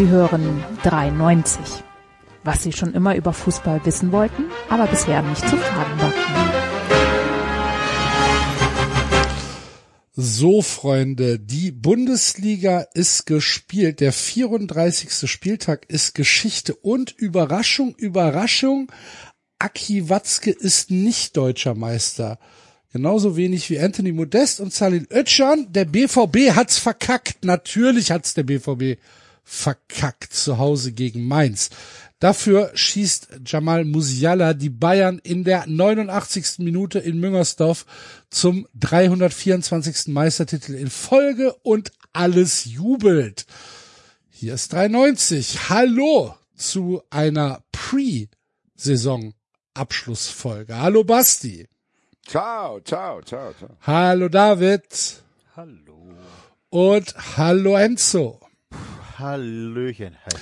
Sie 0.00 0.08
hören 0.08 0.64
93. 0.82 1.60
Was 2.42 2.62
Sie 2.62 2.72
schon 2.72 2.94
immer 2.94 3.16
über 3.16 3.34
Fußball 3.34 3.84
wissen 3.84 4.12
wollten, 4.12 4.44
aber 4.70 4.86
bisher 4.86 5.20
nicht 5.20 5.46
zu 5.46 5.58
fragen 5.58 6.00
wagten. 6.00 6.32
So, 10.12 10.62
Freunde, 10.62 11.38
die 11.38 11.70
Bundesliga 11.70 12.86
ist 12.94 13.26
gespielt. 13.26 14.00
Der 14.00 14.14
34. 14.14 15.30
Spieltag 15.30 15.84
ist 15.90 16.14
Geschichte 16.14 16.74
und 16.76 17.10
Überraschung, 17.10 17.94
Überraschung. 17.94 18.90
Aki 19.58 20.08
Watzke 20.08 20.50
ist 20.50 20.90
nicht 20.90 21.36
deutscher 21.36 21.74
Meister. 21.74 22.38
Genauso 22.90 23.36
wenig 23.36 23.68
wie 23.68 23.78
Anthony 23.78 24.12
Modest 24.12 24.60
und 24.60 24.72
Salin 24.72 25.06
Özcan. 25.12 25.70
Der 25.70 25.84
BVB 25.84 26.56
hat's 26.56 26.78
verkackt. 26.78 27.44
Natürlich 27.44 28.10
hat's 28.10 28.32
der 28.32 28.44
BVB 28.44 28.98
verkackt 29.50 30.32
zu 30.32 30.58
Hause 30.58 30.92
gegen 30.92 31.26
Mainz. 31.26 31.70
Dafür 32.20 32.70
schießt 32.74 33.40
Jamal 33.44 33.84
Musiala 33.84 34.54
die 34.54 34.70
Bayern 34.70 35.18
in 35.18 35.42
der 35.42 35.66
89. 35.66 36.60
Minute 36.60 37.00
in 37.00 37.18
Müngersdorf 37.18 37.84
zum 38.30 38.68
324. 38.74 40.08
Meistertitel 40.08 40.74
in 40.74 40.88
Folge 40.88 41.52
und 41.62 41.90
alles 42.12 42.64
jubelt. 42.64 43.46
Hier 44.30 44.54
ist 44.54 44.72
93. 44.72 45.68
Hallo 45.68 46.36
zu 46.54 47.02
einer 47.10 47.64
Pre-Saison 47.72 49.34
Abschlussfolge. 49.74 50.78
Hallo 50.78 51.02
Basti. 51.02 51.66
Ciao, 52.24 52.78
ciao, 52.80 53.20
ciao, 53.22 53.52
ciao. 53.54 53.70
Hallo 53.80 54.28
David. 54.28 54.84
Hallo. 55.56 56.14
Und 56.68 57.36
hallo 57.36 57.76
Enzo. 57.76 58.40
Hallöchen. 59.20 60.16
Hey. 60.24 60.40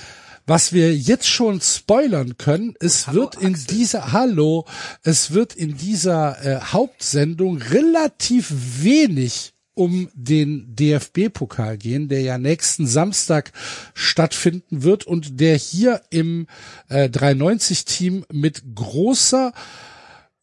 Was 0.49 0.73
wir 0.73 0.95
jetzt 0.95 1.27
schon 1.27 1.61
spoilern 1.61 2.37
können, 2.37 2.73
es 2.79 3.05
hallo, 3.05 3.21
wird 3.21 3.35
in 3.35 3.53
Axel. 3.53 3.67
dieser 3.67 4.11
Hallo, 4.13 4.65
es 5.03 5.31
wird 5.31 5.55
in 5.55 5.77
dieser 5.77 6.43
äh, 6.43 6.59
Hauptsendung 6.59 7.57
relativ 7.57 8.51
wenig 8.81 9.53
um 9.75 10.09
den 10.13 10.75
DFB-Pokal 10.75 11.77
gehen, 11.77 12.09
der 12.09 12.21
ja 12.21 12.37
nächsten 12.37 12.87
Samstag 12.87 13.51
stattfinden 13.93 14.83
wird 14.83 15.05
und 15.05 15.39
der 15.39 15.55
hier 15.55 16.01
im 16.09 16.47
äh, 16.89 17.09
390-Team 17.09 18.25
mit 18.31 18.63
großer 18.75 19.53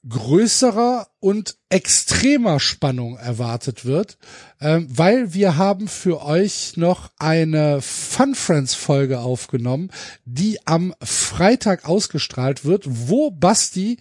größerer 0.09 1.09
und 1.21 1.57
extremer 1.69 2.61
Spannung 2.61 3.17
erwartet 3.17 3.85
wird, 3.85 4.19
ähm, 4.61 4.87
weil 4.89 5.35
wir 5.35 5.57
haben 5.57 5.89
für 5.89 6.25
euch 6.25 6.77
noch 6.77 7.11
eine 7.19 7.81
Fun 7.83 8.35
Friends 8.35 8.75
Folge 8.75 9.19
aufgenommen, 9.19 9.91
die 10.25 10.65
am 10.67 10.95
Freitag 11.03 11.89
ausgestrahlt 11.89 12.65
wird, 12.65 12.85
wo 12.87 13.31
Basti 13.31 13.99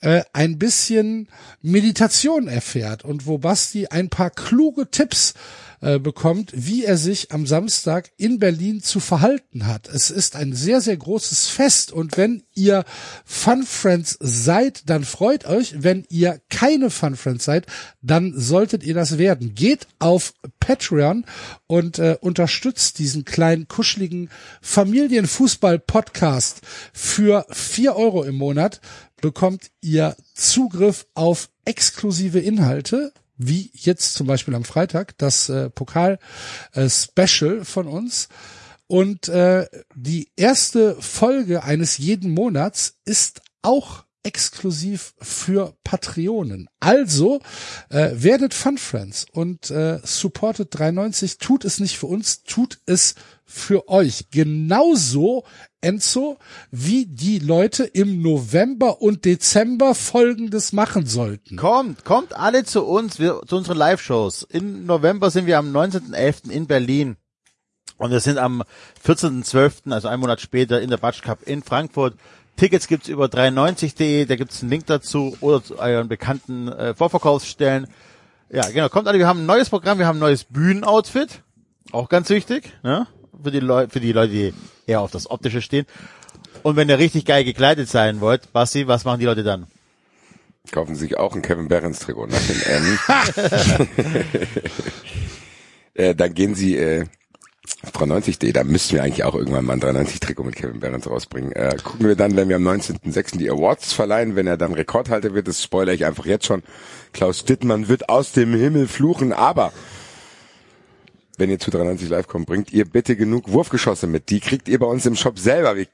äh, 0.00 0.22
ein 0.32 0.58
bisschen 0.58 1.28
Meditation 1.60 2.48
erfährt 2.48 3.04
und 3.04 3.26
wo 3.26 3.38
Basti 3.38 3.88
ein 3.88 4.08
paar 4.08 4.30
kluge 4.30 4.90
Tipps 4.90 5.34
äh, 5.82 5.98
bekommt, 5.98 6.52
wie 6.54 6.84
er 6.84 6.96
sich 6.96 7.32
am 7.32 7.44
Samstag 7.44 8.12
in 8.16 8.38
Berlin 8.38 8.82
zu 8.82 9.00
verhalten 9.00 9.66
hat. 9.66 9.88
Es 9.88 10.10
ist 10.10 10.36
ein 10.36 10.52
sehr, 10.52 10.80
sehr 10.80 10.96
großes 10.96 11.48
Fest 11.48 11.90
und 11.90 12.16
wenn 12.16 12.44
ihr 12.54 12.84
Fun 13.24 13.64
Friends 13.64 14.16
seid, 14.20 14.88
dann 14.88 15.04
freut 15.04 15.44
euch. 15.44 15.82
Wenn 15.82 16.04
ihr 16.08 16.40
keine 16.50 16.88
Fun 16.88 17.16
Friends 17.16 17.44
seid, 17.44 17.66
dann 18.00 18.32
solltet 18.36 18.84
ihr 18.84 18.94
das 18.94 19.18
werden. 19.18 19.56
Geht 19.56 19.88
auf 19.98 20.34
Patreon 20.60 21.24
und 21.66 21.98
äh, 21.98 22.16
unterstützt 22.20 23.00
diesen 23.00 23.24
kleinen, 23.24 23.66
kuscheligen 23.66 24.30
Familienfußball-Podcast 24.60 26.60
für 26.92 27.44
vier 27.50 27.96
Euro 27.96 28.22
im 28.22 28.36
Monat 28.36 28.80
bekommt 29.20 29.72
ihr 29.80 30.16
Zugriff 30.34 31.06
auf 31.14 31.48
exklusive 31.64 32.40
Inhalte, 32.40 33.12
wie 33.46 33.70
jetzt 33.74 34.14
zum 34.14 34.26
Beispiel 34.26 34.54
am 34.54 34.64
Freitag, 34.64 35.16
das 35.18 35.48
äh, 35.48 35.70
Pokal-Special 35.70 37.64
von 37.64 37.86
uns. 37.86 38.28
Und 38.86 39.28
äh, 39.28 39.66
die 39.94 40.30
erste 40.36 40.96
Folge 41.00 41.64
eines 41.64 41.98
jeden 41.98 42.32
Monats 42.32 42.98
ist 43.04 43.40
auch 43.62 44.04
exklusiv 44.22 45.14
für 45.20 45.74
Patreonen. 45.82 46.68
Also 46.80 47.40
äh, 47.88 48.10
werdet 48.14 48.54
Fun 48.54 48.78
Friends 48.78 49.26
und 49.32 49.70
äh, 49.70 49.98
supportet 50.04 50.68
93. 50.78 51.38
Tut 51.38 51.64
es 51.64 51.80
nicht 51.80 51.98
für 51.98 52.06
uns, 52.06 52.42
tut 52.44 52.80
es 52.86 53.14
für 53.44 53.88
euch. 53.88 54.26
Genauso, 54.30 55.44
Enzo, 55.82 56.38
wie 56.70 57.06
die 57.06 57.38
Leute 57.38 57.84
im 57.84 58.22
November 58.22 59.02
und 59.02 59.24
Dezember 59.24 59.94
Folgendes 59.94 60.72
machen 60.72 61.06
sollten. 61.06 61.56
Kommt, 61.56 62.04
kommt 62.04 62.34
alle 62.34 62.64
zu 62.64 62.84
uns, 62.84 63.18
wir, 63.18 63.40
zu 63.46 63.56
unseren 63.56 63.76
Live-Shows. 63.76 64.44
Im 64.44 64.86
November 64.86 65.30
sind 65.30 65.46
wir 65.46 65.58
am 65.58 65.76
19.11. 65.76 66.50
in 66.50 66.66
Berlin. 66.66 67.16
Und 67.98 68.10
wir 68.10 68.20
sind 68.20 68.38
am 68.38 68.62
14.12., 69.04 69.92
also 69.92 70.08
einen 70.08 70.20
Monat 70.20 70.40
später, 70.40 70.80
in 70.80 70.90
der 70.90 70.96
Batsch 70.96 71.22
Cup 71.22 71.40
in 71.46 71.62
Frankfurt. 71.62 72.14
Tickets 72.56 72.86
gibt's 72.86 73.08
über 73.08 73.26
93.de, 73.26 74.24
da 74.26 74.36
gibt's 74.36 74.62
einen 74.62 74.70
Link 74.70 74.86
dazu 74.86 75.36
oder 75.40 75.62
zu 75.62 75.78
euren 75.78 76.08
bekannten 76.08 76.68
äh, 76.68 76.94
Vorverkaufsstellen. 76.94 77.88
Ja, 78.50 78.68
genau, 78.68 78.88
kommt 78.88 79.08
alle, 79.08 79.18
wir 79.18 79.26
haben 79.26 79.40
ein 79.40 79.46
neues 79.46 79.70
Programm, 79.70 79.98
wir 79.98 80.06
haben 80.06 80.18
ein 80.18 80.20
neues 80.20 80.44
Bühnenoutfit, 80.44 81.42
auch 81.90 82.08
ganz 82.08 82.28
wichtig, 82.28 82.72
ne? 82.82 83.06
Für 83.42 83.50
die 83.50 83.60
Leute, 83.60 83.90
für 83.90 84.00
die 84.00 84.12
Leute, 84.12 84.32
die 84.32 84.54
eher 84.86 85.00
auf 85.00 85.10
das 85.10 85.30
Optische 85.30 85.62
stehen. 85.62 85.86
Und 86.62 86.76
wenn 86.76 86.88
ihr 86.88 86.98
richtig 86.98 87.24
geil 87.24 87.44
gekleidet 87.44 87.88
sein 87.88 88.20
wollt, 88.20 88.52
Basti, 88.52 88.86
was 88.86 89.04
machen 89.04 89.20
die 89.20 89.26
Leute 89.26 89.42
dann? 89.42 89.66
Kaufen 90.70 90.94
sich 90.94 91.18
auch 91.18 91.34
ein 91.34 91.42
Kevin 91.42 91.68
Behrens 91.68 91.98
Trikot 91.98 92.26
nach 92.26 92.38
dem 92.38 92.62
M. 92.62 92.98
äh, 95.94 96.14
dann 96.14 96.34
gehen 96.34 96.54
sie 96.54 96.76
äh, 96.76 97.06
auf 97.82 97.90
390D, 97.90 98.52
da 98.52 98.62
müssten 98.62 98.94
wir 98.94 99.02
eigentlich 99.02 99.24
auch 99.24 99.34
irgendwann 99.34 99.64
mal 99.64 99.74
ein 99.74 99.80
390 99.80 100.20
Trikot 100.20 100.44
mit 100.44 100.54
Kevin 100.54 100.78
Behrens 100.78 101.08
rausbringen. 101.08 101.52
Äh, 101.52 101.76
gucken 101.82 102.06
wir 102.06 102.14
dann, 102.14 102.36
wenn 102.36 102.48
wir 102.48 102.56
am 102.56 102.66
19.06. 102.66 103.38
die 103.38 103.50
Awards 103.50 103.92
verleihen, 103.92 104.36
wenn 104.36 104.46
er 104.46 104.56
dann 104.56 104.72
Rekordhalter 104.72 105.34
wird, 105.34 105.48
das 105.48 105.62
spoilere 105.62 105.94
ich 105.94 106.04
einfach 106.04 106.26
jetzt 106.26 106.46
schon. 106.46 106.62
Klaus 107.12 107.44
Dittmann 107.44 107.88
wird 107.88 108.08
aus 108.08 108.32
dem 108.32 108.54
Himmel 108.54 108.86
fluchen, 108.86 109.32
aber 109.32 109.72
wenn 111.38 111.50
ihr 111.50 111.58
zu 111.58 111.70
390 111.70 112.08
live 112.08 112.28
kommt, 112.28 112.46
bringt 112.46 112.72
ihr 112.72 112.84
bitte 112.84 113.16
genug 113.16 113.50
Wurfgeschosse 113.50 114.06
mit. 114.06 114.30
Die 114.30 114.40
kriegt 114.40 114.68
ihr 114.68 114.78
bei 114.78 114.86
uns 114.86 115.06
im 115.06 115.16
Shop 115.16 115.38
selber. 115.38 115.76
Wir 115.76 115.86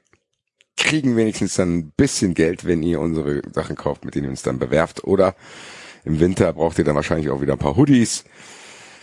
kriegen 0.77 1.15
wenigstens 1.15 1.55
dann 1.55 1.77
ein 1.77 1.91
bisschen 1.91 2.33
Geld, 2.33 2.65
wenn 2.65 2.83
ihr 2.83 2.99
unsere 2.99 3.41
Sachen 3.53 3.75
kauft, 3.75 4.05
mit 4.05 4.15
denen 4.15 4.25
ihr 4.25 4.31
uns 4.31 4.43
dann 4.43 4.59
bewerft. 4.59 5.03
Oder 5.03 5.35
im 6.05 6.19
Winter 6.19 6.53
braucht 6.53 6.77
ihr 6.77 6.85
dann 6.85 6.95
wahrscheinlich 6.95 7.29
auch 7.29 7.41
wieder 7.41 7.53
ein 7.53 7.59
paar 7.59 7.75
Hoodies. 7.75 8.23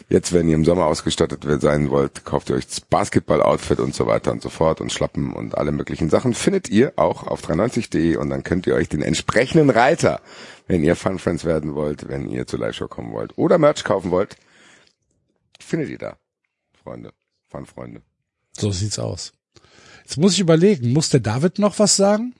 Jetzt, 0.08 0.32
wenn 0.32 0.48
ihr 0.48 0.54
im 0.54 0.64
Sommer 0.64 0.86
ausgestattet 0.86 1.44
sein 1.60 1.90
wollt, 1.90 2.24
kauft 2.24 2.48
ihr 2.48 2.56
euch 2.56 2.66
das 2.66 2.80
Basketball-Outfit 2.80 3.80
und 3.80 3.92
so 3.92 4.06
weiter 4.06 4.30
und 4.30 4.40
so 4.40 4.50
fort 4.50 4.80
und 4.80 4.92
Schlappen 4.92 5.32
und 5.32 5.58
alle 5.58 5.72
möglichen 5.72 6.10
Sachen 6.10 6.32
findet 6.32 6.68
ihr 6.70 6.92
auch 6.94 7.26
auf 7.26 7.42
390.de 7.42 8.16
und 8.16 8.30
dann 8.30 8.44
könnt 8.44 8.68
ihr 8.68 8.74
euch 8.74 8.88
den 8.88 9.02
entsprechenden 9.02 9.68
Reiter, 9.68 10.20
wenn 10.68 10.84
ihr 10.84 10.94
Fun 10.94 11.18
Friends 11.18 11.44
werden 11.44 11.74
wollt, 11.74 12.08
wenn 12.08 12.28
ihr 12.28 12.46
zur 12.46 12.60
Live-Show 12.60 12.86
kommen 12.86 13.12
wollt 13.12 13.36
oder 13.36 13.58
Merch 13.58 13.82
kaufen 13.82 14.12
wollt, 14.12 14.36
findet 15.58 15.88
ihr 15.88 15.98
da. 15.98 16.16
Freunde, 16.86 17.10
Fun-Freunde. 17.48 18.00
So 18.56 18.70
sieht's 18.70 19.00
aus. 19.00 19.32
Jetzt 20.04 20.18
muss 20.18 20.34
ich 20.34 20.40
überlegen, 20.40 20.92
muss 20.92 21.08
der 21.10 21.18
David 21.18 21.58
noch 21.58 21.76
was 21.80 21.96
sagen? 21.96 22.32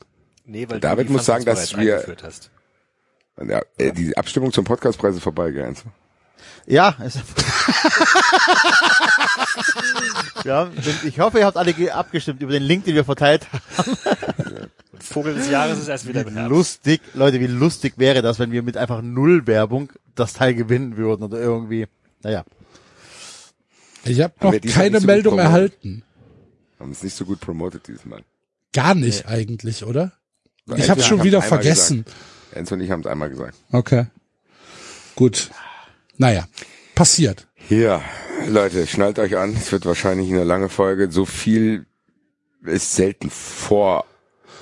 Nee, 0.45 0.69
weil 0.69 0.79
David 0.79 1.07
du 1.07 1.09
die 1.09 1.13
muss 1.15 1.27
sagen, 1.27 1.45
dass 1.45 1.77
wir-. 1.77 2.17
Ja, 3.45 3.61
äh, 3.77 3.93
die 3.93 4.17
Abstimmung 4.17 4.53
zum 4.53 4.65
Podcastpreis 4.65 5.17
ist 5.17 5.25
vorbei? 5.25 5.49
Enzo? 5.51 5.87
Ja, 6.69 6.97
ja, 10.45 10.71
ich 11.05 11.19
hoffe, 11.19 11.41
ihr 11.41 11.47
habt 11.47 11.57
alle 11.57 11.73
ge- 11.73 11.91
abgestimmt 11.91 12.41
über 12.41 12.53
den 12.53 12.63
Link, 12.63 12.85
den 12.85 12.95
wir 12.95 13.05
verteilt 13.05 13.49
haben. 13.53 13.97
Vogel 15.01 15.35
des 15.35 15.51
Jahres 15.51 15.81
ist 15.81 15.89
erst 15.89 16.07
wieder 16.07 16.21
im 16.23 16.29
Wie 16.31 16.35
Herbst. 16.39 16.51
lustig, 16.51 17.01
Leute, 17.15 17.41
wie 17.41 17.47
lustig 17.49 17.95
wäre 17.97 18.23
das, 18.23 18.39
wenn 18.39 18.53
wir 18.53 18.63
mit 18.63 18.77
einfach 18.77 19.03
null 19.03 19.49
Werbung 19.49 19.93
das 20.15 20.35
Teil 20.35 20.55
gewinnen 20.55 20.97
würden 20.97 21.25
oder 21.25 21.39
irgendwie. 21.39 21.87
Naja. 22.23 22.45
Ich 24.09 24.21
habe 24.21 24.35
noch 24.41 24.53
diesmal 24.53 24.85
keine 24.85 25.01
so 25.01 25.07
Meldung 25.07 25.39
erhalten. 25.39 26.03
Haben 26.79 26.93
es 26.93 27.03
nicht 27.03 27.17
so 27.17 27.25
gut 27.25 27.41
promotet 27.41 27.89
dieses 27.89 28.05
Mal. 28.05 28.23
Gar 28.73 28.95
nicht 28.95 29.27
eigentlich, 29.27 29.85
oder? 29.85 30.13
Ich 30.67 30.75
Enzo 30.75 30.89
habe 30.89 31.03
schon 31.03 31.23
wieder 31.23 31.43
vergessen. 31.43 32.05
Gesagt. 32.05 32.21
Enzo 32.53 32.75
und 32.75 32.81
ich 32.81 32.91
haben 32.91 33.01
es 33.01 33.07
einmal 33.07 33.31
gesagt. 33.31 33.55
Okay. 33.73 34.07
Gut. 35.15 35.51
Naja, 36.19 36.47
passiert. 36.95 37.47
Hier, 37.55 38.03
Leute, 38.49 38.87
schnallt 38.87 39.19
euch 39.19 39.37
an. 39.37 39.55
Es 39.55 39.73
wird 39.73 39.87
wahrscheinlich 39.87 40.31
eine 40.31 40.45
lange 40.45 40.69
Folge. 40.69 41.11
So 41.11 41.25
viel 41.25 41.87
ist 42.65 42.95
selten 42.97 43.31
vor 43.31 44.05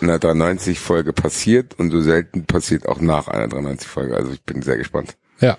einer 0.01 0.19
390 0.19 0.79
Folge 0.79 1.13
passiert 1.13 1.79
und 1.79 1.91
so 1.91 2.01
selten 2.01 2.45
passiert 2.45 2.87
auch 2.87 3.01
nach 3.01 3.29
einer 3.29 3.49
390 3.49 3.89
Folge. 3.89 4.17
Also 4.17 4.33
ich 4.33 4.43
bin 4.43 4.63
sehr 4.63 4.77
gespannt. 4.77 5.17
Ja. 5.41 5.57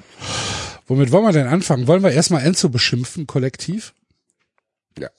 Womit 0.87 1.11
wollen 1.11 1.25
wir 1.25 1.31
denn 1.31 1.47
anfangen? 1.47 1.87
Wollen 1.87 2.03
wir 2.03 2.11
erstmal 2.11 2.43
Enzo 2.45 2.69
beschimpfen, 2.69 3.27
kollektiv? 3.27 3.93
Ja. 4.97 5.09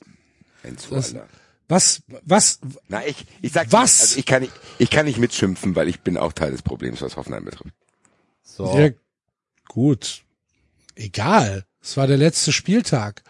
Enzo, 0.63 0.95
Das- 0.95 1.15
Alter. 1.15 1.29
Was, 1.69 2.03
was, 2.23 2.61
Na, 2.87 3.05
ich, 3.05 3.27
ich 3.43 3.51
sag, 3.53 3.73
Was? 3.73 4.01
Also 4.01 4.19
ich 4.21 4.27
kann 4.27 4.43
nicht, 4.43 4.53
ich 4.79 4.89
kann 4.89 5.05
nicht 5.05 5.19
mitschimpfen, 5.19 5.75
weil 5.75 5.89
ich 5.89 5.99
bin 6.01 6.17
auch 6.17 6.33
Teil 6.33 6.53
des 6.53 6.63
Problems, 6.63 7.03
was 7.03 7.17
Hoffenheim 7.17 7.45
betrifft. 7.45 7.75
So. 8.45 8.79
ja, 8.79 8.91
gut. 9.67 10.23
Egal. 10.95 11.65
Es 11.83 11.97
war 11.97 12.07
der 12.07 12.19
letzte 12.19 12.53
Spieltag. 12.53 13.25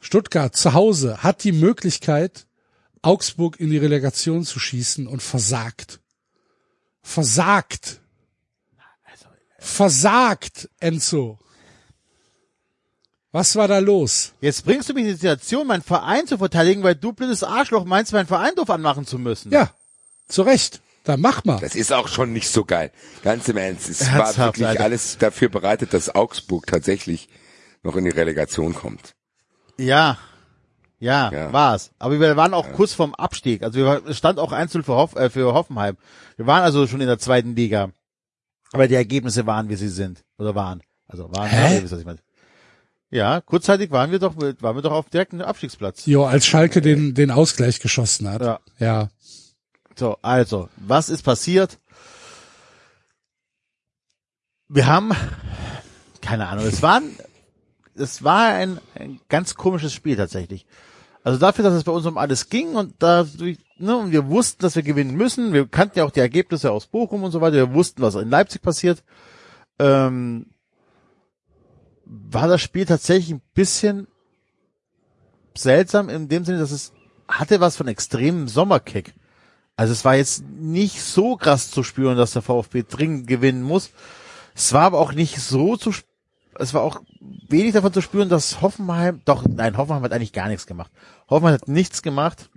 Stuttgart 0.00 0.56
zu 0.56 0.72
Hause 0.72 1.22
hat 1.22 1.44
die 1.44 1.52
Möglichkeit, 1.52 2.48
Augsburg 3.00 3.60
in 3.60 3.70
die 3.70 3.78
Relegation 3.78 4.44
zu 4.44 4.58
schießen 4.58 5.06
und 5.06 5.22
versagt. 5.22 6.00
Versagt. 7.02 8.00
Versagt, 9.58 10.68
Enzo. 10.80 11.38
Was 13.32 13.54
war 13.56 13.68
da 13.68 13.78
los? 13.78 14.32
Jetzt 14.40 14.64
bringst 14.64 14.88
du 14.88 14.94
mich 14.94 15.02
in 15.02 15.08
die 15.08 15.14
Situation, 15.14 15.66
meinen 15.66 15.82
Verein 15.82 16.26
zu 16.26 16.38
verteidigen, 16.38 16.82
weil 16.82 16.94
du 16.94 17.12
blödes 17.12 17.42
Arschloch 17.44 17.84
meinst, 17.84 18.12
meinen 18.12 18.26
Verein 18.26 18.54
doof 18.54 18.70
anmachen 18.70 19.06
zu 19.06 19.18
müssen. 19.18 19.52
Ja, 19.52 19.70
zu 20.28 20.42
Recht. 20.42 20.80
Dann 21.04 21.20
mach 21.20 21.44
mal. 21.44 21.60
Das 21.60 21.74
ist 21.76 21.92
auch 21.92 22.08
schon 22.08 22.32
nicht 22.32 22.48
so 22.48 22.64
geil. 22.64 22.90
Ganz 23.22 23.46
im 23.48 23.56
Ernst. 23.58 23.88
Es 23.88 24.00
war 24.10 24.20
Ernsthaft, 24.26 24.38
wirklich 24.58 24.66
Alter. 24.66 24.84
alles 24.84 25.18
dafür 25.18 25.48
bereitet, 25.48 25.94
dass 25.94 26.12
Augsburg 26.14 26.66
tatsächlich 26.66 27.28
noch 27.82 27.94
in 27.96 28.04
die 28.04 28.10
Relegation 28.10 28.74
kommt. 28.74 29.14
Ja. 29.78 30.18
Ja, 30.98 31.30
Ja. 31.30 31.52
war's. 31.52 31.90
Aber 31.98 32.18
wir 32.18 32.36
waren 32.36 32.54
auch 32.54 32.72
kurz 32.72 32.94
vorm 32.94 33.14
Abstieg. 33.14 33.62
Also 33.62 33.78
wir, 33.80 34.02
es 34.08 34.16
stand 34.16 34.38
auch 34.40 34.50
1 34.50 34.72
für, 34.72 34.86
Hoff, 34.88 35.14
äh, 35.14 35.28
für 35.30 35.52
Hoffenheim. 35.52 35.96
Wir 36.36 36.46
waren 36.46 36.62
also 36.62 36.86
schon 36.86 37.00
in 37.02 37.06
der 37.06 37.18
zweiten 37.18 37.54
Liga. 37.54 37.90
Aber 38.72 38.88
die 38.88 38.94
Ergebnisse 38.94 39.46
waren, 39.46 39.68
wie 39.68 39.76
sie 39.76 39.88
sind. 39.88 40.24
Oder 40.38 40.54
waren. 40.54 40.82
Also 41.08 41.30
waren, 41.32 41.48
Hä? 41.48 41.80
wisst, 41.82 41.92
was 41.92 42.00
ich 42.00 42.06
meine. 42.06 42.18
Ja, 43.10 43.40
kurzzeitig 43.40 43.90
waren 43.92 44.10
wir 44.10 44.18
doch, 44.18 44.36
waren 44.36 44.76
wir 44.76 44.82
doch 44.82 44.92
auf 44.92 45.08
direkten 45.08 45.40
Abstiegsplatz. 45.40 46.06
Jo, 46.06 46.24
als 46.24 46.44
Schalke 46.46 46.80
den, 46.80 47.14
den 47.14 47.30
Ausgleich 47.30 47.78
geschossen 47.80 48.28
hat. 48.28 48.42
Ja. 48.42 48.60
Ja. 48.78 49.08
So, 49.96 50.18
also, 50.22 50.68
was 50.76 51.08
ist 51.08 51.22
passiert? 51.22 51.78
Wir 54.68 54.86
haben, 54.86 55.12
keine 56.20 56.48
Ahnung, 56.48 56.66
es 56.66 56.82
war, 56.82 56.96
ein- 57.00 57.16
es 57.94 58.24
war 58.24 58.48
ein, 58.54 58.78
ein 58.96 59.20
ganz 59.28 59.54
komisches 59.54 59.94
Spiel 59.94 60.16
tatsächlich. 60.16 60.66
Also 61.26 61.40
dafür, 61.40 61.64
dass 61.64 61.74
es 61.74 61.82
bei 61.82 61.90
uns 61.90 62.06
um 62.06 62.18
alles 62.18 62.50
ging 62.50 62.76
und 62.76 62.94
da, 63.00 63.26
ne, 63.78 63.96
und 63.96 64.12
wir 64.12 64.28
wussten, 64.28 64.62
dass 64.62 64.76
wir 64.76 64.84
gewinnen 64.84 65.16
müssen. 65.16 65.52
Wir 65.52 65.66
kannten 65.66 65.98
ja 65.98 66.04
auch 66.04 66.12
die 66.12 66.20
Ergebnisse 66.20 66.70
aus 66.70 66.86
Bochum 66.86 67.24
und 67.24 67.32
so 67.32 67.40
weiter. 67.40 67.56
Wir 67.56 67.74
wussten, 67.74 68.00
was 68.00 68.14
in 68.14 68.30
Leipzig 68.30 68.62
passiert. 68.62 69.02
Ähm, 69.80 70.46
war 72.04 72.46
das 72.46 72.62
Spiel 72.62 72.86
tatsächlich 72.86 73.32
ein 73.32 73.42
bisschen 73.54 74.06
seltsam 75.56 76.10
in 76.10 76.28
dem 76.28 76.44
Sinne, 76.44 76.58
dass 76.58 76.70
es 76.70 76.92
hatte 77.26 77.58
was 77.58 77.74
von 77.76 77.88
extremem 77.88 78.46
Sommerkick. 78.46 79.12
Also 79.74 79.94
es 79.94 80.04
war 80.04 80.14
jetzt 80.14 80.44
nicht 80.44 81.02
so 81.02 81.34
krass 81.34 81.72
zu 81.72 81.82
spüren, 81.82 82.16
dass 82.16 82.34
der 82.34 82.42
VfB 82.42 82.84
dringend 82.88 83.26
gewinnen 83.26 83.64
muss. 83.64 83.90
Es 84.54 84.72
war 84.72 84.82
aber 84.82 85.00
auch 85.00 85.12
nicht 85.12 85.40
so 85.40 85.76
zu, 85.76 85.90
sp- 85.90 86.06
es 86.58 86.74
war 86.74 86.82
auch 86.82 87.00
wenig 87.48 87.72
davon 87.72 87.92
zu 87.92 88.00
spüren, 88.00 88.28
dass 88.28 88.60
Hoffenheim, 88.60 89.20
doch, 89.24 89.44
nein, 89.46 89.76
Hoffenheim 89.76 90.02
hat 90.02 90.12
eigentlich 90.12 90.32
gar 90.32 90.48
nichts 90.48 90.66
gemacht. 90.66 90.90
Hoffenheim 91.28 91.54
hat 91.54 91.68
nichts 91.68 92.02
gemacht. 92.02 92.50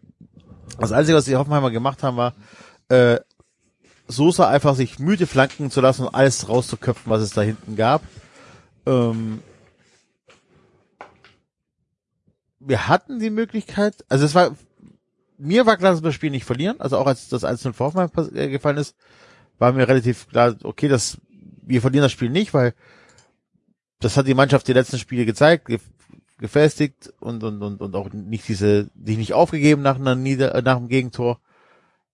Das 0.80 0.92
Einzige, 0.92 1.18
was 1.18 1.25
die 1.25 1.36
Hoffenheimer 1.36 1.72
gemacht 1.72 2.04
haben, 2.04 2.18
war, 2.18 2.34
äh, 2.90 3.19
Sosa 4.07 4.50
einfach 4.50 4.75
sich 4.75 4.98
müde 4.98 5.28
flanken 5.28 5.69
zu 5.69 5.81
lassen 5.81 6.07
und 6.07 6.16
alles 6.16 6.50
rauszuköpfen, 6.50 7.12
was 7.12 7.22
es 7.22 7.31
da 7.31 7.42
hinten 7.42 7.75
gab. 7.75 8.01
Ähm, 8.86 9.42
wir 12.60 12.88
hatten 12.88 13.19
die 13.19 13.30
Möglichkeit, 13.30 14.04
also 14.10 14.25
es 14.25 14.34
war, 14.36 14.56
mir 15.38 15.66
war 15.66 15.78
klar, 15.78 15.92
dass 15.92 16.02
wir 16.02 16.07
das 16.07 16.16
Spiel 16.16 16.31
nicht 16.31 16.45
verlieren, 16.45 16.80
also 16.80 16.98
auch 16.98 17.06
als 17.06 17.30
das 17.30 17.44
1-0 17.44 17.74
für 17.74 17.86
Hoffenheim 17.86 18.10
äh, 18.36 18.50
gefallen 18.50 18.78
ist, 18.78 18.95
war 19.60 19.72
mir 19.74 19.88
relativ 19.88 20.28
klar, 20.28 20.56
okay, 20.63 20.88
das, 20.88 21.18
wir 21.62 21.81
verlieren 21.81 22.04
das 22.04 22.12
Spiel 22.12 22.30
nicht, 22.30 22.54
weil 22.54 22.74
das 24.00 24.18
hat 24.18 24.28
die 24.28 24.34
Mannschaft 24.34 24.68
die 24.68 24.74
letzten 24.74 24.98
Spiele 24.98 25.25
gezeigt, 25.25 25.66
ge 25.66 25.80
gefestigt 26.38 27.13
und, 27.19 27.44
und, 27.44 27.62
und, 27.62 27.81
und 27.81 27.96
auch 27.96 28.13
nicht 28.13 28.48
diese, 28.48 28.90
sich 29.04 29.18
nicht 29.18 29.34
aufgegeben 29.34 29.81
nach 29.81 29.98
einer 29.98 30.16
Nieder 30.16 30.56
äh, 30.56 30.62
nach 30.62 30.78
dem 30.78 30.88
Gegentor. 30.88 31.42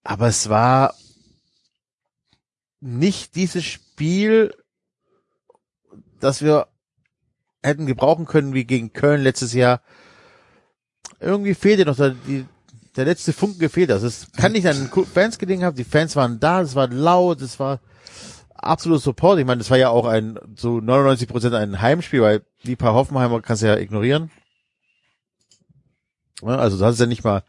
Aber 0.03 0.27
es 0.27 0.49
war 0.49 0.95
nicht 2.81 3.35
dieses 3.35 3.63
Spiel, 3.63 4.51
das 6.19 6.41
wir 6.41 6.67
hätten 7.61 7.85
gebrauchen 7.85 8.25
können 8.25 8.55
wie 8.55 8.65
gegen 8.65 8.93
Köln 8.93 9.21
letztes 9.21 9.53
Jahr. 9.53 9.81
Irgendwie 11.19 11.53
fehlte 11.53 11.85
noch 11.85 11.95
der, 11.95 12.15
die, 12.27 12.45
der 12.95 13.05
letzte 13.05 13.31
Funken 13.31 13.59
gefehlt. 13.59 13.91
Also 13.91 14.07
es 14.07 14.31
kann 14.31 14.53
nicht 14.53 14.67
an 14.67 14.89
Fans 15.13 15.37
gelegen 15.37 15.63
haben. 15.63 15.75
Die 15.75 15.83
Fans 15.83 16.15
waren 16.15 16.39
da, 16.39 16.61
es 16.61 16.73
war 16.73 16.87
laut, 16.87 17.41
es 17.41 17.59
war 17.59 17.79
absolut 18.55 19.01
Support. 19.01 19.39
Ich 19.39 19.45
meine, 19.45 19.59
das 19.59 19.69
war 19.69 19.77
ja 19.77 19.89
auch 19.89 20.05
ein 20.05 20.39
so 20.55 20.79
99 20.79 21.27
Prozent 21.27 21.53
ein 21.53 21.81
Heimspiel, 21.81 22.21
weil 22.21 22.45
die 22.63 22.75
paar 22.75 22.93
Hoffenheimer 22.93 23.41
kannst 23.41 23.63
du 23.63 23.67
ja 23.67 23.77
ignorieren. 23.77 24.31
Ja, 26.41 26.57
also 26.57 26.77
du 26.77 26.85
hast 26.85 26.99
ja 26.99 27.05
nicht 27.05 27.23
mal 27.23 27.43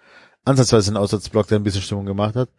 ansatzweise 0.45 0.91
einen 0.91 0.97
Aussatzblock, 0.97 1.49
der 1.49 1.59
ein 1.59 1.65
bisschen 1.65 1.83
Stimmung 1.83 2.07
gemacht 2.07 2.37
hat. 2.37 2.51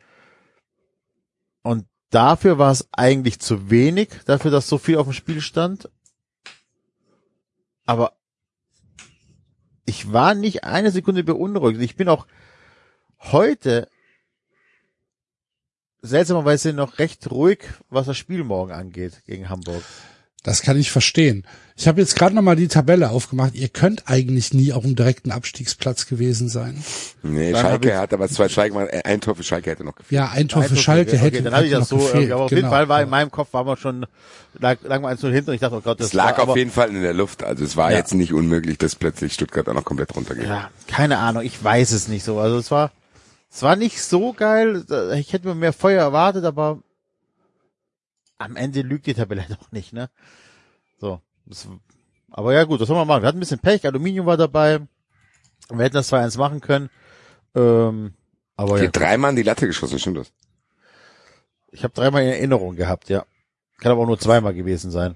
Und 1.64 1.86
dafür 2.10 2.58
war 2.58 2.72
es 2.72 2.88
eigentlich 2.92 3.40
zu 3.40 3.70
wenig, 3.70 4.10
dafür, 4.26 4.52
dass 4.52 4.68
so 4.68 4.78
viel 4.78 4.98
auf 4.98 5.06
dem 5.06 5.14
Spiel 5.14 5.42
stand. 5.42 5.90
Aber 7.86 8.14
ich 9.86 10.12
war 10.12 10.36
nicht 10.36 10.66
eine 10.66 10.92
Sekunde 10.92 11.24
beunruhigt. 11.24 11.82
Ich 11.82 11.96
bin 11.96 12.10
auch 12.10 12.28
heute 13.20 13.90
seltsamerweise 16.08 16.74
noch 16.74 17.00
recht 17.00 17.30
ruhig, 17.30 17.60
was 17.90 18.08
das 18.08 18.18
Spiel 18.18 18.44
morgen 18.44 18.72
angeht 18.72 19.22
gegen 19.28 19.50
Hamburg. 19.50 19.84
Das 20.44 20.62
kann 20.62 20.78
ich 20.80 20.92
verstehen. 20.92 21.44
Ich 21.76 21.90
habe 21.90 22.00
jetzt 22.00 22.16
gerade 22.16 22.34
noch 22.34 22.42
mal 22.42 22.56
die 22.56 22.70
Tabelle 22.70 23.10
aufgemacht. 23.10 23.54
Ihr 23.54 23.68
könnt 23.68 24.04
eigentlich 24.08 24.54
nie 24.54 24.72
auf 24.72 24.84
dem 24.84 24.96
direkten 24.96 25.32
Abstiegsplatz 25.32 26.06
gewesen 26.08 26.48
sein. 26.48 26.82
Nee, 27.22 27.52
Dann 27.52 27.62
Schalke 27.62 27.98
hat 27.98 28.14
aber 28.14 28.30
zwei 28.30 28.48
Schalke, 28.48 28.74
mal- 28.76 28.88
äh, 28.88 29.02
ein 29.04 29.20
Tor 29.20 29.36
für 29.36 29.44
Schalke 29.44 29.72
hätte 29.72 29.84
noch 29.84 29.96
gefehlt. 29.96 30.12
Ja, 30.14 30.30
ein 30.32 30.48
Tor 30.48 30.62
für 30.64 30.70
Eindruck, 30.70 30.84
Schalke 30.84 31.12
okay, 31.12 31.18
hätte, 31.20 31.42
dann 31.44 31.54
habe 31.54 31.66
ich 31.66 31.72
das 31.72 31.92
noch 31.92 32.00
so, 32.00 32.06
gefehlt. 32.06 32.32
aber 32.32 32.44
auf 32.44 32.50
genau. 32.50 32.60
jeden 32.62 32.70
Fall 32.70 32.88
war 32.88 33.02
in 33.02 33.10
meinem 33.10 33.30
Kopf 33.30 33.52
war 33.52 33.66
man 33.66 33.76
schon, 33.76 34.06
lag, 34.58 34.78
lag 34.84 35.02
man 35.02 35.12
eins 35.12 35.22
nur 35.22 35.32
hinten 35.34 35.50
und 35.50 35.56
ich 35.56 35.60
dachte, 35.62 35.76
oh 35.76 35.82
Gott, 35.82 36.00
das 36.00 36.08
Es 36.08 36.14
lag 36.14 36.38
war, 36.38 36.44
auf 36.44 36.50
aber, 36.50 36.58
jeden 36.58 36.72
Fall 36.72 36.90
in 36.96 37.02
der 37.02 37.14
Luft. 37.14 37.44
Also 37.44 37.66
es 37.66 37.76
war 37.76 37.92
Ja. 37.92 37.98
jetzt 37.98 38.14
nicht 38.14 38.32
unmöglich, 38.32 38.78
dass 38.78 38.96
plötzlich 38.96 39.34
Stuttgart 39.34 39.68
auch 39.68 39.74
noch 39.74 39.86
komplett 39.86 40.16
runtergeht. 40.16 40.46
Ja, 40.46 40.70
keine 40.88 41.18
Ahnung, 41.18 41.44
ich 41.44 41.62
weiß 41.62 41.92
es 41.92 42.08
nicht 42.08 42.24
so. 42.24 42.40
Also 42.40 42.58
es 42.58 42.72
war, 42.72 42.92
es 43.50 43.62
war 43.62 43.76
nicht 43.76 44.02
so 44.02 44.34
geil. 44.34 44.86
Ich 45.16 45.34
hätte 45.34 45.48
mir 45.48 45.56
mehr 45.56 45.74
Feuer 45.74 46.02
erwartet, 46.02 46.46
aber 46.46 46.82
am 48.38 48.56
Ende 48.56 48.82
lügt 48.82 49.08
die 49.08 49.14
Tabelle 49.14 49.46
doch 49.50 49.72
nicht, 49.72 49.94
ne? 49.94 50.10
So. 51.00 51.22
Das, 51.46 51.68
aber 52.30 52.54
ja 52.54 52.66
gut, 52.66 52.80
was 52.80 52.88
soll 52.88 52.98
man 52.98 53.08
machen? 53.08 53.24
Wir 53.24 53.28
hatten 53.28 53.38
ein 53.38 53.42
bisschen 53.42 53.60
Pech, 53.60 53.86
Aluminium 53.86 54.26
war 54.26 54.38
dabei. 54.38 54.82
Wir 55.70 55.84
hätten 55.86 55.96
das 55.96 56.12
2-1 56.12 56.38
machen 56.38 56.62
können. 56.62 56.90
Ähm, 57.56 58.14
aber 58.56 58.82
ja, 58.82 58.90
dreimal 58.90 59.30
an 59.30 59.36
die 59.36 59.44
Latte 59.44 59.68
geschossen, 59.68 60.00
stimmt 60.00 60.18
das? 60.18 60.32
ich 61.72 61.84
habe 61.84 61.94
dreimal 61.94 62.24
in 62.24 62.30
Erinnerung 62.30 62.76
gehabt, 62.76 63.10
ja. 63.10 63.26
Kann 63.78 63.92
aber 63.92 64.02
auch 64.02 64.08
nur 64.08 64.20
zweimal 64.20 64.54
gewesen 64.54 64.90
sein. 64.90 65.16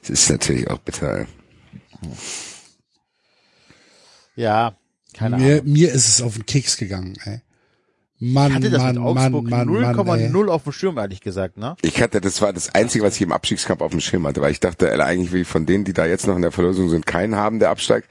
Das 0.00 0.10
ist 0.10 0.30
natürlich 0.30 0.68
auch 0.70 0.78
bitter. 0.78 1.26
Ja, 4.34 4.76
keine 5.14 5.36
mir, 5.38 5.58
Ahnung. 5.60 5.72
mir 5.72 5.92
ist 5.92 6.08
es 6.08 6.22
auf 6.22 6.34
den 6.34 6.46
Keks 6.46 6.76
gegangen, 6.76 7.16
ey. 7.24 7.40
Mann, 8.24 8.50
Ich 8.50 8.54
hatte 8.56 8.70
das 8.70 8.80
Mann, 8.82 8.94
mit 8.94 9.02
Augsburg 9.04 9.50
Mann, 9.50 9.66
Mann, 9.68 10.20
ey. 10.20 10.28
0,0 10.28 10.48
auf 10.48 10.62
dem 10.62 10.72
Schirm, 10.72 10.96
ehrlich 10.98 11.20
gesagt, 11.20 11.56
ne? 11.56 11.74
Ich 11.82 12.00
hatte, 12.00 12.20
das 12.20 12.40
war 12.40 12.52
das 12.52 12.72
Einzige, 12.72 13.02
was 13.04 13.16
ich 13.16 13.22
im 13.22 13.32
Abstiegskampf 13.32 13.80
auf 13.80 13.90
dem 13.90 14.00
Schirm 14.00 14.26
hatte, 14.26 14.40
weil 14.40 14.52
ich 14.52 14.60
dachte, 14.60 14.92
eigentlich 15.04 15.32
will 15.32 15.42
ich 15.42 15.48
von 15.48 15.66
denen, 15.66 15.84
die 15.84 15.92
da 15.92 16.06
jetzt 16.06 16.26
noch 16.28 16.36
in 16.36 16.42
der 16.42 16.52
Verlosung 16.52 16.88
sind, 16.88 17.04
keinen 17.04 17.34
haben, 17.34 17.58
der 17.58 17.70
absteigt. 17.70 18.08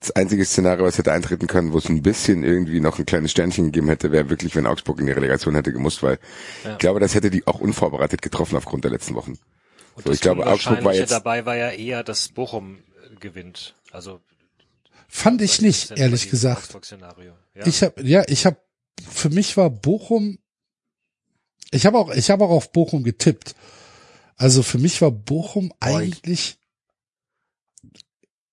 Das 0.00 0.10
einzige 0.12 0.44
Szenario, 0.46 0.84
was 0.86 0.96
hätte 0.98 1.12
eintreten 1.12 1.46
können, 1.46 1.72
wo 1.72 1.78
es 1.78 1.88
ein 1.90 2.02
bisschen 2.02 2.42
irgendwie 2.42 2.80
noch 2.80 2.98
ein 2.98 3.06
kleines 3.06 3.30
Sternchen 3.32 3.66
gegeben 3.66 3.88
hätte, 3.88 4.12
wäre 4.12 4.30
wirklich, 4.30 4.54
wenn 4.56 4.66
Augsburg 4.66 4.98
in 5.00 5.06
die 5.06 5.12
Relegation 5.12 5.54
hätte 5.54 5.72
gemusst, 5.72 6.02
weil 6.02 6.18
ich 6.64 6.78
glaube, 6.78 7.00
das 7.00 7.14
hätte 7.14 7.30
die 7.30 7.46
auch 7.46 7.58
unvorbereitet 7.60 8.22
getroffen 8.22 8.56
aufgrund 8.56 8.84
der 8.84 8.90
letzten 8.92 9.14
Wochen. 9.14 9.32
Und 9.94 10.04
So, 10.04 10.08
das 10.10 10.14
ich 10.16 10.20
glaube, 10.22 10.46
Augsburg 10.46 10.84
war 10.84 10.94
jetzt- 10.94 11.10
dabei 11.12 11.44
war 11.46 11.56
ja 11.56 11.70
eher, 11.70 12.02
dass 12.02 12.28
Bochum 12.28 12.78
gewinnt. 13.20 13.74
Also 13.92 14.20
Fand 15.16 15.40
ich 15.42 15.60
nicht, 15.60 15.92
ehrlich 15.92 16.28
gesagt. 16.28 16.74
Ja. 17.54 17.66
Ich 17.66 17.82
habe, 17.84 18.02
ja, 18.02 18.24
ich 18.26 18.46
habe, 18.46 18.56
für 19.08 19.30
mich 19.30 19.56
war 19.56 19.70
Bochum, 19.70 20.38
ich 21.70 21.86
habe 21.86 21.98
auch, 21.98 22.10
ich 22.10 22.30
habe 22.30 22.44
auch 22.44 22.50
auf 22.50 22.72
Bochum 22.72 23.04
getippt. 23.04 23.54
Also 24.36 24.64
für 24.64 24.78
mich 24.78 25.00
war 25.00 25.12
Bochum 25.12 25.72
eigentlich, 25.78 26.58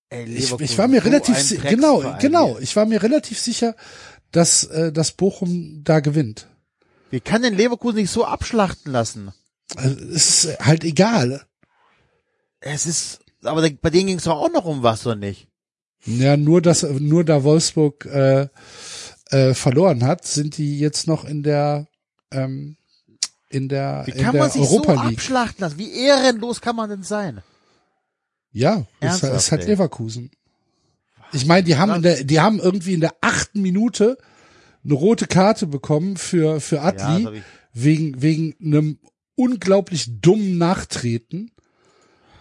Ey, 0.10 0.26
ich, 0.26 0.52
ich 0.60 0.78
war 0.78 0.88
mir 0.88 1.04
relativ, 1.04 1.36
si- 1.40 1.58
genau, 1.58 2.02
genau, 2.20 2.60
ich 2.60 2.76
war 2.76 2.86
mir 2.86 3.02
relativ 3.02 3.40
sicher, 3.40 3.76
dass, 4.32 4.66
äh, 4.66 4.92
dass 4.92 5.14
Bochum 5.14 5.84
da 5.84 6.00
gewinnt. 6.00 6.48
Wie 7.10 7.22
kann 7.22 7.42
denn 7.42 7.56
Leverkusen 7.56 7.96
sich 7.98 8.12
so 8.12 8.24
abschlachten 8.24 8.92
lassen? 8.92 9.34
Also, 9.76 9.96
es 10.10 10.46
ist 10.46 10.60
halt 10.60 10.84
egal. 10.84 11.48
Es 12.60 12.86
ist, 12.86 13.20
aber 13.42 13.68
bei 13.68 13.90
denen 13.90 14.08
ging 14.08 14.18
es 14.20 14.28
auch 14.28 14.52
noch 14.52 14.66
um 14.66 14.84
was, 14.84 15.08
oder 15.08 15.16
nicht? 15.16 15.48
Ja, 16.06 16.36
nur 16.38 16.62
dass 16.62 16.84
nur 16.84 17.24
da 17.24 17.44
Wolfsburg 17.44 18.06
äh, 18.06 18.48
äh, 19.30 19.54
verloren 19.54 20.04
hat, 20.04 20.26
sind 20.26 20.58
die 20.58 20.80
jetzt 20.80 21.08
noch 21.08 21.26
in 21.26 21.44
der 21.44 21.88
ähm, 22.32 22.76
in 23.50 23.68
der 23.70 24.04
Wie 24.06 24.12
in 24.12 24.24
kann 24.24 24.34
der 24.34 24.42
man 24.44 24.52
sich 24.52 24.62
Europa 24.62 24.96
so 24.96 25.02
League. 25.04 25.18
abschlachten 25.18 25.62
lassen? 25.62 25.78
Wie 25.78 25.92
ehrenlos 25.92 26.62
kann 26.62 26.76
man 26.76 26.90
denn 26.90 27.04
sein? 27.04 27.42
Ja, 28.54 28.86
ist 29.02 29.52
halt 29.52 29.62
ey? 29.62 29.68
Leverkusen. 29.68 30.32
Ich 31.34 31.46
meine, 31.46 31.64
die 31.64 31.78
haben 31.78 31.96
in 31.96 32.02
der, 32.02 32.24
die 32.24 32.40
haben 32.42 32.60
irgendwie 32.60 32.94
in 32.94 33.00
der 33.00 33.16
achten 33.22 33.62
Minute 33.62 34.18
eine 34.84 34.94
rote 34.96 35.28
Karte 35.28 35.68
bekommen 35.68 36.18
für 36.18 36.60
für 36.60 36.78
Ja, 36.78 36.84
Adli 36.84 37.24
das 37.26 37.34
ich- 37.36 37.44
wegen 37.74 38.22
wegen 38.22 38.56
einem 38.62 39.00
unglaublich 39.36 40.08
dummen 40.22 40.58
Nachtreten 40.58 41.52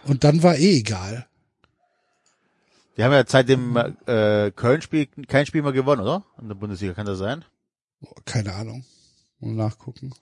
und 0.05 0.23
dann 0.23 0.43
war 0.43 0.57
eh 0.57 0.77
egal. 0.79 1.27
Die 3.01 3.05
haben 3.05 3.13
ja 3.13 3.23
seit 3.25 3.49
dem 3.49 3.75
äh, 4.05 4.51
Köln-Spiel 4.51 5.07
kein 5.27 5.47
Spiel 5.47 5.63
mehr 5.63 5.71
gewonnen, 5.71 6.03
oder? 6.03 6.23
In 6.39 6.49
der 6.49 6.53
Bundesliga 6.53 6.93
kann 6.93 7.07
das 7.07 7.17
sein? 7.17 7.43
Keine 8.25 8.53
Ahnung. 8.53 8.85
Mal 9.39 9.55
nachgucken. 9.55 10.13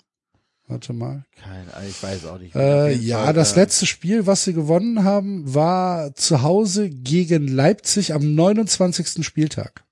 Warte 0.66 0.94
mal. 0.94 1.26
Kein, 1.36 1.68
ich 1.90 2.02
weiß 2.02 2.26
auch 2.28 2.40
nicht. 2.40 2.56
Äh, 2.56 2.94
ja, 2.94 3.26
Fall, 3.26 3.34
das 3.34 3.52
äh, 3.52 3.60
letzte 3.60 3.86
Spiel, 3.86 4.28
was 4.28 4.46
sie 4.46 4.54
gewonnen 4.54 5.04
haben, 5.04 5.54
war 5.54 6.16
zu 6.16 6.42
Hause 6.42 6.90
gegen 6.90 7.50
Leipzig 7.50 8.14
am 8.14 8.34
29. 8.34 9.26
Spieltag. 9.26 9.84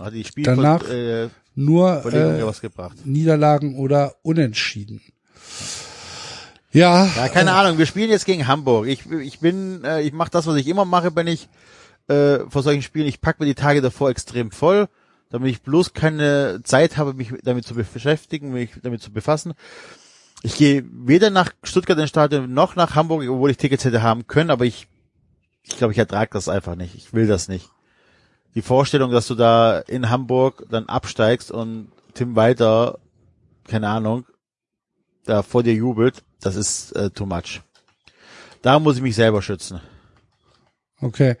Hat 0.00 0.14
die 0.14 0.24
Spiel 0.24 0.44
danach- 0.44 0.88
äh, 0.88 1.28
Nur 1.54 2.02
ja 2.14 2.48
äh. 2.48 2.90
Niederlagen 3.04 3.76
oder 3.76 4.14
Unentschieden. 4.22 5.02
Ja, 6.76 7.06
Ja, 7.16 7.28
keine 7.28 7.52
Ahnung. 7.52 7.78
Wir 7.78 7.86
spielen 7.86 8.10
jetzt 8.10 8.26
gegen 8.26 8.46
Hamburg. 8.46 8.86
Ich, 8.86 9.10
ich 9.10 9.40
bin, 9.40 9.82
äh, 9.82 10.02
ich 10.02 10.12
mache 10.12 10.30
das, 10.30 10.46
was 10.46 10.56
ich 10.56 10.68
immer 10.68 10.84
mache, 10.84 11.16
wenn 11.16 11.26
ich 11.26 11.48
äh, 12.08 12.40
vor 12.50 12.62
solchen 12.62 12.82
Spielen. 12.82 13.06
Ich 13.06 13.22
packe 13.22 13.42
mir 13.42 13.46
die 13.46 13.54
Tage 13.54 13.80
davor 13.80 14.10
extrem 14.10 14.50
voll, 14.50 14.88
damit 15.30 15.50
ich 15.50 15.62
bloß 15.62 15.94
keine 15.94 16.60
Zeit 16.64 16.98
habe, 16.98 17.14
mich 17.14 17.32
damit 17.42 17.64
zu 17.64 17.74
beschäftigen, 17.74 18.52
mich 18.52 18.72
damit 18.82 19.00
zu 19.00 19.10
befassen. 19.10 19.54
Ich 20.42 20.56
gehe 20.56 20.84
weder 20.92 21.30
nach 21.30 21.50
Stuttgart 21.62 21.98
ins 21.98 22.10
Stadion 22.10 22.52
noch 22.52 22.76
nach 22.76 22.94
Hamburg, 22.94 23.26
obwohl 23.26 23.50
ich 23.50 23.56
Tickets 23.56 23.86
hätte 23.86 24.02
haben 24.02 24.26
können, 24.26 24.50
aber 24.50 24.66
ich, 24.66 24.86
ich 25.62 25.78
glaube, 25.78 25.94
ich 25.94 25.98
ertrage 25.98 26.30
das 26.34 26.50
einfach 26.50 26.76
nicht. 26.76 26.94
Ich 26.94 27.14
will 27.14 27.26
das 27.26 27.48
nicht. 27.48 27.70
Die 28.54 28.60
Vorstellung, 28.60 29.10
dass 29.12 29.26
du 29.28 29.34
da 29.34 29.78
in 29.78 30.10
Hamburg 30.10 30.66
dann 30.68 30.90
absteigst 30.90 31.50
und 31.50 31.88
Tim 32.12 32.36
Walter, 32.36 32.98
keine 33.66 33.88
Ahnung, 33.88 34.26
da 35.24 35.42
vor 35.42 35.62
dir 35.62 35.72
jubelt, 35.72 36.22
das 36.40 36.56
ist 36.56 36.92
äh, 36.92 37.10
too 37.10 37.26
much. 37.26 37.62
Da 38.62 38.78
muss 38.78 38.96
ich 38.96 39.02
mich 39.02 39.14
selber 39.14 39.42
schützen. 39.42 39.80
okay. 41.00 41.36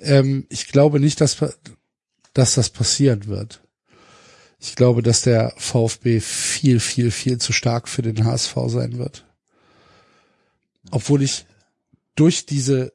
Ähm, 0.00 0.46
ich 0.48 0.68
glaube 0.68 1.00
nicht, 1.00 1.20
dass, 1.20 1.36
dass 2.32 2.54
das 2.54 2.70
passieren 2.70 3.26
wird. 3.26 3.62
Ich 4.58 4.76
glaube, 4.76 5.02
dass 5.02 5.22
der 5.22 5.52
VfB 5.56 6.20
viel, 6.20 6.78
viel, 6.78 7.10
viel 7.10 7.38
zu 7.38 7.52
stark 7.52 7.88
für 7.88 8.02
den 8.02 8.24
HSV 8.24 8.56
sein 8.68 8.96
wird. 8.96 9.26
Obwohl 10.90 11.22
ich 11.22 11.46
durch 12.14 12.46
diese 12.46 12.92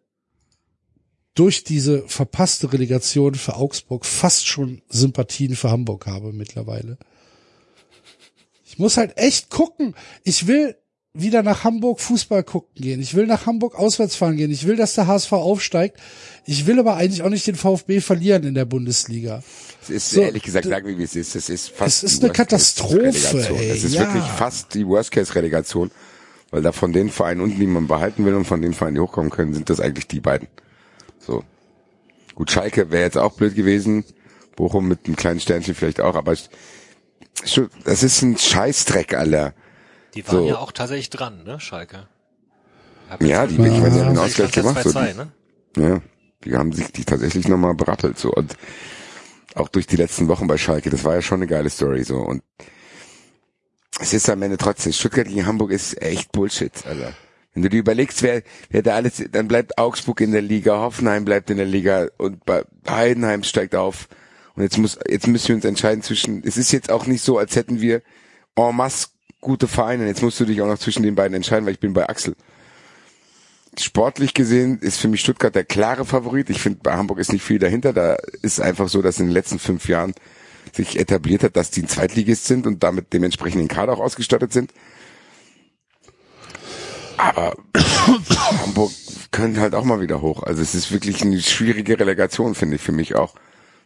durch 1.33 1.63
diese 1.63 2.07
verpasste 2.07 2.73
Relegation 2.73 3.35
für 3.35 3.57
Augsburg 3.57 4.05
fast 4.05 4.47
schon 4.47 4.81
Sympathien 4.89 5.55
für 5.55 5.69
Hamburg 5.69 6.07
habe 6.07 6.33
mittlerweile. 6.33 6.97
Ich 8.65 8.79
muss 8.79 8.97
halt 8.97 9.17
echt 9.17 9.51
gucken. 9.51 9.93
Ich 10.23 10.47
will 10.47 10.75
wieder 11.19 11.43
nach 11.43 11.63
Hamburg 11.63 11.99
Fußball 11.99 12.43
gucken 12.43 12.81
gehen. 12.81 13.01
Ich 13.01 13.15
will 13.15 13.25
nach 13.27 13.45
Hamburg 13.45 13.75
auswärts 13.75 14.15
fahren 14.15 14.37
gehen. 14.37 14.51
Ich 14.51 14.67
will, 14.67 14.75
dass 14.75 14.95
der 14.95 15.07
HSV 15.07 15.31
aufsteigt. 15.33 15.97
Ich 16.45 16.67
will 16.67 16.79
aber 16.79 16.95
eigentlich 16.95 17.23
auch 17.23 17.29
nicht 17.29 17.47
den 17.47 17.55
VfB 17.55 18.01
verlieren 18.01 18.43
in 18.43 18.53
der 18.53 18.65
Bundesliga. 18.65 19.43
Es 19.81 19.89
ist 19.89 20.09
So, 20.11 20.21
ehrlich 20.21 20.43
gesagt, 20.43 20.65
sagen 20.67 20.87
wir 20.87 20.97
wie 20.97 21.03
es 21.03 21.15
ist, 21.15 21.35
es 21.35 21.49
ist 21.49 21.69
fast 21.69 22.03
Es 22.03 22.13
ist 22.13 22.23
eine 22.23 22.31
Katastrophe, 22.31 23.05
ey, 23.05 23.69
Es 23.69 23.83
ist 23.83 23.93
ja. 23.95 24.01
wirklich 24.01 24.23
fast 24.23 24.73
die 24.73 24.85
Worst-Case-Relegation, 24.87 25.91
weil 26.51 26.61
da 26.61 26.71
von 26.71 26.93
den 26.93 27.09
Vereinen 27.09 27.41
unten, 27.41 27.59
die 27.59 27.67
man 27.67 27.87
behalten 27.87 28.25
will 28.25 28.35
und 28.35 28.45
von 28.45 28.61
den 28.61 28.73
Vereinen, 28.73 28.95
die 28.95 29.01
hochkommen 29.01 29.31
können, 29.31 29.53
sind 29.53 29.69
das 29.69 29.79
eigentlich 29.79 30.07
die 30.07 30.19
beiden. 30.19 30.47
So. 31.19 31.43
Gut, 32.35 32.51
Schalke 32.51 32.91
wäre 32.91 33.03
jetzt 33.03 33.17
auch 33.17 33.33
blöd 33.33 33.55
gewesen, 33.55 34.05
Bochum 34.55 34.87
mit 34.87 35.05
einem 35.05 35.15
kleinen 35.15 35.39
Sternchen 35.39 35.73
vielleicht 35.75 36.01
auch, 36.01 36.15
aber 36.15 36.35
das 37.83 38.03
ist 38.03 38.21
ein 38.21 38.37
Scheißdreck, 38.37 39.13
Alter. 39.13 39.53
Die 40.17 40.27
waren 40.27 40.37
So. 40.37 40.47
ja 40.47 40.57
auch 40.57 40.71
tatsächlich 40.71 41.11
dran, 41.11 41.43
ne, 41.43 41.59
Schalke. 41.59 42.07
Hab 43.07 43.21
Ja, 43.21 43.45
die, 43.45 43.53
ich 43.53 43.59
meine, 43.59 43.71
die 43.71 43.81
haben 43.81 43.93
den 43.93 44.15
Ja, 44.15 44.21
Ausgleich 44.23 44.49
stand 44.49 44.53
gemacht. 44.53 44.83
So, 44.83 44.89
2-2, 44.89 45.07
die, 45.11 45.13
ne? 45.13 45.89
Ja, 45.89 46.01
die 46.43 46.55
haben 46.57 46.73
sich 46.73 46.91
die 46.91 47.05
tatsächlich 47.05 47.47
nochmal 47.47 47.75
berattelt 47.75 48.17
so 48.17 48.31
und 48.31 48.57
auch 49.53 49.69
durch 49.69 49.85
die 49.85 49.95
letzten 49.95 50.27
Wochen 50.27 50.47
bei 50.47 50.57
Schalke, 50.57 50.89
das 50.89 51.03
war 51.03 51.13
ja 51.15 51.21
schon 51.21 51.37
eine 51.37 51.47
geile 51.47 51.69
Story 51.69 52.03
so 52.03 52.17
und 52.17 52.41
es 53.99 54.13
ist 54.13 54.27
am 54.29 54.41
Ende 54.41 54.57
trotzdem, 54.57 54.91
Stuttgart 54.91 55.27
gegen 55.27 55.45
Hamburg 55.45 55.71
ist 55.71 56.01
echt 56.01 56.31
Bullshit, 56.31 56.71
Alter. 56.87 57.13
Wenn 57.53 57.63
du 57.63 57.69
dir 57.69 57.79
überlegst, 57.79 58.21
wer, 58.21 58.43
wer 58.69 58.83
da 58.83 58.95
alles, 58.95 59.23
dann 59.31 59.47
bleibt 59.47 59.77
Augsburg 59.79 60.21
in 60.21 60.31
der 60.31 60.43
Liga, 60.43 60.79
Hoffenheim 60.79 61.25
bleibt 61.25 61.49
in 61.49 61.57
der 61.57 61.65
Liga 61.65 62.07
und 62.17 62.45
bei 62.45 62.63
Heidenheim 62.87 63.41
steigt 63.43 63.73
auf. 63.75 64.07
Und 64.55 64.61
jetzt 64.63 64.77
muss, 64.77 64.99
jetzt 65.09 65.27
müssen 65.27 65.47
wir 65.47 65.55
uns 65.55 65.65
entscheiden 65.65 66.03
zwischen, 66.03 66.43
es 66.43 66.57
ist 66.57 66.71
jetzt 66.71 66.91
auch 66.91 67.07
nicht 67.07 67.23
so, 67.23 67.39
als 67.39 67.55
hätten 67.55 67.81
wir 67.81 68.03
en 68.55 68.75
masse 68.75 69.07
gute 69.41 69.67
Vereine. 69.67 70.05
Jetzt 70.07 70.21
musst 70.21 70.39
du 70.39 70.45
dich 70.45 70.61
auch 70.61 70.67
noch 70.67 70.79
zwischen 70.79 71.03
den 71.03 71.15
beiden 71.15 71.35
entscheiden, 71.35 71.65
weil 71.65 71.73
ich 71.73 71.79
bin 71.79 71.93
bei 71.93 72.07
Axel. 72.07 72.35
Sportlich 73.79 74.33
gesehen 74.33 74.79
ist 74.79 74.97
für 74.97 75.07
mich 75.07 75.21
Stuttgart 75.21 75.53
der 75.53 75.63
klare 75.63 76.05
Favorit. 76.05 76.49
Ich 76.49 76.61
finde, 76.61 76.79
bei 76.81 76.93
Hamburg 76.93 77.19
ist 77.19 77.31
nicht 77.31 77.43
viel 77.43 77.59
dahinter. 77.59 77.93
Da 77.93 78.17
ist 78.41 78.59
einfach 78.59 78.89
so, 78.89 79.01
dass 79.01 79.19
in 79.19 79.27
den 79.27 79.33
letzten 79.33 79.59
fünf 79.59 79.87
Jahren 79.87 80.13
sich 80.73 80.99
etabliert 80.99 81.43
hat, 81.43 81.55
dass 81.55 81.69
die 81.69 81.83
ein 81.83 81.87
Zweitligist 81.87 82.45
sind 82.45 82.65
und 82.65 82.83
damit 82.83 83.13
dementsprechend 83.13 83.61
den 83.61 83.67
Kader 83.67 83.93
auch 83.93 83.99
ausgestattet 83.99 84.51
sind. 84.51 84.73
Aber 87.17 87.55
Hamburg 88.63 88.91
können 89.31 89.59
halt 89.59 89.75
auch 89.75 89.83
mal 89.83 90.01
wieder 90.01 90.21
hoch. 90.21 90.43
Also 90.43 90.61
es 90.61 90.73
ist 90.75 90.91
wirklich 90.91 91.21
eine 91.21 91.39
schwierige 91.41 91.99
Relegation, 91.99 92.55
finde 92.55 92.75
ich, 92.77 92.81
für 92.81 92.91
mich 92.91 93.15
auch. 93.15 93.35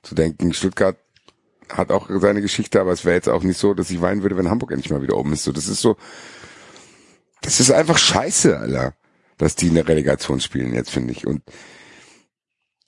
Zu 0.04 0.16
denken, 0.16 0.54
Stuttgart 0.54 0.98
hat 1.78 1.92
auch 1.92 2.10
seine 2.10 2.42
Geschichte, 2.42 2.80
aber 2.80 2.92
es 2.92 3.06
wäre 3.06 3.16
jetzt 3.16 3.30
auch 3.30 3.44
nicht 3.44 3.58
so, 3.58 3.74
dass 3.74 3.90
ich 3.90 4.02
weinen 4.02 4.24
würde, 4.24 4.38
wenn 4.38 4.50
Hamburg 4.50 4.72
endlich 4.72 4.92
mal 4.92 5.02
wieder 5.02 5.18
oben 5.18 5.34
ist. 5.34 5.44
So, 5.44 5.52
das 5.52 5.68
ist 5.68 5.82
so, 5.82 5.98
das 7.42 7.60
ist 7.60 7.72
einfach 7.72 7.98
scheiße, 7.98 8.58
Alter, 8.58 8.94
dass 9.38 9.56
die 9.56 9.70
eine 9.70 9.88
Relegation 9.88 10.40
spielen 10.40 10.74
jetzt, 10.74 10.92
finde 10.92 11.14
ich. 11.14 11.26
Und 11.26 11.42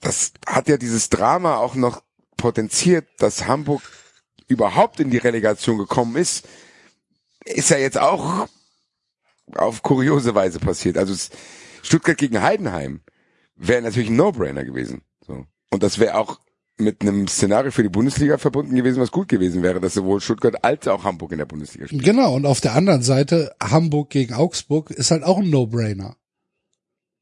das 0.00 0.32
hat 0.46 0.68
ja 0.68 0.76
dieses 0.76 1.08
Drama 1.08 1.56
auch 1.56 1.74
noch 1.74 2.02
potenziert, 2.36 3.06
dass 3.18 3.46
Hamburg 3.46 3.82
überhaupt 4.48 5.00
in 5.00 5.10
die 5.10 5.18
Relegation 5.18 5.78
gekommen 5.78 6.16
ist, 6.16 6.46
ist 7.44 7.70
ja 7.70 7.78
jetzt 7.78 7.98
auch 7.98 8.46
auf 9.54 9.82
kuriose 9.82 10.34
Weise 10.34 10.58
passiert. 10.58 10.98
Also 10.98 11.14
Stuttgart 11.82 12.16
gegen 12.16 12.42
Heidenheim 12.42 13.00
wäre 13.56 13.82
natürlich 13.82 14.10
ein 14.10 14.16
No-Brainer 14.16 14.64
gewesen. 14.64 15.02
So. 15.26 15.46
Und 15.70 15.82
das 15.82 15.98
wäre 15.98 16.16
auch 16.16 16.40
mit 16.76 17.02
einem 17.02 17.28
Szenario 17.28 17.70
für 17.70 17.82
die 17.82 17.88
Bundesliga 17.88 18.38
verbunden 18.38 18.74
gewesen, 18.74 19.00
was 19.00 19.12
gut 19.12 19.28
gewesen 19.28 19.62
wäre, 19.62 19.80
dass 19.80 19.94
sowohl 19.94 20.20
Stuttgart 20.20 20.64
als 20.64 20.88
auch 20.88 21.04
Hamburg 21.04 21.32
in 21.32 21.38
der 21.38 21.44
Bundesliga 21.44 21.86
spielen. 21.86 22.02
Genau, 22.02 22.34
und 22.34 22.46
auf 22.46 22.60
der 22.60 22.74
anderen 22.74 23.02
Seite 23.02 23.54
Hamburg 23.62 24.10
gegen 24.10 24.34
Augsburg 24.34 24.90
ist 24.90 25.10
halt 25.10 25.22
auch 25.22 25.38
ein 25.38 25.50
No-Brainer. 25.50 26.16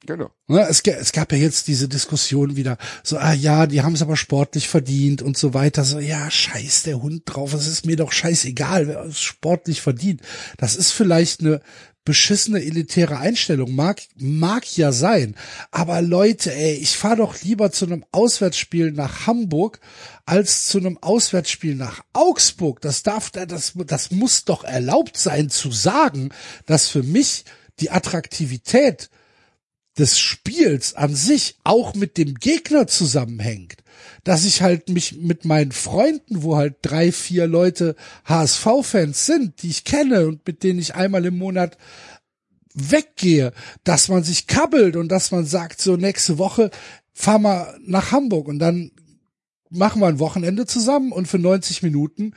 Genau. 0.04 0.30
Ne, 0.49 0.66
Es, 0.68 0.80
es 0.80 1.12
gab 1.12 1.30
ja 1.32 1.38
jetzt 1.38 1.68
diese 1.68 1.88
Diskussion 1.88 2.56
wieder, 2.56 2.76
so, 3.04 3.18
ah 3.18 3.32
ja, 3.32 3.66
die 3.66 3.82
haben 3.82 3.94
es 3.94 4.02
aber 4.02 4.16
sportlich 4.16 4.68
verdient 4.68 5.23
und 5.23 5.37
so 5.37 5.54
weiter. 5.54 5.85
So, 5.85 6.00
ja, 6.00 6.30
scheiß 6.30 6.82
der 6.85 7.00
Hund 7.00 7.23
drauf, 7.26 7.54
es 7.54 7.68
ist 7.68 7.87
mir 7.87 7.97
doch 7.97 8.11
scheißegal, 8.11 8.88
wer 8.88 9.04
es 9.04 9.21
sportlich 9.21 9.80
verdient. 9.80 10.23
Das 10.56 10.75
ist 10.75 10.90
vielleicht 10.90 11.40
eine 11.40 11.61
beschissene 12.04 12.62
elitäre 12.62 13.18
Einstellung, 13.18 13.75
mag, 13.75 14.02
mag 14.16 14.76
ja 14.76 14.92
sein. 14.92 15.37
Aber 15.71 16.02
Leute, 16.02 16.52
ey, 16.52 16.75
ich 16.75 16.97
fahr 16.97 17.16
doch 17.16 17.40
lieber 17.42 17.71
zu 17.71 17.87
einem 17.87 18.04
Auswärtsspiel 18.11 18.92
nach 18.92 19.26
Hamburg 19.26 19.80
als 20.26 20.66
zu 20.66 20.78
einem 20.78 20.99
Auswärtsspiel 20.99 21.75
nach 21.75 22.02
Augsburg. 22.12 22.80
Das 22.80 23.02
darf, 23.02 23.30
das, 23.30 23.73
das 23.87 24.11
muss 24.11 24.44
doch 24.44 24.64
erlaubt 24.64 25.16
sein 25.16 25.50
zu 25.50 25.71
sagen, 25.71 26.30
dass 26.66 26.88
für 26.88 27.02
mich 27.02 27.44
die 27.80 27.90
Attraktivität 27.90 29.11
des 29.99 30.18
Spiels 30.18 30.94
an 30.94 31.14
sich 31.14 31.56
auch 31.64 31.94
mit 31.94 32.16
dem 32.16 32.35
Gegner 32.35 32.87
zusammenhängt. 32.87 33.81
Dass 34.24 34.44
ich 34.44 34.62
halt 34.62 34.88
mich 34.88 35.16
mit 35.16 35.44
meinen 35.44 35.72
Freunden, 35.72 36.42
wo 36.42 36.56
halt 36.56 36.76
drei, 36.82 37.10
vier 37.10 37.46
Leute 37.46 37.96
HSV-Fans 38.24 39.26
sind, 39.26 39.62
die 39.62 39.70
ich 39.70 39.84
kenne 39.84 40.26
und 40.26 40.46
mit 40.46 40.62
denen 40.62 40.78
ich 40.78 40.94
einmal 40.94 41.24
im 41.24 41.38
Monat 41.38 41.76
weggehe, 42.74 43.52
dass 43.84 44.08
man 44.08 44.22
sich 44.22 44.46
kabbelt 44.46 44.96
und 44.96 45.08
dass 45.08 45.30
man 45.30 45.44
sagt, 45.44 45.80
so 45.80 45.96
nächste 45.96 46.38
Woche 46.38 46.70
fahr 47.12 47.38
mal 47.38 47.78
nach 47.84 48.12
Hamburg 48.12 48.48
und 48.48 48.58
dann 48.58 48.92
machen 49.70 50.00
wir 50.00 50.06
ein 50.06 50.18
Wochenende 50.18 50.66
zusammen 50.66 51.12
und 51.12 51.26
für 51.28 51.38
90 51.38 51.82
Minuten 51.82 52.34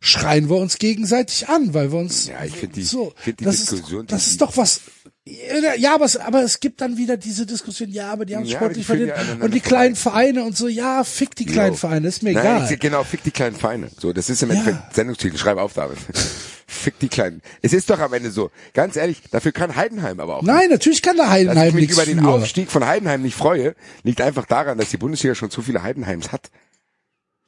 schreien 0.00 0.50
wir 0.50 0.56
uns 0.56 0.78
gegenseitig 0.78 1.48
an, 1.48 1.72
weil 1.72 1.90
wir 1.92 1.98
uns 1.98 2.28
Ja, 2.28 2.44
ich 2.44 2.54
finde 2.54 2.74
die, 2.74 2.84
so, 2.84 3.12
find 3.16 3.40
die 3.40 3.44
das 3.44 3.56
Diskussion, 3.56 4.02
ist, 4.02 4.12
das 4.12 4.26
ist 4.26 4.40
doch 4.40 4.56
was 4.56 4.82
Ja, 5.26 5.94
aber 5.94 6.04
es, 6.04 6.18
aber 6.18 6.42
es 6.42 6.60
gibt 6.60 6.82
dann 6.82 6.98
wieder 6.98 7.16
diese 7.16 7.46
Diskussion, 7.46 7.88
ja, 7.90 8.12
aber 8.12 8.26
die 8.26 8.36
haben 8.36 8.44
Ja, 8.44 8.58
sportlich 8.58 8.84
verdient. 8.84 9.08
ja 9.08 9.42
und 9.44 9.54
die 9.54 9.60
kleinen 9.60 9.96
Vereine 9.96 10.44
und 10.44 10.54
so, 10.54 10.68
ja, 10.68 11.02
fick 11.02 11.34
die 11.34 11.46
kleinen 11.46 11.72
Jo. 11.72 11.78
Vereine, 11.78 12.08
ist 12.08 12.22
mir 12.22 12.34
Nein, 12.34 12.42
egal. 12.44 12.72
ich- 12.72 12.78
genau, 12.78 13.04
fick 13.04 13.22
die 13.22 13.30
kleinen 13.30 13.56
Vereine. 13.56 13.88
So, 13.98 14.12
das 14.12 14.28
ist 14.28 14.42
im 14.42 14.50
Ja. 14.50 14.56
Endeffekt 14.56 14.94
Sendungstitel. 14.94 15.38
Schreib 15.38 15.56
auf, 15.56 15.72
David. 15.72 15.96
fick 16.66 16.98
die 16.98 17.08
kleinen. 17.08 17.40
Es 17.62 17.72
ist 17.72 17.88
doch 17.88 18.00
am 18.00 18.12
Ende 18.12 18.30
so. 18.30 18.50
Ganz 18.74 18.96
ehrlich, 18.96 19.22
dafür 19.30 19.52
kann 19.52 19.74
Heidenheim 19.76 20.20
aber 20.20 20.36
auch. 20.36 20.42
Nein, 20.42 20.68
natürlich 20.68 21.00
kann 21.00 21.16
der 21.16 21.24
Dass 21.24 21.32
ich 21.34 21.38
Heidenheim 21.48 21.74
mich 21.74 21.90
über 21.90 22.04
den 22.04 22.18
für. 22.20 22.28
Aufstieg 22.28 22.70
von 22.70 22.84
Heidenheim 22.86 23.22
nicht 23.22 23.34
freue, 23.36 23.74
liegt 24.02 24.20
einfach 24.20 24.44
daran, 24.44 24.76
dass 24.76 24.90
die 24.90 24.98
Bundesliga 24.98 25.34
schon 25.34 25.50
zu 25.50 25.62
viele 25.62 25.82
Heidenheims 25.82 26.32
hat. 26.32 26.50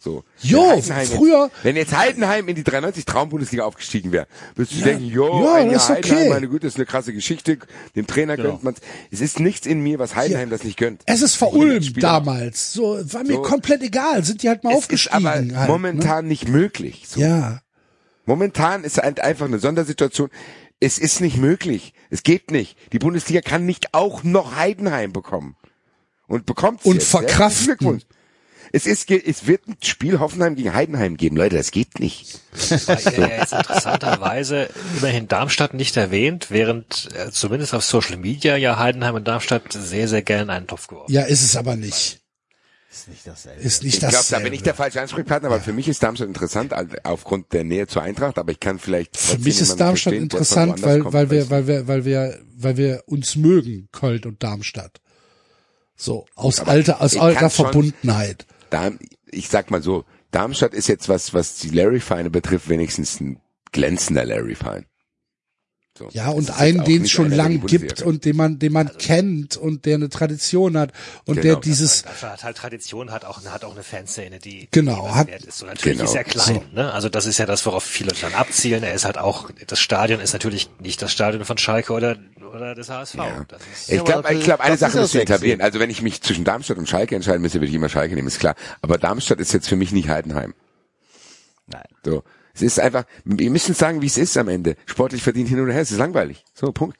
So. 0.06 0.22
Jo, 0.40 0.60
Wenn 0.60 0.70
Heidenheim 0.94 1.06
früher- 1.08 1.50
Jetzt, 1.52 1.64
wenn 1.64 1.76
jetzt 1.76 1.96
Heidenheim 1.96 2.48
in 2.48 2.54
die 2.54 2.62
93 2.62 3.04
Traumbundesliga 3.04 3.64
aufgestiegen 3.64 4.12
wäre, 4.12 4.28
würdest 4.54 4.78
du 4.78 4.84
denken, 4.84 5.04
jo, 5.06 5.42
Ja, 5.44 5.54
ein 5.54 5.72
das 5.72 5.88
Jahr 5.88 5.98
ist 5.98 6.04
okay. 6.04 6.10
Heidenheim, 6.14 6.28
meine 6.34 6.48
Güte, 6.48 6.66
ist 6.68 6.76
eine 6.76 6.86
krasse 6.86 7.12
Geschichte. 7.12 7.58
Dem 7.96 8.06
Trainer 8.06 8.36
gönnt 8.36 8.62
man 8.62 8.74
Es 9.10 9.20
ist 9.20 9.40
nichts 9.40 9.66
in 9.66 9.80
mir, 9.80 9.98
was 9.98 10.14
Heidenheim 10.14 10.48
das 10.48 10.62
nicht 10.62 10.76
gönnt. 10.78 11.02
Es 11.06 11.22
ist 11.22 11.34
Spieler- 11.36 11.80
damals. 12.00 12.72
So, 12.72 12.98
war 13.12 13.24
mir 13.24 13.34
So. 13.34 13.42
komplett 13.42 13.82
egal. 13.82 14.22
Sind 14.24 14.44
die 14.44 14.48
halt 14.48 14.62
mal 14.62 14.70
Es 14.70 14.76
ist 14.78 14.84
aufgestiegen. 14.84 15.16
aber 15.26 15.30
halt, 15.30 15.46
ne? 15.48 15.64
momentan 15.66 16.28
nicht 16.28 16.46
möglich. 16.48 17.04
So. 17.08 17.18
Ja. 17.20 17.60
Momentan 18.26 18.84
ist 18.84 18.98
halt 18.98 19.20
einfach 19.20 19.46
eine 19.46 19.58
Sondersituation. 19.58 20.30
Es 20.78 20.98
ist 20.98 21.20
nicht 21.20 21.36
möglich. 21.38 21.94
Es 22.10 22.22
geht 22.22 22.50
nicht. 22.50 22.76
Die 22.92 22.98
Bundesliga 22.98 23.40
kann 23.40 23.66
nicht 23.66 23.94
auch 23.94 24.22
noch 24.24 24.54
Heidenheim 24.56 25.12
bekommen. 25.12 25.56
Und 26.28 26.44
bekommt 26.46 26.84
Und 26.84 26.94
jetzt. 26.94 27.08
verkraften. 27.10 28.02
Es 28.72 28.86
ist, 28.86 29.10
es 29.10 29.46
wird 29.46 29.66
ein 29.68 29.76
Spiel 29.82 30.18
Hoffenheim 30.18 30.56
gegen 30.56 30.74
Heidenheim 30.74 31.16
geben. 31.16 31.36
Leute, 31.36 31.56
das 31.56 31.70
geht 31.70 32.00
nicht. 32.00 32.40
Weil 32.86 32.98
er 33.04 33.18
ja 33.18 33.36
jetzt 33.38 33.52
interessanterweise 33.52 34.68
immerhin 34.98 35.28
Darmstadt 35.28 35.74
nicht 35.74 35.96
erwähnt, 35.96 36.46
während 36.50 37.08
äh, 37.14 37.30
zumindest 37.30 37.74
auf 37.74 37.84
Social 37.84 38.16
Media 38.16 38.56
ja 38.56 38.78
Heidenheim 38.78 39.14
und 39.14 39.26
Darmstadt 39.28 39.72
sehr, 39.72 40.08
sehr 40.08 40.22
gerne 40.22 40.42
in 40.44 40.50
einen 40.50 40.66
Topf 40.66 40.86
geworfen. 40.88 41.12
Ja, 41.12 41.22
ist 41.22 41.42
es 41.42 41.56
aber 41.56 41.76
nicht. 41.76 42.20
Ist 42.90 43.08
nicht 43.08 43.26
dasselbe. 43.26 43.60
Ist 43.60 43.82
nicht 43.82 44.02
Ich 44.02 44.08
glaube, 44.08 44.24
da 44.30 44.38
bin 44.38 44.52
ich 44.54 44.62
der 44.62 44.74
falsche 44.74 45.00
Ansprechpartner, 45.02 45.48
aber 45.50 45.60
für 45.60 45.74
mich 45.74 45.86
ist 45.86 46.02
Darmstadt 46.02 46.28
interessant 46.28 46.72
aufgrund 47.04 47.52
der 47.52 47.62
Nähe 47.64 47.86
zur 47.86 48.02
Eintracht, 48.02 48.38
aber 48.38 48.52
ich 48.52 48.60
kann 48.60 48.78
vielleicht 48.78 49.16
Für 49.18 49.38
mich 49.38 49.60
ist 49.60 49.78
Darmstadt 49.78 50.14
verstehen, 50.14 50.22
interessant, 50.22 50.82
weil, 50.82 51.00
kommt, 51.00 51.12
weil 51.12 51.30
wir, 51.30 51.50
weil 51.50 51.66
wir, 51.66 51.86
weil 51.88 52.04
wir, 52.06 52.38
weil 52.56 52.76
wir 52.78 53.02
uns 53.06 53.36
mögen, 53.36 53.88
Köln 53.92 54.24
und 54.24 54.42
Darmstadt. 54.42 55.00
So, 55.94 56.26
aus 56.34 56.60
alter, 56.60 57.00
aus 57.02 57.16
alter 57.16 57.40
kann 57.40 57.50
schon- 57.50 57.92
Verbundenheit. 58.76 59.00
da, 59.00 59.06
ich 59.30 59.48
sag 59.48 59.70
mal 59.70 59.82
so, 59.82 60.04
Darmstadt 60.30 60.74
ist 60.74 60.88
jetzt 60.88 61.08
was, 61.08 61.34
was 61.34 61.58
die 61.58 61.70
Larry-Vereine 61.70 62.30
betrifft, 62.30 62.68
wenigstens 62.68 63.20
ein 63.20 63.40
glänzender 63.72 64.24
Larry-Verein. 64.24 64.86
So. 65.98 66.08
Ja, 66.12 66.28
und 66.28 66.50
einen, 66.50 66.84
den 66.84 67.02
es 67.04 67.10
schon 67.10 67.30
lang 67.30 67.64
gibt 67.66 68.02
und 68.02 68.24
den 68.26 68.36
man, 68.36 68.58
den 68.58 68.72
man 68.72 68.98
kennt 68.98 69.56
und 69.56 69.86
der 69.86 69.94
eine 69.94 70.08
Tradition 70.10 70.76
hat 70.76 70.92
und 71.24 71.36
Genau. 71.36 71.54
der 71.54 71.56
dieses, 71.56 72.02
Darmstadt 72.02 72.32
hat 72.32 72.44
halt 72.44 72.56
Tradition, 72.58 73.10
hat 73.12 73.24
auch, 73.24 73.42
hat 73.46 73.64
auch 73.64 73.72
eine 73.72 73.82
Fanszene, 73.82 74.38
die, 74.38 74.68
Genau, 74.70 75.06
die 75.08 75.14
hat- 75.14 75.26
wert 75.28 75.44
ist. 75.44 75.62
Und 75.62 75.68
natürlich 75.68 75.98
Genau. 75.98 76.10
ist 76.10 76.14
er 76.16 76.24
klein, 76.24 76.60
ne? 76.72 76.92
Also 76.92 77.08
das 77.08 77.24
ist 77.24 77.38
ja 77.38 77.46
das, 77.46 77.64
worauf 77.64 77.82
viele 77.84 78.12
dann 78.20 78.34
abzielen. 78.34 78.82
Er 78.82 78.92
ist 78.94 79.04
halt 79.06 79.16
auch, 79.16 79.50
das 79.66 79.80
Stadion 79.80 80.20
ist 80.20 80.32
natürlich 80.34 80.68
nicht 80.80 81.00
das 81.00 81.12
Stadion 81.12 81.44
von 81.46 81.56
Schalke 81.56 81.92
oder, 81.94 82.16
oder 82.54 82.74
des 82.74 82.90
HSV. 82.90 83.14
Ja. 83.14 83.44
Das 83.48 83.62
ist, 83.72 83.90
Ich 83.90 84.04
glaube, 84.04 84.34
ich 84.34 84.44
glaube, 84.44 84.62
eine 84.64 84.76
Sache 84.76 84.92
zu 85.00 85.06
sexy. 85.06 85.18
etablieren. 85.20 85.60
Also 85.62 85.80
wenn 85.80 85.88
ich 85.90 86.02
mich 86.02 86.20
zwischen 86.20 86.44
Darmstadt 86.44 86.76
und 86.76 86.88
Schalke 86.88 87.14
entscheiden 87.16 87.40
müsste, 87.40 87.58
würde 87.60 87.68
ich 87.68 87.74
immer 87.74 87.88
Schalke 87.88 88.14
nehmen, 88.14 88.28
ist 88.28 88.38
klar. 88.38 88.54
Aber 88.82 88.98
Darmstadt 88.98 89.40
ist 89.40 89.52
jetzt 89.54 89.66
für 89.68 89.76
mich 89.76 89.92
nicht 89.92 90.08
Heidenheim. 90.08 90.52
Nein. 91.68 91.82
So. 92.04 92.22
Es 92.56 92.62
ist 92.62 92.80
einfach, 92.80 93.04
wir 93.24 93.50
müssen 93.50 93.74
sagen, 93.74 94.00
wie 94.02 94.06
es 94.06 94.16
ist 94.16 94.36
am 94.38 94.48
Ende. 94.48 94.76
Sportlich 94.86 95.22
verdient 95.22 95.48
hin 95.48 95.60
und 95.60 95.70
her, 95.70 95.82
es 95.82 95.90
ist 95.90 95.98
langweilig. 95.98 96.42
So, 96.54 96.72
Punkt. 96.72 96.96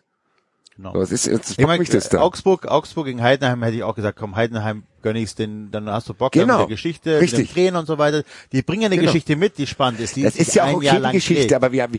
Genau. 0.77 0.93
So, 0.93 1.01
es 1.01 1.11
ist, 1.11 1.27
jetzt 1.27 1.53
Ich 1.59 1.67
meine, 1.67 1.79
mich 1.79 1.89
das 1.89 2.11
da. 2.11 2.21
Augsburg, 2.21 2.67
Augsburg 2.67 3.07
gegen 3.07 3.23
Heidenheim 3.23 3.63
hätte 3.63 3.77
ich 3.79 3.83
auch 3.83 3.95
gesagt, 3.95 4.19
komm, 4.19 4.37
Heidenheim 4.37 4.83
gönn 5.01 5.17
ich's 5.17 5.35
den, 5.35 5.71
dann 5.71 5.89
hast 5.89 6.09
du 6.11 6.13
Bock 6.15 6.33
Genau. 6.33 6.59
mit 6.59 6.69
der 6.69 6.77
Geschichte, 6.77 7.13
mit 7.15 7.23
Richtig. 7.23 7.49
dem 7.49 7.55
Trainer 7.55 7.79
und 7.79 7.87
so 7.87 7.97
weiter. 7.97 8.23
Die 8.53 8.61
bringen 8.61 8.85
eine 8.85 8.97
Genau. 8.97 9.07
Geschichte 9.09 9.37
mit, 9.37 9.57
die 9.57 9.67
spannend 9.67 10.01
ist. 10.01 10.17
Die 10.17 10.23
Das 10.23 10.37
ist 10.37 10.55
ja 10.55 10.65
auch 10.67 10.75
okay, 10.75 11.01
die 11.03 11.13
Geschichte, 11.13 11.43
trägt. 11.45 11.55
aber 11.55 11.73
wir 11.73 11.83
haben, 11.85 11.99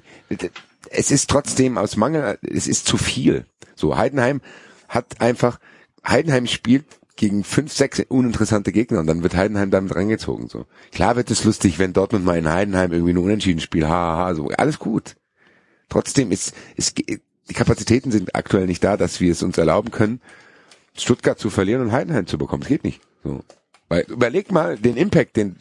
es 0.92 1.10
ist 1.10 1.28
trotzdem 1.30 1.80
aus 1.80 1.98
Mangel, 1.98 2.38
es 2.44 2.68
ist 2.68 2.86
zu 2.88 2.98
viel. 2.98 3.46
So, 3.76 3.98
Heidenheim 3.98 4.42
hat 4.88 5.20
einfach, 5.22 5.60
Heidenheim 6.08 6.46
spielt 6.46 6.86
gegen 7.18 7.44
fünf, 7.44 7.74
sechs 7.74 8.02
uninteressante 8.08 8.72
Gegner 8.72 9.00
und 9.00 9.08
dann 9.08 9.24
wird 9.24 9.36
Heidenheim 9.36 9.72
damit 9.72 9.96
reingezogen, 9.96 10.48
so. 10.48 10.66
Klar 10.92 11.16
wird 11.18 11.30
es 11.30 11.44
lustig, 11.44 11.80
wenn 11.80 11.94
Dortmund 11.94 12.24
mal 12.24 12.38
in 12.38 12.50
Heidenheim 12.50 12.94
irgendwie 12.94 13.14
ein 13.14 13.18
Unentschieden 13.18 13.60
spielt, 13.60 13.88
haha, 13.88 14.34
so, 14.36 14.48
alles 14.50 14.80
gut. 14.80 15.16
Trotzdem 15.90 16.32
ist, 16.32 16.54
es, 16.76 16.94
die 16.94 17.54
Kapazitäten 17.54 18.12
sind 18.12 18.36
aktuell 18.36 18.68
nicht 18.68 18.84
da, 18.84 18.98
dass 18.98 19.20
wir 19.20 19.32
es 19.32 19.44
uns 19.44 19.58
erlauben 19.58 19.92
können, 19.92 20.22
Stuttgart 20.96 21.40
zu 21.40 21.50
verlieren 21.50 21.82
und 21.82 21.92
Heidenheim 21.92 22.28
zu 22.28 22.38
bekommen. 22.38 22.62
Das 22.62 22.70
geht 22.70 22.84
nicht. 22.84 23.02
So. 23.24 23.42
Weil 23.90 24.06
überleg 24.08 24.52
mal 24.52 24.78
den 24.78 24.98
Impact, 24.98 25.38
den 25.38 25.58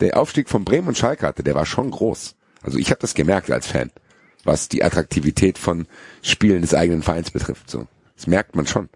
der 0.00 0.16
Aufstieg 0.18 0.48
von 0.48 0.64
Bremen 0.64 0.88
und 0.88 0.98
Schalke 0.98 1.26
hatte, 1.26 1.42
der 1.42 1.54
war 1.54 1.66
schon 1.66 1.90
groß. 1.90 2.34
Also 2.62 2.78
ich 2.78 2.90
habe 2.90 3.00
das 3.00 3.14
gemerkt 3.14 3.50
als 3.50 3.66
Fan, 3.66 3.90
was 4.44 4.68
die 4.68 4.82
Attraktivität 4.82 5.58
von 5.58 5.86
Spielen 6.22 6.62
des 6.62 6.74
eigenen 6.74 7.02
Vereins 7.02 7.30
betrifft. 7.30 7.70
So, 7.70 7.86
das 8.16 8.26
merkt 8.26 8.56
man 8.56 8.66
schon. 8.66 8.88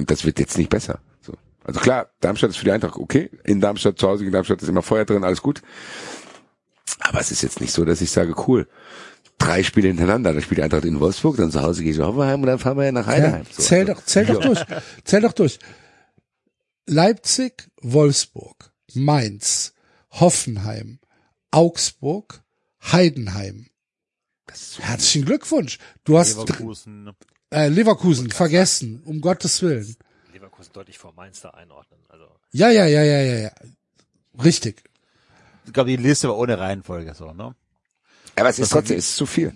Und 0.00 0.10
das 0.10 0.24
wird 0.24 0.38
jetzt 0.38 0.56
nicht 0.56 0.70
besser. 0.70 1.00
So. 1.20 1.34
Also 1.62 1.78
klar, 1.78 2.08
Darmstadt 2.20 2.48
ist 2.48 2.56
für 2.56 2.64
die 2.64 2.72
Eintracht 2.72 2.96
okay. 2.96 3.28
In 3.44 3.60
Darmstadt, 3.60 3.98
zu 3.98 4.08
Hause 4.08 4.20
gegen 4.24 4.32
Darmstadt 4.32 4.62
ist 4.62 4.68
immer 4.68 4.80
Feuer 4.80 5.04
drin, 5.04 5.24
alles 5.24 5.42
gut. 5.42 5.60
Aber 7.00 7.20
es 7.20 7.30
ist 7.30 7.42
jetzt 7.42 7.60
nicht 7.60 7.70
so, 7.70 7.84
dass 7.84 8.00
ich 8.00 8.10
sage, 8.10 8.34
cool, 8.48 8.66
drei 9.36 9.62
Spiele 9.62 9.88
hintereinander, 9.88 10.32
dann 10.32 10.40
spielt 10.40 10.56
die 10.56 10.62
Eintracht 10.62 10.86
in 10.86 11.00
Wolfsburg, 11.00 11.36
dann 11.36 11.50
zu 11.50 11.60
Hause 11.60 11.82
gehe 11.82 11.92
ich 11.92 11.98
Hoffenheim 11.98 12.40
und 12.40 12.46
dann 12.46 12.58
fahren 12.58 12.78
wir 12.78 12.86
ja 12.86 12.92
nach 12.92 13.08
ja, 13.08 13.12
Heidenheim. 13.12 13.44
So, 13.50 13.62
zähl 13.62 13.80
also, 13.80 13.92
doch, 13.92 14.04
zähl 14.06 14.24
doch 14.24 14.40
ja. 14.40 14.46
durch. 14.46 14.64
Zähl 15.04 15.20
doch 15.20 15.32
durch. 15.34 15.58
Leipzig, 16.86 17.70
Wolfsburg, 17.82 18.72
Mainz, 18.94 19.74
Hoffenheim, 20.12 20.98
Augsburg, 21.50 22.42
Heidenheim. 22.90 23.66
Herzlichen 24.78 25.26
Glückwunsch. 25.26 25.78
Du 26.04 26.16
hast 26.16 26.38
Leverkusen. 26.38 27.10
Äh, 27.50 27.68
Leverkusen 27.68 28.30
vergessen, 28.30 29.02
um 29.04 29.20
Gottes 29.20 29.60
Willen. 29.62 29.96
Leverkusen 30.32 30.72
deutlich 30.72 30.98
vor 30.98 31.12
Mainz 31.14 31.40
da 31.40 31.50
einordnen. 31.50 32.00
Also 32.08 32.24
Ja, 32.52 32.70
ja, 32.70 32.86
ja, 32.86 33.02
ja, 33.02 33.20
ja, 33.22 33.38
ja. 33.38 33.50
Richtig. 34.42 34.82
Ich 35.66 35.72
glaube, 35.72 35.90
die 35.90 35.96
Liste 35.96 36.28
war 36.28 36.38
ohne 36.38 36.58
Reihenfolge 36.58 37.14
so, 37.14 37.32
ne? 37.32 37.54
Aber 38.36 38.48
es 38.48 38.58
ist 38.58 38.70
trotzdem, 38.70 38.96
ist 38.98 39.16
zu 39.16 39.26
viel. 39.26 39.52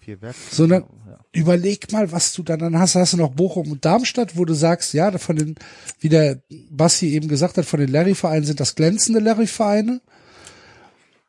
Vier 0.00 0.20
Werk. 0.22 0.36
Sondern 0.50 0.84
Ja. 1.08 1.18
überleg 1.32 1.90
mal, 1.90 2.12
was 2.12 2.32
du 2.32 2.42
dann, 2.42 2.60
dann 2.60 2.78
hast. 2.78 2.94
Hast 2.94 3.14
du 3.14 3.16
noch 3.16 3.30
Bochum 3.32 3.72
und 3.72 3.84
Darmstadt, 3.84 4.36
wo 4.36 4.44
du 4.44 4.54
sagst, 4.54 4.92
ja, 4.94 5.16
von 5.18 5.36
den, 5.36 5.54
wie 5.98 6.08
der 6.08 6.40
Basti 6.70 7.12
eben 7.12 7.26
gesagt 7.28 7.56
hat, 7.56 7.64
von 7.66 7.80
den 7.80 7.90
Larry-Vereinen 7.90 8.44
sind 8.44 8.60
das 8.60 8.74
glänzende 8.76 9.18
Larry-Vereine. 9.20 10.00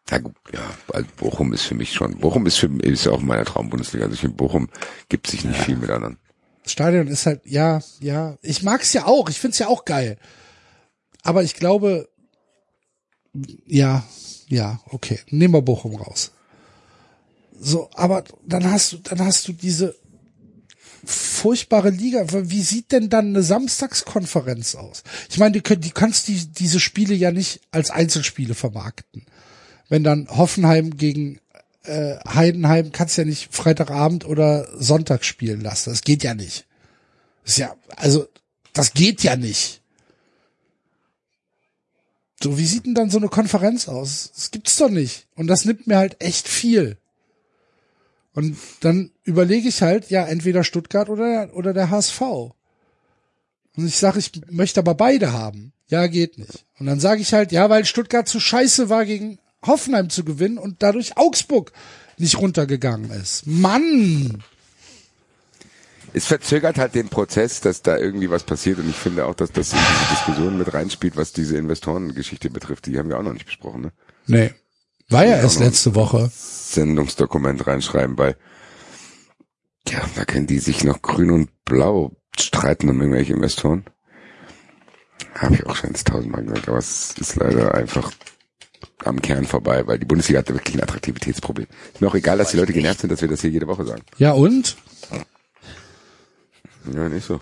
Ja, 0.10 0.20
ja, 0.54 0.62
also 0.94 1.08
Bochum 1.18 1.54
ist 1.54 1.64
für 1.64 1.76
mich 1.76 1.94
schon, 1.94 2.18
Bochum 2.20 2.46
ist 2.46 2.58
für 2.58 2.68
ist 2.82 3.06
ja 3.06 3.12
auch 3.12 3.20
in 3.20 3.28
meiner 3.28 3.46
Traumbundesliga. 3.46 4.06
Also 4.06 4.16
ich 4.16 4.22
finde, 4.22 4.38
Bochum 4.38 4.70
gibt 5.10 5.28
sich 5.28 5.44
nicht 5.44 5.60
viel 5.60 5.76
mit 5.76 5.90
anderen. 5.90 6.18
Das 6.64 6.72
Stadion 6.72 7.08
ist 7.08 7.26
halt, 7.26 7.42
ja, 7.46 7.82
ja, 8.00 8.38
ich 8.42 8.64
mag's 8.64 8.94
ja 8.94 9.06
auch, 9.06 9.30
ich 9.30 9.40
find's 9.40 9.60
ja 9.60 9.68
auch 9.68 9.86
geil. 9.86 10.18
Aber 11.24 11.44
ich 11.44 11.56
glaube, 11.56 12.10
ja, 13.66 14.04
ja, 14.48 14.80
okay, 14.90 15.20
nehmen 15.30 15.54
wir 15.54 15.62
Bochum 15.62 15.96
raus. 15.96 16.32
So, 17.60 17.90
aber 17.94 18.24
dann 18.46 18.70
hast 18.70 18.94
du, 18.94 18.98
dann 18.98 19.20
hast 19.20 19.48
du 19.48 19.54
diese 19.54 19.96
furchtbare 21.04 21.90
Liga. 21.90 22.26
Wie 22.30 22.62
sieht 22.62 22.92
denn 22.92 23.10
dann 23.10 23.28
eine 23.28 23.44
Samstagskonferenz 23.44 24.76
aus? 24.76 25.04
Ich 25.30 25.38
meine, 25.38 25.54
die, 25.54 25.62
können, 25.62 25.82
die 25.82 25.92
kannst 25.92 26.28
die, 26.28 26.48
diese 26.48 26.80
Spiele 26.80 27.14
ja 27.14 27.32
nicht 27.32 27.62
als 27.72 27.90
Einzelspiele 27.90 28.56
vermarkten. 28.56 29.26
Wenn 29.90 30.04
dann 30.04 30.28
Hoffenheim 30.30 30.98
gegen 30.98 31.40
äh, 31.84 32.18
Heidenheim 32.28 32.92
kannst 32.92 33.18
ja 33.18 33.26
nicht 33.26 33.54
Freitagabend 33.54 34.26
oder 34.26 34.68
Sonntag 34.78 35.24
spielen 35.24 35.62
lassen. 35.62 35.90
Das 35.90 36.02
geht 36.02 36.24
ja 36.24 36.34
nicht. 36.34 36.66
Das 37.44 37.54
ist 37.54 37.60
ja, 37.60 37.76
also, 37.96 38.28
das 38.74 38.94
geht 38.94 39.24
ja 39.24 39.36
nicht. 39.36 39.82
So, 42.44 42.58
wie 42.58 42.66
sieht 42.66 42.86
denn 42.86 42.94
dann 42.94 43.10
so 43.10 43.18
eine 43.18 43.30
Konferenz 43.30 43.88
aus? 43.88 44.32
Das 44.36 44.52
gibt's 44.52 44.76
doch 44.76 44.90
nicht. 44.90 45.28
Und 45.36 45.48
das 45.48 45.66
nimmt 45.66 45.88
mir 45.88 45.98
halt 45.98 46.18
echt 46.20 46.48
viel. 46.48 46.98
Und 48.34 48.58
dann 48.82 49.12
überlege 49.24 49.68
ich 49.68 49.82
halt, 49.82 50.12
ja, 50.12 50.24
entweder 50.24 50.64
Stuttgart 50.64 51.10
oder, 51.10 51.50
oder 51.56 51.74
der 51.74 51.90
HSV. 51.90 52.22
Und 52.22 53.88
ich 53.88 53.98
sage, 53.98 54.20
ich 54.20 54.32
möchte 54.52 54.80
aber 54.80 54.94
beide 54.94 55.34
haben. 55.34 55.74
Ja, 55.90 56.06
geht 56.06 56.38
nicht. 56.38 56.66
Und 56.78 56.86
dann 56.86 57.00
sage 57.00 57.22
ich 57.22 57.34
halt, 57.34 57.52
ja, 57.52 57.70
weil 57.70 57.86
Stuttgart 57.86 58.28
zu 58.28 58.40
scheiße 58.40 58.90
war, 58.90 59.06
gegen 59.06 59.40
Hoffenheim 59.66 60.10
zu 60.10 60.24
gewinnen 60.24 60.58
und 60.58 60.84
dadurch 60.84 61.18
Augsburg 61.18 61.72
nicht 62.18 62.38
runtergegangen 62.38 63.12
ist. 63.12 63.46
Mann! 63.48 64.44
Es 66.14 66.26
verzögert 66.26 66.78
halt 66.78 66.96
den 66.96 67.10
Prozess, 67.10 67.62
dass 67.62 67.82
da 67.82 67.98
irgendwie 67.98 68.30
was 68.30 68.44
passiert 68.44 68.80
und 68.80 68.90
ich 68.90 68.96
finde 68.96 69.26
auch, 69.26 69.36
dass 69.36 69.52
das 69.52 69.74
in 69.74 69.80
diese 69.80 70.16
Diskussion 70.16 70.58
mit 70.58 70.74
reinspielt, 70.74 71.16
was 71.16 71.34
diese 71.34 71.58
Investorengeschichte 71.58 72.50
betrifft. 72.50 72.86
Die 72.88 72.98
haben 72.98 73.10
wir 73.10 73.20
auch 73.20 73.24
noch 73.24 73.34
nicht 73.34 73.46
besprochen, 73.46 73.82
ne? 73.82 73.92
Nee. 74.26 74.54
War 75.10 75.26
ja 75.26 75.38
erst 75.38 75.60
letzte 75.60 75.96
Woche. 75.96 76.30
Sendungsdokument 76.34 77.66
reinschreiben, 77.66 78.18
weil 78.18 78.36
ja, 79.88 80.02
da 80.16 80.26
können 80.26 80.48
die 80.48 80.60
sich 80.60 80.84
noch 80.84 81.02
grün 81.02 81.32
und 81.32 81.66
blau 81.66 82.18
streiten 82.38 82.90
um 82.90 83.00
irgendwelche 83.00 83.34
Investoren. 83.34 83.86
Habe 85.36 85.56
ich 85.56 85.66
auch 85.66 85.76
schon 85.76 85.92
ins 85.92 86.04
tausendmal 86.04 86.44
gesagt, 86.44 86.68
aber 86.68 86.78
es 86.78 87.16
ist 87.20 87.36
leider 87.36 87.74
einfach 87.74 88.12
am 89.04 89.22
Kern 89.22 89.46
vorbei, 89.46 89.86
weil 89.88 90.00
die 90.00 90.06
Bundesliga 90.06 90.40
hat 90.40 90.50
wirklich 90.50 90.76
ein 90.76 90.84
Attraktivitätsproblem. 90.84 91.68
Ist 91.94 92.02
mir 92.02 92.08
auch 92.08 92.16
egal, 92.16 92.38
dass 92.38 92.52
die 92.52 92.58
Leute 92.58 92.74
genervt 92.74 93.02
sind, 93.02 93.12
dass 93.12 93.22
wir 93.22 93.28
das 93.28 93.42
hier 93.42 93.50
jede 93.50 93.68
Woche 93.68 93.86
sagen. 93.86 94.02
Ja 94.18 94.32
und? 94.34 94.76
Ja, 96.94 97.10
nicht 97.10 97.26
so. 97.26 97.40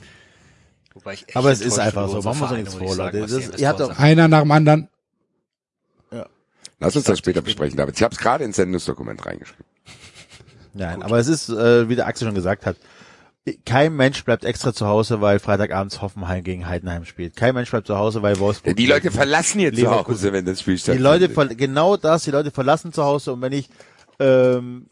Wobei 0.93 1.13
ich 1.13 1.27
echt 1.27 1.37
Aber 1.37 1.51
es 1.51 1.61
ist 1.61 1.77
einfach 1.77 2.09
so. 2.09 2.21
Machen 2.21 2.39
wir 2.39 2.49
uns 2.49 2.57
nichts 2.57 2.73
vor, 2.73 2.81
muss 2.81 2.91
ich 2.91 2.97
sagen, 2.97 3.19
Leute. 3.19 3.33
was 3.33 3.49
Das, 3.51 3.59
ihr 3.59 3.67
habt 3.67 3.79
doch, 3.79 3.99
Einer 3.99 4.27
nach 4.27 4.41
dem 4.41 4.51
anderen. 4.51 4.89
Lass 6.79 6.95
uns 6.95 7.05
das 7.05 7.19
später 7.19 7.41
besprechen, 7.41 7.77
David. 7.77 7.95
Ich 7.95 8.03
habe 8.03 8.13
es 8.13 8.19
gerade 8.19 8.43
ins 8.43 8.57
Sendungsdokument 8.57 9.25
reingeschrieben. 9.25 9.65
nein, 10.73 11.01
aber 11.03 11.19
es 11.19 11.27
ist, 11.27 11.49
äh, 11.49 11.87
wie 11.87 11.95
der 11.95 12.05
Axel 12.05 12.27
schon 12.27 12.35
gesagt 12.35 12.65
hat, 12.65 12.75
kein 13.65 13.95
Mensch 13.95 14.23
bleibt 14.25 14.43
extra 14.43 14.73
zu 14.73 14.87
Hause, 14.87 15.21
weil 15.21 15.39
Freitagabends 15.39 16.01
Hoffenheim 16.01 16.43
gegen 16.43 16.67
Heidenheim 16.67 17.05
spielt. 17.05 17.35
Kein 17.35 17.53
Mensch 17.53 17.69
bleibt 17.69 17.87
zu 17.87 17.95
Hause, 17.97 18.21
weil 18.23 18.39
Wolfsburg. 18.39 18.75
Die 18.75 18.87
Leute 18.87 19.11
verlassen 19.11 19.59
ihr 19.59 19.71
zu. 19.73 19.89
Hause, 19.89 20.33
wenn 20.33 20.45
das 20.45 20.61
Spiel 20.61 20.75
die 20.75 20.79
stattfindet. 20.79 21.03
Leute, 21.03 21.29
ver- 21.29 21.53
genau 21.55 21.95
das, 21.95 22.23
die 22.23 22.31
Leute 22.31 22.49
verlassen 22.49 22.91
zu 22.91 23.03
Hause 23.03 23.33
und 23.33 23.41
wenn 23.41 23.53
ich, 23.53 23.69
ähm, 24.19 24.87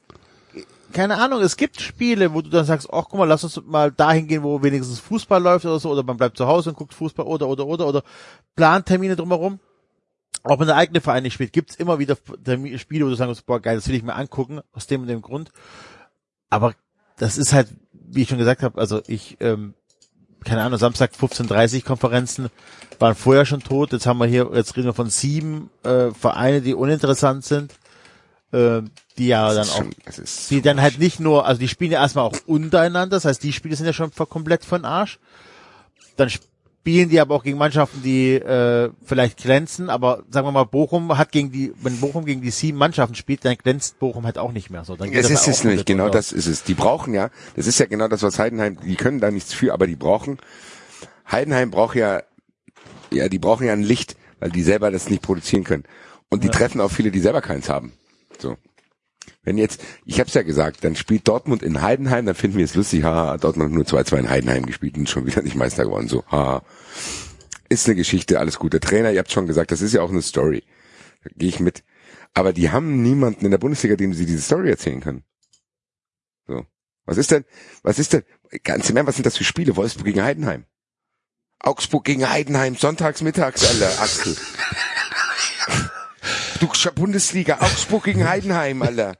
keine 0.91 1.17
Ahnung, 1.17 1.41
es 1.41 1.57
gibt 1.57 1.81
Spiele, 1.81 2.35
wo 2.35 2.41
du 2.41 2.51
dann 2.51 2.65
sagst, 2.65 2.87
ach 2.93 3.05
guck 3.09 3.17
mal, 3.17 3.25
lass 3.25 3.43
uns 3.43 3.59
mal 3.65 3.91
dahin 3.91 4.27
gehen, 4.27 4.43
wo 4.43 4.61
wenigstens 4.61 4.99
Fußball 4.99 5.41
läuft 5.41 5.65
oder 5.65 5.79
so, 5.79 5.89
oder 5.89 6.03
man 6.03 6.17
bleibt 6.17 6.37
zu 6.37 6.45
Hause 6.45 6.69
und 6.69 6.75
guckt 6.75 6.93
Fußball 6.93 7.25
oder, 7.25 7.47
oder, 7.47 7.65
oder, 7.65 7.87
oder 7.87 8.03
Plantermine 8.55 9.15
drumherum. 9.15 9.59
Auch 10.43 10.59
wenn 10.59 10.67
der 10.67 10.75
eigene 10.75 11.01
Verein 11.01 11.23
nicht 11.23 11.33
spielt, 11.33 11.53
gibt's 11.53 11.75
immer 11.75 11.97
wieder 11.97 12.17
Spiele, 12.77 13.05
wo 13.05 13.09
du 13.09 13.15
sagst, 13.15 13.45
boah, 13.47 13.59
geil, 13.59 13.77
das 13.77 13.87
will 13.87 13.95
ich 13.95 14.03
mir 14.03 14.13
angucken, 14.13 14.59
aus 14.73 14.85
dem 14.85 15.01
und 15.01 15.07
dem 15.07 15.21
Grund. 15.21 15.51
Aber 16.51 16.75
das 17.17 17.37
ist 17.37 17.53
halt, 17.53 17.69
wie 18.13 18.23
ich 18.23 18.29
schon 18.29 18.37
gesagt 18.37 18.63
habe, 18.63 18.79
also 18.79 19.01
ich, 19.07 19.37
ähm, 19.39 19.73
keine 20.43 20.63
Ahnung, 20.63 20.79
Samstag 20.79 21.11
15.30 21.13 21.83
Konferenzen 21.83 22.49
waren 22.99 23.15
vorher 23.15 23.45
schon 23.45 23.61
tot. 23.61 23.91
Jetzt 23.91 24.05
haben 24.05 24.19
wir 24.19 24.25
hier, 24.25 24.49
jetzt 24.53 24.75
reden 24.75 24.87
wir 24.87 24.93
von 24.93 25.09
sieben 25.09 25.69
äh, 25.83 26.11
Vereine, 26.11 26.61
die 26.61 26.73
uninteressant 26.73 27.43
sind, 27.43 27.73
äh, 28.51 28.81
die 29.17 29.27
ja 29.27 29.53
dann 29.53 29.67
auch, 29.67 29.77
schon, 29.77 29.91
die 30.49 30.61
dann 30.61 30.81
halt 30.81 30.99
nicht 30.99 31.19
nur, 31.19 31.45
also 31.45 31.59
die 31.59 31.67
spielen 31.67 31.91
ja 31.91 32.01
erstmal 32.01 32.25
auch 32.25 32.35
untereinander, 32.45 33.15
das 33.17 33.25
heißt, 33.25 33.43
die 33.43 33.53
Spiele 33.53 33.75
sind 33.75 33.85
ja 33.85 33.93
schon 33.93 34.11
komplett 34.13 34.65
von 34.65 34.85
Arsch. 34.85 35.19
Dann 36.17 36.29
spielen 36.83 37.07
die 37.07 37.21
aber 37.21 37.35
auch 37.35 37.43
gegen 37.43 37.57
Mannschaften, 37.57 38.03
die 38.03 38.33
äh, 38.33 38.89
vielleicht 39.05 39.37
glänzen, 39.37 39.89
aber 39.89 40.23
sagen 40.29 40.45
wir 40.45 40.51
mal, 40.51 40.65
Bochum 40.65 41.17
hat 41.17 41.31
gegen 41.31 41.49
die, 41.49 41.71
wenn 41.81 41.97
Bochum 42.01 42.25
gegen 42.25 42.41
die 42.41 42.49
sieben 42.49 42.77
Mannschaften 42.77 43.15
spielt, 43.15 43.45
dann 43.45 43.55
glänzt 43.55 43.99
Bochum 43.99 44.25
halt 44.25 44.37
auch 44.37 44.51
nicht 44.51 44.69
mehr 44.69 44.83
so. 44.83 44.97
Dann 44.97 45.09
geht 45.09 45.23
das 45.23 45.31
ist 45.31 45.47
es 45.47 45.63
nämlich, 45.63 45.79
komplett 45.79 45.85
genau 45.85 46.03
runter. 46.03 46.17
das 46.17 46.33
ist 46.33 46.45
es. 46.45 46.63
Die 46.63 46.73
brauchen 46.73 47.13
ja, 47.13 47.29
das 47.55 47.67
ist 47.67 47.79
ja 47.79 47.85
genau 47.85 48.09
das, 48.09 48.21
was 48.21 48.37
Heidenheim, 48.37 48.77
die 48.85 48.97
können 48.97 49.21
da 49.21 49.31
nichts 49.31 49.53
für, 49.53 49.73
aber 49.73 49.87
die 49.87 49.95
brauchen, 49.95 50.39
Heidenheim 51.31 51.71
braucht 51.71 51.95
ja, 51.95 52.21
ja, 53.11 53.29
die 53.29 53.39
brauchen 53.39 53.65
ja 53.65 53.71
ein 53.71 53.83
Licht, 53.83 54.17
weil 54.41 54.51
die 54.51 54.61
selber 54.61 54.91
das 54.91 55.09
nicht 55.09 55.21
produzieren 55.21 55.63
können. 55.63 55.83
Und 56.27 56.43
die 56.43 56.49
treffen 56.49 56.81
auch 56.81 56.91
viele, 56.91 57.11
die 57.11 57.21
selber 57.21 57.39
keins 57.39 57.69
haben. 57.69 57.93
So. 58.39 58.57
Wenn 59.43 59.57
jetzt, 59.57 59.81
ich 60.05 60.19
hab's 60.19 60.33
ja 60.33 60.41
gesagt, 60.41 60.83
dann 60.83 60.95
spielt 60.95 61.27
Dortmund 61.27 61.63
in 61.63 61.81
Heidenheim, 61.81 62.25
dann 62.25 62.35
finden 62.35 62.57
wir 62.57 62.65
es 62.65 62.75
lustig, 62.75 63.03
haha, 63.03 63.37
Dortmund 63.37 63.71
hat 63.71 63.75
nur 63.75 63.85
2-2 63.85 64.19
in 64.19 64.29
Heidenheim 64.29 64.65
gespielt 64.65 64.97
und 64.97 65.09
schon 65.09 65.25
wieder 65.25 65.41
nicht 65.41 65.55
Meister 65.55 65.83
geworden, 65.83 66.07
so, 66.07 66.23
haha. 66.27 66.63
Ist 67.69 67.87
eine 67.87 67.95
Geschichte, 67.95 68.39
alles 68.39 68.59
gut. 68.59 68.73
Der 68.73 68.79
Trainer, 68.79 69.11
ihr 69.11 69.19
habt 69.19 69.31
schon 69.31 69.47
gesagt, 69.47 69.71
das 69.71 69.81
ist 69.81 69.93
ja 69.93 70.01
auch 70.01 70.11
eine 70.11 70.21
Story. 70.21 70.63
Gehe 71.35 71.49
ich 71.49 71.59
mit. 71.59 71.83
Aber 72.33 72.53
die 72.53 72.71
haben 72.71 73.01
niemanden 73.01 73.45
in 73.45 73.51
der 73.51 73.57
Bundesliga, 73.57 73.95
dem 73.95 74.13
sie 74.13 74.25
diese 74.25 74.41
Story 74.41 74.69
erzählen 74.69 75.01
können. 75.01 75.23
So. 76.47 76.65
Was 77.05 77.17
ist 77.17 77.31
denn, 77.31 77.45
was 77.81 77.99
ist 77.99 78.13
denn, 78.13 78.23
ganz 78.63 78.89
im 78.89 78.97
Ernst, 78.97 79.07
was 79.07 79.15
sind 79.15 79.25
das 79.25 79.37
für 79.37 79.43
Spiele? 79.43 79.75
Wolfsburg 79.75 80.05
gegen 80.05 80.23
Heidenheim. 80.23 80.65
Augsburg 81.59 82.03
gegen 82.03 82.29
Heidenheim, 82.29 82.75
sonntags, 82.75 83.21
mittags, 83.21 83.65
Alter, 83.65 84.01
Axel. 84.01 84.35
Du 86.63 86.91
Bundesliga, 86.91 87.57
Augsburg 87.59 88.05
gegen 88.05 88.27
Heidenheim, 88.27 88.81
Alter. 88.81 89.15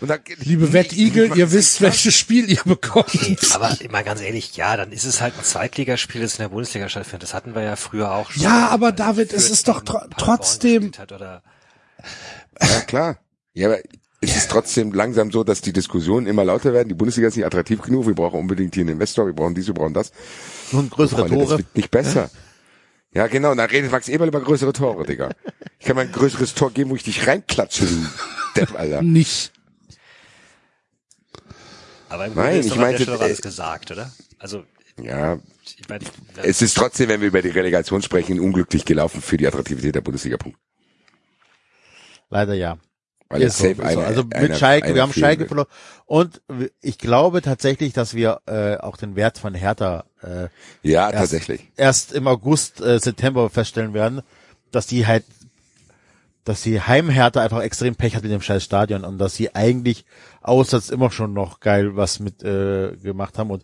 Und 0.00 0.08
dann, 0.08 0.20
Liebe 0.38 0.72
Wettigel, 0.72 1.36
ihr 1.36 1.52
wisst, 1.52 1.80
welches 1.80 2.14
Spiel 2.16 2.50
ihr 2.50 2.60
bekommt. 2.64 3.06
Aber 3.54 3.76
mal 3.90 4.02
ganz 4.02 4.20
ehrlich, 4.20 4.56
ja, 4.56 4.76
dann 4.76 4.90
ist 4.90 5.04
es 5.04 5.20
halt 5.20 5.34
ein 5.38 5.44
Zweitligaspiel, 5.44 6.20
das 6.22 6.34
in 6.34 6.42
der 6.42 6.48
Bundesliga 6.48 6.88
stattfindet. 6.88 7.22
Das 7.22 7.34
hatten 7.34 7.54
wir 7.54 7.62
ja 7.62 7.76
früher 7.76 8.12
auch 8.12 8.30
schon. 8.32 8.42
Ja, 8.42 8.68
aber 8.68 8.90
David, 8.92 9.32
es 9.32 9.48
ist 9.50 9.68
doch 9.68 9.84
Paderborn 9.84 10.10
trotzdem- 10.16 10.90
gespielt 10.90 10.98
Hat 10.98 11.12
oder 11.12 11.42
Ja, 12.60 12.80
klar. 12.80 13.18
Ja, 13.54 13.68
aber 13.68 13.78
es 14.20 14.36
ist 14.36 14.50
trotzdem 14.50 14.92
langsam 14.92 15.30
so, 15.30 15.44
dass 15.44 15.60
die 15.60 15.72
Diskussionen 15.72 16.26
immer 16.26 16.44
lauter 16.44 16.72
werden. 16.72 16.88
Die 16.88 16.94
Bundesliga 16.94 17.28
ist 17.28 17.36
nicht 17.36 17.46
attraktiv 17.46 17.80
genug. 17.80 18.08
Wir 18.08 18.14
brauchen 18.14 18.40
unbedingt 18.40 18.74
hier 18.74 18.82
einen 18.82 18.90
Investor. 18.94 19.26
Wir 19.26 19.32
brauchen 19.34 19.54
dies, 19.54 19.68
wir 19.68 19.74
brauchen 19.74 19.94
das. 19.94 20.10
Nun 20.72 20.90
größere 20.90 21.20
Freunde, 21.20 21.38
das 21.38 21.46
Tore. 21.48 21.58
wird 21.58 21.76
nicht 21.76 21.90
besser. 21.92 22.30
Ja, 23.12 23.26
genau. 23.26 23.52
Und 23.52 23.56
dann 23.58 23.70
redet 23.70 23.90
Max 23.90 24.08
Eberl 24.08 24.28
über 24.28 24.40
größere 24.40 24.72
Tore, 24.72 25.04
Digga. 25.06 25.30
Ich 25.78 25.86
kann 25.86 25.96
mir 25.96 26.02
ein 26.02 26.12
größeres 26.12 26.54
Tor 26.54 26.70
geben, 26.72 26.90
wo 26.90 26.96
ich 26.96 27.04
dich 27.04 27.26
reinklatsche, 27.26 27.86
du 27.86 28.06
Depp, 28.56 28.78
Alter. 28.78 29.02
Nicht. 29.02 29.52
aber 32.08 32.26
im 32.26 32.34
Nein, 32.34 32.44
Grunde 32.44 32.58
ist 32.58 32.66
ich 32.66 32.76
meinte, 32.76 33.04
äh, 33.04 33.16
alles 33.16 33.40
gesagt, 33.42 33.90
oder? 33.90 34.12
Also, 34.38 34.64
Ja, 35.00 35.38
ich 35.64 35.88
meine, 35.88 36.04
es 36.42 36.60
ist 36.62 36.76
trotzdem, 36.76 37.08
wenn 37.08 37.20
wir 37.20 37.28
über 37.28 37.42
die 37.42 37.50
Relegation 37.50 38.02
sprechen, 38.02 38.40
unglücklich 38.40 38.84
gelaufen 38.84 39.20
für 39.22 39.36
die 39.36 39.46
Attraktivität 39.46 39.94
der 39.94 40.00
Bundesliga. 40.00 40.36
Punkt. 40.36 40.58
Leider 42.30 42.54
ja. 42.54 42.78
Weil 43.30 43.42
Ist 43.42 43.58
safe 43.58 43.74
so. 43.76 43.82
eine, 43.82 44.04
also 44.04 44.24
mit 44.24 44.56
Schalke, 44.56 44.86
einer 44.86 44.94
wir 44.94 45.02
haben 45.02 45.12
Schalke 45.12 45.40
wird. 45.40 45.48
verloren. 45.48 45.68
Und 46.06 46.40
ich 46.80 46.96
glaube 46.98 47.42
tatsächlich, 47.42 47.92
dass 47.92 48.14
wir 48.14 48.40
äh, 48.46 48.76
auch 48.78 48.96
den 48.96 49.16
Wert 49.16 49.36
von 49.38 49.54
Hertha 49.54 50.04
äh, 50.22 50.48
Ja, 50.82 51.10
erst, 51.10 51.14
tatsächlich. 51.32 51.68
erst 51.76 52.12
im 52.12 52.26
August, 52.26 52.80
äh, 52.80 52.98
September 52.98 53.50
feststellen 53.50 53.92
werden, 53.92 54.22
dass 54.70 54.86
die 54.86 55.06
halt, 55.06 55.24
dass 56.44 56.62
die 56.62 56.80
Heimhertha 56.80 57.42
einfach 57.42 57.60
extrem 57.60 57.96
Pech 57.96 58.16
hat 58.16 58.22
mit 58.22 58.32
dem 58.32 58.40
scheiß 58.40 58.64
Stadion 58.64 59.04
und 59.04 59.18
dass 59.18 59.34
sie 59.34 59.54
eigentlich 59.54 60.06
auswärts 60.40 60.88
immer 60.88 61.10
schon 61.10 61.34
noch 61.34 61.60
geil 61.60 61.96
was 61.96 62.20
mit 62.20 62.42
äh, 62.42 62.96
gemacht 62.96 63.36
haben 63.36 63.50
und 63.50 63.62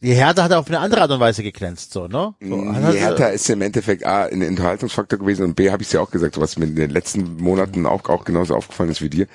die 0.00 0.14
Hertha 0.14 0.44
hat 0.44 0.52
auf 0.52 0.68
eine 0.68 0.78
andere 0.78 1.02
Art 1.02 1.10
und 1.10 1.20
Weise 1.20 1.42
geglänzt, 1.42 1.92
so, 1.92 2.06
ne? 2.06 2.34
So, 2.40 2.66
hat 2.66 2.82
halt, 2.82 2.94
Die 2.94 2.98
Hertha 2.98 3.26
ist 3.28 3.48
im 3.50 3.62
Endeffekt 3.62 4.04
A, 4.04 4.24
ein 4.24 4.42
Unterhaltungsfaktor 4.42 5.18
gewesen 5.18 5.44
und 5.44 5.56
B, 5.56 5.70
habe 5.70 5.82
ich 5.82 5.92
ja 5.92 6.00
auch 6.00 6.10
gesagt, 6.10 6.40
was 6.40 6.58
mir 6.58 6.66
in 6.66 6.76
den 6.76 6.90
letzten 6.90 7.36
Monaten 7.36 7.86
auch, 7.86 8.08
auch 8.08 8.24
genauso 8.24 8.54
aufgefallen 8.54 8.90
ist 8.90 9.02
wie 9.02 9.10
dir. 9.10 9.26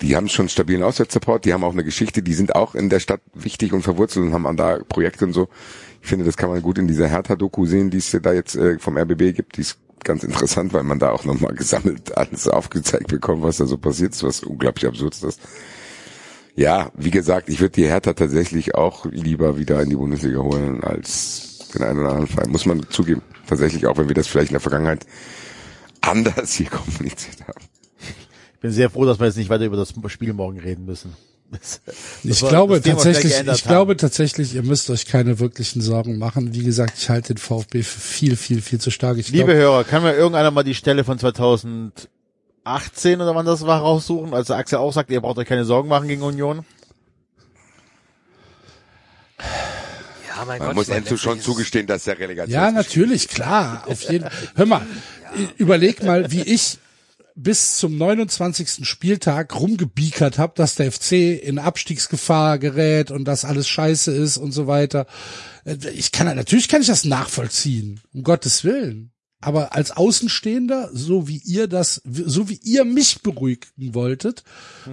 Die 0.00 0.16
haben 0.16 0.28
schon 0.28 0.48
stabilen 0.48 0.82
Auswärtssupport, 0.82 1.44
die 1.44 1.52
haben 1.52 1.62
auch 1.62 1.72
eine 1.72 1.84
Geschichte, 1.84 2.22
die 2.22 2.34
sind 2.34 2.56
auch 2.56 2.74
in 2.74 2.88
der 2.88 2.98
Stadt 2.98 3.20
wichtig 3.34 3.72
und 3.72 3.82
verwurzelt 3.82 4.26
und 4.26 4.32
haben 4.32 4.56
da 4.56 4.78
Projekte 4.88 5.24
und 5.24 5.32
so. 5.32 5.48
Ich 6.02 6.08
finde, 6.08 6.24
das 6.24 6.36
kann 6.36 6.50
man 6.50 6.60
gut 6.60 6.78
in 6.78 6.88
dieser 6.88 7.06
Hertha-Doku 7.06 7.66
sehen, 7.66 7.90
die 7.90 7.98
es 7.98 8.10
da 8.20 8.32
jetzt 8.32 8.56
äh, 8.56 8.78
vom 8.80 8.98
RBB 8.98 9.36
gibt. 9.36 9.56
Die 9.56 9.60
ist 9.60 9.78
ganz 10.02 10.24
interessant, 10.24 10.72
weil 10.72 10.82
man 10.82 10.98
da 10.98 11.10
auch 11.10 11.24
nochmal 11.24 11.54
gesammelt 11.54 12.16
alles 12.16 12.48
aufgezeigt 12.48 13.06
bekommt, 13.08 13.42
was 13.42 13.58
da 13.58 13.66
so 13.66 13.78
passiert 13.78 14.14
ist, 14.14 14.24
was 14.24 14.42
unglaublich 14.42 14.86
absurd 14.86 15.22
ist. 15.22 15.40
Ja, 16.54 16.90
wie 16.94 17.10
gesagt, 17.10 17.48
ich 17.48 17.60
würde 17.60 17.72
die 17.72 17.86
Hertha 17.86 18.12
tatsächlich 18.12 18.74
auch 18.74 19.06
lieber 19.06 19.58
wieder 19.58 19.80
in 19.82 19.88
die 19.90 19.96
Bundesliga 19.96 20.38
holen 20.40 20.84
als 20.84 21.68
den 21.74 21.82
einen 21.82 22.00
oder 22.00 22.10
anderen 22.10 22.26
Verein. 22.28 22.50
Muss 22.50 22.66
man 22.66 22.86
zugeben. 22.90 23.22
Tatsächlich, 23.46 23.86
auch 23.86 23.96
wenn 23.96 24.08
wir 24.08 24.14
das 24.14 24.26
vielleicht 24.26 24.48
in 24.50 24.54
der 24.54 24.60
Vergangenheit 24.60 25.06
anders 26.02 26.52
hier 26.54 26.66
kommuniziert 26.70 27.40
haben. 27.46 27.64
Ich 28.54 28.60
bin 28.60 28.70
sehr 28.72 28.90
froh, 28.90 29.04
dass 29.04 29.18
wir 29.18 29.26
jetzt 29.26 29.36
nicht 29.36 29.50
weiter 29.50 29.64
über 29.64 29.76
das 29.76 29.94
Spiel 30.08 30.32
morgen 30.34 30.58
reden 30.60 30.84
müssen. 30.84 31.16
Das- 31.50 31.80
Ich 32.22 32.40
war 32.42 32.48
glaube 32.50 32.80
tatsächlich, 32.80 33.34
ich 33.46 33.64
glaube 33.64 33.92
haben. 33.92 33.98
tatsächlich, 33.98 34.54
ihr 34.54 34.62
müsst 34.62 34.88
euch 34.90 35.04
keine 35.06 35.38
wirklichen 35.38 35.80
Sorgen 35.82 36.16
machen. 36.18 36.54
Wie 36.54 36.62
gesagt, 36.64 36.94
ich 36.98 37.10
halte 37.10 37.34
den 37.34 37.38
VfB 37.38 37.82
für 37.82 38.00
viel, 38.00 38.36
viel, 38.36 38.62
viel 38.62 38.80
zu 38.80 38.90
stark. 38.90 39.18
Ich 39.18 39.28
Liebe 39.30 39.46
glaube, 39.46 39.54
Hörer, 39.58 39.84
kann 39.84 40.02
mir 40.02 40.14
irgendeiner 40.14 40.50
mal 40.50 40.62
die 40.62 40.74
Stelle 40.74 41.04
von 41.04 41.18
2018 42.64 43.20
oder 43.20 43.34
wann 43.34 43.46
das 43.46 43.66
war 43.66 43.80
raussuchen? 43.80 44.34
Also 44.34 44.54
Axel 44.54 44.78
auch 44.78 44.92
sagt, 44.92 45.10
ihr 45.10 45.20
braucht 45.20 45.38
euch 45.38 45.48
keine 45.48 45.64
Sorgen 45.64 45.88
machen 45.88 46.08
gegen 46.08 46.22
Union. 46.22 46.64
ja, 49.38 50.44
mein 50.44 50.58
Man 50.58 50.68
Gott, 50.68 50.76
muss 50.76 50.88
Enzo 50.88 51.16
schon 51.16 51.40
zugestehen, 51.40 51.86
dass 51.86 52.04
der 52.04 52.18
Relegation. 52.18 52.52
ja, 52.52 52.70
natürlich, 52.70 53.28
klar, 53.28 53.84
auf 53.86 54.02
jeden 54.02 54.28
Hör 54.54 54.66
mal, 54.66 54.86
überleg 55.58 56.02
mal, 56.02 56.30
wie 56.30 56.42
ich 56.42 56.78
bis 57.34 57.76
zum 57.78 57.96
29. 57.96 58.86
Spieltag 58.86 59.58
rumgebiekert 59.58 60.38
habe, 60.38 60.52
dass 60.54 60.74
der 60.74 60.92
FC 60.92 61.12
in 61.42 61.58
Abstiegsgefahr 61.58 62.58
gerät 62.58 63.10
und 63.10 63.24
dass 63.24 63.44
alles 63.44 63.68
scheiße 63.68 64.12
ist 64.12 64.36
und 64.36 64.52
so 64.52 64.66
weiter. 64.66 65.06
Ich 65.94 66.12
kann 66.12 66.26
natürlich 66.36 66.68
kann 66.68 66.82
ich 66.82 66.88
das 66.88 67.04
nachvollziehen, 67.04 68.00
um 68.12 68.22
Gottes 68.22 68.64
Willen. 68.64 69.11
Aber 69.42 69.74
als 69.74 69.90
Außenstehender, 69.90 70.88
so 70.92 71.28
wie 71.28 71.38
ihr 71.44 71.66
das, 71.66 72.00
so 72.04 72.48
wie 72.48 72.60
ihr 72.62 72.84
mich 72.84 73.22
beruhigen 73.22 73.66
wolltet, 73.94 74.44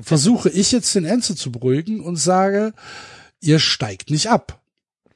versuche 0.02 0.50
ich 0.50 0.72
jetzt 0.72 0.94
den 0.96 1.06
Enzo 1.06 1.36
zu 1.36 1.52
beruhigen 1.52 2.02
und 2.02 2.18
sage, 2.18 2.74
ihr 3.40 3.60
steigt 3.60 4.10
nicht 4.10 4.28
ab. 4.30 4.62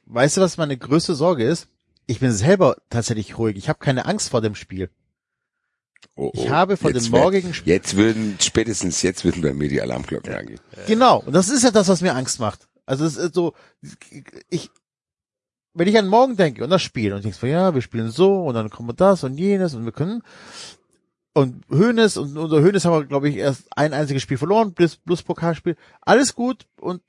Weißt 0.06 0.36
du, 0.36 0.40
was 0.40 0.56
meine 0.56 0.76
größte 0.78 1.14
Sorge 1.14 1.44
ist? 1.44 1.66
Ich 2.06 2.20
bin 2.20 2.32
selber 2.32 2.76
tatsächlich 2.90 3.36
ruhig. 3.36 3.56
Ich 3.56 3.68
habe 3.68 3.78
keine 3.80 4.06
Angst 4.06 4.30
vor 4.30 4.40
dem 4.40 4.54
Spiel. 4.54 4.88
Oh, 6.16 6.30
Ich 6.34 6.48
habe 6.48 6.76
vor 6.76 6.90
jetzt 6.92 7.06
dem 7.06 7.10
morgigen 7.12 7.54
Spiel- 7.54 7.72
Jetzt 7.72 7.96
würden, 7.96 8.36
spätestens 8.40 9.02
jetzt 9.02 9.24
würden 9.24 9.42
bei 9.42 9.52
mir 9.52 9.68
die 9.68 9.80
Alarmglocken 9.80 10.32
angehen. 10.34 10.60
Genau. 10.86 11.20
Und 11.26 11.32
das 11.32 11.48
ist 11.48 11.64
ja 11.64 11.70
das, 11.72 11.88
was 11.88 12.02
mir 12.02 12.14
Angst 12.14 12.38
macht. 12.38 12.68
Also 12.86 13.04
es 13.04 13.16
ist 13.16 13.34
so, 13.34 13.54
ich, 14.50 14.70
wenn 15.74 15.88
ich 15.88 15.98
an 15.98 16.06
morgen 16.06 16.36
denke 16.36 16.64
und 16.64 16.70
das 16.70 16.82
Spiel 16.82 17.12
und 17.12 17.24
denkst, 17.24 17.42
ja, 17.42 17.74
wir 17.74 17.82
spielen 17.82 18.10
so 18.10 18.44
und 18.44 18.54
dann 18.54 18.70
kommt 18.70 19.00
das 19.00 19.24
und 19.24 19.36
jenes 19.36 19.74
und 19.74 19.84
wir 19.84 19.92
können 19.92 20.22
und 21.34 21.64
Hönes 21.68 22.16
und 22.16 22.38
unser 22.38 22.60
Hönes 22.60 22.84
haben 22.84 22.94
wir, 22.94 23.04
glaube 23.04 23.28
ich, 23.28 23.36
erst 23.36 23.66
ein 23.76 23.92
einziges 23.92 24.22
Spiel 24.22 24.38
verloren, 24.38 24.72
plus, 24.72 24.96
plus 24.96 25.22
Pokalspiel. 25.22 25.76
Alles 26.00 26.34
gut 26.34 26.66
und 26.80 27.02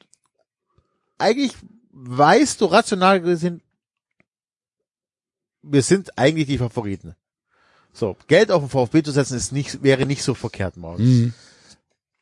eigentlich 1.20 1.54
weißt 1.92 2.60
du 2.60 2.66
rational 2.66 3.22
gesehen, 3.22 3.62
wir 5.62 5.84
sind 5.84 6.18
eigentlich 6.18 6.48
die 6.48 6.58
Favoriten. 6.58 7.16
So, 7.94 8.18
Geld 8.28 8.52
auf 8.52 8.62
den 8.62 8.70
VfB 8.70 9.04
zu 9.04 9.12
setzen 9.12 9.38
ist 9.38 9.52
nicht, 9.52 9.82
wäre 9.82 10.06
nicht 10.06 10.24
so 10.24 10.34
verkehrt 10.34 10.76
morgens. 10.76 11.08
Mhm. 11.08 11.34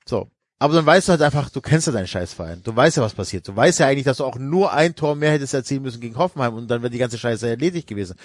So. 0.06 0.30
Aber 0.64 0.76
dann 0.76 0.86
weißt 0.86 1.10
du 1.10 1.12
halt 1.12 1.22
einfach, 1.22 1.50
du 1.50 1.60
kennst 1.60 1.88
ja 1.88 1.92
deinen 1.92 2.08
Scheißverein. 2.08 2.62
Du 2.64 2.74
weißt 2.74 2.96
ja, 2.96 3.04
was 3.04 3.14
passiert. 3.14 3.46
Du 3.46 3.54
weißt 3.54 3.80
ja 3.80 3.88
eigentlich, 3.88 4.06
dass 4.06 4.16
du 4.16 4.24
auch 4.24 4.38
nur 4.38 4.72
ein 4.72 4.96
Tor 4.96 5.14
mehr 5.14 5.34
hättest 5.34 5.54
erzielen 5.54 5.82
müssen 5.82 6.00
gegen 6.00 6.16
Hoffenheim 6.16 6.54
und 6.54 6.70
dann 6.70 6.82
wäre 6.82 6.90
die 6.90 7.00
ganze 7.00 7.18
Scheiße 7.18 7.50
erledigt 7.50 7.86
gewesen. 7.86 8.16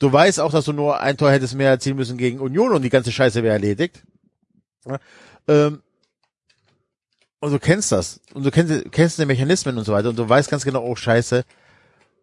Du 0.00 0.12
weißt 0.12 0.40
auch, 0.40 0.50
dass 0.50 0.64
du 0.64 0.72
nur 0.72 0.98
ein 0.98 1.16
Tor 1.16 1.30
hättest 1.30 1.54
mehr 1.54 1.70
erzielen 1.70 1.94
müssen 1.94 2.18
gegen 2.18 2.40
Union 2.40 2.72
und 2.72 2.82
die 2.82 2.90
ganze 2.90 3.12
Scheiße 3.12 3.44
wäre 3.44 3.52
erledigt. 3.52 4.02
Ähm, 5.46 5.82
und 7.38 7.52
du 7.52 7.60
kennst 7.60 7.92
das. 7.92 8.20
Und 8.32 8.44
du 8.44 8.50
kennst, 8.50 8.90
kennst 8.90 9.20
die 9.20 9.24
Mechanismen 9.26 9.78
und 9.78 9.84
so 9.84 9.92
weiter. 9.92 10.08
Und 10.08 10.18
du 10.18 10.28
weißt 10.28 10.50
ganz 10.50 10.64
genau, 10.64 10.82
oh 10.82 10.96
Scheiße, 10.96 11.44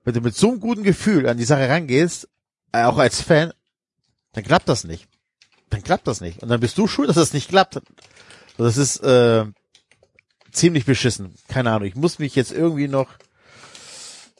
wenn 0.03 0.13
du 0.13 0.19
mit 0.19 0.35
so 0.35 0.49
einem 0.49 0.59
guten 0.59 0.83
Gefühl 0.83 1.29
an 1.29 1.37
die 1.37 1.45
Sache 1.45 1.69
rangehst, 1.69 2.27
äh, 2.73 2.83
auch 2.83 2.97
als 2.97 3.21
Fan, 3.21 3.53
dann 4.33 4.43
klappt 4.43 4.67
das 4.67 4.83
nicht. 4.83 5.07
Dann 5.69 5.81
klappt 5.81 6.07
das 6.07 6.19
nicht. 6.19 6.43
Und 6.43 6.49
dann 6.49 6.59
bist 6.59 6.77
du 6.77 6.87
schuld, 6.87 7.07
dass 7.07 7.15
das 7.15 7.31
nicht 7.31 7.47
klappt. 7.47 7.79
Das 8.57 8.75
ist 8.75 8.97
äh, 8.97 9.45
ziemlich 10.51 10.85
beschissen. 10.85 11.35
Keine 11.47 11.71
Ahnung. 11.71 11.87
Ich 11.87 11.95
muss 11.95 12.19
mich 12.19 12.35
jetzt 12.35 12.51
irgendwie 12.51 12.87
noch. 12.87 13.07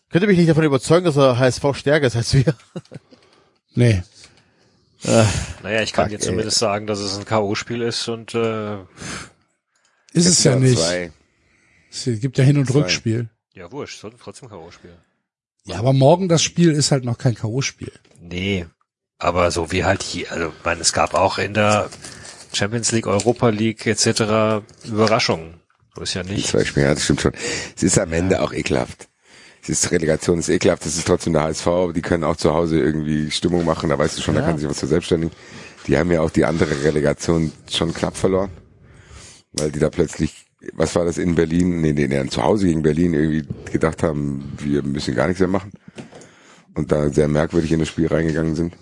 Könnte 0.10 0.28
mich 0.28 0.38
nicht 0.38 0.50
davon 0.50 0.64
überzeugen, 0.66 1.06
dass 1.06 1.16
er 1.18 1.40
HSV 1.40 1.64
stärker 1.74 2.08
ist 2.08 2.16
als 2.16 2.34
wir. 2.34 2.56
Nee. 3.74 4.04
Naja, 5.64 5.82
ich 5.82 5.94
kann 5.94 6.06
Fuck, 6.06 6.10
dir 6.10 6.20
ey. 6.20 6.28
zumindest 6.28 6.58
sagen, 6.60 6.86
dass 6.88 7.00
es 7.00 7.18
ein 7.18 7.24
K.O.-Spiel 7.24 7.82
ist 7.82 8.10
und 8.10 8.36
äh, 8.36 8.76
Ist 10.12 10.26
es 10.28 10.44
ja 10.44 10.58
nicht. 10.58 10.78
Zwei. 10.78 11.12
Es 11.90 12.04
gibt 12.20 12.38
ja 12.38 12.44
Hin- 12.44 12.58
und 12.58 12.68
Zwei. 12.68 12.80
Rückspiel. 12.80 13.30
ja 13.54 13.72
wurscht, 13.72 14.06
trotzdem 14.22 14.50
K.O.-Spiel. 14.50 14.92
Ja, 15.64 15.78
aber 15.80 15.94
morgen 15.94 16.28
das 16.28 16.44
Spiel 16.44 16.72
ist 16.72 16.92
halt 16.92 17.06
noch 17.06 17.18
kein 17.18 17.34
K.O.-Spiel. 17.36 17.94
Nee, 18.20 18.66
aber 19.18 19.52
so 19.52 19.72
wie 19.72 19.86
halt 19.86 20.04
hier, 20.04 20.30
also 20.32 20.50
ich 20.50 20.66
meine, 20.66 20.82
es 20.82 20.92
gab 20.92 21.14
auch 21.14 21.38
in 21.38 21.54
der 21.54 21.90
Champions 22.54 22.92
League, 22.92 23.08
Europa 23.08 23.48
League 23.50 23.86
etc. 23.88 24.62
Überraschungen. 24.86 25.61
So 25.96 26.02
ist 26.04 26.14
ja 26.14 26.24
nicht. 26.24 26.48
zwei 26.48 26.64
Spiele, 26.64 26.86
ja, 26.88 26.94
das 26.94 27.04
stimmt 27.04 27.22
schon. 27.22 27.34
Es 27.76 27.84
ist 27.84 28.00
am 28.00 28.14
Ende 28.14 28.42
auch 28.42 28.54
ekelhaft. 28.54 29.08
Es 29.64 29.70
ist 29.70 29.92
Relegation, 29.92 30.40
ist 30.40 30.50
ekelhaft, 30.50 30.86
das 30.86 30.98
ist 30.98 31.06
trotzdem 31.06 31.34
der 31.34 31.44
HSV, 31.44 31.68
aber 31.68 31.94
die 31.94 32.02
können 32.02 32.24
auch 32.24 32.36
zu 32.38 32.54
Hause 32.54 32.80
irgendwie 32.80 33.30
Stimmung 33.30 33.64
machen, 33.66 33.90
da 33.90 33.98
weißt 34.00 34.18
du 34.18 34.22
schon, 34.22 34.34
da 34.36 34.42
Ja. 34.42 34.48
kann 34.48 34.58
sich 34.58 34.68
was 34.68 34.80
verselbstständigen. 34.80 35.36
Die 35.88 35.98
haben 35.98 36.12
ja 36.12 36.22
auch 36.22 36.32
die 36.32 36.46
andere 36.46 36.84
Relegation 36.84 37.52
schon 37.70 37.94
knapp 37.94 38.16
verloren, 38.18 38.50
weil 39.54 39.72
die 39.72 39.80
da 39.80 39.90
plötzlich, 39.90 40.46
was 40.74 40.96
war 40.96 41.06
das 41.06 41.18
in 41.20 41.36
Berlin, 41.36 41.82
nee, 41.82 41.94
nee, 41.94 42.08
nee, 42.08 42.28
zu 42.30 42.42
Hause 42.42 42.68
gegen 42.68 42.82
Berlin 42.82 43.14
irgendwie 43.14 43.46
gedacht 43.72 44.02
haben, 44.02 44.54
wir 44.60 44.82
müssen 44.84 45.14
gar 45.14 45.28
nichts 45.28 45.40
mehr 45.40 45.50
machen. 45.50 45.72
Und 46.74 46.92
da 46.92 47.10
sehr 47.10 47.28
merkwürdig 47.28 47.72
in 47.72 47.80
das 47.80 47.90
Spiel 47.90 48.08
reingegangen 48.08 48.56
sind. 48.56 48.74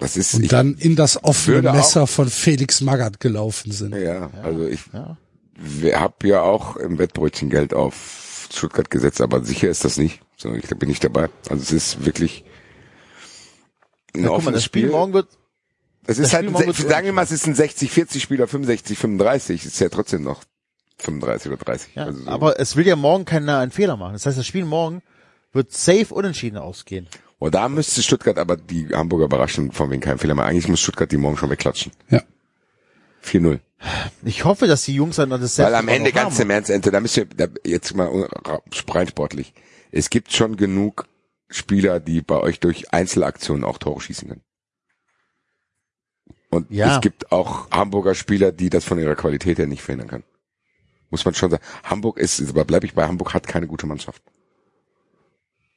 Das 0.00 0.16
ist, 0.16 0.34
Und 0.34 0.52
dann 0.52 0.74
in 0.74 0.94
das 0.96 1.22
offene 1.24 1.56
würde 1.56 1.70
auch- 1.70 1.76
Messer 1.76 2.06
von 2.06 2.28
Felix 2.28 2.80
Magath 2.80 3.20
gelaufen 3.20 3.72
sind. 3.72 3.94
ja, 3.94 4.30
also 4.42 4.66
ich 4.66 4.80
Ja. 4.92 5.16
Habe 5.94 6.28
ja 6.28 6.42
auch 6.42 6.76
im 6.76 6.98
Wettbrötchen 6.98 7.50
Geld 7.50 7.74
auf 7.74 8.48
Stuttgart 8.52 8.90
gesetzt, 8.90 9.20
aber 9.20 9.44
sicher 9.44 9.68
ist 9.68 9.84
das 9.84 9.98
nicht. 9.98 10.20
So, 10.36 10.52
ich, 10.54 10.66
da 10.66 10.74
bin 10.74 10.90
ich 10.90 11.00
dabei. 11.00 11.28
Also 11.48 11.62
es 11.62 11.72
ist 11.72 12.04
wirklich 12.04 12.44
ein 14.14 14.22
Ja, 14.22 14.28
guck 14.28 14.44
mal, 14.44 14.52
das 14.52 14.64
Spiel 14.64 14.88
morgen 14.88 15.12
wird, 15.12 15.28
Es 16.06 16.18
ist 16.18 16.32
halt, 16.32 16.48
Spiel 16.48 16.68
ein, 16.68 16.72
sagen 16.72 17.06
wir 17.06 17.12
mal, 17.12 17.24
es 17.24 17.32
ist 17.32 17.46
ein 17.46 17.54
60-40 17.54 18.20
Spiel 18.20 18.40
oder 18.40 18.50
65-35. 18.50 19.66
Ist 19.66 19.80
ja 19.80 19.88
trotzdem 19.88 20.22
noch 20.22 20.42
35 20.98 21.52
oder 21.52 21.64
30. 21.64 21.94
ja, 21.94 22.04
also 22.04 22.22
so. 22.22 22.30
aber 22.30 22.58
es 22.60 22.76
will 22.76 22.86
ja 22.86 22.96
morgen 22.96 23.24
keiner 23.24 23.58
einen 23.58 23.70
Fehler 23.70 23.96
machen. 23.96 24.14
Das 24.14 24.26
heißt, 24.26 24.38
das 24.38 24.46
Spiel 24.46 24.64
morgen 24.64 25.02
wird 25.52 25.72
safe 25.72 26.14
unentschieden 26.14 26.56
ausgehen. 26.56 27.08
Und 27.38 27.54
da 27.54 27.68
müsste 27.68 28.02
Stuttgart 28.02 28.38
aber 28.38 28.56
die 28.56 28.88
Hamburger 28.88 29.26
überraschen, 29.26 29.70
von 29.70 29.90
wegen 29.90 30.00
kein 30.00 30.18
Fehler 30.18 30.34
mehr. 30.34 30.44
Eigentlich 30.44 30.68
muss 30.68 30.80
Stuttgart 30.80 31.10
die 31.10 31.16
morgen 31.16 31.36
schon 31.36 31.50
wegklatschen. 31.50 31.92
Ja. 32.10 32.22
4-0. 33.24 33.60
Ich 34.24 34.44
hoffe, 34.44 34.66
dass 34.66 34.84
die 34.84 34.94
Jungs 34.94 35.16
dann 35.16 35.30
das 35.30 35.58
Weil 35.58 35.74
am 35.74 35.88
Ende 35.88 36.10
haben. 36.10 36.14
ganz 36.16 36.38
im 36.40 36.50
Ernst, 36.50 36.70
Ente, 36.70 36.90
da 36.90 37.00
müsst 37.00 37.16
ihr, 37.16 37.26
da, 37.26 37.46
jetzt 37.64 37.94
mal 37.94 38.08
rein 38.88 39.08
sportlich. 39.08 39.54
Es 39.92 40.10
gibt 40.10 40.32
schon 40.32 40.56
genug 40.56 41.06
Spieler, 41.48 42.00
die 42.00 42.20
bei 42.20 42.36
euch 42.38 42.60
durch 42.60 42.92
Einzelaktionen 42.92 43.64
auch 43.64 43.78
Tore 43.78 44.00
schießen 44.00 44.28
können. 44.28 44.42
Und 46.50 46.70
Ja. 46.70 46.94
es 46.96 47.00
gibt 47.00 47.30
auch 47.30 47.70
Hamburger 47.70 48.14
Spieler, 48.14 48.52
die 48.52 48.70
das 48.70 48.84
von 48.84 48.98
ihrer 48.98 49.14
Qualität 49.14 49.58
her 49.58 49.66
nicht 49.66 49.82
verhindern 49.82 50.08
können. 50.08 50.24
Muss 51.10 51.24
man 51.24 51.34
schon 51.34 51.50
sagen. 51.50 51.62
Hamburg 51.84 52.18
ist, 52.18 52.40
aber 52.50 52.64
bleibe 52.64 52.84
ich 52.86 52.94
bei 52.94 53.06
Hamburg, 53.06 53.32
hat 53.34 53.46
keine 53.46 53.66
gute 53.66 53.86
Mannschaft. 53.86 54.22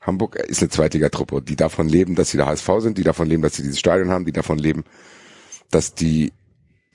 Hamburg 0.01 0.35
ist 0.35 0.61
eine 0.61 0.69
Zweitligatruppe, 0.69 1.41
die 1.41 1.55
davon 1.55 1.87
leben, 1.87 2.15
dass 2.15 2.31
sie 2.31 2.37
der 2.37 2.47
HSV 2.47 2.69
sind, 2.79 2.97
die 2.97 3.03
davon 3.03 3.27
leben, 3.27 3.43
dass 3.43 3.55
sie 3.55 3.61
dieses 3.61 3.79
Stadion 3.79 4.09
haben, 4.09 4.25
die 4.25 4.31
davon 4.31 4.57
leben, 4.57 4.83
dass 5.69 5.93
die, 5.93 6.33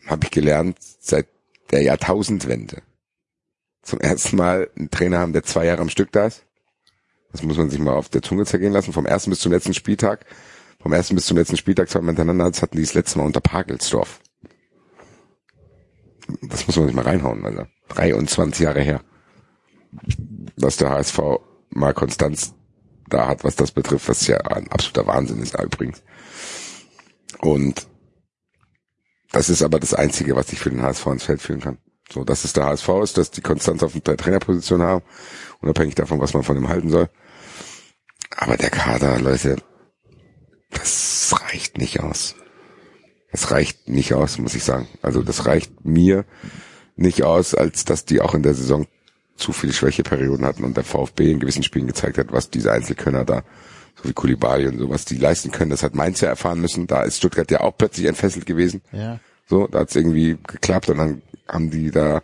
habe 0.07 0.25
ich 0.25 0.31
gelernt, 0.31 0.79
seit 0.81 1.27
der 1.71 1.83
Jahrtausendwende 1.83 2.83
zum 3.83 4.01
ersten 4.01 4.37
Mal 4.37 4.69
einen 4.77 4.90
Trainer 4.90 5.19
haben, 5.19 5.33
der 5.33 5.45
zwei 5.45 5.64
Jahre 5.64 5.81
am 5.81 5.88
Stück 5.88 6.11
da 6.12 6.27
ist. 6.27 6.45
Das 7.33 7.42
muss 7.42 7.57
man 7.57 7.71
sich 7.71 7.79
mal 7.79 7.95
auf 7.95 8.09
der 8.09 8.23
Zunge 8.23 8.45
zergehen 8.45 8.73
lassen. 8.73 8.92
Vom 8.92 9.07
ersten 9.07 9.31
bis 9.31 9.40
zum 9.40 9.53
letzten 9.53 9.75
Spieltag. 9.75 10.27
Vom 10.81 10.92
ersten 10.92 11.14
bis 11.14 11.27
zum 11.27 11.37
letzten 11.37 11.57
Spieltag 11.57 11.88
zweimal 11.88 12.09
hintereinander. 12.09 12.51
Das 12.51 12.62
hatten 12.62 12.77
die 12.77 12.83
das 12.83 12.95
letzte 12.95 13.19
Mal 13.19 13.27
unter 13.27 13.40
Pagelsdorf. 13.40 14.21
Das 16.42 16.66
muss 16.66 16.77
man 16.77 16.87
sich 16.87 16.97
mal 16.97 17.05
reinhauen, 17.05 17.45
Alter. 17.45 17.69
23 17.88 18.64
Jahre 18.64 18.81
her. 18.81 19.03
Dass 20.57 20.77
der 20.77 20.90
HSV 20.90 21.21
mal 21.71 21.95
Konstanz 21.95 22.55
da 23.09 23.29
hat, 23.29 23.45
was 23.45 23.55
das 23.55 23.71
betrifft, 23.71 24.09
was 24.09 24.27
ja 24.27 24.38
ein 24.38 24.69
absoluter 24.69 25.07
Wahnsinn 25.07 25.40
ist, 25.40 25.57
übrigens. 25.61 26.03
Und 27.40 27.87
das 29.33 29.49
ist 29.49 29.62
aber 29.62 29.81
das 29.81 29.95
Einzige, 29.95 30.37
was 30.37 30.53
ich 30.53 30.59
für 30.59 30.71
den 30.71 30.83
HSV 30.83 31.07
ins 31.07 31.25
Feld 31.25 31.41
führen 31.41 31.61
kann. 31.61 31.79
So, 32.11 32.25
dass 32.25 32.45
es 32.45 32.53
der 32.53 32.67
HSV 32.67 32.89
ist, 33.03 33.19
dass 33.19 33.31
die 33.31 33.41
Konstanz 33.41 33.83
auf 33.83 33.99
der 33.99 34.17
Trainerposition 34.17 34.83
haben, 34.83 35.05
unabhängig 35.61 35.97
davon, 35.97 36.21
was 36.21 36.35
man 36.35 36.45
von 36.45 36.57
ihm 36.57 36.69
halten 36.69 36.89
soll. 36.89 37.09
Aber 38.37 38.57
der 38.57 38.71
Kader, 38.71 39.19
Leute, 39.19 39.57
das 40.71 41.35
reicht 41.43 41.79
nicht 41.79 42.01
aus. 42.01 42.37
Das 43.33 43.51
reicht 43.51 43.89
nicht 43.89 44.15
aus, 44.15 44.39
muss 44.39 44.55
ich 44.55 44.65
sagen. 44.65 44.89
Also 45.03 45.23
das 45.23 45.47
reicht 45.47 45.85
mir 45.85 46.25
nicht 46.95 47.25
aus, 47.25 47.55
als 47.55 47.85
dass 47.85 48.05
die 48.05 48.21
auch 48.21 48.35
in 48.35 48.43
der 48.43 48.55
Saison 48.55 48.87
zu 49.37 49.53
viele 49.53 49.73
Schwächeperioden 49.73 50.47
hatten 50.47 50.65
und 50.65 50.77
der 50.77 50.85
VfB 50.85 51.33
in 51.33 51.41
gewissen 51.41 51.62
Spielen 51.62 51.87
gezeigt 51.87 52.19
hat, 52.19 52.33
was 52.33 52.51
diese 52.51 52.73
Einzelkönner 52.73 53.25
da, 53.25 53.43
so 53.97 54.09
wie 54.09 54.13
Kulibali 54.13 54.67
und 54.67 54.79
sowas, 54.79 55.05
die 55.05 55.17
leisten 55.17 55.51
können. 55.51 55.71
Das 55.71 55.83
hat 55.83 55.95
Mainz 55.95 56.21
ja 56.21 56.29
erfahren 56.29 56.61
müssen. 56.61 56.87
Da 56.87 57.03
ist 57.03 57.19
Stuttgart 57.19 57.51
ja 57.51 57.61
auch 57.61 57.77
plötzlich 57.77 58.07
entfesselt 58.07 58.47
gewesen. 58.47 58.83
Ja. 58.93 59.21
So, 59.49 59.67
da 59.67 59.81
hat's 59.81 59.97
irgendwie 59.97 60.39
geklappt 60.47 60.89
und 60.89 60.99
dann 60.99 61.23
haben 61.49 61.71
die 61.71 61.91
da 61.91 62.23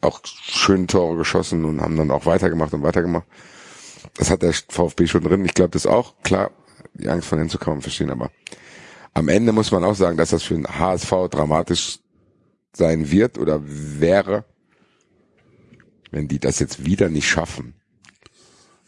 auch 0.00 0.20
schöne 0.24 0.86
Tore 0.86 1.16
geschossen 1.16 1.64
und 1.64 1.80
haben 1.80 1.96
dann 1.96 2.10
auch 2.10 2.26
weitergemacht 2.26 2.72
und 2.72 2.82
weitergemacht. 2.82 3.26
Das 4.16 4.30
hat 4.30 4.42
der 4.42 4.52
VfB 4.52 5.06
schon 5.06 5.24
drin. 5.24 5.44
Ich 5.44 5.54
glaube 5.54 5.70
das 5.70 5.86
auch. 5.86 6.14
Klar, 6.22 6.50
die 6.94 7.08
Angst 7.08 7.28
von 7.28 7.38
Enzo 7.38 7.58
kann 7.58 7.74
man 7.74 7.82
verstehen, 7.82 8.10
aber 8.10 8.30
am 9.12 9.28
Ende 9.28 9.52
muss 9.52 9.72
man 9.72 9.84
auch 9.84 9.94
sagen, 9.94 10.16
dass 10.16 10.30
das 10.30 10.42
für 10.42 10.54
den 10.54 10.66
HSV 10.66 11.12
dramatisch 11.30 11.98
sein 12.72 13.10
wird 13.10 13.38
oder 13.38 13.60
wäre, 13.64 14.44
wenn 16.10 16.28
die 16.28 16.38
das 16.38 16.58
jetzt 16.60 16.84
wieder 16.84 17.08
nicht 17.08 17.28
schaffen. 17.28 17.74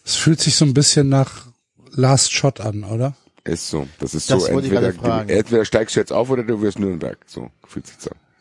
Es 0.05 0.17
fühlt 0.17 0.41
sich 0.41 0.55
so 0.55 0.65
ein 0.65 0.75
bisschen 0.75 1.09
nach 1.09 1.52
Last 1.93 2.33
Shot 2.33 2.61
an, 2.61 2.85
oder? 2.85 3.15
Ist 3.45 3.69
so. 3.69 3.87
Das 3.99 4.15
ist 4.15 4.31
Das 4.31 4.45
so. 4.45 4.49
Entweder, 4.49 4.93
du, 4.93 5.03
entweder 5.33 5.65
steigst 5.65 5.97
du 5.97 6.01
jetzt 6.01 6.13
auf 6.13 6.31
oder 6.31 6.43
du 6.45 6.61
wirst 6.61 6.79
Nürnberg. 6.79 7.19
So 7.27 7.51
fühlt 7.67 7.87
sich 7.87 7.97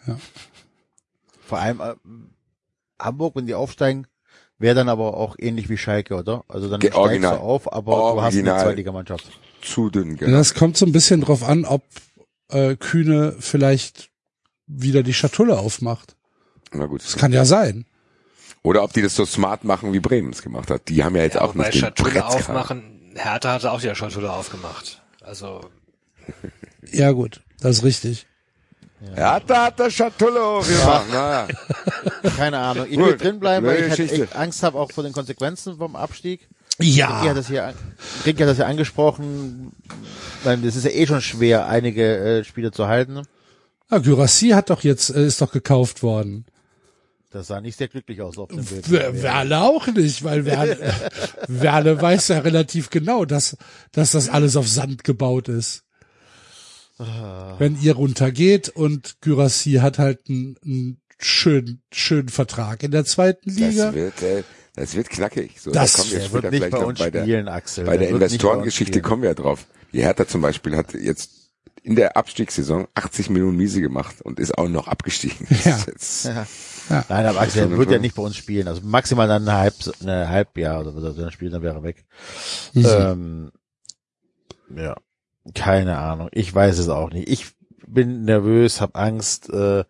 an. 0.08 0.22
Vor 1.48 1.60
allem 1.60 1.82
äh, 1.82 1.94
Hamburg, 3.02 3.36
wenn 3.36 3.46
die 3.48 3.56
aufsteigen, 3.56 4.08
wäre 4.60 4.76
dann 4.76 4.90
aber 4.90 5.18
auch 5.18 5.36
ähnlich 5.40 5.70
wie 5.70 5.78
Schalke, 5.78 6.16
oder? 6.16 6.44
Also 6.48 6.70
dann 6.70 6.80
Ge- 6.80 6.92
steigst 6.92 7.00
original. 7.00 7.38
du 7.38 7.42
auf, 7.42 7.72
aber 7.74 7.92
du 7.96 8.22
hast 8.22 8.34
Original. 8.36 8.54
eine 8.56 8.64
Zweitligamannschaft. 8.64 9.32
Zu 9.62 9.90
dünn, 9.90 10.12
Ja, 10.12 10.18
genau. 10.28 10.38
Das 10.38 10.54
kommt 10.54 10.78
so 10.78 10.86
ein 10.86 10.92
bisschen 10.92 11.22
drauf 11.22 11.44
an, 11.44 11.66
ob 11.66 11.84
äh, 12.50 12.76
Kühne 12.76 13.36
vielleicht 13.40 14.10
wieder 14.68 15.04
die 15.04 15.14
Schatulle 15.14 15.60
aufmacht. 15.60 16.16
Na 16.72 16.86
gut. 16.86 17.04
Das 17.04 17.18
kann 17.18 17.34
ja 17.34 17.44
sein. 17.46 17.86
Oder 18.64 18.84
ob 18.84 18.94
die 18.94 19.02
das 19.02 19.16
so 19.16 19.26
smart 19.26 19.64
machen, 19.64 19.92
wie 19.94 20.00
Bremen 20.00 20.32
es 20.32 20.42
gemacht 20.44 20.70
hat. 20.70 20.88
Die 20.90 21.04
haben 21.04 21.16
ja 21.16 21.24
jetzt 21.24 21.36
Ja, 21.36 21.42
auch 21.42 21.56
nicht 21.56 21.74
den 21.74 21.80
Schatulle 21.80 22.24
aufmachen, 22.26 23.01
Hertha 23.16 23.54
hatte 23.54 23.72
auch 23.72 23.82
die 23.82 23.94
Schatulle 23.96 24.32
aufgemacht. 24.32 25.02
Also, 25.22 25.62
Ja 26.92 27.12
gut, 27.12 27.42
das 27.60 27.78
ist 27.78 27.84
richtig. 27.84 28.28
Ja, 29.16 29.40
da 29.40 29.66
hat 29.66 29.80
der 29.80 29.90
Schatullo 29.90 30.62
gemacht. 30.62 31.06
Na, 31.12 31.48
Keine 32.38 32.60
Ahnung. 32.60 32.86
Ich 32.90 32.98
will 32.98 33.18
drin 33.18 33.40
bleiben, 33.40 33.66
weil 33.66 33.84
ich 33.84 33.90
halt 33.90 34.00
echt 34.00 34.36
Angst 34.36 34.62
habe, 34.62 34.78
auch 34.78 34.92
vor 34.92 35.04
den 35.04 35.12
Konsequenzen 35.14 35.78
vom 35.78 35.96
Abstieg. 35.96 36.48
Ricky 36.80 36.98
hat 36.98 37.26
Ja, 37.26 37.34
das 37.34 37.48
hier, 37.48 37.74
Ricky 38.26 38.42
hat 38.42 38.50
das 38.50 38.60
ja 38.60 38.68
angesprochen, 38.68 39.72
weil 40.44 40.64
es 40.66 40.76
ist 40.76 40.86
ja 40.86 40.92
eh 40.92 41.08
schon 41.08 41.22
schwer, 41.22 41.68
einige 41.68 42.18
äh, 42.18 42.44
Spieler 42.44 42.72
zu 42.72 42.88
halten. 42.88 43.24
ja 43.90 43.98
Gyrassi 43.98 44.50
hat 44.50 44.70
doch 44.70 44.84
jetzt, 44.84 45.10
äh, 45.10 45.26
ist 45.26 45.42
doch 45.42 45.52
gekauft 45.52 46.04
worden. 46.04 46.46
Das 47.32 47.48
sah 47.48 47.62
nicht 47.62 47.78
sehr 47.78 47.88
glücklich 47.88 48.22
aus 48.22 48.38
auf 48.38 48.50
dem 48.50 48.64
Bild. 48.64 48.92
Wer- 48.92 49.22
Werle 49.24 49.62
auch 49.62 49.88
nicht, 49.88 50.24
weil 50.24 50.44
Werle, 50.46 50.78
Werle 51.48 52.02
weiß 52.02 52.28
ja 52.28 52.40
relativ 52.40 52.90
genau, 52.90 53.24
dass, 53.26 53.56
dass 53.94 54.12
das 54.12 54.28
alles 54.30 54.56
auf 54.58 54.68
Sand 54.68 55.04
gebaut 55.04 55.48
ist. 55.48 55.84
Wenn 57.58 57.82
ihr 57.82 57.96
runtergeht 57.96 58.70
und 58.70 59.22
Gyrassi 59.22 59.74
hat 59.82 59.98
halt 59.98 60.20
einen, 60.30 60.56
einen 60.64 61.02
schönen, 61.20 61.82
schönen 61.92 62.30
Vertrag 62.30 62.84
in 62.84 62.92
der 62.92 63.06
zweiten 63.06 63.50
Liga. 63.50 63.86
das 63.88 63.96
wird, 63.96 64.22
äh, 64.22 64.44
das 64.76 64.94
wird 64.96 65.10
knackig. 65.10 65.60
So, 65.60 65.72
Das 65.72 65.94
da 65.94 66.00
kommen 66.00 66.12
wir 66.12 66.20
später 66.22 66.34
wird 66.34 66.44
nicht 66.52 66.60
vielleicht 66.60 66.72
bei 66.74 66.86
uns 66.86 67.00
bei 67.00 67.10
der, 67.10 67.22
spielen, 67.24 67.48
Axel. 67.48 67.86
bei 67.86 67.98
der 67.98 68.08
Der 68.08 68.10
Investorengeschichte 68.10 69.02
kommen 69.02 69.24
wir 69.24 69.30
ja 69.30 69.36
drauf. 69.36 69.66
Die 69.94 70.04
Hertha 70.04 70.28
zum 70.28 70.42
Beispiel 70.42 70.76
hat 70.78 70.94
jetzt 70.94 71.32
in 71.82 71.96
der 71.96 72.16
Abstiegssaison 72.18 72.88
80 72.94 73.32
Millionen 73.32 73.58
Miese 73.58 73.82
gemacht 73.82 74.22
und 74.22 74.40
ist 74.40 74.56
auch 74.56 74.68
noch 74.70 74.88
abgestiegen. 74.88 75.48
Das 75.64 76.24
Ja. 76.26 76.46
Ja. 76.90 77.06
Nein, 77.10 77.26
aber 77.26 77.42
Axel 77.42 77.78
wird 77.78 77.92
ja 77.92 78.00
nicht 78.00 78.16
bei 78.16 78.24
uns 78.24 78.36
spielen. 78.36 78.68
Also 78.68 78.82
maximal 78.84 79.28
dann 79.28 79.48
ein 79.48 79.58
halb, 79.58 79.76
eine 80.02 80.30
Halbjahr 80.30 80.82
oder 80.82 80.92
so, 80.92 81.14
dann 81.14 81.32
spielt, 81.32 81.54
dann 81.54 81.62
wäre 81.62 81.76
er 81.76 81.84
weg. 81.84 82.06
Ähm, 82.76 83.52
ja, 84.76 84.96
keine 85.54 85.98
Ahnung. 85.98 86.30
Ich 86.32 86.54
weiß 86.54 86.78
es 86.80 86.90
auch 86.90 87.12
nicht. 87.12 87.30
Ich 87.30 87.48
bin 87.88 88.24
nervös, 88.24 88.82
habe 88.82 88.96
Angst, 88.96 89.50
äh, 89.50 89.84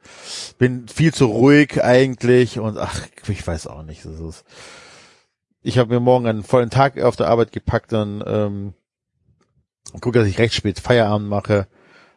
bin 0.58 0.88
viel 0.88 1.14
zu 1.14 1.26
ruhig 1.26 1.84
eigentlich 1.84 2.60
und 2.60 2.78
ach, 2.78 3.08
ich 3.28 3.46
weiß 3.46 3.68
auch 3.68 3.84
nicht. 3.84 4.06
Das 4.06 4.20
ist, 4.20 4.44
ich 5.62 5.78
habe 5.78 5.94
mir 5.94 6.00
morgen 6.00 6.28
einen 6.28 6.44
vollen 6.44 6.70
Tag 6.70 7.00
auf 7.02 7.16
der 7.16 7.28
Arbeit 7.28 7.52
gepackt 7.52 7.94
und 7.94 8.24
ähm, 8.26 8.74
gucke, 10.00 10.20
dass 10.20 10.28
ich 10.28 10.40
recht 10.40 10.54
spät 10.54 10.80
Feierabend 10.80 11.30
mache 11.30 11.68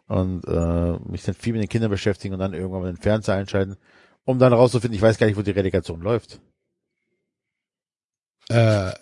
und 0.06 0.44
äh, 0.46 0.98
mich 1.10 1.24
dann 1.24 1.34
viel 1.34 1.52
mit 1.52 1.62
den 1.62 1.68
Kindern 1.68 1.90
beschäftigen 1.90 2.34
und 2.34 2.40
dann 2.40 2.54
irgendwann 2.54 2.82
mal 2.82 2.92
den 2.92 3.00
Fernseher 3.00 3.36
einschalten, 3.36 3.76
um 4.24 4.38
dann 4.38 4.52
rauszufinden, 4.52 4.96
ich 4.96 5.02
weiß 5.02 5.18
gar 5.18 5.26
nicht, 5.26 5.36
wo 5.36 5.42
die 5.42 5.50
Relegation 5.50 6.00
läuft. 6.00 6.40
Äh, 8.48 8.92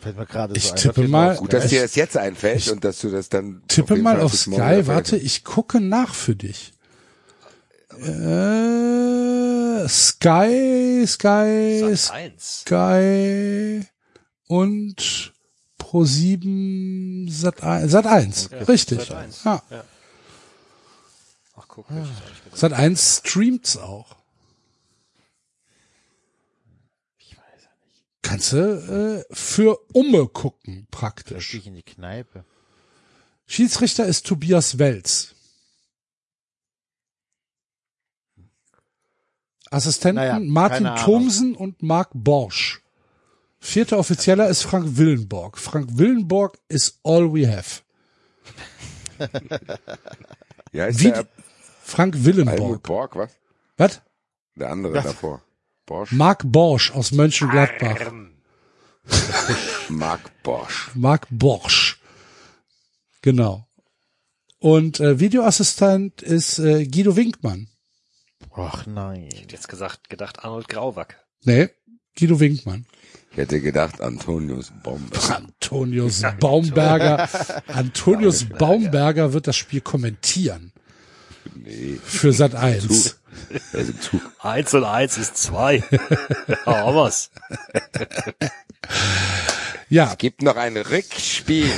Fällt 0.00 0.16
mir 0.16 0.26
gerade 0.26 0.54
Ich 0.56 0.64
so 0.68 0.72
ein. 0.72 0.76
tippe 0.78 1.06
mal- 1.08 1.32
auf 1.32 1.38
Gut, 1.38 1.52
dass 1.52 1.64
Ich- 1.66 1.70
dir 1.70 1.82
das 1.82 1.94
jetzt 1.94 2.16
einfällt 2.16 2.58
ich 2.58 2.70
und 2.72 2.82
dass 2.84 2.98
du 3.00 3.10
das 3.10 3.28
dann 3.28 3.62
tippe 3.68 3.94
jeden 3.94 4.02
mal 4.04 4.16
Fall 4.16 4.24
auf 4.24 4.34
Sky. 4.34 4.86
Warte, 4.86 5.16
ich 5.16 5.44
gucke 5.44 5.80
nach 5.80 6.12
für 6.14 6.34
dich. 6.34 6.72
Äh, 8.00 9.88
Sky, 9.88 11.04
Sky, 11.06 11.94
Sat 11.96 12.10
1. 12.14 12.60
Sky 12.62 13.86
und 14.48 15.32
Pro7 15.78 17.30
Sat 17.30 17.62
1. 17.62 17.90
Sat 17.92 18.06
1, 18.06 18.50
richtig. 18.66 19.00
Sat 19.00 19.12
1. 19.16 19.44
Ja. 19.44 19.62
Ach, 21.56 21.64
guck, 21.68 21.86
hab 22.52 22.58
ich 22.58 22.70
das 22.70 22.72
auch 22.72 22.72
nicht. 22.72 22.72
Sat 22.72 22.72
1 22.72 23.22
streamt's 23.24 23.76
auch. 23.76 24.16
Kannst 28.22 28.52
du 28.52 29.24
äh, 29.28 29.34
für 29.34 29.78
Umme 29.92 30.28
gucken, 30.28 30.86
praktisch. 30.90 31.54
Ich 31.54 31.66
in 31.66 31.74
die 31.74 31.82
Kneipe. 31.82 32.44
Schiedsrichter 33.46 34.06
ist 34.06 34.26
Tobias 34.26 34.78
Welz. 34.78 35.34
Assistenten 39.70 40.16
Naja, 40.16 40.38
Martin. 40.38 40.94
Thomsen 40.96 41.56
und 41.56 41.82
Marc 41.82 42.10
Borsch. 42.14 42.80
Vierter 43.58 43.98
Offizieller 43.98 44.48
ist 44.48 44.62
Frank 44.62 44.96
Willenborg. 44.96 45.58
Frank 45.58 45.98
Willenborg 45.98 46.58
is 46.68 46.98
all 47.02 47.32
we 47.32 47.46
have. 47.46 47.82
Ja, 50.74 50.86
ist 50.86 51.00
Wie 51.00 51.12
der 51.12 51.28
Frank 51.82 52.14
Helmut 52.14 52.36
Willenborg. 52.36 52.82
Borg, 52.82 53.16
was? 53.16 53.30
Was? 53.76 54.00
Der 54.54 54.70
andere 54.70 54.94
davor. 54.94 55.42
Borsch. 55.86 56.12
Marc 56.12 56.42
Borsch 56.44 56.92
aus 56.92 57.12
Mönchengladbach. 57.12 58.12
Mark 59.88 60.42
Borsch. 60.42 60.90
Marc 60.94 61.26
Borsch. 61.30 62.00
Genau. 63.20 63.66
Und 64.58 65.00
äh, 65.00 65.18
Videoassistent 65.18 66.22
ist 66.22 66.58
äh, 66.60 66.86
Guido 66.86 67.16
Winkmann. 67.16 67.68
Ach 68.54 68.86
nein. 68.86 69.28
Ich 69.32 69.42
hätte 69.42 69.54
jetzt 69.54 69.68
gesagt, 69.68 70.08
gedacht 70.08 70.44
Arnold 70.44 70.68
Grauwack. 70.68 71.16
Nee, 71.44 71.70
Guido 72.16 72.38
Winkmann. 72.38 72.86
Ich 73.32 73.38
hätte 73.38 73.60
gedacht, 73.60 74.00
Antonius 74.00 74.72
Bombe. 74.82 75.18
Antonius 75.34 76.22
Baumberger. 76.38 77.28
Antonius 77.66 78.44
Baumberger 78.44 79.32
wird 79.32 79.46
das 79.46 79.56
Spiel 79.56 79.80
kommentieren 79.80 80.72
Nee, 81.54 81.98
für 82.02 82.32
Sat 82.32 82.54
1. 82.54 83.16
er 83.72 83.80
ist 83.80 83.90
im 83.90 84.00
Zug. 84.00 84.20
Eins 84.40 84.74
und 84.74 84.84
eins 84.84 85.18
ist 85.18 85.36
zwei. 85.36 85.82
Aber 86.64 86.94
was? 86.94 87.30
Ja, 89.88 90.14
Gibt 90.14 90.42
noch 90.42 90.56
ein 90.56 90.76
Rückspiel. 90.76 91.70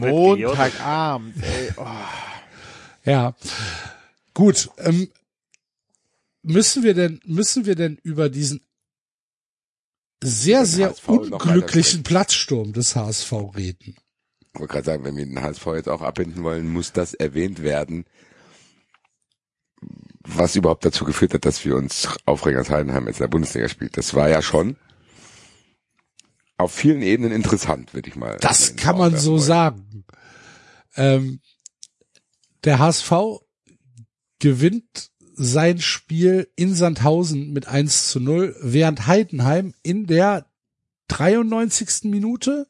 Montagabend, 0.00 1.42
ey. 1.42 1.70
Oh. 1.76 1.86
ja. 3.04 3.34
Gut, 4.34 4.68
ähm, 4.78 5.08
müssen 6.42 6.82
wir 6.82 6.92
denn, 6.92 7.20
müssen 7.24 7.64
wir 7.64 7.76
denn 7.76 7.98
über 8.02 8.28
diesen 8.28 8.60
sehr, 10.22 10.66
sehr 10.66 10.94
unglücklichen? 11.06 12.02
Platzsturm 12.02 12.72
des 12.72 12.94
HSV 12.94 13.32
reden? 13.56 13.96
Ich 14.54 14.60
wollte 14.60 14.72
gerade 14.72 14.86
sagen, 14.86 15.04
wenn 15.04 15.16
wir 15.16 15.26
den 15.26 15.42
HSV 15.42 15.66
jetzt 15.74 15.88
auch 15.88 16.00
abbinden 16.00 16.44
wollen, 16.44 16.72
muss 16.72 16.92
das 16.92 17.12
erwähnt 17.12 17.62
werden, 17.62 18.04
was 20.20 20.56
überhaupt 20.56 20.84
dazu 20.84 21.04
geführt 21.04 21.34
hat, 21.34 21.44
dass 21.44 21.64
wir 21.64 21.76
uns 21.76 22.08
aufregen, 22.24 22.58
als 22.58 22.70
Heidenheim 22.70 23.06
jetzt 23.06 23.18
in 23.18 23.24
der 23.24 23.28
Bundesliga 23.28 23.68
spielt. 23.68 23.96
Das 23.96 24.14
war 24.14 24.28
ja 24.28 24.42
schon 24.42 24.76
auf 26.56 26.72
vielen 26.72 27.02
Ebenen 27.02 27.32
interessant, 27.32 27.94
würde 27.94 28.08
ich 28.08 28.16
mal. 28.16 28.36
Das 28.40 28.76
kann 28.76 28.96
man 28.96 29.16
so 29.16 29.32
wollen. 29.32 29.42
sagen. 29.42 30.04
Ähm, 30.96 31.40
der 32.62 32.78
HSV 32.78 33.12
gewinnt 34.38 35.10
sein 35.34 35.80
Spiel 35.80 36.48
in 36.54 36.74
Sandhausen 36.74 37.52
mit 37.52 37.66
1 37.66 38.08
zu 38.08 38.20
0, 38.20 38.56
während 38.62 39.08
Heidenheim 39.08 39.74
in 39.82 40.06
der 40.06 40.46
93. 41.08 42.04
Minute 42.04 42.68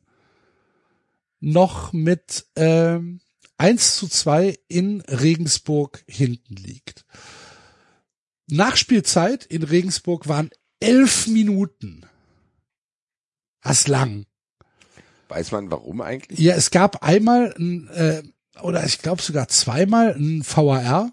noch 1.44 1.92
mit 1.92 2.46
ähm, 2.56 3.20
1 3.58 3.96
zu 3.96 4.08
2 4.08 4.58
in 4.68 5.02
Regensburg 5.02 6.02
hinten 6.08 6.56
liegt. 6.56 7.04
Nachspielzeit 8.48 9.44
in 9.44 9.62
Regensburg 9.62 10.26
waren 10.28 10.50
elf 10.80 11.26
Minuten. 11.26 12.06
Das 13.62 13.86
lang. 13.86 14.26
Weiß 15.28 15.52
man 15.52 15.70
warum 15.70 16.00
eigentlich? 16.00 16.38
Ja, 16.38 16.54
es 16.54 16.70
gab 16.70 17.02
einmal 17.02 17.54
ein, 17.58 17.88
äh, 17.88 18.22
oder 18.62 18.84
ich 18.84 18.98
glaube 18.98 19.22
sogar 19.22 19.48
zweimal 19.48 20.14
ein 20.14 20.44
VAR, 20.44 21.12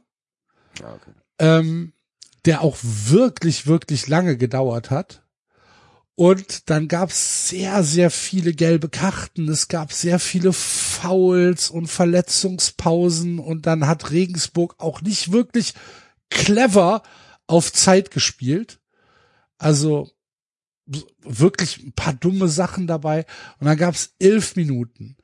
Ja, 0.80 0.94
okay. 0.94 1.12
ähm, 1.40 1.94
der 2.46 2.62
auch 2.62 2.78
wirklich, 2.82 3.68
wirklich 3.68 4.08
lange 4.08 4.38
gedauert 4.38 4.90
hat. 4.90 5.24
Und 6.22 6.70
dann 6.70 6.88
gab's 6.88 7.50
sehr, 7.50 7.84
sehr 7.84 8.12
viele 8.12 8.54
gelbe 8.54 8.90
Karten. 8.90 9.50
Es 9.50 9.70
gab 9.70 9.92
sehr 9.92 10.20
viele 10.20 10.54
Fouls 10.54 11.72
und 11.72 11.88
Verletzungspausen. 11.88 13.40
Und 13.40 13.66
dann 13.66 13.88
hat 13.88 14.12
Regensburg 14.12 14.76
auch 14.78 15.02
nicht 15.02 15.32
wirklich 15.32 15.74
clever 16.30 17.02
auf 17.48 17.74
Zeit 17.74 18.12
gespielt. 18.12 18.80
Also 19.58 20.12
wirklich 21.22 21.82
ein 21.82 21.94
paar 21.94 22.14
dumme 22.14 22.50
Sachen 22.50 22.86
dabei. 22.86 23.26
Und 23.58 23.66
dann 23.66 23.78
gab's 23.78 24.14
elf 24.20 24.56
Minuten. 24.56 25.18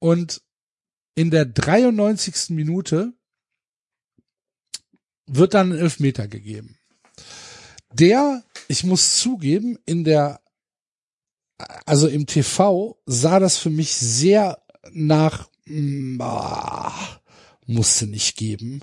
Und 0.00 0.42
in 1.14 1.30
der 1.30 1.46
93. 1.46 2.50
Minute 2.50 3.14
wird 5.24 5.54
dann 5.54 5.72
ein 5.72 5.78
Elfmeter 5.78 6.28
gegeben. 6.28 6.76
Der, 7.92 8.42
ich 8.68 8.84
muss 8.84 9.18
zugeben, 9.18 9.78
in 9.86 10.04
der, 10.04 10.40
also 11.86 12.08
im 12.08 12.26
TV 12.26 12.98
sah 13.06 13.38
das 13.38 13.56
für 13.56 13.70
mich 13.70 13.94
sehr 13.94 14.58
nach, 14.92 15.48
mm, 15.66 16.20
ah, 16.20 16.92
musste 17.66 18.06
nicht 18.06 18.36
geben. 18.36 18.80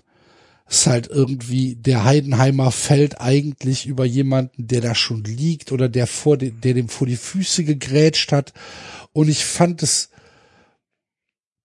Ist 0.69 0.87
halt 0.87 1.07
irgendwie, 1.07 1.75
der 1.75 2.03
Heidenheimer 2.03 2.71
fällt 2.71 3.21
eigentlich 3.21 3.85
über 3.85 4.05
jemanden, 4.05 4.67
der 4.67 4.81
da 4.81 4.95
schon 4.95 5.23
liegt 5.23 5.71
oder 5.71 5.89
der 5.89 6.07
vor, 6.07 6.37
de, 6.37 6.51
der 6.51 6.73
dem 6.73 6.89
vor 6.89 7.05
die 7.05 7.17
Füße 7.17 7.63
gegrätscht 7.63 8.31
hat. 8.31 8.53
Und 9.11 9.27
ich 9.27 9.45
fand 9.45 9.83
es 9.83 10.09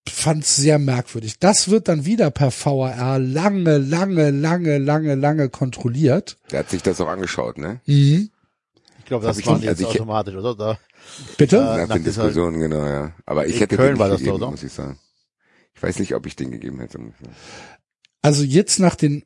fand's 0.09 0.57
sehr 0.57 0.79
merkwürdig. 0.79 1.39
Das 1.39 1.69
wird 1.71 1.89
dann 1.89 2.05
wieder 2.05 2.31
per 2.31 2.51
VAR 2.53 3.19
lange, 3.19 3.79
lange, 3.79 4.31
lange, 4.31 4.79
lange, 4.79 5.15
lange 5.15 5.49
kontrolliert. 5.49 6.37
Der 6.51 6.61
hat 6.61 6.71
sich 6.71 6.83
das 6.83 7.01
auch 7.01 7.09
angeschaut, 7.09 7.59
ne? 7.59 7.81
Mhm. 7.87 8.31
Ich 8.99 9.05
glaube, 9.07 9.27
das 9.27 9.45
waren 9.47 9.55
nicht- 9.57 9.65
jetzt 9.65 9.79
also 9.81 9.91
ich- 9.91 9.97
automatisch, 10.01 10.35
oder? 10.35 10.55
Da, 10.55 10.79
Bitte? 11.39 11.57
Äh, 11.57 11.61
Nach 11.61 11.89
nach 11.89 11.95
den 11.97 12.05
Diskussionen, 12.05 12.61
genau, 12.61 12.85
ja. 12.85 13.13
Aber 13.25 13.47
ich 13.47 13.55
In 13.55 13.61
hätte 13.61 13.77
Köln 13.77 13.95
den 13.95 13.99
war 13.99 14.09
nicht 14.09 14.15
das 14.15 14.21
so, 14.21 14.25
gegeben, 14.27 14.43
oder? 14.43 14.51
muss 14.51 14.63
ich 14.63 14.73
sagen. 14.73 14.99
Ich 15.75 15.83
weiß 15.83 15.99
nicht, 16.01 16.15
ob 16.15 16.27
ich 16.27 16.37
den 16.37 16.51
gegeben 16.51 16.81
hätte. 16.81 16.99
Also 18.21 18.43
jetzt 18.43 18.79
nach 18.79 18.95
den, 18.95 19.25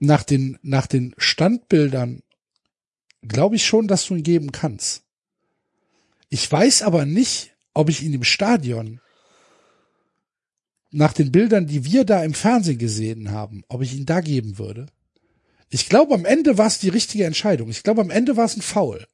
nach 0.00 0.22
den, 0.24 0.58
nach 0.62 0.86
den 0.86 1.14
Standbildern 1.18 2.22
glaube 3.22 3.56
ich 3.56 3.66
schon, 3.66 3.86
dass 3.88 4.06
du 4.06 4.14
ihn 4.16 4.22
geben 4.22 4.50
kannst. 4.52 5.02
Ich 6.30 6.50
weiß 6.50 6.82
aber 6.82 7.04
nicht, 7.06 7.54
ob 7.74 7.88
ich 7.88 8.02
ihn 8.02 8.12
im 8.14 8.24
Stadion 8.24 9.00
nach 10.90 11.12
den 11.12 11.32
Bildern, 11.32 11.66
die 11.66 11.84
wir 11.84 12.04
da 12.04 12.22
im 12.24 12.34
Fernsehen 12.34 12.78
gesehen 12.78 13.30
haben, 13.30 13.62
ob 13.68 13.82
ich 13.82 13.94
ihn 13.94 14.06
da 14.06 14.20
geben 14.20 14.58
würde. 14.58 14.86
Ich 15.70 15.88
glaube, 15.88 16.14
am 16.14 16.24
Ende 16.24 16.56
war 16.56 16.66
es 16.66 16.78
die 16.78 16.88
richtige 16.88 17.24
Entscheidung. 17.24 17.68
Ich 17.68 17.82
glaube, 17.82 18.00
am 18.00 18.10
Ende 18.10 18.36
war 18.36 18.46
es 18.46 18.56
ein 18.56 18.62
Foul. 18.62 19.06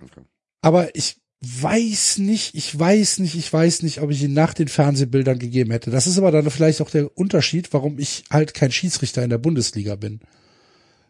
Okay. 0.00 0.22
Aber 0.60 0.94
ich 0.94 1.16
weiß 1.40 2.18
nicht, 2.18 2.54
ich 2.54 2.78
weiß 2.78 3.18
nicht, 3.18 3.34
ich 3.34 3.52
weiß 3.52 3.82
nicht, 3.82 4.00
ob 4.00 4.10
ich 4.10 4.22
ihn 4.22 4.32
nach 4.32 4.54
den 4.54 4.68
Fernsehbildern 4.68 5.38
gegeben 5.38 5.70
hätte. 5.70 5.90
Das 5.90 6.06
ist 6.06 6.18
aber 6.18 6.30
dann 6.30 6.50
vielleicht 6.50 6.80
auch 6.80 6.90
der 6.90 7.16
Unterschied, 7.16 7.72
warum 7.72 7.98
ich 7.98 8.24
halt 8.30 8.54
kein 8.54 8.72
Schiedsrichter 8.72 9.22
in 9.22 9.30
der 9.30 9.38
Bundesliga 9.38 9.96
bin. 9.96 10.20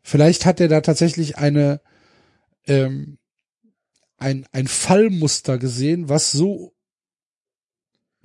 Vielleicht 0.03 0.47
hat 0.47 0.61
er 0.61 0.69
da 0.69 0.81
tatsächlich 0.81 1.37
eine 1.37 1.81
ähm, 2.67 3.19
ein 4.19 4.47
ein 4.53 4.67
Fallmuster 4.67 5.59
gesehen, 5.59 6.09
was 6.09 6.33
so 6.33 6.76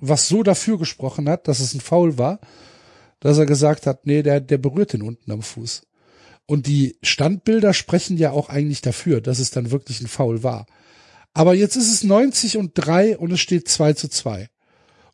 was 0.02 0.28
so 0.28 0.42
dafür 0.42 0.78
gesprochen 0.78 1.28
hat, 1.28 1.48
dass 1.48 1.60
es 1.60 1.74
ein 1.74 1.80
Foul 1.80 2.18
war, 2.18 2.40
dass 3.20 3.38
er 3.38 3.46
gesagt 3.46 3.86
hat, 3.86 4.04
nee, 4.04 4.22
der 4.22 4.40
der 4.40 4.58
berührt 4.58 4.92
den 4.92 5.02
unten 5.02 5.30
am 5.30 5.42
Fuß. 5.42 5.82
Und 6.46 6.66
die 6.66 6.98
Standbilder 7.02 7.72
sprechen 7.72 8.18
ja 8.18 8.32
auch 8.32 8.48
eigentlich 8.48 8.80
dafür, 8.82 9.20
dass 9.20 9.38
es 9.38 9.50
dann 9.50 9.70
wirklich 9.70 10.00
ein 10.00 10.08
Foul 10.08 10.42
war. 10.42 10.66
Aber 11.32 11.54
jetzt 11.54 11.76
ist 11.76 11.90
es 11.90 12.02
90 12.02 12.58
und 12.58 12.72
3 12.74 13.16
und 13.16 13.30
es 13.30 13.40
steht 13.40 13.68
2 13.68 13.94
zu 13.94 14.08
2. 14.08 14.48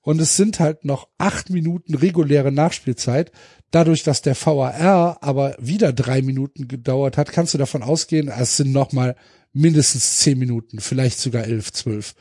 Und 0.01 0.21
es 0.21 0.37
sind 0.37 0.59
halt 0.59 0.87
noch 0.87 1.09
acht 1.19 1.51
Minuten 1.51 1.95
reguläre 1.95 2.51
Nachspielzeit. 2.51 3.31
Dadurch, 3.71 4.05
dass 4.05 4.23
der 4.23 4.35
VAR 4.35 5.23
aber 5.23 5.55
wieder 5.59 5.93
drei 5.93 6.23
Minuten 6.23 6.67
gedauert 6.67 7.19
hat, 7.19 7.31
kannst 7.31 7.53
du 7.53 7.59
davon 7.59 7.83
ausgehen, 7.83 8.29
es 8.29 8.57
sind 8.57 8.73
noch 8.73 8.93
mal 8.93 9.17
mindestens 9.53 10.19
zehn 10.19 10.39
Minuten, 10.39 10.81
vielleicht 10.81 11.19
sogar 11.19 11.45
elf, 11.45 11.73
zwölf, 11.73 12.15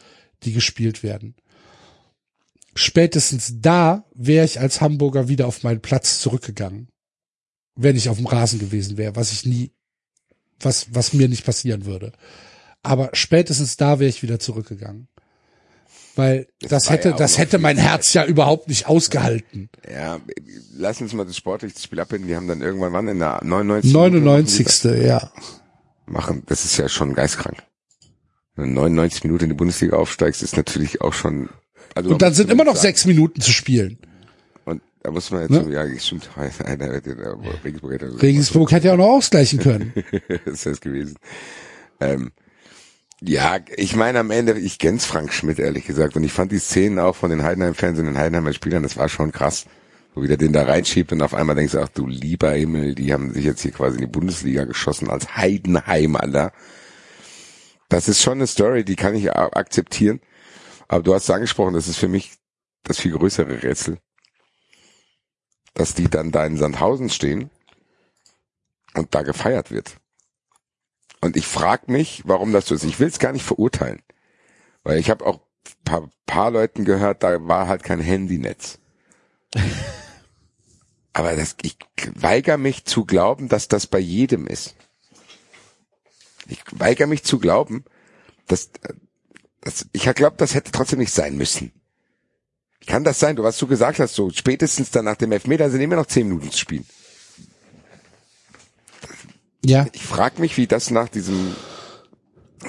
die 0.44 0.52
gespielt 0.52 1.02
werden. 1.02 1.36
Spätestens 2.78 3.56
da 3.60 4.06
wäre 4.14 4.46
ich 4.46 4.60
als 4.60 4.82
Hamburger 4.82 5.28
wieder 5.28 5.48
auf 5.48 5.64
meinen 5.64 5.82
Platz 5.82 6.20
zurückgegangen, 6.20 6.90
wenn 7.76 7.96
ich 7.96 8.10
auf 8.10 8.18
dem 8.18 8.28
Rasen 8.28 8.60
gewesen 8.60 8.98
wäre, 8.98 9.16
was 9.16 9.32
ich 9.32 9.46
nie, 9.46 9.72
was, 10.60 10.88
was 10.94 11.14
mir 11.14 11.28
nicht 11.28 11.46
passieren 11.46 11.86
würde. 11.86 12.12
Aber 12.84 13.10
spätestens 13.14 13.78
da 13.78 14.00
wäre 14.00 14.10
ich 14.10 14.22
wieder 14.22 14.40
zurückgegangen. 14.40 15.08
Weil 16.16 16.48
Das 16.62 16.90
hätte, 16.90 17.10
ja 17.10 17.16
das 17.16 17.38
hätte 17.38 17.60
mein. 17.60 17.78
Herz 17.78 18.14
ja 18.14 18.26
überhaupt 18.26 18.68
nicht 18.68 18.88
ausgehalten. 18.88 19.70
Ja, 19.92 20.20
lass 20.76 21.02
uns 21.02 21.14
mal 21.14 21.26
das 21.26 21.38
sportliche 21.38 21.80
Spiel 21.80 22.00
abbinden. 22.00 22.28
Die 22.28 22.36
haben 22.36 22.48
dann 22.48 22.62
irgendwann 22.62 22.94
wann 22.94 23.08
in 23.08 23.20
der 23.20 23.44
99. 23.44 23.94
99. 23.94 24.84
ja. 25.04 25.32
machen. 26.06 26.44
Das 26.48 26.66
ist 26.66 26.78
ja 26.78 26.90
schon 26.90 27.14
geistkrank. 27.14 27.58
Wenn 28.56 28.70
du 28.70 28.82
99 28.82 29.24
Minuten 29.26 29.44
in 29.46 29.50
die 29.52 29.56
Bundesliga 29.56 29.98
aufsteigst, 29.98 30.42
ist 30.42 30.58
natürlich 30.58 31.02
auch 31.02 31.14
schon. 31.14 31.50
Also 31.96 32.10
Und 32.12 32.22
dann 32.22 32.34
sind 32.34 32.52
immer 32.52 32.64
noch 32.64 32.76
sagen, 32.76 32.88
sechs 32.88 33.06
Minuten 33.06 33.42
zu 33.42 33.52
spielen. 33.52 33.98
Und 34.66 34.82
da 35.04 35.12
muss 35.12 35.32
man 35.32 35.42
jetzt, 35.42 35.52
Ne? 35.52 35.64
so, 35.64 35.70
ja, 35.70 35.86
stimmt. 36.00 36.30
Regensburg 37.64 37.94
hätte 37.94 38.22
Regensburg 38.22 38.72
hätte 38.72 38.88
ja 38.88 38.94
auch 38.94 38.98
noch 38.98 39.08
ausgleichen 39.10 39.60
können. 39.60 39.94
ist 40.46 40.66
das 40.66 40.82
gewesen. 40.82 41.18
Ähm, 42.00 42.32
ja, 43.22 43.58
ich 43.76 43.96
meine 43.96 44.20
am 44.20 44.30
Ende, 44.30 44.60
ich 44.60 44.78
kenn's 44.78 45.06
Frank 45.06 45.34
Schmidt 45.34 45.58
ehrlich 45.58 45.86
gesagt 45.88 46.16
und 46.16 46.24
ich 46.24 46.32
fand 46.32 46.52
die 46.52 46.60
Szenen 46.60 47.00
auch 47.00 47.16
von 47.16 47.32
den 47.32 47.42
Heidenheim-Fans 47.42 47.98
und 47.98 48.06
den 48.06 48.18
Heidenheimer 48.18 48.54
Spielern, 48.54 48.84
das 48.84 48.96
war 48.96 49.10
schon 49.10 49.32
krass, 49.32 49.66
wo 50.14 50.22
wieder 50.22 50.38
den 50.38 50.54
da 50.54 50.64
reinschiebt 50.64 51.12
und 51.12 51.24
auf 51.24 51.34
einmal 51.34 51.56
denkst 51.56 51.74
du, 51.74 51.80
ach 51.80 51.90
du 51.90 52.06
lieber 52.06 52.52
Himmel, 52.52 52.94
die 52.94 53.12
haben 53.14 53.34
sich 53.34 53.44
jetzt 53.44 53.62
hier 53.62 53.72
quasi 53.72 53.96
in 53.96 54.02
die 54.02 54.12
Bundesliga 54.12 54.66
geschossen 54.66 55.10
als 55.10 55.36
Heidenheim, 55.36 56.16
Alter. 56.16 56.52
Das 57.90 58.08
ist 58.08 58.22
schon 58.22 58.34
eine 58.38 58.46
Story, 58.48 58.84
die 58.84 58.96
kann 58.96 59.16
ich 59.16 59.32
akzeptieren, 59.34 60.20
aber 60.88 61.04
du 61.04 61.14
hast 61.14 61.24
es 61.24 61.30
angesprochen, 61.30 61.74
das 61.74 61.88
ist 61.88 61.98
für 61.98 62.08
mich 62.08 62.34
das 62.84 63.00
viel 63.00 63.12
größere 63.12 63.64
Rätsel, 63.64 64.00
dass 65.74 65.94
die 65.94 66.10
dann 66.10 66.32
da 66.32 66.46
in 66.46 66.58
Sandhausen 66.58 67.10
stehen 67.10 67.50
und 68.94 69.14
da 69.14 69.22
gefeiert 69.22 69.72
wird. 69.72 69.98
Und 71.22 71.36
ich 71.36 71.48
frage 71.48 71.92
mich, 71.92 72.24
warum 72.26 72.54
das 72.54 72.68
so 72.68 72.76
ist. 72.76 72.84
Ich 72.84 73.00
will 73.00 73.08
es 73.08 73.20
gar 73.20 73.34
nicht 73.34 73.46
verurteilen. 73.46 74.02
Weil 74.84 75.00
ich 75.00 75.10
habe 75.10 75.26
auch 75.26 75.42
paar, 75.84 76.10
paar 76.26 76.52
Leuten 76.52 76.86
gehört, 76.86 77.24
da 77.24 77.46
war 77.48 77.68
halt 77.68 77.84
kein 77.84 78.00
Handynetz. 78.00 78.80
Aber 81.14 81.36
das, 81.36 81.56
ich 81.64 81.78
weigere 82.14 82.58
mich 82.58 82.86
zu 82.86 83.06
glauben, 83.06 83.50
dass 83.50 83.68
das 83.68 83.88
bei 83.88 84.00
jedem 84.00 84.46
ist. 84.46 84.76
Ich 86.48 86.64
weigere 86.72 87.08
mich 87.08 87.24
zu 87.24 87.40
glauben, 87.40 87.84
dass, 88.46 88.70
dass 89.68 89.86
ich 89.92 90.04
glaube, 90.16 90.38
das 90.38 90.56
hätte 90.56 90.72
trotzdem 90.72 91.00
nicht 91.00 91.12
sein 91.12 91.36
müssen. 91.36 91.74
Kann 92.86 93.04
das 93.04 93.20
sein? 93.20 93.36
Du, 93.36 93.44
was 93.44 93.58
du 93.58 93.68
gesagt 93.68 94.00
hast, 94.00 94.16
so 94.16 94.30
spätestens 94.30 94.92
dann 94.92 95.04
nach 95.04 95.18
dem 95.18 95.34
Elfmeter 95.34 95.70
sind 95.70 95.82
immer 95.82 95.98
noch 95.98 96.06
zehn 96.06 96.26
Minuten 96.26 96.50
zu 96.52 96.58
spielen. 96.58 96.86
Ja. 99.66 99.86
Ich 99.92 100.06
frage 100.06 100.40
mich, 100.40 100.56
wie 100.56 100.68
das 100.68 100.90
nach 100.90 101.10
diesem, 101.10 101.54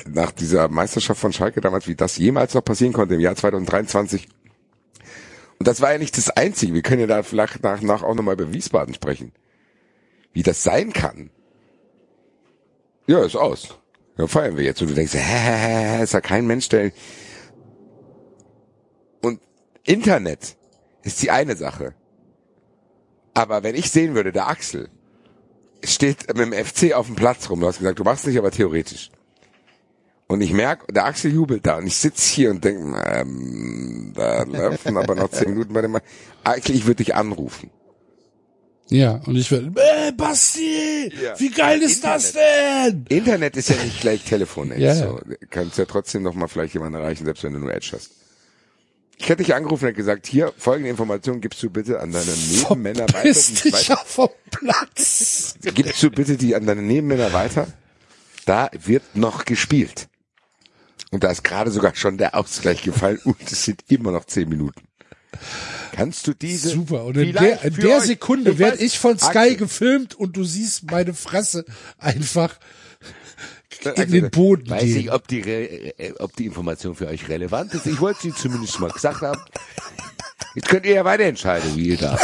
nach 0.09 0.33
dieser 0.33 0.67
Meisterschaft 0.67 1.21
von 1.21 1.33
Schalke 1.33 1.61
damals, 1.61 1.87
wie 1.87 1.95
das 1.95 2.17
jemals 2.17 2.55
noch 2.55 2.65
passieren 2.65 2.93
konnte 2.93 3.15
im 3.15 3.21
Jahr 3.21 3.37
2023. 3.37 4.27
Und 5.61 5.69
das 5.69 5.81
war 5.81 5.93
ja 5.93 5.99
nicht 5.99 6.17
das 6.17 6.31
Einzige. 6.31 6.75
Wir 6.75 6.83
können 6.83 7.03
ja 7.03 7.07
da 7.07 7.23
vielleicht 7.23 7.63
nach, 7.63 7.81
nach 7.81 8.03
auch 8.03 8.17
nochmal 8.17 8.35
über 8.35 8.53
Wiesbaden 8.53 8.95
sprechen. 8.95 9.31
Wie 10.33 10.43
das 10.43 10.65
sein 10.65 10.93
kann. 10.93 11.31
Ja, 13.07 13.25
ist 13.25 13.37
aus. 13.37 13.79
Ja, 14.19 14.27
feiern 14.27 14.57
wir 14.57 14.65
jetzt. 14.65 14.83
Und 14.83 14.89
du 14.89 14.95
denkst, 14.95 15.15
hä, 15.15 15.19
hä, 15.19 15.97
hä, 15.99 16.03
ist 16.03 16.15
da 16.15 16.21
kein 16.21 16.47
Mensch, 16.47 16.69
der... 16.69 16.91
Und 19.23 19.41
Internet 19.85 20.57
ist 21.03 21.23
die 21.23 21.31
eine 21.31 21.57
Sache. 21.57 21.95
Aber 23.35 23.63
wenn 23.63 23.77
ich 23.77 23.91
sehen 23.91 24.15
würde, 24.15 24.33
der 24.33 24.49
Axel, 24.49 24.89
steht 25.85 26.27
mit 26.35 26.39
dem 26.39 26.53
FC 26.53 26.93
auf 26.93 27.07
dem 27.07 27.15
Platz 27.15 27.49
rum. 27.49 27.61
Du 27.61 27.69
hast 27.69 27.79
gesagt, 27.79 28.01
du 28.01 28.05
machst 28.05 28.27
nicht, 28.27 28.39
aber 28.39 28.51
theoretisch. 28.51 29.11
Und 30.27 30.41
ich 30.41 30.53
merke, 30.53 30.93
der 30.93 31.07
Axel 31.07 31.33
jubelt 31.33 31.65
da 31.65 31.79
und 31.79 31.87
ich 31.87 31.97
sitz 31.97 32.27
hier 32.27 32.51
und 32.51 32.63
denke, 32.63 33.01
ähm, 33.07 34.13
da 34.15 34.43
laufen 34.43 34.97
aber 34.97 35.15
noch 35.15 35.31
zehn 35.31 35.51
Minuten 35.51 35.73
bei 35.73 35.81
dem 35.81 35.93
Mann. 35.93 36.03
Axel, 36.45 36.75
ich 36.75 36.85
würde 36.85 36.97
dich 36.97 37.15
anrufen. 37.15 37.71
Ja. 38.91 39.21
Und 39.27 39.37
ich 39.37 39.51
werde, 39.51 39.73
äh, 39.77 40.13
Basti, 40.13 41.13
Ja. 41.23 41.39
wie 41.39 41.51
geil 41.51 41.83
ist 41.83 42.05
das 42.05 42.33
denn? 42.33 43.05
Internet 43.09 43.57
ist 43.57 43.69
ja 43.69 43.77
nicht 43.77 44.01
gleich 44.01 44.23
Telefonnetz. 44.25 44.79
Ja, 44.81 44.95
ja. 44.95 45.09
So, 45.09 45.21
du 45.25 45.37
kannst 45.51 45.79
ja 45.79 45.85
trotzdem 45.85 46.23
noch 46.23 46.35
mal 46.35 46.49
vielleicht 46.49 46.75
jemanden 46.75 46.99
erreichen, 46.99 47.25
selbst 47.25 47.45
wenn 47.45 47.53
du 47.53 47.59
nur 47.59 47.73
Edge 47.73 47.91
hast. 47.93 48.11
Ich 49.21 49.29
hätte 49.29 49.43
dich 49.43 49.55
angerufen 49.55 49.89
und 49.89 49.95
gesagt, 49.95 50.27
hier, 50.29 50.53
folgende 50.57 50.91
Information 50.91 51.41
gibst 51.41 51.61
du 51.63 51.71
bitte 51.71 51.99
an 52.01 52.13
deine 52.13 52.31
Nebenmänner 52.53 53.01
weiter. 53.01 53.13
Verpiss 53.15 53.55
die 53.63 53.71
dich 53.73 53.89
ja 53.89 53.97
vom 53.97 54.29
Platz. 54.51 55.55
Gibst 55.61 56.03
du 56.03 56.11
bitte 56.11 56.37
die 56.37 56.55
an 56.55 56.67
deine 56.67 56.83
Nebenmänner 56.83 57.33
weiter? 57.33 57.67
Da 58.47 58.71
wird 58.73 59.03
noch 59.17 59.45
gespielt. 59.45 60.09
Und 61.11 61.25
da 61.25 61.31
ist 61.31 61.43
gerade 61.43 61.71
sogar 61.71 61.95
schon 61.97 62.17
der 62.17 62.35
Ausgleich 62.37 62.83
gefallen 62.83 63.19
und 63.25 63.37
es 63.51 63.65
sind 63.65 63.83
immer 63.89 64.13
noch 64.13 64.25
zehn 64.25 64.49
Minuten. 64.49 64.83
Kannst 65.93 66.27
du 66.27 66.35
diese 66.35 66.69
Super. 66.71 67.05
Und 67.05 67.17
in 67.17 67.33
der, 67.33 67.63
in 67.65 67.75
der 67.75 68.01
Sekunde 68.01 68.53
ich 68.53 68.59
werde 68.59 68.79
ich 68.79 68.99
von 68.99 69.19
Sky 69.19 69.39
Axel, 69.39 69.57
gefilmt 69.57 70.15
und 70.15 70.37
du 70.37 70.45
siehst 70.45 70.91
meine 70.91 71.15
Fresse 71.15 71.65
einfach 71.99 72.59
in 73.83 73.91
Axel, 73.91 74.07
den 74.07 74.31
Boden 74.31 74.71
Weiß 74.71 74.83
gehen. 74.83 74.97
nicht, 74.97 75.13
ob 75.13 75.29
die, 75.29 75.41
äh, 75.41 76.13
ob 76.19 76.35
die 76.37 76.47
Information 76.47 76.95
für 76.95 77.09
euch 77.09 77.29
relevant 77.29 77.75
ist. 77.75 77.87
Ich 77.87 78.01
wollte 78.01 78.23
sie 78.23 78.35
zumindest 78.35 78.81
mal 78.81 78.91
gesagt 78.91 79.23
haben. 79.23 79.41
Jetzt 80.55 80.69
könnt 80.69 80.87
ihr 80.87 80.95
ja 80.95 81.05
weiter 81.05 81.25
entscheiden, 81.25 81.77
wie 81.77 81.89
ihr 81.89 81.97
da, 81.97 82.19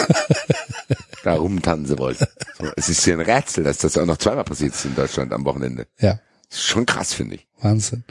da 1.23 1.35
rumtanzen 1.35 1.99
wollt. 1.99 2.19
So, 2.19 2.67
es 2.77 2.89
ist 2.89 3.07
ja 3.07 3.15
ein 3.15 3.21
Rätsel, 3.21 3.65
dass 3.65 3.79
das 3.79 3.97
auch 3.97 4.07
noch 4.07 4.17
zweimal 4.17 4.45
passiert 4.45 4.75
ist 4.75 4.85
in 4.85 4.95
Deutschland 4.95 5.33
am 5.33 5.45
Wochenende. 5.45 5.87
Ja. 5.99 6.19
Das 6.49 6.59
ist 6.59 6.67
schon 6.67 6.87
krass, 6.87 7.12
finde 7.12 7.37
ich. 7.37 7.47
Wahnsinn. 7.65 8.05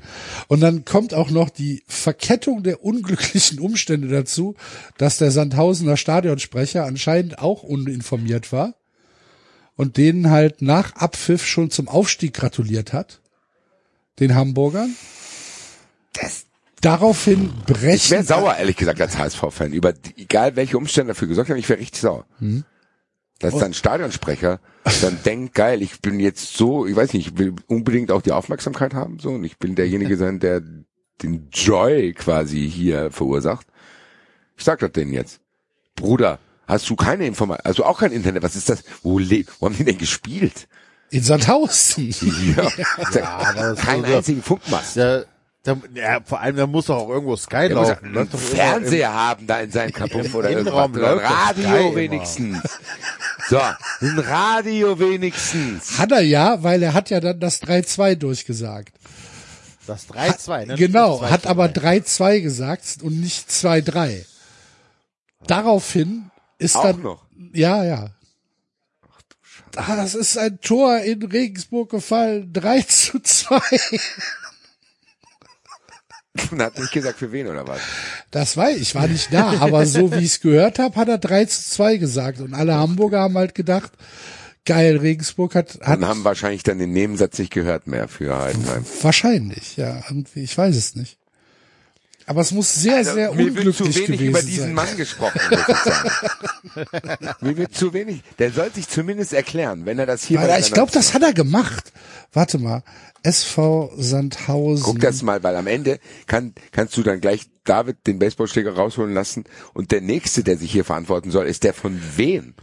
Und 0.47 0.59
dann 0.59 0.83
kommt 0.83 1.13
auch 1.13 1.29
noch 1.29 1.49
die 1.49 1.83
Verkettung 1.87 2.63
der 2.63 2.83
unglücklichen 2.83 3.59
Umstände 3.59 4.07
dazu, 4.07 4.55
dass 4.97 5.17
der 5.17 5.31
Sandhausener 5.31 5.95
Stadionsprecher 5.95 6.85
anscheinend 6.85 7.39
auch 7.39 7.63
uninformiert 7.63 8.51
war 8.51 8.75
und 9.75 9.97
denen 9.97 10.29
halt 10.29 10.61
nach 10.61 10.95
Abpfiff 10.95 11.45
schon 11.45 11.69
zum 11.71 11.87
Aufstieg 11.87 12.33
gratuliert 12.33 12.91
hat, 12.91 13.21
den 14.19 14.35
Hamburgern. 14.35 14.93
Das, 16.13 16.45
Daraufhin 16.83 17.49
brechen. 17.65 17.95
Ich 17.95 18.11
wäre 18.11 18.23
sauer, 18.23 18.57
ehrlich 18.57 18.75
gesagt, 18.75 18.99
als 18.99 19.17
HSV-Fan. 19.17 19.71
Über 19.71 19.93
die, 19.93 20.23
egal 20.23 20.57
welche 20.57 20.77
Umstände 20.77 21.13
dafür 21.13 21.29
gesorgt 21.29 21.49
haben, 21.49 21.57
ich 21.57 21.69
wäre 21.69 21.79
richtig 21.79 22.01
sauer. 22.01 22.25
Hm. 22.39 22.65
Dass 23.39 23.57
dann 23.57 23.73
Stadionsprecher 23.73 24.59
dann 25.01 25.19
denkt, 25.25 25.53
geil, 25.55 25.81
ich 25.81 25.99
bin 26.01 26.19
jetzt 26.19 26.55
so, 26.55 26.85
ich 26.85 26.95
weiß 26.95 27.13
nicht, 27.13 27.27
ich 27.27 27.37
will 27.37 27.55
unbedingt 27.67 28.11
auch 28.11 28.21
die 28.21 28.31
Aufmerksamkeit 28.31 28.93
haben, 28.93 29.19
so, 29.19 29.29
und 29.31 29.43
ich 29.43 29.57
bin 29.57 29.75
derjenige 29.75 30.15
sein, 30.17 30.39
der 30.39 30.61
den 31.21 31.49
Joy 31.51 32.13
quasi 32.13 32.69
hier 32.69 33.11
verursacht. 33.11 33.67
Ich 34.57 34.63
sag 34.63 34.79
das 34.79 34.91
denen 34.91 35.13
jetzt. 35.13 35.39
Bruder, 35.95 36.39
hast 36.67 36.89
du 36.89 36.95
keine 36.95 37.25
Information, 37.27 37.65
also 37.65 37.85
auch 37.85 37.99
kein 37.99 38.11
Internet, 38.11 38.43
was 38.43 38.55
ist 38.55 38.69
das? 38.69 38.83
Wo, 39.01 39.19
le 39.19 39.45
wo 39.59 39.65
haben 39.65 39.75
die 39.75 39.83
denn 39.83 39.97
gespielt? 39.97 40.67
In 41.09 41.21
Sandhausen. 41.23 42.13
Ja, 43.13 43.27
aber 43.27 43.75
kein 43.75 44.05
so- 44.05 44.15
einzigen 44.15 44.41
Funkmast. 44.41 44.95
Der, 44.95 45.25
der, 45.65 45.77
ja, 45.93 46.19
vor 46.25 46.39
allem, 46.41 46.55
da 46.57 46.67
muss 46.67 46.87
doch 46.87 46.97
auch 46.97 47.09
irgendwo 47.09 47.35
Sky 47.37 47.69
Der 47.69 47.77
muss 47.77 47.87
ja 47.87 47.93
laufen. 47.93 48.05
einen 48.05 48.13
Läuft 48.15 48.33
doch 48.33 48.39
Fernseher 48.39 49.13
haben 49.13 49.47
da 49.47 49.59
in 49.61 49.71
seinem 49.71 49.93
Kapuff 49.93 50.33
oder 50.35 50.49
irgendwas. 50.49 50.73
Innenraum 50.73 50.91
Oder 50.93 51.11
ein 51.11 51.15
läuft 51.17 51.25
doch 51.25 51.51
Sky 51.53 51.61
Radio 51.63 51.87
immer. 51.87 51.95
wenigstens. 51.95 52.59
So, 53.49 53.59
ein 54.01 54.19
Radio 54.19 54.99
wenigstens. 54.99 55.97
Hat 55.97 56.11
er 56.11 56.21
ja, 56.21 56.63
weil 56.63 56.83
er 56.83 56.93
hat 56.93 57.09
ja 57.09 57.19
dann 57.19 57.39
das 57.39 57.61
3-2 57.61 58.15
durchgesagt. 58.15 58.93
im- 58.95 59.87
Das 59.87 60.07
3-2, 60.07 60.65
ne? 60.65 60.75
Genau, 60.75 61.21
hat 61.21 61.43
2-2. 61.45 61.47
aber 61.49 61.65
3-2 61.67 62.39
gesagt 62.41 62.83
und 63.01 63.19
nicht 63.21 63.49
2-3. 63.49 64.25
Daraufhin 65.47 66.29
ist 66.57 66.75
Auch 66.77 66.83
dann, 66.83 67.01
noch. 67.01 67.25
ja, 67.53 67.83
ja. 67.83 68.09
Ah, 69.75 69.95
das 69.95 70.13
ist 70.13 70.37
ein 70.37 70.59
Tor 70.61 70.99
in 70.99 71.23
Regensburg 71.23 71.89
gefallen, 71.89 72.53
3 72.53 72.81
zu 72.83 73.19
2. 73.19 73.59
Und 76.51 76.61
hat 76.61 76.79
nicht 76.79 76.91
gesagt, 76.91 77.19
für 77.19 77.31
wen 77.31 77.47
oder 77.47 77.67
was. 77.67 77.79
Das 78.31 78.57
weiß 78.57 78.77
ich, 78.77 78.81
ich 78.81 78.95
war 78.95 79.07
nicht 79.07 79.31
da, 79.31 79.59
aber 79.59 79.85
so 79.85 80.11
wie 80.11 80.19
ich 80.19 80.25
es 80.25 80.41
gehört 80.41 80.79
habe, 80.79 80.95
hat 80.95 81.07
er 81.07 81.19
3 81.19 81.45
zu 81.45 81.69
2 81.71 81.97
gesagt 81.97 82.39
und 82.39 82.55
alle 82.55 82.73
Hamburger 82.73 83.19
haben 83.19 83.37
halt 83.37 83.53
gedacht, 83.53 83.91
geil, 84.65 84.97
Regensburg 84.97 85.53
hat, 85.53 85.79
hat 85.81 85.99
Und 85.99 86.07
haben 86.07 86.23
wahrscheinlich 86.23 86.63
dann 86.63 86.79
den 86.79 86.91
Nebensatz 86.91 87.37
nicht 87.37 87.53
gehört 87.53 87.85
mehr 87.85 88.07
für 88.07 88.37
Heidenheim. 88.37 88.83
wahrscheinlich, 89.01 89.77
ja, 89.77 90.01
irgendwie, 90.09 90.41
ich 90.41 90.57
weiß 90.57 90.75
es 90.75 90.95
nicht. 90.95 91.17
Aber 92.25 92.41
es 92.41 92.51
muss 92.51 92.73
sehr, 92.73 93.03
sehr 93.03 93.29
Also, 93.29 93.35
mir 93.35 93.55
wird 93.55 93.67
unglücklich 93.67 93.77
zu 93.77 93.83
wenig 93.85 94.19
gewesen 94.19 94.29
über 94.29 94.41
diesen 94.41 94.63
sein. 94.63 94.73
Mann 94.73 94.97
gesprochen, 94.97 95.41
muss 95.49 95.59
ich 95.59 95.75
sagen. 95.75 97.35
mir 97.41 97.57
wird 97.57 97.75
zu 97.75 97.93
wenig. 97.93 98.21
Der 98.39 98.51
soll 98.51 98.71
sich 98.71 98.87
zumindest 98.87 99.33
erklären, 99.33 99.85
wenn 99.85 99.99
er 99.99 100.05
das 100.05 100.23
hier 100.23 100.39
Aber 100.39 100.47
bei 100.47 100.59
ich 100.59 100.71
glaube, 100.71 100.91
das 100.91 101.13
hat 101.13 101.21
er 101.21 101.33
gemacht. 101.33 101.91
Warte 102.31 102.57
mal. 102.57 102.83
SV 103.23 103.93
Sandhausen. 103.95 104.83
Guck 104.83 104.99
das 104.99 105.21
mal, 105.21 105.43
weil 105.43 105.55
am 105.55 105.67
Ende 105.67 105.99
kann, 106.27 106.53
kannst 106.71 106.97
du 106.97 107.03
dann 107.03 107.21
gleich 107.21 107.45
David 107.63 108.05
den 108.05 108.19
Baseballschläger 108.19 108.73
rausholen 108.73 109.13
lassen 109.13 109.45
und 109.73 109.91
der 109.91 110.01
nächste, 110.01 110.43
der 110.43 110.57
sich 110.57 110.71
hier 110.71 110.83
verantworten 110.83 111.31
soll, 111.31 111.47
ist 111.47 111.63
der 111.63 111.73
von 111.73 111.99
wem? 112.17 112.53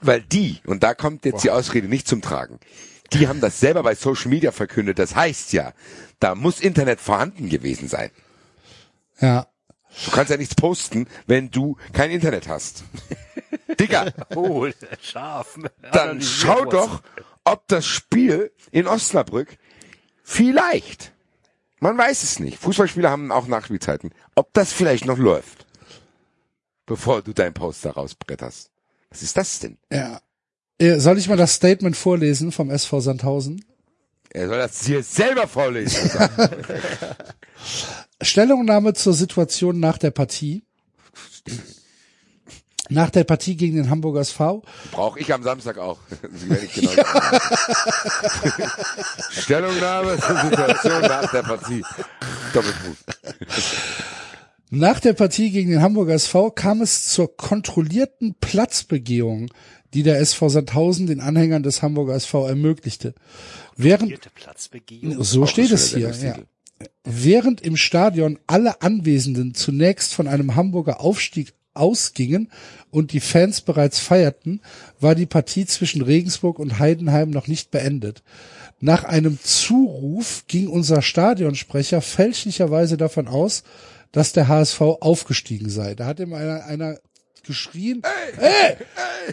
Weil 0.00 0.22
die, 0.22 0.58
und 0.66 0.82
da 0.82 0.94
kommt 0.94 1.24
jetzt 1.24 1.44
die 1.44 1.50
Ausrede 1.50 1.86
nicht 1.86 2.08
zum 2.08 2.22
Tragen, 2.22 2.58
die 3.12 3.28
haben 3.28 3.40
das 3.40 3.60
selber 3.60 3.82
bei 3.82 3.94
Social 3.94 4.28
Media 4.30 4.52
verkündet. 4.52 4.98
Das 4.98 5.14
heißt 5.14 5.52
ja, 5.52 5.72
da 6.18 6.34
muss 6.34 6.60
Internet 6.60 7.00
vorhanden 7.00 7.48
gewesen 7.48 7.88
sein. 7.88 8.10
Ja. 9.20 9.46
Du 10.04 10.10
kannst 10.12 10.30
ja 10.30 10.36
nichts 10.36 10.54
posten, 10.54 11.08
wenn 11.26 11.50
du 11.50 11.76
kein 11.92 12.10
Internet 12.10 12.46
hast. 12.48 12.84
Digga, 13.78 14.12
Oh, 14.36 14.68
scharf. 15.02 15.58
dann 15.92 16.22
schau 16.22 16.64
doch, 16.64 17.02
ob 17.44 17.66
das 17.68 17.86
Spiel 17.86 18.52
in 18.70 18.86
Osnabrück 18.86 19.58
vielleicht, 20.22 21.12
man 21.80 21.98
weiß 21.98 22.22
es 22.22 22.38
nicht, 22.38 22.58
Fußballspieler 22.58 23.10
haben 23.10 23.32
auch 23.32 23.46
Nachspielzeiten, 23.48 24.12
ob 24.36 24.52
das 24.54 24.72
vielleicht 24.72 25.06
noch 25.06 25.18
läuft, 25.18 25.66
bevor 26.86 27.22
du 27.22 27.32
dein 27.32 27.52
Poster 27.54 27.90
rausbretterst. 27.92 28.70
Was 29.10 29.22
ist 29.22 29.36
das 29.36 29.58
denn? 29.58 29.78
Ja. 29.90 30.20
Äh, 30.80 30.98
Soll 30.98 31.18
ich 31.18 31.28
mal 31.28 31.36
das 31.36 31.54
Statement 31.54 31.96
vorlesen 31.96 32.52
vom 32.52 32.70
SV 32.70 33.00
Sandhausen? 33.00 33.64
Er 34.30 34.48
soll 34.48 34.58
das 34.58 34.86
hier 34.86 35.02
selber 35.02 35.46
vorlesen. 35.46 36.08
Stellungnahme 38.22 38.94
zur 38.94 39.12
Situation 39.12 39.78
nach 39.80 39.98
der 39.98 40.12
Partie. 40.12 40.62
Nach 42.88 43.10
der 43.10 43.24
Partie 43.24 43.56
gegen 43.56 43.76
den 43.76 43.90
Hamburger 43.90 44.20
SV. 44.20 44.62
Brauche 44.92 45.20
ich 45.20 45.32
am 45.32 45.42
Samstag 45.42 45.78
auch. 45.78 45.98
Genau 46.74 46.92
Stellungnahme 49.30 50.18
zur 50.18 50.40
Situation 50.40 51.02
nach 51.02 51.30
der 51.30 51.42
Partie. 51.42 51.84
Doppelpunkt. 52.52 52.98
Nach 54.70 55.00
der 55.00 55.12
Partie 55.14 55.50
gegen 55.50 55.70
den 55.70 55.82
Hamburger 55.82 56.14
SV 56.14 56.50
kam 56.52 56.80
es 56.80 57.08
zur 57.08 57.36
kontrollierten 57.36 58.36
Platzbegehung, 58.40 59.50
die 59.94 60.02
der 60.02 60.18
SV 60.20 60.48
Sandhausen 60.48 61.06
den 61.06 61.20
Anhängern 61.20 61.62
des 61.62 61.82
Hamburger 61.82 62.14
SV 62.14 62.46
ermöglichte. 62.46 63.14
Während, 63.76 64.30
so 65.18 65.46
steht 65.46 65.70
es 65.70 65.94
hier, 65.94 66.10
ja. 66.10 66.36
Während 67.04 67.60
im 67.60 67.76
Stadion 67.76 68.38
alle 68.46 68.80
Anwesenden 68.82 69.54
zunächst 69.54 70.14
von 70.14 70.28
einem 70.28 70.54
Hamburger 70.54 71.00
Aufstieg 71.00 71.52
ausgingen 71.74 72.50
und 72.90 73.12
die 73.12 73.20
Fans 73.20 73.60
bereits 73.60 73.98
feierten, 73.98 74.60
war 74.98 75.14
die 75.14 75.26
Partie 75.26 75.66
zwischen 75.66 76.02
Regensburg 76.02 76.58
und 76.58 76.78
Heidenheim 76.78 77.30
noch 77.30 77.46
nicht 77.48 77.70
beendet. 77.70 78.22
Nach 78.80 79.04
einem 79.04 79.38
Zuruf 79.42 80.44
ging 80.46 80.68
unser 80.68 81.02
Stadionsprecher 81.02 82.00
fälschlicherweise 82.00 82.96
davon 82.96 83.28
aus, 83.28 83.62
dass 84.12 84.32
der 84.32 84.48
HSV 84.48 84.80
aufgestiegen 84.80 85.68
sei. 85.68 85.94
Da 85.94 86.06
hat 86.06 86.18
ihm 86.18 86.32
einer, 86.32 86.64
einer 86.64 86.98
geschrien, 87.50 88.02
hey, 88.36 88.76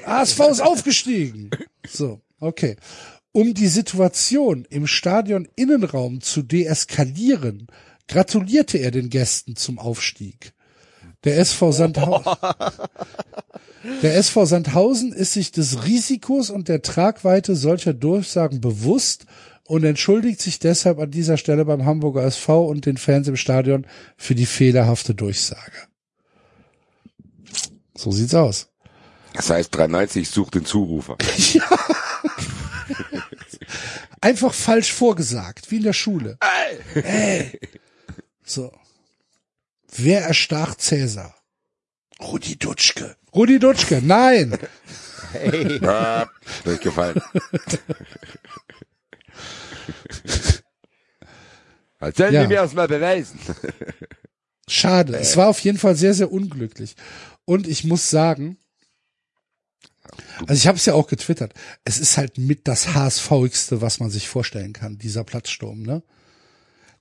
HSV 0.03 0.39
ist 0.51 0.61
aufgestiegen. 0.61 1.51
So, 1.87 2.19
okay. 2.39 2.75
Um 3.31 3.53
die 3.53 3.67
Situation 3.67 4.65
im 4.71 4.87
Stadion 4.87 5.47
Innenraum 5.55 6.21
zu 6.21 6.41
deeskalieren, 6.41 7.67
gratulierte 8.07 8.79
er 8.79 8.89
den 8.89 9.11
Gästen 9.11 9.55
zum 9.55 9.77
Aufstieg. 9.77 10.53
Der 11.23 11.37
SV 11.37 11.71
Sandhausen, 11.71 12.33
der 14.01 14.15
SV 14.15 14.45
Sandhausen 14.45 15.13
ist 15.13 15.33
sich 15.33 15.51
des 15.51 15.85
Risikos 15.85 16.49
und 16.49 16.67
der 16.67 16.81
Tragweite 16.81 17.55
solcher 17.55 17.93
Durchsagen 17.93 18.59
bewusst 18.59 19.25
und 19.63 19.83
entschuldigt 19.83 20.41
sich 20.41 20.57
deshalb 20.57 20.97
an 20.97 21.11
dieser 21.11 21.37
Stelle 21.37 21.65
beim 21.65 21.85
Hamburger 21.85 22.23
SV 22.23 22.65
und 22.65 22.87
den 22.87 22.97
Fans 22.97 23.27
im 23.27 23.35
Stadion 23.35 23.85
für 24.15 24.33
die 24.33 24.47
fehlerhafte 24.47 25.13
Durchsage. 25.13 25.87
So 27.97 28.11
sieht's 28.11 28.33
aus. 28.35 28.69
Das 29.33 29.49
heißt, 29.49 29.75
93 29.75 30.29
sucht 30.29 30.55
den 30.55 30.65
Zurufer. 30.65 31.17
Einfach 34.21 34.53
falsch 34.53 34.93
vorgesagt, 34.93 35.69
wie 35.71 35.77
in 35.77 35.83
der 35.83 35.93
Schule. 35.93 36.37
Ey. 36.93 37.59
So. 38.43 38.71
Wer 39.95 40.21
erstach 40.21 40.75
Cäsar? 40.75 41.35
Rudi 42.21 42.57
Dutschke. 42.57 43.15
Rudi 43.35 43.59
Dutschke, 43.59 44.01
nein. 44.03 44.57
Ah, 45.83 46.25
durchgefallen. 46.63 47.21
Als 51.99 52.17
sollen 52.17 52.33
Ja. 52.33 52.41
die 52.43 52.47
mir 52.47 52.61
das 52.61 52.73
mal 52.73 52.87
beweisen. 52.87 53.37
Schade. 54.69 55.17
Es 55.17 55.35
war 55.35 55.47
auf 55.49 55.59
jeden 55.59 55.77
Fall 55.77 55.95
sehr, 55.95 56.13
sehr 56.13 56.31
unglücklich. 56.31 56.95
Und 57.47 57.65
ich 57.65 57.85
muss 57.85 58.09
sagen, 58.09 58.57
also 60.41 60.53
ich 60.53 60.67
habe 60.67 60.77
es 60.77 60.85
ja 60.85 60.95
auch 60.95 61.07
getwittert, 61.07 61.53
es 61.85 61.97
ist 61.97 62.17
halt 62.17 62.37
mit 62.37 62.67
das 62.67 62.93
HSVigste, 62.93 63.79
was 63.79 64.01
man 64.01 64.09
sich 64.09 64.27
vorstellen 64.27 64.73
kann, 64.73 64.97
dieser 64.97 65.23
Platzsturm, 65.23 65.81
ne? 65.81 66.03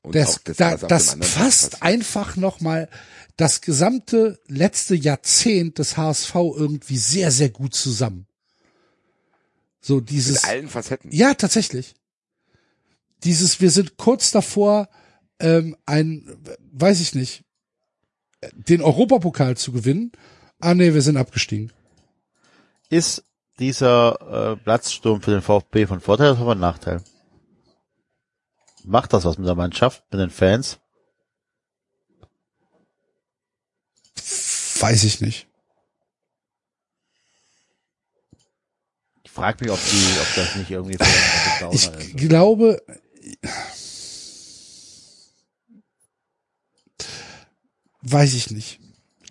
Und 0.02 0.14
Das, 0.14 0.40
das, 0.44 0.56
da, 0.56 0.76
das 0.76 1.16
fasst 1.20 1.82
einfach 1.82 2.36
nochmal 2.36 2.88
das 3.36 3.60
gesamte 3.60 4.38
letzte 4.46 4.94
Jahrzehnt 4.94 5.80
des 5.80 5.96
HSV 5.96 6.34
irgendwie 6.36 6.96
sehr, 6.96 7.32
sehr 7.32 7.50
gut 7.50 7.74
zusammen. 7.74 8.28
So 9.80 10.00
dieses, 10.00 10.42
Mit 10.42 10.44
allen 10.44 10.68
Facetten. 10.68 11.10
ja, 11.10 11.34
tatsächlich. 11.34 11.96
Dieses, 13.24 13.60
wir 13.60 13.72
sind 13.72 13.96
kurz 13.96 14.30
davor, 14.30 14.88
ähm, 15.40 15.76
ein, 15.86 16.36
weiß 16.70 17.00
ich 17.00 17.16
nicht, 17.16 17.42
den 18.52 18.82
Europapokal 18.82 19.56
zu 19.56 19.72
gewinnen. 19.72 20.12
Ah 20.58 20.74
nee, 20.74 20.94
wir 20.94 21.02
sind 21.02 21.16
abgestiegen. 21.16 21.72
Ist 22.88 23.24
dieser 23.58 24.52
äh, 24.52 24.56
Platzsturm 24.56 25.20
für 25.22 25.32
den 25.32 25.42
VfB 25.42 25.86
von 25.86 26.00
Vorteil 26.00 26.32
oder 26.32 26.44
von 26.44 26.58
Nachteil? 26.60 27.02
Macht 28.84 29.12
das 29.12 29.24
was 29.24 29.38
mit 29.38 29.48
der 29.48 29.54
Mannschaft, 29.54 30.04
mit 30.12 30.20
den 30.20 30.30
Fans? 30.30 30.78
Weiß 34.80 35.04
ich 35.04 35.20
nicht. 35.20 35.48
Ich 39.24 39.30
frage 39.30 39.64
mich, 39.64 39.72
ob 39.72 39.80
die, 39.90 40.20
ob 40.20 40.34
das 40.36 40.54
nicht 40.56 40.70
irgendwie 40.70 40.98
ein 40.98 41.72
Ich 41.72 41.88
ist. 41.88 42.16
glaube, 42.16 42.80
weiß 48.02 48.34
ich 48.34 48.50
nicht. 48.50 48.80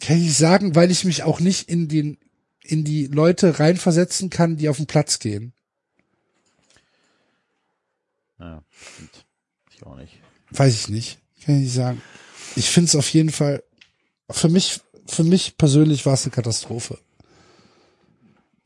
Kann 0.05 0.17
ich 0.17 0.23
nicht 0.23 0.37
sagen, 0.37 0.75
weil 0.75 0.91
ich 0.91 1.03
mich 1.03 1.23
auch 1.23 1.39
nicht 1.39 1.67
in 1.67 1.87
den 1.87 2.17
in 2.61 2.83
die 2.83 3.07
Leute 3.07 3.59
reinversetzen 3.59 4.29
kann, 4.29 4.57
die 4.57 4.69
auf 4.69 4.77
den 4.77 4.85
Platz 4.87 5.19
gehen. 5.19 5.53
Ja, 8.39 8.63
stimmt. 8.69 9.25
Ich 9.73 9.83
auch 9.83 9.95
nicht. 9.95 10.13
Weiß 10.51 10.73
ich 10.73 10.89
nicht. 10.89 11.19
Kann 11.43 11.55
ich 11.55 11.61
nicht 11.61 11.73
sagen. 11.73 12.01
Ich 12.55 12.69
finde 12.69 12.89
es 12.89 12.95
auf 12.95 13.09
jeden 13.09 13.31
Fall, 13.31 13.63
für 14.29 14.49
mich, 14.49 14.81
für 15.07 15.23
mich 15.23 15.57
persönlich 15.57 16.05
war 16.05 16.13
es 16.13 16.23
eine 16.23 16.31
Katastrophe. 16.31 16.99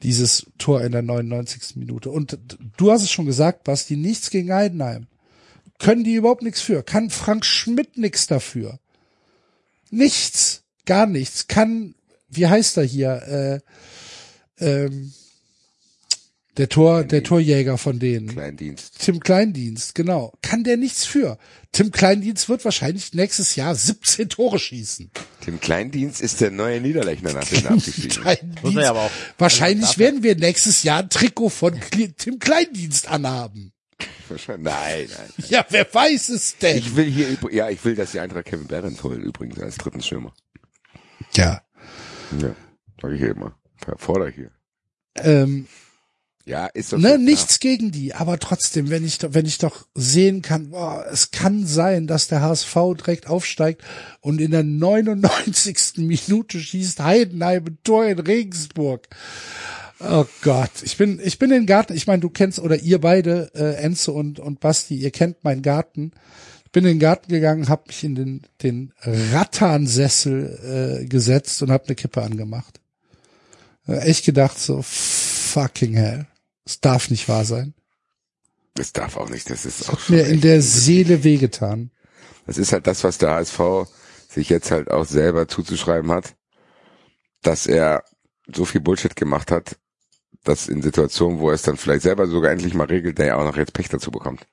Dieses 0.02 0.46
Tor 0.58 0.82
in 0.82 0.92
der 0.92 1.02
99. 1.02 1.76
Minute. 1.76 2.10
Und 2.10 2.38
du 2.78 2.92
hast 2.92 3.04
es 3.04 3.12
schon 3.12 3.26
gesagt, 3.26 3.66
Basti, 3.66 3.98
nichts 3.98 4.30
gegen 4.30 4.54
Heidenheim. 4.54 5.08
Können 5.78 6.04
die 6.04 6.16
überhaupt 6.16 6.42
nichts 6.42 6.62
für? 6.62 6.84
Kann 6.84 7.10
Frank 7.10 7.46
Schmidt 7.46 7.98
nichts 7.98 8.28
dafür? 8.28 8.80
Nichts. 9.90 10.64
Gar 10.90 11.06
nichts. 11.06 11.48
Kann, 11.48 11.94
wie 12.30 12.48
heißt 12.48 12.78
er 12.78 12.84
hier? 12.84 13.62
Äh, 14.60 14.66
ähm, 14.66 15.14
der 16.58 16.68
Tor, 16.68 17.04
der 17.04 17.24
Torjäger 17.24 17.78
von 17.78 18.00
denen. 18.00 18.28
Kleindienst. 18.30 19.00
Tim 19.00 19.20
Kleindienst, 19.20 19.94
genau. 19.94 20.34
Kann 20.42 20.64
der 20.64 20.78
nichts 20.78 21.06
für. 21.06 21.38
Tim 21.72 21.92
Kleindienst 21.92 22.50
wird 22.50 22.66
wahrscheinlich 22.66 23.14
nächstes 23.14 23.56
Jahr 23.56 23.76
17 23.76 24.30
Tore 24.30 24.58
schießen. 24.58 25.12
Tim 25.42 25.60
Kleindienst 25.60 26.20
ist 26.22 26.42
der 26.42 26.50
neue 26.50 26.82
Niederlechner 26.82 27.34
nach 27.34 27.48
dem 27.48 27.66
abgestiegen. 27.68 28.24
Aber 28.84 29.00
auch- 29.04 29.12
wahrscheinlich 29.38 29.86
also 29.90 30.00
werden 30.00 30.24
wir 30.24 30.36
nächstes 30.36 30.82
Jahr 30.84 31.04
ein 31.04 31.10
Trikot 31.10 31.50
von 31.50 31.80
Tim 32.18 32.40
Kleindienst 32.40 33.08
anhaben. 33.08 33.72
Wahrscheinlich- 34.28 34.66
Nein, 34.74 35.08
nein. 35.10 35.46
Ja, 35.50 35.66
wer 35.70 35.88
weiß 35.94 36.30
es 36.30 36.58
denn? 36.58 36.78
Ich 36.80 36.96
will 36.96 37.06
hier, 37.10 37.38
ja, 37.52 37.70
ich 37.70 37.84
will, 37.86 37.96
dass 37.96 38.12
die 38.12 38.20
Eintracht 38.20 38.46
Kevin 38.46 38.68
Behrens 38.68 39.02
holt, 39.04 39.22
übrigens, 39.24 39.60
als 39.60 39.78
dritten 39.78 40.02
Schirmer. 40.02 40.34
Ja. 41.34 41.62
Ja, 42.40 42.56
sag 43.02 43.12
ich 43.12 43.22
immer. 43.22 43.56
Fordere 43.98 44.30
ich 44.30 44.36
hier. 44.36 44.52
Ähm, 45.18 45.68
Ja, 46.46 46.66
ist 46.68 46.94
doch 46.94 46.98
ne, 46.98 47.18
nichts 47.20 47.60
gegen 47.60 47.92
die, 47.92 48.14
aber 48.16 48.40
trotzdem, 48.40 48.90
wenn 48.90 49.06
ich, 49.06 49.20
doch- 49.20 49.34
wenn 49.34 49.46
ich 49.46 49.58
doch 49.60 49.86
sehen 49.94 50.42
kann, 50.42 50.72
boah, 50.72 51.06
es 51.12 51.30
kann 51.32 51.66
sein, 51.68 52.08
dass 52.08 52.28
der 52.28 52.42
HSV 52.42 52.76
direkt 52.98 53.28
aufsteigt 53.28 53.84
und 54.20 54.42
in 54.42 54.52
der 54.52 54.64
99. 54.64 55.98
Minute 55.98 56.60
schießt 56.60 57.00
Heidenheim 57.02 57.66
ein 57.66 57.78
Tor 57.84 58.06
in 58.06 58.20
Regensburg. 58.20 59.08
Oh 60.00 60.26
Gott, 60.42 60.72
ich 60.82 60.98
bin, 60.98 61.20
ich 61.24 61.40
bin 61.40 61.52
in 61.52 61.62
den 61.62 61.66
Garten, 61.68 61.94
ich 61.94 62.08
meine, 62.08 62.22
du 62.22 62.30
kennst, 62.30 62.58
oder 62.60 62.78
ihr 62.78 63.00
beide, 63.02 63.52
äh, 63.54 63.76
Enzo 63.84 64.14
und, 64.14 64.40
und 64.40 64.60
Basti, 64.60 64.96
ihr 64.96 65.12
kennt 65.12 65.44
meinen 65.44 65.62
Garten. 65.62 66.12
Bin 66.72 66.86
in 66.86 66.92
den 66.92 67.00
Garten 67.00 67.32
gegangen, 67.32 67.68
hab 67.68 67.88
mich 67.88 68.04
in 68.04 68.16
den, 68.16 68.44
den 68.62 68.94
Rattansessel 69.02 71.02
äh, 71.02 71.06
gesetzt 71.06 71.62
und 71.64 71.72
hab 71.72 71.86
eine 71.86 71.96
Kippe 71.96 72.22
angemacht. 72.22 72.80
Äh, 73.88 74.00
echt 74.00 74.26
gedacht 74.26 74.60
so, 74.60 74.82
fucking 74.84 75.96
hell. 75.96 76.28
Es 76.66 76.80
darf 76.80 77.10
nicht 77.10 77.28
wahr 77.28 77.46
sein. 77.46 77.74
Das 78.76 78.94
darf 78.94 79.18
auch 79.18 79.30
nicht, 79.30 79.50
das 79.50 79.66
ist 79.66 79.90
auch 79.90 79.94
Hat 79.94 80.02
schon 80.02 80.16
mir 80.16 80.28
in 80.28 80.42
der 80.42 80.62
Seele 80.62 81.24
wehgetan. 81.24 81.92
Das 82.46 82.58
ist 82.58 82.72
halt 82.72 82.88
das, 82.88 83.04
was 83.04 83.18
der 83.18 83.32
HSV 83.32 83.60
sich 84.30 84.50
jetzt 84.50 84.72
halt 84.72 84.92
auch 84.92 85.06
selber 85.06 85.48
zuzuschreiben 85.48 86.12
hat, 86.12 86.36
dass 87.42 87.66
er 87.66 88.04
so 88.54 88.66
viel 88.66 88.82
Bullshit 88.82 89.16
gemacht 89.16 89.52
hat, 89.52 89.78
dass 90.44 90.68
in 90.68 90.82
Situationen, 90.82 91.40
wo 91.40 91.50
er 91.50 91.56
es 91.56 91.64
dann 91.64 91.78
vielleicht 91.78 92.04
selber 92.04 92.28
sogar 92.28 92.52
endlich 92.52 92.74
mal 92.74 92.88
regelt, 92.88 93.18
der 93.18 93.26
ja 93.26 93.36
auch 93.38 93.44
noch 93.44 93.58
jetzt 93.58 93.74
Pech 93.74 93.90
dazu 93.90 94.12
bekommt. 94.12 94.48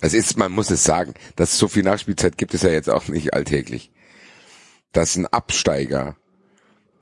Es 0.00 0.14
ist, 0.14 0.36
man 0.36 0.52
muss 0.52 0.70
es 0.70 0.84
sagen, 0.84 1.14
dass 1.36 1.58
so 1.58 1.68
viel 1.68 1.82
Nachspielzeit 1.82 2.36
gibt 2.38 2.54
es 2.54 2.62
ja 2.62 2.70
jetzt 2.70 2.90
auch 2.90 3.08
nicht 3.08 3.34
alltäglich. 3.34 3.92
Dass 4.92 5.16
ein 5.16 5.26
Absteiger 5.26 6.16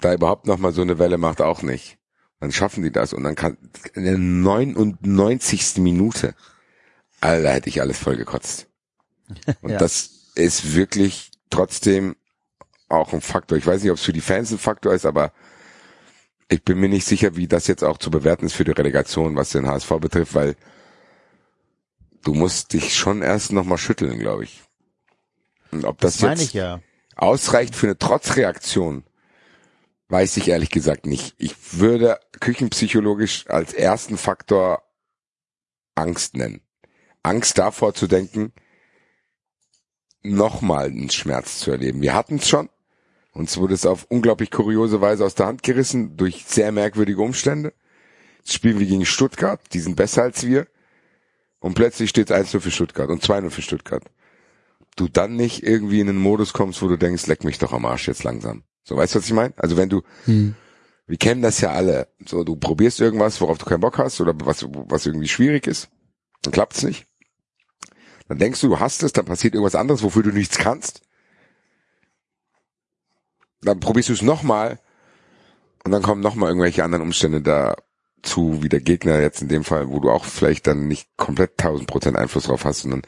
da 0.00 0.12
überhaupt 0.14 0.46
noch 0.46 0.58
mal 0.58 0.72
so 0.72 0.82
eine 0.82 0.98
Welle 0.98 1.18
macht, 1.18 1.40
auch 1.40 1.62
nicht. 1.62 1.98
Dann 2.40 2.52
schaffen 2.52 2.82
die 2.82 2.92
das 2.92 3.12
und 3.12 3.22
dann 3.22 3.34
kann 3.34 3.58
in 3.94 4.04
der 4.04 4.16
99. 4.18 5.76
Minute, 5.78 6.34
Alter, 7.20 7.50
hätte 7.50 7.68
ich 7.68 7.80
alles 7.80 7.98
voll 7.98 8.16
gekotzt. 8.16 8.66
Und 9.60 9.72
Ja. 9.72 9.78
das 9.78 10.32
ist 10.34 10.74
wirklich 10.74 11.30
trotzdem 11.50 12.16
auch 12.88 13.12
ein 13.12 13.20
Faktor. 13.20 13.58
Ich 13.58 13.66
weiß 13.66 13.82
nicht, 13.82 13.90
ob 13.90 13.98
es 13.98 14.04
für 14.04 14.14
die 14.14 14.22
Fans 14.22 14.50
ein 14.50 14.58
Faktor 14.58 14.94
ist, 14.94 15.04
aber 15.04 15.32
ich 16.48 16.64
bin 16.64 16.80
mir 16.80 16.88
nicht 16.88 17.06
sicher, 17.06 17.36
wie 17.36 17.46
das 17.46 17.66
jetzt 17.66 17.84
auch 17.84 17.98
zu 17.98 18.10
bewerten 18.10 18.46
ist 18.46 18.54
für 18.54 18.64
die 18.64 18.72
Relegation, 18.72 19.36
was 19.36 19.50
den 19.50 19.66
HSV 19.66 19.90
betrifft, 20.00 20.34
weil 20.34 20.56
du 22.24 22.34
musst 22.34 22.72
dich 22.72 22.94
schon 22.94 23.22
erst 23.22 23.52
nochmal 23.52 23.78
schütteln, 23.78 24.18
glaube 24.18 24.44
ich. 24.44 24.62
Und 25.70 25.84
ob 25.84 25.98
das, 26.00 26.18
Das 26.18 26.40
jetzt 26.40 26.54
ja. 26.54 26.80
ausreicht 27.16 27.74
für 27.74 27.86
eine 27.86 27.98
Trotzreaktion, 27.98 29.04
weiß 30.08 30.36
ich 30.36 30.48
ehrlich 30.48 30.70
gesagt 30.70 31.06
nicht. 31.06 31.34
Ich 31.38 31.54
würde 31.78 32.18
küchenpsychologisch 32.40 33.48
als 33.48 33.72
ersten 33.72 34.16
Faktor 34.16 34.82
Angst 35.94 36.34
nennen. 36.34 36.60
Angst 37.22 37.58
davor 37.58 37.94
zu 37.94 38.06
denken, 38.06 38.52
nochmal 40.22 40.86
einen 40.86 41.10
Schmerz 41.10 41.58
zu 41.58 41.70
erleben. 41.70 42.02
Wir 42.02 42.14
hatten 42.14 42.36
es 42.36 42.48
schon. 42.48 42.68
Uns 43.32 43.56
wurde 43.58 43.74
es 43.74 43.86
auf 43.86 44.06
unglaublich 44.08 44.50
kuriose 44.50 45.00
Weise 45.00 45.24
aus 45.24 45.34
der 45.34 45.46
Hand 45.46 45.62
gerissen 45.62 46.16
durch 46.16 46.44
sehr 46.46 46.72
merkwürdige 46.72 47.22
Umstände. 47.22 47.72
Jetzt 48.38 48.54
spielen 48.54 48.78
wir 48.78 48.86
gegen 48.86 49.06
Stuttgart, 49.06 49.60
die 49.72 49.80
sind 49.80 49.96
besser 49.96 50.22
als 50.22 50.44
wir. 50.44 50.66
Und 51.60 51.74
plötzlich 51.74 52.10
steht 52.10 52.30
es 52.30 52.36
1-0 52.36 52.60
für 52.60 52.70
Stuttgart 52.70 53.10
und 53.10 53.22
2-0 53.22 53.50
für 53.50 53.62
Stuttgart. 53.62 54.04
Du 54.96 55.08
dann 55.08 55.36
nicht 55.36 55.62
irgendwie 55.62 56.00
in 56.00 56.08
einen 56.08 56.18
Modus 56.18 56.52
kommst, 56.52 56.82
wo 56.82 56.88
du 56.88 56.96
denkst, 56.96 57.26
leck 57.26 57.44
mich 57.44 57.58
doch 57.58 57.72
am 57.72 57.84
Arsch 57.86 58.08
jetzt 58.08 58.24
langsam. 58.24 58.64
So, 58.82 58.96
weißt 58.96 59.14
du, 59.14 59.18
was 59.18 59.26
ich 59.26 59.32
meine? 59.32 59.54
Also 59.56 59.76
wenn 59.76 59.88
du, 59.88 60.02
wir 61.06 61.18
kennen 61.18 61.42
das 61.42 61.60
ja 61.60 61.70
alle. 61.70 62.08
So, 62.26 62.44
du 62.44 62.56
probierst 62.56 63.00
irgendwas, 63.00 63.40
worauf 63.40 63.58
du 63.58 63.66
keinen 63.66 63.80
Bock 63.80 63.98
hast 63.98 64.20
oder 64.20 64.34
was, 64.40 64.66
was 64.68 65.06
irgendwie 65.06 65.28
schwierig 65.28 65.66
ist, 65.66 65.90
dann 66.42 66.52
klappt's 66.52 66.82
nicht. 66.82 67.06
Dann 68.28 68.38
denkst 68.38 68.60
du, 68.60 68.68
du 68.68 68.80
hast 68.80 69.02
es, 69.02 69.12
dann 69.12 69.26
passiert 69.26 69.54
irgendwas 69.54 69.74
anderes, 69.74 70.02
wofür 70.02 70.22
du 70.22 70.30
nichts 70.30 70.56
kannst. 70.56 71.02
Dann 73.60 73.80
probierst 73.80 74.08
du 74.08 74.12
es 74.14 74.22
nochmal 74.22 74.78
und 75.84 75.90
dann 75.90 76.02
kommen 76.02 76.22
nochmal 76.22 76.48
irgendwelche 76.48 76.84
anderen 76.84 77.02
Umstände 77.02 77.42
dazu, 78.22 78.62
wie 78.62 78.68
der 78.68 78.80
Gegner 78.80 79.20
jetzt 79.20 79.42
in 79.42 79.48
dem 79.48 79.64
Fall, 79.64 79.88
wo 79.88 80.00
du 80.00 80.10
auch 80.10 80.24
vielleicht 80.24 80.66
dann 80.66 80.88
nicht 80.88 81.08
komplett 81.16 81.52
1000 81.58 81.88
Prozent 81.88 82.16
Einfluss 82.16 82.44
drauf 82.44 82.64
hast 82.64 82.84
dann, 82.84 83.02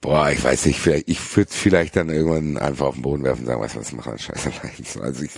boah, 0.00 0.30
ich 0.30 0.42
weiß 0.42 0.66
nicht, 0.66 0.80
vielleicht, 0.80 1.08
ich 1.08 1.36
würde 1.36 1.52
vielleicht 1.52 1.96
dann 1.96 2.08
irgendwann 2.08 2.56
einfach 2.56 2.86
auf 2.86 2.94
den 2.94 3.02
Boden 3.02 3.24
werfen 3.24 3.40
und 3.40 3.46
sagen, 3.46 3.60
was, 3.60 3.76
was 3.76 3.92
machen, 3.92 4.18
scheiße. 4.18 4.52
Also 5.02 5.24
ich, 5.24 5.32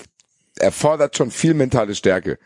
erfordert 0.56 1.16
schon 1.16 1.30
viel 1.30 1.54
mentale 1.54 1.94
Stärke 1.94 2.38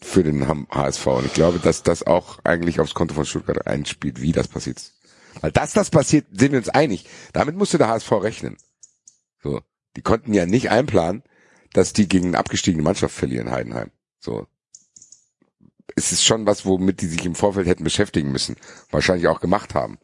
für 0.00 0.22
den 0.22 0.46
HSV. 0.48 1.06
Und 1.06 1.26
ich 1.26 1.34
glaube, 1.34 1.58
dass 1.58 1.82
das 1.82 2.06
auch 2.06 2.38
eigentlich 2.44 2.80
aufs 2.80 2.94
Konto 2.94 3.14
von 3.14 3.24
Stuttgart 3.24 3.66
einspielt, 3.66 4.20
wie 4.20 4.32
das 4.32 4.48
passiert. 4.48 4.92
Weil 5.40 5.52
dass 5.52 5.72
das 5.72 5.90
passiert, 5.90 6.26
sind 6.32 6.52
wir 6.52 6.58
uns 6.58 6.68
einig. 6.68 7.06
Damit 7.32 7.56
musste 7.56 7.78
der 7.78 7.88
HSV 7.88 8.10
rechnen. 8.12 8.56
So. 9.42 9.60
Die 9.96 10.02
konnten 10.02 10.34
ja 10.34 10.46
nicht 10.46 10.70
einplanen, 10.70 11.22
dass 11.72 11.92
die 11.92 12.08
gegen 12.08 12.28
eine 12.28 12.38
abgestiegene 12.38 12.82
Mannschaft 12.82 13.14
verlieren, 13.14 13.50
Heidenheim. 13.50 13.90
So. 14.18 14.46
Es 15.96 16.12
ist 16.12 16.24
schon 16.24 16.46
was, 16.46 16.64
womit 16.64 17.00
die 17.00 17.06
sich 17.06 17.24
im 17.26 17.34
Vorfeld 17.34 17.66
hätten 17.66 17.84
beschäftigen 17.84 18.30
müssen. 18.30 18.56
Wahrscheinlich 18.90 19.26
auch 19.26 19.40
gemacht 19.40 19.74
haben. 19.74 19.98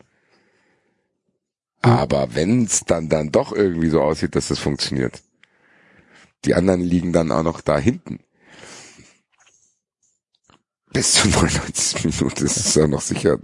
Aber 1.82 2.34
wenn 2.34 2.64
es 2.64 2.80
dann, 2.86 3.08
dann 3.08 3.30
doch 3.30 3.52
irgendwie 3.52 3.90
so 3.90 4.00
aussieht, 4.00 4.34
dass 4.36 4.48
das 4.48 4.58
funktioniert. 4.58 5.22
Die 6.46 6.54
anderen 6.54 6.80
liegen 6.80 7.12
dann 7.12 7.30
auch 7.30 7.42
noch 7.42 7.60
da 7.60 7.78
hinten. 7.78 8.20
Bis 10.92 11.12
zur 11.12 11.30
99. 11.30 12.04
Minute 12.04 12.44
ist 12.44 12.56
es 12.56 12.78
auch 12.78 12.88
noch 12.88 13.02
sicher. 13.02 13.38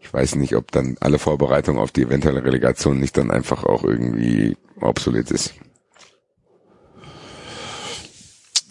Ich 0.00 0.12
weiß 0.12 0.36
nicht, 0.36 0.54
ob 0.54 0.70
dann 0.70 0.96
alle 1.00 1.18
Vorbereitungen 1.18 1.80
auf 1.80 1.90
die 1.90 2.02
eventuelle 2.02 2.44
Relegation 2.44 3.00
nicht 3.00 3.16
dann 3.16 3.30
einfach 3.30 3.64
auch 3.64 3.82
irgendwie 3.82 4.56
obsolet 4.80 5.30
ist. 5.30 5.54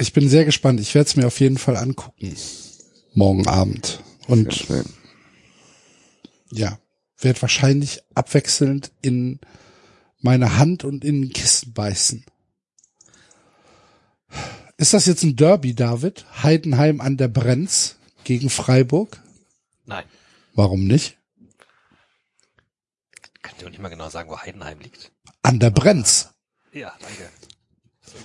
Ich 0.02 0.14
bin 0.14 0.28
sehr 0.28 0.46
gespannt. 0.46 0.80
Ich 0.80 0.96
werde 0.96 1.08
es 1.08 1.16
mir 1.16 1.28
auf 1.28 1.40
jeden 1.40 1.60
Fall 1.60 1.78
angucken. 1.78 2.36
Morgen 3.14 3.48
Abend. 3.48 4.00
Und 4.28 4.68
Ja, 6.50 6.80
werde 7.20 7.42
wahrscheinlich 7.44 8.02
abwechselnd 8.16 8.92
in 9.04 9.40
meine 10.20 10.58
Hand 10.58 10.86
und 10.86 11.06
in 11.06 11.22
ein 11.22 11.30
Kissen 11.30 11.74
beißen. 11.74 12.26
Ist 14.78 14.96
das 14.96 15.06
jetzt 15.06 15.22
ein 15.22 15.36
Derby, 15.36 15.76
David? 15.76 16.26
Heidenheim 16.42 17.00
an 17.00 17.18
der 17.18 17.28
Brenz 17.28 17.98
gegen 18.24 18.50
Freiburg? 18.50 19.22
Nein. 19.86 20.06
Warum 20.56 20.88
nicht? 20.88 21.20
Kann 23.44 23.54
ich 23.56 23.66
auch 23.66 23.70
nicht 23.70 23.82
mal 23.82 23.90
genau 23.90 24.10
sagen, 24.10 24.32
wo 24.32 24.40
Heidenheim 24.40 24.80
liegt. 24.80 25.12
An 25.44 25.60
der 25.60 25.70
Brenz. 25.70 26.30
Ja, 26.74 26.92
danke. 27.00 27.30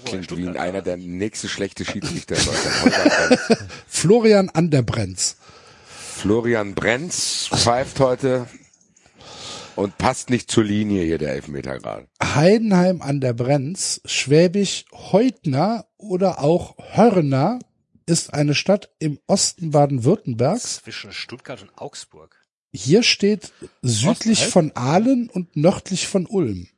Klingt 0.05 0.37
wie 0.37 0.49
einer 0.49 0.83
der 0.83 0.97
nächste 0.97 1.49
schlechte 1.49 1.85
Schiedsrichter. 1.85 2.37
Florian 3.87 4.49
an 4.51 4.71
der 4.71 4.83
Brenz. 4.83 5.37
Florian 5.89 6.75
Brenz 6.75 7.49
pfeift 7.53 8.01
heute 8.01 8.47
Und 9.75 9.99
passt 9.99 10.31
nicht 10.31 10.51
zur 10.51 10.65
Linie 10.65 11.05
hier 11.05 11.19
der 11.19 11.35
Elfmeter 11.35 11.79
gerade. 11.79 12.09
Heidenheim 12.23 13.03
an 13.03 13.21
der 13.21 13.35
Brenz, 13.35 14.01
Schwäbisch 14.05 14.87
Heutner 14.93 15.87
oder 15.99 16.41
auch 16.41 16.77
Hörner 16.79 17.59
ist 18.07 18.33
eine 18.33 18.55
Stadt 18.55 18.91
im 18.99 19.19
Osten 19.27 19.73
Baden-Württembergs. 19.73 20.83
Zwischen 20.83 21.13
Stuttgart 21.13 21.61
und 21.61 21.77
Augsburg. 21.77 22.37
Hier 22.73 23.03
steht 23.03 23.53
südlich 23.83 24.39
Ostalb? 24.39 24.53
von 24.53 24.73
Aalen 24.77 25.29
und 25.29 25.57
nördlich 25.57 26.07
von 26.07 26.27
Ulm. 26.27 26.69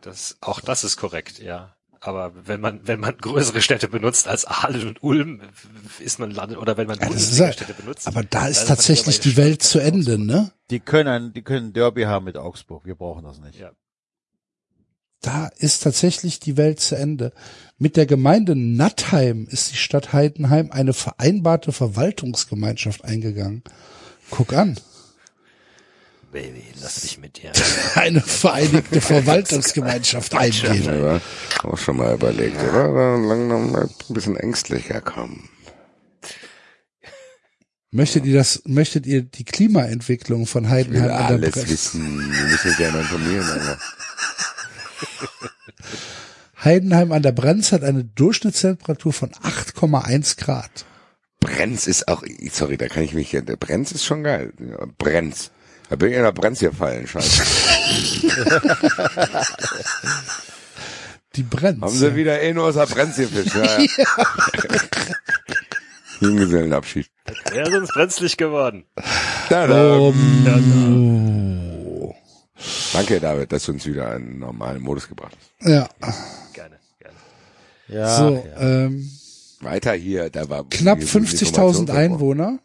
Das, 0.00 0.38
auch 0.40 0.60
das 0.60 0.82
ist 0.82 0.96
korrekt, 0.96 1.40
ja. 1.40 1.76
Aber 2.02 2.32
wenn 2.46 2.60
man, 2.62 2.80
wenn 2.84 2.98
man 2.98 3.16
größere 3.18 3.60
Städte 3.60 3.86
benutzt 3.86 4.26
als 4.26 4.46
Aalen 4.46 4.88
und 4.88 5.02
Ulm, 5.02 5.42
ist 5.98 6.18
man 6.18 6.30
landet, 6.30 6.56
oder 6.56 6.78
wenn 6.78 6.86
man 6.86 6.98
Ja, 6.98 7.08
ja, 7.10 7.52
Städte 7.52 7.74
benutzt. 7.74 8.06
aber 8.06 8.22
da 8.24 8.48
ist 8.48 8.66
tatsächlich 8.68 9.20
die 9.20 9.36
Welt 9.36 9.62
zu 9.62 9.78
Ende, 9.80 10.18
ne? 10.18 10.50
Die 10.70 10.80
können, 10.80 11.34
die 11.34 11.42
können 11.42 11.74
Derby 11.74 12.04
haben 12.04 12.24
mit 12.24 12.38
Augsburg. 12.38 12.86
Wir 12.86 12.94
brauchen 12.94 13.24
das 13.24 13.38
nicht. 13.40 13.58
Ja. 13.58 13.72
Da 15.20 15.48
ist 15.58 15.82
tatsächlich 15.82 16.40
die 16.40 16.56
Welt 16.56 16.80
zu 16.80 16.96
Ende. 16.96 17.32
Mit 17.76 17.98
der 17.98 18.06
Gemeinde 18.06 18.56
Nattheim 18.56 19.46
ist 19.50 19.72
die 19.72 19.76
Stadt 19.76 20.14
Heidenheim 20.14 20.70
eine 20.70 20.94
vereinbarte 20.94 21.72
Verwaltungsgemeinschaft 21.72 23.04
eingegangen. 23.04 23.62
Guck 24.30 24.54
an. 24.54 24.78
Baby, 26.32 26.62
lass 26.80 27.02
mich 27.02 27.18
mit 27.18 27.42
dir. 27.42 27.50
Eine 27.96 28.20
vereinigte 28.20 29.00
Verwaltungsgemeinschaft 29.00 30.32
eingehen. 30.34 30.84
Ja, 30.84 31.20
auch 31.64 31.78
schon 31.78 31.96
mal 31.96 32.14
überlegt, 32.14 32.56
oder? 32.62 32.92
Da 32.92 33.16
langsam 33.16 33.74
ein 33.74 34.14
bisschen 34.14 34.36
ängstlicher 34.36 35.00
kommen. 35.00 35.48
Möchtet 37.92 38.24
ihr 38.24 38.36
das, 38.36 38.62
möchtet 38.66 39.04
ihr 39.06 39.22
die 39.22 39.44
Klimaentwicklung 39.44 40.46
von 40.46 40.64
Ich 40.64 40.70
will 40.70 40.76
Heidenheim 40.76 41.10
an 41.10 41.16
der 41.16 41.26
alles 41.26 41.50
Brenz? 41.50 41.68
wissen. 41.70 42.32
Wir 42.32 42.44
müssen 42.44 42.76
gerne 42.76 43.00
informieren. 43.00 43.48
Aber. 43.50 43.78
Heidenheim 46.64 47.10
an 47.10 47.22
der 47.22 47.32
Brenz 47.32 47.72
hat 47.72 47.82
eine 47.82 48.04
Durchschnittstemperatur 48.04 49.12
von 49.12 49.30
8,1 49.30 50.38
Grad. 50.38 50.84
Brenz 51.40 51.88
ist 51.88 52.06
auch, 52.06 52.22
sorry, 52.52 52.76
da 52.76 52.86
kann 52.86 53.02
ich 53.02 53.14
mich, 53.14 53.30
der 53.30 53.56
Brenz 53.56 53.90
ist 53.90 54.04
schon 54.04 54.22
geil. 54.22 54.52
Ja, 54.60 54.86
Brenz. 54.98 55.50
Da 55.90 55.96
bin 55.96 56.10
ich 56.10 56.16
in 56.16 56.22
der 56.22 56.32
Brenz 56.32 56.60
hier 56.60 56.72
fallen, 56.72 57.06
scheiße. 57.06 57.42
Die 61.36 61.42
Brenz. 61.42 61.80
Haben 61.80 61.94
sie 61.94 62.14
wieder 62.16 62.40
eh 62.40 62.52
nur 62.54 62.64
aus 62.66 62.74
der 62.74 62.86
Brenz 62.86 63.16
gefischt, 63.16 63.54
ja. 63.54 63.78
ja. 63.80 63.86
Junggesellenabschied. 66.20 67.10
Wäre 67.50 67.70
sonst 67.70 67.92
brenzlig 67.92 68.36
geworden. 68.36 68.84
Da, 69.48 69.66
da. 69.66 69.98
Oh. 69.98 70.14
Danke, 72.92 73.20
David, 73.20 73.50
dass 73.52 73.64
du 73.64 73.72
uns 73.72 73.86
wieder 73.86 74.14
in 74.16 74.22
einen 74.22 74.38
normalen 74.40 74.82
Modus 74.82 75.08
gebracht 75.08 75.36
hast. 75.36 75.68
Ja, 75.68 75.88
Gerne, 76.52 76.78
gerne. 76.98 77.16
Ja, 77.88 78.16
so, 78.16 78.44
ja. 78.54 78.60
ähm, 78.60 79.10
Weiter 79.60 79.92
hier, 79.92 80.30
da 80.30 80.48
war 80.48 80.68
knapp 80.68 80.98
hier 80.98 81.06
50.000 81.08 81.42
Information- 81.46 81.90
Einwohner. 81.90 82.58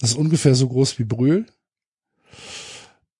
Das 0.00 0.10
ist 0.10 0.16
ungefähr 0.16 0.54
so 0.54 0.68
groß 0.68 0.98
wie 0.98 1.04
Brühl. 1.04 1.46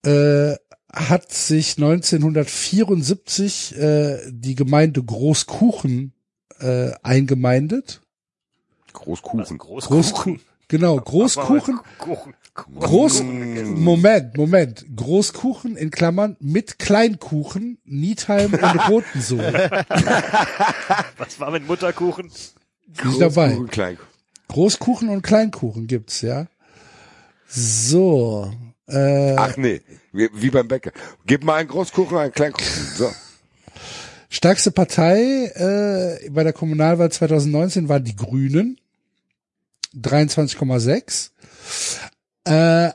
Äh, 0.05 0.55
hat 0.93 1.31
sich 1.31 1.76
1974 1.76 3.76
äh, 3.76 4.18
die 4.31 4.55
Gemeinde 4.55 5.03
Großkuchen 5.03 6.14
äh, 6.59 6.93
eingemeindet. 7.03 8.01
Großkuchen. 8.93 9.59
Großkuchen. 9.59 10.01
Großkuchen. 10.01 10.41
Genau, 10.68 10.97
Großkuchen. 10.97 11.81
Kuchen. 11.99 12.35
Groß, 12.55 13.22
Moment, 13.22 14.37
Moment. 14.37 14.85
Großkuchen 14.95 15.76
in 15.76 15.91
Klammern 15.91 16.37
mit 16.41 16.78
Kleinkuchen, 16.78 17.78
Niedheim 17.85 18.53
und 18.53 18.89
Rotensohn. 18.89 19.41
Was 21.16 21.39
war 21.39 21.51
mit 21.51 21.66
Mutterkuchen? 21.66 22.31
Nicht 23.05 23.20
dabei. 23.20 23.49
Großkuchen, 23.49 23.70
Kleinkuchen. 23.70 24.09
Großkuchen 24.49 25.09
und 25.09 25.22
Kleinkuchen 25.22 25.87
gibt's, 25.87 26.22
ja. 26.22 26.49
So. 27.51 28.53
Äh, 28.88 29.34
Ach 29.36 29.57
nee, 29.57 29.80
wie, 30.12 30.28
wie 30.32 30.51
beim 30.51 30.66
Bäcker. 30.68 30.92
Gib 31.26 31.44
mal 31.44 31.57
einen 31.57 31.68
Großkuchen, 31.68 32.16
einen 32.16 32.32
Kleinkuchen. 32.32 32.86
So. 32.96 33.12
stärkste 34.28 34.70
Partei 34.70 35.46
äh, 36.24 36.30
bei 36.30 36.42
der 36.44 36.53
Kommunalwahl 36.53 37.11
2019 37.12 37.88
waren 37.88 38.05
die 38.05 38.16
Grünen. 38.16 38.78
23,6. 39.96 41.30
Äh, 42.44 42.90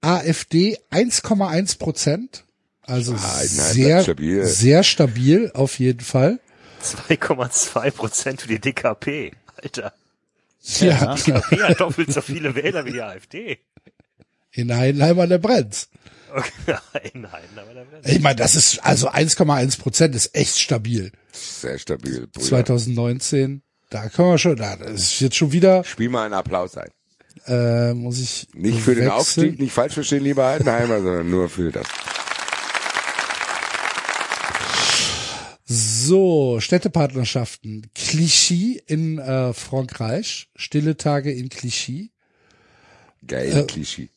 AfD 0.00 0.78
1,1 0.90 1.78
Prozent. 1.78 2.44
Also 2.84 3.12
Ah, 3.14 3.16
nein, 3.38 3.46
sehr, 3.46 4.02
stabil. 4.02 4.44
sehr 4.44 4.82
stabil 4.82 5.50
auf 5.54 5.78
jeden 5.78 6.00
Fall. 6.00 6.40
2,2 7.08 7.90
Prozent 7.92 8.40
für 8.42 8.48
die 8.48 8.58
DKP. 8.60 9.32
Alter. 9.62 9.92
Ja, 10.80 11.14
Die 11.14 11.32
DKP 11.32 11.62
hat 11.62 11.80
doppelt 11.80 12.12
so 12.12 12.20
viele 12.20 12.54
Wähler 12.56 12.84
wie 12.84 12.92
die 12.92 13.02
AfD. 13.02 13.58
In 14.52 14.74
Heidenheim 14.76 15.18
an 15.18 15.28
der 15.28 15.38
Brenz. 15.38 15.88
Okay, 16.34 16.50
in 17.12 17.30
Heidenheim 17.30 17.68
an 17.68 17.74
der 17.74 17.84
Grenze. 17.86 18.10
Ich 18.10 18.20
meine, 18.20 18.36
das 18.36 18.54
ist 18.54 18.78
also 18.84 19.10
1,1 19.10 19.78
Prozent 19.80 20.14
ist 20.14 20.34
echt 20.34 20.58
stabil. 20.58 21.12
Sehr 21.32 21.78
stabil. 21.78 22.26
Brüder. 22.26 22.46
2019, 22.46 23.62
da 23.90 24.08
können 24.08 24.28
wir 24.30 24.38
schon, 24.38 24.56
da 24.56 24.76
das 24.76 24.92
ist 25.02 25.20
jetzt 25.20 25.36
schon 25.36 25.52
wieder, 25.52 25.84
Spiel 25.84 26.08
mal 26.08 26.24
einen 26.24 26.34
Applaus 26.34 26.76
ein. 26.76 26.90
äh, 27.46 27.92
muss 27.94 28.18
ich 28.20 28.48
Nicht 28.54 28.80
für 28.80 28.94
den 28.94 29.04
wechseln. 29.04 29.10
Aufstieg, 29.18 29.58
nicht 29.58 29.72
falsch 29.72 29.94
verstehen, 29.94 30.22
lieber 30.24 30.46
Heidenheimer, 30.46 31.00
sondern 31.02 31.28
nur 31.30 31.48
für 31.48 31.70
das. 31.72 31.86
So, 35.64 36.58
Städtepartnerschaften. 36.60 37.86
Clichy 37.94 38.82
in 38.86 39.18
äh, 39.18 39.52
Frankreich, 39.54 40.48
Stille 40.54 40.96
Tage 40.96 41.32
in 41.32 41.48
Clichy. 41.48 42.10
Geil, 43.26 43.56
Äh, 43.56 43.62
Klischee. 43.64 44.08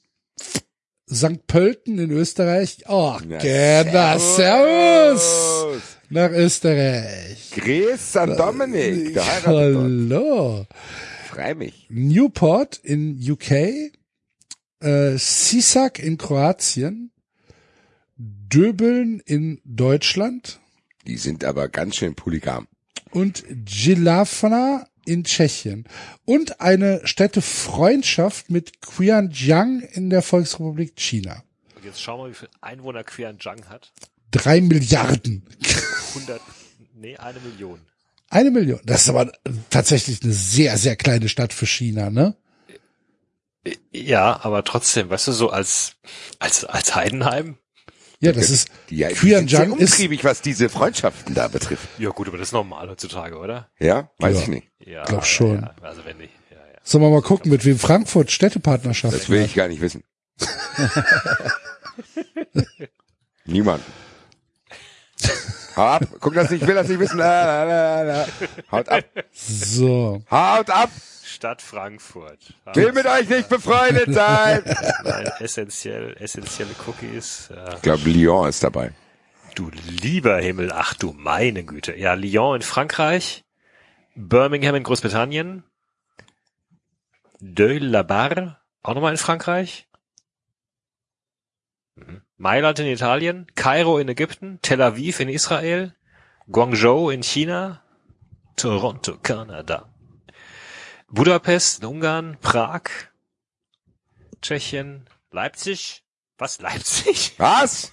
St. 1.11 1.45
Pölten 1.47 1.99
in 1.99 2.11
Österreich. 2.11 2.83
Oh, 2.87 3.17
Na, 3.27 3.37
gerne, 3.37 4.19
servus. 4.19 5.97
Nach 6.09 6.31
Österreich. 6.31 7.51
Grüß 7.51 7.99
St. 8.09 8.37
Dominik, 8.39 9.13
der. 9.13 9.45
Hallo. 9.45 10.65
Freu 11.29 11.55
mich. 11.55 11.87
Newport 11.89 12.77
in 12.83 13.19
UK. 13.31 13.51
Äh, 14.81 15.17
Sisak 15.17 15.99
in 15.99 16.17
Kroatien. 16.17 17.11
Döbeln 18.17 19.19
in 19.25 19.61
Deutschland. 19.65 20.59
Die 21.07 21.17
sind 21.17 21.43
aber 21.43 21.67
ganz 21.69 21.97
schön 21.97 22.15
polygam. 22.15 22.67
und 23.11 23.43
Gilafna 23.65 24.87
in 25.05 25.23
Tschechien 25.23 25.87
und 26.25 26.61
eine 26.61 27.01
Städtefreundschaft 27.05 28.49
mit 28.49 28.81
Qianjiang 28.81 29.81
in 29.81 30.09
der 30.09 30.21
Volksrepublik 30.21 30.95
China. 30.95 31.43
Und 31.75 31.85
jetzt 31.85 32.01
schauen 32.01 32.25
wir, 32.25 32.31
wie 32.31 32.35
viel 32.35 32.49
Einwohner 32.61 33.03
Qianjiang 33.03 33.69
hat. 33.69 33.91
Drei 34.31 34.61
Milliarden. 34.61 35.43
100, 36.15 36.41
nee, 36.95 37.15
eine 37.17 37.39
Million. 37.39 37.79
Eine 38.29 38.51
Million. 38.51 38.81
Das 38.83 39.03
ist 39.03 39.09
aber 39.09 39.31
tatsächlich 39.69 40.23
eine 40.23 40.33
sehr, 40.33 40.77
sehr 40.77 40.95
kleine 40.95 41.29
Stadt 41.29 41.53
für 41.53 41.67
China, 41.67 42.09
ne? 42.09 42.35
Ja, 43.91 44.43
aber 44.43 44.63
trotzdem, 44.63 45.09
weißt 45.09 45.27
du, 45.27 45.31
so 45.31 45.49
als, 45.49 45.95
als, 46.39 46.65
als 46.65 46.95
Heidenheim? 46.95 47.57
Ja, 48.19 48.31
das 48.31 48.49
ist, 48.49 48.69
ja, 48.89 49.09
sind 49.13 49.49
sehr 49.49 49.71
umtriebig, 49.71 50.23
was 50.23 50.41
diese 50.41 50.69
Freundschaften 50.69 51.35
da 51.35 51.47
betrifft. 51.47 51.87
Ja 51.97 52.09
gut, 52.09 52.27
aber 52.27 52.37
das 52.37 52.49
ist 52.49 52.53
normal 52.53 52.89
heutzutage, 52.89 53.37
oder? 53.37 53.69
Ja, 53.79 54.09
weiß 54.19 54.35
Ja. 54.35 54.41
ich 54.41 54.47
nicht. 54.47 54.67
Ja. 54.79 55.03
Glaub 55.03 55.25
schon. 55.25 55.61
Ja, 55.61 55.75
also 55.81 56.05
wenn 56.05 56.17
nicht. 56.17 56.33
Ja, 56.49 56.57
ja. 56.57 56.79
sollen 56.83 57.03
wir 57.03 57.09
mal 57.09 57.21
gucken, 57.21 57.51
mit 57.51 57.65
wem 57.65 57.77
Frankfurt 57.77 58.31
Städtepartnerschaft 58.31 59.13
Das 59.13 59.29
will 59.29 59.41
ich 59.41 59.53
gar 59.55 59.67
nicht 59.67 59.81
wissen. 59.81 60.03
Niemand. 63.45 63.83
Hau 65.75 65.81
ab. 65.83 66.07
Guck 66.19 66.33
das 66.33 66.49
nicht, 66.49 66.61
ich 66.61 66.67
will 66.67 66.75
das 66.75 66.87
nicht 66.87 66.99
wissen. 66.99 67.17
La, 67.17 67.63
la, 67.63 67.63
la, 67.65 68.01
la. 68.03 68.27
Haut 68.71 68.89
ab. 68.89 69.03
So. 69.33 70.21
Haut 70.31 70.69
ab. 70.69 70.89
Stadt 71.35 71.61
Frankfurt. 71.61 72.53
Will 72.73 72.91
mit 72.93 73.05
euch 73.05 73.29
nicht 73.29 73.49
befreundet 73.49 74.13
sein. 74.13 74.63
Nein, 75.03 75.31
essentiell, 75.39 76.15
essentielle 76.19 76.71
Cookies. 76.87 77.49
Ja. 77.53 77.75
Ich 77.75 77.81
glaube, 77.81 78.09
Lyon 78.09 78.47
ist 78.49 78.63
dabei. 78.63 78.91
Du 79.53 79.69
lieber 79.87 80.37
Himmel, 80.37 80.71
ach 80.71 80.93
du 80.93 81.13
meine 81.13 81.63
Güte. 81.63 81.95
Ja, 81.95 82.13
Lyon 82.13 82.55
in 82.57 82.61
Frankreich, 82.61 83.43
Birmingham 84.15 84.75
in 84.75 84.83
Großbritannien, 84.83 85.63
Deuil-la-Barre, 87.39 88.57
auch 88.81 88.93
nochmal 88.95 89.11
in 89.11 89.17
Frankreich, 89.17 89.87
Mhm. 91.97 92.21
Mailand 92.37 92.79
in 92.79 92.87
Italien, 92.87 93.47
Kairo 93.55 93.97
in 93.99 94.09
Ägypten, 94.09 94.59
Tel 94.61 94.81
Aviv 94.81 95.21
in 95.21 95.29
Israel, 95.29 95.95
Guangzhou 96.51 97.09
in 97.09 97.23
China, 97.23 97.81
Toronto, 98.57 99.17
Kanada, 99.23 99.87
Budapest 101.07 101.79
in 101.79 101.85
Ungarn, 101.85 102.37
Prag, 102.41 102.81
Tschechien, 104.41 105.05
Leipzig, 105.31 106.03
Was, 106.37 106.59
Leipzig? 106.59 107.33
Was? 107.37 107.91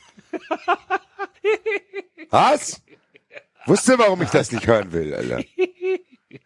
Was? 2.31 2.83
Wusste, 3.67 3.97
warum 3.99 4.23
ich 4.23 4.31
das 4.31 4.51
nicht 4.51 4.67
hören 4.67 4.91
will, 4.93 5.15
Alter. 5.15 5.45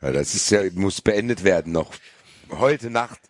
Ja, 0.02 0.12
das 0.12 0.34
ist 0.34 0.50
ja, 0.50 0.60
muss 0.74 1.00
beendet 1.00 1.42
werden 1.44 1.72
noch. 1.72 1.92
Heute 2.50 2.90
Nacht. 2.90 3.20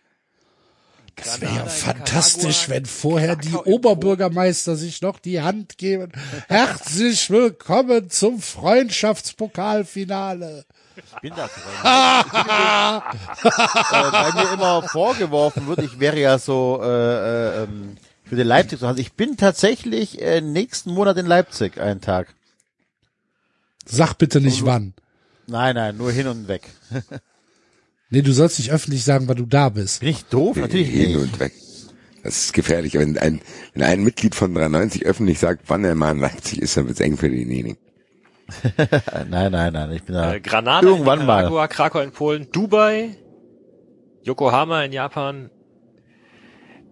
Das 1.14 1.40
wäre 1.40 1.54
ja 1.54 1.66
fantastisch, 1.66 2.66
Nicaragua, 2.68 2.74
wenn 2.74 2.86
vorher 2.86 3.36
die 3.36 3.50
Krakau 3.50 3.64
im 3.64 3.72
Oberbürgermeister 3.72 4.74
sich 4.76 5.00
noch 5.02 5.18
die 5.18 5.40
Hand 5.40 5.78
geben. 5.78 6.12
Herzlich 6.48 7.30
willkommen 7.30 8.10
zum 8.10 8.40
Freundschaftspokalfinale. 8.40 10.66
Ich 10.96 11.20
bin 11.20 11.32
da 11.36 11.48
dran. 11.82 13.02
äh, 13.44 14.12
Weil 14.12 14.32
mir 14.44 14.52
immer 14.52 14.82
vorgeworfen 14.82 15.66
wird, 15.66 15.80
ich 15.80 16.00
wäre 16.00 16.18
ja 16.18 16.38
so 16.38 16.80
äh, 16.82 16.86
äh, 16.86 17.64
ähm, 17.64 17.96
für 18.24 18.36
den 18.36 18.46
Leipzig 18.46 18.78
zu 18.80 18.88
Hause. 18.88 19.00
Ich 19.00 19.12
bin 19.12 19.36
tatsächlich 19.36 20.20
äh, 20.20 20.40
nächsten 20.40 20.90
Monat 20.92 21.16
in 21.18 21.26
Leipzig 21.26 21.78
einen 21.78 22.00
Tag. 22.00 22.34
Sag 23.84 24.14
bitte 24.14 24.40
nicht 24.40 24.64
wann. 24.64 24.94
Nein, 25.46 25.76
nein, 25.76 25.96
nur 25.96 26.10
hin 26.10 26.26
und 26.26 26.48
weg. 26.48 26.62
Nee, 28.08 28.22
du 28.22 28.32
sollst 28.32 28.58
nicht 28.60 28.70
öffentlich 28.70 29.02
sagen, 29.02 29.26
wann 29.26 29.36
du 29.36 29.46
da 29.46 29.68
bist. 29.68 29.98
Bin 30.00 30.10
ich 30.10 30.24
doof? 30.26 30.56
Natürlich 30.56 30.90
Hin 30.90 31.08
nicht. 31.08 31.16
und 31.16 31.40
weg. 31.40 31.52
Das 32.22 32.36
ist 32.44 32.52
gefährlich. 32.52 32.94
Wenn 32.94 33.18
ein, 33.18 33.40
wenn 33.74 33.82
ein 33.82 34.04
Mitglied 34.04 34.34
von 34.34 34.54
93 34.54 35.04
öffentlich 35.06 35.38
sagt, 35.40 35.64
wann 35.66 35.84
er 35.84 35.94
mal 35.96 36.12
in 36.12 36.18
Leipzig 36.20 36.62
ist, 36.62 36.76
dann 36.76 36.86
wird's 36.86 37.00
eng 37.00 37.16
für 37.16 37.28
denjenigen. 37.28 37.76
Nein, 39.28 39.50
nein, 39.52 39.72
nein, 39.72 39.92
ich 39.92 40.02
bin 40.04 40.14
da. 40.14 40.34
Äh, 40.34 40.40
Granada 40.40 40.86
Irgendwann 40.86 41.20
in 41.20 41.26
mal. 41.26 41.68
Krakau 41.68 41.98
in 42.00 42.12
Polen, 42.12 42.46
Dubai, 42.52 43.16
Yokohama 44.22 44.82
in 44.84 44.92
Japan, 44.92 45.50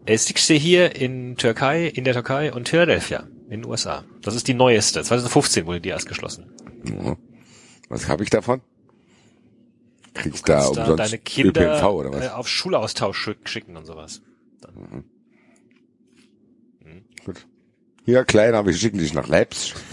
Eskişehir 0.06 0.58
hier 0.60 0.96
in 0.96 1.36
Türkei, 1.36 1.86
in 1.86 2.04
der 2.04 2.12
Türkei 2.14 2.52
und 2.52 2.68
Philadelphia 2.68 3.28
in 3.48 3.62
den 3.62 3.64
USA. 3.66 4.04
Das 4.22 4.34
ist 4.34 4.48
die 4.48 4.54
neueste. 4.54 5.02
2015 5.02 5.66
wurde 5.66 5.80
die 5.80 5.90
erst 5.90 6.08
geschlossen. 6.08 6.50
Was 7.88 8.08
habe 8.08 8.24
ich 8.24 8.30
davon? 8.30 8.60
Krieg 10.12 10.34
ich 10.34 10.42
Du 10.42 10.46
da 10.52 10.54
kannst 10.60 10.76
da 10.76 10.80
umsonst 10.82 11.12
deine 11.12 11.18
Kinder 11.18 11.76
ÖPNV 11.76 11.84
oder 11.86 12.12
was? 12.12 12.24
äh, 12.24 12.28
auf 12.30 12.48
Schulaustausch 12.48 13.16
schick- 13.18 13.48
schicken 13.48 13.76
und 13.76 13.86
sowas. 13.86 14.22
Gut. 17.24 17.46
Ja, 18.06 18.24
klein, 18.24 18.54
aber 18.54 18.70
ich 18.70 18.80
schicke 18.80 18.98
dich 18.98 19.14
nach 19.14 19.28
Leipzig. 19.28 19.74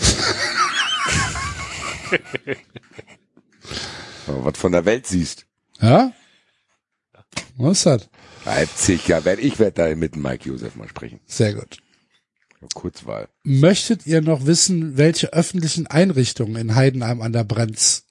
Was 4.27 4.57
von 4.57 4.71
der 4.71 4.85
Welt 4.85 5.07
siehst. 5.07 5.45
Ja? 5.79 6.13
Was 7.57 7.77
ist 7.77 7.85
das? 7.85 8.09
Leipzig, 8.45 9.07
ja, 9.07 9.23
werd, 9.23 9.39
ich 9.39 9.59
werde 9.59 9.89
da 9.89 9.95
mit 9.95 10.15
Mike 10.15 10.49
Josef 10.49 10.75
mal 10.75 10.87
sprechen. 10.87 11.19
Sehr 11.25 11.53
gut. 11.53 11.77
Kurzwahl. 12.73 13.27
Möchtet 13.43 14.05
ihr 14.05 14.21
noch 14.21 14.45
wissen, 14.45 14.97
welche 14.97 15.33
öffentlichen 15.33 15.87
Einrichtungen 15.87 16.55
in 16.55 16.75
Heidenheim 16.75 17.21
an 17.21 17.33
der 17.33 17.43
Brenz? 17.43 18.05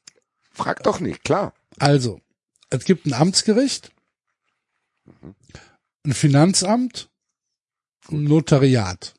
Frag 0.52 0.82
doch 0.82 1.00
nicht, 1.00 1.24
klar. 1.24 1.54
Also, 1.78 2.20
es 2.68 2.84
gibt 2.84 3.06
ein 3.06 3.14
Amtsgericht, 3.14 3.92
ein 6.04 6.12
Finanzamt, 6.12 7.10
ein 8.10 8.24
Notariat. 8.24 9.14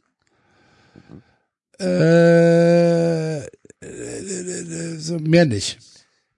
Äh, 1.80 3.46
äh, 3.46 3.48
so 3.82 5.18
mehr 5.20 5.46
nicht. 5.46 5.80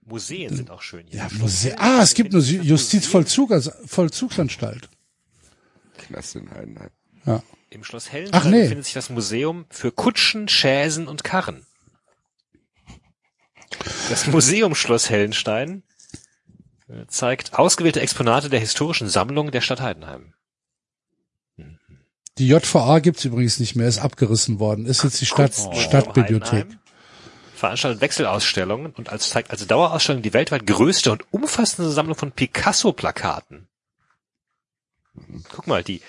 Museen 0.06 0.54
sind 0.54 0.70
auch 0.70 0.82
schön 0.82 1.06
hier. 1.06 1.20
Ja, 1.20 1.28
Muse 1.38 1.78
ah, 1.78 2.02
es 2.02 2.14
gibt 2.14 2.34
eine 2.34 2.42
Justizvollzug, 2.42 3.52
also 3.52 3.70
Vollzugsanstalt. 3.86 4.88
Klasse 5.96 6.40
in 6.40 6.50
Heidenheim. 6.50 6.90
Ja. 7.24 7.42
Im 7.70 7.84
Schloss 7.84 8.12
Hellenstein 8.12 8.40
Ach, 8.40 8.46
nee. 8.46 8.62
befindet 8.62 8.84
sich 8.84 8.94
das 8.94 9.10
Museum 9.10 9.64
für 9.70 9.92
Kutschen, 9.92 10.48
Schäsen 10.48 11.08
und 11.08 11.24
Karren. 11.24 11.66
Das 14.10 14.26
Museum 14.26 14.74
Schloss 14.74 15.10
Hellenstein 15.10 15.82
äh, 16.88 17.06
zeigt 17.08 17.54
ausgewählte 17.54 18.00
Exponate 18.00 18.50
der 18.50 18.60
historischen 18.60 19.08
Sammlung 19.08 19.50
der 19.50 19.62
Stadt 19.62 19.80
Heidenheim. 19.80 20.34
Die 22.38 22.48
JVA 22.48 22.98
gibt's 22.98 23.24
übrigens 23.24 23.58
nicht 23.60 23.76
mehr, 23.76 23.88
ist 23.88 23.98
abgerissen 23.98 24.58
worden. 24.58 24.86
Ist 24.86 25.04
jetzt 25.04 25.20
die 25.20 25.26
Stadt, 25.26 25.52
Oh, 25.58 25.74
Stadtbibliothek. 25.74 26.52
Heidenheim 26.52 26.83
Veranstaltet 27.54 28.00
Wechselausstellungen 28.00 28.92
und 28.92 29.10
als 29.10 29.30
zeigt 29.30 29.50
also 29.50 29.64
Dauerausstellung 29.64 30.22
die 30.22 30.32
weltweit 30.32 30.66
größte 30.66 31.12
und 31.12 31.24
umfassende 31.32 31.90
Sammlung 31.90 32.16
von 32.16 32.32
Picasso-Plakaten. 32.32 33.68
Guck 35.50 35.66
mal, 35.66 35.84
die 35.84 36.02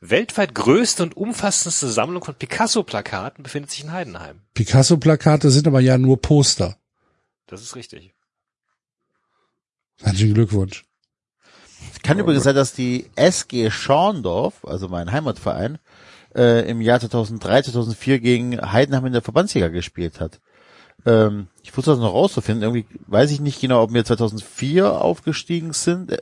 weltweit 0.00 0.54
größte 0.54 1.02
und 1.02 1.16
umfassendste 1.16 1.88
Sammlung 1.88 2.24
von 2.24 2.34
Picasso-Plakaten 2.34 3.42
befindet 3.42 3.70
sich 3.70 3.84
in 3.84 3.92
Heidenheim. 3.92 4.40
Picasso-Plakate 4.54 5.50
sind 5.50 5.66
aber 5.66 5.80
ja 5.80 5.98
nur 5.98 6.20
Poster. 6.20 6.76
Das 7.46 7.62
ist 7.62 7.76
richtig. 7.76 8.14
Herzlichen 10.00 10.34
Glückwunsch. 10.34 10.84
Es 11.92 12.02
kann 12.02 12.18
übrigens 12.18 12.44
sein, 12.44 12.54
dass 12.54 12.72
die 12.72 13.10
SG 13.16 13.70
Schorndorf, 13.70 14.64
also 14.64 14.88
mein 14.88 15.12
Heimatverein, 15.12 15.78
äh, 16.34 16.68
im 16.68 16.80
Jahr 16.80 17.00
2003, 17.00 17.62
2004 17.62 18.20
gegen 18.20 18.72
Heidenheim 18.72 19.06
in 19.06 19.12
der 19.12 19.22
Verbandsliga 19.22 19.68
gespielt 19.68 20.20
hat. 20.20 20.40
Ähm, 21.04 21.48
ich 21.62 21.72
versuche 21.72 21.96
das 21.96 22.00
noch 22.00 22.14
rauszufinden. 22.14 22.62
Irgendwie 22.62 22.86
weiß 23.06 23.30
ich 23.30 23.40
nicht 23.40 23.60
genau, 23.60 23.82
ob 23.82 23.92
wir 23.92 24.04
2004 24.04 25.00
aufgestiegen 25.00 25.72
sind, 25.72 26.12
äh, 26.12 26.18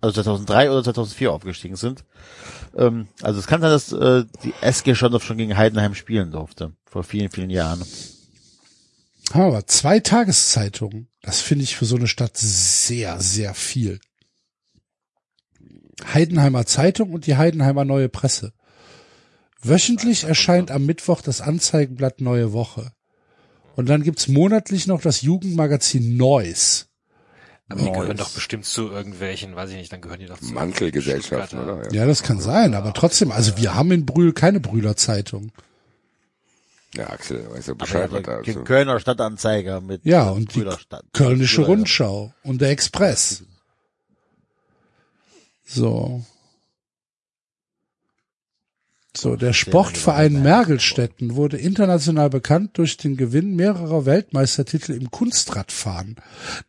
also 0.00 0.14
2003 0.14 0.70
oder 0.70 0.84
2004 0.84 1.32
aufgestiegen 1.32 1.76
sind. 1.76 2.04
Ähm, 2.76 3.08
also 3.22 3.40
es 3.40 3.46
kann 3.46 3.60
sein, 3.60 3.70
dass 3.70 3.92
äh, 3.92 4.24
die 4.42 4.54
SG 4.60 4.94
Schorndorf 4.94 5.24
schon 5.24 5.38
gegen 5.38 5.56
Heidenheim 5.56 5.94
spielen 5.94 6.30
durfte 6.30 6.72
vor 6.84 7.04
vielen, 7.04 7.30
vielen 7.30 7.50
Jahren. 7.50 7.82
Aber 9.32 9.66
zwei 9.66 10.00
Tageszeitungen, 10.00 11.08
das 11.22 11.40
finde 11.40 11.64
ich 11.64 11.76
für 11.76 11.86
so 11.86 11.96
eine 11.96 12.06
Stadt 12.06 12.36
sehr, 12.36 13.20
sehr 13.20 13.54
viel. 13.54 13.98
Heidenheimer 16.12 16.66
Zeitung 16.66 17.12
und 17.12 17.26
die 17.26 17.36
Heidenheimer 17.36 17.84
Neue 17.84 18.08
Presse. 18.08 18.52
Wöchentlich 19.62 20.24
erscheint 20.24 20.70
am 20.70 20.84
Mittwoch 20.84 21.22
das 21.22 21.40
Anzeigenblatt 21.40 22.20
Neue 22.20 22.52
Woche. 22.52 22.92
Und 23.76 23.88
dann 23.88 24.02
gibt's 24.02 24.28
monatlich 24.28 24.86
noch 24.86 25.00
das 25.00 25.22
Jugendmagazin 25.22 26.16
Neues. 26.16 26.88
Aber 27.68 27.80
die 27.80 27.92
gehören 27.92 28.16
doch 28.16 28.30
bestimmt 28.30 28.66
zu 28.66 28.90
irgendwelchen, 28.90 29.56
weiß 29.56 29.70
ich 29.70 29.76
nicht, 29.76 29.92
dann 29.92 30.00
gehören 30.02 30.20
die 30.20 30.26
doch 30.26 30.38
zu 30.38 30.52
Mantelgesellschaften, 30.52 31.58
oder? 31.58 31.92
Ja, 31.92 32.06
das 32.06 32.22
kann 32.22 32.38
sein, 32.38 32.74
aber 32.74 32.92
trotzdem, 32.92 33.32
also 33.32 33.56
wir 33.56 33.74
haben 33.74 33.90
in 33.90 34.04
Brühl 34.04 34.32
keine 34.32 34.60
Brühler-Zeitung. 34.60 35.50
Ja, 36.94 37.08
Axel, 37.10 37.50
weißt 37.50 37.68
du 37.68 37.72
Aber 37.72 37.78
Bescheid, 37.78 38.12
was 38.12 38.22
der 38.22 38.42
da 38.42 38.52
so. 38.52 38.62
Kölner 38.62 39.00
Stadtanzeiger 39.00 39.80
mit 39.80 40.04
Ja, 40.04 40.28
und 40.28 40.54
die 40.54 40.64
Kölnische 41.12 41.62
Rundschau 41.62 42.32
und 42.42 42.60
der 42.60 42.70
Express. 42.70 43.42
So. 45.64 46.24
So, 49.16 49.36
der 49.36 49.52
Sportverein 49.52 50.42
Mergelstetten 50.42 51.36
wurde 51.36 51.56
international 51.56 52.30
bekannt 52.30 52.76
durch 52.78 52.96
den 52.96 53.16
Gewinn 53.16 53.54
mehrerer 53.54 54.06
Weltmeistertitel 54.06 54.92
im 54.92 55.10
Kunstradfahren. 55.10 56.16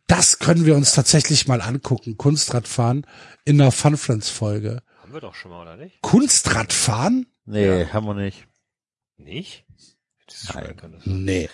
Das 0.06 0.38
können 0.38 0.64
wir 0.64 0.76
uns 0.76 0.92
tatsächlich 0.92 1.48
mal 1.48 1.60
angucken, 1.60 2.16
Kunstradfahren 2.16 3.04
in 3.44 3.60
einer 3.60 3.72
Funfriends-Folge. 3.72 4.82
Haben 5.02 5.12
wir 5.12 5.20
doch 5.20 5.34
schon 5.34 5.50
mal, 5.50 5.62
oder 5.62 5.76
nicht? 5.76 6.00
Kunstradfahren? 6.02 7.26
Nee, 7.46 7.86
haben 7.86 8.06
wir 8.06 8.14
nicht. 8.14 8.46
Nicht? 9.16 9.64
Nein. 10.54 10.74
Nee. 11.04 11.50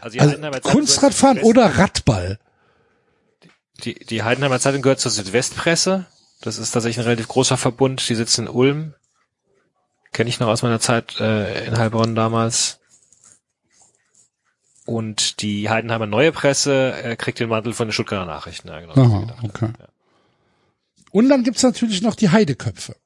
Also 0.00 0.14
die 0.14 0.20
Also 0.20 0.32
Heidenheimer 0.32 0.56
Zeitung 0.56 0.72
Kunstradfahren 0.72 1.36
gehört 1.36 1.54
zur 1.56 1.62
oder 1.62 1.78
Radball? 1.78 2.38
Die, 3.84 3.94
die 3.94 4.22
Heidenheimer 4.22 4.60
Zeitung 4.60 4.82
gehört 4.82 5.00
zur 5.00 5.10
Südwestpresse. 5.10 6.06
Das 6.40 6.58
ist 6.58 6.72
tatsächlich 6.72 6.98
ein 6.98 7.04
relativ 7.04 7.28
großer 7.28 7.56
Verbund. 7.56 8.08
Die 8.08 8.14
sitzen 8.14 8.46
in 8.46 8.52
Ulm. 8.52 8.94
Kenne 10.14 10.30
ich 10.30 10.40
noch 10.40 10.46
aus 10.48 10.62
meiner 10.62 10.80
Zeit 10.80 11.20
äh, 11.20 11.66
in 11.66 11.76
Heilbronn 11.76 12.14
damals. 12.14 12.78
Und 14.86 15.42
die 15.42 15.68
Heidenheimer 15.68 16.06
Neue 16.06 16.30
Presse 16.32 16.92
äh, 17.02 17.16
kriegt 17.16 17.40
den 17.40 17.48
Mantel 17.48 17.72
von 17.72 17.88
den 17.88 17.92
Stuttgarter 17.92 18.26
Nachrichten. 18.26 18.68
Ja, 18.68 18.80
genau. 18.80 18.94
Aha, 18.94 19.36
okay. 19.42 19.70
Und 21.10 21.28
dann 21.28 21.42
gibt's 21.42 21.62
natürlich 21.62 22.00
noch 22.02 22.14
die 22.14 22.28
Heideköpfe. 22.30 22.96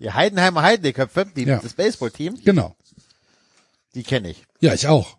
Die 0.00 0.10
Heidenheimer 0.10 0.62
Heideköpfe, 0.62 1.26
die, 1.36 1.44
Ja. 1.44 1.58
das 1.62 1.74
Baseballteam, 1.74 2.38
Genau. 2.44 2.74
die 3.94 4.02
kenne 4.02 4.30
ich. 4.30 4.42
Ja, 4.60 4.74
ich 4.74 4.88
auch. 4.88 5.16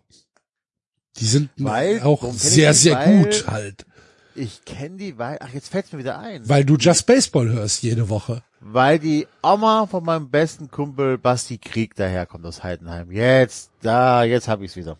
Die 1.16 1.26
sind 1.26 1.50
Weil- 1.56 2.02
auch 2.02 2.22
sehr, 2.32 2.72
die? 2.72 2.78
sehr 2.78 2.96
Weil- 2.96 3.22
gut 3.24 3.46
halt. 3.46 3.86
Ich 4.34 4.64
kenne 4.66 4.98
die, 4.98 5.16
weil, 5.16 5.38
ach, 5.40 5.48
jetzt 5.54 5.68
fällt's 5.70 5.92
mir 5.92 5.98
wieder 6.00 6.18
ein. 6.18 6.46
Weil 6.46 6.64
du 6.66 6.76
Just 6.76 7.06
Baseball 7.06 7.48
hörst 7.48 7.82
jede 7.82 8.10
Woche. 8.10 8.42
Weil 8.60 8.98
die 8.98 9.26
Oma 9.42 9.86
von 9.86 10.02
meinem 10.04 10.30
besten 10.30 10.70
Kumpel 10.70 11.18
Basti 11.18 11.58
Krieg 11.58 11.94
daherkommt 11.94 12.44
aus 12.46 12.62
Heidenheim. 12.62 13.10
Jetzt, 13.12 13.70
da, 13.82 14.24
jetzt 14.24 14.48
hab 14.48 14.62
ich's 14.62 14.76
wieder. 14.76 14.98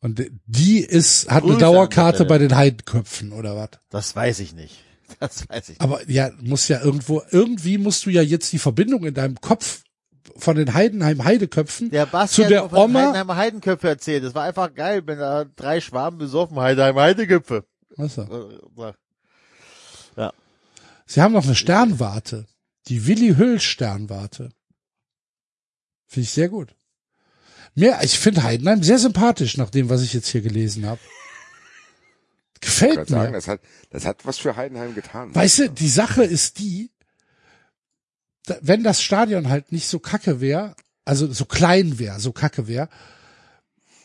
Und 0.00 0.22
die 0.46 0.80
ist, 0.80 1.28
hat 1.30 1.42
eine 1.42 1.52
Grüße 1.52 1.66
an 1.66 1.72
Dauerkarte 1.72 2.24
bei 2.26 2.38
den 2.38 2.54
Heidenköpfen 2.54 3.32
oder 3.32 3.56
was? 3.56 3.70
Das 3.90 4.14
weiß 4.14 4.40
ich 4.40 4.54
nicht. 4.54 4.82
Das 5.20 5.48
weiß 5.48 5.62
ich 5.64 5.68
nicht. 5.68 5.80
Aber 5.80 6.00
ja, 6.10 6.30
muss 6.40 6.66
ja 6.66 6.82
irgendwo, 6.82 7.22
irgendwie 7.30 7.78
musst 7.78 8.04
du 8.06 8.10
ja 8.10 8.22
jetzt 8.22 8.52
die 8.52 8.58
Verbindung 8.58 9.04
in 9.04 9.14
deinem 9.14 9.40
Kopf 9.40 9.84
von 10.36 10.56
den 10.56 10.74
Heidenheim 10.74 11.22
Heideköpfen 11.24 11.90
Der 11.90 12.06
zu 12.06 12.10
Bastian 12.12 12.48
der 12.48 12.64
hat 12.64 12.72
Oma. 12.72 13.00
Heidenheimer 13.02 13.36
Heidenköpfe 13.36 13.88
erzählt. 13.88 14.24
Das 14.24 14.34
war 14.34 14.42
einfach 14.42 14.74
geil, 14.74 15.02
wenn 15.06 15.18
da 15.20 15.44
drei 15.44 15.80
Schwaben 15.80 16.18
besoffen 16.18 16.58
Heidenheimer 16.58 17.02
Heideköpfe. 17.02 17.64
Was 17.96 18.18
ist 18.18 18.28
Äh, 18.28 18.92
das? 20.16 20.32
Sie 21.06 21.22
haben 21.22 21.32
noch 21.34 21.44
eine 21.44 21.54
Sternwarte. 21.54 22.46
Die 22.88 23.06
Willi 23.06 23.34
Hüll 23.34 23.60
Sternwarte. 23.60 24.50
Finde 26.06 26.24
ich 26.24 26.30
sehr 26.30 26.48
gut. 26.48 26.74
Mehr, 27.74 27.98
ich 28.02 28.18
finde 28.18 28.42
Heidenheim 28.42 28.82
sehr 28.82 28.98
sympathisch, 28.98 29.56
nach 29.56 29.70
dem, 29.70 29.90
was 29.90 30.02
ich 30.02 30.14
jetzt 30.14 30.28
hier 30.28 30.40
gelesen 30.40 30.86
habe. 30.86 31.00
Gefällt 32.60 32.96
wollte 32.96 33.10
sagen, 33.10 33.30
mir. 33.32 33.36
das 33.36 33.48
hat, 33.48 33.60
das 33.90 34.06
hat 34.06 34.24
was 34.24 34.38
für 34.38 34.56
Heidenheim 34.56 34.94
getan. 34.94 35.34
Weißt 35.34 35.58
du, 35.58 35.70
die 35.70 35.88
Sache 35.88 36.24
ist 36.24 36.58
die, 36.58 36.90
wenn 38.60 38.82
das 38.82 39.02
Stadion 39.02 39.48
halt 39.48 39.72
nicht 39.72 39.88
so 39.88 39.98
kacke 39.98 40.40
wäre, 40.40 40.74
also 41.04 41.30
so 41.30 41.44
klein 41.44 41.98
wäre, 41.98 42.18
so 42.18 42.32
kacke 42.32 42.66
wäre, 42.66 42.88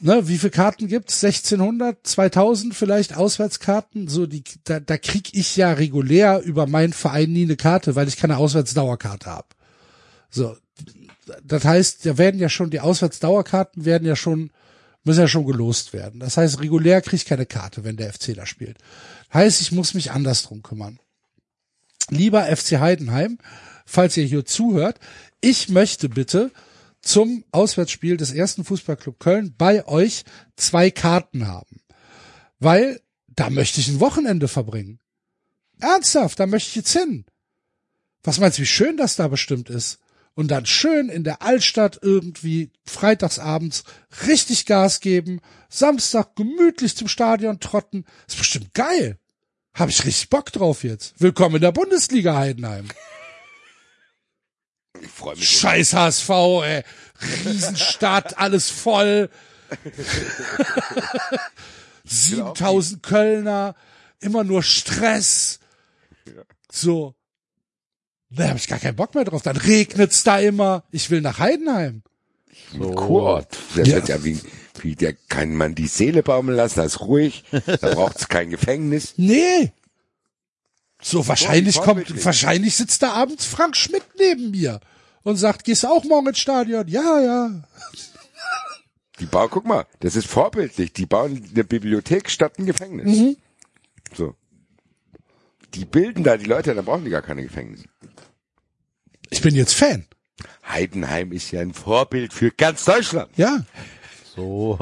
ne, 0.01 0.27
wie 0.27 0.37
viele 0.37 0.51
Karten 0.51 0.87
gibt's? 0.87 1.23
1600, 1.23 2.05
2000 2.05 2.75
vielleicht 2.75 3.15
Auswärtskarten, 3.15 4.07
so 4.07 4.25
die, 4.25 4.43
da, 4.63 4.79
da 4.79 4.97
krieg 4.97 5.33
ich 5.33 5.55
ja 5.55 5.71
regulär 5.71 6.41
über 6.41 6.67
meinen 6.67 6.93
Verein 6.93 7.31
nie 7.31 7.43
eine 7.43 7.55
Karte, 7.55 7.95
weil 7.95 8.07
ich 8.07 8.17
keine 8.17 8.37
Auswärtsdauerkarte 8.37 9.29
habe. 9.29 9.47
So, 10.29 10.57
das 11.43 11.65
heißt, 11.65 12.05
da 12.05 12.17
werden 12.17 12.39
ja 12.39 12.49
schon 12.49 12.69
die 12.69 12.79
Auswärtsdauerkarten 12.79 13.85
werden 13.85 14.07
ja 14.07 14.15
schon 14.15 14.51
müssen 15.03 15.21
ja 15.21 15.27
schon 15.27 15.45
gelost 15.45 15.93
werden. 15.93 16.19
Das 16.19 16.37
heißt, 16.37 16.59
regulär 16.59 17.01
krieg 17.01 17.21
ich 17.21 17.25
keine 17.25 17.45
Karte, 17.45 17.83
wenn 17.83 17.97
der 17.97 18.13
FC 18.13 18.35
da 18.35 18.45
spielt. 18.45 18.77
Heißt, 19.33 19.61
ich 19.61 19.71
muss 19.71 19.93
mich 19.93 20.11
anders 20.11 20.43
drum 20.43 20.61
kümmern. 20.61 20.99
Lieber 22.09 22.43
FC 22.43 22.79
Heidenheim, 22.79 23.39
falls 23.85 24.17
ihr 24.17 24.25
hier 24.25 24.45
zuhört, 24.45 24.99
ich 25.39 25.69
möchte 25.69 26.09
bitte 26.09 26.51
zum 27.01 27.43
Auswärtsspiel 27.51 28.17
des 28.17 28.31
ersten 28.31 28.63
Fußballclub 28.63 29.19
Köln 29.19 29.55
bei 29.57 29.87
euch 29.87 30.23
zwei 30.55 30.91
Karten 30.91 31.47
haben. 31.47 31.81
Weil 32.59 33.01
da 33.27 33.49
möchte 33.49 33.79
ich 33.79 33.87
ein 33.87 33.99
Wochenende 33.99 34.47
verbringen. 34.47 34.99
Ernsthaft, 35.79 36.39
da 36.39 36.45
möchte 36.45 36.69
ich 36.69 36.75
jetzt 36.75 36.93
hin. 36.93 37.25
Was 38.23 38.39
meinst 38.39 38.57
du, 38.57 38.61
wie 38.61 38.67
schön 38.67 38.97
das 38.97 39.15
da 39.15 39.27
bestimmt 39.27 39.69
ist? 39.69 39.99
Und 40.33 40.49
dann 40.49 40.65
schön 40.65 41.09
in 41.09 41.23
der 41.23 41.41
Altstadt 41.41 41.99
irgendwie 42.01 42.71
freitagsabends 42.85 43.83
richtig 44.27 44.65
Gas 44.65 45.01
geben, 45.01 45.41
Samstag 45.69 46.35
gemütlich 46.35 46.95
zum 46.95 47.07
Stadion 47.07 47.59
trotten. 47.59 48.05
Ist 48.27 48.37
bestimmt 48.37 48.73
geil. 48.73 49.17
Hab 49.73 49.89
ich 49.89 50.05
richtig 50.05 50.29
Bock 50.29 50.51
drauf 50.51 50.83
jetzt. 50.83 51.15
Willkommen 51.19 51.55
in 51.55 51.61
der 51.61 51.71
Bundesliga 51.71 52.37
Heidenheim. 52.37 52.87
Ich 55.03 55.09
freue 55.11 55.35
mich. 55.35 55.49
Scheiß 55.49 55.93
HSV, 55.93 56.29
ey. 56.29 56.83
Riesenstadt, 57.45 58.37
alles 58.37 58.69
voll. 58.69 59.29
7000 62.05 63.03
Kölner, 63.03 63.75
immer 64.19 64.43
nur 64.43 64.63
Stress. 64.63 65.59
So. 66.71 67.15
Da 68.29 68.47
habe 68.49 68.57
ich 68.57 68.67
gar 68.67 68.79
keinen 68.79 68.95
Bock 68.95 69.13
mehr 69.13 69.25
drauf. 69.25 69.41
Dann 69.41 69.57
regnet's 69.57 70.23
da 70.23 70.39
immer. 70.39 70.83
Ich 70.91 71.09
will 71.09 71.21
nach 71.21 71.39
Heidenheim. 71.39 72.01
Mit 72.73 72.95
Kurort. 72.95 73.57
Das 73.75 73.87
Ja. 73.87 73.95
wird 73.95 74.07
ja 74.07 74.23
wie, 74.23 74.39
wie 74.81 74.95
der 74.95 75.13
kann 75.13 75.53
man 75.55 75.75
die 75.75 75.87
Seele 75.87 76.23
baumeln 76.23 76.55
lassen, 76.55 76.77
das 76.79 76.93
ist 76.93 77.01
ruhig, 77.01 77.43
da 77.51 77.93
braucht's 77.93 78.29
kein 78.29 78.49
Gefängnis. 78.49 79.13
Nee. 79.17 79.73
So, 81.01 81.27
wahrscheinlich 81.27 81.75
kommt, 81.75 81.87
vorbildlich. 81.87 82.23
wahrscheinlich 82.25 82.75
sitzt 82.75 83.01
da 83.03 83.11
abends 83.13 83.45
Frank 83.45 83.75
Schmidt 83.75 84.03
neben 84.17 84.51
mir 84.51 84.79
und 85.24 85.36
sagt, 85.38 85.63
gehst 85.63 85.84
du 85.84 85.88
auch 85.88 86.03
morgen 86.03 86.28
ins 86.28 86.39
Stadion? 86.39 86.88
Ja, 86.88 87.19
ja. 87.19 87.63
Die 89.19 89.26
bauen, 89.26 89.49
guck 89.51 89.65
mal, 89.65 89.86
das 89.99 90.15
ist 90.15 90.28
vorbildlich. 90.28 90.93
Die 90.93 91.05
bauen 91.05 91.47
eine 91.53 91.63
Bibliothek 91.63 92.30
statt 92.30 92.57
ein 92.57 92.65
Gefängnis. 92.65 93.19
Mhm. 93.19 93.38
So. 94.15 94.36
Die 95.74 95.86
bilden 95.86 96.24
da 96.24 96.38
die 96.38 96.45
Leute, 96.45 96.74
dann 96.74 96.86
brauchen 96.86 97.05
die 97.05 97.11
gar 97.11 97.22
keine 97.22 97.43
Gefängnis. 97.43 97.84
Ich 99.30 99.41
bin 99.41 99.55
jetzt 99.55 99.74
Fan. 99.74 100.05
Heidenheim 100.67 101.32
ist 101.32 101.51
ja 101.51 101.61
ein 101.61 101.74
Vorbild 101.74 102.34
für 102.34 102.51
ganz 102.51 102.86
Deutschland. 102.86 103.30
Ja. 103.38 103.63
So. 104.36 104.78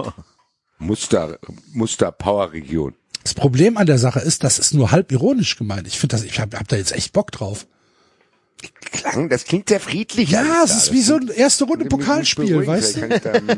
Muster, 0.78 1.38
Muster 1.74 2.12
Power 2.12 2.54
Region. 2.54 2.96
Das 3.24 3.34
Problem 3.34 3.78
an 3.78 3.86
der 3.86 3.98
Sache 3.98 4.22
ist, 4.22 4.44
das 4.44 4.58
ist 4.58 4.74
nur 4.74 4.92
halb 4.92 5.12
ironisch 5.12 5.58
gemeint. 5.58 5.86
Ich 5.88 6.00
finde 6.00 6.16
das, 6.16 6.24
ich 6.24 6.40
hab, 6.40 6.56
hab 6.56 6.68
da 6.68 6.78
jetzt 6.78 6.94
echt 6.94 7.14
Bock 7.14 7.32
drauf. 7.32 7.68
Klang, 8.82 9.30
das 9.30 9.46
klingt 9.46 9.70
sehr 9.70 9.80
friedlich. 9.80 10.30
Ja, 10.32 10.64
es 10.64 10.72
da. 10.72 10.78
ist 10.78 10.88
Das 10.88 10.92
wie 10.92 11.02
so 11.02 11.16
ein 11.16 11.28
erste 11.30 11.64
Runde 11.66 11.86
Pokalspiel, 11.86 12.68
weißt 12.68 12.98
du? 12.98 13.00
Vielleicht 13.02 13.24
kann 13.24 13.42
ich 13.42 13.52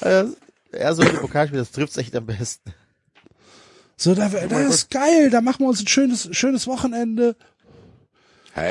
da, 0.00 0.20
ähm, 0.20 0.36
Er 0.72 0.94
so 0.94 1.02
ein 1.02 1.16
Pokalspiel, 1.16 1.58
das 1.60 1.70
trifft's 1.70 1.96
echt 1.96 2.14
am 2.16 2.26
besten. 2.26 2.72
So, 3.96 4.14
da, 4.14 4.28
da 4.28 4.60
ist 4.60 4.90
geil, 4.90 5.30
da 5.30 5.40
machen 5.40 5.60
wir 5.64 5.68
uns 5.68 5.80
ein 5.80 5.88
schönes, 5.88 6.28
schönes 6.32 6.66
Wochenende. 6.66 7.36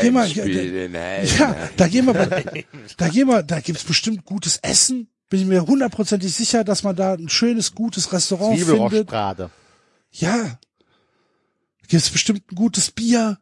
Geh 0.01 0.12
mal, 0.12 0.28
Ja, 0.28 0.43
Heidenheim. 0.43 1.70
da 1.78 1.88
gehen 1.88 2.05
wir, 2.05 2.14
bei- 2.14 2.66
da 2.97 3.08
gehen 3.10 3.28
wir, 3.28 3.43
da 3.43 3.60
gibt's 3.62 3.84
bestimmt 3.84 4.26
gutes 4.26 4.58
Essen. 4.58 5.10
Bin 5.30 5.41
ich 5.41 5.45
mir 5.45 5.66
hundertprozentig 5.66 6.34
sicher, 6.34 6.64
dass 6.64 6.84
man 6.84 6.95
da 6.95 7.14
ein 7.14 7.30
schönes, 7.30 7.74
gutes 7.76 8.12
Restaurant 8.14 8.58
findet. 8.91 9.10
Ja. 10.12 10.60
Gibt's 11.88 12.10
bestimmt 12.10 12.43
ein 12.51 12.55
gutes 12.55 12.91
Bier. 12.91 13.38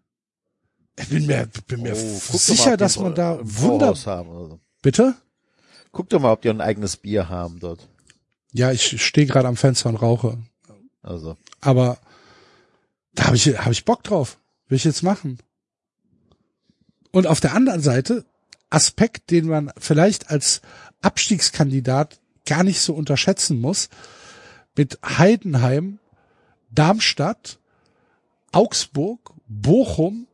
Ich 0.98 1.10
bin 1.10 1.26
mir, 1.26 1.48
bin 1.68 1.82
mir 1.82 1.93
Oh, 1.93 1.98
mal, 1.98 2.20
sicher, 2.20 2.72
die 2.72 2.78
dass 2.78 2.98
man 2.98 3.14
da 3.16 3.39
wunder, 3.41 3.93
so. 3.96 4.60
bitte? 4.82 5.16
Guck 5.91 6.10
doch 6.10 6.20
mal, 6.20 6.32
ob 6.32 6.41
die 6.41 6.50
ein 6.50 6.62
eigenes 6.62 6.98
Bier 6.98 7.30
haben 7.30 7.60
dort. 7.60 7.88
Ja, 8.54 8.72
ich 8.72 9.02
stehe 9.04 9.28
gerade 9.28 9.48
am 9.48 9.58
Fenster 9.58 9.89
und 9.89 9.98
rauche. 9.98 10.38
Also. 11.02 11.36
Aber 11.62 11.98
da 13.14 13.26
habe 13.26 13.36
ich, 13.36 13.48
hab 13.48 13.72
ich 13.72 13.86
Bock 13.86 14.04
drauf. 14.04 14.38
Will 14.68 14.78
ich 14.78 14.84
jetzt 14.84 15.04
machen. 15.04 15.39
Und 17.12 17.28
auf 17.28 17.39
der 17.39 17.54
anderen 17.54 17.82
Seite, 17.82 18.26
Aspekt, 18.70 19.32
den 19.32 19.48
man 19.48 19.72
vielleicht 19.78 20.30
als 20.32 20.62
Abstiegskandidat 21.02 22.20
gar 22.46 22.64
nicht 22.64 22.80
so 22.82 22.93
unterschätzen 22.93 23.60
muss, 23.60 23.89
mit 24.76 25.00
Heidenheim, 25.04 26.00
Darmstadt, 26.72 27.60
Augsburg, 28.52 29.34
Bochum 29.48 30.28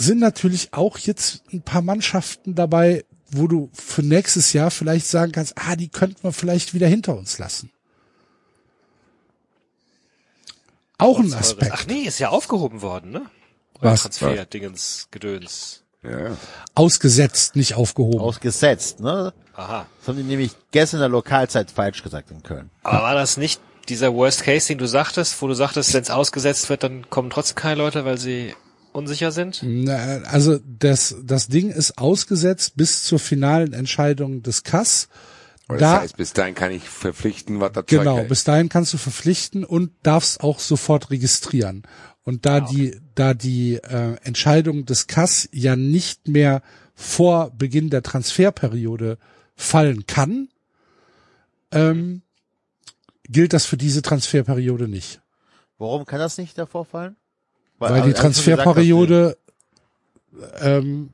sind 0.00 0.18
natürlich 0.18 0.72
auch 0.72 0.98
jetzt 0.98 1.42
ein 1.52 1.62
paar 1.62 1.82
Mannschaften 1.82 2.54
dabei, 2.54 3.04
wo 3.30 3.46
du 3.46 3.70
für 3.72 4.02
nächstes 4.02 4.52
Jahr 4.52 4.70
vielleicht 4.70 5.06
sagen 5.06 5.32
kannst, 5.32 5.54
ah, 5.56 5.76
die 5.76 5.88
könnten 5.88 6.22
wir 6.22 6.32
vielleicht 6.32 6.74
wieder 6.74 6.88
hinter 6.88 7.16
uns 7.16 7.38
lassen. 7.38 7.70
Auch 10.98 11.18
ein 11.18 11.32
Aspekt. 11.32 11.72
Ach 11.72 11.86
nee, 11.86 12.02
ist 12.02 12.18
ja 12.18 12.30
aufgehoben 12.30 12.82
worden, 12.82 13.10
ne? 13.10 13.22
Was? 13.80 14.02
Transfer, 14.02 14.44
Dingens, 14.44 15.08
Gedöns. 15.10 15.82
Ja. 16.02 16.36
Ausgesetzt, 16.74 17.56
nicht 17.56 17.74
aufgehoben. 17.74 18.20
Ausgesetzt, 18.20 19.00
ne? 19.00 19.32
Aha. 19.54 19.86
Das 19.98 20.08
haben 20.08 20.16
die 20.16 20.22
nämlich 20.22 20.52
gestern 20.70 20.98
in 20.98 21.02
der 21.02 21.08
Lokalzeit 21.10 21.70
falsch 21.70 22.02
gesagt 22.02 22.30
in 22.30 22.42
Köln. 22.42 22.70
Aber 22.82 23.02
war 23.02 23.14
das 23.14 23.36
nicht 23.36 23.60
dieser 23.88 24.14
Worst 24.14 24.44
Case, 24.44 24.68
den 24.68 24.78
du 24.78 24.86
sagtest, 24.86 25.40
wo 25.40 25.46
du 25.46 25.54
sagtest, 25.54 25.92
wenn 25.92 26.02
es 26.02 26.10
ausgesetzt 26.10 26.68
wird, 26.70 26.82
dann 26.82 27.08
kommen 27.10 27.30
trotzdem 27.30 27.56
keine 27.56 27.76
Leute, 27.76 28.04
weil 28.04 28.18
sie 28.18 28.54
unsicher 28.92 29.32
sind? 29.32 29.60
Na, 29.62 29.94
Also 30.24 30.58
das, 30.66 31.16
das 31.22 31.48
Ding 31.48 31.70
ist 31.70 31.98
ausgesetzt 31.98 32.72
bis 32.76 33.04
zur 33.04 33.18
finalen 33.18 33.72
Entscheidung 33.72 34.42
des 34.42 34.62
Kass. 34.62 35.08
Da- 35.68 35.76
das 35.76 36.00
heißt, 36.00 36.16
bis 36.16 36.32
dahin 36.32 36.54
kann 36.56 36.72
ich 36.72 36.88
verpflichten, 36.88 37.60
was 37.60 37.72
das 37.72 37.86
Genau, 37.86 38.16
Zeug 38.18 38.28
bis 38.28 38.42
dahin 38.44 38.68
kannst 38.68 38.92
du 38.92 38.98
verpflichten 38.98 39.64
und 39.64 39.92
darfst 40.02 40.40
auch 40.40 40.58
sofort 40.58 41.10
registrieren. 41.10 41.82
Und 42.22 42.44
da 42.44 42.60
die, 42.60 43.00
da 43.14 43.34
die 43.34 43.74
äh, 43.76 44.16
Entscheidung 44.24 44.84
des 44.84 45.06
Kass 45.06 45.48
ja 45.52 45.76
nicht 45.76 46.28
mehr 46.28 46.62
vor 46.94 47.50
Beginn 47.50 47.88
der 47.88 48.02
Transferperiode 48.02 49.16
fallen 49.56 50.06
kann, 50.06 50.48
ähm, 51.72 52.22
gilt 53.28 53.52
das 53.52 53.64
für 53.64 53.76
diese 53.76 54.02
Transferperiode 54.02 54.88
nicht. 54.88 55.20
Warum 55.78 56.04
kann 56.04 56.18
das 56.18 56.36
nicht 56.36 56.58
davor 56.58 56.84
fallen? 56.84 57.16
Weil 57.80 57.92
also, 57.92 58.04
die 58.04 58.10
gesagt, 58.10 58.22
Transferperiode, 58.22 59.36
ähm, 60.60 61.10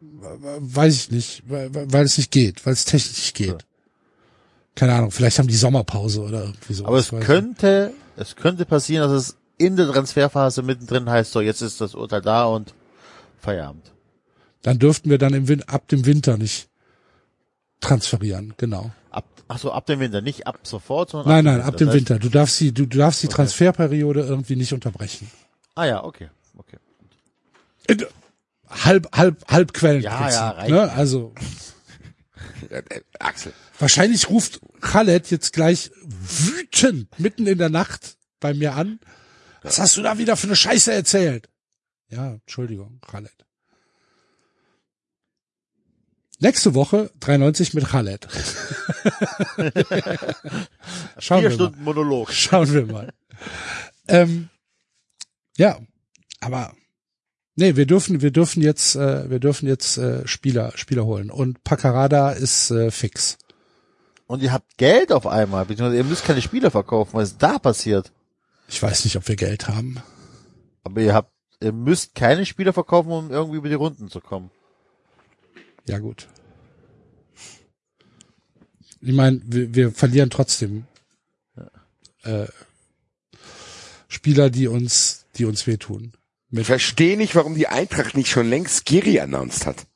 weiß 0.00 0.94
ich 0.94 1.10
nicht, 1.10 1.42
weil, 1.48 1.70
weil 1.72 2.04
es 2.04 2.18
nicht 2.18 2.30
geht, 2.30 2.64
weil 2.66 2.74
es 2.74 2.84
technisch 2.84 3.16
nicht 3.16 3.34
geht. 3.34 3.66
Keine 4.74 4.94
Ahnung, 4.94 5.10
vielleicht 5.10 5.38
haben 5.38 5.48
die 5.48 5.56
Sommerpause 5.56 6.20
oder 6.20 6.44
irgendwie 6.44 6.74
so. 6.74 6.86
Aber 6.86 6.98
es 6.98 7.10
könnte, 7.10 7.92
es 8.16 8.36
könnte 8.36 8.66
passieren, 8.66 9.10
dass 9.10 9.22
es 9.30 9.36
in 9.56 9.76
der 9.76 9.88
Transferphase 9.88 10.62
mittendrin 10.62 11.08
heißt, 11.08 11.32
so 11.32 11.40
jetzt 11.40 11.62
ist 11.62 11.80
das 11.80 11.94
Urteil 11.94 12.20
da 12.20 12.44
und 12.44 12.74
Feierabend. 13.38 13.92
Dann 14.62 14.78
dürften 14.78 15.08
wir 15.08 15.18
dann 15.18 15.34
im 15.34 15.48
Win 15.48 15.62
ab 15.64 15.88
dem 15.88 16.04
Winter 16.04 16.36
nicht 16.36 16.68
transferieren, 17.80 18.54
genau. 18.58 18.90
Ab, 19.10 19.24
ach 19.48 19.58
so, 19.58 19.72
ab 19.72 19.86
dem 19.86 20.00
Winter, 20.00 20.20
nicht 20.20 20.46
ab 20.46 20.60
sofort, 20.62 21.10
sondern 21.10 21.28
Nein, 21.28 21.46
ab 21.46 21.58
nein, 21.58 21.66
ab 21.66 21.76
dem 21.78 21.92
Winter. 21.92 22.18
Du 22.18 22.28
darfst 22.28 22.60
die, 22.60 22.72
du, 22.72 22.86
du 22.86 22.98
darfst 22.98 23.22
die 23.22 23.28
Okay. 23.28 23.36
Transferperiode 23.36 24.20
irgendwie 24.20 24.56
nicht 24.56 24.72
unterbrechen. 24.72 25.30
Ah 25.74 25.84
ja, 25.86 26.04
okay, 26.04 26.28
okay. 26.56 26.78
In- 27.88 28.06
halb, 28.68 29.08
halb, 29.16 29.44
halb 29.50 29.72
Quellen. 29.72 30.02
Ja, 30.02 30.30
ja, 30.30 30.50
reicht. 30.50 30.70
ne? 30.70 30.92
Also 30.92 31.34
äh, 32.70 32.82
Axel. 33.18 33.52
wahrscheinlich 33.78 34.28
ruft 34.30 34.60
Khaled 34.80 35.30
jetzt 35.30 35.52
gleich 35.52 35.90
wütend 36.04 37.18
mitten 37.18 37.46
in 37.46 37.58
der 37.58 37.70
Nacht 37.70 38.16
bei 38.40 38.54
mir 38.54 38.74
an. 38.74 38.98
Was 39.62 39.78
hast 39.78 39.96
du 39.96 40.02
da 40.02 40.18
wieder 40.18 40.36
für 40.36 40.46
eine 40.48 40.56
Scheiße 40.56 40.92
erzählt? 40.92 41.48
Ja, 42.08 42.32
Entschuldigung, 42.34 43.00
Khaled. 43.06 43.32
Nächste 46.40 46.74
Woche 46.74 47.10
93 47.20 47.72
mit 47.74 47.86
Khaled. 47.86 48.26
Schauen 51.18 51.40
Vier 51.40 51.42
wir 51.42 51.48
mal. 51.50 51.54
Stunden 51.54 51.84
Monolog. 51.84 52.32
Schauen 52.32 52.72
wir 52.72 52.86
mal. 52.86 53.12
ähm, 54.08 54.48
ja, 55.56 55.78
aber 56.40 56.74
nee, 57.56 57.76
wir 57.76 57.86
dürfen, 57.86 58.20
wir 58.20 58.30
dürfen 58.30 58.62
jetzt, 58.62 58.96
äh, 58.96 59.28
wir 59.30 59.38
dürfen 59.38 59.68
jetzt 59.68 59.98
äh, 59.98 60.26
Spieler, 60.26 60.72
Spieler 60.76 61.04
holen 61.04 61.30
und 61.30 61.62
Pacarada 61.64 62.30
ist 62.30 62.70
äh, 62.70 62.90
fix. 62.90 63.38
Und 64.26 64.42
ihr 64.42 64.52
habt 64.52 64.78
Geld 64.78 65.12
auf 65.12 65.26
einmal, 65.26 65.66
beziehungsweise 65.66 65.98
ihr 65.98 66.04
müsst 66.04 66.24
keine 66.24 66.40
Spieler 66.40 66.70
verkaufen. 66.70 67.14
Was 67.14 67.32
ist 67.32 67.42
da 67.42 67.58
passiert? 67.58 68.12
Ich 68.68 68.82
weiß 68.82 69.04
nicht, 69.04 69.16
ob 69.16 69.28
wir 69.28 69.36
Geld 69.36 69.68
haben. 69.68 70.02
Aber 70.84 71.00
ihr 71.00 71.12
habt, 71.12 71.32
ihr 71.60 71.72
müsst 71.72 72.14
keine 72.14 72.46
Spieler 72.46 72.72
verkaufen, 72.72 73.10
um 73.10 73.30
irgendwie 73.30 73.58
über 73.58 73.68
die 73.68 73.74
Runden 73.74 74.08
zu 74.08 74.20
kommen. 74.20 74.50
Ja 75.86 75.98
gut. 75.98 76.28
Ich 79.02 79.12
meine, 79.12 79.42
wir, 79.44 79.74
wir 79.74 79.92
verlieren 79.92 80.30
trotzdem 80.30 80.86
äh, 82.22 82.46
Spieler, 84.08 84.50
die 84.50 84.68
uns, 84.68 85.21
die 85.36 85.44
uns 85.44 85.66
wehtun. 85.66 86.12
Ich 86.50 86.66
verstehe 86.66 87.16
nicht, 87.16 87.34
warum 87.34 87.54
die 87.54 87.68
Eintracht 87.68 88.16
nicht 88.16 88.28
schon 88.30 88.48
längst 88.48 88.84
Giri 88.84 89.20
announced 89.20 89.66
hat. 89.66 89.86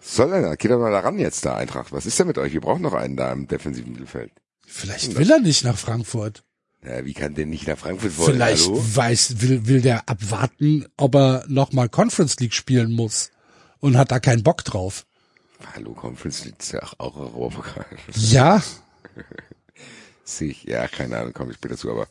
Soll 0.00 0.30
denn 0.30 0.42
da? 0.42 0.54
Geht 0.54 0.70
doch 0.70 0.78
mal 0.78 0.92
da 0.92 1.00
ran 1.00 1.18
jetzt, 1.18 1.44
der 1.44 1.56
Eintracht. 1.56 1.92
Was 1.92 2.06
ist 2.06 2.18
denn 2.18 2.26
mit 2.26 2.38
euch? 2.38 2.52
Wir 2.52 2.60
brauchen 2.60 2.82
noch 2.82 2.94
einen 2.94 3.16
da 3.16 3.32
im 3.32 3.48
defensiven 3.48 3.92
Mittelfeld. 3.92 4.32
Vielleicht 4.66 5.16
will 5.16 5.30
er 5.30 5.40
nicht 5.40 5.64
nach 5.64 5.76
Frankfurt. 5.76 6.44
Ja, 6.84 7.04
wie 7.04 7.12
kann 7.12 7.34
der 7.34 7.44
nicht 7.46 7.66
nach 7.68 7.76
Frankfurt 7.76 8.16
wollen? 8.16 8.34
Vielleicht 8.34 8.66
Hallo? 8.66 8.82
weiß, 8.94 9.42
will, 9.42 9.66
will 9.66 9.80
der 9.82 10.08
abwarten, 10.08 10.86
ob 10.96 11.14
er 11.14 11.44
nochmal 11.48 11.88
Conference 11.88 12.38
League 12.38 12.54
spielen 12.54 12.92
muss 12.92 13.30
und 13.80 13.98
hat 13.98 14.10
da 14.10 14.20
keinen 14.20 14.42
Bock 14.42 14.64
drauf. 14.64 15.06
Hallo, 15.74 15.92
Conference 15.92 16.44
League 16.46 16.60
ist 16.60 16.72
ja 16.72 16.82
auch, 16.82 16.94
auch 16.98 17.16
Europapokal. 17.16 17.84
Ja, 18.14 18.62
Sehe 20.24 20.50
ich, 20.50 20.62
ja, 20.64 20.86
keine 20.86 21.18
Ahnung, 21.18 21.32
komme 21.32 21.50
ich 21.50 21.56
später 21.56 21.76
zu, 21.76 21.90
aber 21.90 22.06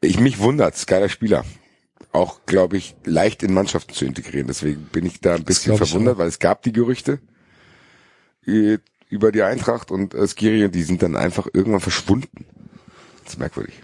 ich 0.00 0.20
mich 0.20 0.38
wundert's, 0.38 0.86
geiler 0.86 1.08
Spieler. 1.08 1.44
Auch, 2.12 2.40
glaube 2.46 2.76
ich, 2.78 2.96
leicht 3.04 3.42
in 3.42 3.52
Mannschaften 3.52 3.92
zu 3.92 4.04
integrieren. 4.04 4.46
Deswegen 4.46 4.84
bin 4.86 5.04
ich 5.06 5.20
da 5.20 5.34
ein 5.34 5.44
bisschen 5.44 5.76
verwundert, 5.76 6.18
weil 6.18 6.28
es 6.28 6.38
gab 6.38 6.62
die 6.62 6.72
Gerüchte 6.72 7.20
äh, 8.46 8.78
über 9.08 9.30
die 9.32 9.42
Eintracht 9.42 9.90
und 9.90 10.14
äh, 10.14 10.26
Skiri 10.26 10.64
und 10.64 10.74
die 10.74 10.82
sind 10.82 11.02
dann 11.02 11.16
einfach 11.16 11.46
irgendwann 11.52 11.80
verschwunden. 11.80 12.46
Das 13.24 13.34
ist 13.34 13.38
merkwürdig. 13.38 13.74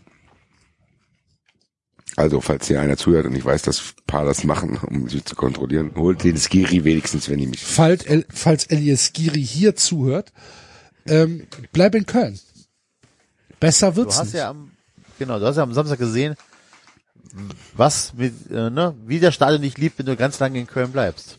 Also, 2.17 2.41
falls 2.41 2.69
hier 2.69 2.81
einer 2.81 2.97
zuhört 2.97 3.27
und 3.27 3.35
ich 3.35 3.45
weiß, 3.45 3.63
dass 3.63 3.81
ein 3.81 4.05
paar 4.07 4.25
das 4.25 4.45
machen, 4.45 4.79
um 4.79 5.09
sie 5.09 5.25
zu 5.25 5.35
kontrollieren, 5.35 5.93
holt 5.97 6.23
den 6.23 6.37
Skiri 6.37 6.85
wenigstens, 6.85 7.29
wenn 7.29 7.39
die 7.41 7.47
mich 7.47 7.65
falls, 7.65 8.05
El, 8.05 8.25
falls 8.33 8.67
Elias 8.67 9.13
Giri 9.13 9.45
hier 9.45 9.75
zuhört, 9.75 10.33
ähm, 11.07 11.47
bleib 11.73 11.95
in 11.97 12.07
Köln. 12.07 12.39
Besser 13.59 13.91
Du 13.91 13.97
wird's 13.97 14.19
hast 14.19 14.27
nicht. 14.27 14.35
ja 14.37 14.51
am, 14.51 14.71
genau, 15.19 15.41
du 15.41 15.47
hast 15.47 15.57
ja 15.57 15.65
am 15.65 15.75
Samstag 15.75 15.99
gesehen, 15.99 16.37
was 17.77 18.15
mit, 18.15 18.51
äh, 18.51 18.71
ne, 18.71 18.95
wie 19.07 19.21
der 19.21 19.33
Stadion 19.33 19.63
dich 19.63 19.79
liebt, 19.79 19.99
wenn 19.99 20.07
du 20.07 20.17
ganz 20.17 20.39
lange 20.39 20.59
in 20.59 20.67
Köln 20.67 20.93
bleibst. 20.93 21.37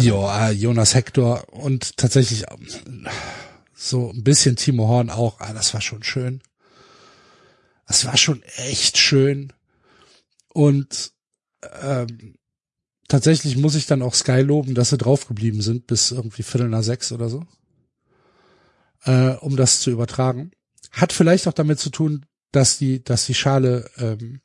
Ja, 0.00 0.48
äh, 0.48 0.52
Jonas 0.52 0.94
Hector 0.94 1.44
und 1.52 1.96
tatsächlich 1.96 2.44
ähm, 2.50 3.08
so 3.74 4.10
ein 4.10 4.22
bisschen 4.22 4.56
Timo 4.56 4.88
Horn 4.88 5.10
auch. 5.10 5.40
Ah, 5.40 5.52
das 5.52 5.74
war 5.74 5.80
schon 5.80 6.02
schön. 6.02 6.40
Das 7.86 8.06
war 8.06 8.16
schon 8.16 8.42
echt 8.56 8.96
schön. 8.96 9.52
Und 10.48 11.12
ähm, 11.82 12.36
tatsächlich 13.08 13.56
muss 13.56 13.74
ich 13.74 13.86
dann 13.86 14.02
auch 14.02 14.14
Sky 14.14 14.40
loben, 14.40 14.74
dass 14.74 14.90
sie 14.90 14.98
draufgeblieben 14.98 15.60
sind 15.60 15.86
bis 15.86 16.12
irgendwie 16.12 16.42
Viertel 16.42 16.68
nach 16.68 16.82
sechs 16.82 17.12
oder 17.12 17.28
so, 17.28 17.44
äh, 19.04 19.30
um 19.40 19.56
das 19.56 19.80
zu 19.80 19.90
übertragen. 19.90 20.52
Hat 20.92 21.12
vielleicht 21.12 21.48
auch 21.48 21.52
damit 21.52 21.80
zu 21.80 21.90
tun, 21.90 22.24
dass 22.54 22.78
die, 22.78 23.02
dass 23.02 23.26
die 23.26 23.34
Schale, 23.34 23.90
ähm, 23.98 24.40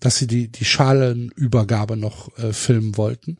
dass 0.00 0.16
sie 0.16 0.26
die 0.26 0.48
die 0.48 0.64
Schalenübergabe 0.64 1.96
noch 1.96 2.36
äh, 2.38 2.52
filmen 2.52 2.96
wollten. 2.96 3.38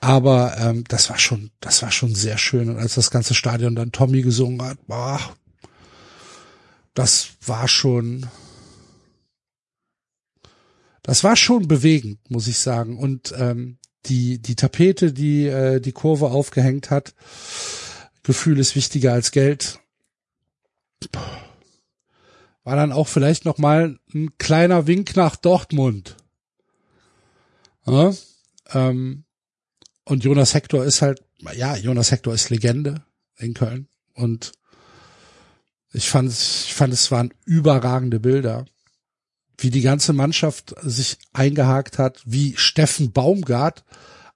Aber 0.00 0.56
ähm, 0.58 0.84
das 0.88 1.10
war 1.10 1.18
schon, 1.18 1.50
das 1.60 1.82
war 1.82 1.90
schon 1.90 2.14
sehr 2.14 2.38
schön. 2.38 2.70
Und 2.70 2.78
als 2.78 2.94
das 2.94 3.10
ganze 3.10 3.34
Stadion 3.34 3.74
dann 3.74 3.90
Tommy 3.90 4.22
gesungen 4.22 4.62
hat, 4.62 4.78
boah, 4.86 5.20
das 6.94 7.30
war 7.44 7.66
schon, 7.66 8.26
das 11.02 11.24
war 11.24 11.34
schon 11.34 11.66
bewegend, 11.66 12.30
muss 12.30 12.46
ich 12.46 12.58
sagen. 12.58 12.96
Und 12.96 13.34
ähm, 13.36 13.78
die 14.06 14.40
die 14.40 14.54
Tapete, 14.54 15.12
die 15.12 15.46
äh, 15.46 15.80
die 15.80 15.92
Kurve 15.92 16.30
aufgehängt 16.30 16.90
hat, 16.90 17.14
Gefühl 18.22 18.60
ist 18.60 18.76
wichtiger 18.76 19.12
als 19.14 19.32
Geld. 19.32 19.80
War 22.68 22.76
dann 22.76 22.92
auch 22.92 23.08
vielleicht 23.08 23.46
noch 23.46 23.56
mal 23.56 23.98
ein 24.12 24.36
kleiner 24.36 24.86
Wink 24.86 25.16
nach 25.16 25.36
Dortmund. 25.36 26.16
Ja? 27.86 28.12
Ähm, 28.74 29.24
und 30.04 30.22
Jonas 30.22 30.52
Hector 30.52 30.84
ist 30.84 31.00
halt, 31.00 31.24
ja, 31.54 31.76
Jonas 31.76 32.10
Hector 32.10 32.34
ist 32.34 32.50
Legende 32.50 33.06
in 33.38 33.54
Köln. 33.54 33.88
Und 34.12 34.52
ich 35.94 36.10
fand, 36.10 36.30
ich 36.30 36.74
fand, 36.74 36.92
es 36.92 37.10
waren 37.10 37.32
überragende 37.46 38.20
Bilder. 38.20 38.66
Wie 39.56 39.70
die 39.70 39.80
ganze 39.80 40.12
Mannschaft 40.12 40.74
sich 40.82 41.16
eingehakt 41.32 41.96
hat, 41.96 42.20
wie 42.26 42.54
Steffen 42.58 43.12
Baumgart 43.12 43.82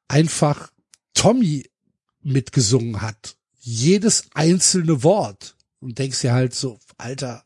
einfach 0.08 0.72
Tommy 1.12 1.68
mitgesungen 2.22 3.02
hat. 3.02 3.36
Jedes 3.60 4.30
einzelne 4.32 5.02
Wort. 5.02 5.54
Und 5.80 5.98
denkst 5.98 6.22
dir 6.22 6.32
halt 6.32 6.54
so, 6.54 6.78
Alter, 6.96 7.44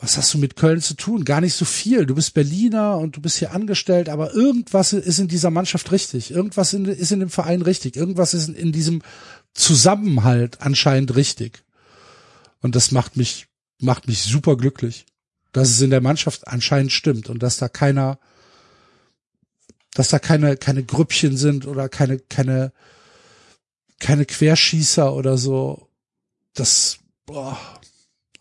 was 0.00 0.16
hast 0.16 0.32
du 0.32 0.38
mit 0.38 0.56
Köln 0.56 0.80
zu 0.80 0.94
tun? 0.94 1.26
Gar 1.26 1.42
nicht 1.42 1.52
so 1.52 1.66
viel. 1.66 2.06
Du 2.06 2.14
bist 2.14 2.32
Berliner 2.32 2.96
und 2.96 3.16
du 3.16 3.20
bist 3.20 3.36
hier 3.36 3.52
angestellt, 3.52 4.08
aber 4.08 4.32
irgendwas 4.32 4.94
ist 4.94 5.18
in 5.18 5.28
dieser 5.28 5.50
Mannschaft 5.50 5.92
richtig. 5.92 6.30
Irgendwas 6.30 6.72
in, 6.72 6.86
ist 6.86 7.12
in 7.12 7.20
dem 7.20 7.28
Verein 7.28 7.60
richtig. 7.60 7.96
Irgendwas 7.96 8.32
ist 8.32 8.48
in, 8.48 8.54
in 8.54 8.72
diesem 8.72 9.02
Zusammenhalt 9.52 10.62
anscheinend 10.62 11.14
richtig. 11.16 11.64
Und 12.62 12.76
das 12.76 12.92
macht 12.92 13.18
mich, 13.18 13.48
macht 13.78 14.08
mich 14.08 14.22
super 14.22 14.56
glücklich, 14.56 15.04
dass 15.52 15.68
es 15.68 15.82
in 15.82 15.90
der 15.90 16.00
Mannschaft 16.00 16.48
anscheinend 16.48 16.92
stimmt 16.92 17.28
und 17.28 17.42
dass 17.42 17.58
da 17.58 17.68
keiner, 17.68 18.18
dass 19.92 20.08
da 20.08 20.18
keine, 20.18 20.56
keine 20.56 20.82
Grüppchen 20.82 21.36
sind 21.36 21.66
oder 21.66 21.90
keine, 21.90 22.18
keine, 22.18 22.72
keine 23.98 24.24
Querschießer 24.24 25.14
oder 25.14 25.36
so. 25.36 25.88
Das, 26.54 26.98
boah, 27.26 27.58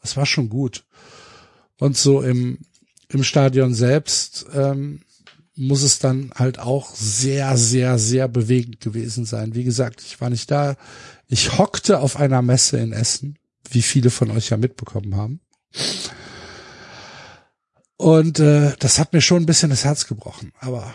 das 0.02 0.16
war 0.16 0.26
schon 0.26 0.48
gut. 0.48 0.86
Und 1.80 1.98
so 1.98 2.22
im, 2.22 2.60
im 3.10 3.24
Stadion 3.24 3.74
selbst 3.74 4.46
ähm, 4.54 5.02
muss 5.56 5.82
es 5.82 6.00
dann 6.00 6.32
halt 6.36 6.60
auch 6.60 6.94
sehr, 6.96 7.58
sehr, 7.58 7.98
sehr 7.98 8.28
bewegend 8.28 8.82
gewesen 8.82 9.26
sein. 9.26 9.56
Wie 9.56 9.64
gesagt, 9.64 10.02
ich 10.02 10.22
war 10.22 10.30
nicht 10.30 10.52
da. 10.52 10.76
Ich 11.28 11.58
hockte 11.58 12.00
auf 12.00 12.18
einer 12.18 12.42
Messe 12.42 12.78
in 12.78 12.94
Essen, 12.94 13.38
wie 13.70 13.82
viele 13.82 14.10
von 14.10 14.32
euch 14.32 14.50
ja 14.50 14.58
mitbekommen 14.58 15.16
haben. 15.16 15.42
Und 17.98 18.40
äh, 18.40 18.74
das 18.80 19.00
hat 19.00 19.12
mir 19.12 19.22
schon 19.22 19.44
ein 19.44 19.46
bisschen 19.46 19.70
das 19.70 19.84
Herz 19.84 20.08
gebrochen. 20.08 20.54
Aber 20.60 20.94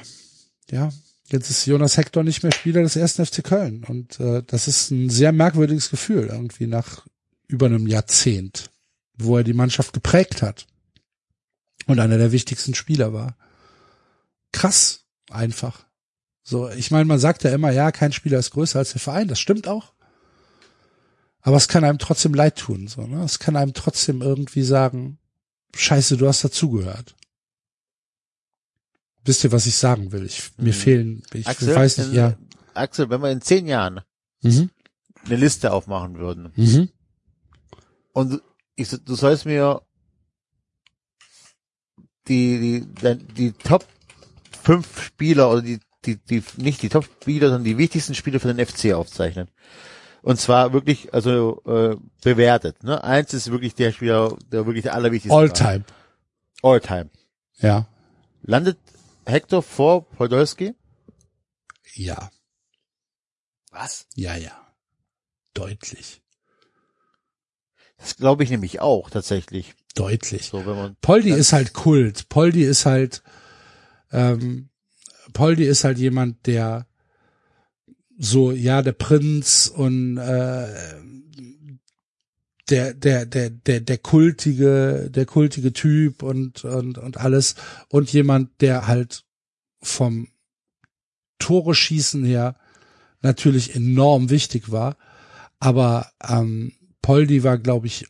ja, 0.70 0.90
jetzt 1.28 1.50
ist 1.50 1.66
Jonas 1.66 1.96
Hector 1.96 2.24
nicht 2.24 2.42
mehr 2.42 2.52
Spieler 2.52 2.82
des 2.82 2.96
ersten 2.96 3.24
FC 3.24 3.44
Köln. 3.44 3.84
Und 3.86 4.18
äh, 4.20 4.42
das 4.46 4.68
ist 4.68 4.90
ein 4.90 5.10
sehr 5.10 5.32
merkwürdiges 5.32 5.90
Gefühl, 5.90 6.28
irgendwie 6.28 6.66
nach 6.66 7.06
über 7.46 7.66
einem 7.66 7.86
Jahrzehnt, 7.86 8.70
wo 9.18 9.36
er 9.36 9.44
die 9.44 9.52
Mannschaft 9.52 9.92
geprägt 9.92 10.40
hat 10.40 10.66
und 11.86 12.00
einer 12.00 12.18
der 12.18 12.32
wichtigsten 12.32 12.74
Spieler 12.74 13.12
war. 13.12 13.36
Krass, 14.52 15.04
einfach. 15.30 15.84
So, 16.42 16.68
ich 16.70 16.90
meine, 16.90 17.06
man 17.06 17.18
sagt 17.18 17.44
ja 17.44 17.52
immer, 17.52 17.70
ja, 17.70 17.90
kein 17.92 18.12
Spieler 18.12 18.38
ist 18.38 18.50
größer 18.50 18.78
als 18.78 18.92
der 18.92 19.00
Verein, 19.00 19.28
das 19.28 19.40
stimmt 19.40 19.66
auch. 19.66 19.92
Aber 21.40 21.56
es 21.56 21.68
kann 21.68 21.84
einem 21.84 21.98
trotzdem 21.98 22.32
leid 22.34 22.56
tun, 22.56 22.88
so, 22.88 23.06
ne? 23.06 23.22
Es 23.22 23.38
kann 23.38 23.56
einem 23.56 23.74
trotzdem 23.74 24.22
irgendwie 24.22 24.62
sagen, 24.62 25.18
Scheiße, 25.76 26.16
du 26.16 26.26
hast 26.28 26.44
dazugehört. 26.44 27.14
Wisst 29.24 29.44
ihr, 29.44 29.52
was 29.52 29.66
ich 29.66 29.76
sagen 29.76 30.12
will? 30.12 30.24
Ich, 30.26 30.52
mir 30.58 30.68
Mhm. 30.68 30.72
fehlen, 30.72 31.22
ich 31.32 31.46
Axel, 31.46 31.74
weiß 31.74 31.98
nicht, 31.98 32.08
in, 32.08 32.14
ja. 32.14 32.36
Axel, 32.74 33.08
wenn 33.10 33.22
wir 33.22 33.30
in 33.30 33.40
zehn 33.40 33.66
Jahren 33.66 34.00
Mhm. 34.42 34.70
eine 35.24 35.36
Liste 35.36 35.72
aufmachen 35.72 36.16
würden 36.18 36.52
Mhm. 36.56 36.90
und 38.12 38.42
ich, 38.76 38.88
du 38.90 39.14
sollst 39.14 39.46
mir 39.46 39.82
die, 42.28 42.86
die, 43.02 43.16
die, 43.34 43.52
Top 43.52 43.86
fünf 44.62 45.02
Spieler 45.02 45.50
oder 45.50 45.62
die, 45.62 45.80
die, 46.04 46.16
die, 46.16 46.42
nicht 46.56 46.82
die 46.82 46.88
Top-Spieler, 46.88 47.48
sondern 47.48 47.64
die 47.64 47.78
wichtigsten 47.78 48.14
Spieler 48.14 48.40
für 48.40 48.52
den 48.52 48.64
FC 48.64 48.94
aufzeichnen. 48.94 49.48
Und 50.22 50.40
zwar 50.40 50.72
wirklich, 50.72 51.12
also 51.12 51.62
äh, 51.66 51.96
bewertet. 52.22 52.82
Ne? 52.82 53.02
Eins 53.04 53.34
ist 53.34 53.50
wirklich 53.50 53.74
der 53.74 53.92
Spieler, 53.92 54.36
der 54.50 54.64
wirklich 54.64 54.84
der 54.84 54.94
allerwichtigste. 54.94 55.36
All 55.36 55.48
war. 55.48 55.54
time. 55.54 55.84
All 56.62 56.80
time. 56.80 57.10
Ja. 57.58 57.86
Landet 58.42 58.78
Hector 59.26 59.62
vor 59.62 60.08
Podolski? 60.08 60.74
Ja. 61.94 62.30
Was? 63.70 64.06
Ja, 64.14 64.36
ja. 64.36 64.52
Deutlich. 65.52 66.22
Das 67.98 68.16
glaube 68.16 68.44
ich 68.44 68.50
nämlich 68.50 68.80
auch 68.80 69.10
tatsächlich. 69.10 69.74
Deutlich. 69.94 70.46
So, 70.46 70.66
wenn 70.66 70.76
man 70.76 70.96
Poldi 71.00 71.30
ist 71.30 71.52
halt 71.52 71.72
Kult. 71.72 72.28
Poldi 72.28 72.64
ist 72.64 72.84
halt, 72.84 73.22
ähm, 74.10 74.68
Poldi 75.32 75.64
ist 75.64 75.84
halt 75.84 75.98
jemand, 75.98 76.46
der 76.46 76.86
so, 78.18 78.52
ja, 78.52 78.82
der 78.82 78.92
Prinz 78.92 79.72
und 79.74 80.18
äh, 80.18 80.66
der, 82.70 82.94
der, 82.94 83.26
der, 83.26 83.50
der, 83.50 83.80
der 83.80 83.98
kultige, 83.98 85.10
der 85.10 85.26
kultige 85.26 85.72
Typ 85.72 86.22
und, 86.22 86.64
und, 86.64 86.98
und 86.98 87.16
alles. 87.18 87.54
Und 87.88 88.12
jemand, 88.12 88.60
der 88.60 88.86
halt 88.86 89.24
vom 89.82 90.28
Tore 91.38 91.74
schießen 91.74 92.24
her 92.24 92.56
natürlich 93.20 93.74
enorm 93.74 94.30
wichtig 94.30 94.70
war. 94.70 94.96
Aber 95.60 96.10
ähm, 96.26 96.72
Poldi 97.02 97.44
war, 97.44 97.58
glaube 97.58 97.86
ich, 97.86 98.06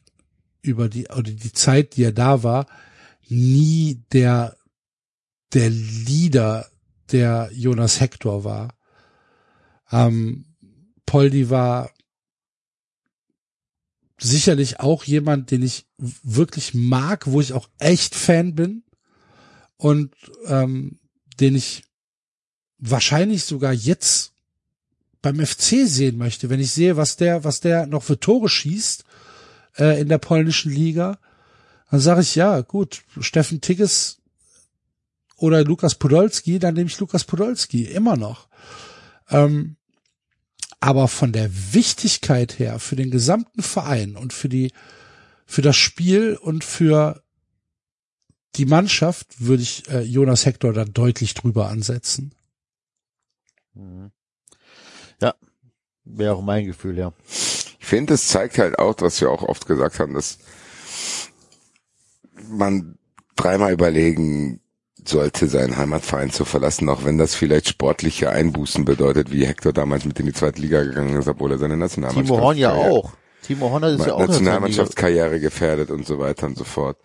über 0.64 0.88
die 0.88 1.08
oder 1.08 1.30
die 1.30 1.52
Zeit, 1.52 1.96
die 1.96 2.04
er 2.04 2.12
da 2.12 2.42
war, 2.42 2.66
nie 3.28 4.02
der 4.12 4.56
der 5.52 5.70
Leader, 5.70 6.68
der 7.12 7.50
Jonas 7.52 8.00
Hector 8.00 8.44
war. 8.44 8.74
Ähm, 9.90 10.46
Poldi 11.06 11.48
war 11.48 11.90
sicherlich 14.18 14.80
auch 14.80 15.04
jemand, 15.04 15.50
den 15.50 15.62
ich 15.62 15.86
wirklich 15.98 16.74
mag, 16.74 17.26
wo 17.26 17.40
ich 17.40 17.52
auch 17.52 17.68
echt 17.78 18.14
Fan 18.14 18.54
bin 18.54 18.82
und 19.76 20.14
ähm, 20.46 20.98
den 21.40 21.54
ich 21.54 21.84
wahrscheinlich 22.78 23.44
sogar 23.44 23.72
jetzt 23.72 24.32
beim 25.22 25.44
FC 25.44 25.86
sehen 25.86 26.18
möchte, 26.18 26.50
wenn 26.50 26.60
ich 26.60 26.72
sehe, 26.72 26.96
was 26.96 27.16
der, 27.16 27.44
was 27.44 27.60
der 27.60 27.86
noch 27.86 28.02
für 28.02 28.18
Tore 28.18 28.48
schießt 28.48 29.04
äh, 29.76 30.00
in 30.00 30.08
der 30.08 30.18
polnischen 30.18 30.72
Liga, 30.72 31.18
dann 31.90 32.00
sage 32.00 32.22
ich 32.22 32.34
ja, 32.34 32.60
gut, 32.60 33.02
Steffen 33.20 33.60
Tigges 33.60 34.18
oder 35.36 35.64
Lukas 35.64 35.94
Podolski, 35.94 36.58
dann 36.58 36.74
nehme 36.74 36.88
ich 36.88 36.98
Lukas 36.98 37.24
Podolski 37.24 37.84
immer 37.84 38.16
noch. 38.16 38.48
Ähm, 39.30 39.76
aber 40.80 41.08
von 41.08 41.32
der 41.32 41.50
Wichtigkeit 41.72 42.58
her 42.58 42.78
für 42.78 42.96
den 42.96 43.10
gesamten 43.10 43.62
Verein 43.62 44.16
und 44.16 44.32
für 44.32 44.48
die 44.48 44.72
für 45.46 45.62
das 45.62 45.76
Spiel 45.76 46.36
und 46.36 46.64
für 46.64 47.22
die 48.56 48.66
Mannschaft 48.66 49.40
würde 49.40 49.62
ich 49.62 49.88
äh, 49.88 50.02
Jonas 50.02 50.46
Hector 50.46 50.72
da 50.72 50.84
deutlich 50.84 51.34
drüber 51.34 51.68
ansetzen. 51.68 52.34
Ja, 55.20 55.34
wäre 56.04 56.34
auch 56.34 56.42
mein 56.42 56.66
Gefühl, 56.66 56.96
ja. 56.98 57.12
Ich 57.84 57.90
finde, 57.90 58.14
es 58.14 58.28
zeigt 58.28 58.56
halt 58.56 58.78
auch, 58.78 58.94
was 59.00 59.20
wir 59.20 59.30
auch 59.30 59.42
oft 59.42 59.66
gesagt 59.66 59.98
haben, 59.98 60.14
dass 60.14 60.38
man 62.48 62.96
dreimal 63.36 63.74
überlegen 63.74 64.62
sollte, 65.04 65.48
seinen 65.48 65.76
Heimatverein 65.76 66.30
zu 66.30 66.46
verlassen, 66.46 66.88
auch 66.88 67.04
wenn 67.04 67.18
das 67.18 67.34
vielleicht 67.34 67.68
sportliche 67.68 68.30
Einbußen 68.30 68.86
bedeutet, 68.86 69.30
wie 69.30 69.44
Hector 69.44 69.74
damals 69.74 70.06
mit 70.06 70.18
in 70.18 70.24
die 70.24 70.32
zweite 70.32 70.62
Liga 70.62 70.82
gegangen 70.82 71.14
ist, 71.14 71.28
obwohl 71.28 71.52
er 71.52 71.58
seine 71.58 71.76
Nationalmannschaft 71.76 72.26
Timo 72.26 72.40
Horn 72.40 72.56
ja 72.56 72.72
auch. 72.72 73.12
Timo 73.42 73.68
Horn 73.68 73.82
ist 73.82 74.06
ja 74.06 74.14
auch 74.14 74.20
Nationalmannschaftskarriere 74.20 75.38
gefährdet 75.38 75.90
und 75.90 76.06
so 76.06 76.18
weiter 76.18 76.46
und 76.46 76.56
so 76.56 76.64
fort. 76.64 76.96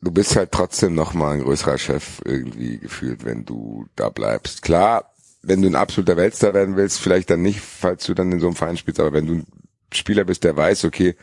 Du 0.00 0.10
bist 0.10 0.36
halt 0.36 0.52
trotzdem 0.52 0.94
noch 0.94 1.12
mal 1.12 1.34
ein 1.34 1.42
größerer 1.42 1.76
Chef 1.76 2.22
irgendwie 2.24 2.78
gefühlt, 2.78 3.26
wenn 3.26 3.44
du 3.44 3.84
da 3.94 4.08
bleibst. 4.08 4.62
Klar, 4.62 5.13
wenn 5.46 5.62
du 5.62 5.68
ein 5.68 5.74
absoluter 5.74 6.16
Weltstar 6.16 6.54
werden 6.54 6.76
willst, 6.76 6.98
vielleicht 7.00 7.30
dann 7.30 7.42
nicht, 7.42 7.60
falls 7.60 8.04
du 8.06 8.14
dann 8.14 8.32
in 8.32 8.40
so 8.40 8.46
einem 8.46 8.56
Verein 8.56 8.76
spielst, 8.76 9.00
aber 9.00 9.12
wenn 9.12 9.26
du 9.26 9.34
ein 9.34 9.46
Spieler 9.92 10.24
bist, 10.24 10.44
der 10.44 10.56
weiß, 10.56 10.84
okay, 10.84 11.14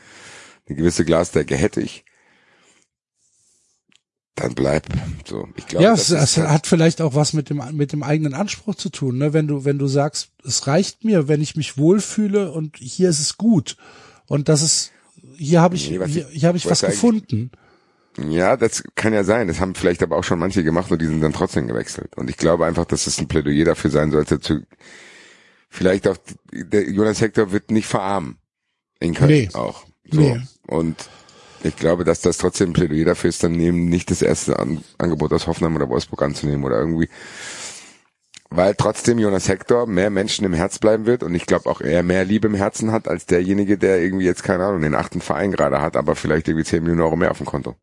eine 0.67 0.75
gewisse 0.77 1.05
Glasdecke 1.05 1.55
hätte 1.55 1.81
ich, 1.81 2.05
dann 4.35 4.55
bleib. 4.55 4.87
So, 5.27 5.47
ich 5.57 5.67
glaube, 5.67 5.83
ja, 5.83 5.91
das 5.91 6.09
es, 6.09 6.21
es 6.21 6.37
halt- 6.37 6.49
hat 6.49 6.67
vielleicht 6.67 7.01
auch 7.01 7.15
was 7.15 7.33
mit 7.33 7.49
dem 7.49 7.61
mit 7.73 7.91
dem 7.91 8.01
eigenen 8.01 8.33
Anspruch 8.33 8.75
zu 8.75 8.89
tun, 8.89 9.17
ne? 9.17 9.33
Wenn 9.33 9.47
du 9.47 9.65
wenn 9.65 9.77
du 9.77 9.87
sagst, 9.87 10.29
es 10.45 10.67
reicht 10.67 11.03
mir, 11.03 11.27
wenn 11.27 11.41
ich 11.41 11.55
mich 11.55 11.77
wohlfühle 11.77 12.51
und 12.51 12.77
hier 12.77 13.09
ist 13.09 13.19
es 13.19 13.37
gut 13.37 13.75
und 14.27 14.47
das 14.49 14.61
ist 14.61 14.91
hier 15.35 15.61
habe 15.61 15.75
ich 15.75 15.89
Nee, 15.91 15.99
was 15.99 16.09
hier, 16.11 16.27
hier 16.29 16.47
habe 16.47 16.57
ich 16.57 16.65
was 16.65 16.71
was 16.71 16.83
eigentlich- 16.85 16.95
gefunden. 17.01 17.51
Ja, 18.17 18.57
das 18.57 18.83
kann 18.95 19.13
ja 19.13 19.23
sein. 19.23 19.47
Das 19.47 19.59
haben 19.59 19.75
vielleicht 19.75 20.03
aber 20.03 20.17
auch 20.17 20.23
schon 20.23 20.39
manche 20.39 20.63
gemacht 20.63 20.91
und 20.91 21.01
die 21.01 21.05
sind 21.05 21.21
dann 21.21 21.33
trotzdem 21.33 21.67
gewechselt. 21.67 22.17
Und 22.17 22.29
ich 22.29 22.37
glaube 22.37 22.65
einfach, 22.65 22.85
dass 22.85 23.07
es 23.07 23.19
ein 23.19 23.27
Plädoyer 23.27 23.65
dafür 23.65 23.89
sein 23.89 24.11
sollte, 24.11 24.39
zu 24.39 24.63
vielleicht 25.69 26.07
auch 26.07 26.17
der 26.51 26.89
Jonas 26.89 27.21
Hector 27.21 27.51
wird 27.51 27.71
nicht 27.71 27.87
verarmen 27.87 28.37
in 28.99 29.13
Köln 29.13 29.29
Nee. 29.29 29.49
auch. 29.53 29.85
So. 30.09 30.19
Nee. 30.19 30.41
Und 30.67 31.09
ich 31.63 31.75
glaube, 31.77 32.03
dass 32.03 32.21
das 32.21 32.37
trotzdem 32.37 32.71
ein 32.71 32.73
Plädoyer 32.73 33.05
dafür 33.05 33.29
ist, 33.29 33.43
dann 33.43 33.59
eben 33.59 33.85
nicht 33.85 34.11
das 34.11 34.21
erste 34.21 34.59
An 34.59 34.83
Angebot 34.97 35.31
aus 35.31 35.47
Hoffenheim 35.47 35.75
oder 35.75 35.89
Wolfsburg 35.89 36.21
anzunehmen 36.23 36.65
oder 36.65 36.79
irgendwie. 36.79 37.07
Weil 38.49 38.75
trotzdem 38.75 39.17
Jonas 39.17 39.47
Hector 39.47 39.87
mehr 39.87 40.09
Menschen 40.09 40.43
im 40.43 40.51
Herz 40.51 40.77
bleiben 40.79 41.05
wird 41.05 41.23
und 41.23 41.33
ich 41.33 41.45
glaube 41.45 41.69
auch 41.69 41.79
er 41.79 42.03
mehr 42.03 42.25
Liebe 42.25 42.47
im 42.47 42.55
Herzen 42.55 42.91
hat 42.91 43.07
als 43.07 43.25
derjenige, 43.25 43.77
der 43.77 44.01
irgendwie 44.01 44.25
jetzt, 44.25 44.43
keine 44.43 44.65
Ahnung, 44.65 44.81
den 44.81 44.95
achten 44.95 45.21
Verein 45.21 45.51
gerade 45.51 45.79
hat, 45.81 45.95
aber 45.95 46.15
vielleicht 46.17 46.49
irgendwie 46.49 46.65
10 46.65 46.83
Millionen 46.83 47.01
Euro 47.01 47.15
mehr 47.15 47.31
auf 47.31 47.37
dem 47.37 47.45
Konto. 47.45 47.77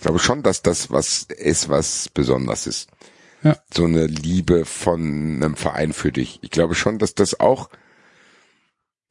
Ich 0.00 0.04
glaube 0.04 0.18
schon, 0.18 0.42
dass 0.42 0.62
das 0.62 0.90
was 0.90 1.24
ist, 1.24 1.68
was 1.68 2.08
besonders 2.08 2.66
ist. 2.66 2.88
Ja. 3.42 3.58
So 3.70 3.84
eine 3.84 4.06
Liebe 4.06 4.64
von 4.64 5.02
einem 5.42 5.56
Verein 5.56 5.92
für 5.92 6.10
dich. 6.10 6.38
Ich 6.40 6.50
glaube 6.50 6.74
schon, 6.74 6.98
dass 6.98 7.14
das 7.14 7.38
auch 7.38 7.68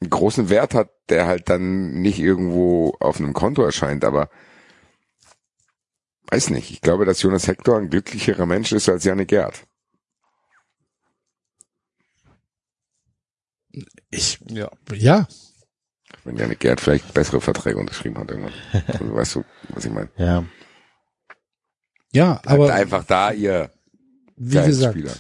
einen 0.02 0.10
großen 0.10 0.50
Wert 0.50 0.74
hat, 0.74 0.90
der 1.10 1.28
halt 1.28 1.48
dann 1.48 2.02
nicht 2.02 2.18
irgendwo 2.18 2.98
auf 3.00 3.20
einem 3.20 3.34
Konto 3.34 3.62
erscheint, 3.62 4.04
aber 4.04 4.32
weiß 6.32 6.50
nicht. 6.50 6.72
Ich 6.72 6.82
glaube, 6.82 7.06
dass 7.06 7.22
Jonas 7.22 7.48
Hector 7.48 7.78
ein 7.78 7.92
glücklicherer 7.92 8.48
Mensch 8.48 8.72
ist 8.72 8.90
als 8.90 9.04
Janne 9.04 9.28
Gerd. 9.28 9.68
Ich 14.10 14.40
Ja. 14.50 14.72
ja, 14.96 15.28
Wenn 16.24 16.36
Janne 16.36 16.56
Gerd 16.56 16.82
vielleicht 16.82 17.14
bessere 17.14 17.42
Verträge 17.42 17.78
unterschrieben 17.78 18.18
hat 18.18 18.32
irgendwann. 18.32 18.54
Also, 18.88 19.14
weißt 19.14 19.36
du, 19.36 19.44
was 19.70 19.86
ich 19.86 19.92
meine? 19.92 20.10
Ja. 20.18 20.44
Ja, 22.14 22.34
Bleibt 22.36 22.48
aber 22.48 22.74
einfach 22.74 23.04
da, 23.04 23.32
ihr 23.32 23.72
wie 24.36 24.56
gesagt, 24.56 24.94
Spieler. 24.94 25.14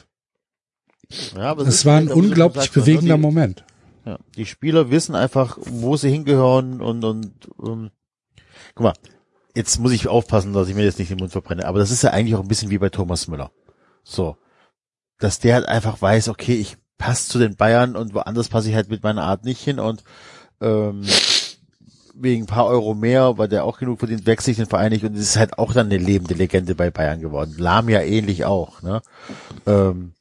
ja 1.35 1.51
aber 1.51 1.63
es 1.63 1.67
ist 1.69 1.85
war 1.85 1.97
ein 1.97 2.05
wie 2.05 2.09
du 2.09 2.15
unglaublich 2.15 2.71
bewegender 2.71 3.15
die, 3.15 3.21
Moment. 3.21 3.63
Ja, 4.05 4.17
die 4.35 4.45
Spieler 4.45 4.89
wissen 4.89 5.15
einfach, 5.15 5.57
wo 5.61 5.97
sie 5.97 6.09
hingehören 6.09 6.81
und 6.81 7.03
und 7.03 7.49
ähm, 7.63 7.91
guck 8.75 8.83
mal, 8.83 8.93
jetzt 9.55 9.79
muss 9.79 9.91
ich 9.91 10.07
aufpassen, 10.07 10.53
dass 10.53 10.69
ich 10.69 10.75
mir 10.75 10.83
jetzt 10.83 10.99
nicht 10.99 11.11
den 11.11 11.17
Mund 11.17 11.31
verbrenne, 11.31 11.65
aber 11.65 11.79
das 11.79 11.91
ist 11.91 12.03
ja 12.03 12.11
eigentlich 12.11 12.35
auch 12.35 12.41
ein 12.41 12.47
bisschen 12.47 12.69
wie 12.69 12.77
bei 12.77 12.89
Thomas 12.89 13.27
Müller. 13.27 13.51
So, 14.03 14.37
dass 15.19 15.39
der 15.39 15.55
halt 15.55 15.65
einfach 15.67 16.01
weiß, 16.01 16.29
okay, 16.29 16.55
ich 16.55 16.77
passe 16.97 17.29
zu 17.29 17.39
den 17.39 17.55
Bayern 17.55 17.95
und 17.95 18.13
woanders 18.13 18.49
passe 18.49 18.69
ich 18.69 18.75
halt 18.75 18.89
mit 18.89 19.03
meiner 19.03 19.23
Art 19.23 19.45
nicht 19.45 19.61
hin 19.61 19.79
und 19.79 20.03
ähm, 20.61 21.03
wegen 22.21 22.43
ein 22.43 22.47
paar 22.47 22.67
Euro 22.67 22.93
mehr, 22.93 23.37
weil 23.37 23.47
der 23.47 23.63
auch 23.63 23.77
genug 23.77 23.99
verdient, 23.99 24.25
wechsle 24.25 24.51
ich 24.51 24.57
den 24.57 24.65
Verein 24.65 24.91
nicht 24.91 25.05
und 25.05 25.15
ist 25.15 25.37
halt 25.37 25.57
auch 25.57 25.73
dann 25.73 25.87
eine 25.87 25.97
lebende 25.97 26.33
Legende 26.33 26.75
bei 26.75 26.89
Bayern 26.89 27.21
geworden. 27.21 27.55
Lahm 27.57 27.89
ja 27.89 28.01
ähnlich 28.01 28.45
auch, 28.45 28.81
ne? 28.81 29.01
Ähm, 29.65 30.13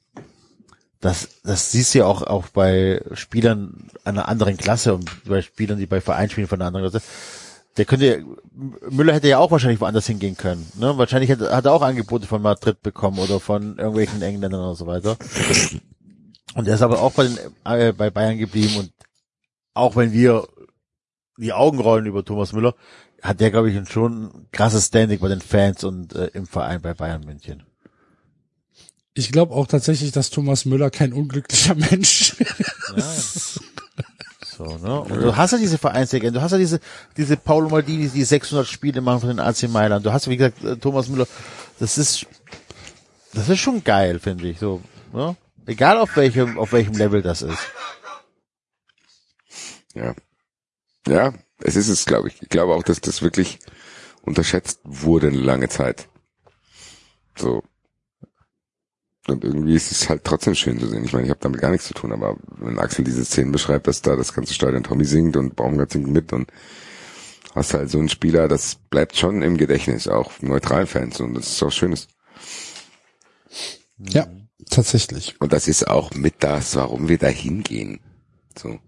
das, 1.01 1.29
das 1.45 1.71
siehst 1.71 1.95
du 1.95 2.01
ja 2.01 2.07
auch, 2.07 2.23
auch 2.23 2.49
bei 2.49 3.03
Spielern 3.13 3.91
einer 4.05 4.29
anderen 4.29 4.57
Klasse 4.57 4.95
und 4.95 5.11
bei 5.25 5.43
Spielern, 5.43 5.79
die 5.79 5.87
bei 5.87 6.01
Vereinen 6.01 6.31
spielen 6.31 6.49
von 6.49 6.61
einer 6.61 6.69
anderen 6.69 6.91
Klasse. 6.91 7.07
Der 7.77 7.85
könnte, 7.85 8.25
Müller 8.91 9.15
hätte 9.15 9.29
ja 9.29 9.39
auch 9.39 9.53
wahrscheinlich 9.53 9.81
woanders 9.81 10.07
hingehen 10.07 10.37
können. 10.37 10.67
Ne? 10.75 10.99
Wahrscheinlich 10.99 11.31
hat, 11.31 11.41
hat 11.41 11.65
er 11.65 11.73
auch 11.73 11.83
Angebote 11.83 12.27
von 12.27 12.43
Madrid 12.43 12.83
bekommen 12.83 13.21
oder 13.21 13.39
von 13.39 13.79
irgendwelchen 13.79 14.21
Engländern 14.21 14.61
oder 14.61 14.75
so 14.75 14.89
weiter. 14.89 15.17
Und 16.55 16.67
er 16.67 16.75
ist 16.75 16.83
aber 16.83 17.01
auch 17.01 17.13
bei, 17.13 17.29
den, 17.29 17.39
äh, 17.65 17.93
bei 17.93 18.11
Bayern 18.11 18.37
geblieben 18.37 18.79
und 18.79 18.91
auch 19.75 19.95
wenn 19.95 20.13
wir 20.13 20.49
die 21.39 21.53
Augen 21.53 21.81
rollen 21.81 22.07
über 22.07 22.25
Thomas 22.25 22.53
Müller, 22.53 22.75
hat 23.23 23.41
der, 23.41 23.51
glaube 23.51 23.71
ich, 23.71 23.89
schon 23.89 24.25
ein 24.25 24.47
krasses 24.53 24.87
Standing 24.87 25.19
bei 25.19 25.29
den 25.29 25.41
Fans 25.41 25.85
und 25.85 26.15
äh, 26.15 26.27
im 26.35 26.47
Verein 26.47 26.81
bei 26.83 26.95
Bayern 26.95 27.25
München. 27.25 27.65
Ich 29.15 29.33
glaube 29.33 29.55
auch 29.55 29.67
tatsächlich, 29.67 30.13
dass 30.13 30.31
Thomas 30.31 30.65
Müller 30.65 30.91
kein 30.91 31.13
unglücklicher 31.13 31.75
Mensch 31.75 32.37
ist. 32.97 33.61
So, 34.59 34.65
ne? 34.65 35.01
Und 35.03 35.23
du 35.23 35.37
hast 35.37 35.53
ja 35.53 35.59
diese 35.59 35.79
Vereinslegende, 35.79 36.41
du 36.41 36.43
hast 36.43 36.51
ja 36.51 36.59
diese, 36.59 36.81
diese 37.17 37.37
Paulo 37.37 37.69
Maldini, 37.69 38.09
die 38.09 38.25
600 38.25 38.67
Spiele 38.67 39.01
machen 39.01 39.21
von 39.21 39.29
den 39.29 39.39
AC 39.39 39.69
Mailand. 39.69 40.05
Du 40.05 40.13
hast, 40.13 40.29
wie 40.29 40.37
gesagt, 40.37 40.65
äh, 40.65 40.77
Thomas 40.77 41.07
Müller, 41.09 41.29
das 41.79 41.97
ist, 41.97 42.27
das 43.35 43.49
ist 43.49 43.61
schon 43.61 43.85
geil, 43.85 44.19
finde 44.19 44.49
ich, 44.49 44.59
so, 44.59 44.83
ne? 45.13 45.37
Egal 45.65 45.99
auf 45.99 46.17
welchem, 46.17 46.59
auf 46.59 46.73
welchem 46.73 46.95
Level 46.95 47.23
das 47.23 47.43
ist. 47.43 47.71
Ja. 49.95 50.13
Ja, 51.09 51.33
es 51.61 51.77
ist 51.77 51.89
es, 51.89 52.05
glaube 52.05 52.29
ich. 52.29 52.43
Ich 52.43 52.49
glaube 52.51 52.75
auch, 52.75 52.83
dass 52.83 53.01
das 53.01 53.23
wirklich 53.23 53.59
unterschätzt 54.23 54.81
wurde 54.85 55.29
eine 55.29 55.39
lange 55.39 55.69
Zeit. 55.69 56.09
So. 57.37 57.63
Und 59.27 59.45
irgendwie 59.45 59.75
ist 59.75 59.91
es 59.91 60.09
halt 60.09 60.25
trotzdem 60.25 60.55
schön 60.55 60.79
zu 60.79 60.87
sehen. 60.87 61.05
Ich 61.05 61.13
meine, 61.13 61.25
ich 61.25 61.31
habe 61.31 61.41
damit 61.41 61.61
gar 61.61 61.71
nichts 61.71 61.87
zu 61.87 61.95
tun, 61.95 62.13
aber 62.13 62.37
wenn 62.59 62.79
Axel 62.79 63.05
diese 63.05 63.25
Szenen 63.25 63.53
beschreibt, 63.53 63.87
dass 63.87 64.03
da 64.03 64.17
das 64.17 64.33
ganze 64.35 64.55
Stadion 64.55 64.83
Tommy 64.83 65.05
singt 65.05 65.37
und 65.37 65.57
Baumgart 65.57 65.93
singt 65.93 66.09
mit 66.09 66.33
und 66.33 66.51
hast 67.55 67.75
halt 67.75 67.91
so 67.91 67.99
einen 67.99 68.09
Spieler, 68.09 68.49
das 68.49 68.77
bleibt 68.91 69.17
schon 69.17 69.43
im 69.43 69.57
Gedächtnis, 69.57 70.09
auch 70.09 70.33
neutralen 70.41 70.87
Fans 70.87 71.21
und 71.21 71.35
das 71.35 71.49
ist 71.49 71.63
auch 71.63 71.73
schönes. 71.73 72.09
Ja, 73.99 74.29
tatsächlich. 74.71 75.41
Und 75.41 75.53
das 75.53 75.69
ist 75.69 75.89
auch 75.89 76.13
mit 76.13 76.37
das, 76.41 76.77
warum 76.77 77.09
wir 77.09 77.19
da 77.19 77.29
hingehen. 77.29 78.01
So. 78.59 78.79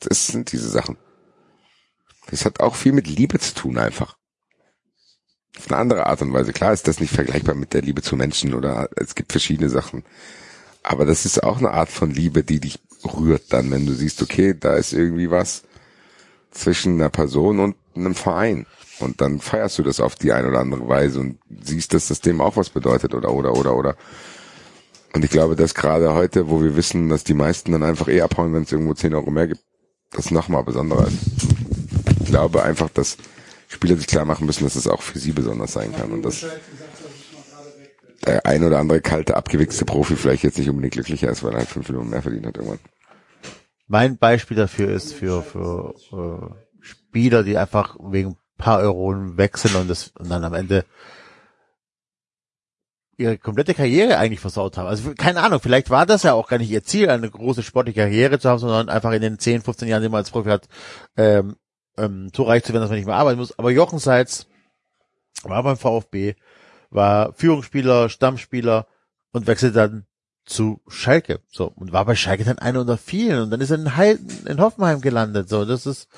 Das 0.00 0.26
sind 0.26 0.52
diese 0.52 0.68
Sachen. 0.68 0.96
Das 2.26 2.44
hat 2.44 2.60
auch 2.60 2.74
viel 2.74 2.92
mit 2.92 3.06
Liebe 3.06 3.38
zu 3.38 3.54
tun 3.54 3.78
einfach. 3.78 4.16
Auf 5.58 5.70
eine 5.70 5.78
andere 5.78 6.06
Art 6.06 6.22
und 6.22 6.32
Weise. 6.32 6.52
Klar 6.52 6.72
ist 6.72 6.88
das 6.88 7.00
nicht 7.00 7.12
vergleichbar 7.12 7.54
mit 7.54 7.74
der 7.74 7.82
Liebe 7.82 8.02
zu 8.02 8.16
Menschen 8.16 8.54
oder 8.54 8.88
es 8.96 9.14
gibt 9.14 9.32
verschiedene 9.32 9.68
Sachen. 9.68 10.04
Aber 10.82 11.04
das 11.04 11.24
ist 11.26 11.42
auch 11.42 11.58
eine 11.58 11.72
Art 11.72 11.90
von 11.90 12.10
Liebe, 12.10 12.42
die 12.42 12.60
dich 12.60 12.78
rührt 13.04 13.52
dann, 13.52 13.70
wenn 13.70 13.86
du 13.86 13.92
siehst, 13.92 14.22
okay, 14.22 14.54
da 14.58 14.74
ist 14.74 14.92
irgendwie 14.92 15.30
was 15.30 15.62
zwischen 16.50 16.94
einer 16.94 17.10
Person 17.10 17.60
und 17.60 17.76
einem 17.94 18.14
Verein. 18.14 18.66
Und 18.98 19.20
dann 19.20 19.40
feierst 19.40 19.78
du 19.78 19.82
das 19.82 20.00
auf 20.00 20.14
die 20.14 20.32
eine 20.32 20.48
oder 20.48 20.60
andere 20.60 20.88
Weise 20.88 21.20
und 21.20 21.38
siehst, 21.62 21.92
dass 21.94 22.08
das 22.08 22.20
dem 22.20 22.40
auch 22.40 22.56
was 22.56 22.70
bedeutet 22.70 23.14
oder, 23.14 23.32
oder, 23.32 23.54
oder, 23.54 23.74
oder. 23.74 23.96
Und 25.14 25.24
ich 25.24 25.30
glaube, 25.30 25.56
dass 25.56 25.74
gerade 25.74 26.14
heute, 26.14 26.48
wo 26.48 26.62
wir 26.62 26.76
wissen, 26.76 27.08
dass 27.08 27.24
die 27.24 27.34
meisten 27.34 27.72
dann 27.72 27.82
einfach 27.82 28.08
eh 28.08 28.22
abhauen, 28.22 28.54
wenn 28.54 28.62
es 28.62 28.72
irgendwo 28.72 28.94
10 28.94 29.14
Euro 29.14 29.30
mehr 29.30 29.48
gibt, 29.48 29.60
das 30.12 30.30
nochmal 30.30 30.64
besonderer 30.64 31.08
ist. 31.08 31.51
Ich 32.22 32.28
glaube 32.28 32.62
einfach, 32.62 32.88
dass 32.90 33.16
Spieler 33.68 33.96
sich 33.96 34.06
klar 34.06 34.24
machen 34.24 34.46
müssen, 34.46 34.64
dass 34.64 34.76
es 34.76 34.86
auch 34.86 35.02
für 35.02 35.18
sie 35.18 35.32
besonders 35.32 35.72
sein 35.72 35.92
kann 35.94 36.12
und 36.12 36.22
dass 36.22 36.46
der 38.24 38.46
ein 38.46 38.62
oder 38.62 38.78
andere 38.78 39.00
kalte, 39.00 39.36
abgewichste 39.36 39.84
Profi 39.84 40.14
vielleicht 40.14 40.44
jetzt 40.44 40.58
nicht 40.58 40.70
unbedingt 40.70 40.94
glücklicher 40.94 41.30
ist, 41.30 41.42
weil 41.42 41.52
er 41.52 41.58
halt 41.58 41.68
5 41.68 41.88
Millionen 41.88 42.10
mehr 42.10 42.22
verdient 42.22 42.46
hat 42.46 42.56
irgendwann. 42.56 42.78
Mein 43.88 44.16
Beispiel 44.16 44.56
dafür 44.56 44.90
ist 44.90 45.12
für, 45.12 45.42
für 45.42 45.94
äh, 46.12 46.54
Spieler, 46.80 47.42
die 47.42 47.58
einfach 47.58 47.96
wegen 48.00 48.36
paar 48.56 48.78
Euro 48.78 49.12
wechseln 49.36 49.74
und, 49.74 49.90
das, 49.90 50.12
und 50.18 50.30
dann 50.30 50.44
am 50.44 50.54
Ende 50.54 50.84
ihre 53.16 53.36
komplette 53.38 53.74
Karriere 53.74 54.18
eigentlich 54.18 54.40
versaut 54.40 54.78
haben. 54.78 54.86
Also 54.86 55.12
keine 55.14 55.42
Ahnung, 55.42 55.60
vielleicht 55.60 55.90
war 55.90 56.06
das 56.06 56.22
ja 56.22 56.32
auch 56.32 56.48
gar 56.48 56.58
nicht 56.58 56.70
ihr 56.70 56.84
Ziel, 56.84 57.10
eine 57.10 57.28
große 57.28 57.62
sportliche 57.62 58.00
Karriere 58.00 58.38
zu 58.38 58.48
haben, 58.48 58.58
sondern 58.58 58.88
einfach 58.88 59.12
in 59.12 59.20
den 59.20 59.38
10, 59.38 59.62
15 59.62 59.88
Jahren, 59.88 60.02
die 60.02 60.08
man 60.08 60.18
als 60.18 60.30
Profi 60.30 60.48
hat, 60.48 60.68
ähm, 61.16 61.56
ähm, 61.96 62.30
so 62.34 62.44
reich 62.44 62.64
zu 62.64 62.72
werden, 62.72 62.82
dass 62.82 62.90
man 62.90 62.98
nicht 62.98 63.06
mehr 63.06 63.16
arbeiten 63.16 63.38
muss. 63.38 63.58
Aber 63.58 63.70
Jochen 63.70 63.98
Seitz 63.98 64.46
war 65.42 65.62
beim 65.62 65.76
VfB, 65.76 66.34
war 66.90 67.32
Führungsspieler, 67.34 68.08
Stammspieler 68.08 68.86
und 69.32 69.46
wechselte 69.46 69.74
dann 69.74 70.06
zu 70.44 70.80
Schalke. 70.88 71.40
So, 71.50 71.72
und 71.74 71.92
war 71.92 72.04
bei 72.04 72.16
Schalke 72.16 72.44
dann 72.44 72.58
einer 72.58 72.80
unter 72.80 72.98
vielen 72.98 73.42
und 73.42 73.50
dann 73.50 73.60
ist 73.60 73.70
er 73.70 73.78
in, 73.78 73.96
Heil 73.96 74.18
in 74.46 74.60
Hoffenheim 74.60 75.00
gelandet. 75.00 75.48
So, 75.48 75.64
das 75.64 75.86
ist, 75.86 76.08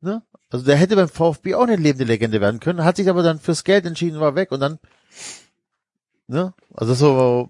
ne? 0.00 0.22
Also 0.50 0.64
der 0.64 0.76
hätte 0.76 0.96
beim 0.96 1.08
VfB 1.08 1.54
auch 1.54 1.62
eine 1.62 1.76
lebende 1.76 2.04
Legende 2.04 2.40
werden 2.40 2.58
können, 2.60 2.84
hat 2.84 2.96
sich 2.96 3.08
aber 3.08 3.22
dann 3.22 3.38
fürs 3.38 3.62
Geld 3.64 3.86
entschieden, 3.86 4.18
war 4.20 4.34
weg 4.34 4.50
und 4.52 4.60
dann, 4.60 4.78
ne? 6.26 6.54
Also 6.74 6.94
so, 6.94 7.48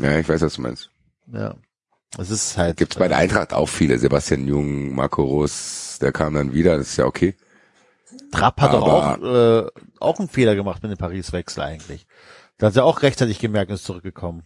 Ja, 0.00 0.18
ich 0.18 0.28
weiß, 0.28 0.40
was 0.40 0.54
du 0.54 0.62
meinst. 0.62 0.90
ja. 1.32 1.54
Es 2.16 2.30
ist 2.30 2.56
halt. 2.56 2.78
Gibt's 2.78 2.96
bei 2.96 3.06
der 3.06 3.18
Eintracht 3.18 3.52
auch 3.52 3.68
viele. 3.68 3.98
Sebastian 3.98 4.48
Jung, 4.48 4.94
Marco 4.94 5.22
Rus, 5.22 5.87
der 5.98 6.12
kam 6.12 6.34
dann 6.34 6.52
wieder, 6.52 6.76
das 6.78 6.88
ist 6.90 6.96
ja 6.96 7.04
okay. 7.06 7.36
Trapp 8.32 8.60
hat 8.60 8.72
doch 8.72 8.82
auch, 8.82 9.02
Aber- 9.02 9.72
äh, 9.74 9.80
auch 10.00 10.18
einen 10.18 10.28
Fehler 10.28 10.54
gemacht 10.54 10.82
mit 10.82 10.90
dem 10.92 10.98
Paris-Wechsel 10.98 11.62
eigentlich. 11.62 12.06
Da 12.56 12.68
hat 12.68 12.76
er 12.76 12.84
auch 12.84 13.02
rechtzeitig 13.02 13.38
gemerkt 13.38 13.70
und 13.70 13.76
ist 13.76 13.84
zurückgekommen. 13.84 14.42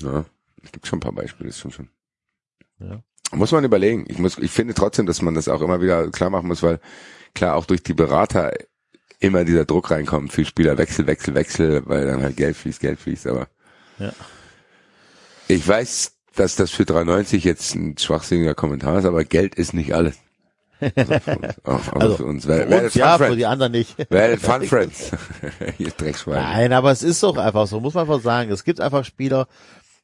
Ja, 0.00 0.24
es 0.62 0.72
gibt 0.72 0.86
schon 0.86 0.98
ein 0.98 1.00
paar 1.00 1.12
Beispiele, 1.12 1.48
das 1.48 1.58
stimmt 1.58 1.74
schon. 1.74 1.88
Ja. 2.78 3.02
Muss 3.32 3.52
man 3.52 3.64
überlegen. 3.64 4.04
Ich 4.08 4.18
muss, 4.18 4.38
ich 4.38 4.50
finde 4.50 4.74
trotzdem, 4.74 5.06
dass 5.06 5.20
man 5.22 5.34
das 5.34 5.48
auch 5.48 5.60
immer 5.60 5.80
wieder 5.80 6.10
klar 6.10 6.30
machen 6.30 6.46
muss, 6.48 6.62
weil 6.62 6.80
klar 7.34 7.56
auch 7.56 7.66
durch 7.66 7.82
die 7.82 7.94
Berater 7.94 8.52
immer 9.20 9.44
dieser 9.44 9.64
Druck 9.64 9.90
reinkommt, 9.90 10.32
viel 10.32 10.46
Spieler 10.46 10.78
Wechsel, 10.78 11.06
Wechsel, 11.06 11.34
Wechsel, 11.34 11.82
weil 11.86 12.06
dann 12.06 12.22
halt 12.22 12.36
Geld 12.36 12.56
fließt, 12.56 12.80
Geld 12.80 13.00
fließt, 13.00 13.26
aber 13.26 13.48
Ja. 13.98 14.12
ich 15.48 15.66
weiß, 15.66 16.12
dass 16.38 16.56
das 16.56 16.70
für 16.70 16.84
93 16.84 17.44
jetzt 17.44 17.74
ein 17.74 17.98
schwachsinniger 17.98 18.54
Kommentar 18.54 18.98
ist, 18.98 19.04
aber 19.04 19.24
Geld 19.24 19.54
ist 19.54 19.74
nicht 19.74 19.94
alles. 19.94 20.16
Also 20.80 21.18
für 21.18 21.36
uns, 21.36 21.64
auch, 21.64 21.92
Also, 21.94 22.16
für 22.16 22.24
uns. 22.24 22.46
Wer, 22.46 22.70
wer 22.70 22.84
uns 22.84 22.94
ja, 22.94 23.12
für 23.12 23.24
Friends. 23.24 23.36
die 23.36 23.46
anderen 23.46 23.72
nicht. 23.72 23.96
Wer 24.10 24.38
Fun 24.38 24.62
Friends. 24.62 25.10
Hier 25.76 25.90
Dreckschwein. 25.90 26.40
Nein, 26.40 26.72
aber 26.72 26.92
es 26.92 27.02
ist 27.02 27.22
doch 27.22 27.36
einfach 27.36 27.66
so, 27.66 27.80
muss 27.80 27.94
man 27.94 28.02
einfach 28.02 28.22
sagen. 28.22 28.50
Es 28.52 28.62
gibt 28.62 28.80
einfach 28.80 29.04
Spieler, 29.04 29.48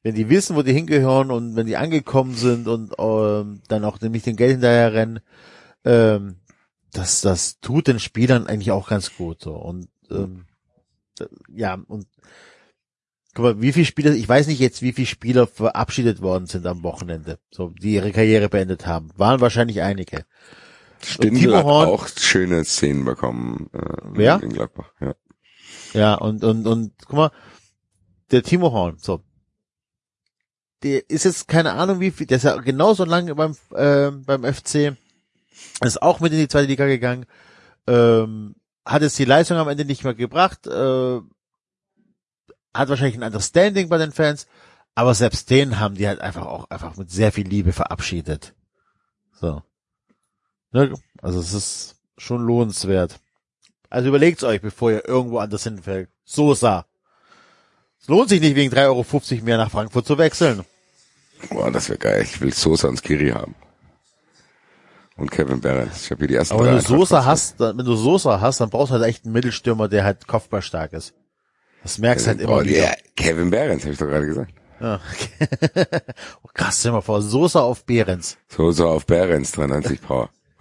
wenn 0.03 0.17
die 0.17 0.29
wissen, 0.29 0.57
wo 0.57 0.63
die 0.63 0.73
hingehören 0.73 1.31
und 1.31 1.55
wenn 1.55 1.67
die 1.67 1.77
angekommen 1.77 2.35
sind 2.35 2.67
und 2.67 2.93
ähm, 2.99 3.63
dann 3.69 3.85
auch 3.85 4.01
nämlich 4.01 4.25
dem 4.25 4.37
Geld 4.37 4.53
hinterher 4.53 4.93
rennen, 4.93 5.21
ähm, 5.85 6.37
das, 6.93 7.21
das 7.21 7.61
tut 7.61 7.87
den 7.87 8.01
Spielern 8.01 8.47
eigentlich 8.47 8.73
auch 8.73 8.89
ganz 8.89 9.17
gut. 9.17 9.43
So. 9.43 9.55
Und 9.55 9.89
ähm, 10.11 10.47
ja, 11.55 11.79
und 11.87 12.07
guck 13.35 13.45
mal, 13.45 13.61
wie 13.61 13.73
viele 13.73 13.87
Spieler, 13.87 14.13
ich 14.13 14.29
weiß 14.29 14.47
nicht 14.47 14.61
jetzt, 14.61 14.83
wie 14.83 14.93
viele 14.93 15.07
Spieler 15.07 15.47
verabschiedet 15.47 16.23
worden 16.23 16.47
sind 16.47 16.67
am 16.67 16.83
Wochenende, 16.83 17.39
so 17.51 17.71
die 17.71 17.95
ihre 17.95 18.13
Karriere 18.13 18.49
beendet 18.49 18.87
haben. 18.87 19.11
Waren 19.17 19.41
wahrscheinlich 19.41 19.83
einige. 19.83 20.25
Stindl 21.03 21.41
Timo 21.41 21.57
hat 21.57 21.65
Horn- 21.65 21.89
auch 21.89 22.09
schöne 22.09 22.65
Szenen 22.65 23.05
bekommen. 23.05 23.69
Äh, 23.73 23.79
Wer? 24.13 24.43
In 24.43 24.53
Gladbach, 24.53 24.93
ja. 25.01 25.15
Ja, 25.93 26.15
und, 26.15 26.43
und, 26.45 26.67
und, 26.67 26.93
guck 27.07 27.17
mal, 27.17 27.31
der 28.31 28.43
Timo 28.43 28.73
Horn, 28.73 28.97
so. 28.99 29.21
Der 30.83 31.09
ist 31.09 31.25
jetzt 31.25 31.49
keine 31.49 31.73
Ahnung 31.73 32.01
wie 32.01 32.11
viel, 32.11 32.27
der 32.27 32.37
ist 32.37 32.43
ja 32.43 32.57
genauso 32.57 33.05
lange 33.05 33.35
beim, 33.35 33.57
äh, 33.75 34.11
beim 34.11 34.45
FC, 34.45 34.97
ist 35.83 36.03
auch 36.03 36.21
mit 36.21 36.33
in 36.33 36.39
die 36.39 36.49
zweite 36.49 36.67
Liga 36.67 36.87
gegangen, 36.87 37.27
ähm, 37.87 38.55
hat 38.85 39.03
es 39.03 39.15
die 39.15 39.25
Leistung 39.25 39.57
am 39.57 39.69
Ende 39.69 39.85
nicht 39.85 40.05
mehr 40.05 40.15
gebracht, 40.15 40.67
äh, 40.67 41.21
hat 42.75 42.89
wahrscheinlich 42.89 43.17
ein 43.17 43.23
anderes 43.23 43.47
Standing 43.47 43.89
bei 43.89 43.99
den 43.99 44.13
Fans, 44.13 44.47
aber 44.95 45.15
selbst 45.15 45.51
den 45.51 45.81
haben 45.81 45.95
die 45.95 46.07
halt 46.07 46.21
einfach 46.21 46.47
auch 46.47 46.71
einfach 46.71 46.97
mit 46.97 47.11
sehr 47.11 47.33
viel 47.33 47.47
Liebe 47.47 47.73
verabschiedet. 47.73 48.55
So. 49.41 49.63
Ne? 50.73 50.93
Also 51.23 51.41
es 51.41 51.55
ist 51.55 51.97
schon 52.19 52.43
lohnenswert. 52.43 53.19
Also 53.91 54.09
überlegt's 54.09 54.45
euch, 54.45 54.61
bevor 54.61 54.91
ihr 54.91 55.09
irgendwo 55.09 55.39
anders 55.39 55.63
hinfällt. 55.63 56.09
Sosa. 56.25 56.87
Es 58.01 58.09
lohnt 58.09 58.29
sich 58.29 58.41
nicht, 58.41 58.57
wegen 58.57 58.73
3,50 58.73 59.33
Euro 59.37 59.45
mehr 59.45 59.57
nach 59.57 59.71
Frankfurt 59.71 60.07
zu 60.07 60.19
wechseln. 60.19 60.65
Boah, 61.51 61.71
das 61.71 61.89
wäre 61.89 61.99
geil. 61.99 62.23
Ich 62.23 62.41
will 62.41 62.53
Sosa 62.53 62.89
und 62.89 63.01
Skiri 63.03 63.31
haben. 63.31 63.55
Und 65.17 65.31
Kevin 65.31 65.61
Behrens. 65.61 66.05
Ich 66.05 66.11
habe 66.11 66.21
hier 66.21 66.29
die 66.29 66.35
ersten 66.35 66.55
Aber 66.55 66.67
wenn 66.67 66.75
du 66.75 66.81
Sosa 66.81 67.25
hast, 67.25 67.61
dann, 67.61 67.79
wenn 67.79 67.85
du 67.85 67.95
Sosa 67.95 68.41
hast, 68.41 68.61
dann 68.61 68.71
brauchst 68.71 68.91
du 68.91 68.95
halt 68.95 69.05
echt 69.05 69.25
einen 69.25 69.33
Mittelstürmer, 69.33 69.89
der 69.89 70.05
halt 70.05 70.27
kopfballstark 70.27 70.93
ist. 70.93 71.15
Das 71.85 71.99
merkst 71.99 72.27
du 72.27 72.31
halt 72.31 72.41
immer 72.41 72.57
oh, 72.57 72.65
wieder. 72.65 72.79
ja, 72.79 72.93
Kevin 73.15 73.51
Behrens, 73.51 73.83
habe 73.83 73.93
ich 73.93 73.99
doch 73.99 74.07
gerade 74.07 74.27
gesagt. 74.27 74.53
Ja. 74.81 75.01
oh, 76.43 76.49
krass, 76.53 76.81
stell 76.81 76.91
mal 76.93 77.03
vor, 77.03 77.23
Sosa 77.23 77.61
auf 77.61 77.85
Behrens. 77.85 78.37
Sosa 78.49 78.87
auf 78.87 79.07
Behrens, 79.07 79.53
93 79.53 80.03
Power. 80.03 80.31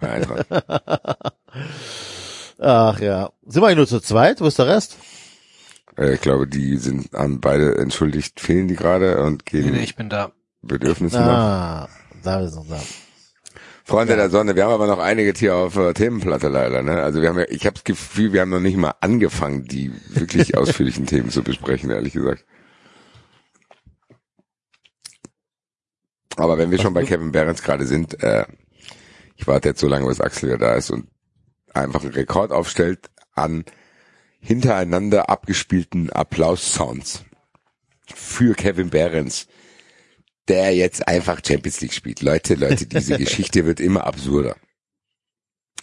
Ach 2.58 3.00
ja. 3.00 3.30
Sind 3.46 3.62
wir 3.62 3.66
eigentlich 3.66 3.76
nur 3.76 3.88
zu 3.88 4.00
zweit? 4.00 4.40
Wo 4.40 4.46
ist 4.46 4.58
der 4.58 4.68
Rest? 4.68 4.96
äh, 5.96 6.14
ich 6.14 6.20
glaube, 6.20 6.46
die 6.46 6.76
sind 6.76 7.14
an 7.14 7.40
beide 7.40 7.76
entschuldigt, 7.78 8.40
fehlen 8.40 8.68
die 8.68 8.76
gerade 8.76 9.22
und 9.22 9.46
gehen 9.46 9.72
nee, 9.72 9.82
ich 9.82 9.96
bin 9.96 10.08
da. 10.08 10.32
Bedürfnissen 10.62 11.20
nach. 11.20 11.86
Ah, 11.86 11.88
da 12.22 12.40
ist 12.40 12.54
noch 12.54 12.66
da. 12.66 12.80
Freunde 13.86 14.16
der 14.16 14.30
Sonne, 14.30 14.56
wir 14.56 14.64
haben 14.64 14.72
aber 14.72 14.86
noch 14.86 14.98
einige 14.98 15.34
Tiere 15.34 15.56
auf 15.56 15.76
äh, 15.76 15.92
Themenplatte 15.92 16.48
leider. 16.48 16.82
Ne? 16.82 17.02
Also 17.02 17.20
wir 17.20 17.28
haben 17.28 17.38
ja, 17.38 17.44
ich 17.50 17.66
habe 17.66 17.74
das 17.74 17.84
Gefühl, 17.84 18.32
wir 18.32 18.40
haben 18.40 18.48
noch 18.48 18.60
nicht 18.60 18.78
mal 18.78 18.94
angefangen, 19.00 19.64
die 19.64 19.92
wirklich 20.08 20.56
ausführlichen 20.56 21.04
Themen 21.04 21.28
zu 21.28 21.42
besprechen, 21.42 21.90
ehrlich 21.90 22.14
gesagt. 22.14 22.46
Aber 26.36 26.56
wenn 26.56 26.70
wir 26.70 26.80
schon 26.80 26.94
bei 26.94 27.04
Kevin 27.04 27.30
Behrens 27.30 27.62
gerade 27.62 27.86
sind, 27.86 28.22
äh, 28.22 28.46
ich 29.36 29.46
warte 29.46 29.68
jetzt 29.68 29.80
so 29.80 29.86
lange, 29.86 30.06
bis 30.06 30.20
Axel 30.20 30.48
wieder 30.48 30.58
da 30.58 30.74
ist 30.74 30.90
und 30.90 31.06
einfach 31.74 32.02
einen 32.02 32.14
Rekord 32.14 32.52
aufstellt 32.52 33.10
an 33.34 33.64
hintereinander 34.40 35.28
abgespielten 35.28 36.10
Applaus-Sounds 36.10 37.24
für 38.14 38.54
Kevin 38.54 38.90
Behrens, 38.90 39.46
der 40.48 40.74
jetzt 40.74 41.06
einfach 41.08 41.40
Champions 41.46 41.80
League 41.80 41.94
spielt. 41.94 42.22
Leute, 42.22 42.54
Leute, 42.54 42.86
diese 42.86 43.18
Geschichte 43.18 43.64
wird 43.64 43.80
immer 43.80 44.06
absurder. 44.06 44.56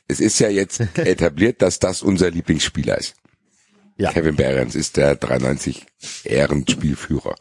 Es 0.08 0.20
ist 0.20 0.40
ja 0.40 0.50
jetzt 0.50 0.82
etabliert, 0.98 1.62
dass 1.62 1.80
das 1.80 2.02
unser 2.02 2.30
Lieblingsspieler 2.32 2.98
ist. 2.98 3.16
Ja. 3.98 4.12
Kevin 4.12 4.36
Behrens 4.36 4.76
ist 4.76 4.98
der 4.98 5.16
93 5.16 5.86
Ehrenspielführer. 6.24 7.36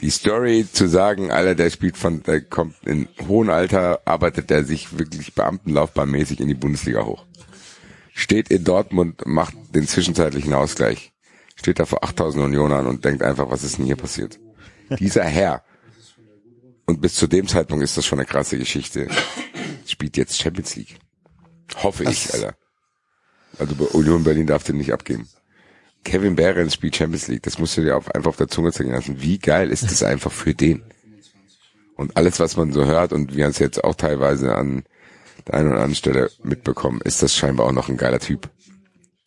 Die 0.00 0.10
Story 0.10 0.66
zu 0.70 0.88
sagen, 0.88 1.30
Alter, 1.30 1.54
der 1.54 1.68
spielt 1.68 1.98
von, 1.98 2.22
der 2.22 2.40
kommt 2.40 2.76
in 2.86 3.08
hohem 3.28 3.50
Alter, 3.50 4.00
arbeitet 4.06 4.50
er 4.50 4.64
sich 4.64 4.98
wirklich 4.98 5.34
Beamtenlaufbahnmäßig 5.34 6.40
in 6.40 6.48
die 6.48 6.54
Bundesliga 6.54 7.04
hoch. 7.04 7.26
Steht 8.14 8.48
in 8.50 8.64
Dortmund, 8.64 9.22
macht 9.26 9.54
den 9.74 9.86
zwischenzeitlichen 9.86 10.54
Ausgleich. 10.54 11.12
Steht 11.54 11.78
da 11.78 11.84
vor 11.84 12.02
8000 12.02 12.44
Unionern 12.44 12.86
und 12.86 13.04
denkt 13.04 13.22
einfach, 13.22 13.50
was 13.50 13.62
ist 13.62 13.76
denn 13.76 13.84
hier 13.84 13.96
passiert? 13.96 14.38
Dieser 14.98 15.24
Herr, 15.24 15.62
und 16.86 17.00
bis 17.00 17.14
zu 17.14 17.26
dem 17.28 17.46
Zeitpunkt 17.46 17.84
ist 17.84 17.96
das 17.96 18.04
schon 18.04 18.18
eine 18.18 18.26
krasse 18.26 18.58
Geschichte, 18.58 19.08
spielt 19.86 20.16
jetzt 20.16 20.42
Champions 20.42 20.74
League. 20.76 20.98
Hoffe 21.76 22.04
ich, 22.04 22.32
Alter. 22.34 22.56
Also 23.58 23.74
bei 23.76 23.84
Union 23.84 24.24
Berlin 24.24 24.46
darf 24.46 24.64
den 24.64 24.78
nicht 24.78 24.92
abgeben. 24.92 25.28
Kevin 26.04 26.34
Behrens 26.34 26.74
spielt 26.74 26.96
Champions 26.96 27.28
League. 27.28 27.42
Das 27.42 27.58
musst 27.58 27.76
du 27.76 27.82
dir 27.82 27.96
auf, 27.96 28.12
einfach 28.14 28.30
auf 28.30 28.36
der 28.36 28.48
Zunge 28.48 28.72
zergehen 28.72 28.94
lassen. 28.94 29.20
Wie 29.22 29.38
geil 29.38 29.70
ist 29.70 29.84
das 29.84 30.02
einfach 30.02 30.32
für 30.32 30.54
den? 30.54 30.82
Und 31.96 32.16
alles, 32.16 32.40
was 32.40 32.56
man 32.56 32.72
so 32.72 32.86
hört, 32.86 33.12
und 33.12 33.36
wir 33.36 33.44
haben 33.44 33.50
es 33.50 33.58
jetzt 33.58 33.84
auch 33.84 33.94
teilweise 33.94 34.56
an 34.56 34.84
der 35.46 35.54
einen 35.54 35.68
oder 35.68 35.76
anderen 35.76 35.94
Stelle 35.94 36.30
mitbekommen, 36.42 37.00
ist 37.04 37.22
das 37.22 37.36
scheinbar 37.36 37.66
auch 37.66 37.72
noch 37.72 37.88
ein 37.88 37.98
geiler 37.98 38.20
Typ. 38.20 38.48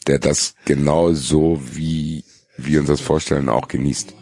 Der 0.08 0.20
das 0.20 0.56
genau 0.66 1.14
so, 1.14 1.62
wie 1.64 2.26
wir 2.58 2.80
uns 2.80 2.90
das 2.90 3.00
vorstellen, 3.00 3.48
auch 3.48 3.68
genießt. 3.68 4.16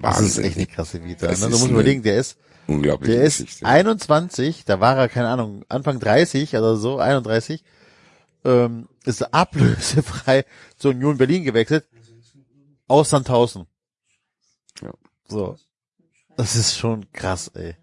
Das 0.00 0.20
ist 0.20 0.36
Wahnsinn. 0.36 0.44
echt 0.44 0.56
eine 0.56 0.66
krasse 0.66 1.04
Vita. 1.04 1.26
Ne? 1.26 1.36
Du 1.36 1.48
musst 1.48 1.68
überlegen, 1.68 2.02
der 2.02 2.18
ist, 2.18 2.38
Unglaubliche 2.66 3.16
der 3.16 3.24
ist 3.24 3.38
Geschichte. 3.38 3.66
21, 3.66 4.64
da 4.64 4.80
war 4.80 4.96
er, 4.96 5.08
keine 5.08 5.28
Ahnung, 5.28 5.64
Anfang 5.68 5.98
30 5.98 6.56
oder 6.56 6.76
so, 6.76 6.98
31, 6.98 7.64
ähm, 8.44 8.88
ist 9.04 9.22
ablösefrei 9.34 10.44
zur 10.76 10.92
Union 10.92 11.18
Berlin 11.18 11.44
gewechselt, 11.44 11.86
aus 12.86 13.10
Sandhausen. 13.10 13.66
Ja. 14.82 14.92
So. 15.28 15.56
Das 16.36 16.56
ist 16.56 16.76
schon 16.76 17.10
krass, 17.12 17.48
ey. 17.54 17.76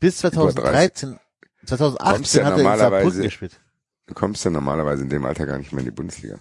Bis 0.00 0.18
2013, 0.18 1.18
2018 1.66 2.14
Kommst 2.14 2.34
ja 2.34 2.44
hat 2.44 2.58
er 2.58 2.72
in 2.72 2.78
Saarbrücken 2.78 3.22
gespielt. 3.22 3.60
Du 4.06 4.14
kommst 4.14 4.44
ja 4.44 4.50
normalerweise 4.50 5.02
in 5.02 5.08
dem 5.08 5.24
Alter 5.24 5.46
gar 5.46 5.58
nicht 5.58 5.72
mehr 5.72 5.80
in 5.80 5.84
die 5.84 5.90
Bundesliga. 5.92 6.40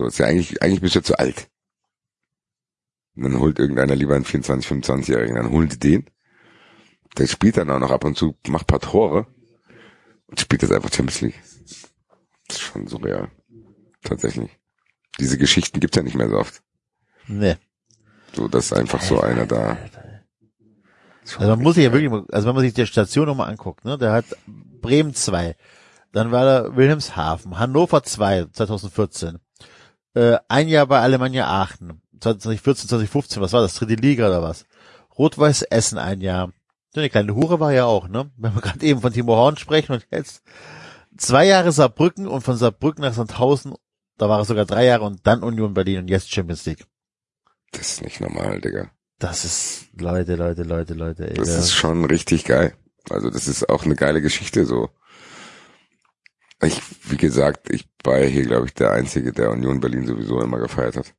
So, 0.00 0.06
ist 0.06 0.18
ja 0.18 0.24
eigentlich, 0.24 0.62
eigentlich 0.62 0.80
bist 0.80 0.96
du 0.96 1.02
zu 1.02 1.18
alt. 1.18 1.50
Und 3.14 3.24
dann 3.24 3.38
holt 3.38 3.58
irgendeiner 3.58 3.94
lieber 3.94 4.14
einen 4.14 4.24
24, 4.24 4.66
25-Jährigen, 4.66 5.36
dann 5.36 5.50
holt 5.50 5.82
den. 5.82 6.08
Der 7.18 7.26
spielt 7.26 7.58
dann 7.58 7.68
auch 7.68 7.78
noch 7.78 7.90
ab 7.90 8.06
und 8.06 8.16
zu, 8.16 8.34
macht 8.48 8.66
paar 8.66 8.80
Tore 8.80 9.26
und 10.26 10.40
spielt 10.40 10.62
jetzt 10.62 10.72
einfach 10.72 10.90
Champions 10.90 11.20
League. 11.20 11.42
Das 12.48 12.56
ist 12.56 12.62
schon 12.62 12.86
surreal. 12.86 13.30
Tatsächlich. 14.02 14.50
Diese 15.18 15.36
Geschichten 15.36 15.80
gibt's 15.80 15.98
ja 15.98 16.02
nicht 16.02 16.16
mehr 16.16 16.30
so 16.30 16.36
oft. 16.36 16.62
Nee. 17.26 17.56
So, 18.32 18.48
dass 18.48 18.72
einfach 18.72 19.02
so 19.02 19.20
einer 19.20 19.44
da. 19.44 19.76
Also 21.36 21.50
man 21.50 21.60
muss 21.60 21.74
sich 21.74 21.84
ja 21.84 21.92
wirklich, 21.92 22.10
also 22.32 22.48
wenn 22.48 22.54
man 22.54 22.64
sich 22.64 22.72
die 22.72 22.86
Station 22.86 23.26
nochmal 23.26 23.50
anguckt, 23.50 23.84
ne, 23.84 23.98
der 23.98 24.12
hat 24.12 24.24
Bremen 24.46 25.12
2, 25.12 25.56
dann 26.12 26.30
war 26.32 26.46
da 26.46 26.74
Wilhelmshaven, 26.74 27.58
Hannover 27.58 28.02
2, 28.02 28.46
2014, 28.46 29.38
äh, 30.14 30.38
ein 30.48 30.68
Jahr 30.68 30.86
bei 30.86 31.00
Alemannia 31.00 31.46
Aachen, 31.46 32.00
2014, 32.20 32.88
2015, 32.88 33.42
was 33.42 33.52
war 33.52 33.62
das, 33.62 33.74
dritte 33.74 33.94
Liga 33.94 34.26
oder 34.28 34.42
was? 34.42 34.66
Rot-Weiß 35.18 35.62
Essen 35.62 35.98
ein 35.98 36.20
Jahr. 36.20 36.52
So 36.94 37.00
eine 37.00 37.10
kleine 37.10 37.34
Hure 37.34 37.60
war 37.60 37.72
ja 37.72 37.84
auch, 37.84 38.08
ne, 38.08 38.30
wenn 38.36 38.54
wir 38.54 38.60
gerade 38.62 38.84
eben 38.84 39.00
von 39.00 39.12
Timo 39.12 39.36
Horn 39.36 39.56
sprechen 39.56 39.92
und 39.92 40.06
jetzt 40.10 40.42
zwei 41.16 41.46
Jahre 41.46 41.72
Saarbrücken 41.72 42.26
und 42.26 42.42
von 42.42 42.56
Saarbrücken 42.56 43.02
nach 43.02 43.14
Sandhausen, 43.14 43.74
da 44.18 44.28
war 44.28 44.40
es 44.40 44.48
sogar 44.48 44.64
drei 44.66 44.84
Jahre 44.86 45.04
und 45.04 45.26
dann 45.26 45.42
Union 45.42 45.74
Berlin 45.74 46.00
und 46.00 46.08
jetzt 46.08 46.30
Champions 46.32 46.66
League. 46.66 46.84
Das 47.72 47.92
ist 47.92 48.02
nicht 48.02 48.20
normal, 48.20 48.60
Digga. 48.60 48.90
Das 49.18 49.44
ist, 49.44 49.88
Leute, 49.98 50.34
Leute, 50.34 50.62
Leute, 50.62 50.94
Leute, 50.94 51.28
ey. 51.30 51.34
Das 51.34 51.48
da- 51.48 51.58
ist 51.58 51.72
schon 51.72 52.04
richtig 52.04 52.44
geil. 52.44 52.74
Also 53.08 53.30
das 53.30 53.48
ist 53.48 53.68
auch 53.68 53.84
eine 53.84 53.94
geile 53.96 54.20
Geschichte 54.22 54.66
so. 54.66 54.90
Ich, 56.62 56.80
wie 57.04 57.16
gesagt, 57.16 57.70
ich 57.70 57.88
war 58.04 58.18
ja 58.18 58.26
hier, 58.26 58.44
glaube 58.44 58.66
ich, 58.66 58.74
der 58.74 58.92
Einzige, 58.92 59.32
der 59.32 59.50
Union 59.50 59.80
Berlin 59.80 60.06
sowieso 60.06 60.40
immer 60.40 60.58
gefeiert 60.58 60.96
hat. 60.96 61.14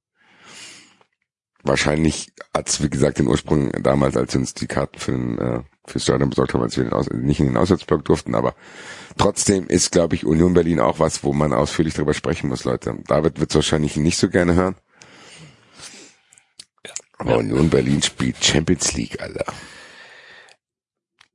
Wahrscheinlich 1.64 2.32
hat's, 2.56 2.82
wie 2.82 2.90
gesagt, 2.90 3.20
den 3.20 3.28
Ursprung 3.28 3.72
damals, 3.84 4.18
als 4.18 4.34
wir 4.34 4.42
uns 4.42 4.54
die 4.54 4.68
Karten 4.68 5.00
für 5.00 5.12
den, 5.12 5.38
äh, 5.38 5.60
fürs 5.86 6.04
Stadion 6.04 6.30
besorgt 6.30 6.54
haben, 6.54 6.64
als 6.64 6.78
wir 6.78 6.90
nicht 7.14 7.40
in 7.40 7.48
den 7.48 7.58
Auswärtsblock 7.58 8.06
durften, 8.06 8.34
aber 8.34 8.56
trotzdem 9.18 9.68
ist, 9.68 9.92
glaube 9.92 10.16
ich, 10.16 10.26
Union 10.26 10.54
Berlin 10.54 10.80
auch 10.80 11.00
was, 11.00 11.24
wo 11.24 11.34
man 11.34 11.54
ausführlich 11.54 11.94
drüber 11.94 12.14
sprechen 12.14 12.50
muss, 12.50 12.64
Leute. 12.64 12.98
David 13.08 13.40
wird's 13.40 13.56
wahrscheinlich 13.56 13.96
nicht 13.96 14.18
so 14.18 14.30
gerne 14.30 14.56
hören. 14.56 14.76
Aber 17.18 17.38
Union 17.38 17.70
Berlin 17.70 18.02
spielt 18.02 18.44
Champions 18.44 18.94
League, 18.94 19.22
Alter. 19.22 19.46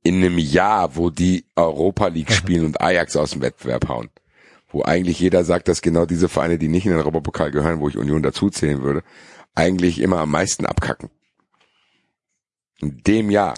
In 0.07 0.15
einem 0.23 0.37
Jahr, 0.37 0.95
wo 0.95 1.09
die 1.09 1.45
Europa 1.55 2.07
League 2.07 2.31
spielen 2.31 2.65
und 2.65 2.79
Ajax 2.81 3.15
aus 3.15 3.31
dem 3.31 3.41
Wettbewerb 3.41 3.89
hauen. 3.89 4.09
Wo 4.69 4.83
eigentlich 4.83 5.19
jeder 5.19 5.43
sagt, 5.43 5.67
dass 5.67 5.81
genau 5.81 6.05
diese 6.05 6.29
Vereine, 6.29 6.57
die 6.57 6.67
nicht 6.67 6.85
in 6.85 6.91
den 6.91 6.99
Europapokal 6.99 7.51
gehören, 7.51 7.79
wo 7.79 7.89
ich 7.89 7.97
Union 7.97 8.21
dazuzählen 8.23 8.81
würde, 8.81 9.03
eigentlich 9.55 9.99
immer 9.99 10.19
am 10.19 10.31
meisten 10.31 10.65
abkacken. 10.65 11.09
In 12.79 13.01
dem 13.03 13.29
Jahr 13.31 13.55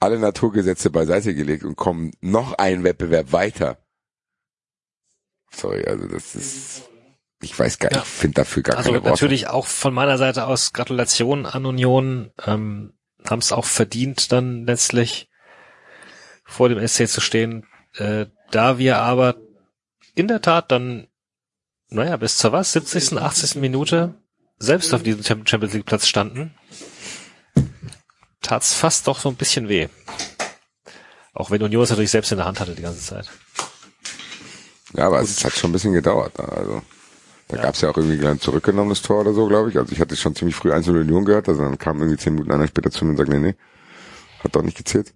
alle 0.00 0.18
Naturgesetze 0.18 0.90
beiseite 0.90 1.34
gelegt 1.34 1.64
und 1.64 1.76
kommen 1.76 2.12
noch 2.20 2.54
einen 2.54 2.84
Wettbewerb 2.84 3.32
weiter. 3.32 3.78
Sorry, 5.52 5.84
also 5.84 6.06
das 6.06 6.34
ist, 6.34 6.82
ich 7.42 7.58
weiß 7.58 7.78
gar 7.78 7.88
nicht, 7.88 7.96
Ja. 7.96 8.02
ich 8.02 8.08
finde 8.08 8.34
dafür 8.34 8.62
gar 8.62 8.76
Also 8.78 8.90
keine 8.90 9.02
Worte. 9.02 9.10
natürlich 9.10 9.48
auch 9.48 9.66
von 9.66 9.92
meiner 9.92 10.16
Seite 10.18 10.46
aus 10.46 10.72
Gratulation 10.72 11.44
an 11.46 11.66
Union. 11.66 12.30
Ähm, 12.46 12.92
Haben 13.28 13.40
es 13.40 13.52
auch 13.52 13.64
verdient, 13.66 14.32
dann 14.32 14.66
letztlich 14.66 15.28
vor 16.44 16.68
dem 16.68 16.86
SC 16.86 17.06
zu 17.08 17.20
stehen. 17.20 17.66
Äh, 17.94 18.26
da 18.50 18.78
wir 18.78 18.98
aber 18.98 19.36
in 20.14 20.26
der 20.28 20.40
Tat 20.42 20.70
dann, 20.72 21.06
naja, 21.88 22.16
bis 22.16 22.38
zur 22.38 22.52
was, 22.52 22.72
70., 22.72 23.18
80. 23.18 23.56
Minute 23.56 24.14
selbst 24.58 24.92
auf 24.94 25.02
diesem 25.02 25.22
Cham- 25.22 25.46
Champions 25.46 25.74
League 25.74 25.86
Platz 25.86 26.06
standen, 26.06 26.54
tat's 28.42 28.74
fast 28.74 29.06
doch 29.06 29.18
so 29.20 29.28
ein 29.28 29.36
bisschen 29.36 29.68
weh. 29.68 29.88
Auch 31.32 31.50
wenn 31.50 31.62
Union 31.62 31.82
es 31.82 31.90
natürlich 31.90 32.10
selbst 32.10 32.32
in 32.32 32.38
der 32.38 32.46
Hand 32.46 32.60
hatte 32.60 32.74
die 32.74 32.82
ganze 32.82 33.00
Zeit. 33.00 33.30
Ja, 34.94 35.06
aber 35.06 35.20
es 35.20 35.44
hat 35.44 35.52
schon 35.52 35.70
ein 35.70 35.72
bisschen 35.72 35.92
gedauert. 35.92 36.36
ne? 36.38 36.48
Also 36.48 36.82
da 37.50 37.62
gab's 37.62 37.80
ja 37.80 37.90
auch 37.90 37.96
irgendwie 37.96 38.26
ein 38.26 38.40
zurückgenommenes 38.40 39.02
Tor 39.02 39.20
oder 39.20 39.32
so, 39.32 39.46
glaube 39.48 39.70
ich. 39.70 39.78
Also 39.78 39.92
ich 39.92 40.00
hatte 40.00 40.16
schon 40.16 40.34
ziemlich 40.34 40.54
früh 40.56 40.72
1 40.72 40.88
Union 40.88 41.24
gehört, 41.24 41.48
also 41.48 41.62
dann 41.62 41.78
kam 41.78 41.98
irgendwie 41.98 42.16
zehn 42.18 42.34
Minuten 42.34 42.52
einer 42.52 42.66
später 42.68 42.90
zu 42.90 43.04
mir 43.04 43.12
und 43.12 43.16
sagte, 43.16 43.32
nee, 43.32 43.38
nee, 43.48 43.54
hat 44.44 44.54
doch 44.56 44.62
nicht 44.62 44.76
gezählt. 44.76 45.14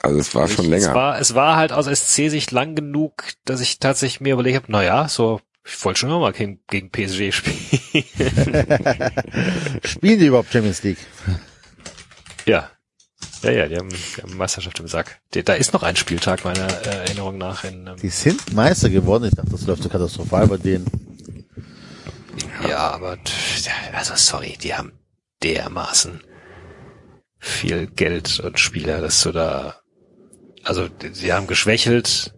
Also 0.00 0.18
es 0.18 0.34
war 0.34 0.48
schon 0.48 0.64
Ich- 0.64 0.70
länger. 0.70 0.88
Es 0.88 0.94
war, 0.94 1.18
es 1.20 1.34
war 1.34 1.56
halt 1.56 1.72
aus 1.72 1.86
SC-Sicht 1.86 2.50
lang 2.50 2.74
genug, 2.74 3.24
dass 3.44 3.60
ich 3.60 3.78
tatsächlich 3.78 4.20
mir 4.20 4.32
überlegt 4.34 4.56
habe, 4.56 4.66
na 4.68 4.82
ja, 4.82 5.08
so, 5.08 5.40
ich 5.64 5.84
wollte 5.84 6.00
schon 6.00 6.08
immer 6.10 6.18
mal 6.18 6.32
gegen, 6.32 6.60
gegen 6.68 6.90
PSG 6.90 7.30
spielen. 7.32 8.04
Spielen 9.84 10.18
die 10.18 10.26
überhaupt 10.26 10.52
Champions 10.52 10.82
League? 10.82 10.98
ja. 12.46 12.68
Ja, 13.42 13.50
ja, 13.50 13.68
die 13.68 13.76
haben, 13.76 13.88
die 13.88 14.22
haben 14.22 14.36
Meisterschaft 14.36 14.78
im 14.80 14.88
Sack. 14.88 15.20
Die, 15.34 15.42
da 15.42 15.54
ist 15.54 15.72
noch 15.72 15.82
ein 15.82 15.96
Spieltag 15.96 16.44
meiner 16.44 16.68
äh, 16.86 17.06
Erinnerung 17.06 17.38
nach 17.38 17.64
in, 17.64 17.86
ähm, 17.86 17.96
Die 17.96 18.08
sind 18.08 18.52
Meister 18.54 18.88
geworden. 18.88 19.24
Ich 19.24 19.34
dachte, 19.34 19.50
das 19.50 19.66
läuft 19.66 19.82
so 19.82 19.88
katastrophal 19.88 20.46
bei 20.46 20.58
denen. 20.58 20.86
Ja, 22.68 22.90
aber 22.90 23.18
also 23.92 24.14
sorry, 24.16 24.56
die 24.62 24.74
haben 24.74 24.92
dermaßen 25.42 26.20
viel 27.38 27.88
Geld 27.88 28.38
und 28.38 28.60
Spieler, 28.60 29.00
dass 29.00 29.22
du 29.22 29.32
da 29.32 29.82
also 30.64 30.88
sie 31.12 31.32
haben 31.32 31.46
geschwächelt, 31.46 32.34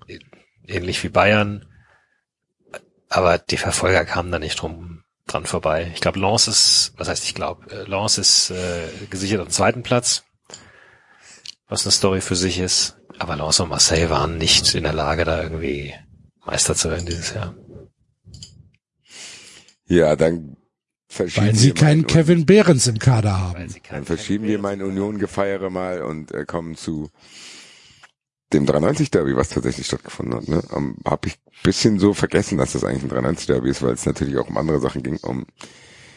ähnlich 0.66 1.02
wie 1.02 1.08
Bayern, 1.08 1.66
aber 3.08 3.38
die 3.38 3.56
Verfolger 3.56 4.04
kamen 4.04 4.32
da 4.32 4.38
nicht 4.38 4.60
drum 4.60 5.04
dran 5.26 5.46
vorbei. 5.46 5.90
Ich 5.94 6.00
glaube, 6.00 6.20
Lens 6.20 6.48
ist, 6.48 6.92
was 6.96 7.08
heißt 7.08 7.24
ich 7.24 7.34
glaube, 7.34 7.70
äh, 7.70 7.84
Lens 7.84 8.18
ist 8.18 8.50
äh, 8.50 8.88
gesichert 9.08 9.40
am 9.40 9.50
zweiten 9.50 9.82
Platz, 9.82 10.24
was 11.68 11.84
eine 11.84 11.92
Story 11.92 12.20
für 12.20 12.36
sich 12.36 12.58
ist. 12.58 12.96
Aber 13.18 13.36
Lens 13.36 13.60
und 13.60 13.68
Marseille 13.68 14.10
waren 14.10 14.38
nicht 14.38 14.74
in 14.74 14.82
der 14.82 14.92
Lage, 14.92 15.24
da 15.24 15.42
irgendwie 15.42 15.94
Meister 16.44 16.74
zu 16.74 16.90
werden 16.90 17.06
dieses 17.06 17.32
Jahr. 17.34 17.54
Ja, 19.86 20.16
dann 20.16 20.56
verschieben 21.08 21.46
Weil 21.46 21.54
sie 21.54 21.66
wir 21.68 21.74
keinen 21.74 22.06
Kevin 22.06 22.46
Behrens 22.46 22.86
im 22.86 22.98
Kader 22.98 23.38
haben. 23.38 23.54
Weil 23.54 23.70
sie 23.70 23.82
Dann 23.88 24.04
verschieben 24.04 24.46
wir 24.46 24.58
mein 24.58 24.82
Union-Gefeiere 24.82 25.70
mal 25.70 26.02
und 26.02 26.32
äh, 26.32 26.44
kommen 26.44 26.76
zu 26.76 27.10
dem 28.52 28.66
93-Derby, 28.66 29.36
was 29.36 29.48
tatsächlich 29.50 29.86
stattgefunden 29.86 30.34
hat. 30.34 30.48
Ne? 30.48 30.62
Um, 30.70 30.96
Habe 31.04 31.28
ich 31.28 31.34
bisschen 31.62 31.98
so 31.98 32.14
vergessen, 32.14 32.58
dass 32.58 32.72
das 32.72 32.84
eigentlich 32.84 33.10
ein 33.10 33.24
93-Derby 33.24 33.70
ist, 33.70 33.82
weil 33.82 33.94
es 33.94 34.06
natürlich 34.06 34.36
auch 34.38 34.48
um 34.48 34.56
andere 34.56 34.80
Sachen 34.80 35.02
ging. 35.02 35.18
Um, 35.18 35.46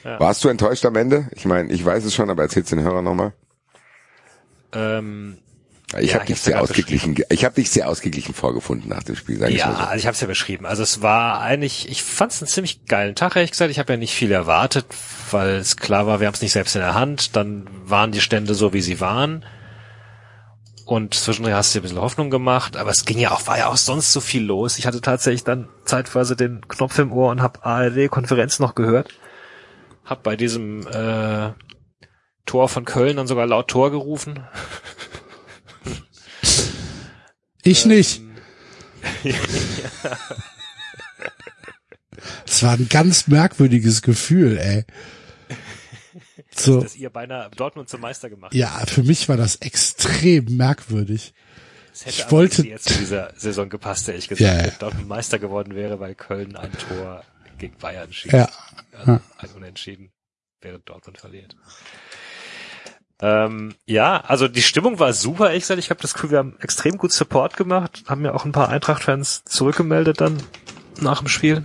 Ja. 0.03 0.19
Warst 0.19 0.43
du 0.43 0.49
enttäuscht 0.49 0.85
am 0.85 0.95
Ende? 0.95 1.29
Ich 1.35 1.45
meine, 1.45 1.71
ich 1.71 1.83
weiß 1.83 2.05
es 2.05 2.13
schon, 2.15 2.29
aber 2.29 2.43
erzähl's 2.43 2.69
den 2.69 2.81
Hörern 2.81 3.03
nochmal. 3.03 3.33
Ähm, 4.77 5.37
Ich 5.97 6.09
Ja, 6.09 6.15
habe 6.15 6.23
ich 6.25 6.31
dich 6.33 6.41
sehr 6.41 6.61
ausgeglichen, 6.61 7.15
ge- 7.15 7.25
ich 7.29 7.45
habe 7.45 7.55
dich 7.55 7.69
sehr 7.69 7.87
ausgeglichen 7.87 8.33
vorgefunden 8.33 8.89
nach 8.89 9.03
dem 9.03 9.15
Spiel, 9.15 9.37
sag 9.39 9.49
ich 9.49 9.57
Ja, 9.59 9.67
mal 9.67 9.75
so. 9.75 9.81
also 9.83 9.95
ich 9.97 10.05
habe 10.05 10.15
es 10.15 10.21
ja 10.21 10.27
beschrieben. 10.27 10.65
Also 10.65 10.83
es 10.83 11.01
war 11.01 11.39
eigentlich, 11.41 11.89
ich 11.89 12.03
fand 12.03 12.33
es 12.33 12.41
einen 12.41 12.49
ziemlich 12.49 12.85
geilen 12.85 13.15
Tag, 13.15 13.35
ehrlich 13.37 13.51
gesagt. 13.51 13.71
Ich 13.71 13.79
habe 13.79 13.93
ja 13.93 13.97
nicht 13.97 14.13
viel 14.13 14.31
erwartet, 14.33 14.85
weil 15.31 15.55
es 15.55 15.77
klar 15.77 16.05
war, 16.05 16.19
wir 16.19 16.27
haben 16.27 16.33
es 16.33 16.41
nicht 16.41 16.51
selbst 16.51 16.75
in 16.75 16.81
der 16.81 16.93
Hand. 16.93 17.35
Dann 17.37 17.67
waren 17.85 18.11
die 18.11 18.19
Stände 18.21 18.53
so, 18.53 18.73
wie 18.73 18.81
sie 18.81 18.99
waren. 18.99 19.45
Und 20.85 21.13
zwischendurch 21.13 21.53
hast 21.55 21.73
du 21.73 21.79
dir 21.79 21.81
ein 21.81 21.83
bisschen 21.83 22.01
Hoffnung 22.01 22.29
gemacht, 22.29 22.77
aber 22.77 22.91
es 22.91 23.03
ging 23.03 23.19
ja 23.19 23.31
auch, 23.31 23.45
war 23.47 23.57
ja 23.57 23.67
auch 23.67 23.75
sonst 23.77 24.13
so 24.13 24.21
viel 24.21 24.43
los. 24.43 24.77
Ich 24.77 24.87
hatte 24.87 25.01
tatsächlich 25.01 25.43
dann 25.43 25.67
zeitweise 25.83 26.35
den 26.37 26.65
Knopf 26.67 26.97
im 26.99 27.11
Ohr 27.11 27.29
und 27.31 27.41
habe 27.41 27.63
ARD-Konferenz 27.65 28.59
noch 28.59 28.73
gehört. 28.73 29.13
Hab 30.05 30.23
bei 30.23 30.37
diesem 30.37 30.87
äh, 30.87 31.49
Tor 32.47 32.67
von 32.69 32.83
Köln 32.85 33.17
dann 33.17 33.27
sogar 33.27 33.45
laut 33.45 33.67
Tor 33.69 33.91
gerufen. 33.91 34.39
Ich 37.63 37.85
nicht. 37.85 38.21
Es 42.45 42.63
war 42.63 42.73
ein 42.73 42.87
ganz 42.89 43.27
merkwürdiges 43.27 44.01
Gefühl, 44.01 44.57
ey. 44.57 44.85
So, 46.55 46.81
dass 46.81 46.95
ihr 46.95 47.09
beinahe 47.11 47.51
Dortmund 47.51 47.87
zum 47.89 48.01
Meister 48.01 48.29
gemacht 48.29 48.53
ja, 48.55 48.69
für 48.87 49.03
mich 49.03 49.29
war 49.29 49.37
das 49.37 49.57
extrem 49.57 50.45
merkwürdig. 50.57 51.33
Es 51.93 52.05
hätte 52.05 52.15
Ich 52.25 52.31
wollte- 52.31 52.65
jetzt 52.67 52.89
zu 52.89 52.97
dieser 52.97 53.31
Saison 53.37 53.69
gepasst, 53.69 54.07
ehrlich 54.09 54.27
gesagt, 54.27 54.41
Ja, 54.41 54.57
ja. 54.57 54.71
wenn 54.71 54.79
Dortmund 54.79 55.07
Meister 55.07 55.37
geworden 55.37 55.75
wäre, 55.75 55.99
weil 55.99 56.15
Köln 56.15 56.55
ein 56.55 56.71
Tor 56.71 57.23
gegen 57.59 57.77
Bayern 57.77 58.11
schießt. 58.11 58.33
Ja. 58.33 58.49
Also 58.95 59.11
ein 59.37 59.49
Unentschieden, 59.57 60.11
während 60.61 60.89
Dortmund 60.89 61.19
verliert. 61.19 61.55
Ähm, 63.19 63.73
ja, 63.85 64.22
also 64.22 64.48
die 64.48 64.61
Stimmung 64.61 64.99
war 64.99 65.11
super, 65.14 65.48
ehrlich 65.48 65.64
gesagt. 65.64 65.80
Ich 65.80 65.89
habe 65.89 66.02
das 66.02 66.14
Gefühl, 66.14 66.31
wir 66.31 66.38
haben 66.38 66.56
extrem 66.60 66.98
gut 66.98 67.11
Support 67.11 67.57
gemacht, 67.57 68.03
haben 68.07 68.22
mir 68.22 68.35
auch 68.35 68.45
ein 68.45 68.52
paar 68.52 68.69
Eintracht-Fans 68.69 69.44
zurückgemeldet 69.45 70.22
dann 70.22 70.38
nach 70.99 71.19
dem 71.19 71.27
Spiel. 71.27 71.64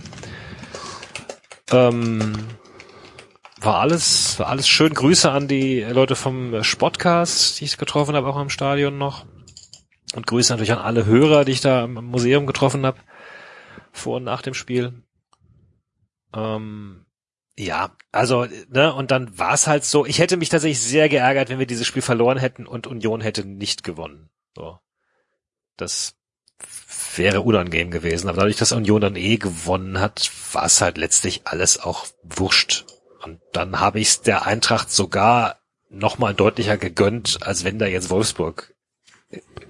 Ähm, 1.71 2.33
war 3.61 3.79
alles, 3.79 4.39
war 4.39 4.47
alles 4.47 4.67
schön. 4.67 4.93
Grüße 4.93 5.31
an 5.31 5.47
die 5.47 5.81
Leute 5.81 6.15
vom 6.15 6.63
Sportcast, 6.63 7.59
die 7.59 7.65
ich 7.65 7.77
getroffen 7.77 8.15
habe, 8.15 8.27
auch 8.27 8.41
im 8.41 8.49
Stadion 8.49 8.97
noch. 8.97 9.25
Und 10.15 10.27
Grüße 10.27 10.51
natürlich 10.51 10.73
an 10.73 10.79
alle 10.79 11.05
Hörer, 11.05 11.45
die 11.45 11.53
ich 11.53 11.61
da 11.61 11.85
im 11.85 11.93
Museum 11.93 12.45
getroffen 12.45 12.85
habe, 12.85 12.97
vor 13.91 14.17
und 14.17 14.23
nach 14.23 14.41
dem 14.41 14.53
Spiel. 14.53 14.93
Ähm, 16.35 17.02
ja, 17.57 17.95
also, 18.11 18.47
ne, 18.69 18.93
und 18.93 19.11
dann 19.11 19.37
war 19.37 19.53
es 19.53 19.67
halt 19.67 19.85
so, 19.85 20.05
ich 20.05 20.19
hätte 20.19 20.37
mich 20.37 20.49
tatsächlich 20.49 20.81
sehr 20.81 21.09
geärgert, 21.09 21.49
wenn 21.49 21.59
wir 21.59 21.67
dieses 21.67 21.85
Spiel 21.85 22.01
verloren 22.01 22.37
hätten 22.37 22.65
und 22.65 22.87
Union 22.87 23.21
hätte 23.21 23.45
nicht 23.45 23.83
gewonnen. 23.83 24.29
So. 24.55 24.79
Das 25.77 26.15
wäre 27.15 27.41
unangenehm 27.41 27.91
gewesen. 27.91 28.27
Aber 28.27 28.37
dadurch, 28.37 28.57
dass 28.57 28.71
Union 28.71 29.01
dann 29.01 29.15
eh 29.15 29.37
gewonnen 29.37 29.99
hat, 29.99 30.31
war 30.51 30.65
es 30.65 30.81
halt 30.81 30.97
letztlich 30.97 31.41
alles 31.45 31.79
auch 31.79 32.07
wurscht. 32.23 32.85
Und 33.23 33.39
dann 33.53 33.79
habe 33.79 33.99
ich 33.99 34.09
es 34.09 34.21
der 34.21 34.45
Eintracht 34.45 34.91
sogar 34.91 35.59
nochmal 35.89 36.33
deutlicher 36.33 36.77
gegönnt, 36.77 37.39
als 37.43 37.63
wenn 37.63 37.79
da 37.79 37.85
jetzt 37.85 38.09
Wolfsburg 38.09 38.73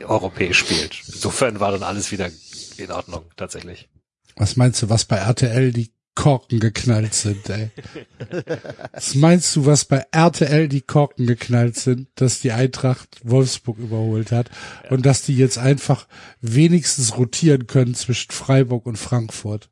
europäisch 0.06 0.60
spielt. 0.60 1.02
Insofern 1.08 1.60
war 1.60 1.72
dann 1.72 1.84
alles 1.84 2.12
wieder 2.12 2.30
in 2.78 2.92
Ordnung, 2.92 3.26
tatsächlich. 3.36 3.90
Was 4.36 4.56
meinst 4.56 4.82
du, 4.82 4.90
was 4.90 5.06
bei 5.06 5.18
RTL 5.18 5.72
die 5.72 5.94
Korken 6.16 6.60
geknallt 6.60 7.14
sind, 7.14 7.50
ey? 7.50 7.72
Was 8.92 9.16
meinst 9.16 9.56
du, 9.56 9.66
was 9.66 9.86
bei 9.86 10.06
RTL 10.12 10.68
die 10.68 10.82
Korken 10.82 11.26
geknallt 11.26 11.76
sind, 11.76 12.08
dass 12.16 12.42
die 12.42 12.52
Eintracht 12.52 13.20
Wolfsburg 13.24 13.80
überholt 13.80 14.32
hat 14.32 14.50
und 14.90 15.06
dass 15.06 15.24
die 15.24 15.36
jetzt 15.36 15.58
einfach 15.58 16.08
wenigstens 16.42 17.18
rotieren 17.18 17.68
können 17.68 17.96
zwischen 17.96 18.32
Freiburg 18.32 18.86
und 18.86 18.98
Frankfurt 18.98 19.70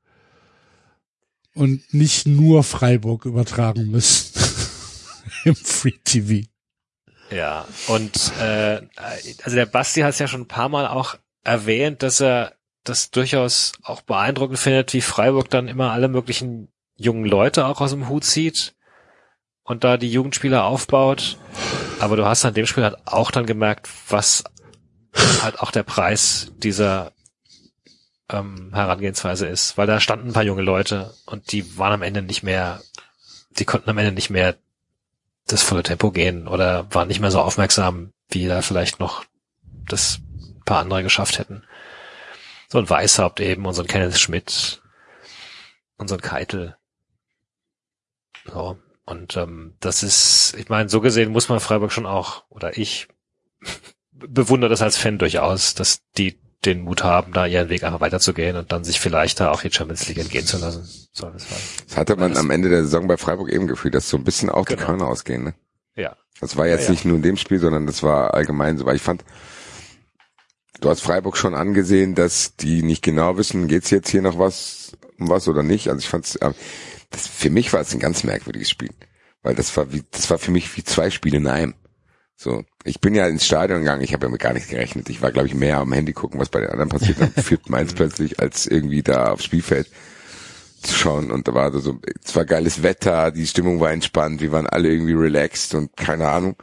und 1.54 1.94
nicht 1.94 2.26
nur 2.26 2.64
Freiburg 2.64 3.26
übertragen 3.26 3.92
müssen 3.92 4.40
im 5.46 5.56
Free 5.56 6.00
TV. 6.04 6.48
Ja, 7.30 7.66
und 7.88 8.32
äh, 8.40 8.82
also 9.44 9.56
der 9.56 9.66
Basti 9.66 10.02
hat 10.02 10.12
es 10.12 10.20
ja 10.20 10.28
schon 10.28 10.42
ein 10.42 10.48
paar 10.48 10.70
Mal 10.70 10.88
auch 10.88 11.16
erwähnt, 11.44 12.04
dass 12.04 12.20
er 12.20 12.54
das 12.84 13.12
durchaus 13.12 13.74
auch 13.84 14.02
beeindruckend 14.02 14.60
findet, 14.60 14.94
wie 14.94 15.02
Freiburg 15.02 15.50
dann 15.50 15.68
immer 15.68 15.92
alle 15.92 16.08
möglichen 16.08 16.70
jungen 16.96 17.26
Leute 17.26 17.66
auch 17.66 17.82
aus 17.82 17.92
dem 17.92 18.10
Hut 18.10 18.24
zieht 18.24 18.74
und 19.64 19.84
da 19.84 19.98
die 19.98 20.12
Jugendspieler 20.12 20.66
aufbaut. 20.66 21.38
Aber 22.00 22.16
du 22.16 22.26
hast 22.26 22.46
an 22.46 22.54
dem 22.54 22.66
Spiel 22.66 22.84
halt 22.84 22.98
auch 23.06 23.32
dann 23.32 23.46
gemerkt, 23.46 23.88
was 24.10 24.44
halt 25.42 25.60
auch 25.60 25.72
der 25.72 25.84
Preis 25.84 26.52
dieser 26.58 27.12
ähm, 28.30 28.72
Herangehensweise 28.74 29.48
ist, 29.48 29.78
weil 29.78 29.88
da 29.88 30.00
standen 30.00 30.30
ein 30.30 30.34
paar 30.34 30.44
junge 30.44 30.62
Leute 30.62 31.14
und 31.26 31.52
die 31.52 31.78
waren 31.78 31.94
am 31.94 32.02
Ende 32.02 32.22
nicht 32.22 32.44
mehr, 32.44 32.82
die 33.60 33.66
konnten 33.66 33.90
am 33.90 33.98
Ende 33.98 34.12
nicht 34.12 34.30
mehr 34.30 34.56
das 35.48 35.64
volle 35.64 35.84
Tempo 35.84 36.12
gehen 36.12 36.48
oder 36.48 36.88
waren 36.94 37.08
nicht 37.08 37.20
mehr 37.20 37.32
so 37.32 37.42
aufmerksam, 37.42 38.14
wie 38.30 38.48
da 38.48 38.62
vielleicht 38.62 39.00
noch 39.00 39.26
das 39.88 40.20
paar 40.66 40.80
andere 40.80 41.04
geschafft 41.04 41.40
hätten. 41.40 41.64
So 42.72 42.78
ein 42.78 42.90
Weißhaupt 42.90 43.42
eben 43.42 43.66
und 43.66 43.74
so 43.74 43.82
ein 43.82 43.88
Kenneth 43.88 44.18
Schmidt 44.18 44.82
und 45.98 46.08
so 46.08 46.16
ein 46.16 46.22
Keitel. 46.22 46.78
So. 48.46 48.78
Und 49.06 49.36
ähm, 49.36 49.74
das 49.82 50.04
ist, 50.04 50.56
ich 50.58 50.70
meine, 50.70 50.88
so 50.88 51.02
gesehen 51.02 51.34
muss 51.34 51.50
man 51.50 51.60
Freiburg 51.60 51.92
schon 51.92 52.06
auch, 52.06 52.46
oder 52.48 52.78
ich 52.78 53.10
bewundere 54.12 54.70
das 54.70 54.82
als 54.82 54.96
Fan 54.96 55.18
durchaus, 55.18 55.74
dass 55.76 56.02
die 56.18 56.40
den 56.64 56.84
Mut 56.84 57.04
haben, 57.04 57.34
da 57.34 57.46
ihren 57.46 57.68
Weg 57.68 57.84
einfach 57.84 58.00
weiterzugehen 58.00 58.56
und 58.56 58.72
dann 58.72 58.86
sich 58.86 59.02
vielleicht 59.02 59.42
da 59.42 59.52
auch 59.52 59.62
die 59.64 59.72
Champions 59.72 60.08
League 60.08 60.20
entgehen 60.20 60.46
zu 60.46 60.58
lassen. 60.60 60.88
So, 61.12 61.30
das 61.30 61.48
Das 61.88 61.98
hatte 61.98 62.16
man 62.16 62.38
am 62.38 62.52
Ende 62.52 62.70
der 62.70 62.84
Saison 62.84 63.08
bei 63.08 63.18
Freiburg 63.18 63.50
eben 63.52 63.68
gefühlt, 63.68 63.96
dass 63.96 64.08
so 64.08 64.16
ein 64.16 64.24
bisschen 64.24 64.50
auch 64.50 64.66
die 64.66 64.76
Genau. 64.76 64.86
Körner 64.86 65.08
ausgehen. 65.08 65.44
Ne? 65.44 65.56
ja. 65.96 66.16
Das 66.40 66.56
war 66.58 66.68
jetzt 66.68 66.84
Ja, 66.84 66.86
ja. 66.86 66.92
nicht 66.92 67.06
nur 67.06 67.18
in 67.18 67.22
dem 67.22 67.38
Spiel, 67.38 67.60
sondern 67.60 67.86
das 67.86 68.02
war 68.02 68.34
allgemein 68.34 68.78
so, 68.78 68.86
weil 68.86 68.96
ich 68.96 69.02
fand, 69.02 69.24
du 70.82 70.90
hast 70.90 71.02
Freiburg 71.02 71.38
schon 71.38 71.56
angesehen, 71.56 72.16
dass 72.16 72.56
die 72.58 72.84
nicht 72.84 73.02
genau 73.04 73.38
wissen, 73.38 73.68
geht's 73.68 73.90
jetzt 73.90 74.10
hier 74.10 74.22
noch 74.22 74.38
was, 74.38 74.98
um 75.18 75.30
was 75.30 75.48
oder 75.48 75.64
nicht. 75.64 75.88
Also 75.88 76.00
ich 76.00 76.10
fand's, 76.10 76.36
äh, 76.36 76.52
das, 77.10 77.28
für 77.28 77.50
mich 77.50 77.72
war 77.72 77.82
es 77.82 77.94
ein 77.94 78.00
ganz 78.00 78.24
merkwürdiges 78.24 78.70
Spiel, 78.70 78.90
weil 79.44 79.56
das 79.56 79.76
war 79.78 79.94
wie, 79.94 80.04
das 80.12 80.30
war 80.30 80.38
für 80.38 80.52
mich 80.52 80.76
wie 80.76 80.84
zwei 80.84 81.10
Spiele 81.10 81.38
in 81.38 81.48
einem. 81.48 81.76
So, 82.36 82.64
ich 82.84 83.00
bin 83.00 83.14
ja 83.14 83.28
ins 83.28 83.46
Stadion 83.46 83.82
gegangen, 83.82 84.02
ich 84.02 84.14
habe 84.14 84.26
ja 84.26 84.32
mit 84.32 84.42
gar 84.42 84.54
nichts 84.54 84.70
gerechnet. 84.70 85.10
Ich 85.10 85.22
war, 85.22 85.32
glaube 85.32 85.48
ich, 85.48 85.54
mehr 85.54 85.78
am 85.78 85.94
Handy 85.94 86.12
gucken, 86.12 86.40
was 86.40 86.50
bei 86.50 86.60
den 86.60 86.72
anderen 86.72 86.90
passiert, 86.90 87.22
dann 87.22 87.32
führt 87.44 87.70
Mainz 87.70 87.94
plötzlich, 87.94 88.40
als 88.40 88.66
irgendwie 88.66 89.04
da 89.04 89.32
aufs 89.32 89.46
Spielfeld 89.46 89.88
zu 90.82 90.96
schauen. 90.96 91.30
Und 91.30 91.48
da 91.48 91.54
war 91.54 91.72
so, 91.80 92.00
es 92.24 92.36
war 92.36 92.46
geiles 92.46 92.82
Wetter, 92.82 93.30
die 93.30 93.46
Stimmung 93.46 93.80
war 93.80 93.92
entspannt, 93.92 94.42
wir 94.42 94.52
waren 94.52 94.66
alle 94.66 94.90
irgendwie 94.90 95.14
relaxed 95.14 95.76
und 95.76 95.96
keine 95.96 96.30
Ahnung. 96.30 96.56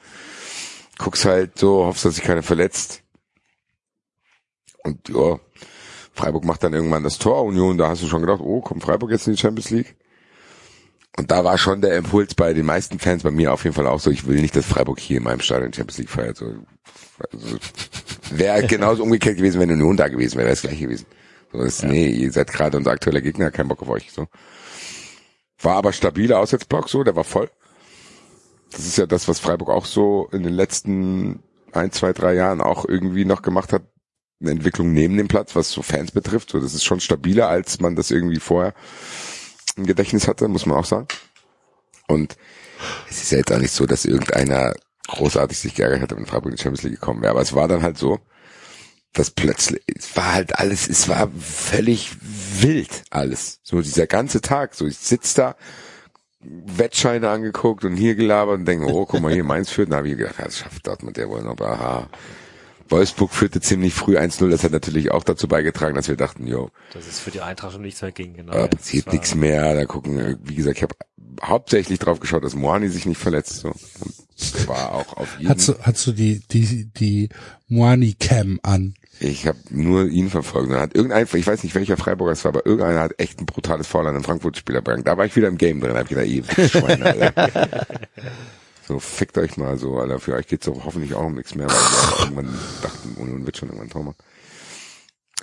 Guckst 0.98 1.24
halt 1.26 1.56
so, 1.56 1.84
hoffst, 1.84 2.04
dass 2.04 2.16
sich 2.16 2.24
keiner 2.24 2.42
verletzt. 2.42 3.04
Und 4.88 5.08
ja, 5.08 5.38
Freiburg 6.12 6.44
macht 6.44 6.64
dann 6.64 6.74
irgendwann 6.74 7.04
das 7.04 7.18
Tor, 7.18 7.44
Union, 7.44 7.78
da 7.78 7.88
hast 7.88 8.02
du 8.02 8.06
schon 8.06 8.22
gedacht, 8.22 8.40
oh, 8.42 8.60
kommt 8.60 8.82
Freiburg 8.82 9.10
jetzt 9.10 9.26
in 9.26 9.34
die 9.34 9.38
Champions 9.38 9.70
League? 9.70 9.96
Und 11.16 11.30
da 11.30 11.44
war 11.44 11.58
schon 11.58 11.80
der 11.80 11.96
Impuls 11.96 12.34
bei 12.34 12.52
den 12.52 12.66
meisten 12.66 12.98
Fans, 12.98 13.22
bei 13.22 13.30
mir 13.30 13.52
auf 13.52 13.64
jeden 13.64 13.74
Fall 13.74 13.86
auch 13.86 13.98
so, 14.00 14.10
ich 14.10 14.26
will 14.26 14.40
nicht, 14.40 14.54
dass 14.54 14.66
Freiburg 14.66 15.00
hier 15.00 15.18
in 15.18 15.24
meinem 15.24 15.40
Stadion 15.40 15.72
Champions 15.72 15.98
League 15.98 16.10
feiert. 16.10 16.36
So, 16.36 16.46
also, 17.32 17.58
wäre 18.30 18.66
genauso 18.66 19.02
umgekehrt 19.02 19.36
gewesen, 19.36 19.60
wenn 19.60 19.70
Union 19.70 19.96
da 19.96 20.08
gewesen 20.08 20.36
wäre, 20.36 20.46
wäre 20.46 20.54
es 20.54 20.62
gleich 20.62 20.78
gewesen. 20.78 21.06
So, 21.52 21.58
das, 21.58 21.82
Nee, 21.82 22.08
ihr 22.08 22.30
seid 22.32 22.52
gerade 22.52 22.76
unser 22.76 22.92
aktueller 22.92 23.20
Gegner, 23.20 23.50
kein 23.50 23.68
Bock 23.68 23.82
auf 23.82 23.88
euch. 23.88 24.12
So. 24.12 24.26
War 25.60 25.76
aber 25.76 25.92
stabiler 25.92 26.38
Auswärtsblock, 26.38 26.88
so, 26.88 27.02
der 27.02 27.16
war 27.16 27.24
voll. 27.24 27.50
Das 28.70 28.86
ist 28.86 28.98
ja 28.98 29.06
das, 29.06 29.28
was 29.28 29.40
Freiburg 29.40 29.70
auch 29.70 29.86
so 29.86 30.28
in 30.30 30.42
den 30.42 30.52
letzten 30.52 31.42
ein, 31.72 31.90
zwei, 31.90 32.12
drei 32.12 32.34
Jahren 32.34 32.60
auch 32.60 32.84
irgendwie 32.84 33.24
noch 33.24 33.42
gemacht 33.42 33.72
hat. 33.72 33.82
Eine 34.40 34.52
Entwicklung 34.52 34.92
neben 34.92 35.16
dem 35.16 35.28
Platz, 35.28 35.56
was 35.56 35.70
so 35.70 35.82
Fans 35.82 36.12
betrifft. 36.12 36.50
So, 36.50 36.60
das 36.60 36.74
ist 36.74 36.84
schon 36.84 37.00
stabiler, 37.00 37.48
als 37.48 37.80
man 37.80 37.96
das 37.96 38.10
irgendwie 38.10 38.40
vorher 38.40 38.74
im 39.76 39.86
Gedächtnis 39.86 40.28
hatte, 40.28 40.48
muss 40.48 40.66
man 40.66 40.78
auch 40.78 40.84
sagen. 40.84 41.08
Und 42.06 42.36
es 43.10 43.22
ist 43.22 43.32
ja 43.32 43.38
jetzt 43.38 43.52
auch 43.52 43.58
nicht 43.58 43.72
so, 43.72 43.86
dass 43.86 44.04
irgendeiner 44.04 44.74
großartig 45.08 45.58
sich 45.58 45.74
geärgert 45.74 46.02
hat, 46.02 46.16
wenn 46.16 46.26
Freiburg 46.26 46.52
in 46.52 46.56
die 46.56 46.62
Champions 46.62 46.82
League 46.84 47.00
gekommen 47.00 47.22
wäre. 47.22 47.32
Aber 47.32 47.40
es 47.40 47.54
war 47.54 47.66
dann 47.66 47.82
halt 47.82 47.98
so, 47.98 48.20
dass 49.12 49.30
plötzlich, 49.30 49.82
es 49.86 50.16
war 50.16 50.34
halt 50.34 50.58
alles, 50.58 50.88
es 50.88 51.08
war 51.08 51.30
völlig 51.38 52.10
wild 52.20 53.04
alles. 53.10 53.60
So 53.62 53.80
dieser 53.80 54.06
ganze 54.06 54.40
Tag. 54.40 54.74
So 54.74 54.86
ich 54.86 54.98
sitz 54.98 55.34
da, 55.34 55.56
Wettscheine 56.40 57.30
angeguckt 57.30 57.84
und 57.84 57.96
hier 57.96 58.14
gelabert 58.14 58.60
und 58.60 58.64
denke, 58.64 58.86
oh, 58.86 59.06
guck 59.06 59.20
mal, 59.20 59.32
hier 59.32 59.44
Mainz 59.44 59.70
führt. 59.70 59.90
Dann 59.90 59.98
habe 59.98 60.08
ich 60.08 60.16
gedacht, 60.16 60.38
ja, 60.38 60.44
das 60.44 60.58
schafft 60.58 60.86
Dortmund 60.86 61.16
der 61.16 61.28
wohl 61.28 61.42
noch. 61.42 61.60
Aha. 61.60 62.08
Wolfsburg 62.90 63.32
führte 63.32 63.60
ziemlich 63.60 63.94
früh 63.94 64.16
1-0. 64.16 64.48
Das 64.50 64.64
hat 64.64 64.72
natürlich 64.72 65.10
auch 65.10 65.24
dazu 65.24 65.48
beigetragen, 65.48 65.94
dass 65.94 66.08
wir 66.08 66.16
dachten, 66.16 66.46
jo, 66.46 66.70
Das 66.92 67.06
ist 67.06 67.20
für 67.20 67.30
die 67.30 67.40
Eintracht 67.40 67.72
schon 67.72 67.82
nichts 67.82 68.02
mehr 68.02 68.12
ging, 68.12 68.34
genau. 68.34 68.52
da 68.52 68.60
ja. 68.60 68.66
passiert 68.68 69.12
nichts 69.12 69.34
mehr. 69.34 69.74
Da 69.74 69.84
gucken, 69.84 70.18
äh, 70.18 70.36
wie 70.42 70.54
gesagt, 70.54 70.78
ich 70.78 70.82
habe 70.82 70.94
hauptsächlich 71.42 71.98
drauf 71.98 72.20
geschaut, 72.20 72.44
dass 72.44 72.54
Moani 72.54 72.88
sich 72.88 73.06
nicht 73.06 73.20
verletzt. 73.20 73.60
So. 73.60 73.68
Und 73.68 74.68
war 74.68 74.94
auch 74.94 75.16
auf 75.16 75.38
jeden 75.38 75.50
Hast 75.50 75.68
du, 75.68 75.74
hast 75.82 76.06
du 76.06 76.12
die, 76.12 76.40
die, 76.48 76.86
die 76.86 77.28
Moani 77.68 78.14
Cam 78.18 78.60
an? 78.62 78.94
Ich 79.20 79.46
habe 79.48 79.58
nur 79.70 80.06
ihn 80.06 80.30
verfolgt. 80.30 80.70
Dann 80.70 80.80
hat 80.80 80.94
irgendein, 80.94 81.26
ich 81.32 81.46
weiß 81.46 81.64
nicht 81.64 81.74
welcher 81.74 81.96
Freiburger 81.96 82.32
es 82.32 82.44
war, 82.44 82.50
aber 82.50 82.64
irgendeiner 82.66 83.00
hat 83.00 83.18
echt 83.18 83.40
ein 83.40 83.46
brutales 83.46 83.88
Foul 83.88 84.06
an 84.06 84.14
den 84.14 84.22
Frankfurt-Spieler 84.22 84.80
begangen. 84.80 85.04
Da 85.04 85.16
war 85.16 85.26
ich 85.26 85.34
wieder 85.34 85.48
im 85.48 85.58
Game 85.58 85.80
drin, 85.80 85.96
hab 85.96 86.04
ich 86.04 86.16
gedacht, 86.16 86.26
ihr 86.26 86.68
Schweine. 86.68 87.32
So, 88.88 88.98
fickt 88.98 89.36
euch 89.36 89.58
mal 89.58 89.76
so, 89.76 89.98
Alter. 89.98 90.18
Für 90.18 90.34
euch 90.34 90.46
geht's 90.46 90.64
doch 90.64 90.86
hoffentlich 90.86 91.12
auch 91.12 91.26
um 91.26 91.34
nichts 91.34 91.54
mehr, 91.54 91.66
weil 91.66 91.74
wir 91.76 92.20
irgendwann 92.20 92.58
dachten, 92.80 93.14
Union 93.20 93.44
wird 93.44 93.58
schon 93.58 93.68
irgendwann 93.68 93.90
Tor 93.90 94.02
machen. 94.02 94.16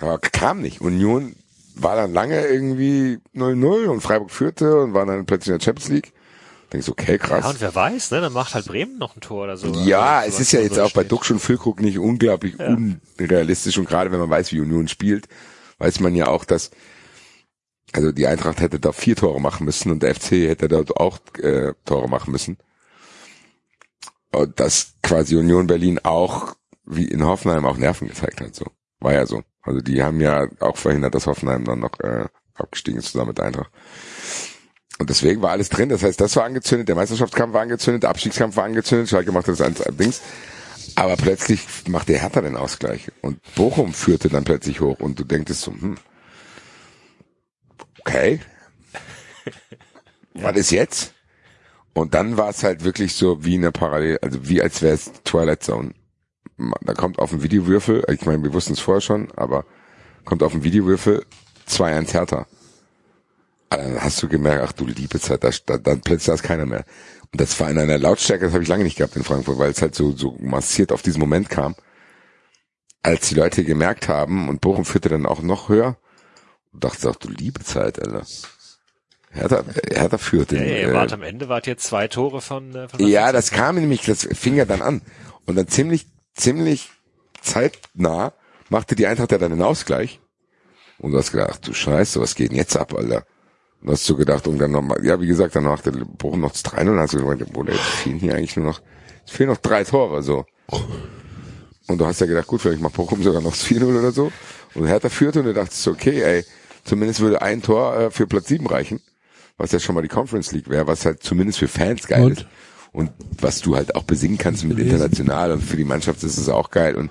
Aber 0.00 0.18
kam 0.18 0.60
nicht. 0.62 0.80
Union 0.80 1.36
war 1.76 1.94
dann 1.94 2.12
lange 2.12 2.44
irgendwie 2.44 3.20
0-0 3.36 3.86
und 3.86 4.00
Freiburg 4.00 4.32
führte 4.32 4.80
und 4.82 4.94
war 4.94 5.06
dann 5.06 5.26
plötzlich 5.26 5.52
in 5.52 5.58
der 5.60 5.64
Champions 5.64 5.88
League. 5.90 6.12
Denkst 6.72 6.88
okay, 6.88 7.18
krass. 7.18 7.44
Ja, 7.44 7.50
und 7.50 7.60
wer 7.60 7.72
weiß, 7.72 8.10
ne, 8.10 8.20
dann 8.20 8.32
macht 8.32 8.52
halt 8.54 8.66
Bremen 8.66 8.98
noch 8.98 9.14
ein 9.14 9.20
Tor 9.20 9.44
oder 9.44 9.56
so. 9.56 9.68
Ja, 9.84 10.18
Also, 10.18 10.34
es 10.34 10.40
ist 10.40 10.50
ja 10.52 10.58
da 10.58 10.64
jetzt 10.64 10.74
so 10.74 10.82
auch 10.82 10.90
bei 10.92 11.02
steht. 11.02 11.12
Duxch 11.12 11.30
und 11.30 11.38
Füllkrug 11.38 11.80
nicht 11.80 12.00
unglaublich 12.00 12.56
Ja. 12.58 12.66
unrealistisch 12.66 13.78
und 13.78 13.88
gerade 13.88 14.10
wenn 14.10 14.18
man 14.18 14.28
weiß, 14.28 14.50
wie 14.50 14.58
Union 14.60 14.88
spielt, 14.88 15.28
weiß 15.78 16.00
man 16.00 16.16
ja 16.16 16.26
auch, 16.26 16.44
dass 16.44 16.72
also 17.92 18.10
die 18.10 18.26
Eintracht 18.26 18.60
hätte 18.60 18.80
da 18.80 18.90
vier 18.90 19.14
Tore 19.14 19.40
machen 19.40 19.64
müssen 19.66 19.92
und 19.92 20.02
der 20.02 20.16
FC 20.16 20.32
hätte 20.48 20.66
dort 20.66 20.96
auch 20.96 21.20
äh, 21.40 21.74
Tore 21.84 22.08
machen 22.08 22.32
müssen. 22.32 22.56
Und 24.32 24.58
dass 24.60 24.94
quasi 25.02 25.36
Union 25.36 25.66
Berlin 25.66 25.98
auch 26.02 26.56
wie 26.84 27.06
in 27.06 27.24
Hoffenheim 27.24 27.64
auch 27.66 27.76
Nerven 27.76 28.08
gezeigt 28.08 28.40
hat, 28.40 28.54
so. 28.54 28.66
War 29.00 29.12
ja 29.12 29.26
so. 29.26 29.42
Also 29.62 29.80
die 29.80 30.02
haben 30.02 30.20
ja 30.20 30.46
auch 30.60 30.76
verhindert, 30.76 31.14
dass 31.14 31.26
Hoffenheim 31.26 31.64
dann 31.64 31.80
noch 31.80 31.98
äh, 32.00 32.26
abgestiegen 32.54 32.98
ist 32.98 33.12
zusammen 33.12 33.28
mit 33.28 33.40
Eintracht. 33.40 33.70
Und 34.98 35.10
deswegen 35.10 35.42
war 35.42 35.50
alles 35.50 35.68
drin. 35.68 35.90
Das 35.90 36.02
heißt, 36.02 36.20
das 36.20 36.36
war 36.36 36.44
angezündet, 36.44 36.88
der 36.88 36.96
Meisterschaftskampf 36.96 37.52
war 37.52 37.62
angezündet, 37.62 38.04
der 38.04 38.10
Abstiegskampf 38.10 38.56
war 38.56 38.64
angezündet, 38.64 39.08
Schalke 39.08 39.32
machte 39.32 39.50
das 39.50 39.60
eins 39.60 39.82
Dings. 39.98 40.22
Aber 40.94 41.16
plötzlich 41.16 41.66
macht 41.88 42.08
der 42.08 42.20
Hertha 42.20 42.40
den 42.40 42.56
Ausgleich. 42.56 43.12
Und 43.20 43.40
Bochum 43.54 43.92
führte 43.92 44.28
dann 44.28 44.44
plötzlich 44.44 44.80
hoch 44.80 45.00
und 45.00 45.18
du 45.18 45.24
denkst 45.24 45.52
so, 45.52 45.72
hm, 45.72 45.96
okay. 48.00 48.40
Was 50.34 50.56
ist 50.56 50.70
jetzt? 50.70 51.12
Und 51.96 52.12
dann 52.12 52.36
war 52.36 52.50
es 52.50 52.62
halt 52.62 52.84
wirklich 52.84 53.14
so 53.14 53.42
wie 53.42 53.54
eine 53.54 53.72
Parallel, 53.72 54.18
also 54.20 54.46
wie 54.46 54.60
als 54.60 54.82
wäre 54.82 54.92
es 54.92 55.10
Twilight 55.24 55.62
Zone. 55.62 55.94
Da 56.82 56.92
kommt 56.92 57.18
auf 57.18 57.30
den 57.30 57.42
Videowürfel, 57.42 58.04
ich 58.12 58.26
meine, 58.26 58.42
wir 58.42 58.52
wussten 58.52 58.74
es 58.74 58.80
vorher 58.80 59.00
schon, 59.00 59.30
aber 59.34 59.64
kommt 60.26 60.42
auf 60.42 60.52
den 60.52 60.62
Videowürfel 60.62 61.24
2-1 61.66 62.12
Hertha. 62.12 62.46
Ah, 63.70 63.78
Dann 63.78 64.02
hast 64.02 64.22
du 64.22 64.28
gemerkt, 64.28 64.62
ach 64.62 64.72
du 64.72 64.84
liebe 64.84 65.18
Zeit, 65.18 65.42
da, 65.42 65.48
da, 65.64 65.78
dann 65.78 66.02
plötzlich 66.02 66.34
ist 66.34 66.42
keiner 66.42 66.66
mehr. 66.66 66.84
Und 67.32 67.40
das 67.40 67.58
war 67.60 67.70
in 67.70 67.78
einer 67.78 67.96
Lautstärke, 67.96 68.44
das 68.44 68.52
habe 68.52 68.62
ich 68.62 68.68
lange 68.68 68.84
nicht 68.84 68.98
gehabt 68.98 69.16
in 69.16 69.24
Frankfurt, 69.24 69.58
weil 69.58 69.70
es 69.70 69.80
halt 69.80 69.94
so, 69.94 70.12
so 70.12 70.36
massiert 70.38 70.92
auf 70.92 71.00
diesen 71.00 71.20
Moment 71.20 71.48
kam. 71.48 71.76
Als 73.02 73.30
die 73.30 73.36
Leute 73.36 73.64
gemerkt 73.64 74.06
haben, 74.08 74.50
und 74.50 74.60
Bochum 74.60 74.84
führte 74.84 75.08
dann 75.08 75.24
auch 75.24 75.40
noch 75.40 75.70
höher, 75.70 75.96
dachte 76.74 77.08
ach 77.08 77.16
du 77.16 77.30
liebe 77.30 77.64
Zeit, 77.64 77.98
Alter. 78.02 78.26
Hertha, 79.36 79.64
Hertha 79.92 80.18
führte. 80.18 80.56
Ja, 80.56 80.62
ja, 80.64 80.88
äh, 80.88 80.92
wart 80.92 81.12
am 81.12 81.22
Ende 81.22 81.48
wart 81.48 81.66
jetzt 81.66 81.84
zwei 81.84 82.08
Tore 82.08 82.40
von, 82.40 82.74
äh, 82.74 82.88
von 82.88 83.06
ja, 83.06 83.32
das 83.32 83.50
kam 83.50 83.76
nämlich, 83.76 84.02
das 84.02 84.26
fing 84.32 84.56
ja 84.56 84.64
dann 84.64 84.82
an. 84.82 85.02
Und 85.44 85.56
dann 85.56 85.68
ziemlich, 85.68 86.06
ziemlich 86.34 86.90
zeitnah 87.40 88.32
machte 88.68 88.96
die 88.96 89.06
Eintracht 89.06 89.32
ja 89.32 89.38
dann 89.38 89.52
den 89.52 89.62
Ausgleich. 89.62 90.20
Und 90.98 91.12
du 91.12 91.18
hast 91.18 91.32
gedacht, 91.32 91.66
du 91.66 91.74
Scheiße, 91.74 92.20
was 92.20 92.34
geht 92.34 92.50
denn 92.50 92.56
jetzt 92.56 92.76
ab, 92.76 92.94
Alter? 92.94 93.24
Und 93.82 93.90
hast 93.90 94.08
du 94.08 94.16
gedacht, 94.16 94.46
und 94.48 94.58
dann 94.58 94.70
nochmal, 94.70 95.04
ja, 95.04 95.20
wie 95.20 95.26
gesagt, 95.26 95.54
dann 95.54 95.64
machte 95.64 95.92
Bochum 95.92 96.40
noch 96.40 96.52
das 96.52 96.62
3 96.62 96.90
und 96.90 96.98
hast 96.98 97.12
du 97.12 97.24
gedacht, 97.24 97.52
Bruder, 97.52 97.72
jetzt 97.74 97.84
fehlen 97.84 98.18
hier 98.18 98.34
eigentlich 98.34 98.56
nur 98.56 98.66
noch, 98.66 98.80
es 99.24 99.32
fehlen 99.32 99.50
noch 99.50 99.58
drei 99.58 99.84
Tore, 99.84 100.22
so. 100.22 100.46
Und 101.86 101.98
du 101.98 102.06
hast 102.06 102.20
ja 102.20 102.26
gedacht, 102.26 102.46
gut, 102.46 102.62
vielleicht 102.62 102.80
macht 102.80 102.94
Bochum 102.94 103.22
sogar 103.22 103.42
noch 103.42 103.50
das 103.50 103.66
4-0 103.66 103.84
oder 103.98 104.10
so. 104.10 104.32
Und 104.74 104.86
Hertha 104.86 105.08
führte 105.08 105.40
und 105.40 105.46
du 105.46 105.54
dachtest, 105.54 105.86
okay, 105.88 106.22
ey, 106.22 106.44
zumindest 106.84 107.20
würde 107.20 107.42
ein 107.42 107.62
Tor 107.62 107.96
äh, 107.96 108.10
für 108.10 108.26
Platz 108.26 108.48
7 108.48 108.66
reichen. 108.66 109.00
Was 109.58 109.72
ja 109.72 109.80
schon 109.80 109.94
mal 109.94 110.02
die 110.02 110.08
Conference 110.08 110.52
League 110.52 110.68
wäre, 110.68 110.86
was 110.86 111.04
halt 111.04 111.22
zumindest 111.22 111.58
für 111.58 111.68
Fans 111.68 112.06
geil 112.06 112.22
Und? 112.24 112.32
ist. 112.40 112.46
Und 112.92 113.10
was 113.40 113.60
du 113.60 113.76
halt 113.76 113.94
auch 113.94 114.04
besingen 114.04 114.38
kannst 114.38 114.64
mit 114.64 114.78
international 114.78 115.52
und 115.52 115.62
für 115.62 115.76
die 115.76 115.84
Mannschaft 115.84 116.22
ist 116.22 116.38
es 116.38 116.48
auch 116.48 116.70
geil. 116.70 116.96
Und 116.96 117.10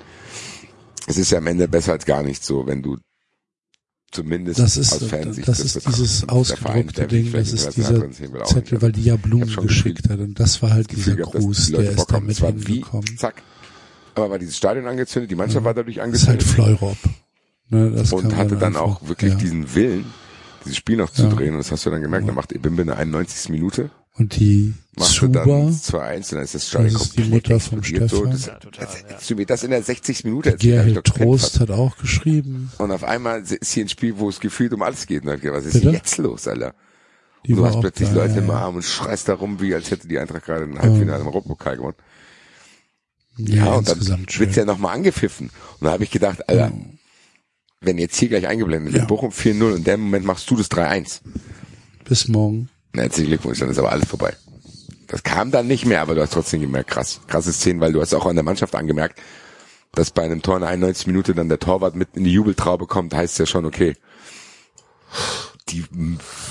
es 1.05 1.17
ist 1.17 1.31
ja 1.31 1.37
am 1.37 1.47
Ende 1.47 1.67
besser 1.67 1.91
als 1.91 2.05
gar 2.05 2.23
nicht 2.23 2.43
so, 2.43 2.65
wenn 2.65 2.81
du 2.81 2.97
zumindest 4.11 4.59
Das 4.59 4.77
ist, 4.77 4.93
aus 4.93 5.03
Fansicht 5.09 5.47
das 5.47 5.59
ist 5.59 5.73
betrachtest. 5.75 5.99
dieses 6.01 6.29
ausgedruckte 6.29 7.07
Ding, 7.07 7.31
das 7.31 7.51
ist 7.51 7.75
dieser 7.77 8.09
Zettel, 8.45 8.81
weil 8.81 8.93
die 8.93 9.03
ja 9.03 9.15
Blumen 9.15 9.53
geschickt 9.57 10.09
hat 10.09 10.19
und 10.19 10.39
das 10.39 10.61
war 10.61 10.71
halt 10.71 10.91
dieser 10.91 11.15
gehabt, 11.15 11.35
Gruß, 11.35 11.67
die 11.67 11.71
der 11.73 11.89
ist 11.91 11.95
Bock 11.97 12.07
da 12.07 12.15
haben. 12.15 12.25
mit 12.25 12.35
Es 12.35 12.41
war 12.41 12.55
wie, 12.55 12.73
hingekommen. 12.73 13.17
zack. 13.17 13.43
Aber 14.15 14.29
war 14.31 14.39
dieses 14.39 14.55
Stadion 14.57 14.87
angezündet, 14.87 15.29
die 15.29 15.35
Mannschaft 15.35 15.65
war 15.65 15.73
dadurch 15.73 15.97
Das 15.97 16.07
ist 16.07 16.27
halt 16.27 16.41
angezündet 16.41 16.79
Fleurop. 16.79 16.97
Ne, 17.69 17.91
das 17.91 18.13
und 18.13 18.35
hatte 18.37 18.55
dann 18.55 18.75
auch 18.75 19.07
wirklich 19.07 19.33
ja. 19.33 19.37
diesen 19.39 19.75
Willen, 19.75 20.05
dieses 20.65 20.77
Spiel 20.77 20.97
noch 20.97 21.09
zu 21.09 21.23
Ja. 21.23 21.29
drehen. 21.29 21.51
Und 21.53 21.59
das 21.59 21.71
hast 21.71 21.85
du 21.85 21.89
dann 21.89 22.01
gemerkt, 22.01 22.27
dann 22.27 22.35
macht 22.35 22.51
Ebimbe 22.51 22.81
in 22.81 22.87
der 22.87 22.97
91. 22.97 23.49
Minute, 23.51 23.89
Und 24.17 24.35
die 24.39 24.73
machte 24.97 25.11
Zuba, 25.13 25.43
dann 25.45 25.71
2-1 25.73 26.15
und 26.17 26.31
dann 26.33 26.43
ist 26.43 26.55
das 26.55 26.67
Stadion 26.67 26.93
Das 26.93 27.01
ist 27.03 27.17
die 27.17 27.21
komplett 27.21 27.49
Mutter 27.49 27.59
vom 27.59 27.79
explodiert. 27.79 28.09
So, 28.09 28.15
Stefan. 28.17 28.31
das, 28.31 28.45
Ja, 28.45 28.53
total, 28.59 28.85
das, 28.85 29.01
ja. 29.01 29.07
hättest 29.09 29.29
du 29.29 29.35
mir 29.35 29.45
das 29.45 29.63
in 29.63 29.71
der 29.71 29.83
60. 29.83 30.23
Minute 30.23 30.55
Gerhild 30.57 31.03
Trost 31.05 31.59
hat 31.59 31.71
auch 31.71 31.97
geschrieben. 31.97 32.71
Und 32.77 32.91
auf 32.91 33.03
einmal 33.03 33.41
ist 33.41 33.71
hier 33.73 33.85
ein 33.85 33.89
Spiel, 33.89 34.17
wo 34.17 34.29
es 34.29 34.39
gefühlt 34.39 34.73
um 34.73 34.81
alles 34.81 35.05
geht. 35.07 35.23
Und 35.25 35.27
dann, 35.27 35.53
was 35.53 35.65
ist 35.65 35.73
Bitte? 35.73 35.89
jetzt 35.91 36.17
los, 36.17 36.47
Alter? 36.47 36.73
Die 37.45 37.53
Und 37.53 37.59
du 37.59 37.65
hast 37.65 37.79
plötzlich 37.81 38.09
da, 38.09 38.15
Leute 38.15 38.35
ja, 38.35 38.39
im. 38.41 38.49
Arm 38.49 38.75
und 38.77 38.83
schreist 38.85 39.27
da 39.27 39.33
rum, 39.35 39.59
wie 39.61 39.75
als 39.75 39.91
hätte 39.91 40.07
die 40.07 40.17
Eintracht 40.17 40.45
gerade 40.45 40.63
ein 40.65 40.79
Halbfinale 40.79 41.21
im 41.21 41.27
Europapokal 41.27 41.77
gewonnen. 41.77 41.95
Ja, 43.37 43.73
und 43.73 43.87
dann 43.89 44.01
schön. 44.01 44.39
wird's 44.39 44.55
ja 44.55 44.63
nochmal 44.65 44.95
angepfiffen. 44.95 45.49
Und 45.79 45.85
da 45.85 45.91
habe 45.91 46.03
ich 46.05 46.11
gedacht, 46.11 46.47
Alter, 46.47 46.71
wenn 47.81 47.97
jetzt 47.97 48.17
hier 48.17 48.29
gleich 48.29 48.47
eingeblendet 48.47 48.93
wird, 48.93 49.03
Ja. 49.03 49.07
Bochum 49.07 49.31
4-0 49.31 49.63
und 49.63 49.77
in 49.77 49.83
dem 49.83 50.01
Moment 50.01 50.25
machst 50.25 50.49
du 50.49 50.55
das 50.55 50.69
3-1. 50.71 51.21
Bis 52.05 52.27
morgen. 52.27 52.69
Na, 52.93 53.03
herzlichen 53.03 53.29
Glückwunsch, 53.29 53.59
dann 53.59 53.69
ist 53.69 53.77
aber 53.79 53.91
alles 53.91 54.07
vorbei. 54.07 54.35
Das 55.07 55.21
kam 55.23 55.51
dann 55.51 55.67
nicht 55.67 55.85
mehr, 55.85 56.01
aber 56.01 56.15
du 56.15 56.21
hast 56.21 56.33
trotzdem 56.33 56.61
gemerkt, 56.61 56.89
krass. 56.89 57.21
Krasse 57.27 57.53
Szenen, 57.53 57.79
weil 57.79 57.93
du 57.93 58.01
hast 58.01 58.13
auch 58.13 58.25
an 58.25 58.35
der 58.35 58.43
Mannschaft 58.43 58.73
angemerkt, 58.75 59.19
dass 59.91 60.11
bei 60.11 60.23
einem 60.23 60.41
Tor 60.41 60.55
in 60.55 60.61
der 60.61 60.69
91 60.69 61.07
Minute 61.07 61.35
dann 61.35 61.47
der 61.49 61.59
Torwart 61.59 61.95
mit 61.95 62.09
in 62.15 62.23
die 62.23 62.31
Jubeltraube 62.33 62.87
kommt, 62.87 63.13
heißt 63.13 63.37
ja 63.39 63.45
schon, 63.45 63.65
okay, 63.65 63.95
die 65.69 65.85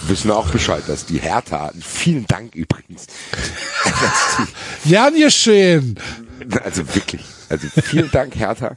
wissen 0.06 0.30
auch 0.30 0.48
Bescheid, 0.50 0.82
dass 0.86 1.06
die 1.06 1.18
Hertha, 1.20 1.72
vielen 1.80 2.26
Dank 2.26 2.54
übrigens, 2.54 3.06
dass 3.84 4.48
Ja, 4.84 5.10
geschehen. 5.10 5.98
die, 6.44 6.58
also 6.60 6.82
wirklich, 6.94 7.22
also 7.48 7.66
vielen 7.82 8.10
Dank 8.10 8.36
Hertha 8.36 8.76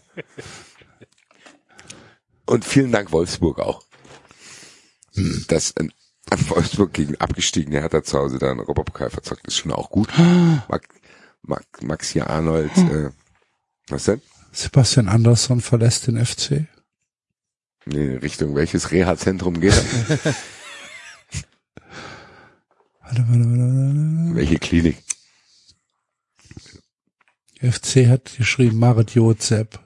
und 2.47 2.65
vielen 2.65 2.91
Dank 2.91 3.11
Wolfsburg 3.11 3.59
auch, 3.59 3.83
dass 5.47 5.75
ein 5.77 5.91
Wolfsburg 6.49 6.93
gegen 6.93 7.15
abgestiegene 7.17 7.79
Hertha 7.79 8.03
zu 8.03 8.17
Hause 8.17 8.39
da 8.39 8.51
einen 8.51 8.59
Europapokal 8.59 9.09
verzockt, 9.09 9.47
ist 9.47 9.57
schon 9.57 9.71
auch 9.71 9.89
gut. 9.89 10.09
Max, 10.67 10.87
Max, 11.43 11.65
Maxi 11.81 12.21
Arnold, 12.21 12.75
äh, 12.77 13.11
was 13.87 14.05
denn? 14.05 14.21
Sebastian 14.51 15.07
Andersson 15.07 15.61
verlässt 15.61 16.07
den 16.07 16.23
FC. 16.23 16.65
Nee, 17.85 18.15
Richtung 18.17 18.55
welches 18.55 18.91
Reha-Zentrum 18.91 19.61
geht 19.61 19.73
er? 19.73 20.35
Warte, 23.07 23.25
warte, 23.29 23.39
warte, 23.39 23.61
warte. 23.61 24.35
Welche 24.35 24.59
Klinik? 24.59 24.97
FC 27.61 28.07
hat 28.07 28.35
geschrieben, 28.37 28.79
Marit 28.79 29.11
Jozep. 29.11 29.79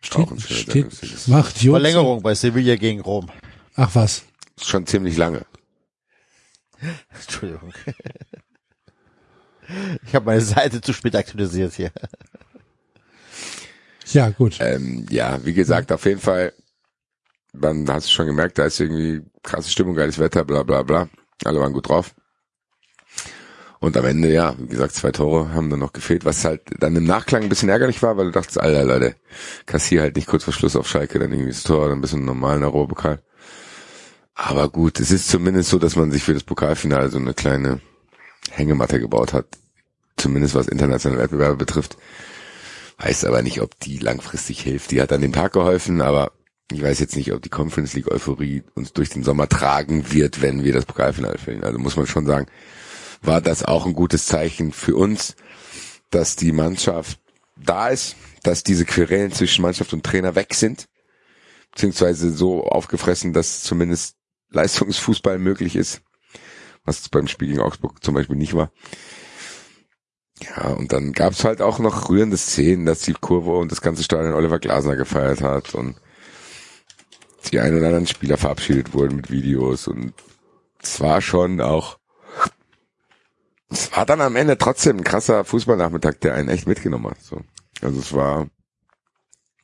Steht, 0.00 0.40
steht, 0.40 1.28
macht 1.28 1.56
Jozep. 1.60 1.72
Verlängerung 1.72 2.22
bei 2.22 2.34
Sevilla 2.34 2.76
gegen 2.76 3.00
Rom. 3.00 3.28
Ach 3.74 3.94
was. 3.94 4.24
Ist 4.56 4.68
schon 4.68 4.86
ziemlich 4.86 5.16
lange. 5.16 5.44
Entschuldigung. 7.10 7.72
Ich 10.06 10.14
habe 10.14 10.24
meine 10.24 10.40
Seite 10.40 10.80
zu 10.80 10.94
spät 10.94 11.14
aktualisiert 11.14 11.74
hier. 11.74 11.92
Ja, 14.12 14.30
gut. 14.30 14.56
Ähm, 14.60 15.04
ja, 15.10 15.44
wie 15.44 15.52
gesagt, 15.52 15.92
auf 15.92 16.06
jeden 16.06 16.20
Fall, 16.22 16.54
dann 17.52 17.86
hast 17.90 18.06
du 18.06 18.12
schon 18.12 18.26
gemerkt, 18.26 18.56
da 18.58 18.64
ist 18.64 18.80
irgendwie 18.80 19.20
krasse 19.42 19.70
Stimmung, 19.70 19.94
geiles 19.94 20.18
Wetter, 20.18 20.46
bla 20.46 20.62
bla 20.62 20.82
bla. 20.82 21.10
Alle 21.44 21.60
waren 21.60 21.74
gut 21.74 21.90
drauf. 21.90 22.14
Und 23.80 23.96
am 23.96 24.04
Ende, 24.04 24.32
ja, 24.32 24.54
wie 24.58 24.66
gesagt, 24.66 24.94
zwei 24.94 25.12
Tore 25.12 25.52
haben 25.52 25.70
dann 25.70 25.78
noch 25.78 25.92
gefehlt, 25.92 26.24
was 26.24 26.44
halt 26.44 26.62
dann 26.80 26.96
im 26.96 27.04
Nachklang 27.04 27.42
ein 27.42 27.48
bisschen 27.48 27.68
ärgerlich 27.68 28.02
war, 28.02 28.16
weil 28.16 28.26
du 28.26 28.32
dachtest, 28.32 28.58
Alter, 28.58 28.84
Leute, 28.84 29.14
kassier 29.66 30.00
halt 30.00 30.16
nicht 30.16 30.26
kurz 30.26 30.44
vor 30.44 30.52
Schluss 30.52 30.74
auf 30.74 30.88
Schalke, 30.88 31.18
dann 31.18 31.32
irgendwie 31.32 31.52
das 31.52 31.62
Tor, 31.62 31.88
dann 31.88 31.98
ein 31.98 32.00
bisschen 32.00 32.24
normalen 32.24 32.64
Europapokal. 32.64 33.20
Aber 34.34 34.68
gut, 34.68 34.98
es 35.00 35.10
ist 35.10 35.28
zumindest 35.28 35.70
so, 35.70 35.78
dass 35.78 35.96
man 35.96 36.10
sich 36.10 36.22
für 36.22 36.34
das 36.34 36.44
Pokalfinale 36.44 37.10
so 37.10 37.18
eine 37.18 37.34
kleine 37.34 37.80
Hängematte 38.50 39.00
gebaut 39.00 39.32
hat. 39.32 39.46
Zumindest 40.16 40.54
was 40.54 40.68
internationale 40.68 41.22
Wettbewerbe 41.22 41.56
betrifft. 41.56 41.96
Weiß 42.98 43.24
aber 43.24 43.42
nicht, 43.42 43.60
ob 43.60 43.78
die 43.80 43.98
langfristig 43.98 44.60
hilft. 44.60 44.90
Die 44.90 45.00
hat 45.00 45.12
an 45.12 45.20
dem 45.20 45.32
Tag 45.32 45.52
geholfen, 45.52 46.00
aber 46.00 46.32
ich 46.72 46.82
weiß 46.82 46.98
jetzt 46.98 47.16
nicht, 47.16 47.32
ob 47.32 47.42
die 47.42 47.48
Conference 47.48 47.94
League 47.94 48.10
Euphorie 48.10 48.62
uns 48.74 48.92
durch 48.92 49.08
den 49.08 49.24
Sommer 49.24 49.48
tragen 49.48 50.12
wird, 50.12 50.42
wenn 50.42 50.64
wir 50.64 50.72
das 50.72 50.84
Pokalfinale 50.84 51.38
fehlen. 51.38 51.64
Also 51.64 51.78
muss 51.78 51.96
man 51.96 52.06
schon 52.06 52.26
sagen, 52.26 52.46
war 53.22 53.40
das 53.40 53.64
auch 53.64 53.86
ein 53.86 53.94
gutes 53.94 54.26
Zeichen 54.26 54.72
für 54.72 54.96
uns, 54.96 55.36
dass 56.10 56.36
die 56.36 56.52
Mannschaft 56.52 57.18
da 57.56 57.88
ist, 57.88 58.16
dass 58.42 58.62
diese 58.62 58.84
Querelen 58.84 59.32
zwischen 59.32 59.62
Mannschaft 59.62 59.92
und 59.92 60.04
Trainer 60.04 60.34
weg 60.34 60.54
sind, 60.54 60.86
beziehungsweise 61.72 62.30
so 62.30 62.64
aufgefressen, 62.64 63.32
dass 63.32 63.62
zumindest 63.62 64.16
Leistungsfußball 64.50 65.38
möglich 65.38 65.76
ist, 65.76 66.02
was 66.84 67.08
beim 67.08 67.26
Spiel 67.26 67.48
gegen 67.48 67.60
Augsburg 67.60 68.02
zum 68.02 68.14
Beispiel 68.14 68.36
nicht 68.36 68.54
war. 68.54 68.70
Ja, 70.40 70.68
und 70.68 70.92
dann 70.92 71.12
gab's 71.12 71.44
halt 71.44 71.60
auch 71.60 71.80
noch 71.80 72.08
rührende 72.08 72.36
Szenen, 72.36 72.86
dass 72.86 73.00
die 73.00 73.12
Kurve 73.12 73.56
und 73.56 73.72
das 73.72 73.80
ganze 73.80 74.04
Stadion 74.04 74.34
Oliver 74.34 74.60
Glasner 74.60 74.96
gefeiert 74.96 75.42
hat 75.42 75.74
und 75.74 75.96
die 77.50 77.60
ein 77.60 77.76
oder 77.76 77.86
anderen 77.86 78.06
Spieler 78.06 78.36
verabschiedet 78.36 78.94
wurden 78.94 79.16
mit 79.16 79.30
Videos 79.30 79.88
und 79.88 80.14
es 80.80 81.00
war 81.00 81.20
schon 81.20 81.60
auch, 81.60 81.97
es 83.70 83.94
war 83.96 84.06
dann 84.06 84.20
am 84.20 84.36
Ende 84.36 84.56
trotzdem 84.58 84.98
ein 84.98 85.04
krasser 85.04 85.44
Fußballnachmittag, 85.44 86.14
der 86.22 86.34
einen 86.34 86.48
echt 86.48 86.66
mitgenommen 86.66 87.10
hat. 87.10 87.20
So. 87.22 87.42
Also 87.82 87.98
es 88.00 88.12
war 88.12 88.46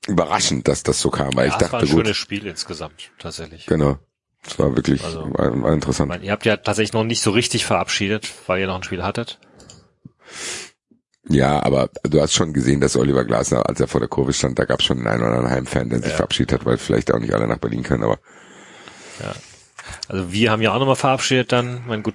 überraschend, 0.07 0.69
dass 0.69 0.83
das 0.83 1.01
so 1.01 1.11
kam, 1.11 1.35
weil 1.35 1.49
Ja, 1.49 1.57
ich 1.57 1.63
es 1.63 1.73
war 1.73 1.81
dachte, 1.81 1.87
ein 1.87 1.93
gut, 1.93 2.05
schönes 2.05 2.17
Spiel 2.17 2.47
insgesamt, 2.47 3.11
tatsächlich. 3.19 3.67
genau, 3.67 3.99
es 4.47 4.59
war 4.59 4.77
wirklich, 4.77 5.03
Also- 5.03 5.23
war, 5.33 5.63
war 5.63 5.71
Ich 5.71 5.75
interessant. 5.75 6.09
meine, 6.11 6.25
ihr 6.25 6.33
habt 6.33 6.45
ja 6.45 6.57
tatsächlich 6.59 6.93
noch 6.93 7.05
nicht 7.05 7.23
so 7.23 7.31
richtig 7.31 7.65
verabschiedet, 7.65 8.31
weil 8.47 8.61
ihr 8.61 8.67
noch 8.67 8.77
ein 8.77 8.83
Spiel 8.83 9.03
hattet. 9.03 9.39
Ja, 11.27 11.63
aber 11.65 11.89
du 12.03 12.21
hast 12.21 12.35
schon 12.35 12.53
gesehen, 12.53 12.83
dass 12.83 12.97
Oliver 12.97 13.25
Glasner, 13.25 13.67
als 13.67 13.81
er 13.81 13.89
vor 13.89 14.01
der 14.01 14.11
Kurve 14.11 14.35
stand, 14.35 14.59
da 14.59 14.67
gab 14.67 14.81
es 14.81 14.85
schon 14.85 14.99
einen 15.07 15.23
oder 15.23 15.31
anderen 15.33 15.51
Heimfan, 15.51 15.89
der 15.89 16.01
sich 16.01 16.11
Ja. 16.11 16.17
verabschiedet 16.17 16.53
hat, 16.61 16.67
weil 16.67 16.77
vielleicht 16.77 17.15
auch 17.15 17.19
nicht 17.19 17.33
alle 17.33 17.47
nach 17.49 17.57
Berlin 17.59 17.83
können, 17.83 18.05
aber 18.05 18.19
Also 20.09 20.33
wir 20.33 20.51
haben 20.51 20.61
ja 20.63 20.73
auch 20.75 20.79
nochmal 20.79 20.97
verabschiedet 20.97 21.53
dann. 21.53 21.83
Mein 21.87 22.03
gut, 22.03 22.15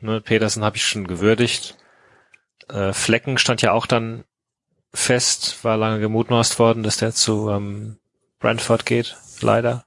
ne, 0.00 0.20
Petersen 0.20 0.64
habe 0.64 0.76
ich 0.76 0.84
schon 0.84 1.06
gewürdigt. 1.06 1.76
Äh, 2.68 2.92
Flecken 2.92 3.38
stand 3.38 3.62
ja 3.62 3.72
auch 3.72 3.86
dann 3.86 4.24
fest, 4.92 5.64
war 5.64 5.76
lange 5.76 6.00
gemutmaßt 6.00 6.58
worden, 6.58 6.82
dass 6.82 6.96
der 6.96 7.12
zu 7.12 7.50
ähm, 7.50 7.98
Brentford 8.40 8.86
geht, 8.86 9.16
leider. 9.40 9.84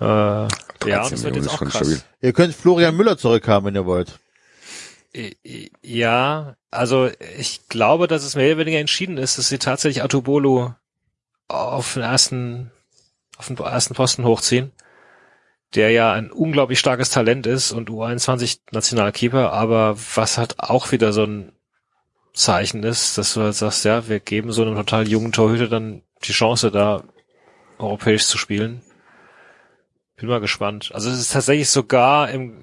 Äh, 0.00 0.04
ja, 0.04 0.42
und 0.42 0.50
13 0.80 1.10
das 1.10 1.22
wird 1.22 1.36
jetzt 1.36 1.46
ist 1.46 1.52
auch 1.52 1.58
schon 1.58 1.68
krass. 1.68 1.80
stabil. 1.86 2.02
Ihr 2.20 2.32
könnt 2.32 2.54
Florian 2.54 2.96
Müller 2.96 3.16
zurückhaben, 3.16 3.66
wenn 3.66 3.74
ihr 3.74 3.86
wollt. 3.86 4.18
Ja, 5.82 6.56
also 6.72 7.08
ich 7.38 7.68
glaube, 7.68 8.08
dass 8.08 8.24
es 8.24 8.34
mehr 8.34 8.48
oder 8.48 8.58
weniger 8.58 8.80
entschieden 8.80 9.16
ist, 9.16 9.38
dass 9.38 9.48
sie 9.48 9.58
tatsächlich 9.58 10.02
Atobolo 10.02 10.74
auf 11.46 11.94
den 11.94 12.02
ersten, 12.02 12.72
auf 13.36 13.46
den 13.46 13.56
ersten 13.56 13.94
Posten 13.94 14.24
hochziehen, 14.24 14.72
der 15.74 15.90
ja 15.90 16.12
ein 16.12 16.30
unglaublich 16.30 16.78
starkes 16.78 17.10
Talent 17.10 17.46
ist 17.46 17.72
und 17.72 17.90
U21 17.90 18.60
Nationalkeeper, 18.70 19.52
aber 19.52 19.96
was 20.14 20.38
halt 20.38 20.60
auch 20.60 20.92
wieder 20.92 21.12
so 21.12 21.24
ein 21.24 21.52
Zeichen 22.32 22.82
ist, 22.82 23.18
dass 23.18 23.34
du 23.34 23.42
halt 23.42 23.54
sagst, 23.54 23.84
ja, 23.84 24.08
wir 24.08 24.20
geben 24.20 24.52
so 24.52 24.62
einem 24.62 24.74
total 24.74 25.08
jungen 25.08 25.32
Torhüter 25.32 25.68
dann 25.68 26.02
die 26.24 26.32
Chance, 26.32 26.70
da 26.70 27.04
europäisch 27.78 28.26
zu 28.26 28.38
spielen. 28.38 28.82
Bin 30.16 30.28
mal 30.28 30.40
gespannt. 30.40 30.90
Also 30.94 31.10
es 31.10 31.18
ist 31.18 31.32
tatsächlich 31.32 31.68
sogar 31.70 32.30
im, 32.30 32.56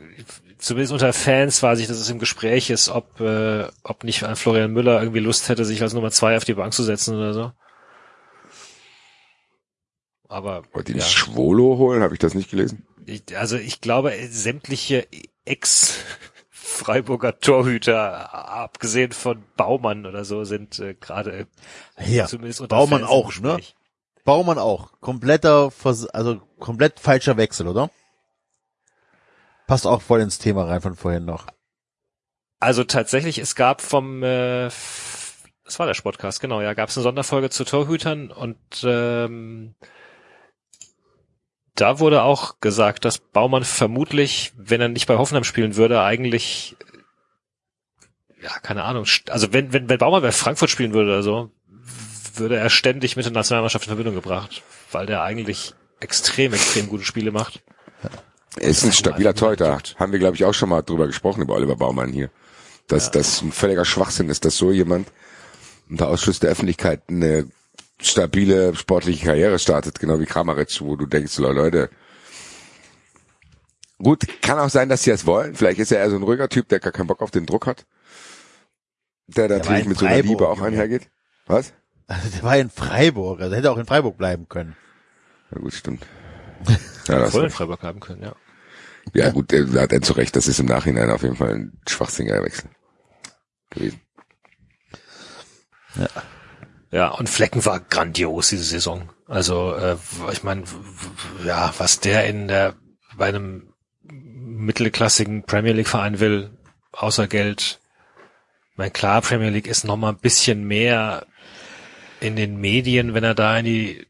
zumindest 0.58 0.94
unter 0.94 1.12
Fans 1.14 1.62
weiß 1.62 1.80
ich, 1.80 1.88
dass 1.88 1.98
es 1.98 2.10
im 2.10 2.20
Gespräch 2.20 2.70
ist, 2.70 2.90
ob, 2.90 3.20
äh, 3.20 3.68
ob 3.84 4.04
nicht 4.04 4.24
ein 4.24 4.36
Florian 4.36 4.72
Müller 4.72 5.00
irgendwie 5.00 5.20
Lust 5.20 5.50
hätte, 5.50 5.66
sich 5.66 5.82
als 5.82 5.94
Nummer 5.94 6.12
zwei 6.12 6.38
auf 6.38 6.46
die 6.46 6.54
Bank 6.54 6.74
zu 6.74 6.84
setzen 6.84 7.16
oder 7.16 7.34
so. 7.34 7.52
Aber 10.30 10.64
Wollt 10.72 10.88
ihr 10.88 10.96
ja, 10.96 11.04
nicht 11.04 11.12
Schwolo 11.12 11.78
holen? 11.78 12.04
Habe 12.04 12.14
ich 12.14 12.20
das 12.20 12.36
nicht 12.36 12.50
gelesen? 12.50 12.86
Ich, 13.12 13.38
also 13.38 13.58
ich 13.58 13.82
glaube, 13.82 14.14
sämtliche 14.30 15.08
Ex-Freiburger 15.46 17.40
Torhüter, 17.40 18.34
abgesehen 18.34 19.12
von 19.12 19.44
Baumann 19.58 20.06
oder 20.06 20.26
so, 20.26 20.44
sind 20.44 20.80
äh, 20.80 20.94
gerade 20.96 21.48
Ja, 22.06 22.28
zumindest 22.28 22.62
unter 22.62 22.76
Baumann 22.76 23.02
im 23.02 23.08
auch, 23.08 23.38
ne? 23.40 23.60
Baumann 24.24 24.58
auch. 24.58 25.00
Kompletter, 25.02 25.72
Vers 25.72 26.06
also 26.08 26.42
komplett 26.60 27.00
falscher 27.00 27.38
Wechsel, 27.38 27.68
oder? 27.68 27.90
Passt 29.68 29.88
auch 29.88 30.02
voll 30.02 30.22
ins 30.22 30.38
Thema 30.38 30.66
rein 30.66 30.82
von 30.82 30.96
vorhin 30.96 31.26
noch. 31.26 31.48
Also 32.60 32.84
tatsächlich, 32.84 33.40
es 33.40 33.56
gab 33.56 33.82
vom, 33.82 34.22
äh, 34.22 34.66
das 34.66 35.80
war 35.80 35.88
der 35.88 35.96
Sportcast, 35.96 36.40
genau, 36.40 36.62
ja, 36.62 36.74
gab 36.74 36.90
es 36.90 36.98
eine 36.98 37.04
Sonderfolge 37.04 37.50
zu 37.50 37.64
Torhütern 37.64 38.30
und 38.32 38.58
ähm, 38.84 39.74
da 41.82 42.00
wurde 42.00 42.22
auch 42.22 42.60
gesagt, 42.60 43.06
dass 43.06 43.18
Baumann 43.18 43.64
vermutlich, 43.64 44.54
wenn 44.56 44.82
er 44.82 44.88
nicht 44.88 45.08
bei 45.08 45.18
Hoffenheim 45.18 45.44
spielen 45.44 45.76
würde, 45.76 46.02
eigentlich, 46.04 46.76
ja, 48.40 48.52
keine 48.60 48.84
Ahnung, 48.84 49.08
also 49.30 49.52
wenn, 49.52 49.74
wenn, 49.74 49.90
wenn 49.90 49.98
Baumann 49.98 50.22
bei 50.22 50.32
Frankfurt 50.32 50.70
spielen 50.70 50.94
würde 50.94 51.10
oder 51.10 51.24
so, 51.24 51.50
würde 52.36 52.58
er 52.58 52.70
ständig 52.70 53.16
mit 53.16 53.26
der 53.26 53.32
Nationalmannschaft 53.32 53.86
in 53.86 53.90
Verbindung 53.90 54.14
gebracht, 54.14 54.62
weil 54.92 55.08
der 55.08 55.24
eigentlich 55.24 55.74
extrem, 56.00 56.54
extrem 56.54 56.88
gute 56.88 57.04
Spiele 57.04 57.32
macht. 57.32 57.64
Er 58.58 58.70
ist 58.70 58.84
ein 58.84 58.92
stabiler 58.92 59.34
Torhüter. 59.34 59.80
Haben 59.96 60.12
wir, 60.12 60.20
glaube 60.20 60.36
ich, 60.36 60.46
auch 60.46 60.54
schon 60.54 60.70
mal 60.70 60.84
drüber 60.84 61.08
gesprochen, 61.08 61.42
über 61.42 61.56
Oliver 61.56 61.78
Baumann 61.78 62.14
hier. 62.14 62.30
Dass 62.88 63.10
das 63.10 63.42
ein 63.42 63.52
völliger 63.52 63.86
Schwachsinn 63.86 64.30
ist, 64.30 64.46
dass 64.46 64.56
so 64.56 64.72
jemand 64.72 65.08
unter 65.90 66.10
Ausschluss 66.10 66.40
der 66.40 66.52
Öffentlichkeit 66.52 67.02
eine 67.08 67.48
stabile 68.02 68.76
sportliche 68.76 69.26
Karriere 69.26 69.60
startet, 69.60 70.00
genau 70.00 70.20
wie 70.20 70.26
Kramaric, 70.26 70.82
wo 70.82 70.96
du 70.96 71.06
denkst, 71.06 71.38
"Leute, 71.38 71.60
Leute, 71.60 71.90
gut, 74.00 74.26
kann 74.42 74.60
auch 74.60 74.70
sein, 74.70 74.90
dass 74.90 75.04
sie 75.04 75.12
es 75.12 75.26
wollen. 75.26 75.56
Vielleicht 75.56 75.80
ist 75.80 75.92
er 75.92 76.00
eher 76.00 76.10
so 76.10 76.16
ein 76.16 76.24
ruhiger 76.24 76.50
Typ, 76.50 76.68
der 76.70 76.80
gar 76.80 76.92
keinen 76.92 77.08
Bock 77.08 77.22
auf 77.22 77.32
den 77.32 77.46
Druck 77.46 77.68
hat. 77.68 77.86
Der 79.28 79.48
natürlich 79.48 79.84
in 79.84 79.90
mit 79.90 80.00
so 80.00 80.06
einer 80.06 80.22
Liebe 80.22 80.48
auch 80.48 80.62
einhergeht. 80.62 81.10
Was? 81.46 81.74
Also 82.08 82.30
der 82.30 82.44
war 82.44 82.58
in 82.58 82.70
Freiburg, 82.70 83.40
also 83.42 83.56
hätte 83.56 83.72
auch 83.72 83.78
in 83.78 83.86
Freiburg 83.86 84.18
bleiben 84.18 84.50
können. 84.50 84.76
Ja 85.52 85.60
gut, 85.60 85.74
stimmt. 85.74 86.06
Ja, 87.08 87.18
das 87.18 87.32
Voll 87.32 87.46
in 87.46 87.50
Freiburg 87.50 87.82
haben 87.82 88.00
können, 88.00 88.22
ja. 88.22 88.36
Ja, 89.14 89.32
gut, 89.32 89.52
da 89.52 89.82
hat 89.82 89.92
er 89.92 90.02
zu 90.04 90.14
Recht. 90.14 90.36
Das 90.36 90.48
ist 90.48 90.60
im 90.60 90.68
Nachhinein 90.68 91.10
auf 91.10 91.24
jeden 91.24 91.36
Fall 91.36 91.56
ein 91.56 91.82
schwachsinniger 91.90 92.44
Wechsel 92.44 92.70
gewesen. 93.72 94.00
Ja, 95.96 96.08
und 96.92 97.30
Flecken 97.30 97.66
war 97.66 97.80
grandios 97.80 98.50
diese 98.50 98.64
Saison. 98.64 99.10
Also, 99.28 99.74
äh, 99.76 99.96
ich 100.32 100.44
meine, 100.44 100.64
ja, 101.46 101.74
was 101.78 102.02
der 102.02 102.28
in 102.28 102.48
der 102.50 102.76
bei 103.18 103.30
einem 103.30 103.74
mittelklassigen 104.04 105.44
Premier 105.44 105.74
League 105.74 105.88
Verein 105.88 106.20
will, 106.20 106.52
außer 106.92 107.28
Geld. 107.28 107.80
Ich 108.72 108.78
meine, 108.78 108.92
klar, 108.92 109.22
Premier 109.22 109.50
League 109.50 109.68
ist 109.68 109.86
noch 109.86 109.98
mal 109.98 110.10
ein 110.10 110.20
bisschen 110.20 110.66
mehr 110.66 111.26
in 112.20 112.36
den 112.36 112.58
Medien, 112.60 113.14
wenn 113.14 113.24
er 113.24 113.36
da 113.36 113.58
in 113.58 113.66
die 113.66 114.08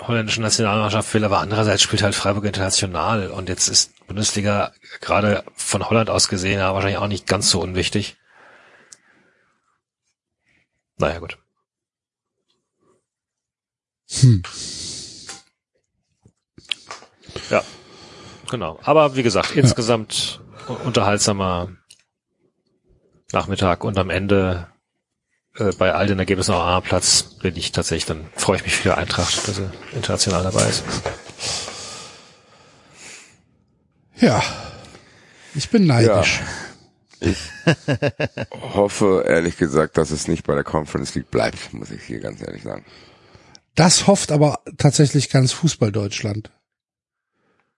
holländische 0.00 0.42
Nationalmannschaft 0.42 1.14
will, 1.14 1.24
aber 1.24 1.38
andererseits 1.38 1.82
spielt 1.82 2.02
halt 2.02 2.14
Freiburg 2.14 2.44
international 2.44 3.30
und 3.30 3.48
jetzt 3.48 3.68
ist 3.68 4.06
Bundesliga 4.06 4.72
gerade 5.00 5.44
von 5.54 5.88
Holland 5.88 6.10
aus 6.10 6.28
gesehen 6.28 6.58
ja 6.58 6.74
wahrscheinlich 6.74 6.98
auch 6.98 7.06
nicht 7.06 7.26
ganz 7.26 7.48
so 7.50 7.60
unwichtig. 7.60 8.16
Naja, 10.98 11.18
gut. 11.18 11.38
Hm. 14.20 14.42
Ja, 17.50 17.62
genau. 18.50 18.78
Aber 18.82 19.16
wie 19.16 19.22
gesagt, 19.22 19.52
insgesamt 19.56 20.40
u- 20.68 20.72
unterhaltsamer 20.86 21.70
Nachmittag 23.32 23.84
und 23.84 23.98
am 23.98 24.10
Ende 24.10 24.68
äh, 25.56 25.72
bei 25.72 25.94
all 25.94 26.06
den 26.06 26.18
Ergebnissen 26.18 26.52
auf 26.54 26.60
A-Platz 26.62 27.22
bin 27.40 27.56
ich 27.56 27.72
tatsächlich, 27.72 28.04
dann 28.06 28.28
freue 28.36 28.56
ich 28.58 28.64
mich 28.64 28.74
für 28.76 28.82
die 28.90 28.90
Eintracht, 28.94 29.48
dass 29.48 29.58
er 29.58 29.72
international 29.94 30.42
dabei 30.42 30.68
ist. 30.68 30.84
Ja. 34.16 34.42
Ich 35.54 35.68
bin 35.70 35.86
neidisch. 35.86 36.40
Hoffe 38.50 39.24
ehrlich 39.26 39.56
gesagt, 39.56 39.96
dass 39.96 40.10
es 40.10 40.28
nicht 40.28 40.44
bei 40.44 40.54
der 40.54 40.64
Conference 40.64 41.14
League 41.14 41.30
bleibt, 41.30 41.72
muss 41.72 41.90
ich 41.90 42.02
hier 42.02 42.20
ganz 42.20 42.40
ehrlich 42.42 42.62
sagen. 42.62 42.84
Das 43.74 44.06
hofft 44.06 44.32
aber 44.32 44.60
tatsächlich 44.76 45.30
ganz 45.30 45.52
Fußball-Deutschland. 45.52 46.50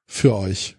Für 0.06 0.34
euch. 0.34 0.76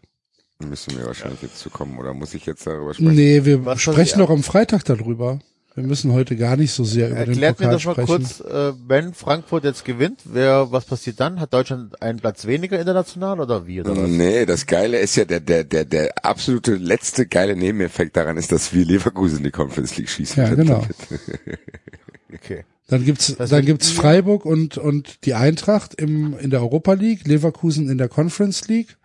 Müssen 0.60 0.98
wir 0.98 1.06
wahrscheinlich 1.06 1.42
jetzt 1.42 1.60
zu 1.60 1.70
kommen 1.70 1.98
oder 1.98 2.14
muss 2.14 2.34
ich 2.34 2.46
jetzt 2.46 2.66
darüber 2.66 2.94
sprechen? 2.94 3.16
Nee, 3.16 3.44
wir 3.44 3.66
Was 3.66 3.82
sprechen 3.82 4.20
noch 4.20 4.30
am 4.30 4.44
Freitag 4.44 4.86
darüber. 4.86 5.40
Wir 5.74 5.84
müssen 5.84 6.14
heute 6.14 6.38
gar 6.38 6.56
nicht 6.56 6.72
so 6.72 6.86
sehr 6.86 7.10
über 7.10 7.18
Erklärt 7.18 7.60
den 7.60 7.68
mir 7.68 7.74
Pokal 7.74 7.74
das 7.74 7.86
mal 7.86 7.92
sprechen. 7.92 8.08
kurz, 8.08 8.40
äh, 8.40 8.74
wenn 8.88 9.14
Frankfurt 9.14 9.66
jetzt 9.66 9.84
gewinnt, 9.84 10.22
wer, 10.24 10.72
was 10.72 10.86
passiert 10.86 11.20
dann? 11.20 11.42
Hat 11.42 11.54
Deutschland 11.54 12.02
einen 12.02 12.20
Platz 12.20 12.46
weniger 12.46 12.80
international 12.80 13.42
oder 13.42 13.68
wie? 13.68 13.82
Oder 13.82 13.98
was? 13.98 14.10
Nee, 14.10 14.46
das 14.46 14.66
Geile 14.66 15.00
ist 15.00 15.18
ja, 15.18 15.26
der, 15.26 15.42
der, 15.42 15.66
der, 15.66 15.84
der 15.84 16.14
absolute 16.24 16.76
letzte 16.76 17.28
geile 17.28 17.58
Nebeneffekt 17.58 18.16
daran 18.16 18.38
ist, 18.38 18.54
dass 18.54 18.74
wir 18.74 18.86
Leverkusen 18.86 19.40
in 19.40 19.44
die 19.44 19.52
Conference 19.52 19.98
League 19.98 20.10
schießen. 20.10 20.44
Ja, 20.44 20.56
genau. 20.56 20.88
Okay. 22.34 22.66
Dann 22.88 23.04
gibt's, 23.04 23.36
Das 23.36 23.50
dann 23.50 23.66
gibt's 23.66 23.90
Freiburg 23.90 24.46
und, 24.46 24.78
und 24.78 25.26
die 25.26 25.34
Eintracht 25.34 25.96
im, 25.96 26.38
in 26.38 26.52
der 26.52 26.62
Europa 26.62 26.94
League, 26.94 27.28
Leverkusen 27.28 27.90
in 27.90 27.98
der 27.98 28.10
Conference 28.10 28.68
League 28.68 28.98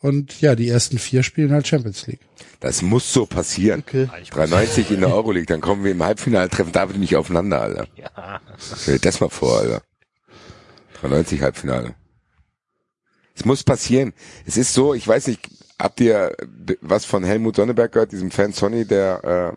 Und 0.00 0.40
ja, 0.40 0.54
die 0.54 0.68
ersten 0.68 0.98
vier 0.98 1.24
spielen 1.24 1.50
halt 1.50 1.66
Champions 1.66 2.06
League. 2.06 2.20
Das 2.60 2.82
muss 2.82 3.12
so 3.12 3.26
passieren. 3.26 3.82
Okay. 3.86 4.08
93 4.30 4.92
in 4.92 5.00
der 5.00 5.12
Euroleague, 5.12 5.46
dann 5.46 5.60
kommen 5.60 5.82
wir 5.82 5.90
im 5.90 6.02
Halbfinale, 6.02 6.48
treffen 6.48 6.72
David 6.72 6.94
und 6.94 7.00
mich 7.00 7.16
aufeinander, 7.16 7.60
Alter. 7.60 7.88
Ja. 7.96 8.40
Stell 8.56 8.94
dir 8.94 9.00
das 9.00 9.20
mal 9.20 9.28
vor, 9.28 9.58
Alter. 9.58 9.82
93 11.00 11.42
Halbfinale. 11.42 11.94
Es 13.34 13.44
muss 13.44 13.64
passieren. 13.64 14.12
Es 14.46 14.56
ist 14.56 14.74
so, 14.74 14.94
ich 14.94 15.06
weiß 15.06 15.28
nicht, 15.28 15.48
habt 15.80 16.00
ihr 16.00 16.36
was 16.80 17.04
von 17.04 17.24
Helmut 17.24 17.56
Sonneberg 17.56 17.92
gehört, 17.92 18.12
diesem 18.12 18.30
Fan 18.30 18.52
Sonny, 18.52 18.84
der 18.84 19.56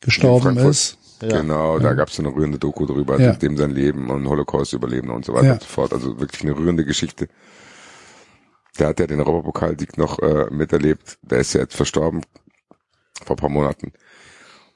Gestorben 0.00 0.56
ist. 0.56 0.98
Ja. 1.22 1.40
Genau, 1.40 1.78
da 1.78 1.92
gab's 1.94 2.16
so 2.16 2.22
eine 2.22 2.34
rührende 2.34 2.58
Doku 2.58 2.86
drüber, 2.86 3.20
Ja. 3.20 3.32
dem 3.32 3.56
sein 3.56 3.70
Leben 3.70 4.10
und 4.10 4.26
Holocaust-Überleben 4.28 5.10
und 5.10 5.24
so 5.24 5.34
weiter 5.34 5.46
Ja. 5.46 5.52
und 5.54 5.62
so 5.62 5.68
fort. 5.68 5.92
Also 5.92 6.18
wirklich 6.20 6.42
eine 6.42 6.56
rührende 6.56 6.84
Geschichte. 6.84 7.28
Der 8.78 8.88
hat 8.88 9.00
ja 9.00 9.06
den 9.06 9.20
Europapokalsieg 9.20 9.98
noch 9.98 10.18
äh, 10.20 10.46
miterlebt. 10.50 11.18
Der 11.22 11.40
ist 11.40 11.52
ja 11.52 11.60
jetzt 11.60 11.76
verstorben 11.76 12.22
vor 13.24 13.36
ein 13.36 13.40
paar 13.40 13.48
Monaten. 13.50 13.92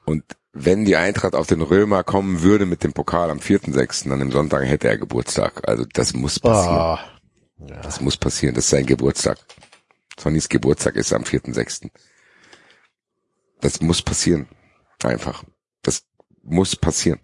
Und 0.05 0.23
wenn 0.53 0.85
die 0.85 0.95
Eintracht 0.95 1.33
auf 1.35 1.47
den 1.47 1.61
Römer 1.61 2.03
kommen 2.03 2.41
würde 2.43 2.65
mit 2.65 2.83
dem 2.83 2.93
Pokal 2.93 3.29
am 3.31 3.39
4.6., 3.39 4.09
dann 4.09 4.21
im 4.21 4.31
Sonntag 4.31 4.63
hätte 4.65 4.87
er 4.87 4.97
Geburtstag. 4.97 5.67
Also 5.67 5.85
das 5.93 6.13
muss 6.13 6.39
passieren. 6.39 6.75
Ah, 6.77 6.99
Das 7.81 8.01
muss 8.01 8.17
passieren. 8.17 8.53
Das 8.53 8.65
ist 8.65 8.69
sein 8.69 8.85
Geburtstag. 8.85 9.37
Sonnys 10.19 10.47
Geburtstag 10.47 10.95
ist 10.95 11.11
am 11.11 11.23
4.6. 11.23 11.89
Das 13.61 13.81
muss 13.81 14.01
passieren. 14.01 14.47
Einfach. 15.03 15.43
Muss 16.45 16.75
passieren. 16.75 17.19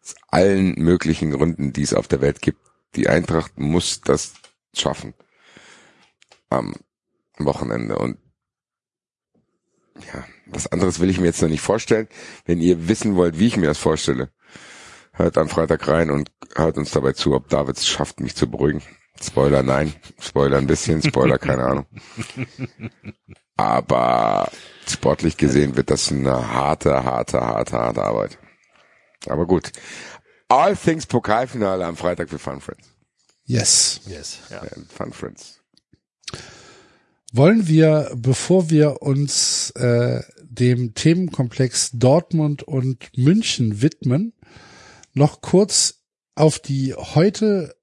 Aus 0.00 0.14
allen 0.28 0.74
möglichen 0.74 1.30
Gründen, 1.30 1.72
die 1.72 1.82
es 1.82 1.94
auf 1.94 2.08
der 2.08 2.20
Welt 2.20 2.42
gibt. 2.42 2.60
Die 2.94 3.08
Eintracht 3.08 3.58
muss 3.58 4.02
das 4.02 4.34
schaffen. 4.74 5.14
Am 6.50 6.74
Wochenende. 7.38 7.98
Und 7.98 8.18
ja, 10.12 10.24
was 10.46 10.66
anderes 10.66 11.00
will 11.00 11.10
ich 11.10 11.18
mir 11.18 11.26
jetzt 11.26 11.42
noch 11.42 11.48
nicht 11.48 11.62
vorstellen. 11.62 12.08
Wenn 12.44 12.60
ihr 12.60 12.88
wissen 12.88 13.16
wollt, 13.16 13.38
wie 13.38 13.46
ich 13.46 13.56
mir 13.56 13.66
das 13.66 13.78
vorstelle, 13.78 14.30
hört 15.12 15.38
am 15.38 15.48
Freitag 15.48 15.88
rein 15.88 16.10
und 16.10 16.30
hört 16.54 16.76
uns 16.76 16.90
dabei 16.90 17.12
zu, 17.12 17.34
ob 17.34 17.48
David 17.48 17.78
es 17.78 17.88
schafft, 17.88 18.20
mich 18.20 18.36
zu 18.36 18.50
beruhigen. 18.50 18.82
Spoiler, 19.22 19.62
nein. 19.62 19.92
Spoiler 20.20 20.58
ein 20.58 20.66
bisschen, 20.66 21.02
Spoiler, 21.02 21.38
keine 21.38 21.64
Ahnung. 21.66 21.86
Aber 23.56 24.50
sportlich 24.88 25.36
gesehen 25.36 25.76
wird 25.76 25.90
das 25.90 26.10
eine 26.10 26.52
harte, 26.52 27.04
harte, 27.04 27.40
harte, 27.40 27.72
harte 27.72 28.02
Arbeit. 28.02 28.38
Aber 29.26 29.46
gut. 29.46 29.70
All 30.48 30.76
Things 30.76 31.06
Pokalfinale 31.06 31.86
am 31.86 31.96
Freitag 31.96 32.28
für 32.28 32.38
Fun 32.38 32.60
Friends. 32.60 32.88
Yes. 33.44 34.00
yes. 34.06 34.40
Ja, 34.50 34.62
Fun 34.88 35.12
Friends. 35.12 35.60
Wollen 37.32 37.66
wir, 37.66 38.12
bevor 38.14 38.70
wir 38.70 39.02
uns 39.02 39.70
äh, 39.72 40.22
dem 40.42 40.94
Themenkomplex 40.94 41.90
Dortmund 41.94 42.62
und 42.62 43.10
München 43.16 43.82
widmen, 43.82 44.34
noch 45.14 45.40
kurz 45.40 46.02
auf 46.34 46.58
die 46.58 46.94
heute 46.94 47.74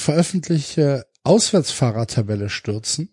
veröffentlichte 0.00 1.06
Auswärtsfahrertabelle 1.24 2.48
stürzen 2.48 3.10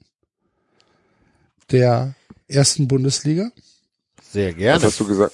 der 1.72 2.16
ersten 2.48 2.88
Bundesliga. 2.88 3.52
Sehr 4.22 4.52
Was 4.52 4.58
gerne. 4.58 4.84
hast 4.84 5.00
du 5.00 5.08
gesagt? 5.08 5.34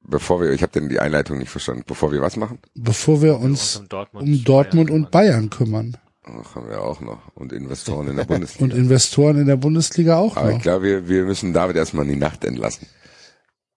Bevor 0.00 0.40
wir, 0.40 0.50
ich 0.52 0.62
habe 0.62 0.72
denn 0.72 0.88
die 0.88 1.00
Einleitung 1.00 1.36
nicht 1.38 1.50
verstanden. 1.50 1.84
Bevor 1.86 2.12
wir 2.12 2.22
was 2.22 2.36
machen? 2.36 2.58
Bevor 2.74 3.20
wir 3.20 3.38
uns 3.38 3.76
um 3.76 3.88
Dortmund, 3.88 4.26
um 4.28 4.44
Dortmund 4.44 4.90
und 4.90 5.10
Bayern 5.10 5.50
kümmern. 5.50 5.98
Ach, 6.24 6.54
haben 6.54 6.68
wir 6.68 6.80
auch 6.82 7.00
noch. 7.00 7.20
Und 7.34 7.52
Investoren 7.52 8.08
in 8.08 8.16
der 8.16 8.24
Bundesliga. 8.26 8.64
Und 8.64 8.72
Investoren 8.72 9.38
in 9.38 9.46
der 9.46 9.56
Bundesliga 9.56 10.16
auch 10.16 10.36
Aber 10.36 10.48
ich 10.50 10.56
noch. 10.56 10.62
glaube, 10.62 10.84
wir, 10.84 11.08
wir 11.08 11.24
müssen 11.24 11.52
David 11.52 11.76
erstmal 11.76 12.06
in 12.06 12.12
die 12.12 12.16
Nacht 12.18 12.44
entlassen. 12.44 12.86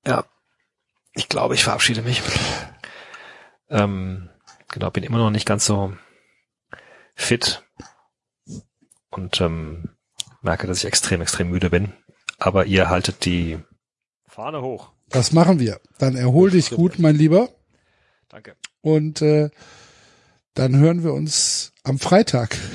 Ja. 0.08 0.26
Ich 1.14 1.28
glaube, 1.28 1.56
ich 1.56 1.64
verabschiede 1.66 2.02
mich. 2.02 2.22
Ähm, 3.70 4.30
genau, 4.70 4.90
bin 4.90 5.04
immer 5.04 5.18
noch 5.18 5.32
nicht 5.32 5.46
ganz 5.46 5.66
so 5.66 5.92
fit 7.22 7.64
und 9.10 9.40
ähm, 9.42 9.90
merke, 10.42 10.68
dass 10.68 10.80
ich 10.80 10.86
extrem, 10.86 11.22
extrem 11.22 11.50
müde 11.50 11.70
bin. 11.70 11.94
Aber 12.38 12.66
ihr 12.66 12.90
haltet 12.90 13.26
die 13.26 13.60
Fahne 14.28 14.62
hoch. 14.62 14.92
Das 15.10 15.32
machen 15.32 15.60
wir. 15.60 15.80
Dann 16.00 16.16
erhol 16.16 16.52
dich 16.52 16.70
gut, 16.72 16.98
mein 17.00 17.16
Lieber. 17.16 17.50
Danke. 18.30 18.56
Und 18.82 19.22
äh, 19.22 19.50
dann 20.54 20.76
hören 20.78 21.04
wir 21.04 21.14
uns 21.14 21.74
am 21.84 22.00
Freitag. 22.00 22.58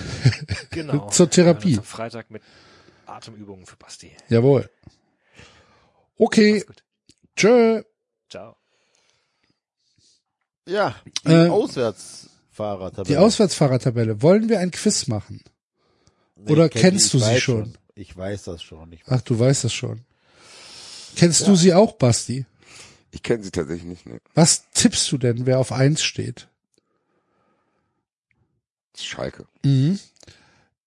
Genau. 0.70 1.08
Zur 1.10 1.30
Therapie. 1.30 1.68
Wir 1.68 1.76
hören 1.76 1.78
uns 1.78 1.92
am 1.92 1.96
Freitag 1.96 2.30
mit 2.30 2.42
Atemübungen 3.06 3.64
für 3.64 3.76
Basti. 3.76 4.10
Jawohl. 4.28 4.68
Okay, 6.18 6.64
tschö. 7.36 7.82
Ciao. 8.28 8.56
Ja, 10.66 10.96
Äh, 11.24 11.48
Auswärtsfahrertabelle. 12.56 13.08
Die 13.08 13.16
Auswärtsfahrertabelle. 13.16 14.22
Wollen 14.22 14.48
wir 14.48 14.60
ein 14.60 14.70
Quiz 14.70 15.06
machen? 15.06 15.42
Nee, 16.36 16.52
oder 16.52 16.68
kenn 16.68 16.82
kennst 16.82 17.12
die, 17.12 17.18
du 17.18 17.24
sie 17.24 17.30
weiß 17.30 17.42
schon? 17.42 17.78
Ich 17.94 18.16
weiß 18.16 18.44
das 18.44 18.62
schon. 18.62 18.92
Ich 18.92 19.02
Ach, 19.06 19.20
du 19.22 19.38
weißt 19.38 19.64
das 19.64 19.72
schon. 19.72 20.02
Kennst 21.16 21.46
du 21.46 21.56
sie 21.56 21.74
auch, 21.74 21.92
Basti? 21.92 22.46
Ich 23.10 23.22
kenne 23.22 23.42
sie 23.42 23.50
tatsächlich 23.50 23.86
nicht. 23.86 24.06
Ne? 24.06 24.20
Was 24.34 24.70
tippst 24.72 25.10
du 25.10 25.18
denn, 25.18 25.46
wer 25.46 25.58
auf 25.58 25.72
eins 25.72 26.02
steht? 26.02 26.48
Schalke. 28.96 29.46
Mhm. 29.64 29.98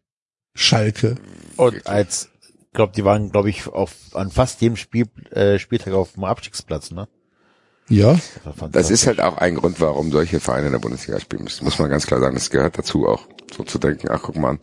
Schalke. 0.55 1.16
Und 1.56 1.86
als, 1.86 2.31
glaube 2.72 2.93
die 2.97 3.05
waren, 3.05 3.31
glaube 3.31 3.51
ich, 3.51 3.66
auf 3.68 3.94
an 4.14 4.31
fast 4.31 4.60
jedem 4.60 4.76
Spiel, 4.76 5.06
äh, 5.31 5.59
Spieltag 5.59 5.94
auf 5.94 6.12
dem 6.12 6.24
Abstiegsplatz, 6.24 6.90
ne? 6.90 7.09
Ja. 7.89 8.18
Das 8.44 8.56
fantastisch. 8.56 8.94
ist 8.94 9.06
halt 9.06 9.20
auch 9.20 9.36
ein 9.36 9.56
Grund, 9.56 9.81
warum 9.81 10.10
solche 10.10 10.40
Vereine 10.40 10.66
in 10.66 10.72
der 10.72 10.78
Bundesliga 10.78 11.20
spielen 11.20 11.44
müssen. 11.44 11.64
Muss 11.64 11.78
man 11.78 11.90
ganz 11.90 12.06
klar 12.06 12.20
sagen. 12.20 12.35
Das 12.35 12.51
gehört 12.51 12.78
dazu 12.78 13.06
auch, 13.06 13.28
so 13.55 13.62
zu 13.62 13.78
denken, 13.78 14.09
ach 14.10 14.22
guck 14.22 14.36
mal 14.36 14.51
an. 14.51 14.60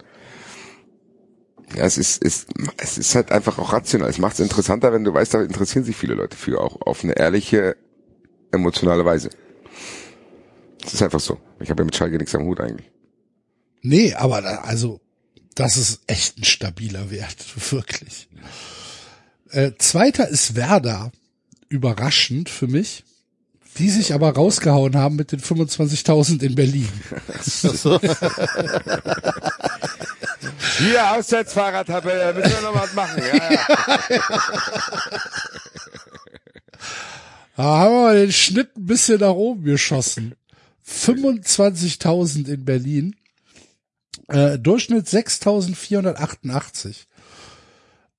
Ja, 1.76 1.85
es 1.85 1.97
ist, 1.97 2.22
ist, 2.22 2.49
es 2.77 2.97
ist 2.97 3.15
halt 3.15 3.31
einfach 3.31 3.57
auch 3.57 3.72
rational. 3.72 4.09
Es 4.09 4.18
macht 4.18 4.34
es 4.34 4.39
interessanter, 4.39 4.91
wenn 4.91 5.03
du 5.03 5.13
weißt, 5.13 5.34
da 5.34 5.41
interessieren 5.41 5.85
sich 5.85 5.95
viele 5.95 6.15
Leute 6.15 6.35
für, 6.35 6.59
auch 6.59 6.81
auf 6.81 7.03
eine 7.03 7.13
ehrliche, 7.13 7.77
emotionale 8.51 9.05
Weise. 9.05 9.30
Es 10.84 10.93
ist 10.93 11.03
einfach 11.03 11.19
so. 11.19 11.38
Ich 11.59 11.69
habe 11.69 11.81
ja 11.81 11.85
mit 11.85 11.95
Schalke 11.95 12.18
nichts 12.18 12.35
am 12.35 12.43
Hut 12.43 12.59
eigentlich. 12.59 12.91
Nee, 13.84 14.13
aber 14.15 14.41
da, 14.41 14.55
also, 14.63 14.99
das 15.55 15.77
ist 15.77 16.01
echt 16.07 16.37
ein 16.37 16.43
stabiler 16.43 17.11
Wert, 17.11 17.37
wirklich. 17.71 18.27
Äh, 19.49 19.71
zweiter 19.77 20.27
ist 20.27 20.55
Werder. 20.55 21.11
Überraschend 21.69 22.49
für 22.49 22.67
mich. 22.67 23.03
Die 23.77 23.89
sich 23.89 24.13
aber 24.13 24.33
rausgehauen 24.33 24.97
haben 24.97 25.15
mit 25.15 25.31
den 25.31 25.39
25.000 25.39 26.43
in 26.43 26.55
Berlin. 26.55 26.89
Hier, 30.77 31.11
Auswärtsfahrertabelle, 31.11 32.33
müssen 32.33 32.51
wir 32.51 32.61
noch 32.61 32.75
was 32.75 32.93
machen. 32.93 33.21
Ja, 33.21 33.53
ja. 33.53 33.59
Da 37.55 37.63
haben 37.63 37.93
wir 37.93 38.13
den 38.13 38.31
Schnitt 38.31 38.75
ein 38.75 38.85
bisschen 38.87 39.19
nach 39.19 39.33
oben 39.33 39.63
geschossen. 39.63 40.35
25.000 40.87 42.47
in 42.47 42.65
Berlin. 42.65 43.15
Äh, 44.31 44.59
Durchschnitt 44.59 45.07
6.488. 45.07 47.05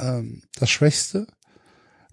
ähm, 0.00 0.42
das 0.56 0.70
Schwächste. 0.70 1.26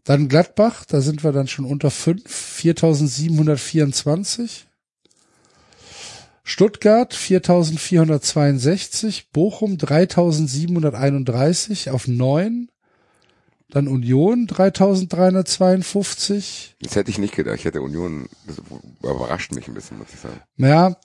Dann 0.04 0.28
Gladbach, 0.30 0.86
da 0.86 1.02
sind 1.02 1.24
wir 1.24 1.32
dann 1.32 1.48
schon 1.48 1.66
unter 1.66 1.90
5, 1.92 2.32
4724. 2.32 4.68
Stuttgart 6.44 7.14
4462, 7.14 9.32
Bochum 9.32 9.78
3731 9.78 11.92
auf 11.92 12.08
9, 12.08 12.70
dann 13.70 13.88
Union 13.88 14.48
3352, 14.48 16.76
Das 16.82 16.96
hätte 16.96 17.12
ich 17.12 17.20
nicht 17.20 17.36
gedacht. 17.36 17.58
Ich 17.58 17.66
hätte 17.66 17.84
Union, 17.84 18.28
das 18.48 18.56
überrascht 19.00 19.54
mich 19.54 19.68
ein 19.68 19.76
bisschen, 19.76 20.00
muss 20.00 20.08
ich 20.12 20.20
sagen. 20.20 20.42
Naja, 20.58 20.98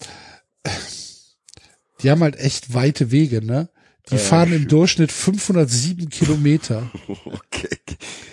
die 2.03 2.11
haben 2.11 2.23
halt 2.23 2.36
echt 2.36 2.74
weite 2.74 3.11
Wege, 3.11 3.45
ne? 3.45 3.69
Die 4.11 4.19
fahren 4.19 4.53
im 4.53 4.69
Durchschnitt 4.69 5.11
507 5.11 6.09
Kilometer. 6.11 6.91
Okay. 7.24 7.69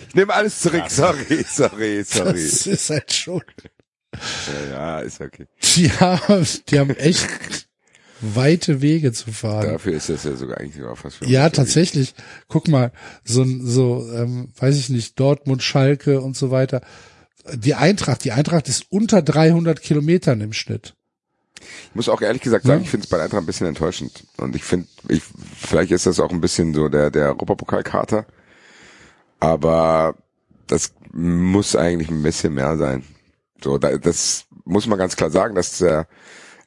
Ich 0.08 0.14
nehme 0.14 0.34
alles 0.34 0.60
zurück. 0.60 0.84
Sorry, 0.88 1.44
sorry, 1.48 2.04
sorry. 2.04 2.32
Das 2.32 2.66
ist 2.66 2.90
halt 2.90 3.10
schon. 3.12 3.42
Ja, 4.12 4.70
ja, 4.70 5.00
ist 5.00 5.22
okay. 5.22 5.46
Die 5.76 5.90
haben, 5.90 6.46
die 6.68 6.78
haben 6.78 6.90
echt 6.90 7.26
weite 8.20 8.82
Wege 8.82 9.12
zu 9.12 9.32
fahren. 9.32 9.72
Dafür 9.72 9.94
ist 9.94 10.10
das 10.10 10.24
ja 10.24 10.36
sogar 10.36 10.58
eigentlich 10.58 10.76
sogar 10.76 10.96
fast 10.96 11.16
für 11.16 11.26
Ja, 11.26 11.48
tatsächlich. 11.48 12.14
Guck 12.48 12.68
mal, 12.68 12.92
so 13.24 13.42
ein, 13.42 13.66
so, 13.66 14.06
ähm, 14.12 14.52
weiß 14.58 14.76
ich 14.76 14.90
nicht, 14.90 15.18
Dortmund, 15.18 15.62
Schalke 15.62 16.20
und 16.20 16.36
so 16.36 16.50
weiter. 16.50 16.82
Die 17.54 17.74
Eintracht, 17.74 18.24
die 18.24 18.32
Eintracht 18.32 18.68
ist 18.68 18.84
unter 18.90 19.22
300 19.22 19.80
Kilometern 19.80 20.42
im 20.42 20.52
Schnitt. 20.52 20.94
Ich 21.90 21.94
muss 21.94 22.08
auch 22.08 22.20
ehrlich 22.22 22.42
gesagt 22.42 22.64
sagen, 22.64 22.80
Ja. 22.80 22.84
ich 22.84 22.90
finde 22.90 23.04
es 23.04 23.10
bei 23.10 23.20
Eintracht 23.22 23.42
ein 23.42 23.46
bisschen 23.46 23.66
enttäuschend. 23.66 24.24
Und 24.38 24.56
ich 24.56 24.64
finde, 24.64 24.88
ich, 25.08 25.22
vielleicht 25.56 25.92
ist 25.92 26.06
das 26.06 26.20
auch 26.20 26.30
ein 26.30 26.40
bisschen 26.40 26.74
so 26.74 26.88
der, 26.88 27.10
der 27.10 27.28
Europapokalkater. 27.28 28.26
Aber 29.40 30.14
das 30.66 30.94
muss 31.12 31.76
eigentlich 31.76 32.10
ein 32.10 32.22
bisschen 32.22 32.54
mehr 32.54 32.76
sein. 32.76 33.04
So, 33.62 33.78
da, 33.78 33.96
das 33.96 34.44
muss 34.64 34.86
man 34.86 34.98
ganz 34.98 35.16
klar 35.16 35.30
sagen, 35.30 35.54
dass 35.54 35.78
der 35.78 36.06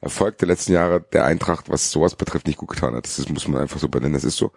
Erfolg 0.00 0.38
der 0.38 0.48
letzten 0.48 0.72
Jahre 0.72 1.00
der 1.12 1.24
Eintracht, 1.24 1.70
was 1.70 1.90
sowas 1.90 2.14
betrifft, 2.14 2.46
nicht 2.46 2.58
gut 2.58 2.70
getan 2.70 2.94
hat. 2.94 3.06
Das 3.06 3.28
muss 3.28 3.48
man 3.48 3.62
einfach 3.62 3.80
so 3.80 3.88
benennen. 3.88 4.12
Das 4.14 4.24
ist 4.24 4.36
so. 4.36 4.52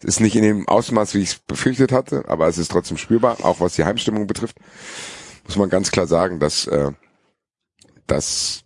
Es 0.00 0.08
ist 0.16 0.20
nicht 0.20 0.34
in 0.34 0.42
dem 0.42 0.66
Ausmaß, 0.68 1.14
wie 1.14 1.20
ich 1.20 1.30
es 1.30 1.38
befürchtet 1.38 1.92
hatte, 1.92 2.24
aber 2.26 2.48
es 2.48 2.58
ist 2.58 2.70
trotzdem 2.70 2.96
spürbar, 2.96 3.36
auch 3.44 3.60
was 3.60 3.74
die 3.74 3.84
Heimstimmung 3.84 4.26
betrifft. 4.26 4.56
Muss 5.46 5.56
man 5.56 5.68
ganz 5.68 5.90
klar 5.90 6.06
sagen, 6.06 6.40
dass 6.40 6.66
äh, 6.66 6.90
das 8.06 8.62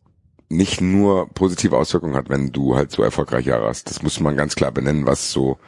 nicht 0.48 0.80
nur 0.80 1.28
positive 1.30 1.76
Auswirkungen 1.76 2.16
hat, 2.16 2.28
wenn 2.28 2.52
du 2.52 2.76
halt 2.76 2.92
so 2.92 3.02
erfolgreiche 3.02 3.50
Jahre 3.50 3.68
hast. 3.68 3.90
Das 3.90 4.02
muss 4.02 4.20
man 4.20 4.36
ganz 4.36 4.54
klar 4.54 4.72
benennen, 4.72 5.06
was 5.06 5.30
so 5.30 5.58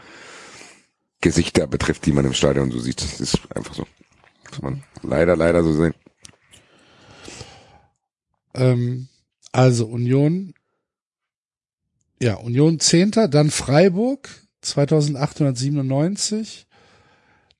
Gesichter 1.21 1.67
betrifft, 1.67 2.07
die 2.07 2.13
man 2.13 2.25
im 2.25 2.35
Stadion 2.35 2.71
so 2.71 2.79
sieht. 2.79 3.03
Das 3.03 3.21
ist 3.21 3.39
einfach 3.55 3.75
so. 3.75 3.87
Muss 4.51 4.63
man 4.63 4.83
leider, 5.03 5.37
leider 5.37 5.63
so 5.63 5.73
sehen. 5.73 5.95
Ähm, 8.55 9.09
also 9.53 9.87
Union, 9.87 10.55
ja, 12.21 12.35
Union 12.35 12.81
Zehnter, 12.81 13.29
dann 13.29 13.51
Freiburg 13.51 14.29
2897, 14.63 16.67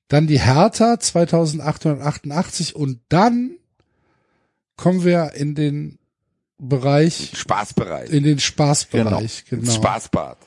dann 0.07 0.27
die 0.27 0.39
Hertha 0.39 0.99
2888 0.99 2.75
und 2.75 3.01
dann 3.09 3.57
kommen 4.75 5.03
wir 5.03 5.33
in 5.33 5.55
den 5.55 5.96
Bereich, 6.59 7.33
Spaßbereich. 7.35 8.09
in 8.09 8.23
den 8.23 8.39
Spaßbereich, 8.39 9.45
genau. 9.49 9.71
Spaßbad. 9.71 10.37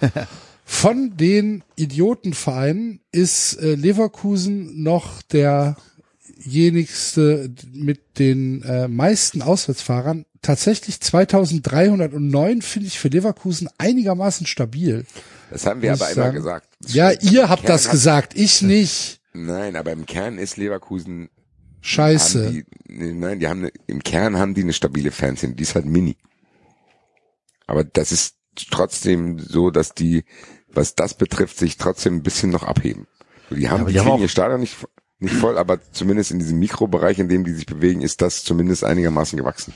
Von 0.68 1.16
den 1.16 1.62
Idiotenvereinen 1.76 2.98
ist 3.12 3.54
äh, 3.54 3.76
Leverkusen 3.76 4.82
noch 4.82 5.22
derjenigste 5.22 5.76
mit 7.72 8.18
den 8.18 8.62
äh, 8.62 8.88
meisten 8.88 9.42
Auswärtsfahrern. 9.42 10.24
Tatsächlich 10.42 11.00
2309 11.00 12.62
finde 12.62 12.88
ich 12.88 12.98
für 12.98 13.06
Leverkusen 13.08 13.68
einigermaßen 13.78 14.44
stabil. 14.46 15.06
Das 15.50 15.66
haben 15.66 15.82
wir 15.82 15.92
aber 15.92 16.10
immer 16.10 16.32
gesagt. 16.32 16.66
Ja, 16.88 17.12
ihr 17.12 17.48
habt 17.48 17.62
Kern 17.62 17.72
das 17.72 17.88
gesagt, 17.88 18.36
ich 18.36 18.62
nicht. 18.62 19.20
Nein, 19.32 19.76
aber 19.76 19.92
im 19.92 20.04
Kern 20.06 20.36
ist 20.38 20.56
Leverkusen 20.56 21.28
Scheiße. 21.86 22.50
Die, 22.50 22.64
nee, 22.88 23.12
nein, 23.12 23.38
die 23.38 23.46
haben 23.48 23.60
eine, 23.60 23.72
im 23.86 24.02
Kern 24.02 24.38
haben 24.38 24.54
die 24.54 24.62
eine 24.62 24.72
stabile 24.72 25.12
Fanszene, 25.12 25.54
die 25.54 25.62
ist 25.62 25.74
halt 25.76 25.86
mini. 25.86 26.16
Aber 27.66 27.84
das 27.84 28.10
ist 28.12 28.36
trotzdem 28.70 29.38
so, 29.38 29.70
dass 29.70 29.94
die, 29.94 30.24
was 30.68 30.94
das 30.94 31.14
betrifft, 31.14 31.58
sich 31.58 31.76
trotzdem 31.76 32.16
ein 32.16 32.22
bisschen 32.22 32.50
noch 32.50 32.64
abheben. 32.64 33.06
Die 33.50 33.68
haben, 33.70 33.82
aber 33.82 33.90
die 33.90 33.94
die 33.94 34.00
haben 34.00 34.20
ihr 34.20 34.28
Stadion 34.28 34.60
nicht, 34.60 34.76
nicht 35.20 35.34
voll, 35.34 35.56
aber 35.56 35.78
zumindest 35.92 36.32
in 36.32 36.40
diesem 36.40 36.58
Mikrobereich, 36.58 37.18
in 37.20 37.28
dem 37.28 37.44
die 37.44 37.52
sich 37.52 37.66
bewegen, 37.66 38.02
ist 38.02 38.20
das 38.20 38.42
zumindest 38.42 38.82
einigermaßen 38.82 39.38
gewachsen. 39.38 39.72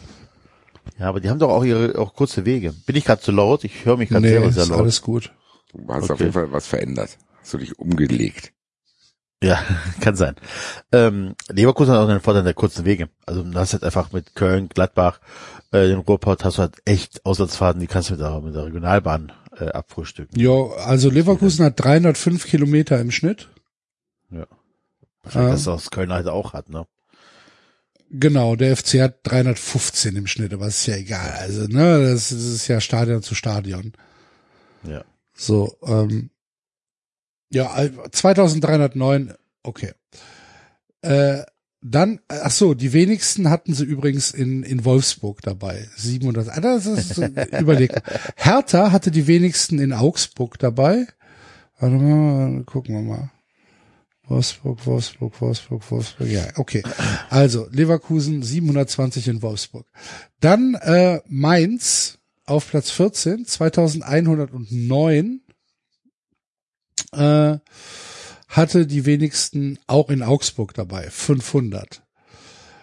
Ja, 0.98 1.08
aber 1.08 1.20
die 1.20 1.30
haben 1.30 1.38
doch 1.38 1.50
auch 1.50 1.64
ihre 1.64 1.96
auch 1.98 2.14
kurze 2.14 2.44
Wege. 2.44 2.72
Bin 2.86 2.96
ich 2.96 3.04
gerade 3.04 3.22
zu 3.22 3.30
laut? 3.30 3.62
Ich 3.64 3.84
höre 3.84 3.96
mich 3.96 4.08
gerade 4.08 4.26
nee, 4.26 4.50
sehr 4.50 4.64
ist 4.64 4.68
laut. 4.68 4.80
alles 4.80 5.00
gut. 5.02 5.32
Du 5.72 5.86
hast 5.88 6.04
auf 6.04 6.10
Okay. 6.10 6.24
jeden 6.24 6.32
Fall 6.32 6.50
was 6.52 6.66
verändert. 6.66 7.16
Hast 7.40 7.54
du 7.54 7.58
dich 7.58 7.78
umgelegt. 7.78 8.52
Ja, 9.42 9.62
kann 10.00 10.16
sein. 10.16 10.36
Ähm, 10.92 11.34
Leverkusen 11.48 11.92
hat 11.94 12.00
auch 12.00 12.08
den 12.08 12.20
Vorteil 12.20 12.42
der 12.44 12.54
kurzen 12.54 12.84
Wege. 12.84 13.08
Also 13.26 13.42
du 13.42 13.58
hast 13.58 13.72
halt 13.72 13.84
einfach 13.84 14.12
mit 14.12 14.34
Köln, 14.34 14.68
Gladbach, 14.68 15.20
äh, 15.72 15.86
den 15.88 15.98
Ruhrpott 16.00 16.44
hast 16.44 16.58
du 16.58 16.62
halt 16.62 16.76
echt 16.84 17.24
Auswärtsfahrten, 17.24 17.80
die 17.80 17.86
kannst 17.86 18.10
du 18.10 18.14
mit 18.14 18.20
der, 18.20 18.40
mit 18.40 18.54
der 18.54 18.66
Regionalbahn 18.66 19.32
äh, 19.58 19.68
abfrühstücken. 19.68 20.38
Jo, 20.38 20.72
also 20.84 21.08
Leverkusen 21.10 21.64
hat 21.64 21.74
305 21.82 22.46
Kilometer 22.46 23.00
im 23.00 23.10
Schnitt. 23.10 23.48
Ja. 24.30 24.46
Wahrscheinlich, 25.22 25.48
Ja. 25.50 25.54
dass 25.54 25.64
das 25.84 25.90
Köln 25.90 26.12
halt 26.12 26.28
auch 26.28 26.52
hat, 26.52 26.68
ne? 26.68 26.86
Genau, 28.12 28.56
der 28.56 28.76
FC 28.76 29.00
hat 29.00 29.20
315 29.22 30.16
im 30.16 30.26
Schnitt, 30.26 30.52
aber 30.52 30.66
ist 30.66 30.84
ja 30.86 30.96
egal. 30.96 31.30
Also, 31.38 31.66
ne, 31.68 32.00
das, 32.10 32.30
das 32.30 32.38
ist 32.42 32.66
ja 32.68 32.80
Stadion 32.80 33.22
zu 33.22 33.34
Stadion. 33.36 33.92
Ja. 34.82 35.04
So, 35.32 35.76
ähm, 35.86 36.30
ja, 37.52 37.82
äh, 37.82 37.90
2309, 38.10 39.34
okay. 39.62 39.92
Äh, 41.02 41.42
dann, 41.82 42.20
äh, 42.28 42.38
ach 42.42 42.50
so, 42.50 42.74
die 42.74 42.92
wenigsten 42.92 43.48
hatten 43.48 43.72
sie 43.72 43.84
übrigens 43.84 44.32
in, 44.32 44.62
in 44.62 44.84
Wolfsburg 44.84 45.40
dabei. 45.42 45.88
700, 45.96 46.48
ah, 46.50 46.60
das 46.60 46.86
ist, 46.86 47.18
überleg. 47.58 47.92
mal. 47.92 48.02
Hertha 48.36 48.92
hatte 48.92 49.10
die 49.10 49.26
wenigsten 49.26 49.78
in 49.78 49.92
Augsburg 49.92 50.58
dabei. 50.58 51.06
Warte 51.78 51.96
mal, 51.96 52.62
gucken 52.64 52.94
wir 52.94 53.02
mal. 53.02 53.30
Wolfsburg, 54.28 54.86
Wolfsburg, 54.86 55.40
Wolfsburg, 55.40 55.90
Wolfsburg. 55.90 56.28
Ja, 56.28 56.46
okay. 56.56 56.82
Also 57.30 57.66
Leverkusen 57.72 58.42
720 58.42 59.26
in 59.28 59.42
Wolfsburg. 59.42 59.86
Dann 60.38 60.74
äh, 60.74 61.20
Mainz 61.26 62.18
auf 62.46 62.68
Platz 62.68 62.90
14, 62.90 63.44
2109. 63.46 65.40
Äh, 67.12 67.58
hatte 68.48 68.86
die 68.86 69.06
wenigsten 69.06 69.78
auch 69.86 70.10
in 70.10 70.22
Augsburg 70.22 70.74
dabei, 70.74 71.08
500. 71.08 72.02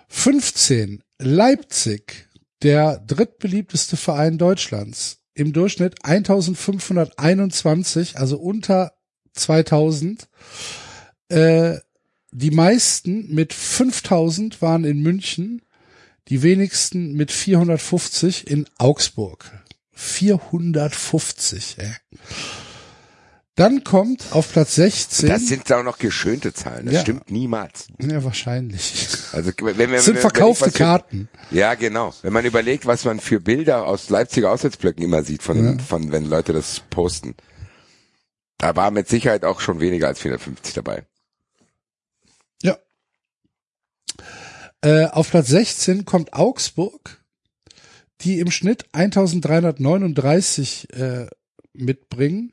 15 0.08 1.04
Leipzig, 1.20 2.28
der 2.64 3.00
drittbeliebteste 3.00 3.98
Verein 3.98 4.38
Deutschlands, 4.38 5.18
im 5.34 5.52
Durchschnitt 5.54 6.04
1521, 6.04 8.18
also 8.18 8.38
unter 8.38 8.94
2000. 9.34 10.28
Äh, 11.30 11.78
die 12.32 12.52
meisten 12.52 13.34
mit 13.34 13.54
5000 13.54 14.62
waren 14.62 14.84
in 14.84 15.02
München, 15.02 15.62
die 16.30 16.42
wenigsten 16.42 17.14
mit 17.14 17.32
450 17.32 18.50
in 18.50 18.68
Augsburg. 18.78 19.52
450, 19.94 21.78
ey. 21.80 21.94
Dann 23.58 23.84
kommt 23.84 24.24
auf 24.32 24.52
Platz 24.54 24.76
16. 24.76 25.28
Das 25.30 25.48
sind 25.48 25.70
auch 25.74 25.82
noch 25.84 25.98
geschönte 25.98 26.54
Zahlen. 26.54 26.86
Das 26.86 26.94
Ja. 26.94 27.02
stimmt 27.02 27.32
niemals. 27.32 27.88
ja, 28.00 28.24
wahrscheinlich. 28.24 29.08
Also 29.34 29.52
wenn, 29.62 29.78
wenn, 29.80 29.92
Das 29.92 30.06
sind 30.06 30.14
wenn- 30.16 30.22
verkaufte 30.22 30.66
wenn 30.68 30.72
für- 30.74 30.78
Karten. 30.78 31.30
Ja, 31.50 31.74
genau. 31.74 32.14
Wenn 32.22 32.34
man 32.34 32.46
überlegt, 32.46 32.86
was 32.86 33.04
man 33.04 33.20
für 33.20 33.40
Bilder 33.40 33.88
aus 33.88 34.10
Leipziger 34.10 34.52
Auswärtsblöcken 34.52 35.04
immer 35.04 35.24
sieht, 35.24 35.42
von, 35.42 35.80
von 35.80 36.12
wenn 36.12 36.26
Leute 36.26 36.54
das 36.54 36.82
posten. 36.92 37.36
Da 38.60 38.76
war 38.76 38.92
mit 38.92 39.10
Sicherheit 39.10 39.44
auch 39.44 39.60
schon 39.60 39.80
weniger 39.80 40.08
als 40.08 40.20
450 40.20 40.76
dabei. 40.76 41.06
Ja. 42.62 42.78
Äh, 44.82 45.06
auf 45.08 45.32
Platz 45.32 45.48
16 45.48 46.06
kommt 46.06 46.34
Augsburg, 46.34 47.24
die 48.22 48.40
im 48.40 48.52
Schnitt 48.52 48.86
1339 48.94 50.94
äh, 50.94 51.26
mitbringen. 51.74 52.52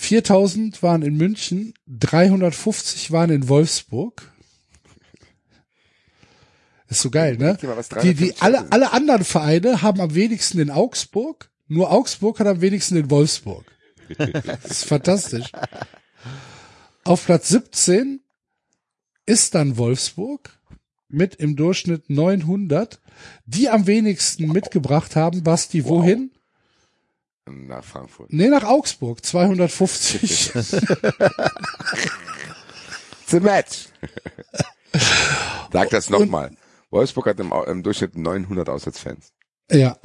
4000 0.00 0.80
waren 0.84 1.02
in 1.02 1.16
München, 1.16 1.74
350 1.88 3.10
waren 3.10 3.30
in 3.30 3.48
Wolfsburg. 3.48 4.32
Ist 6.88 7.00
so 7.02 7.10
geil, 7.10 7.36
ne? 7.36 7.58
Was 7.62 7.88
Die, 7.88 8.14
die 8.14 8.32
350 8.32 8.42
alle, 8.42 8.72
alle 8.72 8.92
anderen 8.92 9.24
Vereine 9.24 9.82
haben 9.82 10.00
am 10.00 10.14
wenigsten 10.14 10.60
in 10.60 10.70
Augsburg, 10.70 11.50
nur 11.66 11.90
Augsburg 11.90 12.38
hat 12.38 12.46
am 12.46 12.60
wenigsten 12.60 12.96
in 12.96 13.10
Wolfsburg. 13.10 13.64
Das 14.16 14.70
ist 14.70 14.84
fantastisch. 14.84 15.50
Auf 17.02 17.26
Platz 17.26 17.48
17 17.48 18.20
ist 19.26 19.56
dann 19.56 19.76
Wolfsburg 19.78 20.58
mit 21.08 21.34
im 21.34 21.56
Durchschnitt 21.56 22.08
900, 22.08 23.00
die 23.46 23.68
am 23.68 23.88
wenigsten 23.88 24.46
mitgebracht 24.52 25.16
haben, 25.16 25.42
Basti, 25.42 25.84
wohin? 25.84 26.30
Nach 27.48 27.84
Frankfurt. 27.84 28.32
Nee, 28.32 28.48
nach 28.48 28.64
Augsburg, 28.64 29.24
250. 29.24 30.54
It's 30.54 30.74
a 33.34 33.40
match. 33.40 33.88
Sag 35.72 35.90
das 35.90 36.10
nochmal. 36.10 36.50
Wolfsburg 36.90 37.26
hat 37.26 37.40
im, 37.40 37.52
im 37.66 37.82
Durchschnitt 37.82 38.16
900 38.16 38.68
Auswärtsfans. 38.68 39.32
ja, 39.70 39.96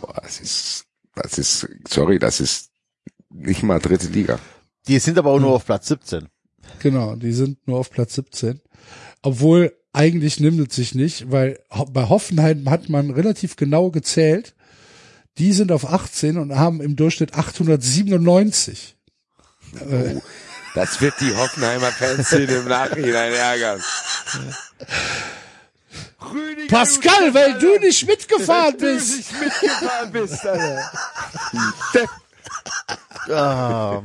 Boah, 0.00 0.20
das 0.22 0.40
ist, 0.40 0.84
das 1.14 1.38
ist, 1.38 1.68
sorry, 1.88 2.18
das 2.18 2.40
ist 2.40 2.70
nicht 3.30 3.62
mal 3.62 3.78
dritte 3.78 4.08
Liga. 4.08 4.38
Die 4.86 4.98
sind 4.98 5.18
aber 5.18 5.32
auch 5.32 5.40
nur 5.40 5.50
auf 5.50 5.66
Platz 5.66 5.88
17. 5.88 6.28
genau, 6.78 7.16
die 7.16 7.32
sind 7.32 7.66
nur 7.66 7.78
auf 7.78 7.90
Platz 7.90 8.14
17. 8.14 8.60
Obwohl, 9.22 9.76
eigentlich 9.92 10.40
nimmt 10.40 10.70
es 10.70 10.76
sich 10.76 10.94
nicht, 10.94 11.30
weil 11.30 11.58
bei 11.92 12.08
Hoffenheim 12.08 12.70
hat 12.70 12.88
man 12.88 13.10
relativ 13.10 13.56
genau 13.56 13.90
gezählt. 13.90 14.54
Die 15.38 15.52
sind 15.52 15.70
auf 15.72 15.88
18 15.88 16.36
und 16.36 16.56
haben 16.56 16.80
im 16.80 16.96
Durchschnitt 16.96 17.34
897. 17.34 18.96
Oh, 19.80 20.22
das 20.74 21.00
wird 21.00 21.14
die 21.20 21.34
Hoffenheimer 21.34 21.92
Fanszene 21.92 22.52
im 22.52 22.68
Nachhinein 22.68 23.32
ärgern. 23.32 23.82
Rüdiger, 26.32 26.76
Pascal, 26.76 27.34
weil 27.34 27.58
du 27.58 27.78
nicht 27.78 28.06
mitgefahren 28.06 28.76
du 28.78 28.86
bist. 28.86 29.16
nicht 29.16 29.40
mitgefahren 29.40 30.12
bist, 30.12 30.46
Alter. 30.46 30.90
Ah, 33.30 34.02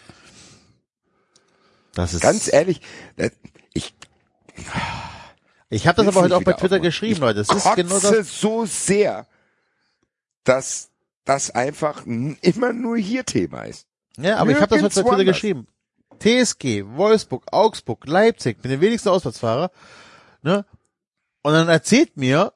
Das 1.95 2.13
ist 2.13 2.21
Ganz 2.21 2.53
ehrlich, 2.53 2.81
ich 3.73 3.95
Ich 5.73 5.86
habe 5.86 5.97
das 5.97 6.15
aber 6.15 6.24
heute 6.24 6.36
auch 6.36 6.43
bei 6.43 6.53
Twitter 6.53 6.81
geschrieben, 6.81 7.20
Leute. 7.20 7.43
Das 7.43 7.49
ist 7.49 7.74
genau 7.77 7.99
das. 7.99 8.40
so 8.40 8.66
sehr, 8.66 9.27
dass 10.44 10.90
das 11.24 11.51
einfach 11.51 12.05
immer 12.05 12.74
nur 12.74 12.99
hier 12.99 13.24
Thema 13.24 13.62
ist. 13.62 13.86
Ja, 14.19 14.36
aber 14.36 14.51
ich 14.51 14.61
habe 14.61 14.78
das 14.78 14.82
heute 14.82 15.03
bei 15.03 15.16
Nirgends 15.16 15.16
Twitter 15.16 15.24
geschrieben. 15.24 15.66
TSG, 16.19 16.85
Wolfsburg, 16.94 17.44
Augsburg, 17.51 18.07
Leipzig, 18.07 18.62
mit 18.62 18.70
den 18.70 18.82
wenigsten 18.82 19.09
Auswärtsfahrer, 19.09 19.70
ne? 20.43 20.66
Und 21.40 21.55
dann 21.55 21.69
erzählt 21.69 22.19
mir 22.19 22.53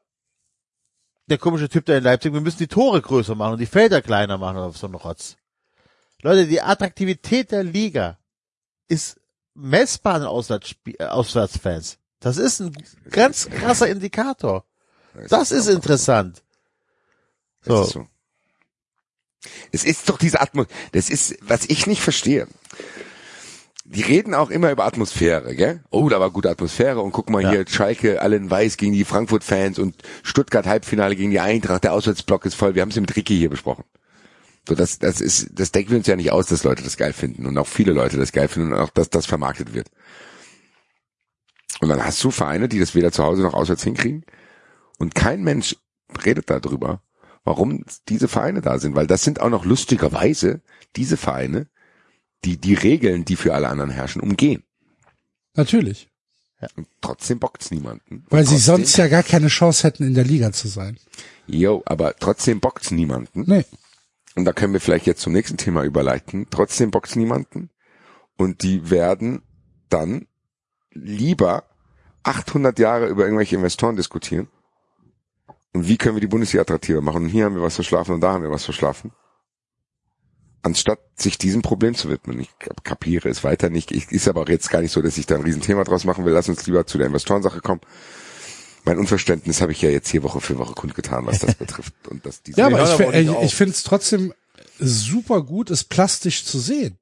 der 1.26 1.38
komische 1.38 1.70
Typ 1.70 1.86
da 1.86 1.97
in 1.97 2.05
Leipzig, 2.05 2.34
wir 2.34 2.43
müssen 2.43 2.59
die 2.59 2.68
Tore 2.68 3.01
größer 3.01 3.34
machen 3.34 3.55
und 3.55 3.60
die 3.60 3.66
Felder 3.66 4.02
kleiner 4.02 4.36
machen 4.36 4.59
oder 4.59 4.72
so 4.72 4.86
ein 4.86 4.94
Rotz. 4.94 5.38
Leute, 6.20 6.47
die 6.47 6.60
Attraktivität 6.60 7.51
der 7.51 7.64
Liga 7.64 8.18
ist 8.88 9.18
messbar 9.55 10.16
an 10.16 10.24
Auswärtsfans. 10.24 11.98
Das 12.20 12.38
ist 12.38 12.60
ein 12.60 12.72
ganz 13.10 13.48
krasser 13.48 13.88
Indikator. 13.88 14.64
Das 15.28 15.51
ist 15.51 15.68
interessant. 15.68 16.43
So. 17.62 17.82
ist 17.82 17.90
so. 17.90 18.06
Es 19.72 19.84
ist 19.84 20.09
doch 20.09 20.18
diese 20.18 20.40
Atmosphäre, 20.40 20.76
das 20.93 21.10
ist, 21.10 21.36
was 21.40 21.66
ich 21.66 21.86
nicht 21.86 22.02
verstehe. 22.02 22.48
Die 23.84 24.02
reden 24.02 24.34
auch 24.34 24.51
immer 24.51 24.72
über 24.72 24.84
Atmosphäre, 24.84 25.55
gell? 25.55 25.84
Oh, 25.90 26.09
da 26.09 26.18
war 26.18 26.30
gute 26.30 26.51
Atmosphäre 26.51 27.01
und 27.01 27.12
guck 27.12 27.30
mal 27.30 27.43
Ja. 27.43 27.51
hier, 27.51 27.64
Schalke, 27.68 28.20
alle 28.20 28.36
in 28.36 28.51
weiß 28.51 28.76
gegen 28.78 28.93
die 28.93 29.05
Frankfurt-Fans 29.05 29.78
und 29.78 29.94
Stuttgart 30.24 30.66
Halbfinale 30.66 31.14
gegen 31.14 31.30
die 31.30 31.38
Eintracht, 31.38 31.84
der 31.84 31.93
Auswärtsblock 31.93 32.47
ist 32.47 32.55
voll. 32.55 32.74
Wir 32.74 32.82
haben 32.82 32.88
es 32.90 32.97
mit 32.97 33.14
Ricky 33.14 33.36
hier 33.36 33.51
besprochen. 33.51 33.84
So, 34.68 34.74
das, 34.74 34.98
das 34.98 35.20
ist, 35.20 35.51
das 35.52 35.70
denken 35.70 35.90
wir 35.93 35.98
uns 35.98 36.09
ja 36.09 36.16
nicht 36.16 36.32
aus, 36.32 36.47
dass 36.47 36.64
Leute 36.64 36.82
das 36.82 36.97
geil 36.97 37.12
finden 37.12 37.47
und 37.47 37.56
auch 37.56 37.68
viele 37.68 37.93
Leute 37.93 38.16
das 38.16 38.32
geil 38.32 38.48
finden 38.48 38.72
und 38.72 38.80
auch, 38.80 38.90
dass 38.90 39.09
das 39.09 39.24
vermarktet 39.26 39.72
wird. 39.72 39.88
Und 41.80 41.88
dann 41.88 42.05
hast 42.05 42.22
du 42.24 42.30
Vereine, 42.30 42.68
die 42.68 42.78
das 42.78 42.94
weder 42.94 43.12
zu 43.12 43.22
Hause 43.24 43.43
noch 43.43 43.55
auswärts 43.55 43.84
hinkriegen 43.84 44.24
und 44.98 45.14
kein 45.14 45.43
Mensch 45.43 45.76
redet 46.24 46.48
darüber, 46.51 47.02
warum 47.44 47.84
diese 48.09 48.28
Vereine 48.28 48.60
da 48.60 48.78
sind, 48.78 48.94
weil 48.97 49.06
das 49.06 49.22
sind 49.22 49.40
auch 49.40 49.51
noch 49.51 49.64
lustigerweise 49.64 50.62
diese 50.97 51.16
Vereine, 51.16 51.68
die 52.44 52.56
die 52.59 52.74
Regeln, 52.74 53.24
die 53.24 53.36
für 53.36 53.55
alle 53.55 53.68
anderen 53.68 53.90
herrschen, 53.90 54.22
umgehen. 54.22 54.62
natürlich. 55.55 56.09
Und 56.74 56.88
trotzdem 57.02 57.38
bockt's 57.38 57.70
niemanden. 57.70 58.24
Weil 58.30 58.47
sie 58.47 58.56
sonst 58.56 58.97
ja 58.97 59.09
gar 59.09 59.22
keine 59.22 59.48
Chance 59.48 59.86
hätten, 59.86 60.05
in 60.05 60.14
der 60.14 60.24
Liga 60.24 60.52
zu 60.52 60.68
sein. 60.68 60.98
Jo, 61.47 61.82
aber 61.84 62.16
trotzdem 62.16 62.60
bockt's 62.60 62.90
niemanden. 62.90 63.44
Nee. 63.47 63.64
Und 64.36 64.47
da 64.47 64.52
können 64.52 64.72
wir 64.72 64.80
vielleicht 64.80 65.06
jetzt 65.06 65.20
zum 65.20 65.34
nächsten 65.34 65.59
Thema 65.59 65.84
überleiten. 65.84 66.47
Trotzdem 66.51 66.90
bockt's 66.90 67.14
niemanden. 67.14 67.68
Und 68.38 68.62
die 68.62 68.90
werden 68.90 69.43
dann 69.90 70.26
lieber 70.97 71.64
800 72.23 72.78
Jahre 72.78 73.06
über 73.06 73.24
irgendwelche 73.24 73.56
Investoren 73.56 73.97
diskutieren. 73.97 74.48
Und 75.73 75.86
wie 75.89 75.97
können 75.97 76.16
wir 76.16 76.20
die 76.20 76.27
Bundesliga 76.27 76.62
attraktiver 76.62 77.01
machen? 77.01 77.24
Und 77.24 77.28
hier 77.28 77.44
haben 77.44 77.55
wir 77.55 77.62
was 77.62 77.74
verschlafen 77.74 78.14
und 78.14 78.20
da 78.20 78.32
haben 78.32 78.43
wir 78.43 78.51
was 78.51 78.64
verschlafen. 78.64 79.12
anstatt 80.62 80.98
sich 81.14 81.39
diesem 81.39 81.62
Problem 81.62 81.94
zu 81.94 82.10
widmen. 82.10 82.40
Ich 82.40 82.51
kapiere 82.82 83.28
es 83.28 83.44
weiter 83.44 83.70
nicht. 83.70 83.93
Ich, 83.93 84.10
ist 84.10 84.27
aber 84.27 84.43
auch 84.43 84.48
jetzt 84.48 84.68
gar 84.68 84.81
nicht 84.81 84.90
so, 84.90 85.01
dass 85.01 85.16
ich 85.16 85.27
da 85.27 85.36
ein 85.36 85.43
Riesenthema 85.43 85.85
draus 85.85 86.05
machen 86.05 86.24
will. 86.24 86.32
Lass 86.32 86.48
uns 86.48 86.66
lieber 86.66 86.86
zu 86.86 86.98
der 86.98 87.06
Investorensache 87.06 87.60
kommen. 87.60 87.82
Mein 88.85 88.98
Unverständnis 88.98 89.60
habe 89.60 89.73
ich 89.73 89.82
ja 89.82 89.90
jetzt 89.90 90.09
hier 90.09 90.24
Woche 90.24 90.40
für 90.40 90.59
Woche 90.59 90.74
kundgetan, 90.74 91.27
was 91.27 91.39
das 91.39 91.55
betrifft. 91.59 91.94
Und 92.09 92.27
dass 92.27 92.43
diese 92.43 92.59
Ja, 92.60 92.66
aber 92.66 92.82
ich, 92.82 93.28
ich, 93.28 93.43
ich 93.43 93.55
finde 93.55 93.74
es 93.74 93.85
trotzdem 93.85 94.32
super 94.78 95.43
gut, 95.43 95.70
es 95.70 95.85
plastisch 95.85 96.44
zu 96.44 96.59
sehen 96.59 96.98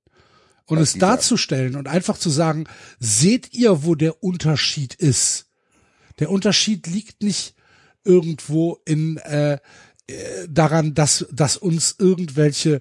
und 0.66 0.78
es 0.78 0.94
darzustellen 0.94 1.76
und 1.76 1.88
einfach 1.88 2.18
zu 2.18 2.30
sagen, 2.30 2.64
seht 2.98 3.52
ihr, 3.52 3.84
wo 3.84 3.94
der 3.94 4.22
Unterschied 4.22 4.94
ist? 4.94 5.46
Der 6.18 6.30
Unterschied 6.30 6.86
liegt 6.86 7.22
nicht 7.22 7.54
irgendwo 8.04 8.80
in 8.84 9.16
äh, 9.18 9.58
äh, 10.06 10.48
daran, 10.48 10.94
dass 10.94 11.26
dass 11.32 11.56
uns 11.56 11.96
irgendwelche 11.98 12.80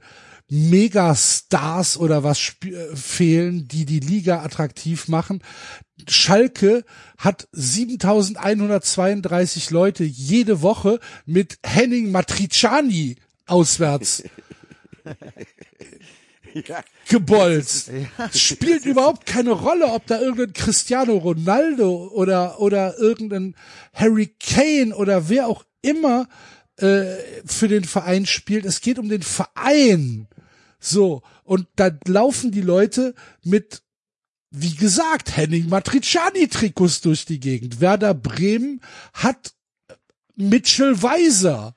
Megastars 0.50 1.98
oder 1.98 2.24
was 2.24 2.54
äh, 2.66 2.96
fehlen, 2.96 3.68
die 3.68 3.86
die 3.86 4.02
Liga 4.02 4.44
attraktiv 4.44 5.08
machen. 5.08 5.42
Schalke 6.08 6.86
hat 7.18 7.48
7132 7.54 9.72
Leute 9.72 10.04
jede 10.04 10.62
Woche 10.62 11.00
mit 11.26 11.58
Henning 11.64 12.12
Matriciani 12.12 13.16
auswärts 13.46 14.24
gebolzt. 17.10 17.92
Es 18.32 18.40
spielt 18.40 18.86
überhaupt 18.86 19.26
keine 19.26 19.52
Rolle, 19.52 19.88
ob 19.88 20.06
da 20.08 20.20
irgendein 20.20 20.54
Cristiano 20.54 21.18
Ronaldo 21.18 22.10
oder 22.14 22.60
oder 22.60 22.98
irgendein 23.00 23.56
Harry 23.94 24.36
Kane 24.40 24.96
oder 24.96 25.30
wer 25.30 25.48
auch 25.48 25.64
immer 25.82 26.28
äh, 26.78 27.06
für 27.46 27.68
den 27.68 27.84
Verein 27.84 28.26
spielt. 28.26 28.66
Es 28.66 28.82
geht 28.82 29.00
um 29.00 29.10
den 29.10 29.24
Verein. 29.24 30.28
So 30.80 31.22
und 31.44 31.68
da 31.76 31.92
laufen 32.06 32.52
die 32.52 32.62
Leute 32.62 33.16
mit 33.44 33.84
wie 34.56 34.76
gesagt, 34.76 35.36
Henning 35.36 35.68
Matriciani-Trikots 35.68 37.02
durch 37.02 37.26
die 37.26 37.40
Gegend. 37.40 37.82
Werder 37.82 38.14
Bremen 38.14 38.82
hat 39.12 39.56
Mitchell 40.36 41.02
Weiser 41.02 41.76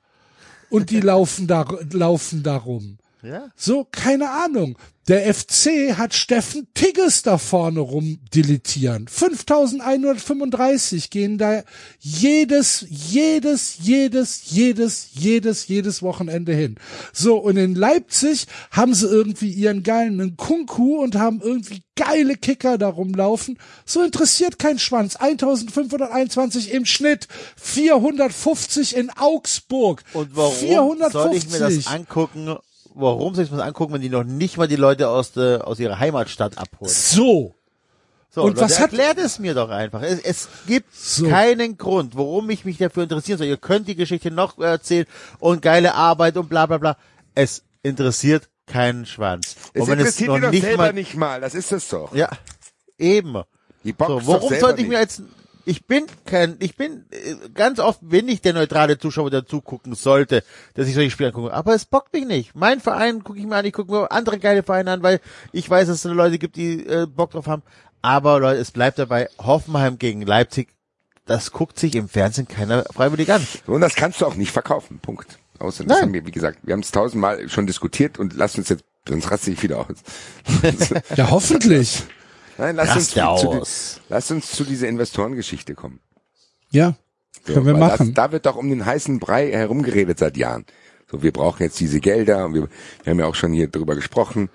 und 0.69 0.91
die 0.91 0.99
laufen 0.99 1.47
da, 1.47 1.65
laufen 1.91 2.43
da 2.43 2.55
rum. 2.55 2.99
Ja. 3.21 3.49
So, 3.55 3.87
keine 3.89 4.29
Ahnung. 4.29 4.77
Der 5.07 5.33
FC 5.33 5.97
hat 5.97 6.13
Steffen 6.13 6.67
Tigges 6.73 7.23
da 7.23 7.37
vorne 7.37 7.79
rum 7.79 8.19
deletieren. 8.35 9.07
5135 9.07 11.09
gehen 11.09 11.37
da 11.37 11.63
jedes, 11.99 12.85
jedes, 12.89 13.77
jedes, 13.79 14.51
jedes, 14.51 15.11
jedes, 15.13 15.69
jedes 15.69 16.01
Wochenende 16.01 16.53
hin. 16.53 16.75
So, 17.13 17.37
und 17.37 17.55
in 17.55 17.73
Leipzig 17.73 18.47
haben 18.71 18.93
sie 18.93 19.07
irgendwie 19.07 19.51
ihren 19.51 19.83
geilen 19.83 20.35
Kunku 20.35 21.01
und 21.01 21.15
haben 21.15 21.39
irgendwie 21.41 21.83
geile 21.95 22.35
Kicker 22.35 22.77
da 22.77 22.89
rumlaufen. 22.89 23.57
So 23.85 24.03
interessiert 24.03 24.59
kein 24.59 24.77
Schwanz. 24.77 25.15
1521 25.15 26.73
im 26.73 26.83
Schnitt. 26.85 27.29
450 27.55 28.97
in 28.97 29.09
Augsburg. 29.11 30.03
Und 30.11 30.35
warum 30.35 30.53
450. 30.53 31.13
soll 31.13 31.33
ich 31.33 31.49
mir 31.49 31.59
das 31.59 31.87
angucken? 31.87 32.57
Warum 32.99 33.35
soll 33.35 33.43
ich 33.45 33.51
mir 33.51 33.57
das 33.57 33.67
angucken, 33.67 33.93
wenn 33.93 34.01
die 34.01 34.09
noch 34.09 34.23
nicht 34.23 34.57
mal 34.57 34.67
die 34.67 34.75
Leute 34.75 35.09
aus, 35.09 35.31
der, 35.31 35.67
aus 35.67 35.79
ihrer 35.79 35.99
Heimatstadt 35.99 36.57
abholen? 36.57 36.91
So. 36.91 37.53
So, 38.29 38.41
Und 38.43 38.49
Leute, 38.55 38.61
was 38.61 38.79
hat- 38.79 38.91
erklärt 38.91 39.17
es 39.17 39.39
mir 39.39 39.53
doch 39.53 39.69
einfach. 39.69 40.01
Es, 40.01 40.19
es 40.19 40.47
gibt 40.67 40.93
So. 40.95 41.27
keinen 41.27 41.77
Grund, 41.77 42.15
warum 42.17 42.49
ich 42.49 42.65
mich 42.65 42.77
dafür 42.77 43.03
interessieren 43.03 43.37
soll. 43.37 43.47
Ihr 43.47 43.57
könnt 43.57 43.87
die 43.87 43.95
Geschichte 43.95 44.31
noch 44.31 44.57
erzählen 44.59 45.05
und 45.39 45.61
geile 45.61 45.95
Arbeit 45.95 46.37
und 46.37 46.49
bla 46.49 46.65
bla 46.65 46.77
bla. 46.77 46.97
Es 47.35 47.63
interessiert 47.83 48.49
keinen 48.65 49.05
Schwanz. 49.05 49.55
Es 49.73 49.81
und 49.83 49.87
wenn 49.89 49.99
es 49.99 50.19
interessiert 50.19 50.27
noch 50.29 50.35
die 50.37 50.41
doch 50.41 50.51
nicht 50.51 50.61
selber 50.63 50.83
mal, 50.83 50.93
nicht 50.93 51.15
mal. 51.15 51.41
Das 51.41 51.55
ist 51.55 51.71
es 51.71 51.87
doch. 51.89 52.13
ja, 52.13 52.29
eben. 52.97 53.41
Die 53.83 53.93
boxt 53.93 54.25
So, 54.25 54.33
doch 54.33 54.41
warum 54.41 54.59
sollte 54.59 54.81
ich 54.81 54.87
mir 54.87 54.97
als 54.99 55.21
ich 55.67 55.85
bin 55.85 56.05
kein, 56.25 56.55
ich 56.59 56.77
bin 56.77 57.03
äh, 57.11 57.49
ganz 57.53 57.79
oft 57.79 57.99
bin 58.01 58.29
ich 58.29 58.41
der 58.41 58.53
neutrale 58.53 58.97
Zuschauer, 58.97 59.29
der 59.29 59.45
zugucken 59.45 59.95
sollte, 59.95 60.43
dass 60.75 60.87
ich 60.87 60.93
solche 60.93 61.11
Spiele 61.11 61.29
angucke. 61.29 61.53
Aber 61.53 61.75
es 61.75 61.83
bockt 61.83 62.13
mich 62.13 62.25
nicht. 62.25 62.55
Mein 62.55 62.79
Verein 62.79 63.21
gucke 63.21 63.37
ich 63.37 63.45
mir 63.45 63.57
an, 63.57 63.65
ich 63.65 63.73
gucke 63.73 63.91
mir 63.91 64.11
andere 64.11 64.39
geile 64.39 64.63
Vereine 64.63 64.91
an, 64.91 65.03
weil 65.03 65.19
ich 65.51 65.69
weiß, 65.69 65.89
dass 65.89 66.05
es 66.05 66.11
Leute 66.11 66.39
gibt, 66.39 66.55
die 66.55 66.87
äh, 66.87 67.05
Bock 67.05 67.31
drauf 67.31 67.47
haben. 67.47 67.63
Aber 68.01 68.39
Leute, 68.39 68.61
es 68.61 68.71
bleibt 68.71 68.97
dabei, 68.97 69.27
Hoffenheim 69.39 69.99
gegen 69.99 70.21
Leipzig, 70.21 70.69
das 71.25 71.51
guckt 71.51 71.77
sich 71.77 71.95
im 71.95 72.07
Fernsehen 72.07 72.47
keiner 72.47 72.85
freiwillig 72.85 73.29
an. 73.33 73.45
Und 73.65 73.81
das 73.81 73.95
kannst 73.95 74.21
du 74.21 74.25
auch 74.25 74.35
nicht 74.35 74.53
verkaufen. 74.53 74.99
Punkt. 74.99 75.37
Außer 75.59 75.83
das 75.83 75.97
Nein. 75.97 76.05
haben 76.05 76.13
wir, 76.13 76.25
wie 76.25 76.31
gesagt, 76.31 76.59
wir 76.63 76.73
haben 76.73 76.79
es 76.79 76.91
tausendmal 76.91 77.49
schon 77.49 77.67
diskutiert 77.67 78.19
und 78.19 78.35
lass 78.35 78.57
uns 78.57 78.69
jetzt, 78.69 78.85
sonst 79.05 79.29
raste 79.29 79.51
ich 79.51 79.61
wieder 79.61 79.79
aus. 79.79 79.97
Ja, 81.17 81.29
hoffentlich. 81.29 82.03
Nein, 82.57 82.75
lass 82.75 82.95
uns, 82.95 83.09
zu, 83.09 83.15
zu, 83.15 83.49
aus. 83.49 84.01
lass 84.09 84.31
uns 84.31 84.51
zu 84.51 84.63
dieser 84.63 84.87
Investorengeschichte 84.87 85.75
kommen. 85.75 85.99
Ja, 86.71 86.95
So, 87.45 87.53
können 87.53 87.65
wir 87.65 87.77
machen. 87.77 88.13
Das, 88.13 88.25
da 88.25 88.31
wird 88.31 88.45
doch 88.45 88.55
um 88.55 88.69
den 88.69 88.85
heißen 88.85 89.19
Brei 89.19 89.51
herumgeredet 89.51 90.19
seit 90.19 90.37
Jahren. 90.37 90.65
So, 91.09 91.23
wir 91.23 91.31
brauchen 91.31 91.63
jetzt 91.63 91.79
diese 91.79 91.99
Gelder 91.99 92.45
und 92.45 92.53
wir, 92.53 92.67
wir 93.03 93.11
haben 93.11 93.19
ja 93.19 93.27
auch 93.27 93.35
schon 93.35 93.53
hier 93.53 93.67
drüber 93.67 93.95
gesprochen, 93.95 94.49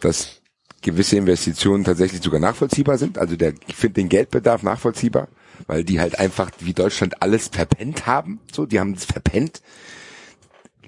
dass 0.00 0.40
gewisse 0.82 1.16
Investitionen 1.16 1.84
tatsächlich 1.84 2.22
sogar 2.22 2.40
nachvollziehbar 2.40 2.98
sind. 2.98 3.18
Also 3.18 3.36
der, 3.36 3.54
ich 3.66 3.74
finde 3.74 3.94
den 3.94 4.08
Geldbedarf 4.08 4.62
nachvollziehbar, 4.62 5.28
weil 5.66 5.82
die 5.82 6.00
halt 6.00 6.18
einfach 6.18 6.50
wie 6.60 6.72
Deutschland 6.72 7.20
alles 7.22 7.48
verpennt 7.48 8.06
haben. 8.06 8.40
So, 8.52 8.66
die 8.66 8.78
haben 8.78 8.92
es 8.92 9.04
verpennt. 9.04 9.60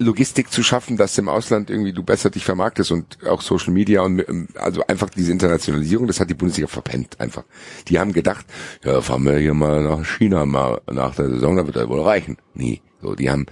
Logistik 0.01 0.51
zu 0.51 0.63
schaffen, 0.63 0.97
dass 0.97 1.17
im 1.17 1.29
Ausland 1.29 1.69
irgendwie 1.69 1.93
du 1.93 2.03
besser 2.03 2.29
dich 2.29 2.43
vermarktest 2.43 2.91
und 2.91 3.25
auch 3.25 3.41
Social 3.41 3.73
Media 3.73 4.01
und 4.01 4.19
ähm, 4.27 4.47
also 4.55 4.85
einfach 4.87 5.09
diese 5.09 5.31
Internationalisierung, 5.31 6.07
das 6.07 6.19
hat 6.19 6.29
die 6.29 6.35
Bundesliga 6.35 6.67
verpennt 6.67 7.19
einfach. 7.19 7.43
Die 7.87 7.99
haben 7.99 8.13
gedacht, 8.13 8.45
ja, 8.83 9.01
fahren 9.01 9.23
wir 9.23 9.37
hier 9.37 9.53
mal 9.53 9.83
nach 9.83 10.05
China 10.05 10.45
mal 10.45 10.81
nach 10.91 11.15
der 11.15 11.29
Saison, 11.29 11.55
dann 11.55 11.67
wird 11.67 11.77
er 11.77 11.89
wohl 11.89 12.01
reichen. 12.01 12.37
Nee, 12.53 12.81
so 13.01 13.15
die 13.15 13.29
haben 13.29 13.45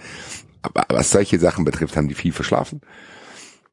aber 0.62 0.86
was 0.90 1.12
solche 1.12 1.40
Sachen 1.40 1.66
betrifft, 1.66 1.96
haben 1.96 2.08
die 2.08 2.16
viel 2.16 2.34
verschlafen. 2.34 2.82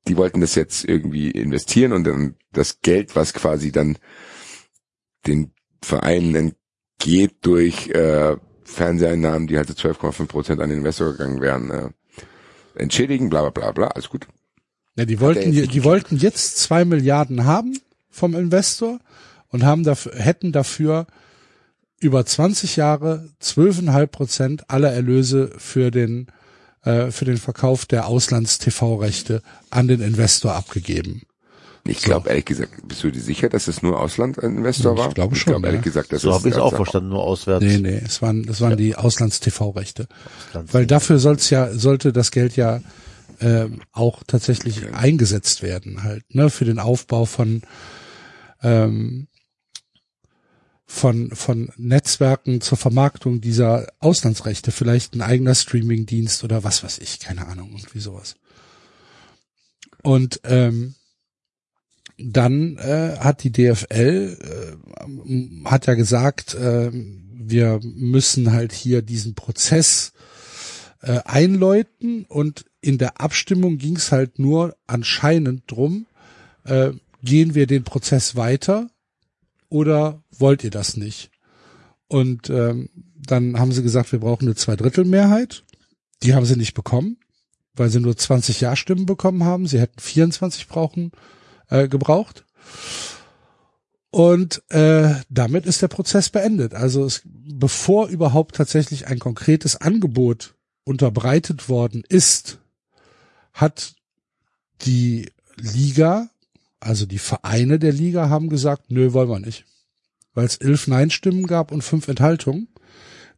Die 0.08 0.16
wollten 0.16 0.40
das 0.40 0.54
jetzt 0.54 0.84
irgendwie 0.84 1.30
investieren 1.30 1.92
und 1.92 2.04
dann 2.04 2.36
das 2.52 2.80
Geld, 2.80 3.16
was 3.16 3.34
quasi 3.34 3.72
dann 3.72 3.98
den 5.26 5.52
Vereinen 5.82 6.54
entgeht 7.00 7.34
durch 7.42 7.88
äh, 7.88 8.36
Fernseheinnahmen, 8.62 9.48
die 9.48 9.56
halt 9.56 9.68
zu 9.68 9.74
12,5 9.74 10.26
Prozent 10.26 10.60
an 10.60 10.70
den 10.70 10.78
Investor 10.78 11.12
gegangen 11.12 11.40
wären, 11.40 11.70
äh, 11.70 11.90
entschädigen, 12.76 13.30
bla 13.30 13.42
bla 13.42 13.50
bla 13.50 13.72
bla, 13.72 13.86
alles 13.88 14.08
gut. 14.08 14.26
Ja, 14.96 15.04
die 15.04 15.20
wollten, 15.20 15.52
jetzt 15.52 15.68
die, 15.68 15.72
die 15.72 15.84
wollten 15.84 16.16
jetzt 16.16 16.58
zwei 16.58 16.84
Milliarden 16.84 17.44
haben 17.44 17.78
vom 18.10 18.34
Investor 18.34 18.98
und 19.48 19.64
haben 19.64 19.84
dafür, 19.84 20.14
hätten 20.14 20.52
dafür 20.52 21.06
über 22.00 22.24
20 22.24 22.76
Jahre 22.76 23.28
12,5 23.42 24.06
Prozent 24.06 24.70
aller 24.70 24.92
Erlöse 24.92 25.50
für 25.58 25.90
den, 25.90 26.28
äh, 26.82 27.10
für 27.10 27.24
den 27.24 27.36
Verkauf 27.36 27.86
der 27.86 28.06
Auslands-TV-Rechte 28.06 29.42
an 29.70 29.88
den 29.88 30.00
Investor 30.00 30.54
abgegeben. 30.54 31.22
Ich 31.88 32.02
glaube 32.02 32.28
ehrlich 32.28 32.44
gesagt, 32.44 32.72
bist 32.88 33.02
du 33.04 33.10
dir 33.10 33.20
sicher, 33.20 33.48
dass 33.48 33.68
es 33.68 33.82
nur 33.82 34.00
Auslandinvestor 34.00 34.94
Ich 34.94 34.98
war? 34.98 35.12
glaube 35.14 35.34
ich 35.34 35.42
schon, 35.42 35.52
glaube 35.52 35.66
ehrlich 35.66 35.80
ja. 35.80 35.84
gesagt, 35.84 36.12
dass 36.12 36.22
So 36.22 36.30
es 36.30 36.34
habe 36.36 36.48
ich 36.48 36.54
es 36.54 36.60
auch 36.60 36.74
verstanden, 36.74 37.10
nur 37.10 37.22
auswärts. 37.22 37.64
Nee, 37.64 37.78
nee, 37.78 38.02
es 38.04 38.22
waren, 38.22 38.44
das 38.44 38.60
waren 38.60 38.76
die 38.76 38.96
Auslands-TV-Rechte. 38.96 40.08
Auslands- 40.52 40.74
Weil 40.74 40.86
dafür 40.86 41.18
soll's 41.18 41.50
ja, 41.50 41.72
sollte 41.72 42.12
das 42.12 42.30
Geld 42.30 42.56
ja 42.56 42.80
ähm, 43.40 43.82
auch 43.92 44.22
tatsächlich 44.26 44.92
eingesetzt 44.94 45.62
werden, 45.62 46.02
halt, 46.02 46.24
ne, 46.34 46.48
für 46.50 46.64
den 46.64 46.78
Aufbau 46.78 47.24
von 47.26 47.62
ähm, 48.62 49.28
von 50.88 51.32
von 51.34 51.70
Netzwerken 51.76 52.60
zur 52.60 52.78
Vermarktung 52.78 53.40
dieser 53.40 53.88
Auslandsrechte, 53.98 54.70
vielleicht 54.70 55.14
ein 55.14 55.20
eigener 55.22 55.54
Streamingdienst 55.54 56.44
oder 56.44 56.62
was 56.64 56.82
weiß 56.84 56.98
ich, 56.98 57.18
keine 57.18 57.46
Ahnung, 57.48 57.70
irgendwie 57.72 57.98
sowas. 58.00 58.36
Und 60.02 60.40
ähm, 60.44 60.94
dann 62.18 62.76
äh, 62.78 63.16
hat 63.18 63.44
die 63.44 63.52
DFL 63.52 64.38
äh, 64.40 65.68
hat 65.68 65.86
ja 65.86 65.94
gesagt, 65.94 66.54
äh, 66.54 66.90
wir 66.92 67.80
müssen 67.82 68.52
halt 68.52 68.72
hier 68.72 69.02
diesen 69.02 69.34
Prozess 69.34 70.12
äh, 71.02 71.20
einläuten 71.24 72.24
und 72.24 72.64
in 72.80 72.98
der 72.98 73.20
Abstimmung 73.20 73.78
ging 73.78 73.96
es 73.96 74.12
halt 74.12 74.38
nur 74.38 74.76
anscheinend 74.86 75.64
drum, 75.66 76.06
äh, 76.64 76.92
gehen 77.22 77.54
wir 77.54 77.66
den 77.66 77.84
Prozess 77.84 78.36
weiter 78.36 78.88
oder 79.68 80.22
wollt 80.30 80.64
ihr 80.64 80.70
das 80.70 80.96
nicht? 80.96 81.30
Und 82.08 82.50
ähm, 82.50 82.88
dann 83.14 83.58
haben 83.58 83.72
sie 83.72 83.82
gesagt, 83.82 84.12
wir 84.12 84.20
brauchen 84.20 84.46
eine 84.46 84.54
Zweidrittelmehrheit. 84.54 85.64
Die 86.22 86.34
haben 86.34 86.46
sie 86.46 86.56
nicht 86.56 86.74
bekommen, 86.74 87.18
weil 87.74 87.90
sie 87.90 88.00
nur 88.00 88.16
20 88.16 88.60
Ja-Stimmen 88.60 89.06
bekommen 89.06 89.44
haben. 89.44 89.66
Sie 89.66 89.80
hätten 89.80 89.98
24 89.98 90.68
brauchen, 90.68 91.10
äh, 91.70 91.88
gebraucht. 91.88 92.44
Und 94.10 94.62
äh, 94.70 95.14
damit 95.28 95.66
ist 95.66 95.82
der 95.82 95.88
Prozess 95.88 96.30
beendet. 96.30 96.74
Also 96.74 97.04
es, 97.04 97.22
bevor 97.24 98.08
überhaupt 98.08 98.56
tatsächlich 98.56 99.08
ein 99.08 99.18
konkretes 99.18 99.76
Angebot 99.76 100.54
unterbreitet 100.84 101.68
worden 101.68 102.02
ist, 102.08 102.58
hat 103.52 103.94
die 104.82 105.30
Liga, 105.56 106.30
also 106.80 107.06
die 107.06 107.18
Vereine 107.18 107.78
der 107.78 107.92
Liga 107.92 108.28
haben 108.28 108.48
gesagt, 108.48 108.90
nö, 108.90 109.12
wollen 109.12 109.28
wir 109.28 109.40
nicht. 109.40 109.64
Weil 110.34 110.46
es 110.46 110.56
elf 110.56 110.86
Nein-Stimmen 110.86 111.46
gab 111.46 111.72
und 111.72 111.82
fünf 111.82 112.08
Enthaltungen, 112.08 112.68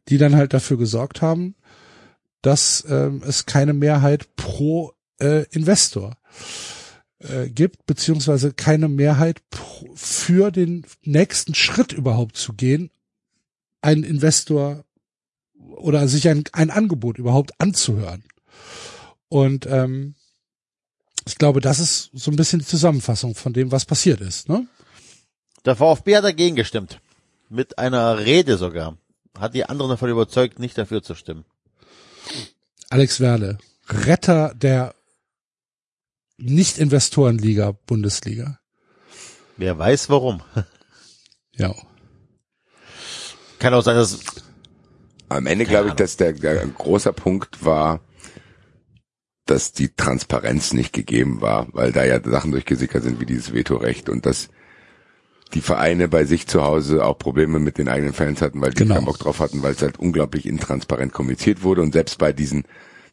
die 0.09 0.19
dann 0.19 0.37
halt 0.37 0.53
dafür 0.53 0.77
gesorgt 0.77 1.23
haben, 1.23 1.55
dass 2.43 2.85
ähm, 2.89 3.23
es 3.27 3.47
keine 3.47 3.73
Mehrheit 3.73 4.37
pro 4.37 4.93
äh, 5.19 5.45
Investor 5.51 6.17
äh, 7.21 7.49
gibt, 7.49 7.87
beziehungsweise 7.87 8.53
keine 8.53 8.89
Mehrheit 8.89 9.43
für 9.95 10.51
den 10.51 10.87
nächsten 11.03 11.55
Schritt 11.55 11.93
überhaupt 11.93 12.37
zu 12.37 12.53
gehen, 12.53 12.91
einen 13.81 14.05
Investor 14.05 14.85
oder 15.59 16.09
sich 16.09 16.29
ein, 16.29 16.45
ein 16.53 16.71
Angebot 16.71 17.19
überhaupt 17.19 17.61
anzuhören. 17.61 18.25
Und 19.29 19.67
ähm, 19.67 20.15
ich 21.27 21.37
glaube, 21.37 21.61
das 21.61 21.79
ist 21.79 22.11
so 22.15 22.31
ein 22.31 22.37
bisschen 22.37 22.61
die 22.61 22.67
Zusammenfassung 22.67 23.35
von 23.35 23.53
dem, 23.53 23.71
was 23.71 23.85
passiert 23.85 24.21
ist. 24.21 24.49
Ne? 24.49 24.67
Der 25.65 25.77
VfB 25.77 26.17
hat 26.17 26.25
dagegen 26.25 26.57
gestimmt. 26.57 27.01
Mit 27.51 27.79
einer 27.79 28.19
Rede 28.19 28.57
sogar. 28.57 28.97
Hat 29.39 29.55
die 29.55 29.65
anderen 29.65 29.91
davon 29.91 30.11
überzeugt, 30.11 30.59
nicht 30.59 30.77
dafür 30.79 31.03
zu 31.03 31.15
stimmen. 31.15 31.45
Alex 32.91 33.21
Werle, 33.21 33.59
Retter 33.89 34.55
der 34.55 34.95
Nicht-Investorenliga 36.39 37.73
Bundesliga. 37.87 38.59
Wer 39.57 39.79
weiß 39.79 40.09
warum. 40.11 40.43
Ja. 41.61 41.75
Kann 43.59 43.75
auch 43.75 43.83
sein, 43.83 43.97
dass 43.97 44.21
Am 45.29 45.47
Ende 45.47 45.65
glaube 45.65 45.89
ich, 45.89 45.95
dass 45.95 46.17
der, 46.17 46.33
der 46.35 46.65
großer 46.69 47.13
Punkt 47.13 47.65
war, 47.65 47.99
dass 49.45 49.73
die 49.73 49.89
Transparenz 49.89 50.73
nicht 50.73 50.93
gegeben 50.93 51.41
war, 51.41 51.67
weil 51.73 51.91
da 51.91 52.05
ja 52.05 52.23
Sachen 52.23 52.53
durchgesickert 52.53 53.03
sind 53.03 53.19
wie 53.21 53.27
dieses 53.27 53.53
Vetorecht 53.53 54.09
und 54.09 54.25
dass 54.25 54.51
die 55.55 55.61
Vereine 55.61 56.07
bei 56.07 56.25
sich 56.27 56.47
zu 56.47 56.63
Hause 56.63 57.05
auch 57.05 57.19
Probleme 57.19 57.59
mit 57.59 57.79
den 57.79 57.89
eigenen 57.89 58.13
Fans 58.13 58.41
hatten, 58.41 58.61
weil 58.61 58.71
die 58.71 58.85
Genau. 58.85 58.95
keinen 58.95 59.07
Bock 59.07 59.19
drauf 59.19 59.41
hatten, 59.41 59.63
weil 59.65 59.73
es 59.73 59.83
halt 59.83 59.99
unglaublich 59.99 60.47
intransparent 60.47 61.13
kommuniziert 61.13 61.65
wurde 61.65 61.83
und 61.83 61.93
selbst 61.93 62.19
bei 62.19 62.33
diesen 62.33 62.65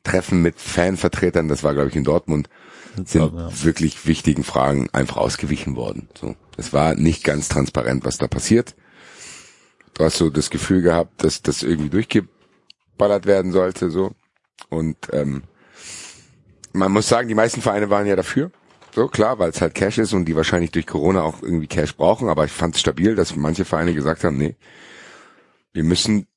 Treffen 0.05 0.41
mit 0.41 0.59
Fanvertretern, 0.59 1.47
das 1.47 1.63
war 1.63 1.73
glaube 1.73 1.89
ich 1.89 1.95
in 1.95 2.03
Dortmund, 2.03 2.49
sind 2.95 3.21
Dortmund, 3.21 3.51
ja. 3.51 3.63
wirklich 3.65 4.05
wichtigen 4.07 4.43
Fragen 4.43 4.89
einfach 4.93 5.17
ausgewichen 5.17 5.75
worden. 5.75 6.07
So, 6.17 6.35
es 6.55 6.71
war 6.71 6.95
nicht 6.95 7.23
ganz 7.23 7.49
transparent, 7.49 8.05
was 8.05 8.17
da 8.17 8.27
passiert. 8.27 8.75
Du 9.95 10.05
hast 10.05 10.17
so 10.17 10.29
das 10.29 10.49
Gefühl 10.49 10.81
gehabt, 10.81 11.23
dass 11.23 11.41
das 11.41 11.63
irgendwie 11.63 11.89
durchgeballert 11.89 13.25
werden 13.25 13.51
sollte, 13.51 13.89
so 13.89 14.13
und 14.69 14.97
ähm, 15.11 15.43
man 16.73 16.91
muss 16.91 17.07
sagen, 17.07 17.27
die 17.27 17.35
meisten 17.35 17.61
Vereine 17.61 17.89
waren 17.89 18.05
ja 18.05 18.15
dafür. 18.15 18.51
So, 18.93 19.07
klar, 19.07 19.39
weil 19.39 19.49
es 19.49 19.61
halt 19.61 19.75
Cash 19.75 19.97
ist 19.97 20.13
und 20.13 20.25
die 20.25 20.35
wahrscheinlich 20.35 20.71
durch 20.71 20.87
Corona 20.87 21.21
auch 21.21 21.41
irgendwie 21.41 21.67
Cash 21.67 21.95
brauchen, 21.95 22.29
aber 22.29 22.45
ich 22.45 22.51
fand 22.51 22.75
es 22.75 22.81
stabil, 22.81 23.15
dass 23.15 23.35
manche 23.35 23.65
Vereine 23.65 23.93
gesagt 23.93 24.23
haben, 24.23 24.37
nee, 24.37 24.55
wir 25.73 25.83
müssen, 25.83 26.27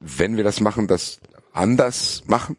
wenn 0.00 0.36
wir 0.36 0.44
das 0.44 0.60
machen, 0.60 0.86
das 0.86 1.20
anders 1.52 2.22
machen 2.26 2.56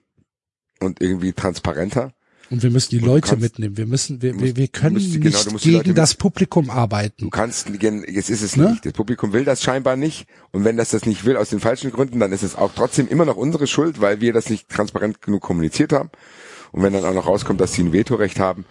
und 0.79 1.01
irgendwie 1.01 1.33
transparenter. 1.33 2.13
Und 2.49 2.63
wir 2.63 2.69
müssen 2.71 2.91
die 2.91 2.99
du 2.99 3.07
Leute 3.07 3.27
kannst- 3.27 3.41
mitnehmen. 3.41 3.75
Wir 3.75 3.85
müssen, 3.85 4.21
wir, 4.21 4.31
du 4.31 4.39
wir, 4.39 4.55
wir 4.55 4.67
du 4.67 4.71
können 4.71 4.93
musst- 4.95 5.07
nicht 5.07 5.21
genau, 5.21 5.43
du 5.43 5.49
Leute 5.69 5.83
gegen 5.83 5.95
das 5.95 6.13
Publikum 6.15 6.65
Du 6.67 6.71
arbeiten. 6.71 7.29
kannst, 7.29 7.67
jetzt 7.69 8.29
ist 8.29 8.41
es 8.41 8.55
Ne? 8.55 8.71
nicht. 8.71 8.85
Das 8.85 8.93
Publikum 8.93 9.33
will 9.33 9.43
das 9.43 9.61
scheinbar 9.61 9.97
nicht. 9.97 10.27
Und 10.51 10.63
wenn 10.63 10.77
das 10.77 10.91
das 10.91 11.05
nicht 11.05 11.25
will 11.25 11.35
aus 11.35 11.49
den 11.49 11.59
falschen 11.59 11.91
Gründen, 11.91 12.21
dann 12.21 12.31
ist 12.31 12.43
es 12.43 12.55
auch 12.55 12.71
trotzdem 12.73 13.09
immer 13.09 13.25
noch 13.25 13.35
unsere 13.35 13.67
Schuld, 13.67 13.99
weil 13.99 14.21
wir 14.21 14.31
das 14.31 14.49
nicht 14.49 14.69
transparent 14.69 15.21
genug 15.21 15.41
kommuniziert 15.41 15.91
haben. 15.91 16.09
Und 16.71 16.83
wenn 16.83 16.93
dann 16.93 17.03
auch 17.03 17.13
noch 17.13 17.27
rauskommt, 17.27 17.59
dass 17.59 17.73
sie 17.73 17.81
ein 17.83 17.91
Vetorecht 17.91 18.39
haben, 18.39 18.63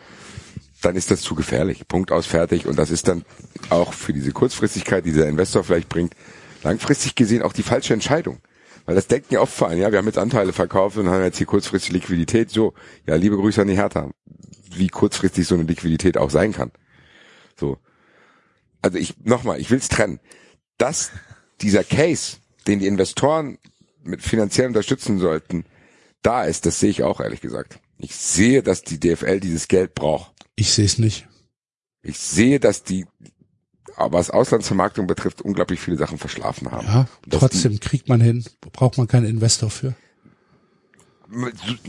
dann 0.81 0.97
ist 0.97 1.11
das 1.11 1.21
zu 1.21 1.35
gefährlich. 1.35 1.87
Punkt 1.87 2.13
aus, 2.13 2.25
fertig. 2.25 2.67
Und 2.67 2.79
das 2.79 2.91
ist 2.91 3.09
dann 3.09 3.25
auch 3.69 3.93
für 3.93 4.13
diese 4.15 4.33
Kurzfristigkeit, 4.33 5.05
die 5.05 5.11
dieser 5.13 5.29
Investor 5.29 5.65
vielleicht 5.65 5.89
bringt, 5.91 6.15
langfristig 6.63 7.15
gesehen 7.15 7.43
auch 7.43 7.53
die 7.53 7.63
falsche 7.63 7.93
Entscheidung. 7.93 8.39
Weil 8.87 8.95
das 8.95 9.09
denken 9.09 9.35
ja 9.35 9.41
oft 9.41 9.53
Vereine, 9.53 9.83
ja, 9.83 9.91
wir 9.91 9.99
haben 9.99 10.07
jetzt 10.07 10.19
Anteile 10.19 10.53
verkauft 10.53 10.97
und 10.97 11.09
haben 11.09 11.23
jetzt 11.23 11.39
hier 11.39 11.47
kurzfristig 11.47 11.93
Liquidität. 11.93 12.51
So, 12.51 12.73
ja, 13.07 13.17
liebe 13.17 13.37
Grüße 13.37 13.61
an 13.61 13.69
die 13.69 13.77
Hertha. 13.77 14.11
Wie 14.71 14.87
kurzfristig 14.89 15.47
so 15.47 15.57
eine 15.57 15.65
Liquidität 15.65 16.17
auch 16.17 16.31
sein 16.31 16.53
kann. 16.53 16.71
So. 17.59 17.79
Also 18.83 18.99
ich, 18.99 19.15
nochmal, 19.25 19.61
ich 19.61 19.71
will's 19.71 19.89
trennen. 19.89 20.21
Dass 20.79 21.11
dieser 21.61 21.83
Case, 21.83 22.37
den 22.69 22.79
die 22.79 22.87
Investoren 22.87 23.59
mit 24.05 24.23
finanziell 24.23 24.69
unterstützen 24.69 25.19
sollten, 25.19 25.65
da 26.23 26.45
ist, 26.45 26.65
das 26.65 26.79
sehe 26.79 26.91
ich 26.91 27.03
auch 27.03 27.21
ehrlich 27.21 27.41
gesagt. 27.41 27.81
Ich 27.99 28.15
sehe, 28.15 28.63
dass 28.63 28.83
die 28.83 29.01
DFL 29.01 29.41
dieses 29.41 29.67
Geld 29.67 29.95
braucht. 29.95 30.33
Ich 30.55 30.73
sehe 30.73 30.85
es 30.85 30.99
nicht. 30.99 31.27
Ich 32.03 32.19
sehe, 32.19 32.61
dass 32.61 32.85
die, 32.85 33.07
was 33.97 34.31
Auslandsvermarktung 34.31 35.07
betrifft, 35.07 35.43
unglaublich 35.43 35.81
viele 35.81 35.97
Sachen 35.97 36.19
verschlafen 36.19 36.71
haben. 36.71 36.87
Ja, 36.87 37.09
trotzdem 37.31 37.81
kriegt 37.81 38.09
man 38.09 38.21
hin. 38.21 38.45
Braucht 38.73 38.99
man 38.99 39.09
keinen 39.09 39.27
Investor 39.27 39.71
für. 39.71 39.95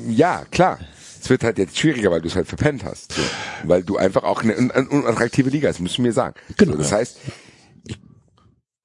Ja, 0.08 0.46
klar. 0.52 0.80
Es 1.22 1.30
wird 1.30 1.44
halt 1.44 1.58
jetzt 1.58 1.78
schwieriger, 1.78 2.12
weil 2.12 2.22
du 2.22 2.28
es 2.28 2.36
halt 2.36 2.48
verpennt 2.48 2.84
hast. 2.84 3.14
So. 3.14 3.22
Weil 3.64 3.84
du 3.84 3.98
einfach 3.98 4.24
auch 4.24 4.44
eine, 4.44 4.56
eine 4.56 4.88
unattraktive 4.90 5.50
Liga 5.50 5.70
ist, 5.70 5.80
müssen 5.80 6.04
wir 6.06 6.14
sagen. 6.14 6.36
Genau. 6.58 6.74
So, 6.74 6.78
das 6.78 6.92
heißt, 6.92 7.18
ich 7.86 7.98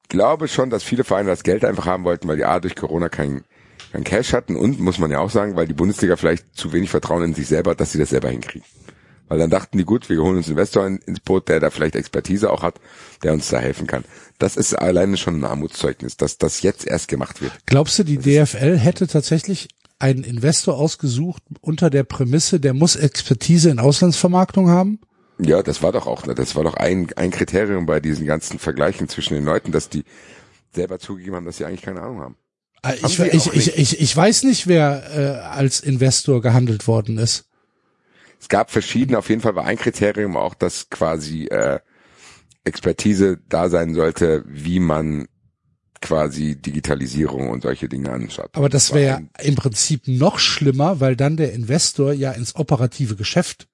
glaube 0.08 0.48
schon, 0.48 0.70
dass 0.70 0.82
viele 0.82 1.04
Vereine 1.04 1.28
das 1.28 1.42
Geld 1.42 1.64
einfach 1.64 1.86
haben 1.86 2.04
wollten, 2.04 2.28
weil 2.28 2.36
die 2.36 2.44
A 2.44 2.58
durch 2.58 2.74
Corona 2.74 3.08
kein, 3.08 3.44
kein 3.92 4.04
Cash 4.04 4.32
hatten 4.32 4.56
und, 4.56 4.80
muss 4.80 4.98
man 4.98 5.10
ja 5.10 5.20
auch 5.20 5.30
sagen, 5.30 5.56
weil 5.56 5.66
die 5.66 5.74
Bundesliga 5.74 6.16
vielleicht 6.16 6.56
zu 6.56 6.72
wenig 6.72 6.90
Vertrauen 6.90 7.22
in 7.22 7.34
sich 7.34 7.46
selber 7.46 7.72
hat, 7.72 7.80
dass 7.80 7.92
sie 7.92 7.98
das 7.98 8.10
selber 8.10 8.30
hinkriegen. 8.30 8.66
Weil 9.32 9.38
dann 9.38 9.48
dachten 9.48 9.78
die, 9.78 9.84
gut, 9.84 10.10
wir 10.10 10.22
holen 10.22 10.36
uns 10.36 10.48
einen 10.48 10.58
Investor 10.58 10.86
in, 10.86 10.98
ins 11.06 11.20
Boot, 11.20 11.48
der 11.48 11.58
da 11.58 11.70
vielleicht 11.70 11.96
Expertise 11.96 12.50
auch 12.50 12.62
hat, 12.62 12.74
der 13.22 13.32
uns 13.32 13.48
da 13.48 13.60
helfen 13.60 13.86
kann. 13.86 14.04
Das 14.38 14.58
ist 14.58 14.74
alleine 14.74 15.16
schon 15.16 15.40
ein 15.40 15.44
Armutszeugnis, 15.44 16.18
dass 16.18 16.36
das 16.36 16.60
jetzt 16.60 16.86
erst 16.86 17.08
gemacht 17.08 17.40
wird. 17.40 17.50
Glaubst 17.64 17.98
du, 17.98 18.04
die 18.04 18.18
DFL 18.18 18.76
hätte 18.76 19.06
tatsächlich 19.06 19.68
einen 19.98 20.22
Investor 20.22 20.76
ausgesucht 20.76 21.42
unter 21.62 21.88
der 21.88 22.04
Prämisse, 22.04 22.60
der 22.60 22.74
muss 22.74 22.94
Expertise 22.94 23.70
in 23.70 23.78
Auslandsvermarktung 23.78 24.68
haben? 24.68 25.00
Ja, 25.38 25.62
das 25.62 25.82
war 25.82 25.92
doch 25.92 26.06
auch, 26.06 26.26
das 26.26 26.54
war 26.54 26.64
doch 26.64 26.74
ein, 26.74 27.08
ein 27.16 27.30
Kriterium 27.30 27.86
bei 27.86 28.00
diesen 28.00 28.26
ganzen 28.26 28.58
Vergleichen 28.58 29.08
zwischen 29.08 29.32
den 29.32 29.46
Leuten, 29.46 29.72
dass 29.72 29.88
die 29.88 30.04
selber 30.74 30.98
zugegeben 30.98 31.36
haben, 31.36 31.46
dass 31.46 31.56
sie 31.56 31.64
eigentlich 31.64 31.80
keine 31.80 32.02
Ahnung 32.02 32.20
haben. 32.20 32.36
Äh, 32.84 32.96
Ich, 33.02 33.18
ich, 33.18 33.46
ich, 33.54 33.78
ich, 33.78 34.00
ich 34.02 34.14
weiß 34.14 34.42
nicht, 34.42 34.66
wer 34.66 35.04
äh, 35.16 35.56
als 35.56 35.80
Investor 35.80 36.42
gehandelt 36.42 36.86
worden 36.86 37.16
ist. 37.16 37.46
Es 38.42 38.48
gab 38.48 38.72
verschiedene, 38.72 39.18
auf 39.18 39.28
jeden 39.28 39.40
Fall 39.40 39.54
war 39.54 39.66
ein 39.66 39.76
Kriterium 39.78 40.36
auch, 40.36 40.54
dass 40.54 40.90
quasi 40.90 41.44
äh, 41.44 41.78
Expertise 42.64 43.38
da 43.48 43.68
sein 43.68 43.94
sollte, 43.94 44.42
wie 44.48 44.80
man 44.80 45.28
quasi 46.00 46.56
Digitalisierung 46.56 47.50
und 47.50 47.62
solche 47.62 47.88
Dinge 47.88 48.10
anschaut. 48.10 48.50
Aber 48.54 48.68
das 48.68 48.92
wäre 48.92 49.22
im 49.40 49.54
Prinzip 49.54 50.08
noch 50.08 50.40
schlimmer, 50.40 50.98
weil 50.98 51.14
dann 51.14 51.36
der 51.36 51.52
Investor 51.52 52.12
ja 52.12 52.32
ins 52.32 52.56
operative 52.56 53.14
Geschäft 53.14 53.68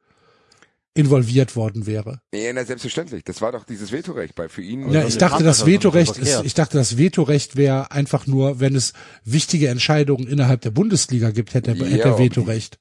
involviert 0.92 1.56
worden 1.56 1.86
wäre. 1.86 2.20
Nee, 2.34 2.52
na, 2.52 2.62
selbstverständlich. 2.62 3.24
Das 3.24 3.40
war 3.40 3.52
doch 3.52 3.64
dieses 3.64 3.90
Vetorecht 3.90 4.34
bei 4.34 4.50
für 4.50 4.60
ihn. 4.60 4.90
Ja, 4.90 5.00
ich 5.00 5.08
ist 5.08 5.22
dachte, 5.22 5.44
das 5.44 5.64
Vetorecht 5.64 6.18
ist, 6.18 6.44
ich 6.44 6.52
dachte, 6.52 6.76
das 6.76 6.98
Vetorecht 6.98 7.56
wäre 7.56 7.90
einfach 7.90 8.26
nur, 8.26 8.60
wenn 8.60 8.74
es 8.74 8.92
wichtige 9.24 9.68
Entscheidungen 9.68 10.26
innerhalb 10.28 10.60
der 10.60 10.72
Bundesliga 10.72 11.30
gibt, 11.30 11.54
hätte 11.54 11.70
er, 11.70 11.76
Ja, 11.78 11.86
hätte 11.86 12.08
er 12.08 12.18
Vetorecht. 12.18 12.78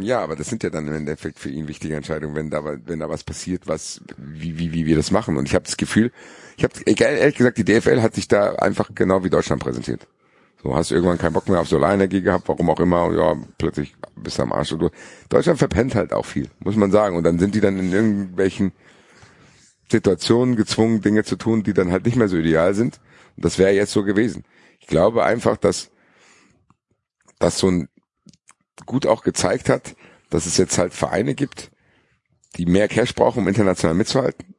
Ja, 0.00 0.20
aber 0.20 0.36
das 0.36 0.48
sind 0.48 0.62
ja 0.62 0.70
dann 0.70 0.88
im 0.88 0.94
Endeffekt 0.94 1.38
für 1.38 1.50
ihn 1.50 1.68
wichtige 1.68 1.94
Entscheidungen, 1.96 2.34
wenn 2.34 2.50
da 2.50 2.64
wenn 2.64 3.00
da 3.00 3.08
was 3.08 3.24
passiert, 3.24 3.66
was 3.66 4.00
wie 4.16 4.58
wie 4.58 4.72
wie 4.72 4.86
wir 4.86 4.96
das 4.96 5.10
machen. 5.10 5.36
Und 5.36 5.46
ich 5.46 5.54
habe 5.54 5.64
das 5.64 5.76
Gefühl, 5.76 6.12
ich 6.56 6.64
habe 6.64 6.74
ehrlich 6.86 7.36
gesagt, 7.36 7.58
die 7.58 7.64
DFL 7.64 8.00
hat 8.02 8.14
sich 8.14 8.28
da 8.28 8.54
einfach 8.54 8.90
genau 8.94 9.24
wie 9.24 9.30
Deutschland 9.30 9.62
präsentiert. 9.62 10.06
So 10.62 10.74
hast 10.74 10.90
du 10.90 10.94
irgendwann 10.94 11.18
keinen 11.18 11.34
Bock 11.34 11.48
mehr 11.48 11.60
auf 11.60 11.68
Solarenergie 11.68 12.22
gehabt, 12.22 12.48
warum 12.48 12.70
auch 12.70 12.80
immer, 12.80 13.12
ja, 13.12 13.36
plötzlich 13.58 13.94
bist 14.16 14.38
du 14.38 14.42
am 14.42 14.52
Arsch. 14.52 14.72
Und 14.72 14.90
Deutschland 15.28 15.58
verpennt 15.58 15.94
halt 15.94 16.12
auch 16.14 16.24
viel, 16.24 16.48
muss 16.60 16.76
man 16.76 16.90
sagen. 16.90 17.16
Und 17.16 17.24
dann 17.24 17.38
sind 17.38 17.54
die 17.54 17.60
dann 17.60 17.78
in 17.78 17.92
irgendwelchen 17.92 18.72
Situationen 19.90 20.56
gezwungen, 20.56 21.02
Dinge 21.02 21.24
zu 21.24 21.36
tun, 21.36 21.62
die 21.62 21.74
dann 21.74 21.92
halt 21.92 22.06
nicht 22.06 22.16
mehr 22.16 22.28
so 22.28 22.38
ideal 22.38 22.74
sind. 22.74 22.98
Und 23.36 23.44
das 23.44 23.58
wäre 23.58 23.72
jetzt 23.72 23.92
so 23.92 24.04
gewesen. 24.04 24.44
Ich 24.80 24.86
glaube 24.86 25.24
einfach, 25.24 25.58
dass 25.58 25.90
dass 27.38 27.58
so 27.58 27.68
ein 27.68 27.88
gut 28.86 29.06
auch 29.06 29.22
gezeigt 29.22 29.68
hat, 29.68 29.96
dass 30.30 30.46
es 30.46 30.56
jetzt 30.56 30.78
halt 30.78 30.94
Vereine 30.94 31.34
gibt, 31.34 31.70
die 32.56 32.66
mehr 32.66 32.88
Cash 32.88 33.14
brauchen, 33.14 33.40
um 33.40 33.48
international 33.48 33.94
mitzuhalten. 33.94 34.54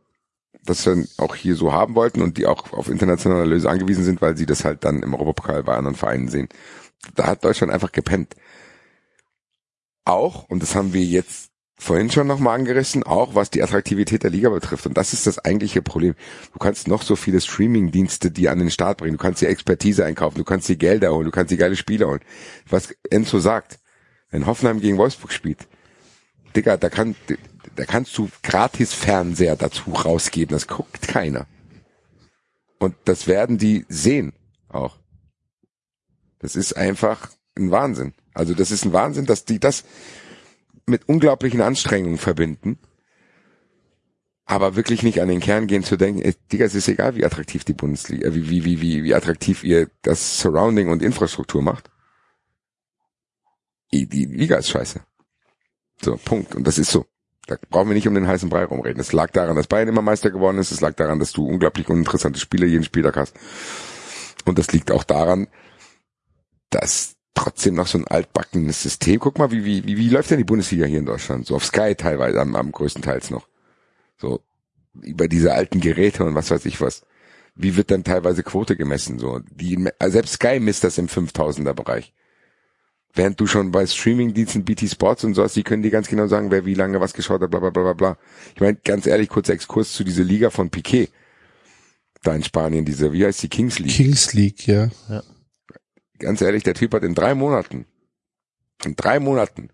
Das 0.64 0.86
wir 0.86 1.06
auch 1.18 1.36
hier 1.36 1.56
so 1.56 1.74
haben 1.74 1.96
wollten 1.96 2.22
und 2.22 2.38
die 2.38 2.48
auch 2.48 2.74
auf 2.74 2.90
internationale 2.90 3.46
Lösungen 3.46 3.74
angewiesen 3.74 4.04
sind, 4.04 4.22
weil 4.22 4.36
sie 4.36 4.48
das 4.48 4.66
halt 4.66 4.84
dann 4.84 5.04
im 5.04 5.14
Europapokal 5.14 5.64
bei 5.64 5.76
anderen 5.76 5.96
Vereinen 5.96 6.28
sehen. 6.28 6.50
Da 7.14 7.28
hat 7.28 7.46
Deutschland 7.46 7.72
einfach 7.72 7.92
gepennt. 7.92 8.36
Auch, 10.06 10.50
und 10.50 10.64
das 10.64 10.76
haben 10.76 10.94
wir 10.94 11.04
jetzt 11.04 11.52
vorhin 11.78 12.10
schon 12.10 12.28
nochmal 12.28 12.58
angerissen, 12.58 13.04
auch 13.04 13.36
was 13.36 13.50
die 13.50 13.62
Attraktivität 13.62 14.24
der 14.24 14.32
Liga 14.32 14.50
betrifft. 14.50 14.86
Und 14.86 14.98
das 14.98 15.14
ist 15.14 15.28
das 15.28 15.40
eigentliche 15.40 15.82
Problem. 15.82 16.16
Du 16.54 16.60
kannst 16.60 16.88
noch 16.88 17.02
so 17.02 17.16
viele 17.16 17.42
Streaming-Dienste, 17.42 18.32
die 18.32 18.50
an 18.50 18.60
den 18.60 18.72
Start 18.72 19.00
bringen. 19.00 19.18
Du 19.18 19.22
kannst 19.22 19.42
dir 19.42 19.50
Expertise 19.50 20.06
einkaufen, 20.06 20.38
du 20.38 20.44
kannst 20.44 20.70
dir 20.70 20.78
Gelder 20.78 21.14
holen, 21.14 21.26
du 21.26 21.32
kannst 21.32 21.52
dir 21.52 21.58
geile 21.58 21.76
Spiele 21.76 22.08
holen. 22.08 22.22
Was 22.70 22.96
Enzo 23.10 23.40
sagt, 23.40 23.80
wenn 24.30 24.46
Hoffenheim 24.46 24.80
gegen 24.80 24.98
Wolfsburg 24.98 25.32
spielt, 25.32 25.68
Digga, 26.56 26.78
da 26.78 26.90
kann, 26.90 27.16
da 27.76 27.86
kannst 27.86 28.18
du 28.18 28.30
gratis 28.44 28.94
Fernseher 28.94 29.56
dazu 29.56 29.92
rausgeben, 29.92 30.56
das 30.56 30.68
guckt 30.68 31.08
keiner. 31.08 31.48
Und 32.80 32.96
das 33.06 33.28
werden 33.28 33.58
die 33.58 33.86
sehen 33.90 34.34
auch. 34.70 34.98
Das 36.40 36.56
ist 36.56 36.74
einfach 36.74 37.30
ein 37.58 37.72
Wahnsinn. 37.72 38.14
Also 38.34 38.54
das 38.54 38.72
ist 38.72 38.86
ein 38.86 38.94
Wahnsinn, 38.94 39.26
dass 39.26 39.46
die 39.46 39.60
das 39.60 39.84
mit 40.86 41.08
unglaublichen 41.08 41.62
Anstrengungen 41.62 42.18
verbinden, 42.18 42.78
aber 44.46 44.76
wirklich 44.76 45.02
nicht 45.02 45.22
an 45.22 45.28
den 45.28 45.40
Kern 45.40 45.68
gehen 45.68 45.84
zu 45.84 45.98
denken, 45.98 46.22
ey, 46.22 46.36
Digga, 46.52 46.66
es 46.66 46.76
ist 46.76 46.88
egal, 46.88 47.16
wie 47.16 47.26
attraktiv 47.26 47.64
die 47.64 47.74
Bundesliga, 47.74 48.28
äh, 48.28 48.36
wie, 48.36 48.50
wie, 48.50 48.66
wie, 48.66 48.82
wie, 48.82 49.04
wie 49.04 49.16
attraktiv 49.16 49.64
ihr 49.64 49.90
das 50.04 50.40
Surrounding 50.40 50.90
und 50.90 51.02
Infrastruktur 51.02 51.62
macht. 51.64 51.90
Die, 53.92 54.06
Liga 54.26 54.58
ist 54.58 54.70
scheiße. 54.70 55.02
So, 56.02 56.18
Punkt. 56.18 56.56
Und 56.56 56.66
das 56.66 56.78
ist 56.78 56.92
so. 56.92 57.06
Da 57.48 57.58
brauchen 57.70 57.90
wir 57.90 57.94
nicht 57.96 58.08
um 58.08 58.16
den 58.16 58.28
heißen 58.28 58.50
Brei 58.50 58.66
rumreden. 58.66 59.00
Es 59.00 59.14
lag 59.14 59.32
daran, 59.32 59.56
dass 59.56 59.68
Bayern 59.68 59.88
immer 59.88 60.02
Meister 60.02 60.32
geworden 60.32 60.58
ist. 60.58 60.72
Es 60.72 60.82
lag 60.82 60.96
daran, 60.96 61.20
dass 61.20 61.32
du 61.32 61.48
unglaublich 61.48 61.90
uninteressante 61.90 62.40
Spiele 62.40 62.66
jeden 62.66 62.84
Spieltag 62.84 63.18
hast. 63.18 63.36
Und 64.46 64.58
das 64.58 64.72
liegt 64.72 64.92
auch 64.92 65.04
daran, 65.04 65.48
dass 66.72 67.16
trotzdem 67.36 67.76
noch 67.76 67.88
so 67.88 68.00
ein 68.00 68.08
altbackenes 68.08 68.82
System. 68.82 69.20
Guck 69.20 69.38
mal, 69.38 69.52
wie, 69.52 69.64
wie, 69.64 69.86
wie, 69.86 69.98
wie 69.98 70.10
läuft 70.10 70.32
denn 70.32 70.40
die 70.40 70.44
Bundesliga 70.44 70.86
hier 70.86 71.00
in 71.00 71.06
Deutschland? 71.06 71.46
So 71.46 71.56
auf 71.56 71.66
Sky 71.66 71.94
teilweise, 71.96 72.42
am, 72.42 72.56
am 72.56 72.72
größten 72.72 73.04
Teils 73.04 73.30
noch. 73.30 73.48
So 74.18 74.42
über 75.02 75.28
diese 75.28 75.54
alten 75.54 75.82
Geräte 75.82 76.24
und 76.24 76.36
was 76.36 76.50
weiß 76.50 76.66
ich 76.66 76.82
was. 76.82 77.04
Wie 77.54 77.76
wird 77.76 77.92
dann 77.92 78.04
teilweise 78.04 78.44
Quote 78.44 78.76
gemessen? 78.76 79.20
So 79.20 79.40
die 79.52 79.90
also 80.00 80.14
selbst 80.14 80.34
Sky 80.34 80.60
misst 80.60 80.84
das 80.84 80.98
im 80.98 81.08
5000er 81.08 81.74
Bereich. 81.74 82.14
Während 83.16 83.40
du 83.40 83.48
schon 83.48 83.72
bei 83.72 83.86
Streamingdiensten 83.88 84.66
BT 84.66 84.90
Sports 84.90 85.24
und 85.24 85.34
sowas, 85.36 85.54
die 85.54 85.64
können 85.64 85.84
dir 85.84 85.92
ganz 85.92 86.08
genau 86.10 86.28
sagen, 86.28 86.52
wer 86.52 86.66
wie 86.66 86.74
lange 86.74 87.00
was 87.00 87.14
geschaut 87.14 87.42
hat, 87.42 87.50
bla 87.50 87.60
bla 87.62 87.70
bla 87.70 87.84
bla 87.84 87.94
bla. 87.94 88.18
Ich 88.54 88.62
meine, 88.62 88.76
ganz 88.84 89.08
ehrlich, 89.08 89.30
kurzer 89.30 89.54
Exkurs 89.54 89.94
zu 89.94 90.04
dieser 90.04 90.24
Liga 90.24 90.50
von 90.50 90.70
Piquet. 90.70 91.10
Da 92.24 92.36
in 92.36 92.44
Spanien, 92.44 92.84
diese, 92.86 93.14
wie 93.14 93.26
heißt 93.26 93.42
die 93.44 93.50
Kings 93.50 93.80
League? 93.80 93.94
Kings 93.96 94.34
League, 94.34 94.68
ja. 94.68 94.90
ganz 96.20 96.42
ehrlich, 96.42 96.64
der 96.64 96.74
Typ 96.74 96.94
hat 96.94 97.04
in 97.04 97.16
drei 97.16 97.36
Monaten, 97.36 97.86
in 98.84 98.96
drei 98.96 99.20
Monaten 99.20 99.70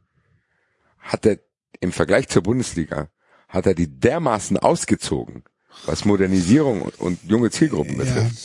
hat 1.00 1.26
er 1.26 1.40
im 1.80 1.92
Vergleich 1.92 2.28
zur 2.28 2.44
Bundesliga, 2.44 3.10
hat 3.48 3.66
er 3.66 3.74
die 3.74 3.88
dermaßen 3.88 4.58
ausgezogen, 4.58 5.44
was 5.86 6.06
Modernisierung 6.06 6.82
und, 6.84 7.00
und 7.00 7.20
junge 7.24 7.50
Zielgruppen 7.50 7.98
Ja. 7.98 8.04
betrifft. 8.04 8.38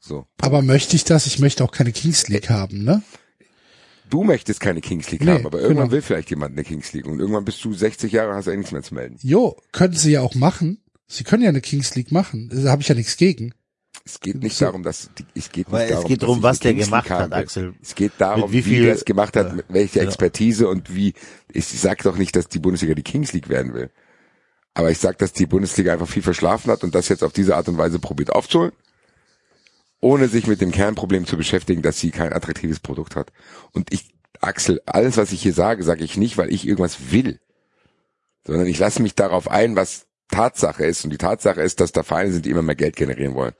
So. 0.00 0.26
Aber 0.40 0.62
möchte 0.62 0.96
ich 0.96 1.04
das? 1.04 1.26
Ich 1.26 1.38
möchte 1.38 1.62
auch 1.62 1.72
keine 1.72 1.92
Kings 1.92 2.28
League 2.28 2.48
haben, 2.50 2.84
ne? 2.84 3.02
Du 4.08 4.22
möchtest 4.24 4.60
keine 4.60 4.80
Kings 4.80 5.10
League 5.10 5.22
Nee, 5.24 5.32
haben, 5.32 5.46
aber 5.46 5.58
irgendwann 5.60 5.84
genau. 5.86 5.92
will 5.92 6.02
vielleicht 6.02 6.30
jemand 6.30 6.52
eine 6.52 6.64
Kings 6.64 6.92
League 6.92 7.06
und 7.06 7.18
irgendwann 7.18 7.44
bist 7.44 7.64
du 7.64 7.72
60 7.72 8.12
Jahre 8.12 8.30
und 8.30 8.36
hast 8.36 8.46
ja 8.46 8.54
nichts 8.56 8.72
mehr 8.72 8.82
zu 8.82 8.94
melden. 8.94 9.16
Jo, 9.22 9.56
können 9.72 9.94
sie 9.94 10.12
ja 10.12 10.20
auch 10.20 10.34
machen. 10.34 10.78
Sie 11.08 11.24
können 11.24 11.42
ja 11.42 11.48
eine 11.48 11.60
Kings 11.60 11.94
League 11.96 12.12
machen. 12.12 12.50
Da 12.52 12.70
habe 12.70 12.82
ich 12.82 12.88
ja 12.88 12.94
nichts 12.94 13.16
gegen. 13.16 13.52
Es 14.04 14.20
geht 14.20 14.40
nicht 14.42 14.56
So. 14.56 14.66
darum, 14.66 14.84
dass 14.84 15.10
die, 15.18 15.24
es 15.34 15.50
geht 15.50 15.70
nicht 15.72 15.80
es 15.82 15.88
darum, 15.90 16.04
geht 16.06 16.22
dass 16.22 16.26
darum, 16.28 16.42
was 16.42 16.60
der 16.60 16.72
Kings 16.74 16.84
gemacht 16.86 17.10
hat. 17.10 17.32
Axel. 17.32 17.74
Es 17.82 17.94
geht 17.96 18.12
darum, 18.18 18.52
wie 18.52 18.58
wie, 18.58 18.62
viel- 18.62 18.84
der 18.84 18.94
es 18.94 19.04
gemacht 19.04 19.36
hat, 19.36 19.56
mit 19.56 19.64
welcher 19.68 20.00
genau. 20.00 20.06
Expertise 20.10 20.68
und 20.68 20.94
wie. 20.94 21.14
Ich 21.52 21.66
sag 21.66 22.02
doch 22.04 22.16
nicht, 22.16 22.36
dass 22.36 22.46
die 22.48 22.60
Bundesliga 22.60 22.94
die 22.94 23.02
Kings 23.02 23.32
League 23.32 23.48
werden 23.48 23.74
will. 23.74 23.90
Aber 24.74 24.90
ich 24.90 24.98
sag, 24.98 25.18
dass 25.18 25.32
die 25.32 25.46
Bundesliga 25.46 25.92
einfach 25.94 26.08
viel 26.08 26.22
verschlafen 26.22 26.70
hat 26.70 26.84
und 26.84 26.94
das 26.94 27.08
jetzt 27.08 27.24
auf 27.24 27.32
diese 27.32 27.56
Art 27.56 27.66
und 27.68 27.78
Weise 27.78 27.98
probiert 27.98 28.30
aufzuholen, 28.30 28.72
ohne 30.00 30.28
sich 30.28 30.46
mit 30.46 30.60
dem 30.60 30.72
Kernproblem 30.72 31.26
zu 31.26 31.36
beschäftigen, 31.36 31.82
dass 31.82 31.98
sie 31.98 32.10
kein 32.10 32.32
attraktives 32.32 32.80
Produkt 32.80 33.16
hat. 33.16 33.32
Und 33.72 33.92
ich, 33.92 34.14
Axel, 34.40 34.80
alles, 34.86 35.16
was 35.16 35.32
ich 35.32 35.42
hier 35.42 35.54
sage, 35.54 35.82
sage 35.82 36.04
ich 36.04 36.16
nicht, 36.16 36.38
weil 36.38 36.52
ich 36.52 36.66
irgendwas 36.66 37.10
will, 37.10 37.40
sondern 38.46 38.66
ich 38.66 38.78
lasse 38.78 39.02
mich 39.02 39.14
darauf 39.14 39.50
ein, 39.50 39.76
was 39.76 40.06
Tatsache 40.28 40.84
ist. 40.84 41.04
Und 41.04 41.10
die 41.10 41.18
Tatsache 41.18 41.62
ist, 41.62 41.80
dass 41.80 41.92
da 41.92 42.02
Vereine 42.02 42.32
sind, 42.32 42.46
die 42.46 42.50
immer 42.50 42.62
mehr 42.62 42.74
Geld 42.74 42.96
generieren 42.96 43.34
wollen 43.34 43.54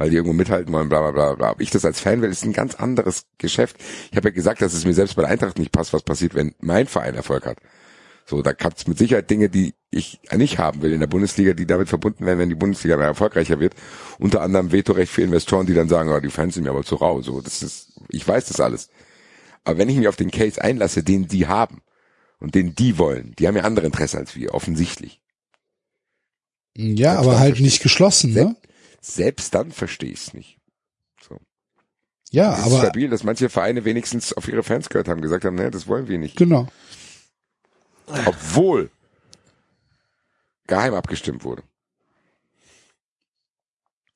weil 0.00 0.08
die 0.08 0.16
irgendwo 0.16 0.32
mithalten 0.32 0.72
wollen, 0.72 0.88
bla 0.88 1.00
bla 1.02 1.10
bla 1.10 1.34
bla. 1.34 1.50
Ob 1.50 1.60
ich 1.60 1.68
das 1.68 1.84
als 1.84 2.00
Fan 2.00 2.22
will, 2.22 2.30
ist 2.30 2.42
ein 2.42 2.54
ganz 2.54 2.74
anderes 2.74 3.26
Geschäft. 3.36 3.76
Ich 4.10 4.16
habe 4.16 4.30
ja 4.30 4.34
gesagt, 4.34 4.62
dass 4.62 4.72
es 4.72 4.86
mir 4.86 4.94
selbst 4.94 5.14
bei 5.14 5.20
der 5.20 5.30
Eintracht 5.30 5.58
nicht 5.58 5.72
passt, 5.72 5.92
was 5.92 6.02
passiert, 6.02 6.34
wenn 6.34 6.54
mein 6.58 6.86
Verein 6.86 7.14
Erfolg 7.14 7.44
hat. 7.44 7.58
So, 8.30 8.42
da 8.42 8.52
gab 8.52 8.76
es 8.76 8.86
mit 8.86 8.96
Sicherheit 8.96 9.28
Dinge, 9.28 9.48
die 9.48 9.74
ich 9.90 10.20
nicht 10.32 10.58
haben 10.58 10.82
will 10.82 10.92
in 10.92 11.00
der 11.00 11.08
Bundesliga, 11.08 11.52
die 11.52 11.66
damit 11.66 11.88
verbunden 11.88 12.24
werden, 12.26 12.38
wenn 12.38 12.48
die 12.48 12.54
Bundesliga 12.54 12.96
mehr 12.96 13.06
erfolgreicher 13.06 13.58
wird. 13.58 13.74
Unter 14.20 14.42
anderem 14.42 14.70
Vetorecht 14.70 15.10
für 15.10 15.22
Investoren, 15.22 15.66
die 15.66 15.74
dann 15.74 15.88
sagen, 15.88 16.10
oh, 16.10 16.20
die 16.20 16.30
Fans 16.30 16.54
sind 16.54 16.62
mir 16.62 16.70
aber 16.70 16.84
zu 16.84 16.94
rau. 16.94 17.22
So, 17.22 17.40
das 17.40 17.60
ist, 17.60 17.92
ich 18.08 18.26
weiß 18.26 18.46
das 18.46 18.60
alles. 18.60 18.88
Aber 19.64 19.78
wenn 19.78 19.88
ich 19.88 19.96
mich 19.96 20.06
auf 20.06 20.14
den 20.14 20.30
Case 20.30 20.62
einlasse, 20.62 21.02
den 21.02 21.26
die 21.26 21.48
haben 21.48 21.82
und 22.38 22.54
den 22.54 22.76
die 22.76 22.98
wollen, 22.98 23.34
die 23.36 23.48
haben 23.48 23.56
ja 23.56 23.64
andere 23.64 23.86
Interesse 23.86 24.18
als 24.18 24.36
wir, 24.36 24.54
offensichtlich. 24.54 25.20
Ja, 26.76 27.14
Selbst 27.14 27.26
aber 27.26 27.40
halt 27.40 27.58
nicht 27.58 27.82
geschlossen, 27.82 28.32
ne? 28.32 28.54
Selbst 29.00 29.56
dann 29.56 29.72
verstehe 29.72 30.12
ich 30.12 30.28
es 30.28 30.34
nicht. 30.34 30.60
Ja, 32.30 32.52
Es 32.52 32.60
ist 32.60 32.66
aber 32.66 32.78
stabil, 32.78 33.10
dass 33.10 33.24
manche 33.24 33.48
Vereine 33.48 33.84
wenigstens 33.84 34.32
auf 34.32 34.46
ihre 34.46 34.62
Fans 34.62 34.88
gehört 34.88 35.08
haben, 35.08 35.20
gesagt 35.20 35.44
haben, 35.44 35.56
ne, 35.56 35.72
das 35.72 35.88
wollen 35.88 36.06
wir 36.06 36.16
nicht. 36.16 36.36
genau. 36.36 36.68
Obwohl 38.26 38.90
geheim 40.66 40.94
abgestimmt 40.94 41.44
wurde. 41.44 41.62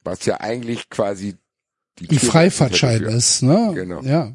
Was 0.03 0.25
ja 0.27 0.41
eigentlich 0.41 0.89
quasi 0.91 1.37
die 1.99 2.09
Tür 2.09 2.21
Freifahrtschein 2.21 3.03
ist, 3.05 3.43
ne? 3.43 3.73
Genau. 3.75 4.03
Ja. 4.03 4.35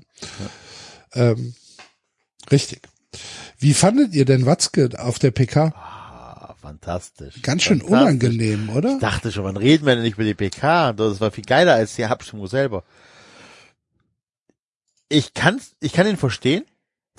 Ähm, 1.14 1.54
richtig. 2.52 2.82
Wie 3.58 3.74
fandet 3.74 4.14
ihr 4.14 4.26
denn 4.26 4.46
Watzke 4.46 4.90
auf 4.98 5.20
der 5.20 5.32
PK? 5.32 5.74
Ah, 5.76 6.56
fantastisch. 6.62 7.42
Ganz 7.42 7.64
schön 7.64 7.82
Fantastisch. 7.82 8.02
unangenehm, 8.02 8.70
oder? 8.70 8.94
Ich 8.94 9.00
dachte 9.00 9.32
schon, 9.32 9.44
wann 9.44 9.58
reden 9.58 9.86
wir 9.86 9.96
denn 9.96 10.04
nicht 10.04 10.14
über 10.16 10.24
die 10.24 10.34
PK? 10.34 10.94
Das 10.94 11.20
war 11.20 11.32
viel 11.32 11.44
geiler 11.44 11.74
als 11.76 11.96
die 11.96 12.06
Abstimmung 12.06 12.48
selber. 12.48 12.84
Ich 15.10 15.34
kann, 15.34 15.60
ich 15.80 15.94
kann 15.94 16.08
ihn 16.08 16.18
verstehen, 16.18 16.64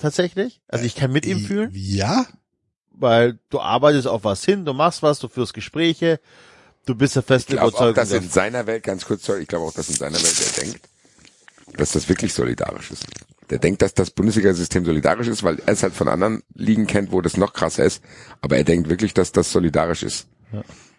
tatsächlich. 0.01 0.61
Also 0.67 0.85
ich 0.85 0.95
kann 0.95 1.11
mit 1.11 1.25
ihm 1.25 1.39
fühlen, 1.39 1.71
Ja, 1.73 2.25
weil 2.91 3.39
du 3.49 3.59
arbeitest 3.59 4.07
auf 4.07 4.23
was 4.23 4.43
hin, 4.43 4.65
du 4.65 4.73
machst 4.73 5.01
was, 5.03 5.19
du 5.19 5.27
führst 5.27 5.53
Gespräche, 5.53 6.19
du 6.85 6.95
bist 6.95 7.15
der 7.15 7.21
Ich 7.21 7.27
festen 7.27 7.53
glaube 7.53 7.77
auch, 7.77 7.93
dass 7.93 8.11
in 8.11 8.29
seiner 8.29 8.67
Welt, 8.67 8.83
ganz 8.83 9.05
kurz, 9.05 9.25
sorry, 9.25 9.41
ich 9.41 9.47
glaube 9.47 9.65
auch, 9.65 9.73
dass 9.73 9.89
in 9.89 9.95
seiner 9.95 10.17
Welt 10.17 10.41
er 10.45 10.61
denkt, 10.63 10.79
dass 11.77 11.91
das 11.91 12.09
wirklich 12.09 12.33
solidarisch 12.33 12.91
ist. 12.91 13.05
Der 13.49 13.59
denkt, 13.59 13.81
dass 13.81 13.93
das 13.93 14.11
Bundesliga-System 14.11 14.85
solidarisch 14.85 15.27
ist, 15.27 15.43
weil 15.43 15.59
er 15.65 15.73
es 15.73 15.83
halt 15.83 15.93
von 15.93 16.07
anderen 16.07 16.41
Ligen 16.53 16.87
kennt, 16.87 17.11
wo 17.11 17.21
das 17.21 17.37
noch 17.37 17.53
krasser 17.53 17.83
ist. 17.83 18.01
Aber 18.39 18.57
er 18.57 18.63
denkt 18.63 18.89
wirklich, 18.89 19.13
dass 19.13 19.31
das 19.31 19.51
solidarisch 19.51 20.03
ist. 20.03 20.27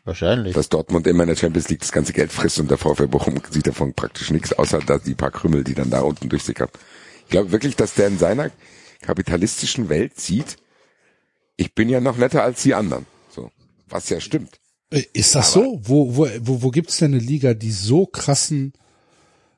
Wahrscheinlich. 0.04 0.54
dass 0.54 0.68
Dortmund 0.68 1.06
immer 1.06 1.22
in 1.22 1.28
der 1.28 1.36
Champions 1.36 1.68
League 1.68 1.80
das 1.80 1.92
ganze 1.92 2.12
Geld 2.12 2.32
frisst 2.32 2.58
und 2.58 2.68
der 2.68 2.76
VfL 2.76 3.06
Bochum 3.06 3.40
sieht 3.50 3.68
davon 3.68 3.94
praktisch 3.94 4.30
nichts, 4.30 4.52
außer 4.52 4.80
dass 4.80 5.02
die 5.02 5.14
paar 5.14 5.30
Krümel, 5.30 5.62
die 5.62 5.74
dann 5.74 5.90
da 5.90 6.00
unten 6.00 6.28
durchsickern. 6.28 6.68
Ich 7.24 7.30
glaube 7.30 7.52
wirklich, 7.52 7.76
dass 7.76 7.94
der 7.94 8.08
in 8.08 8.18
seiner 8.18 8.50
kapitalistischen 9.02 9.88
Welt 9.88 10.18
sieht, 10.18 10.56
ich 11.56 11.74
bin 11.74 11.88
ja 11.88 12.00
noch 12.00 12.16
netter 12.16 12.42
als 12.42 12.62
die 12.62 12.74
anderen. 12.74 13.06
So. 13.30 13.50
Was 13.88 14.08
ja 14.08 14.20
stimmt. 14.20 14.58
Äh, 14.90 15.04
Ist 15.12 15.34
das 15.34 15.52
so? 15.52 15.80
Wo, 15.82 16.16
wo, 16.16 16.28
wo, 16.40 16.62
wo 16.62 16.70
gibt's 16.70 16.98
denn 16.98 17.12
eine 17.12 17.22
Liga, 17.22 17.54
die 17.54 17.72
so 17.72 18.06
krassen, 18.06 18.72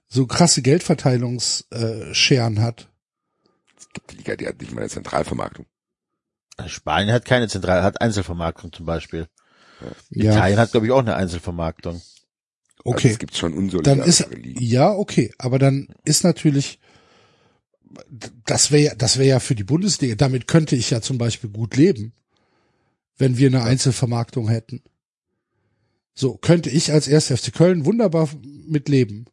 so 0.09 0.27
krasse 0.27 0.63
Geldverteilungsscheren 0.63 2.61
hat? 2.61 2.89
Es 3.79 3.89
gibt 3.93 4.11
eine 4.11 4.19
Liga, 4.19 4.37
die 4.37 4.47
hat 4.49 4.61
nicht 4.61 4.73
mal 4.73 4.81
eine 4.83 4.91
Zentralvermarktung. 4.91 5.67
Spanien 6.67 7.13
hat 7.13 7.25
keine 7.25 7.49
Zentral, 7.49 7.83
hat 7.83 8.01
Einzelvermarktung 8.01 8.73
zum 8.73 8.87
Beispiel. 8.87 9.27
Ja, 10.11 10.33
Italien 10.33 10.59
hat, 10.59 10.71
glaube 10.71 10.87
ich, 10.87 10.93
auch 10.93 11.01
eine 11.01 11.17
Einzelvermarktung. 11.17 11.95
Also 11.95 12.97
okay. 12.97 13.11
es 13.11 13.19
gibt 13.19 13.37
schon 13.37 13.71
Dann 13.83 14.01
ist, 14.01 14.29
Ligen. 14.31 14.63
ja, 14.63 14.91
okay. 14.91 15.33
Aber 15.39 15.59
dann 15.59 15.89
ist 16.05 16.23
natürlich, 16.23 16.79
das 18.47 18.71
wäre, 18.71 18.97
das 18.97 19.19
wäre 19.19 19.29
ja 19.29 19.41
für 19.41 19.55
die 19.55 19.65
Bundesliga, 19.65 20.15
damit 20.15 20.47
könnte 20.49 20.77
ich 20.77 20.91
ja 20.91 21.01
zum 21.01 21.19
Beispiel 21.19 21.51
gut 21.51 21.77
leben, 21.77 22.13
wenn 23.19 23.39
wir 23.39 23.49
eine 23.49 23.63
Einzelvermarktung 23.63 24.49
hätten. 24.49 24.83
So, 26.15 26.37
könnte 26.37 26.71
ich 26.71 26.93
als 26.93 27.09
1. 27.09 27.27
FC 27.33 27.53
Köln 27.53 27.85
wunderbar 27.85 28.29
mitleben. 28.67 29.27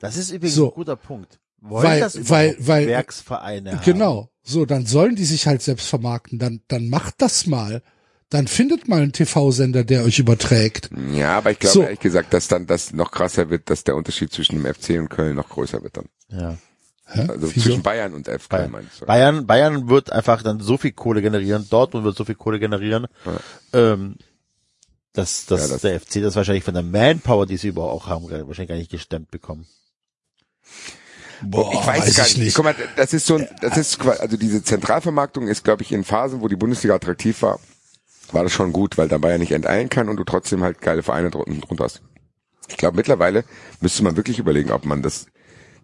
Das 0.00 0.16
ist 0.16 0.30
übrigens 0.30 0.54
So. 0.56 0.70
ein 0.70 0.74
guter 0.74 0.96
Punkt. 0.96 1.38
Wollen 1.60 1.84
Weil- 1.84 2.00
das 2.00 2.28
weil- 2.28 2.56
weil- 2.58 2.86
Werksvereine 2.88 3.72
haben? 3.72 3.84
Genau. 3.84 4.30
So, 4.42 4.64
dann 4.66 4.86
sollen 4.86 5.14
die 5.14 5.24
sich 5.24 5.46
halt 5.46 5.62
selbst 5.62 5.86
vermarkten. 5.86 6.38
Dann, 6.38 6.60
dann 6.68 6.88
macht 6.88 7.14
das 7.18 7.46
mal. 7.46 7.82
Dann 8.30 8.48
findet 8.48 8.88
mal 8.88 9.02
einen 9.02 9.12
TV-Sender, 9.12 9.84
der 9.84 10.02
euch 10.04 10.18
überträgt. 10.18 10.90
Ja, 11.12 11.36
aber 11.38 11.50
ich 11.52 11.58
glaube 11.60 11.74
So. 11.74 11.82
ehrlich 11.82 12.00
gesagt, 12.00 12.32
dass 12.32 12.48
dann 12.48 12.66
das 12.66 12.92
noch 12.92 13.12
krasser 13.12 13.50
wird, 13.50 13.68
dass 13.70 13.84
der 13.84 13.94
Unterschied 13.94 14.32
zwischen 14.32 14.56
dem 14.56 14.64
FC 14.74 14.98
und 14.98 15.10
Köln 15.10 15.36
noch 15.36 15.50
größer 15.50 15.82
wird 15.82 15.96
dann. 15.98 16.06
Ja. 16.30 16.56
Hä? 17.12 17.20
Also 17.28 17.42
Wieso? 17.54 17.60
zwischen 17.60 17.82
Bayern 17.82 18.14
und 18.14 18.28
F 18.28 18.48
Köln 18.48 18.72
Bayern. 18.72 18.86
ich. 18.90 18.92
sorry. 18.98 19.06
Bayern, 19.06 19.46
Bayern 19.46 19.88
wird 19.88 20.10
einfach 20.12 20.42
dann 20.42 20.60
so 20.60 20.76
viel 20.78 20.92
Kohle 20.92 21.22
generieren, 21.22 21.66
Dortmund 21.70 22.04
wird 22.04 22.16
so 22.16 22.24
viel 22.24 22.34
Kohle 22.34 22.58
generieren, 22.58 23.06
ähm, 23.72 24.16
dass, 25.12 25.46
dass, 25.46 25.62
Ja, 25.62 25.68
das- 25.68 25.82
der 25.82 26.00
FC 26.00 26.20
das 26.22 26.36
wahrscheinlich 26.36 26.64
von 26.64 26.74
der 26.74 26.82
Manpower, 26.82 27.46
die 27.46 27.56
sie 27.58 27.68
überhaupt 27.68 27.94
auch 28.04 28.06
haben, 28.08 28.24
wahrscheinlich 28.30 28.68
gar 28.68 28.76
nicht 28.76 28.90
gestemmt 28.90 29.30
bekommen. 29.30 29.66
Boah, 31.44 31.72
ich 31.72 31.86
weiß, 31.86 32.06
weiß 32.06 32.16
gar 32.16 32.26
ich 32.26 32.36
nicht. 32.36 32.44
nicht. 32.46 32.54
Guck 32.56 32.64
mal, 32.64 32.74
das 32.96 33.12
ist 33.12 33.26
so, 33.26 33.36
ein- 33.36 33.48
das 33.60 33.76
ist, 33.76 34.00
also 34.00 34.36
diese 34.36 34.62
Zentralvermarktung 34.62 35.48
ist, 35.48 35.64
glaube 35.64 35.82
ich, 35.82 35.90
in 35.92 36.04
Phasen, 36.04 36.40
wo 36.40 36.48
die 36.48 36.56
Bundesliga 36.56 36.94
attraktiv 36.94 37.42
war, 37.42 37.58
war 38.30 38.44
das 38.44 38.52
schon 38.52 38.72
gut, 38.72 38.96
weil 38.96 39.08
der 39.08 39.18
Bayern 39.18 39.40
nicht 39.40 39.52
enteilen 39.52 39.88
kann 39.88 40.08
und 40.08 40.16
du 40.16 40.24
trotzdem 40.24 40.62
halt 40.62 40.80
geile 40.80 41.02
Vereine 41.02 41.30
drunter 41.30 41.66
drunter 41.66 41.84
hast. 41.84 42.00
Ich 42.68 42.76
glaube, 42.76 42.96
mittlerweile 42.96 43.44
müsste 43.80 44.04
man 44.04 44.16
wirklich 44.16 44.38
überlegen, 44.38 44.70
ob 44.70 44.84
man 44.86 45.02
das 45.02 45.26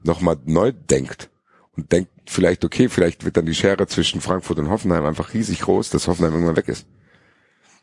nochmal 0.03 0.37
neu 0.45 0.73
denkt 0.73 1.31
und 1.77 1.93
denkt 1.93 2.11
vielleicht, 2.27 2.65
okay, 2.65 2.89
vielleicht 2.89 3.25
wird 3.25 3.37
dann 3.37 3.47
die 3.47 3.55
Schere 3.55 3.87
zwischen 3.87 4.21
Frankfurt 4.21 4.59
und 4.59 4.69
Hoffenheim 4.69 5.05
einfach 5.05 5.35
riesig 5.35 5.61
groß, 5.61 5.91
dass 5.91 6.07
Hoffenheim 6.09 6.33
irgendwann 6.35 6.57
weg 6.57 6.69
ist. 6.69 6.87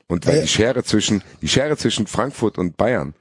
Und 0.07 0.25
weil 0.27 0.35
Ja. 0.35 0.41
die 0.43 0.47
Schere 0.47 0.83
zwischen, 0.83 1.23
die 1.41 1.47
Schere 1.47 1.77
zwischen 1.77 2.05
Frankfurt 2.07 2.57
und 2.57 2.77
Bayern, 2.77 3.15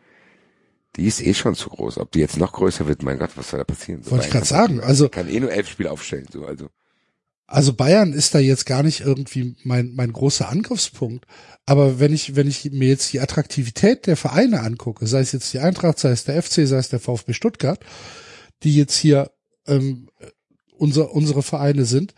die 0.96 1.06
ist 1.06 1.22
eh 1.22 1.34
schon 1.34 1.54
zu 1.54 1.70
groß. 1.70 1.98
Ob 1.98 2.12
die 2.12 2.20
jetzt 2.20 2.36
noch 2.36 2.52
größer 2.52 2.86
wird, 2.86 3.02
mein 3.02 3.18
Gott, 3.18 3.30
was 3.36 3.50
soll 3.50 3.58
da 3.58 3.64
passieren? 3.64 4.02
So 4.02 4.10
Wollte 4.12 4.26
ich 4.26 4.30
kann- 4.32 4.44
sagen, 4.44 4.80
also- 4.80 5.08
Kann 5.08 5.28
eh 5.28 5.40
nur 5.40 5.50
elf 5.50 5.68
Spiele 5.68 5.90
aufstellen, 5.90 6.26
so, 6.30 6.44
also. 6.44 6.68
Also 7.46 7.74
Bayern 7.74 8.12
ist 8.14 8.34
da 8.34 8.38
jetzt 8.38 8.64
gar 8.64 8.82
nicht 8.82 9.00
irgendwie 9.00 9.54
mein, 9.64 9.92
mein 9.94 10.12
großer 10.12 10.48
Angriffspunkt. 10.48 11.26
Aber 11.66 12.00
wenn 12.00 12.12
ich, 12.12 12.36
wenn 12.36 12.48
ich 12.48 12.70
mir 12.72 12.88
jetzt 12.88 13.12
die 13.12 13.20
Attraktivität 13.20 14.06
der 14.06 14.16
Vereine 14.16 14.60
angucke, 14.60 15.06
sei 15.06 15.20
es 15.20 15.32
jetzt 15.32 15.52
die 15.52 15.58
Eintracht, 15.58 15.98
sei 15.98 16.10
es 16.10 16.24
der 16.24 16.42
FC, 16.42 16.66
sei 16.66 16.76
es 16.78 16.88
der 16.88 17.00
VfB 17.00 17.32
Stuttgart, 17.34 17.80
die 18.64 18.74
jetzt 18.74 18.96
hier 18.96 19.30
ähm, 19.66 20.08
unser, 20.76 21.12
unsere 21.12 21.42
Vereine 21.42 21.84
sind, 21.84 22.14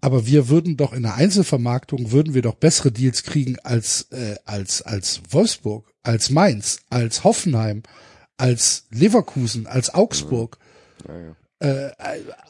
aber 0.00 0.26
wir 0.26 0.48
würden 0.48 0.76
doch 0.76 0.92
in 0.92 1.02
der 1.02 1.16
Einzelvermarktung 1.16 2.12
würden 2.12 2.34
wir 2.34 2.42
doch 2.42 2.54
bessere 2.54 2.92
Deals 2.92 3.24
kriegen 3.24 3.58
als 3.64 4.08
äh, 4.12 4.36
als 4.44 4.82
als 4.82 5.20
Wolfsburg, 5.30 5.92
als 6.02 6.30
Mainz, 6.30 6.80
als 6.88 7.24
Hoffenheim, 7.24 7.82
als 8.36 8.86
Leverkusen, 8.90 9.66
als 9.66 9.92
Augsburg. 9.92 10.58
Äh, 11.60 11.90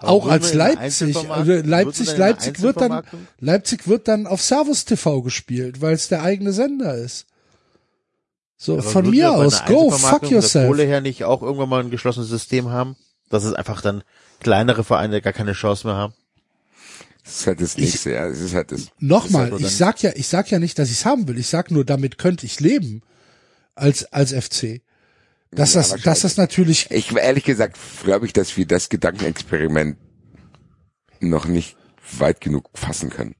auch 0.00 0.28
als 0.28 0.52
Leipzig. 0.52 1.16
Also 1.16 1.46
wir 1.46 1.62
Leipzig, 1.62 2.14
Leipzig 2.18 2.60
wird 2.60 2.82
dann? 2.82 3.02
Leipzig 3.40 3.88
wird 3.88 4.06
dann 4.06 4.26
auf 4.26 4.42
Servus 4.42 4.84
TV 4.84 5.22
gespielt, 5.22 5.80
weil 5.80 5.94
es 5.94 6.08
der 6.08 6.22
eigene 6.22 6.52
Sender 6.52 6.94
ist. 6.94 7.26
So, 8.58 8.74
Aber 8.74 8.82
von 8.82 9.08
mir 9.08 9.32
aus, 9.32 9.64
go, 9.64 9.90
fuck 9.90 10.30
yourself. 10.30 10.68
Kohle 10.68 10.82
her 10.82 11.00
nicht 11.00 11.24
auch 11.24 11.42
irgendwann 11.42 11.68
mal 11.68 11.80
ein 11.80 11.90
geschlossenes 11.90 12.28
System 12.28 12.68
haben, 12.68 12.96
dass 13.28 13.44
es 13.44 13.52
einfach 13.52 13.80
dann 13.80 14.02
kleinere 14.40 14.84
Vereine 14.84 15.20
gar 15.20 15.32
keine 15.32 15.52
Chance 15.52 15.86
mehr 15.86 15.96
haben. 15.96 16.14
Das 17.24 17.40
ist 17.40 17.46
halt 17.46 17.60
das 17.60 17.76
nächste, 17.76 18.12
ja. 18.12 18.26
Es 18.26 18.40
ist 18.40 18.54
halt 18.54 18.72
das. 18.72 18.88
Nochmal, 19.00 19.50
nur 19.50 19.60
ich 19.60 19.76
sag 19.76 20.02
ja, 20.02 20.12
ich 20.14 20.28
sag 20.28 20.50
ja 20.50 20.58
nicht, 20.58 20.78
dass 20.78 20.88
ich 20.88 20.98
es 20.98 21.04
haben 21.04 21.28
will. 21.28 21.38
Ich 21.38 21.48
sag 21.48 21.70
nur, 21.70 21.84
damit 21.84 22.16
könnte 22.16 22.46
ich 22.46 22.58
leben 22.60 23.02
als 23.74 24.10
als 24.12 24.32
FC. 24.32 24.80
Dass 25.50 25.74
Ja, 25.74 25.80
das, 25.80 26.02
dass 26.02 26.20
das 26.20 26.36
natürlich, 26.36 26.90
Ich 26.90 27.14
ehrlich 27.14 27.44
gesagt 27.44 27.78
glaube 28.02 28.26
ich, 28.26 28.32
dass 28.32 28.56
wir 28.56 28.66
das 28.66 28.88
Gedankenexperiment 28.88 29.98
noch 31.20 31.46
nicht 31.46 31.76
weit 32.18 32.40
genug 32.40 32.70
fassen 32.74 33.10
können. 33.10 33.34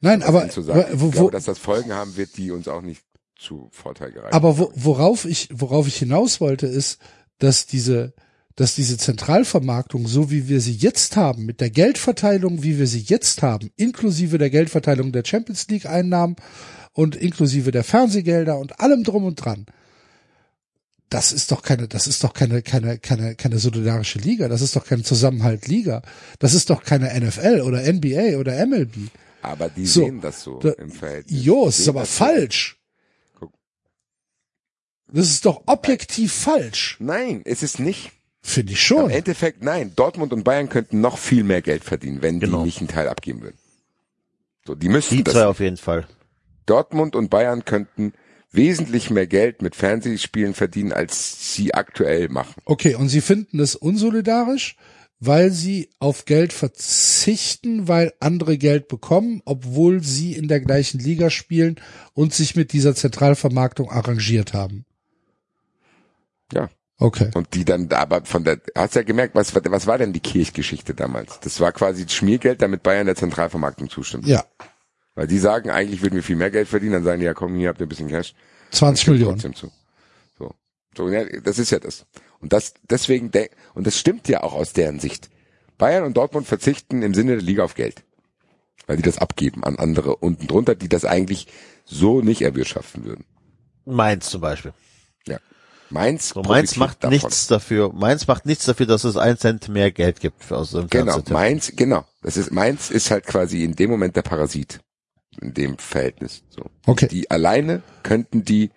nein, 0.00 0.22
um 0.22 0.28
aber 0.28 0.48
zu 0.48 0.62
sagen. 0.62 0.86
wo, 0.92 1.08
ich 1.08 1.14
wo, 1.14 1.18
glaube, 1.18 1.30
dass 1.32 1.44
das 1.44 1.58
Folgen 1.58 1.92
haben 1.92 2.16
wird, 2.16 2.36
die 2.36 2.50
uns 2.50 2.68
auch 2.68 2.82
nicht 2.82 3.02
zu 3.38 3.68
Vorteil 3.70 4.12
gereichen. 4.12 4.34
aber 4.34 4.58
wo, 4.58 4.72
worauf 4.74 5.24
ich, 5.24 5.48
worauf 5.52 5.86
ich 5.86 5.96
hinaus 5.96 6.40
wollte, 6.40 6.66
ist, 6.66 6.98
dass 7.38 7.66
diese, 7.66 8.14
dass 8.56 8.74
diese 8.74 8.96
Zentralvermarktung, 8.96 10.06
so 10.08 10.30
wie 10.30 10.48
wir 10.48 10.60
sie 10.60 10.72
jetzt 10.72 11.16
haben, 11.16 11.44
mit 11.44 11.60
der 11.60 11.70
Geldverteilung, 11.70 12.62
wie 12.62 12.78
wir 12.78 12.86
sie 12.86 13.00
jetzt 13.00 13.42
haben, 13.42 13.70
inklusive 13.76 14.38
der 14.38 14.50
Geldverteilung 14.50 15.12
der 15.12 15.24
Champions 15.24 15.68
League 15.68 15.86
Einnahmen 15.86 16.36
und 16.92 17.16
inklusive 17.16 17.70
der 17.70 17.84
Fernsehgelder 17.84 18.58
und 18.58 18.80
allem 18.80 19.04
drum 19.04 19.24
und 19.24 19.34
dran, 19.36 19.66
das 21.10 21.30
ist 21.32 21.52
doch 21.52 21.62
keine, 21.62 21.86
das 21.86 22.06
ist 22.08 22.24
doch 22.24 22.32
keine, 22.32 22.62
keine, 22.62 22.98
keine, 22.98 23.36
keine 23.36 23.58
solidarische 23.58 24.18
Liga. 24.18 24.48
Das 24.48 24.60
ist 24.60 24.74
doch 24.74 24.84
keine 24.84 25.04
Zusammenhalt 25.04 25.68
Liga. 25.68 26.02
Das 26.40 26.52
ist 26.52 26.68
doch 26.70 26.82
keine 26.82 27.08
NFL 27.20 27.60
oder 27.60 27.82
NBA 27.92 28.38
oder 28.38 28.66
MLB. 28.66 29.10
Aber 29.42 29.68
die 29.68 29.86
So, 29.86 30.00
sehen 30.04 30.20
das 30.20 30.42
so 30.42 30.58
da- 30.58 30.72
im 30.72 30.90
Verhältnis. 30.90 31.44
Jo, 31.44 31.68
es 31.68 31.78
ist 31.78 31.88
aber 31.88 32.00
so. 32.06 32.10
falsch. 32.24 32.80
Das 35.12 35.30
ist 35.30 35.44
doch 35.46 35.62
objektiv 35.66 36.32
falsch. 36.32 36.96
Nein, 36.98 37.42
ist 37.42 37.62
es 37.62 37.78
nicht. 37.78 38.10
Finde 38.46 38.72
ich 38.72 38.78
Im 38.78 38.82
schon. 38.98 39.10
Endeffekt, 39.10 39.62
nein. 39.64 39.92
Dortmund 39.96 40.32
und 40.32 40.44
Bayern 40.44 40.68
könnten 40.68 41.00
noch 41.00 41.18
viel 41.18 41.42
mehr 41.42 41.62
Geld 41.62 41.82
verdienen, 41.82 42.22
wenn 42.22 42.38
Genau. 42.38 42.58
die 42.60 42.66
nicht 42.66 42.78
einen 42.78 42.88
Teil 42.88 43.08
abgeben 43.08 43.42
würden. 43.42 43.58
So, 44.64 44.74
die 44.76 44.88
müssten 44.88 45.16
Die 45.16 45.24
das. 45.24 45.34
zwei 45.34 45.46
auf 45.46 45.58
jeden 45.60 45.76
Fall. 45.76 46.06
Dortmund 46.64 47.16
und 47.16 47.28
Bayern 47.28 47.64
könnten 47.64 48.12
wesentlich 48.52 49.10
mehr 49.10 49.26
Geld 49.26 49.62
mit 49.62 49.74
Fernsehspielen 49.74 50.54
verdienen, 50.54 50.92
als 50.92 51.54
sie 51.54 51.74
aktuell 51.74 52.28
machen. 52.28 52.54
Okay, 52.64 52.94
und 52.94 53.08
Sie 53.08 53.20
finden 53.20 53.58
es 53.60 53.74
unsolidarisch, 53.74 54.76
weil 55.18 55.50
Sie 55.50 55.90
auf 55.98 56.24
Geld 56.24 56.52
verzichten, 56.52 57.88
weil 57.88 58.12
andere 58.20 58.58
Geld 58.58 58.86
bekommen, 58.88 59.42
obwohl 59.44 60.02
Sie 60.02 60.34
in 60.34 60.46
der 60.48 60.60
gleichen 60.60 61.00
Liga 61.00 61.30
spielen 61.30 61.80
und 62.14 62.32
sich 62.32 62.54
mit 62.54 62.72
dieser 62.72 62.94
Zentralvermarktung 62.94 63.90
arrangiert 63.90 64.54
haben. 64.54 64.84
Ja. 66.52 66.70
Okay. 66.98 67.30
Und 67.34 67.54
die 67.54 67.64
dann, 67.64 67.90
aber 67.92 68.24
von 68.24 68.44
der, 68.44 68.58
hast 68.74 68.94
ja 68.94 69.02
gemerkt, 69.02 69.34
was, 69.34 69.54
was 69.54 69.86
war 69.86 69.98
denn 69.98 70.12
die 70.14 70.20
Kirchgeschichte 70.20 70.94
damals? 70.94 71.40
Das 71.40 71.60
war 71.60 71.72
quasi 71.72 72.08
Schmiergeld, 72.08 72.62
damit 72.62 72.82
Bayern 72.82 73.06
der 73.06 73.16
Zentralvermarktung 73.16 73.90
zustimmt. 73.90 74.26
Ja, 74.26 74.44
Weil 75.14 75.26
die 75.26 75.38
sagen, 75.38 75.68
eigentlich 75.70 76.00
würden 76.02 76.14
wir 76.14 76.22
viel 76.22 76.36
mehr 76.36 76.50
Geld 76.50 76.68
verdienen, 76.68 76.92
dann 76.92 77.04
sagen 77.04 77.20
die, 77.20 77.26
ja 77.26 77.34
komm, 77.34 77.54
hier 77.56 77.68
habt 77.68 77.80
ihr 77.80 77.86
ein 77.86 77.88
bisschen 77.90 78.08
Cash. 78.08 78.34
20 78.70 79.02
Stimmt 79.02 79.18
Millionen. 79.18 79.54
Zu. 79.54 79.70
So. 80.38 80.54
So, 80.96 81.08
ja, 81.10 81.24
das 81.40 81.58
ist 81.58 81.70
ja 81.70 81.78
das. 81.78 82.06
Und 82.40 82.52
das, 82.54 82.74
deswegen, 82.88 83.30
de- 83.30 83.50
und 83.74 83.86
das 83.86 83.98
stimmt 83.98 84.28
ja 84.28 84.42
auch 84.42 84.54
aus 84.54 84.72
deren 84.72 84.98
Sicht. 84.98 85.28
Bayern 85.78 86.04
und 86.04 86.16
Dortmund 86.16 86.46
verzichten 86.46 87.02
im 87.02 87.12
Sinne 87.12 87.32
der 87.32 87.42
Liga 87.42 87.64
auf 87.64 87.74
Geld. 87.74 88.04
Weil 88.86 88.96
die 88.96 89.02
das 89.02 89.18
abgeben 89.18 89.64
an 89.64 89.76
andere 89.76 90.16
unten 90.16 90.46
drunter, 90.46 90.74
die 90.74 90.88
das 90.88 91.04
eigentlich 91.04 91.48
so 91.84 92.22
nicht 92.22 92.40
erwirtschaften 92.42 93.04
würden. 93.04 93.24
Mainz 93.84 94.30
zum 94.30 94.40
Beispiel. 94.40 94.72
Ja. 95.26 95.38
Mainz, 95.90 96.30
So, 96.30 96.42
Mainz 96.42 96.76
macht 96.76 97.04
davon. 97.04 97.14
nichts 97.14 97.46
dafür. 97.46 97.92
Mainz 97.92 98.26
macht 98.26 98.46
nichts 98.46 98.64
dafür, 98.64 98.86
dass 98.86 99.04
es 99.04 99.16
ein 99.16 99.38
Cent 99.38 99.68
mehr 99.68 99.90
Geld 99.92 100.20
gibt 100.20 100.42
für 100.44 100.56
aus 100.58 100.72
dem 100.72 100.88
Genau. 100.88 101.20
Mainz, 101.30 101.72
genau. 101.76 102.04
Das 102.22 102.36
ist, 102.36 102.50
Mainz 102.52 102.90
ist 102.90 103.10
halt 103.10 103.26
quasi 103.26 103.62
in 103.64 103.74
dem 103.76 103.90
Moment 103.90 104.16
der 104.16 104.22
Parasit. 104.22 104.80
In 105.40 105.52
dem 105.54 105.76
Verhältnis, 105.78 106.42
so. 106.48 106.64
Okay. 106.86 107.08
Die 107.08 107.30
alleine 107.30 107.82
könnten 108.02 108.44
die 108.44 108.70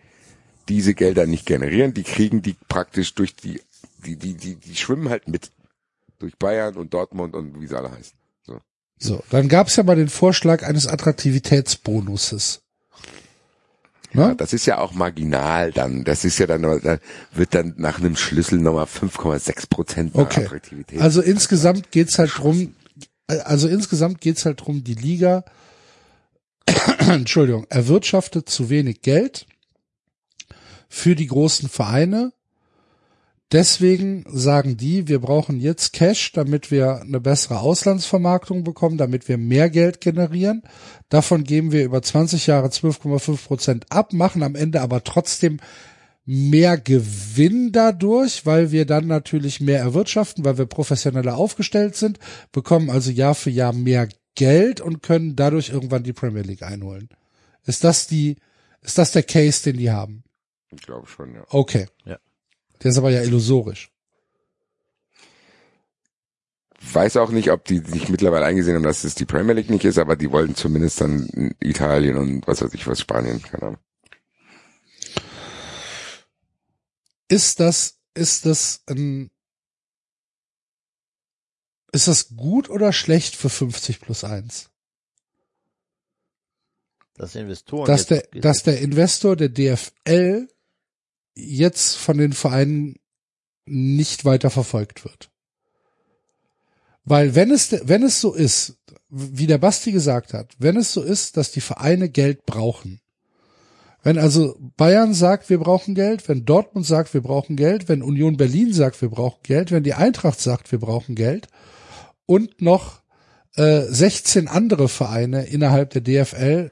diese 0.67 0.93
Gelder 0.93 1.25
nicht 1.25 1.45
generieren, 1.45 1.93
die 1.93 2.03
kriegen 2.03 2.41
die 2.43 2.55
praktisch 2.67 3.15
durch 3.15 3.35
die, 3.35 3.61
die, 4.05 4.17
die, 4.17 4.35
die, 4.35 4.55
die 4.55 4.75
schwimmen 4.75 5.09
halt 5.09 5.27
mit. 5.27 5.51
Durch 6.19 6.37
Bayern 6.37 6.75
und 6.75 6.93
Dortmund 6.93 7.33
und 7.33 7.59
wie 7.61 7.65
sie 7.67 7.77
alle 7.77 7.91
heißen. 7.91 8.13
So. 8.45 8.59
So, 8.99 9.23
dann 9.29 9.47
gab 9.47 9.67
es 9.67 9.77
ja 9.77 9.83
mal 9.83 9.95
den 9.95 10.09
Vorschlag 10.09 10.63
eines 10.63 10.85
Attraktivitätsbonuses. 10.85 12.61
Ja, 14.13 14.33
das 14.33 14.53
ist 14.53 14.65
ja 14.65 14.79
auch 14.79 14.93
marginal 14.93 15.71
dann. 15.71 16.03
Das 16.03 16.25
ist 16.25 16.39
ja 16.39 16.47
dann, 16.47 16.63
da 16.63 16.97
wird 17.31 17.53
dann 17.53 17.75
nach 17.77 17.99
einem 17.99 18.15
Schlüssel 18.15 18.59
nochmal 18.59 18.85
5,6 18.85 19.69
Prozent 19.69 20.15
Okay. 20.15 20.45
Attraktivität. 20.45 20.99
Also 20.99 21.21
insgesamt 21.21 21.91
geht's 21.91 22.17
halt 22.17 22.31
drum, 22.35 22.73
also 23.27 23.67
insgesamt 23.67 24.19
geht's 24.21 24.45
halt 24.45 24.61
drum, 24.61 24.83
die 24.83 24.95
Liga, 24.95 25.45
Entschuldigung, 26.99 27.67
erwirtschaftet 27.69 28.49
zu 28.49 28.69
wenig 28.69 29.01
Geld 29.01 29.45
für 30.87 31.15
die 31.15 31.27
großen 31.27 31.69
Vereine. 31.69 32.33
Deswegen 33.51 34.25
sagen 34.27 34.77
die, 34.77 35.07
wir 35.07 35.19
brauchen 35.19 35.59
jetzt 35.59 35.93
Cash, 35.93 36.33
damit 36.33 36.69
wir 36.69 37.01
eine 37.01 37.19
bessere 37.19 37.59
Auslandsvermarktung 37.59 38.63
bekommen, 38.63 38.97
damit 38.97 39.27
wir 39.27 39.39
mehr 39.39 39.71
Geld 39.71 40.01
generieren. 40.01 40.61
Davon 41.09 41.43
geben 41.43 41.71
wir 41.71 41.83
über 41.83 42.01
20 42.01 42.45
Jahre 42.45 42.67
12,5 42.67 43.47
Prozent 43.47 43.85
ab, 43.89 44.13
machen 44.13 44.43
am 44.43 44.53
Ende 44.53 44.81
aber 44.81 45.03
trotzdem 45.03 45.59
mehr 46.25 46.77
Gewinn 46.77 47.71
dadurch, 47.71 48.45
weil 48.45 48.69
wir 48.69 48.85
dann 48.85 49.07
natürlich 49.07 49.59
mehr 49.61 49.79
erwirtschaften, 49.79 50.45
weil 50.45 50.59
wir 50.59 50.67
professioneller 50.67 51.35
aufgestellt 51.35 51.95
sind, 51.95 52.19
bekommen 52.51 52.91
also 52.91 53.09
Jahr 53.09 53.33
für 53.33 53.49
Jahr 53.49 53.73
mehr 53.73 54.09
Geld 54.35 54.79
und 54.79 55.01
können 55.01 55.35
dadurch 55.35 55.69
irgendwann 55.69 56.03
die 56.03 56.13
Premier 56.13 56.43
League 56.43 56.61
einholen. 56.61 57.09
Ist 57.65 57.83
das 57.83 58.05
die, 58.05 58.35
ist 58.81 58.99
das 58.99 59.11
der 59.11 59.23
Case, 59.23 59.63
den 59.63 59.77
die 59.77 59.89
haben? 59.89 60.23
ich 60.71 60.83
glaube 60.83 61.07
schon, 61.07 61.33
ja. 61.33 61.43
Okay. 61.49 61.87
Ja. 62.05 62.19
Der 62.83 62.91
ist 62.91 62.97
aber 62.97 63.09
ja 63.11 63.21
illusorisch. 63.21 63.91
Weiß 66.81 67.17
auch 67.17 67.29
nicht, 67.31 67.51
ob 67.51 67.65
die 67.65 67.79
sich 67.79 68.09
mittlerweile 68.09 68.45
eingesehen 68.45 68.75
haben, 68.75 68.83
dass 68.83 69.03
es 69.03 69.13
die 69.13 69.25
Premier 69.25 69.53
League 69.53 69.69
nicht 69.69 69.83
ist, 69.83 69.97
aber 69.97 70.15
die 70.15 70.31
wollten 70.31 70.55
zumindest 70.55 71.01
dann 71.01 71.53
Italien 71.59 72.15
und 72.15 72.47
was 72.47 72.61
weiß 72.61 72.73
ich 72.73 72.87
was, 72.87 73.01
Spanien, 73.01 73.41
keine 73.41 73.63
Ahnung. 73.63 73.79
Ist 77.27 77.59
das, 77.59 77.99
ist 78.15 78.45
das 78.45 78.81
ein, 78.87 79.29
ist 81.91 82.07
das 82.07 82.35
gut 82.35 82.69
oder 82.69 82.93
schlecht 82.93 83.35
für 83.35 83.49
50 83.49 83.99
plus 83.99 84.23
1? 84.23 84.69
Dass 87.15 87.35
Investoren 87.35 87.85
dass 87.85 88.07
der, 88.07 88.21
dass 88.33 88.63
der 88.63 88.79
Investor 88.79 89.35
der 89.35 89.49
DFL 89.49 90.47
jetzt 91.35 91.95
von 91.95 92.17
den 92.17 92.33
Vereinen 92.33 92.95
nicht 93.65 94.25
weiter 94.25 94.49
verfolgt 94.49 95.05
wird. 95.05 95.29
Weil 97.05 97.35
wenn 97.35 97.51
es, 97.51 97.71
wenn 97.87 98.03
es 98.03 98.21
so 98.21 98.33
ist, 98.33 98.77
wie 99.09 99.47
der 99.47 99.57
Basti 99.57 99.91
gesagt 99.91 100.33
hat, 100.33 100.53
wenn 100.59 100.77
es 100.77 100.93
so 100.93 101.01
ist, 101.01 101.37
dass 101.37 101.51
die 101.51 101.61
Vereine 101.61 102.09
Geld 102.09 102.45
brauchen, 102.45 103.01
Wenn 104.01 104.17
also 104.17 104.55
Bayern 104.77 105.13
sagt, 105.13 105.49
wir 105.49 105.59
brauchen 105.59 105.93
Geld, 105.93 106.29
wenn 106.29 106.45
Dortmund 106.45 106.85
sagt, 106.85 107.13
wir 107.13 107.21
brauchen 107.21 107.55
Geld, 107.57 107.89
wenn 107.89 108.01
Union 108.01 108.37
Berlin 108.37 108.71
sagt, 108.73 109.01
wir 109.01 109.09
brauchen 109.09 109.39
Geld, 109.43 109.71
wenn 109.71 109.83
die 109.83 109.93
Eintracht 109.93 110.39
sagt, 110.39 110.71
wir 110.71 110.79
brauchen 110.79 111.15
Geld 111.15 111.47
und 112.25 112.61
noch 112.61 113.01
äh, 113.55 113.81
16 113.81 114.47
andere 114.47 114.87
Vereine 114.87 115.45
innerhalb 115.47 115.89
der 115.89 116.01
DFL 116.01 116.71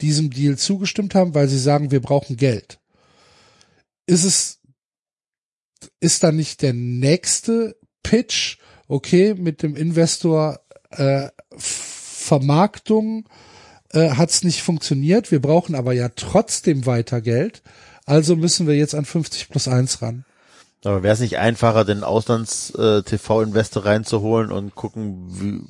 diesem 0.00 0.30
Deal 0.30 0.56
zugestimmt 0.56 1.14
haben, 1.14 1.34
weil 1.34 1.48
sie 1.48 1.58
sagen, 1.58 1.90
wir 1.90 2.00
brauchen 2.00 2.36
Geld. 2.36 2.79
Ist 4.10 4.24
es, 4.24 4.58
ist 6.00 6.22
da 6.24 6.32
nicht 6.32 6.62
der 6.62 6.72
nächste 6.72 7.76
Pitch, 8.02 8.58
okay, 8.88 9.34
mit 9.34 9.62
dem 9.62 9.76
Investor 9.76 10.60
äh, 10.90 11.28
Vermarktung 11.56 13.28
äh, 13.90 14.10
hat 14.10 14.30
es 14.30 14.42
nicht 14.44 14.62
funktioniert, 14.62 15.30
wir 15.30 15.40
brauchen 15.40 15.74
aber 15.74 15.92
ja 15.92 16.08
trotzdem 16.08 16.86
weiter 16.86 17.20
Geld, 17.20 17.62
also 18.04 18.34
müssen 18.36 18.66
wir 18.66 18.76
jetzt 18.76 18.94
an 18.94 19.04
50 19.04 19.48
plus 19.48 19.68
1 19.68 20.02
ran. 20.02 20.24
Aber 20.84 21.02
wäre 21.02 21.14
es 21.14 21.20
nicht 21.20 21.38
einfacher, 21.38 21.84
den 21.84 22.02
Auslands-TV-Investor 22.04 23.84
reinzuholen 23.84 24.50
und 24.50 24.74
gucken, 24.74 25.26
wie. 25.40 25.60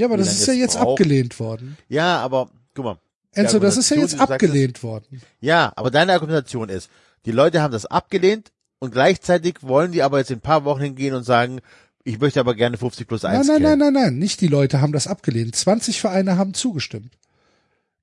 Ja, 0.00 0.06
aber 0.06 0.16
das 0.16 0.32
ist 0.32 0.46
ja 0.46 0.52
jetzt 0.54 0.76
braucht? 0.76 1.00
abgelehnt 1.00 1.38
worden. 1.40 1.78
Ja, 1.88 2.18
aber 2.18 2.50
guck 2.74 2.84
mal. 2.84 2.98
Enzo, 3.32 3.58
das 3.60 3.76
ist 3.76 3.90
ja 3.90 3.96
jetzt 3.98 4.18
abgelehnt 4.20 4.82
worden. 4.82 5.06
ist- 5.12 5.22
Ja, 5.40 5.72
aber 5.76 5.90
deine 5.92 6.12
Argumentation 6.12 6.68
ist, 6.68 6.90
die 7.26 7.32
Leute 7.32 7.60
haben 7.62 7.72
das 7.72 7.86
abgelehnt 7.86 8.50
und 8.78 8.92
gleichzeitig 8.92 9.56
wollen 9.62 9.92
die 9.92 10.02
aber 10.02 10.18
jetzt 10.18 10.30
in 10.30 10.38
ein 10.38 10.42
paar 10.42 10.64
Wochen 10.64 10.82
hingehen 10.82 11.14
und 11.14 11.24
sagen, 11.24 11.60
ich 12.04 12.18
möchte 12.20 12.40
aber 12.40 12.54
gerne 12.54 12.76
50 12.78 13.06
plus 13.06 13.24
1 13.24 13.46
Nein, 13.46 13.62
nein, 13.62 13.78
nein, 13.78 13.92
nein, 13.92 14.02
nein, 14.04 14.18
nicht 14.18 14.40
die 14.40 14.46
Leute 14.46 14.80
haben 14.80 14.92
das 14.92 15.06
abgelehnt. 15.06 15.54
20 15.56 16.00
Vereine 16.00 16.38
haben 16.38 16.54
zugestimmt. 16.54 17.12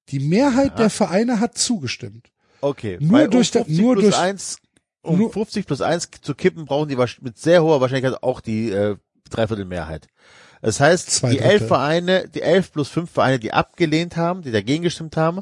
Die 0.09 0.19
Mehrheit 0.19 0.77
der 0.77 0.89
Vereine 0.91 1.39
hat 1.39 1.57
zugestimmt. 1.57 2.27
Okay, 2.61 2.97
Nur 2.99 3.11
weil 3.13 3.27
durch 3.29 3.49
um 3.55 3.61
da- 3.61 3.63
50 3.65 3.81
nur 3.81 3.93
plus 3.95 4.05
durch- 4.05 4.17
1, 4.19 4.57
um 5.01 5.17
nur- 5.17 5.31
50 5.33 5.65
plus 5.65 5.81
1 5.81 6.09
zu 6.21 6.35
kippen, 6.35 6.65
brauchen 6.65 6.89
die 6.89 6.95
mit 7.21 7.37
sehr 7.39 7.63
hoher 7.63 7.81
Wahrscheinlichkeit 7.81 8.21
auch 8.21 8.41
die 8.41 8.69
äh, 8.69 8.97
Dreiviertelmehrheit. 9.31 10.07
Das 10.61 10.79
heißt, 10.79 11.09
Zwei 11.09 11.31
die 11.31 11.39
elf. 11.39 11.67
Vereine, 11.67 12.27
die 12.29 12.41
elf 12.41 12.71
plus 12.71 12.89
fünf 12.89 13.09
Vereine, 13.11 13.39
die 13.39 13.53
abgelehnt 13.53 14.17
haben, 14.17 14.41
die 14.43 14.51
dagegen 14.51 14.83
gestimmt 14.83 15.17
haben, 15.17 15.41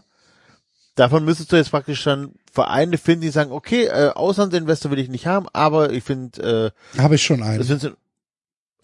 davon 0.95 1.25
müsstest 1.25 1.51
du 1.51 1.55
jetzt 1.55 1.71
praktisch 1.71 2.03
dann 2.03 2.31
Vereine 2.53 2.99
finden, 2.99 3.21
die 3.21 3.29
sagen, 3.31 3.51
okay, 3.51 3.85
äh, 3.85 4.09
Auslandsinvestor 4.09 4.91
will 4.91 4.99
ich 4.99 5.09
nicht 5.09 5.25
haben, 5.25 5.47
aber 5.53 5.91
ich 5.91 6.03
finde, 6.03 6.71
äh, 6.95 6.99
Habe 7.01 7.15
ich 7.15 7.23
schon 7.23 7.39
das 7.39 7.67
einen. 7.71 7.79
du, 7.79 7.97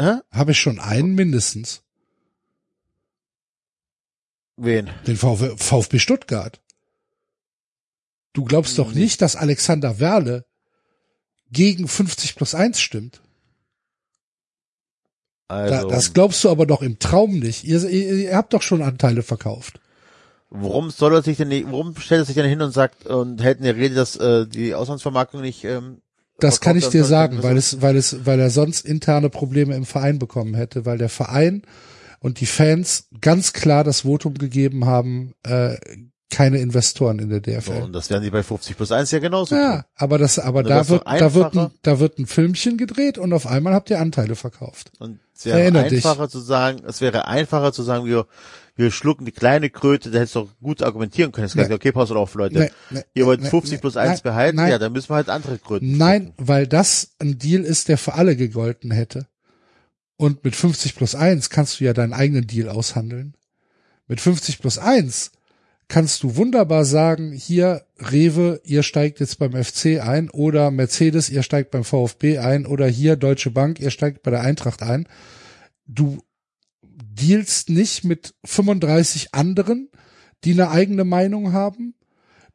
hä? 0.01 0.13
Habe 0.31 0.51
ich 0.53 0.59
schon 0.59 0.79
einen 0.79 1.13
mindestens. 1.13 1.83
Wen? 4.57 4.89
Den 5.05 5.15
VfB, 5.17 5.55
VfB 5.55 5.99
Stuttgart. 5.99 6.59
Du 8.33 8.43
glaubst 8.43 8.77
doch 8.79 8.91
Nee. 8.91 9.01
nicht, 9.01 9.21
dass 9.21 9.35
Alexander 9.35 9.99
Werle 9.99 10.45
gegen 11.51 11.87
50 11.87 12.35
plus 12.35 12.55
1 12.55 12.79
stimmt. 12.81 13.21
Da, 15.47 15.55
Also, 15.57 15.89
das 15.89 16.13
glaubst 16.13 16.43
du 16.43 16.49
aber 16.49 16.65
doch 16.65 16.81
im 16.81 16.97
Traum 16.97 17.37
nicht. 17.39 17.63
Ihr, 17.65 17.83
ihr, 17.87 18.13
ihr 18.15 18.35
habt 18.35 18.53
doch 18.53 18.61
schon 18.63 18.81
Anteile 18.81 19.21
verkauft. 19.21 19.79
Warum 20.49 20.89
soll 20.89 21.13
er 21.13 21.21
sich 21.21 21.37
denn 21.37 21.49
nicht, 21.49 21.67
warum 21.71 21.95
stellt 21.97 22.21
er 22.21 22.25
sich 22.25 22.35
denn 22.35 22.45
hin 22.45 22.61
und 22.61 22.71
sagt 22.71 23.05
und 23.05 23.41
hält 23.41 23.59
eine 23.59 23.75
Rede, 23.75 23.95
dass 23.95 24.15
äh, 24.15 24.47
die 24.47 24.73
Auslandsvermarktung 24.73 25.41
nicht 25.41 25.63
ähm, 25.63 26.01
Das 26.39 26.61
kann 26.61 26.77
ich 26.77 26.87
dir 26.87 27.03
sagen, 27.03 27.43
weil 27.43 27.57
es, 27.57 27.81
weil 27.81 27.95
es, 27.95 28.25
weil 28.25 28.39
er 28.39 28.49
sonst 28.49 28.85
interne 28.85 29.29
Probleme 29.29 29.75
im 29.75 29.85
Verein 29.85 30.19
bekommen 30.19 30.55
hätte, 30.55 30.85
weil 30.85 30.97
der 30.97 31.09
Verein 31.09 31.63
und 32.19 32.39
die 32.39 32.45
Fans 32.45 33.07
ganz 33.21 33.53
klar 33.53 33.83
das 33.83 34.01
Votum 34.01 34.33
gegeben 34.33 34.85
haben, 34.85 35.33
äh, 35.43 35.77
keine 36.31 36.59
Investoren 36.59 37.17
in 37.19 37.29
der 37.29 37.41
So, 37.61 37.71
DFL. 37.71 37.81
und 37.83 37.93
das 37.93 38.09
werden 38.09 38.23
sie 38.23 38.29
bei 38.29 38.43
50 38.43 38.77
plus 38.77 38.91
1 38.91 39.09
ja 39.11 39.19
genauso 39.19 39.55
ja, 39.55 39.77
tun. 39.77 39.83
aber 39.95 40.17
das, 40.19 40.37
aber 40.37 40.61
da 40.61 40.87
wird, 40.87 41.01
da 41.05 41.33
wird, 41.33 41.53
ein, 41.53 41.59
einfacher. 41.59 41.71
da 41.81 41.99
wird 41.99 42.19
ein 42.19 42.27
Filmchen 42.27 42.77
gedreht 42.77 43.17
und 43.17 43.33
auf 43.33 43.47
einmal 43.47 43.73
habt 43.73 43.89
ihr 43.89 43.99
Anteile 43.99 44.35
verkauft. 44.35 44.91
Und 44.99 45.19
es 45.35 45.45
wäre 45.45 45.59
Erinner 45.59 45.83
dich. 45.83 46.05
einfacher 46.05 46.29
zu 46.29 46.39
sagen, 46.39 46.83
es 46.87 47.01
wäre 47.01 47.27
einfacher 47.27 47.73
zu 47.73 47.81
sagen, 47.81 48.05
wir, 48.05 48.27
wir 48.79 48.91
schlucken 48.91 49.25
die 49.25 49.33
kleine 49.33 49.69
Kröte, 49.69 50.09
da 50.09 50.19
hättest 50.19 50.35
du 50.35 50.39
doch 50.39 50.57
gut 50.61 50.81
argumentieren 50.81 51.33
können. 51.33 51.47
Jetzt 51.47 51.55
Nee. 51.57 51.73
okay, 51.73 51.91
pass 51.91 52.11
auf, 52.11 52.33
Leute. 52.35 52.59
Nee, 52.59 52.69
nee, 52.91 53.01
Ihr 53.13 53.25
wollt 53.25 53.41
nee, 53.41 53.49
50 53.49 53.73
nee, 53.73 53.77
plus 53.81 53.97
1 53.97 54.09
nein, 54.09 54.19
behalten? 54.23 54.55
nein. 54.55 54.71
Ja, 54.71 54.77
dann 54.79 54.93
müssen 54.93 55.09
wir 55.09 55.15
halt 55.17 55.27
andere 55.27 55.57
Kröten 55.57 55.97
Nein, 55.97 56.21
schlucken. 56.27 56.47
weil 56.47 56.65
das 56.65 57.11
ein 57.19 57.37
Deal 57.37 57.63
ist, 57.63 57.89
der 57.89 57.97
für 57.97 58.13
alle 58.13 58.37
gegolten 58.37 58.91
hätte. 58.91 59.27
Und 60.15 60.45
mit 60.45 60.55
50 60.55 60.95
plus 60.95 61.13
1 61.13 61.49
kannst 61.49 61.79
du 61.79 61.83
ja 61.83 61.91
deinen 61.93 62.13
eigenen 62.13 62.47
Deal 62.47 62.69
aushandeln. 62.69 63.35
Mit 64.07 64.21
50 64.21 64.59
plus 64.59 64.77
1 64.77 65.31
kannst 65.89 66.23
du 66.23 66.37
wunderbar 66.37 66.85
sagen, 66.85 67.33
hier 67.33 67.83
Rewe, 67.99 68.61
ihr 68.63 68.83
steigt 68.83 69.19
jetzt 69.19 69.39
beim 69.39 69.61
FC 69.61 69.99
ein 70.01 70.29
oder 70.29 70.71
Mercedes, 70.71 71.29
ihr 71.29 71.43
steigt 71.43 71.71
beim 71.71 71.83
VfB 71.83 72.37
ein 72.37 72.65
oder 72.65 72.87
hier 72.87 73.17
Deutsche 73.17 73.51
Bank, 73.51 73.81
ihr 73.81 73.91
steigt 73.91 74.23
bei 74.23 74.31
der 74.31 74.41
Eintracht 74.41 74.83
ein. 74.83 75.05
Du 75.85 76.21
dealst 77.03 77.69
nicht 77.69 78.03
mit 78.03 78.33
35 78.45 79.33
anderen, 79.33 79.89
die 80.43 80.53
eine 80.53 80.69
eigene 80.69 81.03
Meinung 81.03 81.53
haben. 81.53 81.95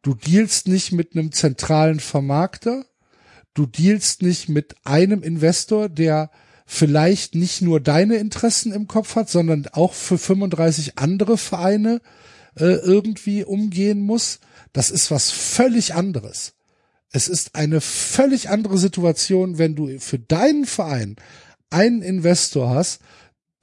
Du 0.03 0.15
dealst 0.15 0.69
nicht 0.69 0.93
mit 0.93 1.15
einem 1.15 1.33
zentralen 1.33 2.01
Vermarkter. 2.01 2.85
Du 3.55 3.67
dealst 3.67 4.23
nicht 4.23 4.49
mit 4.49 4.75
einem 4.85 5.23
Investor, 5.23 5.89
der 5.89 6.31
vielleicht 6.67 7.35
nicht 7.35 7.63
nur 7.63 7.81
deine 7.81 8.17
Interessen 8.17 8.73
im 8.73 8.89
Kopf 8.89 9.17
hat, 9.17 9.29
sondern 9.29 9.67
auch 9.73 9.93
für 9.93 10.19
35 10.19 10.99
andere 10.99 11.37
Vereine 11.37 12.01
äh, 12.59 12.75
irgendwie 12.75 13.45
umgehen 13.45 14.01
muss. 14.01 14.41
Das 14.73 14.91
ist 14.91 15.11
was 15.11 15.31
völlig 15.31 15.95
anderes. 15.95 16.55
Es 17.11 17.29
ist 17.29 17.55
eine 17.55 17.81
völlig 17.81 18.49
andere 18.49 18.77
Situation, 18.77 19.59
wenn 19.59 19.77
du 19.77 19.99
für 20.01 20.19
deinen 20.19 20.65
Verein 20.65 21.17
einen 21.71 22.03
Investor 22.03 22.71
hast, 22.71 23.01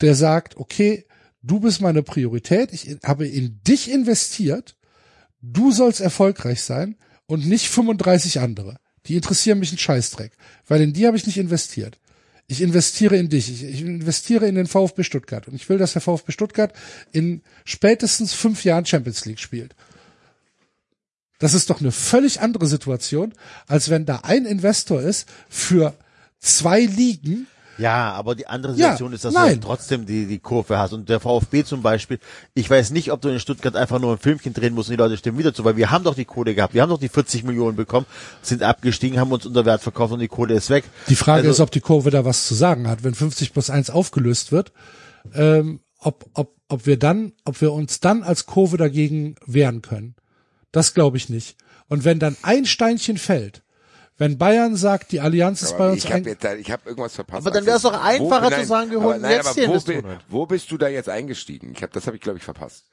der 0.01 0.15
sagt, 0.15 0.57
okay, 0.57 1.05
du 1.41 1.59
bist 1.59 1.81
meine 1.81 2.03
Priorität, 2.03 2.73
ich 2.73 2.97
habe 3.03 3.27
in 3.27 3.61
dich 3.63 3.89
investiert, 3.89 4.75
du 5.41 5.71
sollst 5.71 6.01
erfolgreich 6.01 6.61
sein 6.61 6.95
und 7.25 7.47
nicht 7.47 7.69
35 7.69 8.39
andere. 8.39 8.77
Die 9.07 9.15
interessieren 9.15 9.59
mich 9.59 9.69
einen 9.69 9.79
Scheißdreck, 9.79 10.33
weil 10.67 10.81
in 10.81 10.93
die 10.93 11.07
habe 11.07 11.17
ich 11.17 11.25
nicht 11.25 11.37
investiert. 11.37 11.97
Ich 12.47 12.61
investiere 12.61 13.15
in 13.15 13.29
dich, 13.29 13.49
ich, 13.49 13.63
ich 13.63 13.81
investiere 13.81 14.47
in 14.47 14.55
den 14.55 14.67
VfB 14.67 15.03
Stuttgart 15.03 15.47
und 15.47 15.55
ich 15.55 15.69
will, 15.69 15.77
dass 15.77 15.93
der 15.93 16.01
VfB 16.01 16.31
Stuttgart 16.31 16.73
in 17.11 17.41
spätestens 17.63 18.33
fünf 18.33 18.63
Jahren 18.63 18.85
Champions 18.85 19.25
League 19.25 19.39
spielt. 19.39 19.75
Das 21.39 21.55
ist 21.55 21.69
doch 21.69 21.79
eine 21.79 21.91
völlig 21.91 22.41
andere 22.41 22.67
Situation, 22.67 23.33
als 23.65 23.89
wenn 23.89 24.05
da 24.05 24.17
ein 24.17 24.45
Investor 24.45 25.01
ist 25.01 25.27
für 25.49 25.95
zwei 26.39 26.81
Ligen, 26.81 27.47
Ja, 27.81 28.11
aber 28.13 28.35
die 28.35 28.47
andere 28.47 28.73
Ja, 28.73 28.91
Situation 28.91 29.13
ist, 29.13 29.25
dass 29.25 29.33
nein. 29.33 29.59
du 29.59 29.67
trotzdem 29.67 30.05
die, 30.05 30.25
die 30.27 30.39
Kurve 30.39 30.77
hast. 30.77 30.93
Und 30.93 31.09
der 31.09 31.19
VfB 31.19 31.63
zum 31.63 31.81
Beispiel, 31.81 32.19
ich 32.53 32.69
weiß 32.69 32.91
nicht, 32.91 33.11
ob 33.11 33.21
du 33.21 33.29
in 33.29 33.39
Stuttgart 33.39 33.75
einfach 33.75 33.99
nur 33.99 34.13
ein 34.13 34.19
Filmchen 34.19 34.53
drehen 34.53 34.73
musst 34.75 34.89
und 34.89 34.93
die 34.97 35.01
Leute 35.01 35.17
stimmen 35.17 35.37
wieder 35.39 35.53
zu, 35.53 35.65
weil 35.65 35.77
wir 35.77 35.89
haben 35.91 36.03
doch 36.03 36.15
die 36.15 36.25
Kohle 36.25 36.53
gehabt. 36.55 36.73
Wir 36.73 36.81
haben 36.83 36.89
doch 36.89 36.99
die 36.99 37.09
40 37.09 37.43
Millionen 37.43 37.75
bekommen, 37.75 38.05
sind 38.41 38.61
abgestiegen, 38.63 39.19
haben 39.19 39.31
uns 39.31 39.45
unter 39.45 39.65
Wert 39.65 39.81
verkauft 39.81 40.13
und 40.13 40.19
die 40.19 40.27
Kohle 40.27 40.53
ist 40.53 40.69
weg. 40.69 40.83
Die 41.09 41.15
Frage 41.15 41.47
Also- 41.47 41.51
ist, 41.51 41.59
ob 41.59 41.71
die 41.71 41.81
Kurve 41.81 42.11
da 42.11 42.23
was 42.23 42.47
zu 42.47 42.53
sagen 42.53 42.87
hat, 42.87 43.03
wenn 43.03 43.15
50 43.15 43.51
plus 43.53 43.69
1 43.69 43.89
aufgelöst 43.89 44.51
wird, 44.51 44.71
ähm, 45.33 45.79
ob, 45.99 46.25
ob, 46.33 46.55
ob 46.67 46.85
wir 46.85 46.97
dann, 46.97 47.33
ob 47.45 47.59
wir 47.61 47.73
uns 47.73 47.99
dann 47.99 48.23
als 48.23 48.45
Kurve 48.45 48.77
dagegen 48.77 49.35
wehren 49.45 49.81
können. 49.81 50.15
Das 50.71 50.93
glaube 50.93 51.17
ich 51.17 51.29
nicht. 51.29 51.57
Und 51.87 52.05
wenn 52.05 52.19
dann 52.19 52.37
ein 52.43 52.65
Steinchen 52.65 53.17
fällt, 53.17 53.61
wenn 54.21 54.37
Bayern 54.37 54.75
sagt, 54.75 55.11
die 55.13 55.19
Allianz 55.19 55.63
ist 55.63 55.71
bei 55.77 55.85
Aber 55.85 55.93
uns 55.93 56.03
ich 56.03 56.11
habe 56.11 56.17
ein, 56.17 56.23
jetzt, 56.25 56.43
da- 56.43 56.53
ich 56.53 56.71
habe 56.71 56.87
irgendwas 56.87 57.15
verpasst. 57.15 57.47
Aber 57.47 57.49
dann 57.55 57.65
wär's 57.65 57.81
doch 57.81 57.93
Axel. 57.93 58.21
einfacher 58.21 58.51
Wo- 58.51 58.55
zu 58.61 58.65
sagen, 58.65 58.91
wir 58.91 58.97
aber 58.99 59.05
holen 59.07 59.21
nein, 59.21 59.31
jetzt 59.31 59.57
aber 59.57 59.67
wo, 59.67 60.03
wo 60.29 60.45
bist 60.45 60.69
du 60.69 60.77
da 60.77 60.87
jetzt 60.87 61.09
eingestiegen? 61.09 61.73
Ich 61.75 61.81
habe, 61.81 61.91
das 61.91 62.05
habe 62.05 62.17
ich 62.17 62.21
glaube 62.21 62.37
ich 62.37 62.43
verpasst. 62.43 62.85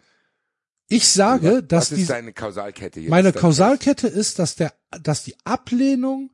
ich 0.89 1.07
sage, 1.07 1.63
dass 1.63 1.91
Was 1.93 1.99
ist 1.99 2.01
die, 2.01 2.07
deine 2.07 2.33
Kausalkette 2.33 3.01
jetzt? 3.01 3.11
meine 3.11 3.33
Kausalkette 3.35 4.09
ist, 4.09 4.39
dass 4.39 4.57
der, 4.57 4.73
dass 5.03 5.23
die 5.25 5.37
Ablehnung, 5.45 6.31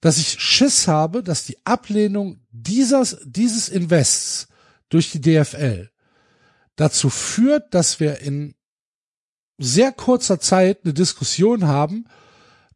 dass 0.00 0.16
ich 0.16 0.40
Schiss 0.40 0.88
habe, 0.88 1.22
dass 1.22 1.44
die 1.44 1.58
Ablehnung 1.66 2.40
dieses, 2.50 3.18
dieses 3.24 3.68
Invests 3.68 4.48
durch 4.88 5.10
die 5.12 5.20
DFL 5.20 5.90
dazu 6.76 7.10
führt, 7.10 7.74
dass 7.74 8.00
wir 8.00 8.20
in 8.20 8.54
sehr 9.58 9.92
kurzer 9.92 10.40
Zeit 10.40 10.80
eine 10.84 10.94
Diskussion 10.94 11.66
haben, 11.66 12.06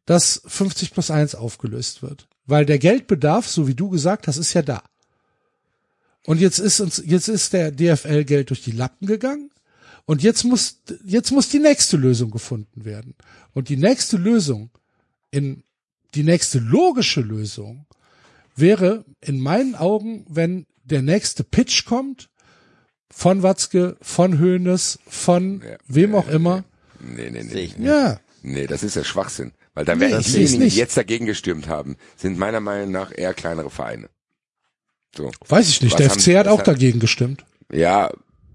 dass 0.07 0.41
50 0.47 0.91
plus 0.93 1.11
1 1.11 1.35
aufgelöst 1.35 2.01
wird. 2.01 2.27
Weil 2.47 2.65
der 2.65 2.79
Geldbedarf, 2.79 3.47
so 3.47 3.67
wie 3.67 3.75
du 3.75 3.89
gesagt 3.89 4.27
hast, 4.27 4.37
ist 4.37 4.53
ja 4.53 4.63
da. 4.63 4.81
Und 6.25 6.39
jetzt 6.39 6.59
ist 6.59 6.79
uns, 6.79 7.03
jetzt 7.05 7.27
ist 7.27 7.53
der 7.53 7.71
DFL 7.71 8.23
Geld 8.23 8.49
durch 8.49 8.63
die 8.63 8.71
Lappen 8.71 9.05
gegangen. 9.05 9.51
Und 10.05 10.23
jetzt 10.23 10.45
muss, 10.45 10.77
jetzt 11.05 11.31
muss 11.31 11.49
die 11.49 11.59
nächste 11.59 11.97
Lösung 11.97 12.31
gefunden 12.31 12.85
werden. 12.85 13.15
Und 13.53 13.67
die 13.69 13.75
nächste 13.77 14.15
Lösung, 14.17 14.69
in, 15.29 15.63
die 16.15 16.23
nächste 16.23 16.59
logische 16.59 17.21
Lösung 17.21 17.85
wäre 18.55 19.03
in 19.19 19.41
meinen 19.41 19.75
Augen, 19.75 20.25
wenn 20.29 20.65
der 20.85 21.01
nächste 21.01 21.43
Pitch 21.43 21.83
kommt, 21.85 22.29
von 23.09 23.43
Watzke, 23.43 23.97
von 24.01 24.39
Hoeneß, 24.39 24.99
von 25.05 25.61
Ja. 25.61 25.77
wem 25.87 26.15
auch 26.15 26.29
immer. 26.29 26.63
Nee, 27.01 27.29
nee, 27.29 27.43
nee. 27.43 27.71
Nee. 27.77 27.85
Ja, 27.87 28.19
Nee, 28.41 28.67
das 28.67 28.83
ist 28.83 28.95
ja 28.95 29.03
Schwachsinn. 29.03 29.51
Weil 29.77 29.85
da 29.85 29.93
Nee, 29.93 30.01
werden 30.09 30.21
ich 30.21 30.25
seh's 30.25 30.49
diejenigen, 30.49 30.71
die 30.71 30.75
jetzt 30.77 30.97
dagegen 30.97 31.27
gestürmt 31.27 31.67
haben, 31.67 31.97
sind 32.15 32.39
meiner 32.39 32.59
Meinung 32.61 32.89
nach 32.89 33.15
eher 33.15 33.35
kleinere 33.35 33.69
Vereine. 33.69 34.09
So. 35.15 35.31
Weiß 35.47 35.69
ich 35.69 35.83
nicht. 35.83 35.91
Was 35.93 35.97
Der 35.99 36.09
haben- 36.09 36.19
FC 36.19 36.35
hat 36.35 36.47
auch 36.47 36.57
hat- 36.57 36.67
dagegen 36.67 36.99
gestimmt. 36.99 37.45
Ja, 37.71 38.09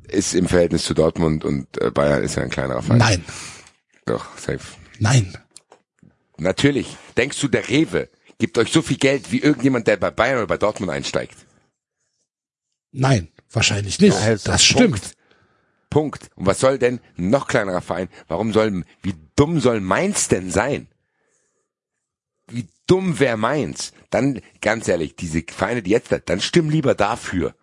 ist 0.09 0.35
im 0.35 0.49
Verhältnis 0.49 0.83
zu 0.83 0.95
Dortmund 0.95 1.45
und 1.45 1.81
äh, 1.81 1.93
Bayern 1.93 2.25
ist 2.25 2.35
ja 2.35 2.43
ein 2.43 2.51
kleinerer 2.51 2.83
Verein. 2.83 2.99
Nein, 2.99 3.25
Doch, 4.05 4.37
safe. 4.37 4.59
nein. 4.99 5.39
Natürlich. 6.39 6.97
Denkst 7.17 7.39
du, 7.41 7.47
der 7.47 7.69
Rewe 7.69 8.09
gibt 8.39 8.59
euch 8.59 8.73
so 8.73 8.83
viel 8.83 8.97
Geld 8.97 9.31
wie 9.31 9.39
irgendjemand, 9.39 9.87
der 9.87 9.99
bei 9.99 10.11
Bayern 10.11 10.39
oder 10.39 10.49
bei 10.49 10.59
Dortmund 10.59 10.91
einsteigt? 10.91 11.37
Nein, 12.91 13.29
wahrscheinlich 13.53 14.01
nicht. 14.01 14.19
Ja, 14.19 14.31
das 14.31 14.43
doch 14.43 14.59
stimmt. 14.59 15.13
Punkt. 15.89 16.31
Und 16.35 16.47
was 16.47 16.59
soll 16.59 16.79
denn 16.79 16.99
ein 17.17 17.31
noch 17.31 17.47
kleinerer 17.47 17.81
Verein? 17.81 18.09
Warum 18.27 18.53
soll, 18.53 18.83
wie 19.03 19.15
dumm 19.37 19.61
soll 19.61 19.81
Mainz 19.81 20.27
denn 20.27 20.51
sein? 20.51 20.89
Wie 22.53 22.67
dumm 22.87 23.19
wäre 23.19 23.37
Mainz? 23.37 23.93
Dann, 24.11 24.41
ganz 24.61 24.89
ehrlich, 24.89 25.17
diese 25.17 25.43
Vereine, 25.47 25.83
die 25.83 25.91
jetzt, 25.91 26.13
da- 26.13 26.19
dann 26.19 26.41
stimm 26.41 26.69
lieber 26.71 26.95
dafür. 26.95 27.55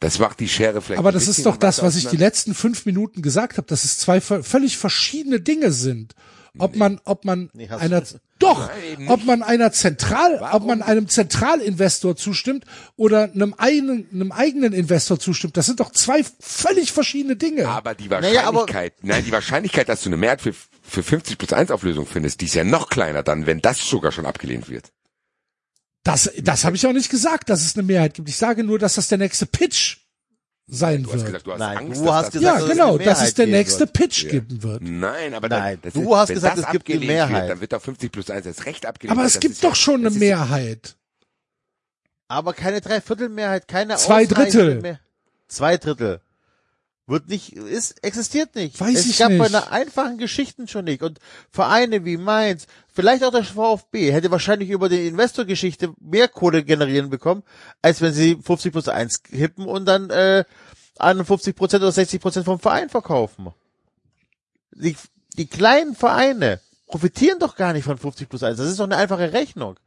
Das 0.00 0.18
macht 0.20 0.38
die 0.38 0.48
Schere 0.48 0.80
vielleicht. 0.80 1.00
Aber 1.00 1.10
das 1.10 1.26
ist 1.26 1.44
doch 1.44 1.56
das, 1.56 1.82
was 1.82 1.96
ich 1.96 2.06
die 2.06 2.16
letzten 2.16 2.54
fünf 2.54 2.86
Minuten 2.86 3.20
gesagt 3.20 3.56
habe, 3.56 3.66
dass 3.66 3.84
es 3.84 3.98
zwei 3.98 4.20
völlig 4.20 4.76
verschiedene 4.78 5.40
Dinge 5.40 5.72
sind. 5.72 6.14
Ob 6.60 6.74
man, 6.76 7.00
ob 7.04 7.24
man 7.24 7.50
Nee, 7.52 7.68
einer, 7.68 8.02
doch, 8.40 8.68
Nein, 8.96 9.08
ob 9.08 9.24
man 9.24 9.42
einer 9.44 9.70
Zentral, 9.70 10.34
ob 10.36 10.40
Warum? 10.40 10.66
man 10.66 10.82
einem 10.82 11.06
Zentralinvestor 11.08 12.16
zustimmt 12.16 12.64
oder 12.96 13.24
einem 13.32 13.54
eigenen, 13.58 14.08
einem 14.12 14.32
eigenen 14.32 14.72
Investor 14.72 15.20
zustimmt. 15.20 15.56
Das 15.56 15.66
sind 15.66 15.78
doch 15.78 15.92
zwei 15.92 16.24
völlig 16.40 16.90
verschiedene 16.90 17.36
Dinge. 17.36 17.68
Aber 17.68 17.94
die 17.94 18.08
Naja, 18.08 18.42
aber- 18.44 18.60
Wahrscheinlichkeit, 18.62 18.94
nein, 19.02 19.24
die 19.24 19.30
Wahrscheinlichkeit, 19.32 19.88
dass 19.88 20.02
du 20.02 20.08
eine 20.08 20.16
Mehrheit 20.16 20.40
für, 20.40 20.52
für 20.88 21.02
50 21.02 21.38
plus 21.38 21.52
1 21.52 21.70
Auflösung 21.70 22.06
findest, 22.06 22.40
die 22.40 22.46
ist 22.46 22.54
ja 22.54 22.64
noch 22.64 22.88
kleiner 22.88 23.22
dann, 23.22 23.46
wenn 23.46 23.60
das 23.60 23.78
sogar 23.88 24.10
schon 24.12 24.26
abgelehnt 24.26 24.68
wird. 24.68 24.90
Das, 26.04 26.30
das 26.38 26.64
habe 26.64 26.76
ich 26.76 26.86
auch 26.86 26.92
nicht 26.92 27.10
gesagt, 27.10 27.50
dass 27.50 27.62
es 27.64 27.76
eine 27.76 27.82
Mehrheit 27.82 28.14
gibt. 28.14 28.28
Ich 28.28 28.36
sage 28.36 28.64
nur, 28.64 28.78
dass 28.78 28.94
das 28.94 29.08
der 29.08 29.18
nächste 29.18 29.46
Pitch 29.46 29.98
sein 30.66 31.02
Du 31.02 31.08
hast 31.12 31.16
wird. 31.16 31.26
gesagt, 31.26 31.46
du 31.46 31.52
hast 31.52 31.58
Nein, 31.58 31.78
Angst, 31.78 32.00
du 32.00 32.04
dass 32.04 32.14
hast 32.14 32.24
das 32.26 32.32
gesagt, 32.32 32.44
ja, 32.44 32.52
dass 32.60 32.62
es 32.62 32.70
genau, 32.70 32.98
dass 32.98 33.22
es 33.22 33.34
der 33.34 33.46
nächste 33.46 33.80
wird. 33.80 33.92
Pitch 33.94 34.22
Ja. 34.24 34.30
geben 34.30 34.62
wird. 34.62 34.82
Nein, 34.82 35.34
aber 35.34 35.48
Nein, 35.48 35.78
dann, 35.82 35.92
du 35.92 36.02
ist, 36.12 36.16
hast 36.16 36.28
gesagt, 36.28 36.58
es 36.58 36.66
gibt 36.70 36.90
eine 36.90 36.98
Mehrheit. 37.00 37.32
Wird, 37.42 37.50
dann 37.50 37.60
wird 37.60 37.74
auf 37.74 37.82
50 37.82 38.12
plus 38.12 38.30
1 38.30 38.46
als 38.46 38.66
Recht 38.66 38.86
abgelehnt. 38.86 39.16
Aber 39.18 39.26
es 39.26 39.40
gibt 39.40 39.54
ist 39.54 39.62
ja- 39.62 39.68
doch 39.70 39.76
schon 39.76 40.06
eine 40.06 40.10
Mehrheit. 40.10 40.96
Aber 42.28 42.52
keine 42.52 42.80
Dreiviertelmehrheit, 42.80 43.66
keine 43.68 43.96
Zwei 43.96 44.26
Drittel. 44.26 44.80
Mehr. 44.82 45.00
Zwei 45.48 45.78
Drittel. 45.78 46.20
Wird 47.08 47.28
nicht, 47.28 47.54
ist, 47.54 48.04
existiert 48.04 48.54
nicht. 48.54 48.78
Weiß 48.78 48.98
es 48.98 49.06
ich 49.06 49.18
gab 49.18 49.30
bei 49.30 49.38
nicht. 49.38 49.54
einer 49.54 49.72
einfachen 49.72 50.18
Geschichten 50.18 50.68
schon 50.68 50.84
nicht. 50.84 51.02
Und 51.02 51.18
Vereine 51.50 52.04
wie 52.04 52.18
Mainz, 52.18 52.66
vielleicht 52.92 53.24
auch 53.24 53.30
der 53.30 53.44
VfB, 53.44 54.12
hätte 54.12 54.30
wahrscheinlich 54.30 54.68
über 54.68 54.90
die 54.90 55.06
Investorgeschichte 55.06 55.94
mehr 55.98 56.28
Kohle 56.28 56.62
generieren 56.62 57.08
bekommen, 57.08 57.44
als 57.80 58.02
wenn 58.02 58.12
sie 58.12 58.36
50 58.36 58.72
plus 58.72 58.88
1 58.88 59.22
hippen 59.30 59.64
und 59.64 59.86
dann 59.86 60.10
äh, 60.10 60.44
51 60.98 61.56
Prozent 61.56 61.82
oder 61.82 61.92
60 61.92 62.20
Prozent 62.20 62.44
vom 62.44 62.58
Verein 62.60 62.90
verkaufen. 62.90 63.54
Die, 64.72 64.94
die 65.38 65.46
kleinen 65.46 65.94
Vereine 65.94 66.60
profitieren 66.88 67.38
doch 67.38 67.56
gar 67.56 67.72
nicht 67.72 67.84
von 67.84 67.96
50 67.96 68.28
plus 68.28 68.42
1. 68.42 68.58
Das 68.58 68.68
ist 68.68 68.80
doch 68.80 68.84
eine 68.84 68.98
einfache 68.98 69.32
Rechnung. 69.32 69.80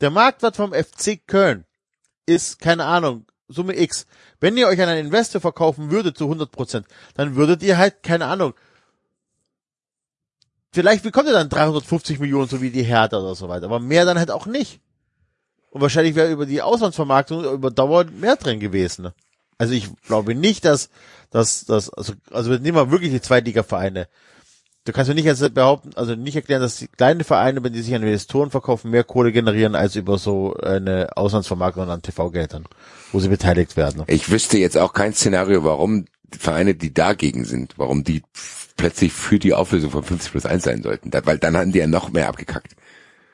Der 0.00 0.10
Marktwert 0.10 0.54
vom 0.54 0.72
FC 0.72 1.20
Köln 1.26 1.64
ist, 2.26 2.60
keine 2.60 2.84
Ahnung, 2.84 3.26
Summe 3.50 3.78
X. 3.78 4.06
Wenn 4.40 4.56
ihr 4.56 4.66
euch 4.68 4.80
an 4.80 4.88
einen 4.88 5.06
Investor 5.06 5.40
verkaufen 5.40 5.90
würdet 5.90 6.16
zu 6.16 6.24
100 6.24 6.50
Prozent, 6.50 6.86
dann 7.14 7.36
würdet 7.36 7.62
ihr 7.62 7.78
halt, 7.78 8.02
keine 8.02 8.26
Ahnung, 8.26 8.54
vielleicht 10.72 11.02
bekommt 11.02 11.28
ihr 11.28 11.32
dann 11.32 11.48
350 11.48 12.18
Millionen, 12.18 12.48
so 12.48 12.62
wie 12.62 12.70
die 12.70 12.82
Hertha 12.82 13.18
oder 13.18 13.34
so 13.34 13.48
weiter, 13.48 13.66
aber 13.66 13.80
mehr 13.80 14.04
dann 14.04 14.18
halt 14.18 14.30
auch 14.30 14.46
nicht. 14.46 14.80
Und 15.70 15.80
wahrscheinlich 15.80 16.14
wäre 16.14 16.32
über 16.32 16.46
die 16.46 16.62
Auslandsvermarktung 16.62 17.44
über 17.44 17.70
Dauer 17.70 18.04
mehr 18.04 18.36
drin 18.36 18.58
gewesen. 18.60 19.02
ne? 19.02 19.14
Also 19.56 19.74
ich 19.74 19.88
glaube 20.06 20.34
nicht, 20.34 20.64
dass, 20.64 20.88
dass, 21.30 21.64
dass 21.64 21.90
also, 21.90 22.14
also 22.30 22.50
nehmen 22.52 22.76
wir 22.76 22.90
wirklich 22.90 23.12
die 23.12 23.20
Zweitliga-Vereine. 23.20 24.08
Du 24.84 24.92
kannst 24.92 25.08
mir 25.08 25.14
nicht 25.14 25.26
jetzt 25.26 25.54
behaupten, 25.54 25.90
also 25.94 26.14
nicht 26.14 26.36
erklären, 26.36 26.62
dass 26.62 26.78
die 26.78 26.88
kleinen 26.88 27.22
Vereine, 27.22 27.62
wenn 27.62 27.72
die 27.72 27.82
sich 27.82 27.94
an 27.94 28.02
Investoren 28.02 28.50
verkaufen, 28.50 28.90
mehr 28.90 29.04
Kohle 29.04 29.30
generieren 29.30 29.74
als 29.74 29.94
über 29.94 30.16
so 30.16 30.54
eine 30.56 31.16
Auslandsvermarktung 31.16 31.88
an 31.88 32.00
TV-Geldern, 32.00 32.64
wo 33.12 33.20
sie 33.20 33.28
beteiligt 33.28 33.76
werden. 33.76 34.04
Ich 34.06 34.30
wüsste 34.30 34.56
jetzt 34.56 34.78
auch 34.78 34.94
kein 34.94 35.12
Szenario, 35.12 35.64
warum 35.64 36.06
Vereine, 36.32 36.74
die 36.74 36.94
dagegen 36.94 37.44
sind, 37.44 37.74
warum 37.76 38.04
die 38.04 38.22
plötzlich 38.76 39.12
für 39.12 39.38
die 39.38 39.52
Auflösung 39.52 39.90
von 39.90 40.02
50 40.02 40.30
plus 40.32 40.46
1 40.46 40.62
sein 40.62 40.82
sollten. 40.82 41.10
Weil 41.12 41.38
dann 41.38 41.56
hatten 41.56 41.72
die 41.72 41.80
ja 41.80 41.86
noch 41.86 42.10
mehr 42.10 42.28
abgekackt. 42.28 42.74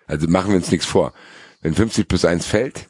Also 0.06 0.26
machen 0.28 0.50
wir 0.50 0.56
uns 0.56 0.70
nichts 0.70 0.86
vor. 0.86 1.12
Wenn 1.60 1.74
50 1.74 2.08
plus 2.08 2.24
1 2.24 2.44
fällt, 2.44 2.88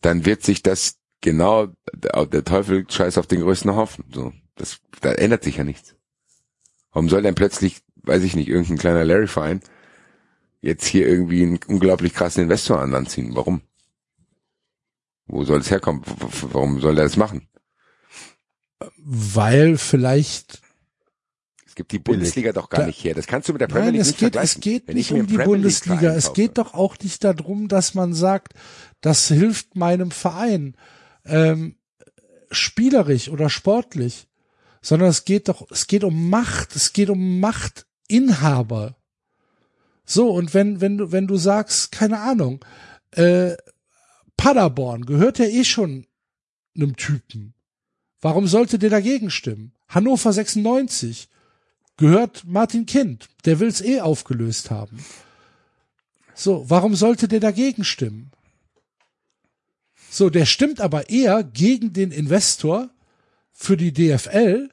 dann 0.00 0.24
wird 0.24 0.42
sich 0.42 0.62
das 0.62 0.96
genau, 1.20 1.68
der, 1.92 2.26
der 2.26 2.44
Teufel 2.44 2.86
scheiß 2.88 3.18
auf 3.18 3.26
den 3.26 3.40
größten 3.40 3.74
Haufen. 3.76 4.04
So, 4.12 4.32
das, 4.54 4.78
da 5.00 5.12
ändert 5.12 5.44
sich 5.44 5.56
ja 5.56 5.64
nichts. 5.64 5.95
Warum 6.96 7.10
soll 7.10 7.20
denn 7.20 7.34
plötzlich, 7.34 7.82
weiß 8.04 8.22
ich 8.22 8.34
nicht, 8.36 8.48
irgendein 8.48 8.78
kleiner 8.78 9.04
Larry-Verein 9.04 9.60
jetzt 10.62 10.86
hier 10.86 11.06
irgendwie 11.06 11.42
einen 11.42 11.60
unglaublich 11.66 12.14
krassen 12.14 12.42
Investor 12.44 12.80
an 12.80 12.90
Land 12.90 13.10
ziehen? 13.10 13.36
Warum? 13.36 13.60
Wo 15.26 15.44
soll 15.44 15.60
es 15.60 15.70
herkommen? 15.70 16.00
Warum 16.40 16.80
soll 16.80 16.94
der 16.94 17.04
das 17.04 17.18
machen? 17.18 17.48
Weil 18.96 19.76
vielleicht 19.76 20.62
Es 21.66 21.74
gibt 21.74 21.92
die 21.92 21.98
Bundesliga 21.98 22.52
doch 22.54 22.70
gar 22.70 22.80
Da- 22.80 22.86
nicht 22.86 23.04
her. 23.04 23.14
Das 23.14 23.26
kannst 23.26 23.50
du 23.50 23.52
mit 23.52 23.60
der 23.60 23.66
Premier 23.66 23.84
Nein, 23.92 23.92
League 23.96 24.00
es 24.00 24.06
nicht 24.08 24.18
geht, 24.20 24.32
vergleichen. 24.32 24.58
es 24.58 24.64
geht 24.64 24.88
Wenn 24.88 24.96
nicht 24.96 25.12
um 25.12 25.26
die 25.26 25.36
Bundesliga. 25.36 26.14
Es 26.14 26.32
geht 26.32 26.56
doch 26.56 26.72
auch 26.72 26.96
nicht 27.02 27.22
darum, 27.24 27.68
dass 27.68 27.92
man 27.92 28.14
sagt, 28.14 28.54
das 29.02 29.28
hilft 29.28 29.76
meinem 29.76 30.10
Verein 30.10 30.78
ähm, 31.26 31.76
spielerisch 32.50 33.28
oder 33.28 33.50
sportlich, 33.50 34.28
sondern 34.86 35.08
es 35.08 35.24
geht 35.24 35.48
doch, 35.48 35.68
es 35.72 35.88
geht 35.88 36.04
um 36.04 36.30
Macht, 36.30 36.76
es 36.76 36.92
geht 36.92 37.10
um 37.10 37.40
Machtinhaber. 37.40 38.94
So 40.04 40.30
und 40.30 40.54
wenn 40.54 40.80
wenn 40.80 40.96
du 40.96 41.10
wenn 41.10 41.26
du 41.26 41.36
sagst, 41.36 41.90
keine 41.90 42.20
Ahnung, 42.20 42.64
äh, 43.10 43.56
Paderborn 44.36 45.04
gehört 45.04 45.40
ja 45.40 45.46
eh 45.46 45.64
schon 45.64 46.06
einem 46.76 46.94
Typen. 46.94 47.54
Warum 48.20 48.46
sollte 48.46 48.78
der 48.78 48.90
dagegen 48.90 49.32
stimmen? 49.32 49.72
Hannover 49.88 50.32
96 50.32 51.28
gehört 51.96 52.44
Martin 52.46 52.86
Kind. 52.86 53.28
Der 53.44 53.58
will's 53.58 53.80
eh 53.80 54.00
aufgelöst 54.00 54.70
haben. 54.70 55.04
So, 56.32 56.70
warum 56.70 56.94
sollte 56.94 57.26
der 57.26 57.40
dagegen 57.40 57.82
stimmen? 57.82 58.30
So, 60.10 60.30
der 60.30 60.46
stimmt 60.46 60.80
aber 60.80 61.10
eher 61.10 61.42
gegen 61.42 61.92
den 61.92 62.12
Investor 62.12 62.90
für 63.52 63.76
die 63.76 63.92
DFL, 63.92 64.70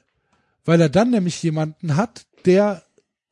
weil 0.64 0.80
er 0.80 0.88
dann 0.88 1.10
nämlich 1.10 1.42
jemanden 1.42 1.96
hat, 1.96 2.26
der 2.46 2.82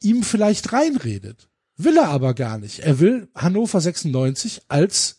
ihm 0.01 0.23
vielleicht 0.23 0.73
reinredet. 0.73 1.49
Will 1.77 1.97
er 1.97 2.09
aber 2.09 2.35
gar 2.35 2.59
nicht. 2.59 2.81
Er 2.81 3.01
will 3.01 3.29
Hannover 3.35 3.81
96 3.81 4.63
als, 4.69 5.19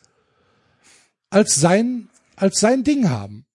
als 1.30 1.56
sein, 1.56 2.09
als 2.35 2.59
sein 2.59 2.83
Ding 2.83 3.09
haben. 3.09 3.45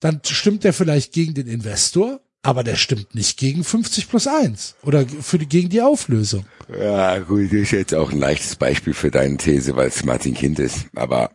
Dann 0.00 0.20
stimmt 0.24 0.64
er 0.64 0.72
vielleicht 0.72 1.12
gegen 1.12 1.34
den 1.34 1.46
Investor, 1.46 2.20
aber 2.42 2.62
der 2.62 2.76
stimmt 2.76 3.14
nicht 3.14 3.38
gegen 3.38 3.64
50 3.64 4.08
plus 4.08 4.26
1 4.26 4.76
oder 4.82 5.06
für 5.06 5.38
die, 5.38 5.48
gegen 5.48 5.70
die 5.70 5.82
Auflösung. 5.82 6.44
Ja, 6.68 7.18
gut, 7.18 7.46
das 7.46 7.52
ist 7.52 7.70
jetzt 7.72 7.94
auch 7.94 8.12
ein 8.12 8.18
leichtes 8.18 8.56
Beispiel 8.56 8.94
für 8.94 9.10
deine 9.10 9.36
These, 9.36 9.74
weil 9.74 9.88
es 9.88 10.04
Martin 10.04 10.34
Kind 10.34 10.58
ist. 10.58 10.86
Aber 10.94 11.30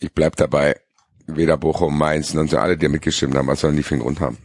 ich 0.00 0.12
bleib 0.12 0.36
dabei, 0.36 0.80
weder 1.26 1.56
Bochum, 1.56 1.96
Mainz, 1.96 2.34
und 2.34 2.50
so 2.50 2.58
alle, 2.58 2.76
die 2.76 2.88
mitgestimmt 2.88 3.36
haben, 3.36 3.48
was 3.48 3.60
sollen 3.60 3.76
die 3.76 3.82
für 3.82 3.94
einen 3.94 4.02
Grund 4.02 4.20
haben? 4.20 4.38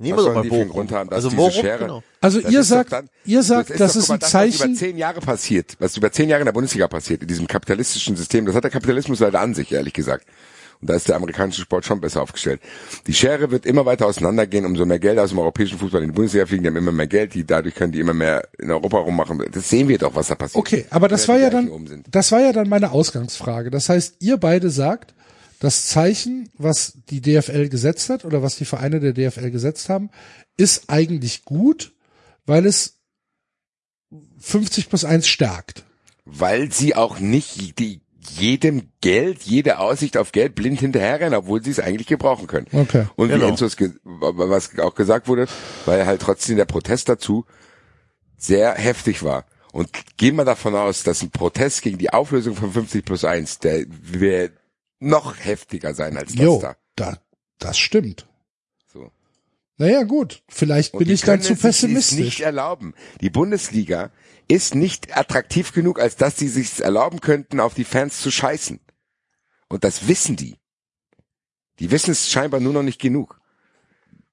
Nehmen 0.00 0.16
Was 0.16 0.26
wir 0.26 0.28
doch 0.28 0.34
mal 0.44 0.48
Bochum. 0.48 0.68
Grund 0.68 0.92
haben, 0.92 1.10
dass 1.10 1.24
also 1.24 1.50
Schere- 1.50 1.78
genau. 1.78 2.02
Also 2.20 2.40
Das 2.40 2.52
ihr 2.52 2.60
ist 2.60 2.68
sagt, 2.68 2.92
dann- 2.92 3.08
ihr 3.24 3.42
sagt, 3.42 3.80
das, 3.80 3.96
ist 3.96 4.02
guck 4.02 4.08
mal, 4.10 4.14
ein 4.14 4.20
das, 4.20 4.30
Zeichen. 4.30 4.60
Was 4.60 4.64
über 4.66 4.74
zehn 4.76 4.96
Jahre 4.96 5.20
passiert, 5.20 5.76
was 5.80 5.96
über 5.96 6.12
zehn 6.12 6.28
Jahre 6.28 6.42
in 6.42 6.46
der 6.46 6.52
Bundesliga 6.52 6.86
passiert, 6.86 7.22
in 7.22 7.26
diesem 7.28 7.48
kapitalistischen 7.48 8.14
System, 8.14 8.46
das 8.46 8.54
hat 8.54 8.62
der 8.62 8.70
Kapitalismus 8.70 9.18
leider 9.18 9.40
an 9.40 9.54
sich, 9.54 9.72
ehrlich 9.72 9.92
gesagt. 9.92 10.24
Und 10.80 10.88
da 10.88 10.94
ist 10.94 11.08
der 11.08 11.16
amerikanische 11.16 11.62
Sport 11.62 11.84
schon 11.84 12.00
besser 12.00 12.22
aufgestellt. 12.22 12.60
Die 13.08 13.12
Schere 13.12 13.50
wird 13.50 13.66
immer 13.66 13.84
weiter 13.86 14.06
auseinandergehen, 14.06 14.64
umso 14.64 14.84
mehr 14.86 15.00
Geld 15.00 15.18
aus 15.18 15.30
dem 15.30 15.40
europäischen 15.40 15.76
Fußball 15.80 16.00
in 16.04 16.10
die 16.10 16.14
Bundesliga 16.14 16.46
fliegen, 16.46 16.62
die 16.62 16.68
haben 16.68 16.76
immer 16.76 16.92
mehr 16.92 17.08
Geld, 17.08 17.34
die, 17.34 17.44
dadurch 17.44 17.74
können 17.74 17.90
die 17.90 17.98
immer 17.98 18.14
mehr 18.14 18.46
in 18.60 18.70
Europa 18.70 18.98
rummachen. 18.98 19.42
Das 19.50 19.68
sehen 19.68 19.88
wir 19.88 19.98
doch, 19.98 20.14
was 20.14 20.28
da 20.28 20.36
passiert. 20.36 20.56
Okay, 20.60 20.86
aber 20.90 21.08
das 21.08 21.26
war 21.26 21.38
ja 21.40 21.50
dann, 21.50 22.04
das 22.08 22.30
war 22.30 22.38
ja 22.40 22.52
dann 22.52 22.68
meine 22.68 22.92
Ausgangsfrage. 22.92 23.70
Das 23.72 23.88
heißt, 23.88 24.18
ihr 24.20 24.36
beide 24.36 24.70
sagt, 24.70 25.14
das 25.60 25.86
Zeichen, 25.86 26.48
was 26.56 26.98
die 27.10 27.20
DFL 27.20 27.68
gesetzt 27.68 28.10
hat 28.10 28.24
oder 28.24 28.42
was 28.42 28.56
die 28.56 28.64
Vereine 28.64 29.00
der 29.00 29.12
DFL 29.12 29.50
gesetzt 29.50 29.88
haben, 29.88 30.10
ist 30.56 30.88
eigentlich 30.88 31.44
gut, 31.44 31.92
weil 32.46 32.66
es 32.66 32.98
50 34.38 34.88
plus 34.88 35.04
1 35.04 35.26
stärkt. 35.28 35.84
Weil 36.24 36.70
sie 36.72 36.94
auch 36.94 37.18
nicht 37.20 37.78
die 37.78 38.00
jedem 38.36 38.90
Geld, 39.00 39.42
jede 39.44 39.78
Aussicht 39.78 40.16
auf 40.18 40.32
Geld 40.32 40.54
blind 40.54 40.80
hinterherrennen, 40.80 41.34
obwohl 41.34 41.62
sie 41.64 41.70
es 41.70 41.80
eigentlich 41.80 42.06
gebrauchen 42.06 42.46
können. 42.46 42.66
Okay. 42.72 43.06
Und 43.16 43.30
wie 43.30 43.34
Genau. 43.34 43.48
Enzo 43.48 43.64
es 43.64 43.76
ge- 43.78 43.92
was 44.04 44.78
auch 44.78 44.94
gesagt 44.94 45.28
wurde, 45.28 45.46
weil 45.86 46.04
halt 46.04 46.20
trotzdem 46.20 46.56
der 46.56 46.66
Protest 46.66 47.08
dazu 47.08 47.46
sehr 48.36 48.74
heftig 48.74 49.22
war. 49.22 49.46
Und 49.72 49.90
gehen 50.18 50.36
wir 50.36 50.44
davon 50.44 50.74
aus, 50.74 51.04
dass 51.04 51.22
ein 51.22 51.30
Protest 51.30 51.80
gegen 51.82 51.96
die 51.98 52.10
Auflösung 52.12 52.54
von 52.54 52.70
50 52.72 53.04
plus 53.04 53.24
1, 53.24 53.60
der 53.60 53.84
wird 53.88 54.52
noch 55.00 55.36
heftiger 55.38 55.94
sein 55.94 56.16
als 56.16 56.34
das 56.34 56.42
Jo, 56.44 56.60
da. 56.60 56.76
da, 56.96 57.18
das 57.58 57.78
stimmt. 57.78 58.26
So. 58.92 59.10
Naja, 59.76 60.02
gut. 60.02 60.42
Vielleicht 60.48 60.94
Und 60.94 61.00
bin 61.00 61.10
ich 61.10 61.22
dann 61.22 61.40
zu 61.42 61.54
pessimistisch. 61.56 62.18
nicht 62.18 62.40
erlauben. 62.40 62.94
Die 63.20 63.30
Bundesliga 63.30 64.10
ist 64.48 64.74
nicht 64.74 65.16
attraktiv 65.16 65.72
genug, 65.72 66.00
als 66.00 66.16
dass 66.16 66.36
sie 66.36 66.48
sich 66.48 66.80
erlauben 66.82 67.20
könnten, 67.20 67.60
auf 67.60 67.74
die 67.74 67.84
Fans 67.84 68.20
zu 68.20 68.30
scheißen. 68.30 68.80
Und 69.68 69.84
das 69.84 70.08
wissen 70.08 70.36
die. 70.36 70.56
Die 71.78 71.90
wissen 71.90 72.10
es 72.10 72.30
scheinbar 72.30 72.60
nur 72.60 72.72
noch 72.72 72.82
nicht 72.82 73.00
genug. 73.00 73.40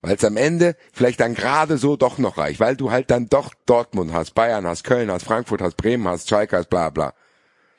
Weil 0.01 0.15
es 0.15 0.23
am 0.23 0.37
Ende 0.37 0.75
vielleicht 0.93 1.19
dann 1.19 1.33
gerade 1.33 1.77
so 1.77 1.95
doch 1.97 2.17
noch 2.17 2.37
reicht, 2.37 2.59
weil 2.59 2.75
du 2.77 2.91
halt 2.91 3.09
dann 3.11 3.27
doch 3.27 3.53
Dortmund 3.65 4.13
hast, 4.13 4.35
Bayern 4.35 4.65
hast, 4.67 4.83
Köln 4.83 5.11
hast, 5.11 5.23
Frankfurt 5.25 5.61
hast, 5.61 5.77
Bremen 5.77 6.07
hast, 6.07 6.29
Schalke 6.29 6.57
hast, 6.57 6.69
bla 6.69 6.89
bla. 6.91 7.13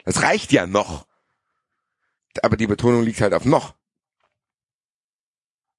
Das 0.05 0.23
reicht 0.23 0.52
ja 0.52 0.66
noch. 0.66 1.06
Aber 2.44 2.56
die 2.56 2.66
Betonung 2.66 3.02
liegt 3.02 3.20
halt 3.20 3.34
auf 3.34 3.44
noch. 3.44 3.74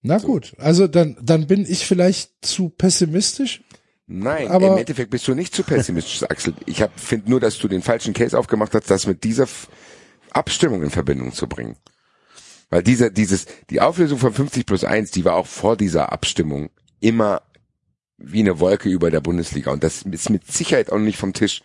Na 0.01 0.19
gut, 0.19 0.53
also 0.59 0.87
dann, 0.87 1.17
dann 1.21 1.47
bin 1.47 1.65
ich 1.67 1.85
vielleicht 1.85 2.31
zu 2.45 2.69
pessimistisch. 2.69 3.63
Nein, 4.05 4.47
Aber- 4.47 4.67
im 4.67 4.77
Endeffekt 4.77 5.09
bist 5.11 5.27
du 5.27 5.33
nicht 5.33 5.53
zu 5.53 5.63
pessimistisch, 5.63 6.23
Axel. 6.23 6.53
Ich 6.65 6.83
finde 6.95 7.29
nur, 7.29 7.39
dass 7.39 7.57
du 7.57 7.67
den 7.67 7.81
falschen 7.81 8.13
Case 8.13 8.37
aufgemacht 8.37 8.73
hast, 8.73 8.89
das 8.89 9.05
mit 9.07 9.23
dieser 9.23 9.43
F 9.43 9.67
Abstimmung 10.31 10.83
in 10.83 10.91
Verbindung 10.91 11.33
zu 11.33 11.47
bringen. 11.47 11.77
Weil 12.69 12.83
dieser, 12.83 13.09
dieses, 13.09 13.47
die 13.69 13.81
Auflösung 13.81 14.19
von 14.19 14.33
50 14.33 14.65
plus 14.65 14.83
1, 14.83 15.11
die 15.11 15.25
war 15.25 15.35
auch 15.35 15.47
vor 15.47 15.77
dieser 15.77 16.11
Abstimmung 16.11 16.69
immer 16.99 17.41
wie 18.17 18.41
eine 18.41 18.59
Wolke 18.59 18.89
über 18.89 19.09
der 19.09 19.21
Bundesliga. 19.21 19.71
Und 19.71 19.83
das 19.83 20.03
ist 20.03 20.29
mit 20.29 20.45
Sicherheit 20.51 20.91
auch 20.91 20.99
nicht 20.99 21.17
vom 21.17 21.33
Tisch. 21.33 21.61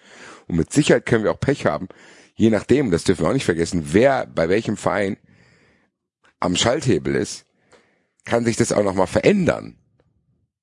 Und 0.48 0.56
mit 0.56 0.72
Sicherheit 0.72 1.06
können 1.06 1.24
wir 1.24 1.32
auch 1.32 1.40
Pech 1.40 1.66
haben. 1.66 1.88
Je 2.34 2.50
nachdem, 2.50 2.90
das 2.90 3.04
dürfen 3.04 3.24
wir 3.24 3.28
auch 3.28 3.34
nicht 3.34 3.44
vergessen, 3.44 3.92
wer 3.92 4.26
bei 4.26 4.48
welchem 4.48 4.76
Verein 4.76 5.16
am 6.40 6.56
Schalthebel 6.56 7.14
ist, 7.14 7.46
kann 8.24 8.44
sich 8.44 8.56
das 8.56 8.72
auch 8.72 8.82
nochmal 8.82 9.06
verändern. 9.06 9.78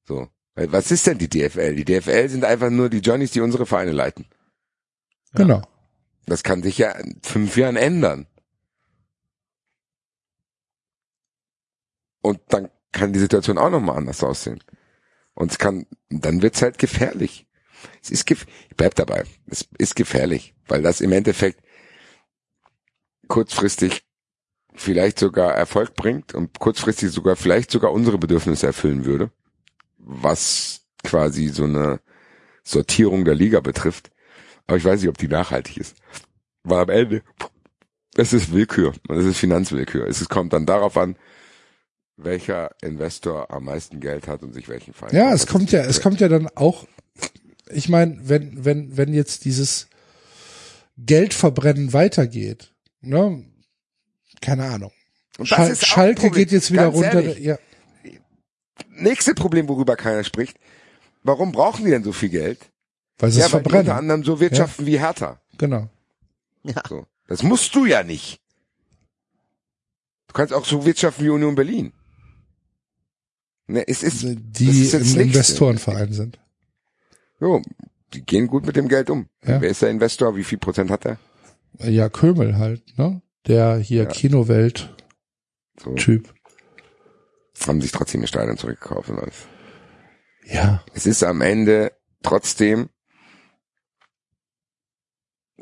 So. 0.06 0.28
Was 0.56 0.92
ist 0.92 1.08
denn 1.08 1.18
die 1.18 1.30
DFL? 1.30 1.76
Die 1.76 1.86
DFL 1.86 2.28
sind 2.28 2.44
einfach 2.44 2.70
nur 2.70 2.90
die 2.90 3.00
Johnnies, 3.00 3.32
die 3.32 3.40
unsere 3.40 3.66
Vereine 3.66 3.92
leiten. 3.92 4.28
Genau. 5.34 5.62
Das 6.26 6.44
kann 6.44 6.64
sich 6.64 6.78
ja 6.78 6.92
in 6.92 7.20
fünf 7.24 7.56
Jahren 7.56 7.78
ändern. 7.78 8.28
Und 12.22 12.42
dann 12.50 12.70
kann 12.92 13.14
die 13.14 13.20
Situation 13.20 13.58
auch 13.58 13.70
nochmal 13.70 13.98
anders 13.98 14.24
aussehen. 14.24 14.62
Und 15.34 15.52
es 15.52 15.58
kann, 15.58 15.86
dann 16.10 16.42
wird's 16.42 16.62
halt 16.62 16.78
gefährlich. 16.78 17.48
Es 18.02 18.10
ist 18.12 18.26
gef 18.26 18.46
ich 18.70 18.76
bleib 18.78 18.96
dabei. 18.96 19.24
Es 19.48 19.68
ist 19.78 19.96
gefährlich, 19.96 20.54
weil 20.68 20.82
das 20.82 21.02
im 21.02 21.12
Endeffekt 21.12 21.62
kurzfristig 23.28 24.04
vielleicht 24.76 25.20
sogar 25.20 25.54
Erfolg 25.54 25.96
bringt 25.96 26.34
und 26.34 26.60
kurzfristig 26.60 27.12
sogar 27.12 27.36
vielleicht 27.36 27.72
sogar 27.72 27.92
unsere 27.92 28.18
Bedürfnisse 28.18 28.68
erfüllen 28.68 29.06
würde, 29.06 29.32
was 29.98 30.82
quasi 31.04 31.48
so 31.48 31.66
eine 31.66 32.00
Sortierung 32.64 33.26
der 33.26 33.36
Liga 33.36 33.60
betrifft. 33.60 34.12
Aber 34.68 34.78
ich 34.78 34.86
weiß 34.86 35.02
nicht, 35.02 35.10
ob 35.10 35.18
die 35.18 35.28
nachhaltig 35.28 35.78
ist. 35.78 35.96
Weil 36.64 36.80
am 36.84 36.90
Ende, 36.90 37.24
es 38.16 38.34
ist 38.34 38.52
Willkür 38.54 38.94
und 39.08 39.18
es 39.18 39.26
ist 39.26 39.38
Finanzwillkür. 39.38 40.08
Es 40.08 40.28
kommt 40.30 40.54
dann 40.54 40.66
darauf 40.66 40.98
an, 40.98 41.16
welcher 42.18 42.72
Investor 42.82 43.50
am 43.52 43.66
meisten 43.66 44.00
Geld 44.00 44.28
hat 44.28 44.44
und 44.44 44.54
sich 44.54 44.68
welchen 44.68 44.94
Verein. 44.94 45.16
Ja, 45.16 45.34
es 45.34 45.48
kommt 45.48 45.72
ja, 45.72 45.84
die- 45.84 45.90
es 45.90 46.02
kommt 46.02 46.20
ja 46.20 46.28
dann 46.28 46.48
auch, 46.56 46.86
ich 47.72 47.90
meine, 47.90 48.18
wenn, 48.28 48.66
wenn, 48.66 48.98
wenn 48.98 49.14
jetzt 49.14 49.46
dieses 49.46 49.88
Geldverbrennen 50.98 51.94
weitergeht, 51.94 52.74
ne, 53.02 53.46
keine 54.42 54.66
Ahnung. 54.66 54.92
Und 55.38 55.50
das 55.52 55.58
Schal 55.58 55.72
ist 55.72 55.86
Schalke 55.86 56.32
geht 56.32 56.52
jetzt 56.52 56.72
wieder 56.72 56.84
Ganz 56.92 56.96
runter. 56.96 57.24
ehrlich, 57.24 57.40
Ja, 57.40 57.58
nächste 58.90 59.34
Problem, 59.34 59.68
worüber 59.70 59.96
keiner 59.96 60.24
spricht. 60.24 60.58
Warum 61.24 61.52
brauchen 61.52 61.86
die 61.86 61.92
denn 61.92 62.04
so 62.04 62.12
viel 62.14 62.30
Geld? 62.30 62.60
weil 63.22 63.32
sie 63.32 63.40
ja, 63.42 63.48
es 63.48 63.54
weil 63.54 63.62
die 63.62 63.66
unter 63.68 63.76
verbrennen. 63.78 63.98
anderem 64.00 64.24
so 64.24 64.40
wirtschaften 64.40 64.86
wie 64.86 64.98
Hertha. 64.98 65.42
Genau. 65.58 65.90
So. 66.88 67.06
Das 67.28 67.44
musst 67.44 67.76
du 67.76 67.86
ja 67.86 68.02
nicht. 68.04 68.40
Du 70.28 70.34
kannst 70.34 70.54
auch 70.54 70.64
so 70.66 70.86
wirtschaften 70.86 71.26
wie 71.26 71.30
Union 71.30 71.56
Berlin. 71.56 71.92
Ne, 73.68 73.86
es 73.88 74.04
ist, 74.04 74.24
das 74.24 74.36
Die 74.38 74.84
ist 74.84 74.94
jetzt 74.94 75.16
im. 75.16 75.22
Investorenverein 75.22 76.14
sind. 76.14 76.40
Jo, 77.40 77.62
die 78.14 78.26
gehen 78.26 78.48
gut 78.48 78.66
mit 78.66 78.76
dem 78.76 78.88
Geld 78.88 79.10
um. 79.10 79.30
Ja. 79.46 79.62
Wer 79.62 79.70
ist 79.70 79.82
der 79.82 79.90
Investor? 79.90 80.36
Wie 80.36 80.44
viel 80.44 80.58
Prozent 80.58 80.92
hat 80.92 81.06
er? 81.06 81.18
Ja, 81.80 82.10
Kömel 82.10 82.58
halt, 82.58 82.98
ne? 82.98 83.22
Der 83.48 83.78
hier 83.78 84.04
Ja. 84.04 84.10
Kinowelt-Typ. 84.10 86.34
So, 87.54 87.68
haben 87.68 87.82
sich 87.82 87.92
trotzdem 87.92 88.22
ihr 88.22 88.28
Stadion 88.28 88.58
zurückgekauft 88.58 89.10
und 89.10 89.20
alles. 89.20 89.48
Ja. 90.46 90.84
Es 90.94 91.06
ist 91.06 91.24
am 91.24 91.42
Ende 91.42 91.92
trotzdem 92.24 92.90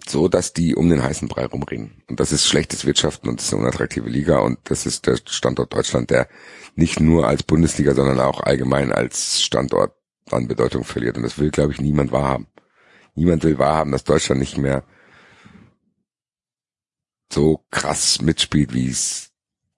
so, 0.07 0.27
dass 0.27 0.53
die 0.53 0.75
um 0.75 0.89
den 0.89 1.01
heißen 1.03 1.27
Brei 1.27 1.45
rumringen. 1.45 2.03
Und 2.07 2.19
das 2.19 2.31
ist 2.31 2.47
schlechtes 2.47 2.85
Wirtschaften 2.85 3.27
und 3.29 3.39
das 3.39 3.47
ist 3.47 3.53
eine 3.53 3.63
unattraktive 3.63 4.09
Liga 4.09 4.39
und 4.39 4.59
das 4.65 4.85
ist 4.85 5.07
der 5.07 5.17
Standort 5.25 5.73
Deutschland, 5.73 6.09
der 6.11 6.27
nicht 6.75 6.99
nur 6.99 7.27
als 7.27 7.41
Bundesliga, 7.43 7.95
sondern 7.95 8.19
auch 8.19 8.41
allgemein 8.41 8.91
als 8.91 9.41
Standort 9.41 9.93
an 10.31 10.47
Bedeutung 10.47 10.83
verliert. 10.83 11.17
Und 11.17 11.23
das 11.23 11.37
will, 11.37 11.51
glaube 11.51 11.73
ich, 11.73 11.81
niemand 11.81 12.11
wahrhaben. 12.11 12.47
Niemand 13.15 13.43
will 13.43 13.57
wahrhaben, 13.57 13.91
dass 13.91 14.03
Deutschland 14.03 14.39
nicht 14.39 14.57
mehr 14.57 14.83
so 17.31 17.65
krass 17.71 18.21
mitspielt, 18.21 18.73
wie 18.73 18.89
es 18.89 19.31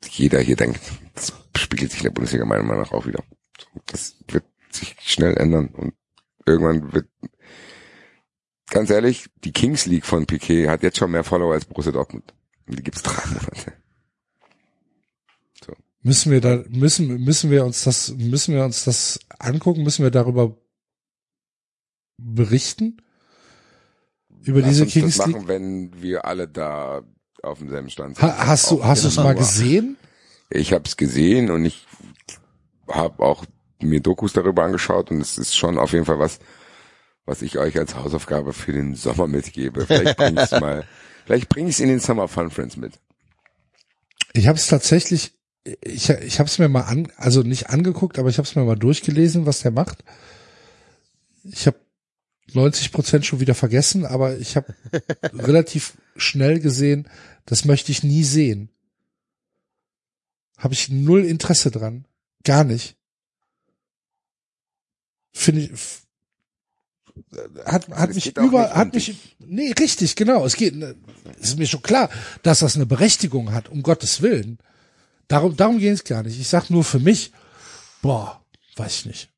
jeder 0.10 0.40
hier 0.40 0.56
denkt. 0.56 0.82
Das 1.16 1.34
spiegelt 1.56 1.92
sich 1.92 2.02
in 2.02 2.06
der 2.06 2.12
Bundesliga 2.12 2.46
meiner 2.46 2.64
Meinung 2.64 2.84
nach 2.84 2.92
auch 2.92 3.06
wieder. 3.06 3.24
Das 3.88 4.18
wird 4.28 4.46
sich 4.72 4.96
schnell 5.00 5.36
ändern 5.38 5.70
und 5.70 5.94
irgendwann 6.46 6.94
wird 6.94 7.10
ganz 8.70 8.90
ehrlich, 8.90 9.30
die 9.44 9.52
Kings 9.52 9.86
League 9.86 10.06
von 10.06 10.26
Piquet 10.26 10.68
hat 10.68 10.84
jetzt 10.84 10.98
schon 10.98 11.12
mehr 11.12 11.24
Follower 11.24 11.54
als 11.54 11.66
Borussia 11.66 11.92
Dortmund. 11.92 12.34
Und 12.68 12.78
die 12.78 12.84
gibt's 12.84 13.04
drei 13.04 13.26
Monate. 13.28 13.74
Müssen 16.02 16.32
wir 16.32 16.40
da, 16.42 16.64
müssen, 16.70 17.08
müssen 17.24 17.52
wir 17.52 17.66
uns 17.66 17.84
das, 17.84 18.14
müssen 18.16 18.56
wir 18.56 18.64
uns 18.64 18.86
das 18.86 19.20
angucken? 19.38 19.84
Müssen 19.84 20.04
wir 20.04 20.12
darüber 20.12 20.56
berichten? 22.18 23.02
Über 24.44 24.62
Lass 24.62 24.70
diese 24.70 24.84
uns 24.84 24.94
Kings 24.94 25.18
das 25.18 25.26
League? 25.28 25.36
machen, 25.36 25.48
wenn 25.48 26.02
wir 26.02 26.26
alle 26.26 26.48
da 26.48 27.04
auf 27.44 27.60
demselben 27.60 27.90
Stand 27.90 28.18
sind. 28.18 28.28
Ha, 28.28 28.48
hast 28.48 28.72
du, 28.72 28.84
hast 28.84 29.04
du 29.04 29.10
es 29.10 29.18
mal 29.18 29.36
gesehen? 29.36 29.98
Ich 30.50 30.74
habe 30.74 30.86
es 30.86 30.98
gesehen 30.98 31.52
und 31.52 31.66
ich 31.66 31.86
habe 32.88 33.24
auch 33.24 33.46
mir 33.82 34.02
Dokus 34.02 34.34
darüber 34.34 34.64
angeschaut 34.64 35.12
und 35.12 35.22
es 35.22 35.38
ist 35.38 35.56
schon 35.56 35.78
auf 35.78 35.94
jeden 35.94 36.06
Fall 36.06 36.20
was, 36.20 36.40
was 37.26 37.42
ich 37.42 37.58
euch 37.58 37.78
als 37.78 37.96
Hausaufgabe 37.96 38.54
für 38.54 38.72
den 38.74 38.96
Sommer 38.96 39.28
mitgebe. 39.28 39.86
Vielleicht 39.86 40.18
bring 40.18 40.38
ich's 40.38 40.52
mal, 40.60 40.86
vielleicht 41.26 41.50
bring 41.50 41.68
ich's 41.68 41.80
in 41.80 41.90
den 41.90 42.00
Summer 42.00 42.28
Fun 42.28 42.50
Friends 42.50 42.78
mit. 42.78 42.94
Ich 44.34 44.48
habe 44.48 44.58
es 44.58 44.68
tatsächlich, 44.68 45.34
ich, 45.64 46.10
ich 46.10 46.40
habe 46.40 46.48
es 46.48 46.60
mir 46.60 46.70
mal 46.70 46.82
an, 46.82 47.12
also 47.18 47.42
nicht 47.42 47.70
angeguckt, 47.70 48.18
aber 48.18 48.30
ich 48.30 48.38
habe 48.38 48.48
es 48.48 48.56
mir 48.56 48.64
mal 48.64 48.78
durchgelesen, 48.78 49.46
was 49.46 49.60
der 49.62 49.72
macht. 49.72 50.04
Ich 51.44 51.68
habe 51.68 51.78
90 52.54 52.92
Prozent 52.92 53.26
schon 53.26 53.40
wieder 53.40 53.56
vergessen, 53.56 54.06
aber 54.06 54.38
ich 54.38 54.56
habe 54.56 54.74
relativ 55.34 55.98
schnell 56.16 56.60
gesehen, 56.60 57.08
das 57.46 57.66
möchte 57.66 57.92
ich 57.92 58.04
nie 58.04 58.24
sehen. 58.24 58.70
Habe 60.58 60.74
ich 60.74 60.90
null 60.90 61.24
Interesse 61.24 61.72
dran, 61.72 62.06
gar 62.44 62.64
nicht. 62.64 62.98
Finde 65.32 65.62
ich 65.62 65.72
hat 67.66 67.90
hat 67.90 68.10
Es 68.10 68.16
mich 68.16 68.38
über 68.38 68.74
hat 68.74 68.94
mich 68.94 69.36
nee 69.40 69.74
richtig 69.78 70.16
genau 70.16 70.46
es 70.46 70.56
geht 70.56 70.74
ist 71.40 71.60
mir 71.60 71.68
schon 71.68 71.82
klar 71.82 72.10
dass 72.44 72.60
das 72.60 72.76
eine 72.76 72.86
Berechtigung 72.86 73.52
hat 73.52 73.70
um 73.70 73.84
Gottes 73.84 74.22
willen 74.22 74.58
darum 75.30 75.56
darum 75.56 75.80
geht 75.80 75.94
es 75.94 76.04
gar 76.04 76.24
nicht 76.24 76.38
ich 76.38 76.50
sag 76.50 76.70
nur 76.70 76.84
für 76.84 77.00
mich 77.00 77.32
boah 78.02 78.44
weiß 78.76 79.00
ich 79.00 79.06
nicht 79.06 79.30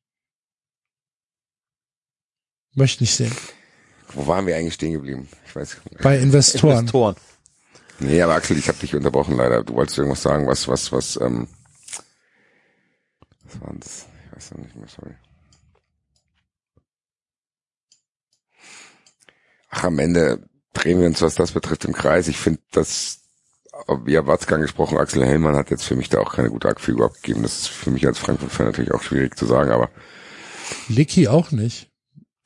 möchte 2.74 3.04
nicht 3.04 3.14
sehen 3.14 3.34
Wo 4.14 4.26
waren 4.26 4.46
wir 4.46 4.56
eigentlich 4.56 4.74
stehen 4.74 4.92
geblieben? 4.92 5.28
Ich 5.46 5.54
weiß. 5.56 5.76
bei 6.02 6.18
Investoren 6.18 6.80
Investoren. 6.80 7.16
Nee, 8.02 8.20
aber 8.20 8.34
Axel, 8.34 8.58
ich 8.58 8.68
habe 8.68 8.78
dich 8.78 8.94
unterbrochen 8.94 9.36
leider. 9.36 9.62
Du 9.62 9.74
wolltest 9.74 9.98
irgendwas 9.98 10.22
sagen, 10.22 10.46
was, 10.46 10.66
was, 10.66 10.90
was, 10.92 11.16
ähm, 11.20 11.46
was 13.44 13.60
war 13.60 13.74
das? 13.78 14.06
Ich 14.26 14.36
weiß 14.36 14.50
noch 14.52 14.58
nicht 14.58 14.76
mehr, 14.76 14.88
sorry. 14.88 15.14
Ach, 19.68 19.84
am 19.84 19.98
Ende 19.98 20.48
drehen 20.72 21.00
wir 21.00 21.06
uns, 21.06 21.22
was 21.22 21.36
das 21.36 21.52
betrifft, 21.52 21.84
im 21.84 21.92
Kreis. 21.92 22.28
Ich 22.28 22.38
finde, 22.38 22.60
dass, 22.72 23.20
ja 24.06 24.26
Watzke 24.26 24.54
angesprochen, 24.54 24.98
Axel 24.98 25.24
Hellmann 25.24 25.56
hat 25.56 25.70
jetzt 25.70 25.84
für 25.84 25.96
mich 25.96 26.08
da 26.08 26.20
auch 26.20 26.34
keine 26.34 26.50
gute 26.50 26.68
Abfügung 26.68 27.04
abgegeben. 27.04 27.42
Das 27.42 27.60
ist 27.60 27.68
für 27.68 27.90
mich 27.90 28.06
als 28.06 28.18
Frankfurt-Fan 28.18 28.66
natürlich 28.66 28.92
auch 28.92 29.02
schwierig 29.02 29.36
zu 29.36 29.46
sagen, 29.46 29.70
aber 29.70 29.90
Licky 30.88 31.28
auch 31.28 31.50
nicht. 31.50 31.88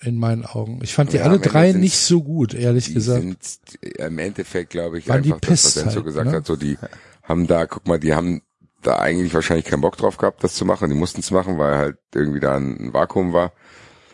In 0.02 0.18
meinen 0.18 0.44
Augen. 0.44 0.80
Ich 0.82 0.92
fand 0.92 1.12
die 1.12 1.16
Ja, 1.16 1.24
alle 1.24 1.38
drei 1.38 1.72
nicht 1.72 1.96
so 1.96 2.22
gut, 2.22 2.52
ehrlich 2.52 2.84
die 2.86 2.94
gesagt. 2.94 3.22
sind 3.22 3.98
im 3.98 4.18
Endeffekt, 4.18 4.68
glaube 4.70 4.98
ich, 4.98 5.08
Waren 5.08 5.24
einfach 5.24 5.40
das, 5.40 5.64
was 5.64 5.76
Enzo 5.78 5.96
halt, 5.96 6.04
gesagt 6.04 6.30
ne? 6.30 6.36
hat. 6.36 6.46
So, 6.46 6.56
die 6.56 6.76
haben 7.22 7.46
da, 7.46 7.66
guck 7.66 7.88
mal, 7.88 7.98
die 7.98 8.12
haben 8.14 8.42
da 8.82 8.98
eigentlich 8.98 9.32
wahrscheinlich 9.32 9.64
keinen 9.64 9.80
Bock 9.80 9.96
drauf 9.96 10.18
gehabt, 10.18 10.44
das 10.44 10.54
zu 10.54 10.66
machen. 10.66 10.90
Die 10.90 10.94
mussten 10.94 11.20
es 11.20 11.30
machen, 11.30 11.58
weil 11.58 11.76
halt 11.76 11.96
irgendwie 12.14 12.40
da 12.40 12.56
ein 12.56 12.92
Vakuum 12.92 13.32
war. 13.32 13.52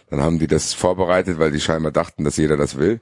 Dann 0.09 0.23
haben 0.23 0.39
die 0.39 0.47
das 0.47 0.73
vorbereitet, 0.73 1.41
weil 1.41 1.51
die 1.51 1.61
scheinbar 1.61 1.91
dachten, 1.91 2.23
dass 2.23 2.37
jeder 2.37 2.57
das 2.57 2.79
will. 2.79 3.01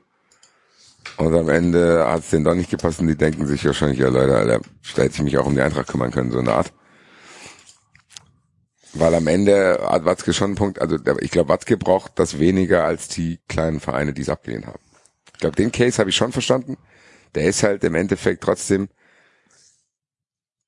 Und 1.17 1.35
am 1.35 1.49
Ende 1.49 2.07
hat 2.07 2.21
es 2.21 2.31
denen 2.31 2.45
doch 2.45 2.55
nicht 2.55 2.71
gepasst 2.71 3.01
und 3.01 3.07
die 3.07 3.17
denken 3.17 3.47
sich 3.47 3.65
wahrscheinlich, 3.65 3.99
ja 3.99 4.09
Leute, 4.09 4.37
Alter, 4.37 4.61
da 4.97 5.03
hätte 5.03 5.15
ich 5.15 5.23
mich 5.23 5.37
auch 5.39 5.47
um 5.47 5.55
die 5.55 5.61
Eintracht 5.61 5.89
kümmern 5.89 6.11
können, 6.11 6.31
so 6.31 6.39
eine 6.39 6.53
Art. 6.53 6.73
Weil 8.93 9.15
am 9.15 9.27
Ende 9.27 9.87
hat 9.89 10.05
Watzke 10.05 10.33
schon 10.33 10.49
einen 10.49 10.55
Punkt, 10.57 10.81
also 10.81 10.97
ich 11.21 11.31
glaube, 11.31 11.51
Watzke 11.51 11.77
braucht 11.77 12.19
das 12.19 12.39
weniger 12.39 12.85
als 12.85 13.09
die 13.09 13.39
kleinen 13.49 13.81
Vereine, 13.81 14.13
die 14.13 14.23
es 14.23 14.29
abgelehnt 14.29 14.67
haben. 14.67 14.81
Ich 15.35 15.41
glaube, 15.41 15.57
den 15.57 15.73
Case 15.73 15.99
habe 15.99 16.11
ich 16.11 16.17
schon 16.17 16.33
verstanden. 16.33 16.77
Der 17.35 17.45
ist 17.45 17.63
halt 17.63 17.85
im 17.85 17.95
Endeffekt 17.95 18.43
trotzdem 18.43 18.89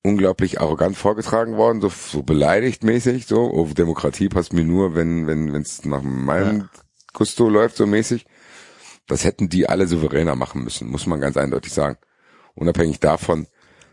unglaublich 0.03 0.59
arrogant 0.59 0.97
vorgetragen 0.97 1.57
worden, 1.57 1.81
so, 1.81 1.89
so 1.89 2.23
beleidigt 2.23 2.83
mäßig, 2.83 3.25
so, 3.25 3.51
oh, 3.51 3.65
Demokratie 3.67 4.29
passt 4.29 4.53
mir 4.53 4.65
nur, 4.65 4.95
wenn 4.95 5.27
wenn 5.27 5.53
wenn 5.53 5.61
es 5.61 5.85
nach 5.85 6.01
meinem 6.01 6.69
Gusto 7.13 7.49
läuft, 7.49 7.77
so 7.77 7.87
mäßig. 7.87 8.25
Das 9.07 9.25
hätten 9.25 9.49
die 9.49 9.67
alle 9.67 9.87
souveräner 9.87 10.35
machen 10.35 10.63
müssen, 10.63 10.89
muss 10.89 11.05
man 11.07 11.19
ganz 11.19 11.37
eindeutig 11.37 11.73
sagen. 11.73 11.97
Unabhängig 12.55 12.99
davon, 12.99 13.47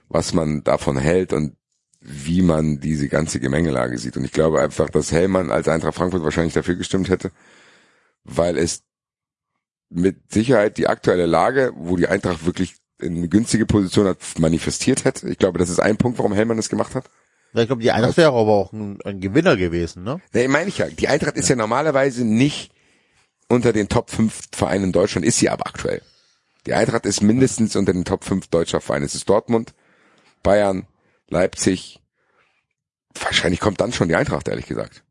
was 0.08 0.34
man 0.34 0.62
davon 0.62 0.97
hält 0.98 1.32
und 1.32 1.56
wie 2.00 2.42
man 2.42 2.80
diese 2.80 3.08
ganze 3.08 3.40
Gemengelage 3.40 3.98
sieht. 3.98 4.16
Und 4.16 4.24
ich 4.24 4.32
glaube 4.32 4.60
einfach, 4.60 4.89
dass 4.89 5.12
Hellmann 5.12 5.50
als 5.50 5.68
Eintracht 5.68 5.94
Frankfurt 5.94 6.22
wahrscheinlich 6.22 6.55
dafür 6.55 6.76
gestimmt 6.76 7.08
hätte, 7.10 7.30
weil 8.24 8.56
es 8.56 8.82
mit 9.90 10.32
Sicherheit 10.32 10.78
die 10.78 10.86
aktuelle 10.86 11.26
Lage, 11.26 11.72
wo 11.74 11.97
die 11.97 12.06
Eintracht 12.06 12.47
wirklich 12.47 12.76
eine 13.02 13.28
günstige 13.28 13.66
Position 13.66 14.06
hat, 14.06 14.18
manifestiert 14.39 15.05
hätte. 15.05 15.28
Ich 15.28 15.39
glaube, 15.39 15.58
das 15.58 15.70
ist 15.70 15.80
ein 15.80 15.97
Punkt, 15.97 16.18
warum 16.18 16.32
Hellmann 16.32 16.56
das 16.56 16.68
gemacht 16.68 16.94
hat. 16.94 17.10
Ja, 17.52 17.62
Ich 17.62 17.66
glaube, 17.66 17.82
die 17.82 17.90
Eintracht 17.90 18.16
wäre 18.16 18.30
aber 18.30 18.52
auch 18.52 18.72
ein, 18.72 19.00
ein 19.02 19.20
Gewinner 19.20 19.56
gewesen, 19.56 20.05
ne? 20.05 20.20
Nee, 20.32 20.48
meine 20.48 20.68
ich 20.68 20.78
ja. 20.78 20.86
Die 20.86 21.08
Eintracht 21.08 21.36
ist 21.36 21.48
ja 21.48 21.56
normalerweise 21.56 22.24
nicht 22.24 22.72
unter 23.51 23.73
den 23.73 23.89
Top 23.89 24.11
5 24.11 24.43
Vereinen 24.53 24.85
in 24.85 24.93
Deutschland, 24.93 25.27
ist 25.27 25.39
sie 25.39 25.51
aber 25.51 25.67
aktuell. 25.67 26.03
Die 26.67 26.75
Eintracht 26.75 27.05
ist 27.05 27.20
mindestens 27.20 27.75
unter 27.75 27.93
den 27.93 28.05
Top 28.05 28.25
5 28.25 28.47
deutscher 28.47 28.81
Vereine. 28.81 29.07
Es 29.07 29.15
ist 29.15 29.29
Dortmund, 29.29 29.75
Bayern, 30.43 30.87
Leipzig. 31.29 32.01
Wahrscheinlich 33.15 33.61
kommt 33.61 33.81
dann 33.81 33.93
schon 33.93 34.09
die 34.09 34.15
Eintracht, 34.15 34.47
ehrlich 34.49 34.67
gesagt. 34.67 35.03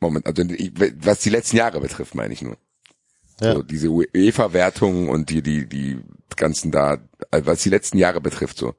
Moment, 0.00 0.26
also 0.26 0.42
was 0.96 1.20
die 1.20 1.30
letzten 1.30 1.56
Jahre 1.56 1.80
betrifft, 1.80 2.14
meine 2.14 2.34
ich 2.34 2.42
nur. 2.42 2.58
Ja. 3.40 3.54
So, 3.54 3.62
diese 3.62 3.88
UEFA-Wertungen 3.88 5.08
und 5.08 5.30
die, 5.30 5.42
die, 5.42 5.66
die 5.66 6.00
ganzen 6.36 6.72
da, 6.72 6.98
also 7.30 7.46
was 7.46 7.62
die 7.62 7.70
letzten 7.70 7.98
Jahre 7.98 8.20
betrifft, 8.20 8.58
so. 8.58 8.74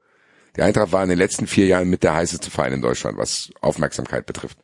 Die 0.56 0.62
Eintracht 0.62 0.92
war 0.92 1.02
in 1.02 1.10
den 1.10 1.18
letzten 1.18 1.48
vier 1.48 1.66
Jahren 1.66 1.90
mit 1.90 2.04
der 2.04 2.14
heißeste 2.14 2.52
Verein 2.52 2.74
in 2.74 2.82
Deutschland, 2.82 3.18
was 3.18 3.50
Aufmerksamkeit 3.62 4.28
betrifft. 4.28 4.60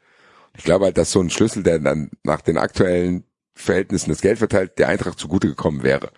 Ich 0.56 0.64
glaube 0.64 0.86
halt, 0.86 0.98
dass 0.98 1.12
so 1.12 1.22
ein 1.22 1.32
Schlüssel, 1.32 1.64
der 1.64 1.80
dann 1.80 2.12
nach 2.24 2.42
den 2.42 2.58
aktuellen 2.58 3.24
Verhältnissen 3.60 4.10
das 4.10 4.22
Geld 4.22 4.38
verteilt, 4.38 4.80
der 4.80 4.88
Eintracht 4.88 5.20
zugute 5.20 5.48
gekommen 5.48 5.84
wäre. 5.84 6.12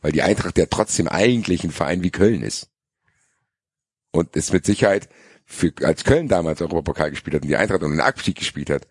Weil 0.00 0.12
die 0.12 0.22
Eintracht 0.22 0.56
ja 0.58 0.66
trotzdem 0.66 1.08
eigentlich 1.08 1.64
ein 1.64 1.70
Verein 1.70 2.02
wie 2.02 2.10
Köln 2.10 2.42
ist. 2.42 2.68
Und 4.12 4.36
es 4.36 4.52
mit 4.52 4.64
Sicherheit, 4.64 5.08
für, 5.44 5.72
als 5.82 6.04
Köln 6.04 6.28
damals 6.28 6.60
Europapokal 6.62 7.10
gespielt 7.10 7.34
hat 7.34 7.42
und 7.42 7.48
die 7.48 7.56
Eintracht 7.56 7.82
um 7.82 7.90
den 7.90 8.00
Abstieg 8.00 8.36
gespielt 8.36 8.70
hat, 8.70 8.86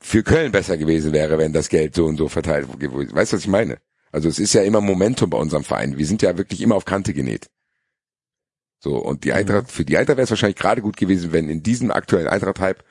für 0.00 0.22
Köln 0.22 0.50
besser 0.50 0.76
gewesen 0.76 1.12
wäre, 1.12 1.38
wenn 1.38 1.52
das 1.52 1.68
Geld 1.68 1.94
so 1.94 2.06
und 2.06 2.16
so 2.16 2.28
verteilt 2.28 2.68
wurde. 2.68 2.90
Weißt 3.14 3.32
du, 3.32 3.36
was 3.36 3.42
ich 3.44 3.48
meine? 3.48 3.78
Also 4.10 4.28
es 4.28 4.38
ist 4.38 4.54
ja 4.54 4.62
immer 4.62 4.80
Momentum 4.80 5.30
bei 5.30 5.38
unserem 5.38 5.64
Verein. 5.64 5.98
Wir 5.98 6.06
sind 6.06 6.22
ja 6.22 6.36
wirklich 6.38 6.60
immer 6.60 6.74
auf 6.74 6.84
Kante 6.84 7.14
genäht. 7.14 7.50
So, 8.78 8.96
und 8.96 9.24
die 9.24 9.32
Eintracht, 9.32 9.70
für 9.70 9.84
die 9.84 9.96
Eintracht 9.96 10.16
wäre 10.16 10.24
es 10.24 10.30
wahrscheinlich 10.30 10.58
gerade 10.58 10.82
gut 10.82 10.96
gewesen, 10.96 11.32
wenn 11.32 11.48
in 11.48 11.62
diesem 11.62 11.90
aktuellen 11.90 12.28
Eintracht-Hype 12.28 12.84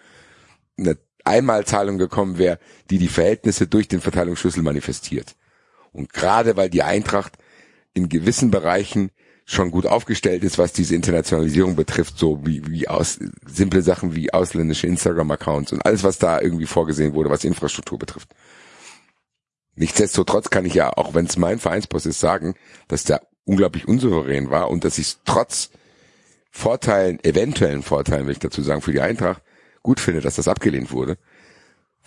eine 0.78 0.98
Einmalzahlung 1.24 1.98
gekommen 1.98 2.38
wäre, 2.38 2.60
die 2.90 2.98
die 2.98 3.08
Verhältnisse 3.08 3.68
durch 3.68 3.88
den 3.88 4.02
Verteilungsschlüssel 4.02 4.64
manifestiert. 4.64 5.36
Und 5.92 6.12
gerade 6.12 6.58
weil 6.58 6.70
die 6.70 6.84
Eintracht 6.84 7.34
in 7.94 8.10
gewissen 8.10 8.52
Bereichen 8.52 9.12
schon 9.46 9.72
gut 9.72 9.86
aufgestellt 9.86 10.44
ist, 10.44 10.58
was 10.58 10.74
diese 10.74 10.96
Internationalisierung 10.96 11.76
betrifft, 11.76 12.18
so 12.18 12.46
wie, 12.46 12.66
wie 12.70 12.88
aus, 12.88 13.20
simple 13.46 13.82
Sachen 13.82 14.16
wie 14.16 14.34
ausländische 14.34 14.88
Instagram-Accounts 14.88 15.74
und 15.74 15.86
alles, 15.86 16.04
was 16.04 16.18
da 16.18 16.40
irgendwie 16.40 16.66
vorgesehen 16.66 17.14
wurde, 17.14 17.30
was 17.30 17.44
Infrastruktur 17.44 18.00
betrifft. 18.00 18.30
Nichtsdestotrotz 19.76 20.50
kann 20.50 20.66
ich 20.66 20.76
ja, 20.76 20.94
auch 20.94 21.14
wenn 21.14 21.26
es 21.26 21.38
mein 21.38 21.60
Vereinsboss 21.60 22.06
ist, 22.06 22.20
sagen, 22.20 22.56
dass 22.88 23.04
der 23.04 23.22
unglaublich 23.46 23.88
unsouverän 23.88 24.50
war 24.50 24.70
und 24.70 24.86
dass 24.86 24.98
ich 24.98 25.08
es 25.08 25.20
trotz 25.26 25.72
Vorteilen, 26.52 27.22
eventuellen 27.24 27.82
Vorteilen, 27.82 28.28
will 28.28 28.34
ich 28.34 28.40
dazu 28.40 28.62
sagen, 28.62 28.82
für 28.82 28.92
die 28.92 29.02
Eintracht 29.02 29.42
gut 29.84 30.00
finde, 30.00 30.22
dass 30.22 30.36
das 30.36 30.48
abgelehnt 30.48 30.92
wurde, 30.92 31.18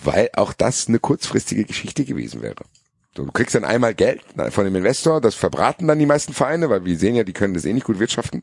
weil 0.03 0.31
auch 0.35 0.53
das 0.53 0.89
eine 0.89 0.99
kurzfristige 0.99 1.65
Geschichte 1.65 2.05
gewesen 2.05 2.43
wäre. 2.43 2.65
Du 3.15 3.25
kriegst 3.31 3.55
dann 3.55 3.65
einmal 3.65 3.95
Geld 3.95 4.23
von 4.51 4.65
dem 4.65 4.77
Investor, 4.77 5.21
das 5.21 5.35
verbraten 5.35 5.87
dann 5.87 5.99
die 5.99 6.07
meisten 6.07 6.35
Vereine, 6.35 6.69
weil 6.69 6.85
wir 6.85 6.99
sehen 6.99 7.15
ja, 7.15 7.25
die 7.25 7.33
können 7.33 7.55
das 7.55 7.65
eh 7.65 7.73
nicht 7.73 7.87
gut 7.87 7.99
wirtschaften. 7.99 8.43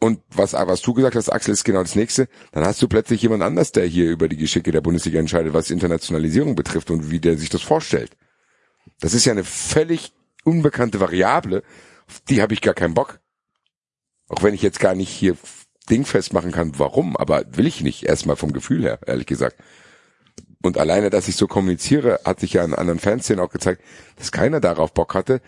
Und 0.00 0.20
was, 0.28 0.52
was 0.52 0.82
du 0.82 0.92
gesagt 0.92 1.16
hast, 1.16 1.30
Axel, 1.30 1.54
ist 1.54 1.64
genau 1.64 1.80
das 1.80 1.94
nächste. 1.94 2.28
Dann 2.52 2.66
hast 2.66 2.82
du 2.82 2.88
plötzlich 2.88 3.22
jemand 3.22 3.42
anders, 3.42 3.72
der 3.72 3.86
hier 3.86 4.10
über 4.10 4.28
die 4.28 4.36
Geschicke 4.36 4.70
der 4.70 4.82
Bundesliga 4.82 5.18
entscheidet, 5.18 5.54
was 5.54 5.70
Internationalisierung 5.70 6.54
betrifft 6.56 6.90
und 6.90 7.10
wie 7.10 7.20
der 7.20 7.38
sich 7.38 7.48
das 7.48 7.62
vorstellt. 7.62 8.14
Das 9.00 9.14
ist 9.14 9.24
ja 9.24 9.32
eine 9.32 9.44
völlig 9.44 10.12
unbekannte 10.44 11.00
Variable, 11.00 11.62
auf 12.06 12.20
die 12.28 12.42
habe 12.42 12.52
ich 12.52 12.60
gar 12.60 12.74
keinen 12.74 12.92
Bock. 12.92 13.18
Auch 14.28 14.42
wenn 14.42 14.52
ich 14.52 14.60
jetzt 14.60 14.78
gar 14.78 14.94
nicht 14.94 15.08
hier 15.08 15.38
dingfest 15.90 16.32
machen 16.32 16.52
kann, 16.52 16.78
warum, 16.78 17.16
aber 17.16 17.44
will 17.50 17.66
ich 17.66 17.82
nicht, 17.82 18.04
erstmal 18.04 18.36
vom 18.36 18.52
Gefühl 18.52 18.82
her, 18.82 18.98
ehrlich 19.06 19.26
gesagt. 19.26 19.56
Und 20.62 20.78
alleine, 20.78 21.10
dass 21.10 21.28
ich 21.28 21.36
so 21.36 21.46
kommuniziere, 21.46 22.20
hat 22.24 22.40
sich 22.40 22.54
ja 22.54 22.64
in 22.64 22.74
anderen 22.74 22.98
Fanszenen 22.98 23.44
auch 23.44 23.50
gezeigt, 23.50 23.82
dass 24.16 24.32
keiner 24.32 24.60
darauf 24.60 24.94
Bock 24.94 25.14
hatte. 25.14 25.42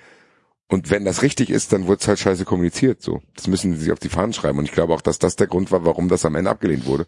Und 0.69 0.91
wenn 0.91 1.05
das 1.05 1.23
richtig 1.23 1.49
ist, 1.49 1.73
dann 1.73 1.87
wurde 1.87 2.01
es 2.03 2.09
halt 2.09 2.19
scheiße 2.19 2.45
kommuniziert. 2.45 3.01
So, 3.01 3.23
das 3.35 3.47
müssen 3.47 3.73
sie 3.73 3.81
sich 3.81 3.93
auf 3.93 3.99
die 3.99 4.11
Fahnen 4.11 4.35
schreiben. 4.35 4.59
Und 4.59 4.67
ich 4.67 4.73
glaube 4.73 4.93
auch, 4.93 5.01
dass 5.01 5.19
das 5.19 5.37
der 5.37 5.47
Grund 5.47 5.73
war, 5.73 5.87
warum 5.87 6.09
das 6.09 6.27
am 6.27 6.35
Ende 6.35 6.51
abgelehnt 6.51 6.85
wurde, 6.87 7.07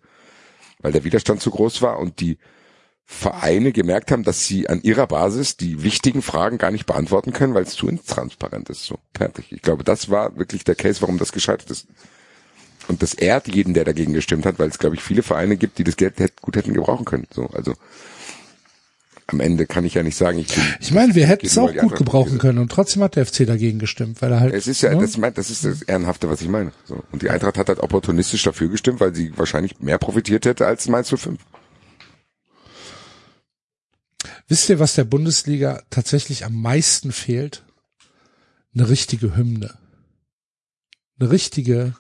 weil 0.80 0.92
der 0.92 1.04
Widerstand 1.04 1.42
zu 1.42 1.50
groß 1.50 1.82
war 1.82 1.98
und 1.98 2.20
die 2.20 2.38
Vereine 3.04 3.72
gemerkt 3.72 4.10
haben, 4.10 4.22
dass 4.22 4.46
sie 4.46 4.68
an 4.68 4.82
ihrer 4.82 5.06
Basis 5.06 5.56
die 5.56 5.82
wichtigen 5.82 6.22
Fragen 6.22 6.58
gar 6.58 6.70
nicht 6.70 6.86
beantworten 6.86 7.32
können, 7.32 7.54
weil 7.54 7.64
es 7.64 7.74
zu 7.74 7.88
intransparent 7.88 8.68
ist. 8.70 8.84
So, 8.84 8.98
fertig. 9.14 9.50
Ich 9.50 9.62
glaube, 9.62 9.82
das 9.82 10.10
war 10.10 10.36
wirklich 10.36 10.64
der 10.64 10.74
Case, 10.74 11.00
warum 11.00 11.18
das 11.18 11.32
gescheitert 11.32 11.70
ist. 11.70 11.88
Und 12.88 13.02
das 13.02 13.14
ehrt 13.14 13.54
jeden, 13.54 13.74
der 13.74 13.84
dagegen 13.84 14.14
gestimmt 14.14 14.46
hat, 14.46 14.58
weil 14.58 14.68
es, 14.68 14.78
glaube 14.78 14.96
ich, 14.96 15.02
viele 15.02 15.22
Vereine 15.22 15.56
gibt, 15.56 15.78
die 15.78 15.84
das 15.84 15.96
Geld 15.96 16.16
gut 16.40 16.56
hätten 16.56 16.72
gebrauchen 16.72 17.04
können. 17.04 17.26
So, 17.30 17.46
also 17.48 17.74
am 19.26 19.40
Ende 19.40 19.66
kann 19.66 19.84
ich 19.84 19.92
ja 19.94 20.02
nicht 20.02 20.16
sagen, 20.16 20.38
ich 20.38 20.48
bin. 20.48 20.64
Ich 20.80 20.90
meine, 20.90 21.14
wir 21.14 21.26
hätten 21.26 21.44
es 21.44 21.58
auch 21.58 21.74
gut 21.74 21.96
gebrauchen 21.96 22.30
diese- 22.30 22.38
können 22.38 22.58
und 22.58 22.72
trotzdem 22.72 23.02
hat 23.02 23.14
der 23.16 23.26
FC 23.26 23.44
dagegen 23.46 23.78
gestimmt, 23.78 24.22
weil 24.22 24.32
er 24.32 24.40
halt. 24.40 24.54
Es 24.54 24.66
ist 24.66 24.80
ja, 24.80 24.94
ne? 24.94 25.02
das, 25.02 25.18
das 25.34 25.50
ist 25.50 25.66
das 25.66 25.82
Ehrenhafte, 25.82 26.30
was 26.30 26.40
ich 26.40 26.48
meine. 26.48 26.72
So. 26.86 27.04
Und 27.12 27.20
die 27.20 27.28
Eintracht 27.28 27.58
hat 27.58 27.68
halt 27.68 27.80
opportunistisch 27.80 28.42
dafür 28.42 28.68
gestimmt, 28.68 29.00
weil 29.00 29.14
sie 29.14 29.36
wahrscheinlich 29.36 29.80
mehr 29.80 29.98
profitiert 29.98 30.46
hätte 30.46 30.66
als 30.66 30.88
Mainz 30.88 31.10
05. 31.14 31.38
Wisst 34.48 34.70
ihr, 34.70 34.78
was 34.78 34.94
der 34.94 35.04
Bundesliga 35.04 35.82
tatsächlich 35.90 36.46
am 36.46 36.54
meisten 36.60 37.12
fehlt? 37.12 37.64
Eine 38.74 38.88
richtige 38.88 39.36
Hymne. 39.36 39.74
Eine 41.20 41.30
richtige 41.30 41.94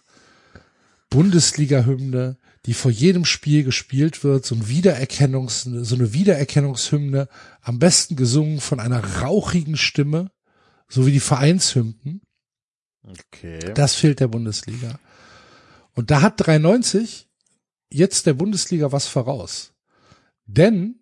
Bundesliga-Hymne, 1.10 2.36
die 2.66 2.74
vor 2.74 2.90
jedem 2.90 3.24
Spiel 3.24 3.64
gespielt 3.64 4.24
wird, 4.24 4.44
so, 4.44 4.54
ein 4.54 4.68
Wiedererkennungs, 4.68 5.62
so 5.62 5.94
eine 5.94 6.12
Wiedererkennungshymne, 6.12 7.28
am 7.62 7.78
besten 7.78 8.16
gesungen 8.16 8.60
von 8.60 8.80
einer 8.80 9.02
rauchigen 9.20 9.76
Stimme, 9.76 10.30
so 10.88 11.06
wie 11.06 11.12
die 11.12 11.20
Vereinshymnen. 11.20 12.20
Okay. 13.02 13.72
Das 13.74 13.94
fehlt 13.94 14.20
der 14.20 14.28
Bundesliga. 14.28 14.98
Und 15.94 16.10
da 16.10 16.20
hat 16.20 16.34
93 16.36 17.28
jetzt 17.90 18.26
der 18.26 18.34
Bundesliga 18.34 18.92
was 18.92 19.06
voraus. 19.06 19.72
Denn 20.44 21.00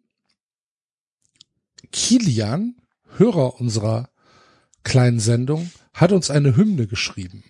Kilian, 1.93 2.76
Hörer 3.17 3.60
unserer 3.60 4.10
kleinen 4.85 5.20
Sendung, 5.20 5.70
hat 5.94 6.12
uns 6.12 6.31
eine 6.31 6.57
Hymne 6.57 6.86
geschrieben. 6.86 7.44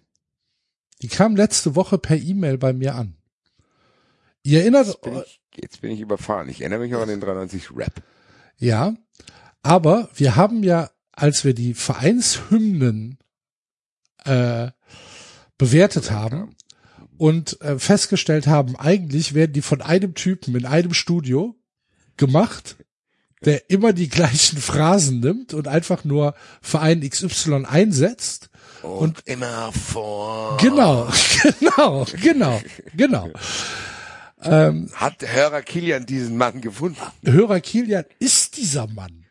Die 1.06 1.08
kam 1.08 1.36
letzte 1.36 1.76
Woche 1.76 1.98
per 1.98 2.16
E-Mail 2.16 2.58
bei 2.58 2.72
mir 2.72 2.96
an. 2.96 3.14
Ihr 4.42 4.62
erinnert 4.62 4.88
Jetzt 4.88 5.00
bin, 5.02 5.22
ich, 5.24 5.40
jetzt 5.54 5.80
bin 5.80 5.90
ich 5.92 6.00
überfahren. 6.00 6.48
Ich 6.48 6.62
erinnere 6.62 6.80
mich 6.80 6.90
noch 6.90 7.02
an 7.02 7.08
den 7.08 7.20
93 7.20 7.70
Rap. 7.76 8.02
Ja, 8.56 8.96
aber 9.62 10.10
wir 10.16 10.34
haben 10.34 10.64
ja 10.64 10.90
als 11.12 11.44
wir 11.44 11.54
die 11.54 11.74
Vereinshymnen 11.74 13.18
äh, 14.24 14.72
bewertet 15.58 16.10
haben 16.10 16.56
und 17.18 17.60
äh, 17.60 17.78
festgestellt 17.78 18.48
haben, 18.48 18.74
eigentlich 18.74 19.32
werden 19.32 19.52
die 19.52 19.62
von 19.62 19.82
einem 19.82 20.14
Typen 20.14 20.56
in 20.56 20.66
einem 20.66 20.92
Studio 20.92 21.54
gemacht, 22.16 22.78
der 23.44 23.70
immer 23.70 23.92
die 23.92 24.08
gleichen 24.08 24.58
Phrasen 24.58 25.20
nimmt 25.20 25.54
und 25.54 25.68
einfach 25.68 26.02
nur 26.02 26.34
Verein 26.60 27.08
XY 27.08 27.64
einsetzt. 27.64 28.50
Und, 28.86 29.20
immer 29.26 29.72
vor. 29.72 30.56
Genau, 30.60 31.08
genau, 31.60 32.06
genau, 32.22 32.60
genau. 32.96 33.30
Hat 34.40 35.22
Hörer 35.26 35.62
Kilian 35.62 36.06
diesen 36.06 36.36
Mann 36.36 36.60
gefunden? 36.60 37.00
Hörer 37.24 37.60
Kilian 37.60 38.04
ist 38.18 38.56
dieser 38.56 38.86
Mann. 38.86 39.24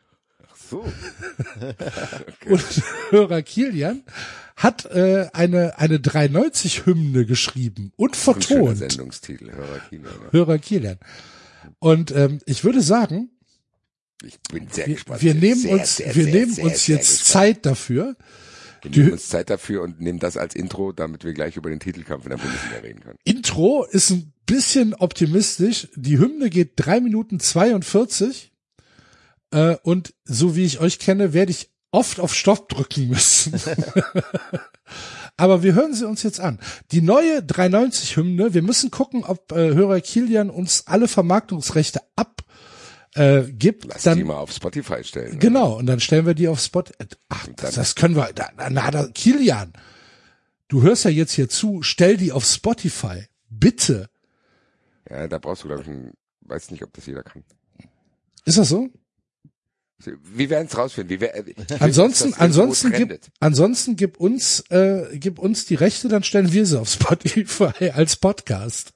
So. 0.69 0.83
Und 2.47 2.63
Hörer 3.11 3.41
Kilian 3.43 4.03
hat 4.55 4.85
äh, 4.85 5.27
eine 5.33 5.77
eine 5.77 5.99
390 5.99 6.85
Hymne 6.85 7.25
geschrieben 7.25 7.91
und 7.97 8.11
Ein 8.13 8.15
vertont. 8.15 8.77
Sendungstitel, 8.77 9.51
Hörer 9.51 9.79
Kilian. 9.89 10.05
ja. 10.25 10.31
Hörer 10.31 10.57
Kilian. 10.57 10.97
Und 11.79 12.11
ähm, 12.11 12.39
ich 12.45 12.63
würde 12.63 12.81
sagen, 12.81 13.29
Ich 14.23 14.39
bin 14.51 14.67
sehr 14.71 14.87
wir, 14.87 14.95
gespannt. 14.95 15.21
wir 15.21 15.33
nehmen 15.35 15.61
Sehr, 15.61 15.73
uns 15.73 15.97
sehr, 15.97 16.15
wir 16.15 16.25
nehmen 16.25 16.57
uns 16.59 16.87
jetzt. 16.87 17.25
Zeit 17.25 17.65
dafür. 17.65 18.15
Wir 18.85 18.91
Die- 18.91 18.99
nehmen 19.01 19.11
uns 19.13 19.27
Zeit 19.29 19.49
dafür 19.49 19.81
und 19.83 19.99
nehmen 19.99 20.19
das 20.19 20.37
als 20.37 20.55
Intro, 20.55 20.91
damit 20.91 21.23
wir 21.23 21.33
gleich 21.33 21.57
über 21.57 21.69
den 21.69 21.79
Titelkampf 21.79 22.23
in 22.25 22.29
der 22.31 22.37
Bundesliga 22.37 22.77
reden 22.81 22.99
können. 23.01 23.17
Intro 23.23 23.83
ist 23.83 24.09
ein 24.11 24.31
bisschen 24.45 24.93
optimistisch. 24.93 25.87
Die 25.95 26.17
Hymne 26.19 26.49
geht 26.49 26.73
drei 26.77 26.99
Minuten 27.01 27.39
42 27.39 28.51
äh, 29.51 29.75
und 29.83 30.13
so 30.23 30.55
wie 30.55 30.65
ich 30.65 30.79
euch 30.79 30.99
kenne, 30.99 31.33
werde 31.33 31.51
ich 31.51 31.69
oft 31.91 32.19
auf 32.19 32.33
Stopp 32.33 32.69
drücken 32.69 33.07
müssen. 33.09 33.53
Aber 35.37 35.63
wir 35.63 35.73
hören 35.75 35.93
sie 35.93 36.07
uns 36.07 36.23
jetzt 36.23 36.39
an. 36.39 36.59
Die 36.91 37.01
neue 37.01 37.43
390 37.43 38.15
Hymne, 38.17 38.53
wir 38.53 38.61
müssen 38.61 38.91
gucken, 38.91 39.23
ob 39.23 39.51
äh, 39.51 39.73
Hörer 39.73 39.99
Kilian 40.01 40.49
uns 40.49 40.87
alle 40.87 41.07
Vermarktungsrechte 41.07 42.01
ab 42.15 42.41
äh, 43.15 43.43
gibt. 43.51 43.85
Lass 43.85 44.03
dann, 44.03 44.17
die 44.17 44.23
mal 44.23 44.37
auf 44.37 44.51
Spotify 44.51 45.03
stellen. 45.03 45.39
Genau, 45.39 45.77
und 45.77 45.87
dann 45.87 45.99
stellen 45.99 46.25
wir 46.25 46.33
die 46.33 46.47
auf 46.47 46.59
Spot. 46.59 46.83
Ach, 47.29 47.47
das, 47.55 47.75
das 47.75 47.95
können 47.95 48.15
wir. 48.15 48.31
Da, 48.33 48.49
na, 48.69 48.91
da, 48.91 49.07
Kilian, 49.07 49.73
du 50.67 50.81
hörst 50.81 51.05
ja 51.05 51.11
jetzt 51.11 51.31
hier 51.31 51.49
zu, 51.49 51.81
stell 51.81 52.17
die 52.17 52.31
auf 52.31 52.45
Spotify. 52.45 53.25
Bitte. 53.49 54.09
Ja, 55.09 55.27
da 55.27 55.37
brauchst 55.37 55.63
du, 55.63 55.67
glaube 55.67 55.83
ich, 55.83 55.87
ein, 55.87 56.13
weiß 56.41 56.71
nicht, 56.71 56.83
ob 56.83 56.93
das 56.93 57.05
jeder 57.05 57.23
kann. 57.23 57.43
Ist 58.45 58.57
das 58.57 58.69
so? 58.69 58.89
Wir 59.97 60.49
werden 60.49 60.67
es 60.67 60.77
rausfinden. 60.77 61.09
Wie 61.09 61.21
wir, 61.21 61.33
äh, 61.33 61.53
Ansonsten, 61.79 62.33
ansonsten 62.33 62.91
gib, 62.91 63.17
ansonsten 63.39 63.95
gib 63.95 64.19
uns, 64.19 64.59
äh, 64.69 65.17
gib 65.17 65.39
uns 65.39 65.65
die 65.65 65.75
Rechte, 65.75 66.09
dann 66.09 66.21
stellen 66.23 66.51
wir 66.51 66.65
sie 66.65 66.79
auf 66.79 66.89
Spotify 66.89 67.89
als 67.93 68.17
Podcast. 68.17 68.94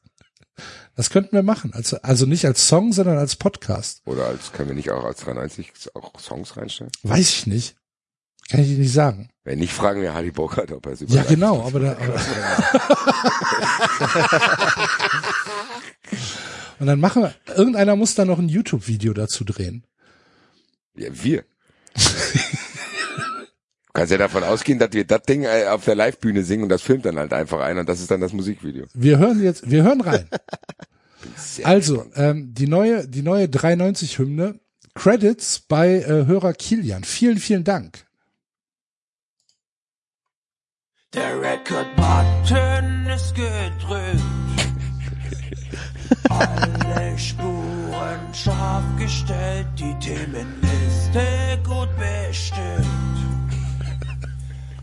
Das 1.00 1.10
könnten 1.11 1.32
wir 1.32 1.44
machen. 1.44 1.72
Also, 1.74 1.95
also 2.02 2.26
nicht 2.26 2.44
als 2.44 2.68
Song, 2.68 2.92
sondern 2.92 3.18
als 3.18 3.38
Podcast. 3.38 4.02
Oder 4.03 4.26
als 4.26 4.52
können 4.52 4.68
wir 4.68 4.76
nicht 4.76 4.92
auch 4.92 5.06
als 5.06 5.22
93 5.22 5.72
auch 5.94 6.19
Songs 6.19 6.58
reinstellen? 6.58 6.92
Weiß 7.03 7.30
ich 7.30 7.48
nicht. 7.48 7.78
Kann 8.50 8.60
ich 8.60 8.68
dir 8.68 8.78
nicht 8.78 8.92
sagen. 8.92 9.30
Wenn 9.45 9.60
nicht, 9.60 9.72
fragen 9.72 10.02
wir 10.02 10.14
Hardy 10.14 10.32
Bogart, 10.32 10.74
ob 10.74 10.88
er 10.88 10.92
es 10.92 11.06
Ja, 11.08 11.24
genau, 11.24 11.66
aber 11.66 11.80
da, 11.80 11.94
aber 11.94 12.19
Und 16.80 16.88
dann 16.88 17.00
machen 17.00 17.24
wir, 17.24 17.34
irgendeiner 17.56 17.95
muss 17.95 18.16
da 18.16 18.26
noch 18.26 18.40
ein 18.40 18.50
YouTube-Video 18.50 19.14
dazu 19.14 19.45
drehen. 19.45 19.86
Ja, 20.98 21.08
wir. 21.14 21.45
du 23.90 23.93
kannst 23.93 24.11
ja 24.11 24.18
davon 24.18 24.43
ausgehen, 24.43 24.80
dass 24.80 24.93
wir 24.93 25.03
das 25.03 25.24
Ding 25.24 25.43
äh, 25.43 25.66
auf 25.68 25.84
der 25.84 25.95
Live-Bühne 25.95 26.43
singen 26.43 26.64
und 26.64 26.69
das 26.69 26.82
filmt 26.82 27.06
dann 27.06 27.18
halt 27.18 27.34
einfach 27.34 27.59
ein 27.59 27.77
und 27.80 27.90
das 27.90 28.00
ist 28.00 28.11
dann 28.11 28.22
das 28.22 28.34
Musikvideo. 28.34 28.85
Wir 28.93 29.18
hören 29.18 29.43
jetzt, 29.43 29.69
wir 29.69 29.84
hören 29.84 30.01
rein. 30.01 30.30
Also, 31.64 32.06
ähm, 32.16 32.53
die 32.53 32.68
neue, 32.68 33.06
die 33.06 33.22
neue 33.22 33.48
390-Hymne. 33.48 34.58
Credits 34.95 35.59
bei 35.59 35.95
äh, 35.95 36.26
Hörer 36.26 36.53
Kilian. 36.53 37.03
Vielen, 37.03 37.38
vielen 37.40 37.66
Dank. 37.66 38.06
Der 41.14 41.42
Record-Button 41.42 43.08
ist 43.08 43.35
gedrückt. 43.35 44.24
Alle 46.30 47.18
Spuren 47.18 48.34
scharf 48.34 48.84
gestellt, 48.98 49.68
die 49.77 49.95
Themenliste 50.00 51.59
gut 51.64 51.90
bestimmt. 51.98 53.28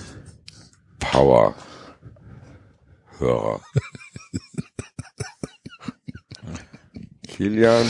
Power-Hörer? 3.22 3.60
Kilian, 7.28 7.86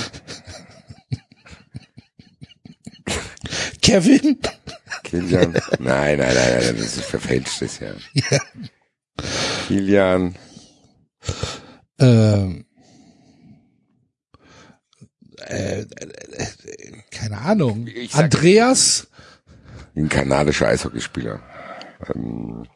Kevin. 3.83 4.39
Kilian, 5.03 5.53
nein, 5.79 6.19
nein, 6.19 6.35
nein, 6.35 6.35
nein, 6.35 6.77
das 6.77 6.97
ist 6.97 7.05
verfälscht, 7.05 7.61
das 7.63 7.79
ja. 7.81 7.93
Kilian, 9.69 10.35
Ähm, 11.99 12.65
äh, 15.47 15.81
äh, 15.83 15.85
äh, 15.85 17.03
keine 17.11 17.39
Ahnung. 17.39 17.87
Sag- 18.11 18.25
Andreas. 18.25 19.07
ein 19.95 20.09
kanadischer 20.09 20.69
Eishockeyspieler. 20.69 21.41
Ähm, 22.15 22.67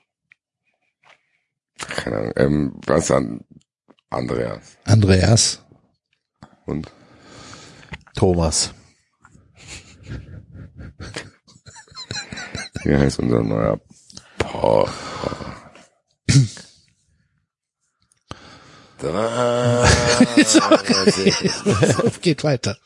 keine 1.78 2.16
Ahnung, 2.16 2.32
ähm, 2.36 2.80
was 2.86 3.10
an 3.10 3.40
Andreas 4.10 4.76
Andreas. 4.84 5.62
und 6.66 6.90
Thomas. 8.14 8.72
wie 12.84 12.96
heißt 12.96 13.18
unser 13.18 13.42
neuer 13.42 13.80
Paul? 14.38 14.88
Geht 22.22 22.44
weiter. 22.44 22.78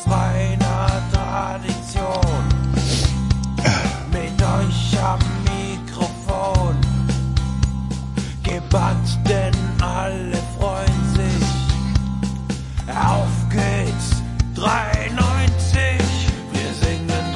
Aus 0.00 0.12
reiner 0.12 1.02
Tradition. 1.12 2.44
Mit 4.12 4.42
euch 4.42 4.98
am 5.02 5.18
Mikrofon. 5.44 6.76
Gebannt, 8.42 9.18
denn 9.28 9.54
alle 9.80 10.38
freuen 10.58 11.14
sich. 11.14 11.46
Auf 12.88 13.48
geht's, 13.50 14.22
93. 14.54 15.18
Wir 16.52 16.72
singen 16.80 17.34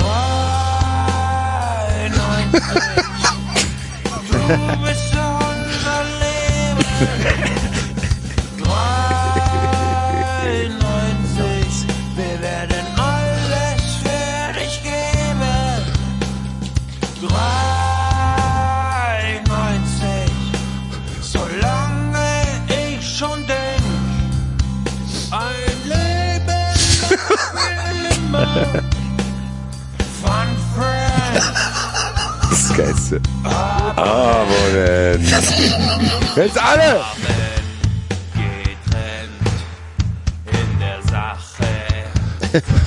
93. 4.48 4.84
Das 32.50 32.76
Geilste. 32.76 33.20
Abonnenten. 33.96 35.26
Jetzt 36.36 36.58
alle! 36.58 37.00
getrennt 38.32 39.44
in 40.46 40.78
der 40.78 41.02
Sache. 41.02 41.66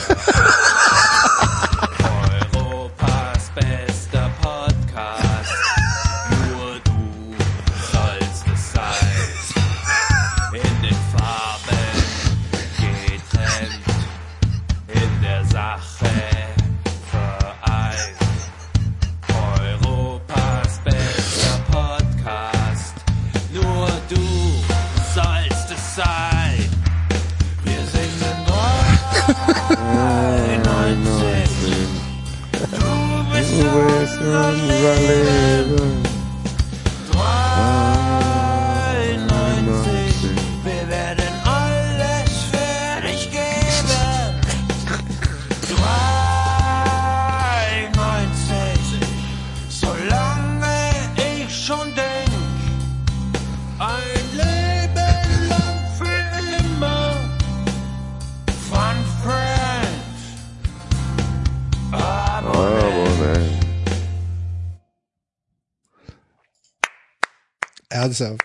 Ernsthaft. 68.07 68.41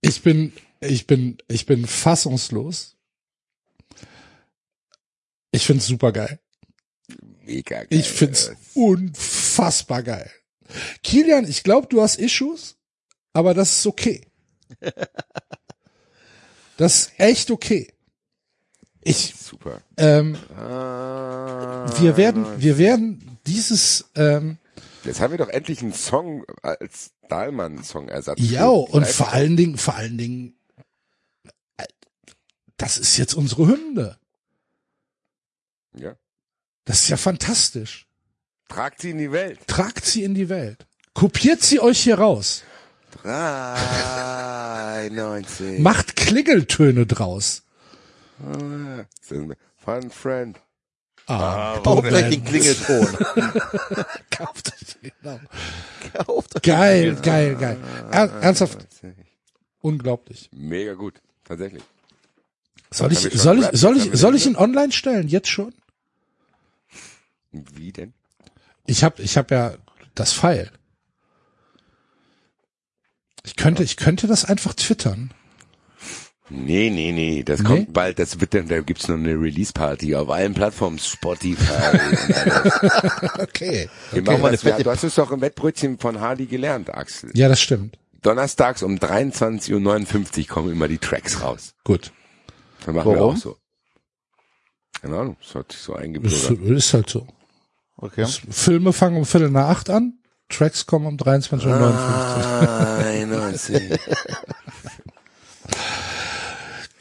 Ich 0.00 0.22
bin, 0.22 0.52
ich 0.80 1.06
bin, 1.06 1.38
ich 1.48 1.66
bin 1.66 1.86
fassungslos. 1.86 2.96
Ich 5.50 5.66
find's 5.66 5.86
super 5.86 6.12
geil. 6.12 6.40
Mega 7.42 7.84
geil. 7.84 7.86
Ich 7.90 8.08
find's 8.08 8.52
unfassbar 8.74 10.02
geil. 10.02 10.30
Kilian, 11.02 11.46
ich 11.46 11.62
glaube, 11.62 11.86
du 11.88 12.00
hast 12.00 12.16
Issues, 12.16 12.76
aber 13.34 13.52
das 13.52 13.78
ist 13.78 13.86
okay. 13.86 14.26
Das 16.76 16.96
ist 16.96 17.12
echt 17.20 17.52
okay. 17.52 17.93
Ich, 19.04 19.34
Super. 19.36 19.82
ähm, 19.98 20.36
Ah, 20.56 21.86
wir 22.00 22.16
werden, 22.16 22.46
wir 22.60 22.78
werden 22.78 23.38
dieses, 23.46 24.06
ähm, 24.14 24.56
Jetzt 25.04 25.20
haben 25.20 25.32
wir 25.32 25.38
doch 25.38 25.50
endlich 25.50 25.82
einen 25.82 25.92
Song 25.92 26.44
als 26.62 27.10
Dahlmann-Song-Ersatz. 27.28 28.38
ja, 28.40 28.60
für 28.62 28.70
und 28.70 29.02
Live- 29.02 29.14
vor 29.14 29.32
allen 29.32 29.56
Dingen, 29.58 29.76
vor 29.76 29.94
allen 29.94 30.16
Dingen, 30.16 30.54
äh, 31.76 31.84
das 32.78 32.96
ist 32.96 33.18
jetzt 33.18 33.34
unsere 33.34 33.66
Hymne. 33.68 34.16
Ja. 35.96 36.14
Das 36.86 37.00
ist 37.00 37.08
ja 37.10 37.18
fantastisch. 37.18 38.06
Tragt 38.68 39.02
sie 39.02 39.10
in 39.10 39.18
die 39.18 39.30
Welt. 39.32 39.58
Tragt 39.66 40.06
sie 40.06 40.24
in 40.24 40.34
die 40.34 40.48
Welt. 40.48 40.86
Kopiert 41.12 41.60
sie 41.62 41.78
euch 41.80 42.00
hier 42.00 42.18
raus. 42.18 42.62
93. 43.22 45.78
Macht 45.80 46.16
Klingeltöne 46.16 47.04
draus. 47.06 47.63
Ah, 48.42 49.04
Fun 49.76 50.10
Friend. 50.10 50.58
Ah, 51.26 51.78
Kauft 51.84 52.12
euch 52.12 52.30
den 52.30 52.44
Klingelton. 52.44 53.06
Kauft 54.30 54.72
euch, 54.72 54.96
genau. 55.00 55.40
Kauft 56.12 56.56
euch 56.56 56.62
Geil, 56.62 57.16
geil, 57.22 57.56
geil. 57.56 57.78
Er, 58.10 58.30
ernsthaft, 58.42 58.86
unglaublich. 59.80 60.50
Mega 60.52 60.94
gut. 60.94 61.20
Tatsächlich. 61.44 61.82
Soll 62.90 63.12
ich, 63.12 63.18
soll 63.18 63.60
ich, 63.60 63.68
soll 63.72 63.96
ich, 63.96 64.10
soll 64.12 64.32
den 64.32 64.36
ich 64.36 64.46
ihn 64.46 64.56
online 64.56 64.92
stellen? 64.92 65.28
Jetzt 65.28 65.48
schon? 65.48 65.74
Wie 67.50 67.92
denn? 67.92 68.12
Ich 68.86 69.02
hab, 69.02 69.18
ich 69.18 69.36
hab 69.36 69.50
ja 69.50 69.74
das 70.14 70.32
Pfeil. 70.32 70.70
Ich 73.44 73.56
könnte, 73.56 73.82
ich 73.82 73.96
könnte 73.96 74.26
das 74.26 74.44
einfach 74.44 74.74
twittern. 74.74 75.32
Nee, 76.50 76.90
nee, 76.90 77.10
nee, 77.12 77.42
das 77.42 77.60
Nee? 77.60 77.66
kommt 77.68 77.92
bald, 77.94 78.18
das 78.18 78.38
wird 78.38 78.52
dann, 78.52 78.68
da 78.68 78.80
gibt's 78.80 79.08
noch 79.08 79.16
eine 79.16 79.32
Release-Party 79.32 80.14
auf 80.14 80.28
allen 80.28 80.52
Plattformen, 80.52 80.98
Spotify. 80.98 81.62
Okay. 83.38 83.88
Wir 84.12 84.22
machen 84.22 84.40
machen 84.40 84.42
wir 84.42 84.48
eine 84.48 84.56
das, 84.58 84.62
ja, 84.62 84.78
du 84.78 84.90
hast 84.90 85.04
es 85.04 85.14
doch 85.14 85.30
im 85.30 85.40
Wettbrötchen 85.40 85.98
von 85.98 86.20
Hardy 86.20 86.46
gelernt, 86.46 86.92
Axel. 86.92 87.30
Ja, 87.34 87.48
das 87.48 87.60
stimmt. 87.60 87.98
Donnerstags 88.22 88.82
um 88.82 88.96
23.59 88.96 90.40
Uhr 90.40 90.46
kommen 90.48 90.70
immer 90.72 90.88
die 90.88 90.98
Tracks 90.98 91.40
raus. 91.42 91.74
Gut. 91.84 92.12
Dann 92.84 92.94
machen 92.94 93.12
wir 93.12 93.18
Warum? 93.20 93.34
auch 93.34 93.38
so. 93.38 93.56
Keine 95.00 95.16
Ahnung, 95.18 95.36
das 95.42 95.54
hat 95.54 95.72
sich 95.72 95.80
so 95.80 95.94
Ist, 95.94 96.02
eingebürgert. 96.02 96.60
ist 96.60 96.94
halt 96.94 97.08
so. 97.10 97.26
Okay. 97.96 98.26
Filme 98.50 98.92
fangen 98.92 99.16
um 99.16 99.24
Viertel 99.24 99.50
nach 99.50 99.68
acht 99.68 99.88
an, 99.90 100.18
Tracks 100.50 100.84
kommen 100.86 101.06
um 101.06 101.16
23.59 101.16 101.66
Uhr. 101.66 101.74
Ah. 101.74 102.98
91. 102.98 103.98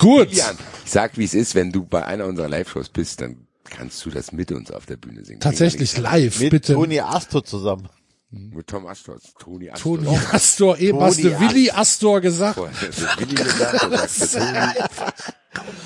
Gut. 0.03 0.31
Jan, 0.31 0.57
ich 0.85 0.91
sag, 0.91 1.17
wie 1.17 1.23
es 1.23 1.33
ist, 1.33 1.55
wenn 1.55 1.71
du 1.71 1.85
bei 1.85 2.05
einer 2.05 2.25
unserer 2.25 2.49
Live-Shows 2.49 2.89
bist, 2.89 3.21
dann 3.21 3.47
kannst 3.63 4.05
du 4.05 4.09
das 4.09 4.31
mit 4.31 4.51
uns 4.51 4.69
auf 4.71 4.85
der 4.85 4.97
Bühne 4.97 5.23
singen. 5.23 5.39
Tatsächlich 5.39 5.97
live, 5.97 6.39
Mit 6.39 6.51
bitte. 6.51 6.73
Toni 6.73 6.99
Astor 6.99 7.43
zusammen. 7.43 7.89
Mit 8.29 8.67
Tom 8.67 8.87
Astor, 8.87 9.17
Toni 9.39 9.69
Astor. 9.69 9.97
Toni 9.97 10.17
Astor, 10.31 10.77
eben 10.79 10.99
hast 10.99 11.23
du 11.23 11.29
Toni 11.29 11.49
Willi 11.49 11.71
Astor 11.73 12.19
gesagt. 12.21 12.57
Willi 12.57 13.35
gesagt, 13.35 13.79
Toni. 13.79 14.67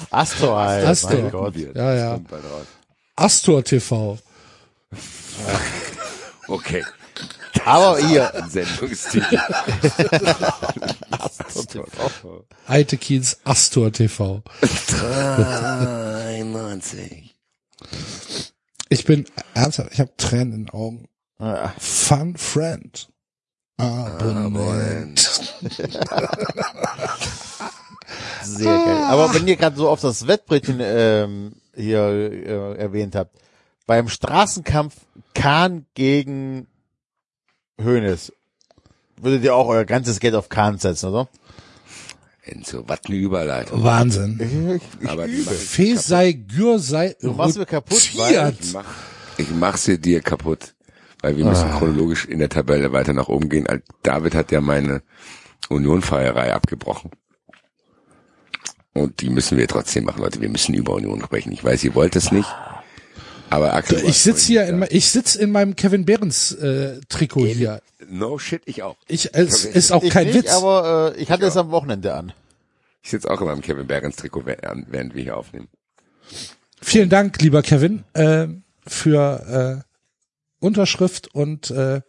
Astor, 0.09 0.57
Alter. 0.57 0.89
Astor. 0.89 1.21
Mein 1.21 1.31
Gott. 1.31 1.55
Ja, 1.75 1.93
ja. 1.93 2.19
Astor 3.15 3.63
TV. 3.63 4.17
Okay. 6.49 6.81
Aber 7.65 7.97
hier, 7.99 8.33
Ein 8.33 8.49
Sendungstitel. 8.49 9.37
Alte 12.67 12.97
Kids 12.97 13.39
Astor 13.43 13.91
TV. 13.91 14.41
93. 14.61 17.35
Ich 18.89 19.03
bin 19.05 19.25
ernsthaft, 19.53 19.91
ich 19.93 19.99
habe 19.99 20.11
Tränen 20.17 20.53
in 20.53 20.65
den 20.65 20.69
Augen. 20.69 21.07
Ah, 21.39 21.71
Fun 21.77 22.35
Friend. 22.37 23.09
Abonnent. 23.77 25.19
sehr 28.43 28.77
geil. 28.77 29.03
Aber 29.03 29.33
wenn 29.33 29.47
ihr 29.47 29.55
gerade 29.55 29.75
so 29.75 29.89
auf 29.89 30.01
das 30.01 30.25
Wettbrötchen 30.25 30.79
ähm, 30.81 31.53
hier 31.75 31.99
äh, 32.01 32.77
erwähnt 32.77 33.15
habt, 33.15 33.35
beim 33.85 34.09
Straßenkampf 34.09 34.95
Kahn 35.35 35.85
gegen 35.93 36.67
Hönes, 37.80 38.33
würdet 39.17 39.43
ihr 39.43 39.56
auch 39.56 39.67
euer 39.67 39.85
ganzes 39.85 40.19
Geld 40.19 40.35
auf 40.35 40.49
Kahn 40.49 40.77
setzen, 40.77 41.09
oder? 41.09 41.27
Enzo, 42.43 42.83
was 42.88 43.01
eine 43.06 43.15
Überleitung. 43.17 43.83
Wahnsinn. 43.83 44.80
Aber 45.06 45.27
mach 45.27 45.33
ich, 45.33 45.45
Fesei 45.45 46.31
Gürsei 46.31 47.15
Du 47.22 47.33
machst 47.33 47.57
mir 47.57 47.65
kaputt, 47.65 48.11
weil 48.17 48.56
ich 48.59 48.73
mach, 48.73 48.85
ich 49.38 49.49
mach 49.51 49.77
sie 49.77 49.99
dir 49.99 50.22
kaputt. 50.22 50.73
Weil 51.22 51.35
wir 51.35 51.45
müssen 51.45 51.69
Ah. 51.69 51.77
chronologisch 51.77 52.25
in 52.25 52.39
der 52.39 52.47
Tabelle 52.49 52.93
weiter 52.93 53.11
nach 53.11 53.27
oben 53.27 53.49
gehen. 53.49 53.67
David 54.03 54.35
hat 54.35 54.51
ja 54.51 54.61
meine 54.61 55.01
Union-Feierei 55.67 56.53
abgebrochen. 56.53 57.11
Und 58.93 59.19
die 59.22 59.30
müssen 59.30 59.57
wir 59.57 59.67
trotzdem 59.67 60.06
machen, 60.06 60.22
Leute. 60.22 60.41
Wir 60.41 60.49
müssen 60.49 60.73
über 60.75 60.93
Union 60.93 61.22
sprechen. 61.22 61.51
Ich 61.51 61.64
weiß, 61.64 61.83
ihr 61.83 61.95
wollt 61.95 62.15
es 62.15 62.31
nicht. 62.31 62.47
Aber 63.50 63.74
Axel, 63.74 64.03
Ich 64.06 64.19
sitz 64.19 64.43
hier 64.45 64.66
in, 64.67 64.85
ich 64.90 65.09
sitz 65.11 65.35
in 65.35 65.51
meinem 65.51 65.76
Kevin 65.76 66.06
Behrens 66.06 66.51
äh, 66.53 67.00
Trikot 67.09 67.45
hier. 67.45 67.82
No 68.09 68.38
shit, 68.40 68.61
ich 68.66 68.84
auch. 68.84 68.95
Ich, 69.08 69.34
es 69.34 69.66
ist 69.66 69.92
auch 69.92 70.03
ich 70.03 70.09
kein 70.11 70.27
nicht, 70.27 70.35
Witz. 70.40 70.51
aber 70.51 71.14
äh, 71.16 71.22
ich 71.22 71.30
hatte 71.32 71.45
es 71.45 71.58
am 71.58 71.72
Wochenende 71.72 72.14
an. 72.14 72.34
Ich 73.03 73.11
sitze 73.11 73.30
auch 73.30 73.40
in 73.40 73.48
meinem 73.48 73.61
Kevin 73.61 73.88
Behrens 73.88 74.17
Trikot, 74.17 74.45
während 74.45 74.92
während 74.92 75.16
wir 75.16 75.24
hier 75.24 75.38
aufnehmen. 75.38 75.67
Vielen 76.82 77.09
Dank, 77.09 77.42
lieber 77.42 77.61
Kevin, 77.61 78.03
äh, 78.14 78.48
für 78.85 79.84
äh, 79.84 80.66
Unterschrift 80.66 81.34
und 81.34 81.72
äh, 81.72 82.01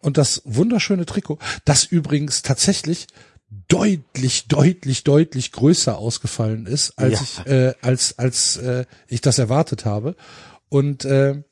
und 0.00 0.16
das 0.16 0.42
wunderschöne 0.44 1.04
Trikot, 1.06 1.38
das 1.64 1.84
übrigens 1.84 2.40
tatsächlich 2.42 3.06
deutlich, 3.68 4.46
deutlich, 4.48 5.04
deutlich 5.04 5.52
größer 5.52 5.98
ausgefallen 5.98 6.66
ist, 6.66 6.98
als 6.98 7.12
Ja. 7.12 7.42
ich 7.44 7.46
äh, 7.52 7.74
als 7.82 8.18
als 8.18 8.56
äh, 8.58 8.84
ich 9.08 9.20
das 9.20 9.38
erwartet 9.38 9.84
habe. 9.84 10.14
Und 10.70 11.04
äh, 11.04 11.42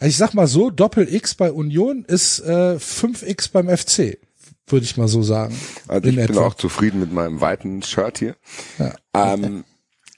ich 0.00 0.16
sag 0.18 0.34
mal 0.34 0.46
so, 0.46 0.68
Doppel 0.70 1.12
X 1.12 1.34
bei 1.34 1.50
Union 1.50 2.04
ist 2.04 2.40
äh, 2.40 2.74
5X 2.76 3.50
beim 3.52 3.68
FC, 3.68 4.18
würde 4.66 4.84
ich 4.84 4.96
mal 4.98 5.08
so 5.08 5.22
sagen. 5.22 5.58
Also 5.88 6.08
ich 6.08 6.16
bin 6.16 6.24
etwa. 6.24 6.46
auch 6.46 6.54
zufrieden 6.54 7.00
mit 7.00 7.12
meinem 7.12 7.40
weiten 7.40 7.82
Shirt 7.82 8.18
hier. 8.18 8.36
Ja. 8.78 8.94
Ähm, 9.14 9.64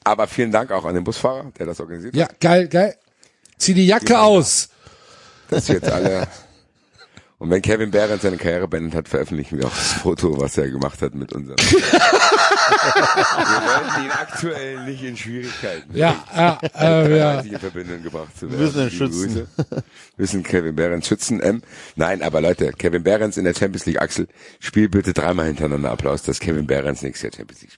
aber 0.04 0.26
vielen 0.26 0.50
Dank 0.50 0.72
auch 0.72 0.84
an 0.84 0.94
den 0.94 1.04
Busfahrer, 1.04 1.52
der 1.58 1.66
das 1.66 1.78
organisiert 1.80 2.16
Ja, 2.16 2.24
hat. 2.28 2.40
geil, 2.40 2.66
geil. 2.68 2.96
Zieh 3.58 3.74
die 3.74 3.86
Jacke 3.86 4.18
aus. 4.18 4.70
Dass 5.48 5.68
wir 5.68 5.76
jetzt 5.76 5.90
alle. 5.90 6.26
Und 7.38 7.50
wenn 7.50 7.60
Kevin 7.60 7.90
Behrens 7.90 8.22
seine 8.22 8.36
Karriere 8.38 8.66
beendet 8.68 8.94
hat, 8.94 9.08
veröffentlichen 9.08 9.58
wir 9.58 9.66
auch 9.66 9.74
das 9.76 9.92
Foto, 9.92 10.40
was 10.40 10.56
er 10.56 10.70
gemacht 10.70 11.02
hat 11.02 11.14
mit 11.14 11.32
unserem. 11.32 11.56
wir 12.68 13.62
wollen 13.96 14.04
ihn 14.04 14.10
aktuell 14.10 14.84
nicht 14.84 15.02
in 15.02 15.16
Schwierigkeiten. 15.16 15.96
Ja, 15.96 16.24
ja, 16.34 16.58
äh, 16.78 17.18
ja. 17.18 17.40
in 17.40 17.58
Verbindung 17.58 18.02
gebracht 18.02 18.36
zu 18.38 18.50
werden. 18.50 18.64
müssen 18.64 18.82
ihn 18.82 18.90
schützen. 18.90 19.28
Grüße. 19.28 19.46
Wir 19.56 19.82
müssen 20.16 20.42
Kevin 20.42 20.76
Behrens 20.76 21.08
schützen. 21.08 21.40
Ähm, 21.42 21.62
nein, 21.96 22.22
aber 22.22 22.40
Leute, 22.40 22.72
Kevin 22.72 23.02
Behrens 23.02 23.36
in 23.36 23.44
der 23.44 23.54
Champions 23.54 23.86
League, 23.86 24.00
Axel, 24.00 24.28
spiel 24.60 24.88
bitte 24.88 25.12
dreimal 25.12 25.46
hintereinander 25.46 25.90
Applaus, 25.90 26.22
dass 26.22 26.40
Kevin 26.40 26.66
Behrens 26.66 27.02
nächstes 27.02 27.22
Jahr 27.22 27.32
Champions 27.32 27.62
League 27.62 27.72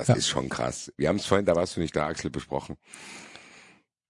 Das 0.00 0.08
Ja. 0.08 0.14
ist 0.14 0.28
schon 0.28 0.48
krass. 0.48 0.90
Wir 0.96 1.08
haben 1.08 1.16
es 1.16 1.26
vorhin, 1.26 1.44
da 1.46 1.54
warst 1.54 1.76
du 1.76 1.80
nicht 1.80 1.94
da, 1.94 2.06
Axel, 2.06 2.30
besprochen. 2.30 2.76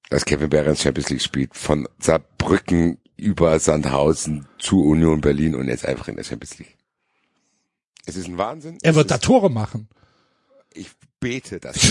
Dass 0.09 0.25
Kevin 0.25 0.49
Behrens 0.51 0.83
Champions 0.83 1.11
League 1.11 1.23
spielt. 1.23 1.57
Von 1.57 1.89
Saarbrücken 1.99 2.99
über 3.17 3.59
Sandhausen 3.59 4.47
zu 4.59 4.83
Union 4.85 5.21
Berlin 5.21 5.55
und 5.55 5.69
jetzt 5.69 5.85
einfach 5.85 6.09
in 6.09 6.17
der 6.17 6.25
Champions 6.25 6.59
League. 6.59 6.77
Es 8.07 8.17
ist 8.17 8.29
ein 8.29 8.39
Wahnsinn. 8.39 8.79
Er 8.83 8.95
wird 8.95 9.11
da 9.11 9.19
Tore 9.19 9.51
machen. 9.51 9.89
ich 10.73 10.91
bete 11.21 11.59
das. 11.61 11.77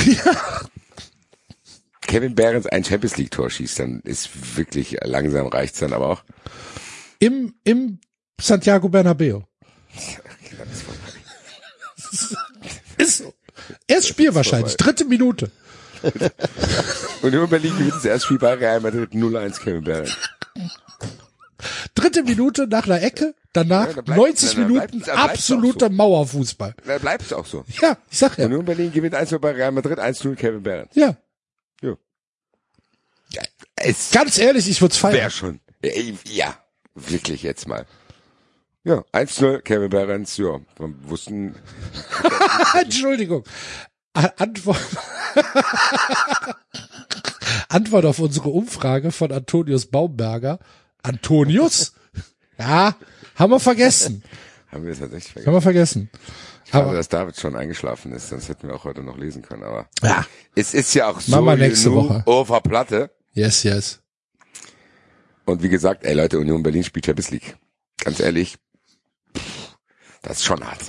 Kevin 2.02 2.34
Behrens 2.36 2.66
ein 2.66 2.84
Champions 2.84 3.18
League 3.18 3.32
Tor 3.32 3.50
schießt, 3.50 3.80
dann 3.80 4.00
ist 4.02 4.58
wirklich 4.58 4.98
langsam 5.04 5.48
reicht's 5.48 5.80
dann 5.80 5.94
aber 5.94 6.08
auch. 6.08 6.24
Im, 7.20 7.54
im 7.64 8.00
Santiago 8.42 8.90
Bernabeo. 8.90 9.46
Erst 13.88 14.08
Spiel 14.08 14.34
wahrscheinlich. 14.36 14.76
Dritte 14.78 15.06
Minute. 15.06 15.52
Union 17.22 17.50
Berlin 17.50 17.74
gewinnt 17.78 17.96
das 17.96 18.06
erste 18.06 18.26
Spiel 18.28 18.40
bei 18.40 18.54
Real 18.54 18.80
Madrid 18.80 19.12
0-1 19.12 19.60
Kevin 19.60 19.84
Behrens. 19.84 20.16
Dritte 21.94 22.24
Minute 22.24 22.68
nach 22.68 22.86
einer 22.86 23.02
Ecke. 23.02 23.36
Danach 23.52 23.88
Ja, 23.88 23.94
dann 23.94 24.06
bleibt- 24.06 24.18
90 24.20 24.50
dann 24.56 24.56
bleibt- 24.68 24.70
Minuten 24.94 25.00
bleibt's 25.04 25.10
absoluter 25.24 25.88
so. 25.88 25.94
Mauerfußball. 25.94 26.76
Da 26.86 26.98
bleibt 27.00 27.24
es 27.24 27.34
auch 27.34 27.46
so. 27.46 27.66
Ja, 27.82 27.98
ich 28.10 28.18
sag 28.18 28.38
ja. 28.38 28.46
Union 28.46 28.64
Berlin 28.64 28.94
gewinnt 28.94 29.16
1 29.16 29.36
bei 29.42 29.52
Real 29.52 29.72
Madrid, 29.72 30.00
1-0 30.00 30.36
Kevin 30.36 30.64
Behrens. 30.64 30.96
Ja. 30.96 31.16
Es 33.82 34.12
Ganz 34.12 34.38
ehrlich, 34.38 34.70
ich 34.70 34.82
würde 34.82 34.92
es 34.92 34.98
feiern. 34.98 35.32
schon? 35.32 35.60
Ey, 35.82 36.18
Ja, 36.26 36.58
wirklich 36.96 37.44
jetzt 37.44 37.66
mal. 37.68 37.86
Ja, 38.90 39.04
1-0, 39.14 39.62
Kevin 39.62 39.92
ja, 39.92 40.66
wir 40.80 40.92
wussten, 41.04 41.54
Entschuldigung. 42.82 43.44
Antwort. 44.14 44.80
Antwort 47.70 48.06
auf 48.06 48.18
unsere 48.18 48.50
Umfrage 48.50 49.12
von 49.12 49.32
Antonius 49.32 49.86
Baumberger. 49.86 50.58
Antonius? 51.04 51.94
Ja, 52.58 52.96
haben 53.36 53.52
wir 53.52 53.60
vergessen. 53.60 54.24
haben 54.72 54.84
wir 54.88 54.98
tatsächlich 54.98 55.46
Haben 55.46 55.54
vergessen. 55.54 55.54
wir 55.54 55.62
vergessen. 55.62 56.10
Schade, 56.72 56.86
Aber, 56.86 56.94
dass 56.96 57.10
David 57.10 57.38
schon 57.38 57.56
eingeschlafen 57.56 58.12
ist, 58.12 58.30
sonst 58.30 58.50
hätten 58.50 58.70
wir 58.70 58.76
auch 58.76 58.86
heute 58.86 59.04
noch 59.04 59.20
lesen 59.20 59.44
können, 59.44 59.62
aber 59.62 59.88
ja, 60.02 60.26
es 60.56 60.74
ist 60.74 60.96
ja 60.96 61.12
auch 61.12 61.20
so 61.20 61.30
Machen 61.34 61.46
wir 61.46 61.58
nächste 61.58 61.94
Woche. 61.94 62.24
der 62.26 62.62
Platte. 62.62 63.12
yes, 63.34 63.62
yes. 63.62 64.00
Und 65.46 65.62
wie 65.62 65.70
gesagt, 65.70 66.06
ey 66.06 66.16
Leute, 66.16 66.40
Union 66.40 66.64
Berlin 66.64 66.84
spielt 66.84 67.06
Champions 67.06 67.30
League. 67.30 67.56
Ganz 68.04 68.20
ehrlich, 68.20 68.58
das 70.22 70.38
ist 70.38 70.46
schon 70.46 70.66
hart. 70.66 70.80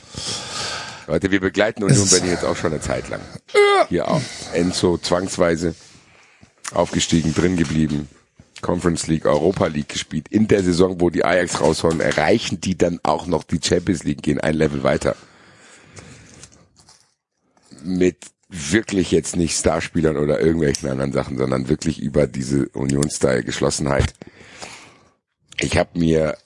Leute, 1.06 1.30
wir 1.30 1.40
begleiten 1.40 1.82
Union 1.82 2.08
Berlin 2.08 2.30
jetzt 2.30 2.44
auch 2.44 2.56
schon 2.56 2.72
eine 2.72 2.80
Zeit 2.80 3.08
lang. 3.08 3.20
Hier 3.88 4.08
auch. 4.08 4.22
Enzo 4.52 4.98
zwangsweise 4.98 5.74
aufgestiegen, 6.72 7.34
drin 7.34 7.56
geblieben. 7.56 8.08
Conference 8.60 9.06
League, 9.06 9.26
Europa 9.26 9.66
League 9.66 9.88
gespielt. 9.88 10.28
In 10.28 10.46
der 10.46 10.62
Saison, 10.62 11.00
wo 11.00 11.10
die 11.10 11.24
Ajax 11.24 11.60
raushauen, 11.60 12.00
erreichen 12.00 12.60
die 12.60 12.76
dann 12.76 13.00
auch 13.02 13.26
noch 13.26 13.42
die 13.42 13.60
Champions 13.62 14.04
League, 14.04 14.22
gehen 14.22 14.40
ein 14.40 14.54
Level 14.54 14.82
weiter. 14.82 15.16
Mit 17.82 18.18
wirklich 18.48 19.10
jetzt 19.12 19.36
nicht 19.36 19.56
Starspielern 19.56 20.16
oder 20.16 20.40
irgendwelchen 20.40 20.90
anderen 20.90 21.12
Sachen, 21.12 21.38
sondern 21.38 21.68
wirklich 21.68 22.00
über 22.00 22.26
diese 22.26 22.68
Union-Style-Geschlossenheit. 22.70 24.12
Ich 25.58 25.78
habe 25.78 25.98
mir, 25.98 26.36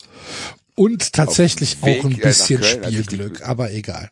Und 0.77 1.13
tatsächlich 1.13 1.83
Weg, 1.85 2.01
auch 2.01 2.05
ein 2.07 2.13
äh, 2.13 2.23
bisschen 2.23 2.61
Köln, 2.61 2.85
als 2.85 2.95
ich 2.95 3.05
Spielglück, 3.05 3.37
die- 3.39 3.43
aber 3.45 3.73
egal. 3.73 4.11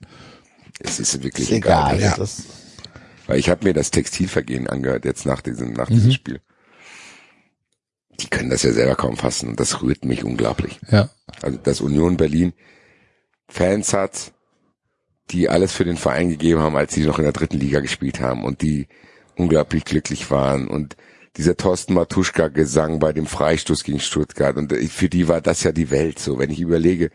es 0.80 1.00
ist 1.00 1.22
wirklich 1.22 1.50
Ist 1.50 1.56
egal. 1.56 1.96
egal, 1.96 2.00
Ja. 2.10 2.16
Das, 2.16 2.44
weil 3.26 3.38
ich 3.38 3.48
habe 3.50 3.64
mir 3.64 3.74
das 3.74 3.90
Textilvergehen 3.90 4.66
angehört 4.68 5.04
jetzt 5.04 5.26
nach 5.26 5.40
diesem 5.40 5.72
nach 5.72 5.88
Mhm. 5.90 5.94
diesem 5.94 6.12
Spiel. 6.12 6.40
Die 8.20 8.28
können 8.28 8.50
das 8.50 8.62
ja 8.62 8.72
selber 8.72 8.94
kaum 8.94 9.16
fassen 9.16 9.48
und 9.48 9.58
das 9.60 9.82
rührt 9.82 10.04
mich 10.04 10.22
unglaublich. 10.24 10.78
Ja. 10.90 11.10
Also 11.40 11.58
dass 11.58 11.80
Union 11.80 12.16
Berlin 12.16 12.52
Fans 13.48 13.92
hat, 13.92 14.32
die 15.30 15.48
alles 15.48 15.72
für 15.72 15.84
den 15.84 15.96
Verein 15.96 16.30
gegeben 16.30 16.60
haben, 16.60 16.76
als 16.76 16.94
sie 16.94 17.04
noch 17.04 17.18
in 17.18 17.24
der 17.24 17.32
dritten 17.32 17.58
Liga 17.58 17.80
gespielt 17.80 18.20
haben 18.20 18.44
und 18.44 18.62
die 18.62 18.86
unglaublich 19.36 19.84
glücklich 19.84 20.30
waren 20.30 20.68
und 20.68 20.96
dieser 21.36 21.56
Thorsten 21.56 21.94
Matuschka 21.94 22.48
Gesang 22.48 22.98
bei 22.98 23.12
dem 23.12 23.26
Freistoß 23.26 23.84
gegen 23.84 24.00
Stuttgart 24.00 24.56
und 24.56 24.72
für 24.72 25.08
die 25.08 25.28
war 25.28 25.40
das 25.40 25.62
ja 25.62 25.72
die 25.72 25.90
Welt 25.90 26.18
so, 26.18 26.38
wenn 26.38 26.50
ich 26.50 26.60
überlege, 26.60 27.10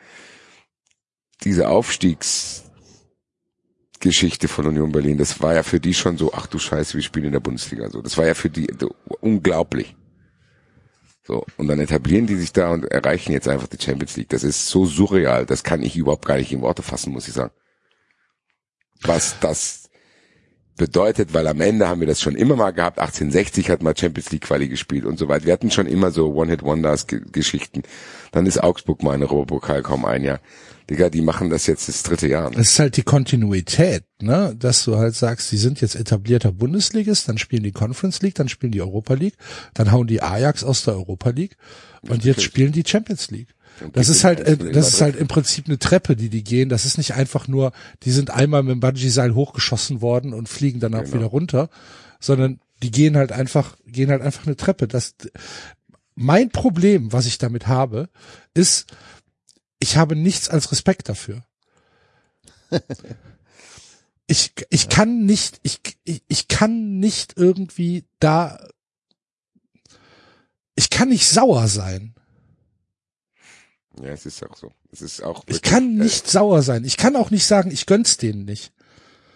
diese 1.43 1.69
Aufstiegsgeschichte 1.69 4.47
von 4.47 4.65
Union 4.65 4.91
Berlin, 4.91 5.17
das 5.17 5.41
war 5.41 5.53
ja 5.53 5.63
für 5.63 5.79
die 5.79 5.93
schon 5.93 6.17
so, 6.17 6.33
ach 6.33 6.47
du 6.47 6.57
Scheiße, 6.57 6.95
wir 6.95 7.03
spielen 7.03 7.27
in 7.27 7.31
der 7.33 7.39
Bundesliga 7.39 7.89
so. 7.89 8.01
Das 8.01 8.17
war 8.17 8.25
ja 8.25 8.33
für 8.33 8.49
die 8.49 8.67
unglaublich. 9.21 9.95
So, 11.23 11.45
und 11.57 11.67
dann 11.67 11.79
etablieren 11.79 12.25
die 12.25 12.37
sich 12.37 12.53
da 12.53 12.71
und 12.71 12.85
erreichen 12.85 13.33
jetzt 13.33 13.49
einfach 13.49 13.67
die 13.67 13.83
Champions 13.83 14.15
League. 14.15 14.29
Das 14.29 14.43
ist 14.43 14.67
so 14.67 14.85
surreal, 14.85 15.45
das 15.45 15.63
kann 15.63 15.83
ich 15.83 15.97
überhaupt 15.97 16.25
gar 16.25 16.37
nicht 16.37 16.53
in 16.53 16.61
Worte 16.61 16.83
fassen, 16.83 17.11
muss 17.11 17.27
ich 17.27 17.33
sagen. 17.33 17.51
Was 19.01 19.39
das 19.39 19.86
bedeutet, 20.77 21.33
weil 21.33 21.47
am 21.47 21.59
Ende 21.59 21.87
haben 21.87 21.99
wir 21.99 22.07
das 22.07 22.21
schon 22.21 22.35
immer 22.35 22.55
mal 22.55 22.71
gehabt. 22.71 22.99
1860 22.99 23.69
hat 23.69 23.83
mal 23.83 23.97
Champions 23.97 24.31
League 24.31 24.43
Quali 24.43 24.67
gespielt 24.67 25.05
und 25.05 25.19
so 25.19 25.27
weiter. 25.27 25.45
Wir 25.45 25.53
hatten 25.53 25.71
schon 25.71 25.87
immer 25.87 26.11
so 26.11 26.33
One-Hit-Wonders-Geschichten. 26.33 27.83
Dann 28.31 28.45
ist 28.45 28.63
Augsburg 28.63 29.03
mal 29.03 29.15
in 29.15 29.23
Europapokal 29.23 29.81
kaum 29.81 30.05
ein 30.05 30.23
Jahr. 30.23 30.39
Digga, 30.89 31.09
die 31.09 31.21
machen 31.21 31.49
das 31.49 31.67
jetzt 31.67 31.89
das 31.89 32.03
dritte 32.03 32.27
Jahr. 32.29 32.49
Es 32.53 32.71
ist 32.71 32.79
halt 32.79 32.95
die 32.95 33.03
Kontinuität, 33.03 34.05
ne, 34.21 34.55
dass 34.57 34.85
du 34.85 34.95
halt 34.95 35.15
sagst, 35.15 35.51
die 35.51 35.57
sind 35.57 35.81
jetzt 35.81 35.95
etablierter 35.95 36.53
Bundesligist, 36.53 37.27
dann 37.27 37.37
spielen 37.37 37.63
die 37.63 37.73
Conference 37.73 38.21
League, 38.21 38.35
dann 38.35 38.47
spielen 38.47 38.71
die 38.71 38.81
Europa 38.81 39.13
League, 39.15 39.35
dann 39.73 39.91
hauen 39.91 40.07
die 40.07 40.21
Ajax 40.21 40.63
aus 40.63 40.85
der 40.85 40.93
Europa 40.93 41.31
League 41.31 41.57
und 42.07 42.23
jetzt 42.23 42.41
spielen 42.41 42.71
die 42.71 42.83
Champions 42.87 43.29
League. 43.31 43.49
Das 43.93 44.09
ist 44.09 44.23
halt, 44.23 44.39
äh, 44.39 44.57
das 44.57 44.89
ist 44.89 45.01
halt 45.01 45.15
im 45.15 45.27
Prinzip 45.27 45.67
eine 45.67 45.77
Treppe, 45.79 46.15
die 46.15 46.29
die 46.29 46.43
gehen. 46.43 46.69
Das 46.69 46.85
ist 46.85 46.97
nicht 46.97 47.13
einfach 47.13 47.47
nur, 47.47 47.71
die 48.03 48.11
sind 48.11 48.29
einmal 48.31 48.63
mit 48.63 48.71
dem 48.71 48.79
Bungee-Seil 48.79 49.35
hochgeschossen 49.35 50.01
worden 50.01 50.33
und 50.33 50.49
fliegen 50.49 50.79
dann 50.79 50.95
auch 50.95 51.03
Genau. 51.03 51.13
wieder 51.13 51.25
runter, 51.25 51.69
sondern 52.19 52.59
die 52.83 52.91
gehen 52.91 53.17
halt 53.17 53.31
einfach, 53.31 53.77
gehen 53.85 54.09
halt 54.09 54.21
einfach 54.21 54.45
eine 54.45 54.55
Treppe. 54.55 54.87
Das, 54.87 55.15
mein 56.15 56.49
Problem, 56.49 57.11
was 57.13 57.25
ich 57.25 57.37
damit 57.37 57.67
habe, 57.67 58.09
ist, 58.53 58.87
ich 59.79 59.97
habe 59.97 60.15
nichts 60.15 60.49
als 60.49 60.71
Respekt 60.71 61.09
dafür. 61.09 61.43
Ich, 64.29 64.51
ich 64.69 64.89
kann 64.89 65.25
nicht, 65.25 65.61
ich, 65.63 65.79
ich, 66.03 66.21
ich 66.27 66.49
kann 66.49 66.99
nicht 66.99 67.37
irgendwie 67.37 68.03
da, 68.19 68.59
ich 70.75 70.89
kann 70.89 71.07
nicht 71.07 71.29
sauer 71.29 71.69
sein. 71.69 72.13
Ja, 74.01 74.09
es 74.09 74.25
ist 74.25 74.43
auch 74.45 74.55
so. 74.55 74.71
Es 74.91 75.01
ist 75.01 75.23
auch. 75.23 75.43
Ich 75.47 75.55
wirklich, 75.55 75.71
kann 75.71 75.95
nicht 75.95 76.27
sauer 76.29 76.61
sein. 76.61 76.83
Ich 76.85 76.97
kann 76.97 77.15
auch 77.15 77.31
nicht 77.31 77.45
sagen, 77.45 77.71
ich 77.71 77.85
gönn's 77.85 78.17
denen 78.17 78.45
nicht. 78.45 78.71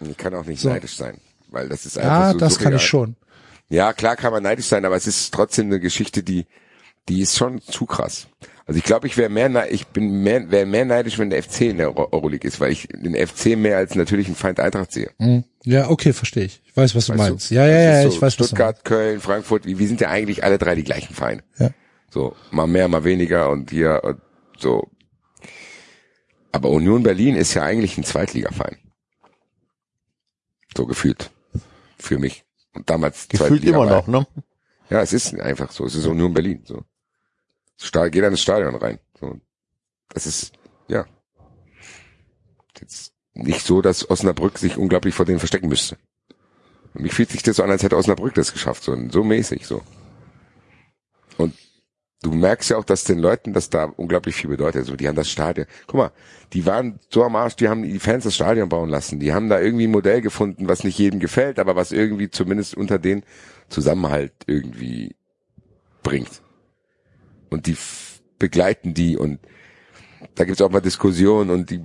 Äh, 0.00 0.10
ich 0.10 0.16
kann 0.16 0.34
auch 0.34 0.44
nicht 0.44 0.60
So. 0.60 0.68
neidisch 0.68 0.96
sein, 0.96 1.18
weil 1.48 1.68
das 1.68 1.86
ist 1.86 1.98
einfach 1.98 2.10
Ja, 2.10 2.32
so 2.32 2.38
das 2.38 2.54
kann 2.58 2.64
surreal. 2.64 2.76
ich 2.80 2.86
schon. 2.86 3.16
Ja, 3.68 3.92
klar 3.92 4.16
kann 4.16 4.32
man 4.32 4.42
neidisch 4.42 4.66
sein, 4.66 4.84
aber 4.84 4.96
es 4.96 5.06
ist 5.06 5.32
trotzdem 5.32 5.66
eine 5.66 5.80
Geschichte, 5.80 6.22
die, 6.22 6.46
die 7.08 7.22
ist 7.22 7.36
schon 7.36 7.60
zu 7.62 7.86
krass. 7.86 8.26
Also 8.66 8.78
ich 8.78 8.84
glaube, 8.84 9.06
ich 9.08 9.16
wäre 9.16 9.28
mehr, 9.28 9.72
ich 9.72 9.86
bin 9.88 10.22
mehr, 10.22 10.50
wäre 10.50 10.66
mehr 10.66 10.84
neidisch, 10.84 11.18
wenn 11.18 11.30
der 11.30 11.42
FC 11.42 11.62
in 11.62 11.78
der 11.78 11.88
Euro- 11.88 12.08
Euroleague 12.12 12.46
ist, 12.46 12.60
weil 12.60 12.70
ich 12.70 12.86
den 12.94 13.14
FC 13.16 13.56
mehr 13.56 13.76
als 13.78 13.94
natürlichen 13.96 14.36
Feind 14.36 14.60
Eintracht 14.60 14.92
sehe. 14.92 15.10
Ja, 15.64 15.90
okay, 15.90 16.12
verstehe 16.12 16.44
ich. 16.44 16.62
Ich 16.64 16.76
weiß, 16.76 16.94
was 16.94 17.06
du 17.06 17.12
Weißt 17.14 17.18
meinst. 17.30 17.50
du? 17.50 17.54
Ja, 17.56 17.66
ja, 17.66 17.72
Das 17.72 17.96
ja, 17.96 18.02
so 18.02 18.08
ich 18.08 18.14
weiß, 18.16 18.22
was 18.22 18.36
du 18.36 18.44
Stuttgart, 18.44 18.84
Köln, 18.84 19.20
Frankfurt, 19.20 19.64
wir 19.66 19.78
wir 19.78 19.88
sind 19.88 20.00
ja 20.00 20.10
eigentlich 20.10 20.44
alle 20.44 20.58
drei 20.58 20.74
die 20.76 20.84
gleichen 20.84 21.12
Vereine. 21.14 21.42
Ja. 21.58 21.70
So, 22.10 22.36
mal 22.50 22.66
mehr, 22.66 22.86
mal 22.88 23.02
weniger 23.04 23.50
und 23.50 23.70
hier 23.70 24.00
und 24.04 24.20
so. 24.62 24.90
Aber 26.52 26.70
Union 26.70 27.02
Berlin 27.02 27.34
ist 27.36 27.54
ja 27.54 27.62
eigentlich 27.62 27.96
ein 27.98 28.04
Zweitligaverein. 28.04 28.78
So 30.76 30.86
gefühlt. 30.86 31.30
Für 31.98 32.18
mich. 32.18 32.44
Und 32.74 32.88
damals 32.88 33.28
Gefühlt 33.28 33.64
immer 33.64 33.86
noch, 33.86 34.06
ne? 34.06 34.26
Ja, 34.90 35.00
es 35.02 35.12
ist 35.12 35.34
einfach 35.38 35.70
so. 35.72 35.84
Es 35.84 35.94
ist 35.94 36.06
Union 36.06 36.32
Berlin. 36.34 36.62
So. 36.64 36.84
Sta- 37.78 38.08
Geh 38.08 38.20
dann 38.20 38.32
ins 38.32 38.40
Stadion 38.42 38.74
rein. 38.74 38.98
So. 39.18 39.38
Das 40.08 40.26
ist, 40.26 40.52
ja. 40.88 41.06
Jetzt 42.80 43.14
nicht 43.34 43.64
so, 43.64 43.80
dass 43.80 44.10
Osnabrück 44.10 44.58
sich 44.58 44.76
unglaublich 44.76 45.14
vor 45.14 45.24
denen 45.24 45.38
verstecken 45.38 45.68
müsste. 45.68 45.96
Und 46.94 47.02
mich 47.02 47.14
fühlt 47.14 47.30
sich 47.30 47.42
das 47.42 47.56
so 47.56 47.62
an, 47.62 47.70
als 47.70 47.82
hätte 47.82 47.96
Osnabrück 47.96 48.34
das 48.34 48.52
geschafft. 48.52 48.82
So, 48.82 48.96
so 49.10 49.24
mäßig, 49.24 49.66
so. 49.66 49.82
Und 51.38 51.54
du 52.22 52.32
merkst 52.32 52.70
ja 52.70 52.76
auch, 52.78 52.84
dass 52.84 53.04
den 53.04 53.18
Leuten 53.18 53.52
das 53.52 53.68
da 53.68 53.84
unglaublich 53.84 54.36
viel 54.36 54.50
bedeutet. 54.50 54.86
So, 54.86 54.96
die 54.96 55.08
haben 55.08 55.16
das 55.16 55.28
Stadion. 55.28 55.66
Guck 55.86 55.96
mal, 55.96 56.12
die 56.52 56.64
waren 56.64 57.00
so 57.10 57.24
am 57.24 57.36
Arsch, 57.36 57.56
die 57.56 57.68
haben 57.68 57.82
die 57.82 57.98
Fans 57.98 58.24
das 58.24 58.34
Stadion 58.34 58.68
bauen 58.68 58.88
lassen. 58.88 59.18
Die 59.18 59.32
haben 59.32 59.48
da 59.48 59.60
irgendwie 59.60 59.86
ein 59.86 59.90
Modell 59.90 60.20
gefunden, 60.20 60.68
was 60.68 60.84
nicht 60.84 60.98
jedem 60.98 61.20
gefällt, 61.20 61.58
aber 61.58 61.76
was 61.76 61.92
irgendwie 61.92 62.30
zumindest 62.30 62.76
unter 62.76 62.98
den 62.98 63.24
Zusammenhalt 63.68 64.32
irgendwie 64.46 65.16
bringt. 66.02 66.42
Und 67.50 67.66
die 67.66 67.76
begleiten 68.38 68.94
die 68.94 69.16
und 69.16 69.40
da 70.36 70.44
gibt's 70.44 70.62
auch 70.62 70.70
mal 70.70 70.80
Diskussionen 70.80 71.50
und 71.50 71.70
die 71.70 71.80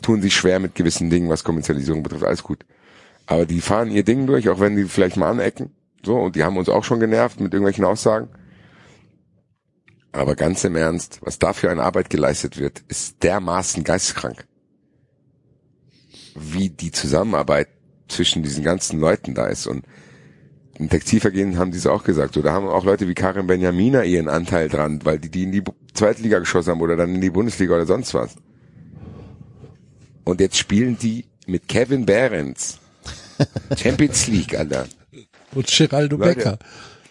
tun 0.00 0.22
sich 0.22 0.34
schwer 0.34 0.58
mit 0.58 0.74
gewissen 0.74 1.10
Dingen, 1.10 1.28
was 1.28 1.44
Kommerzialisierung 1.44 2.02
betrifft. 2.02 2.24
Alles 2.24 2.42
gut. 2.42 2.64
Aber 3.26 3.44
die 3.44 3.60
fahren 3.60 3.90
ihr 3.90 4.02
Ding 4.02 4.26
durch, 4.26 4.48
auch 4.48 4.58
wenn 4.58 4.76
die 4.76 4.84
vielleicht 4.84 5.16
mal 5.16 5.30
anecken. 5.30 5.70
So, 6.04 6.16
und 6.16 6.34
die 6.34 6.42
haben 6.42 6.56
uns 6.56 6.68
auch 6.68 6.82
schon 6.82 6.98
genervt 6.98 7.40
mit 7.40 7.52
irgendwelchen 7.52 7.84
Aussagen. 7.84 8.28
Aber 10.12 10.36
ganz 10.36 10.62
im 10.64 10.76
Ernst, 10.76 11.20
was 11.22 11.38
da 11.38 11.54
für 11.54 11.70
eine 11.70 11.82
Arbeit 11.82 12.10
geleistet 12.10 12.58
wird, 12.58 12.82
ist 12.88 13.22
dermaßen 13.22 13.82
geisteskrank. 13.82 14.44
Wie 16.34 16.68
die 16.68 16.92
Zusammenarbeit 16.92 17.68
zwischen 18.08 18.42
diesen 18.42 18.62
ganzen 18.62 19.00
Leuten 19.00 19.34
da 19.34 19.46
ist. 19.46 19.66
Und 19.66 19.84
im 20.78 20.90
Textilvergehen 20.90 21.58
haben 21.58 21.70
die 21.70 21.78
es 21.78 21.86
auch 21.86 22.04
gesagt. 22.04 22.36
Da 22.36 22.52
haben 22.52 22.66
auch 22.66 22.84
Leute 22.84 23.08
wie 23.08 23.14
Karin 23.14 23.46
Benjamina 23.46 24.04
ihren 24.04 24.28
Anteil 24.28 24.68
dran, 24.68 25.00
weil 25.04 25.18
die 25.18 25.30
die 25.30 25.44
in 25.44 25.52
die 25.52 25.62
Zweitliga 25.94 26.38
geschossen 26.38 26.72
haben 26.72 26.80
oder 26.80 26.96
dann 26.96 27.14
in 27.14 27.20
die 27.20 27.30
Bundesliga 27.30 27.74
oder 27.74 27.86
sonst 27.86 28.12
was. 28.14 28.36
Und 30.24 30.40
jetzt 30.40 30.58
spielen 30.58 30.98
die 30.98 31.24
mit 31.46 31.68
Kevin 31.68 32.06
Behrens. 32.06 32.78
Champions 33.76 34.26
League, 34.28 34.56
Alter. 34.56 34.86
Und 35.54 35.66
Geraldo 35.66 36.16
Leute. 36.16 36.34
Becker. 36.34 36.58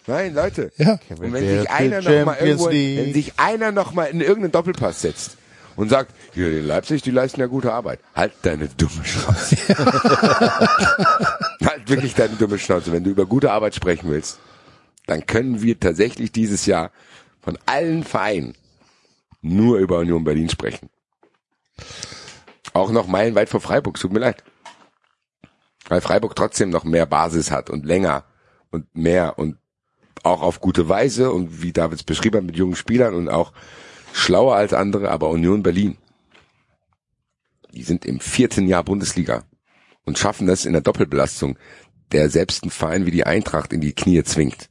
Nein, 0.06 0.34
Leute. 0.34 0.72
Ja. 0.76 0.98
Und 1.10 1.32
wenn 1.32 1.60
sich 1.60 1.70
einer 1.70 2.00
noch 2.00 2.04
mal 2.24 2.34
Champions 2.34 2.40
irgendwo, 2.40 2.68
League. 2.68 2.98
wenn 2.98 3.14
sich 3.14 3.32
einer 3.38 3.72
noch 3.72 3.92
mal 3.92 4.04
in 4.04 4.20
irgendeinen 4.20 4.52
Doppelpass 4.52 5.00
setzt 5.02 5.36
und 5.76 5.88
sagt, 5.88 6.12
hier 6.34 6.50
in 6.50 6.66
Leipzig, 6.66 7.02
die 7.02 7.10
leisten 7.10 7.40
ja 7.40 7.46
gute 7.46 7.72
Arbeit. 7.72 8.00
Halt 8.14 8.32
deine 8.42 8.68
dumme 8.68 9.04
Schnauze. 9.04 9.56
halt 11.64 11.88
wirklich 11.88 12.14
deine 12.14 12.34
dumme 12.34 12.58
Schnauze. 12.58 12.92
Wenn 12.92 13.04
du 13.04 13.10
über 13.10 13.26
gute 13.26 13.52
Arbeit 13.52 13.74
sprechen 13.74 14.10
willst, 14.10 14.38
dann 15.06 15.26
können 15.26 15.62
wir 15.62 15.78
tatsächlich 15.78 16.32
dieses 16.32 16.66
Jahr 16.66 16.90
von 17.40 17.58
allen 17.66 18.04
Vereinen 18.04 18.54
nur 19.40 19.78
über 19.78 19.98
Union 19.98 20.24
Berlin 20.24 20.48
sprechen. 20.48 20.88
Auch 22.72 22.90
noch 22.90 23.06
meilenweit 23.06 23.48
vor 23.48 23.60
Freiburg, 23.60 23.98
tut 23.98 24.12
mir 24.12 24.20
leid. 24.20 24.42
Weil 25.88 26.00
Freiburg 26.00 26.36
trotzdem 26.36 26.70
noch 26.70 26.84
mehr 26.84 27.06
Basis 27.06 27.50
hat 27.50 27.68
und 27.68 27.84
länger 27.84 28.24
und 28.70 28.94
mehr 28.94 29.38
und 29.38 29.58
auch 30.22 30.42
auf 30.42 30.60
gute 30.60 30.88
Weise 30.88 31.32
und 31.32 31.62
wie 31.62 31.72
Davids 31.72 32.02
beschrieben 32.02 32.38
hat 32.38 32.44
mit 32.44 32.56
jungen 32.56 32.76
Spielern 32.76 33.14
und 33.14 33.28
auch 33.28 33.52
schlauer 34.12 34.56
als 34.56 34.72
andere, 34.72 35.10
aber 35.10 35.30
Union 35.30 35.62
Berlin. 35.62 35.96
Die 37.72 37.82
sind 37.82 38.04
im 38.04 38.20
vierten 38.20 38.68
Jahr 38.68 38.84
Bundesliga 38.84 39.44
und 40.04 40.18
schaffen 40.18 40.46
das 40.46 40.64
in 40.64 40.72
der 40.72 40.82
Doppelbelastung, 40.82 41.58
der 42.12 42.28
selbst 42.28 42.62
einen 42.62 42.70
Verein 42.70 43.06
wie 43.06 43.10
die 43.10 43.24
Eintracht 43.24 43.72
in 43.72 43.80
die 43.80 43.94
Knie 43.94 44.22
zwingt. 44.22 44.68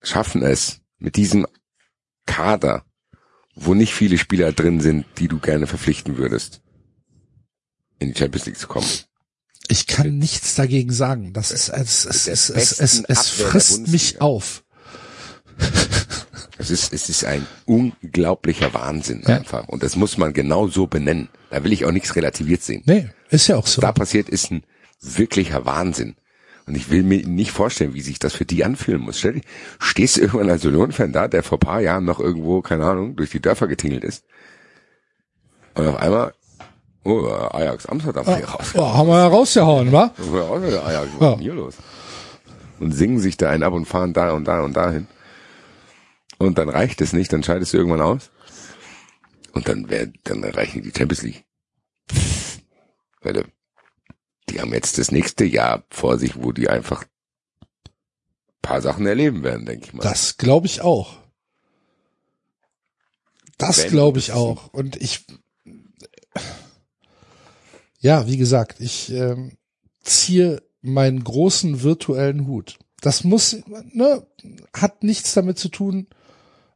Schaffen 0.00 0.42
es 0.42 0.80
mit 0.98 1.16
diesem 1.16 1.46
Kader, 2.24 2.84
wo 3.54 3.74
nicht 3.74 3.94
viele 3.94 4.18
Spieler 4.18 4.52
drin 4.52 4.80
sind, 4.80 5.06
die 5.18 5.28
du 5.28 5.38
gerne 5.38 5.66
verpflichten 5.66 6.16
würdest, 6.16 6.62
in 7.98 8.12
die 8.12 8.18
Champions 8.18 8.46
League 8.46 8.58
zu 8.58 8.68
kommen. 8.68 8.86
Ich 9.68 9.86
kann 9.86 10.18
nichts 10.18 10.54
dagegen 10.54 10.92
sagen. 10.92 11.32
Das 11.32 11.50
ist, 11.50 11.68
es, 11.68 12.04
es, 12.04 12.26
es, 12.26 12.50
es, 12.50 12.72
es, 12.72 13.00
es 13.00 13.02
der 13.36 13.46
frisst 13.46 13.88
mich 13.88 14.20
auf. 14.20 14.62
Es 16.58 16.70
ist, 16.70 16.92
es 16.92 17.08
ist 17.08 17.24
ein 17.24 17.46
unglaublicher 17.66 18.72
Wahnsinn 18.74 19.22
Ja. 19.26 19.36
einfach. 19.36 19.68
Und 19.68 19.82
das 19.82 19.96
muss 19.96 20.16
man 20.18 20.32
genau 20.32 20.68
so 20.68 20.86
benennen. 20.86 21.28
Da 21.50 21.62
will 21.64 21.72
ich 21.72 21.84
auch 21.84 21.92
nichts 21.92 22.16
relativiert 22.16 22.62
sehen. 22.62 22.82
Nee, 22.86 23.08
ist 23.30 23.46
ja 23.48 23.56
auch 23.56 23.66
so. 23.66 23.82
Was 23.82 23.88
da 23.88 23.92
passiert, 23.92 24.28
ist 24.28 24.50
ein 24.50 24.62
wirklicher 25.00 25.64
Wahnsinn. 25.66 26.16
Und 26.66 26.74
ich 26.76 26.90
will 26.90 27.02
mir 27.04 27.24
nicht 27.26 27.52
vorstellen, 27.52 27.94
wie 27.94 28.00
sich 28.00 28.18
das 28.18 28.34
für 28.34 28.44
die 28.44 28.64
anfühlen 28.64 29.00
muss. 29.00 29.18
Stell 29.18 29.34
dich, 29.34 29.44
stehst 29.78 30.16
du 30.16 30.22
irgendwann 30.22 30.50
als 30.50 30.64
Union-Fan 30.64 31.12
da, 31.12 31.28
der 31.28 31.42
vor 31.44 31.60
paar 31.60 31.80
Jahren 31.80 32.04
noch 32.04 32.18
irgendwo, 32.18 32.60
keine 32.60 32.84
Ahnung, 32.86 33.14
durch 33.16 33.30
die 33.30 33.40
Dörfer 33.40 33.68
getingelt 33.68 34.02
ist. 34.02 34.24
Und 35.74 35.86
auf 35.86 35.96
einmal, 35.96 36.32
oh, 37.06 37.26
Ajax 37.52 37.86
Amsterdam 37.86 38.24
hier 38.24 38.44
raus. 38.48 38.72
Oh, 38.74 38.86
haben 38.94 39.08
wir 39.08 39.18
ja 39.18 39.26
rausgehauen, 39.28 39.92
wa? 39.92 40.12
Ja, 40.18 40.42
auch 40.42 40.62
wieder 40.62 40.84
Ajax, 40.86 41.08
was 41.14 41.20
Ja. 41.20 41.28
ist 41.30 41.36
denn 41.36 41.42
hier 41.42 41.54
los? 41.54 41.74
Und 42.78 42.92
singen 42.92 43.20
sich 43.20 43.36
da 43.36 43.50
einen 43.50 43.62
ab 43.62 43.72
und 43.72 43.86
fahren 43.86 44.12
da 44.12 44.32
und 44.32 44.44
da 44.44 44.60
und 44.62 44.74
dahin. 44.76 45.06
Und 46.38 46.58
dann 46.58 46.68
reicht 46.68 47.00
es 47.00 47.12
nicht, 47.12 47.32
dann 47.32 47.42
scheidest 47.42 47.72
du 47.72 47.78
irgendwann 47.78 48.02
aus. 48.02 48.30
Und 49.52 49.68
dann 49.68 49.88
wär, 49.88 50.08
dann 50.24 50.42
erreichen 50.42 50.82
die 50.82 50.92
Champions 50.96 51.22
League. 51.22 51.44
Weil 53.22 53.44
die 54.50 54.60
haben 54.60 54.72
jetzt 54.74 54.98
das 54.98 55.10
nächste 55.10 55.44
Jahr 55.44 55.84
vor 55.90 56.18
sich, 56.18 56.42
wo 56.42 56.52
die 56.52 56.68
einfach 56.68 57.04
paar 58.60 58.82
Sachen 58.82 59.06
erleben 59.06 59.42
werden, 59.44 59.64
denke 59.64 59.86
ich 59.86 59.94
mal. 59.94 60.02
Das 60.02 60.36
glaube 60.36 60.66
ich 60.66 60.82
auch. 60.82 61.16
Das 63.58 63.86
glaube 63.86 64.18
ich 64.18 64.32
auch. 64.32 64.66
Und 64.74 64.96
ich, 64.96 65.24
ja, 68.06 68.28
wie 68.28 68.36
gesagt, 68.36 68.80
ich 68.80 69.10
ähm, 69.10 69.56
ziehe 70.00 70.62
meinen 70.80 71.24
großen 71.24 71.82
virtuellen 71.82 72.46
Hut. 72.46 72.78
Das 73.00 73.24
muss, 73.24 73.56
ne, 73.92 74.24
hat 74.72 75.02
nichts 75.02 75.34
damit 75.34 75.58
zu 75.58 75.68
tun, 75.68 76.06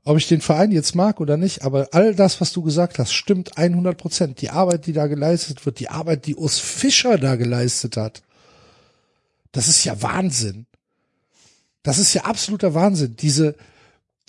ob 0.02 0.16
ich 0.16 0.26
den 0.26 0.40
Verein 0.40 0.72
jetzt 0.72 0.96
mag 0.96 1.20
oder 1.20 1.36
nicht, 1.36 1.62
aber 1.62 1.90
all 1.92 2.16
das, 2.16 2.40
was 2.40 2.50
du 2.52 2.62
gesagt 2.62 2.98
hast, 2.98 3.12
stimmt 3.12 3.56
100 3.56 3.96
Prozent. 3.96 4.40
Die 4.40 4.50
Arbeit, 4.50 4.86
die 4.86 4.92
da 4.92 5.06
geleistet 5.06 5.64
wird, 5.64 5.78
die 5.78 5.88
Arbeit, 5.88 6.26
die 6.26 6.34
Urs 6.34 6.58
Fischer 6.58 7.16
da 7.16 7.36
geleistet 7.36 7.96
hat, 7.96 8.22
das 9.52 9.68
ist 9.68 9.84
ja 9.84 10.02
Wahnsinn. 10.02 10.66
Das 11.84 11.98
ist 11.98 12.12
ja 12.12 12.24
absoluter 12.24 12.74
Wahnsinn. 12.74 13.14
Diese, 13.14 13.54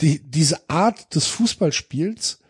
die, 0.01 0.19
diese 0.19 0.69
Art 0.69 1.15
des 1.15 1.25
Fußballspiels, 1.25 2.40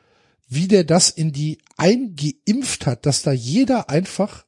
wie 0.51 0.67
der 0.67 0.83
das 0.83 1.09
in 1.09 1.31
die 1.31 1.59
eingeimpft 1.77 2.85
hat, 2.85 3.05
dass 3.05 3.21
da 3.21 3.31
jeder 3.31 3.89
einfach 3.89 4.45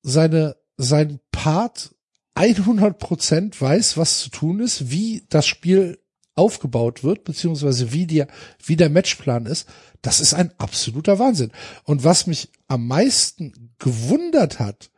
seine, 0.00 0.56
sein 0.76 1.18
Part 1.32 1.92
100 2.34 3.00
Prozent 3.00 3.60
weiß, 3.60 3.96
was 3.96 4.20
zu 4.20 4.30
tun 4.30 4.60
ist, 4.60 4.92
wie 4.92 5.24
das 5.28 5.44
Spiel 5.44 5.98
aufgebaut 6.36 7.02
wird, 7.02 7.24
beziehungsweise 7.24 7.92
wie 7.92 8.06
der, 8.06 8.28
wie 8.64 8.76
der 8.76 8.90
Matchplan 8.90 9.46
ist, 9.46 9.68
das 10.02 10.20
ist 10.20 10.34
ein 10.34 10.52
absoluter 10.58 11.18
Wahnsinn. 11.18 11.50
Und 11.82 12.04
was 12.04 12.28
mich 12.28 12.50
am 12.68 12.86
meisten 12.86 13.74
gewundert 13.80 14.60
hat, 14.60 14.92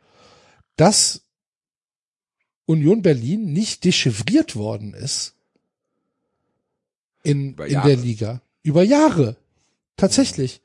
dass 0.75 1.25
Union 2.67 3.01
Berlin 3.01 3.53
nicht 3.53 3.83
dechiffriert 3.83 4.55
worden 4.55 4.93
ist 4.93 5.33
in, 7.23 7.53
Über 7.53 7.65
in 7.65 7.73
Jahre. 7.73 7.87
der 7.87 7.97
Liga. 7.97 8.41
Über 8.61 8.83
Jahre. 8.83 9.35
Tatsächlich. 9.97 10.61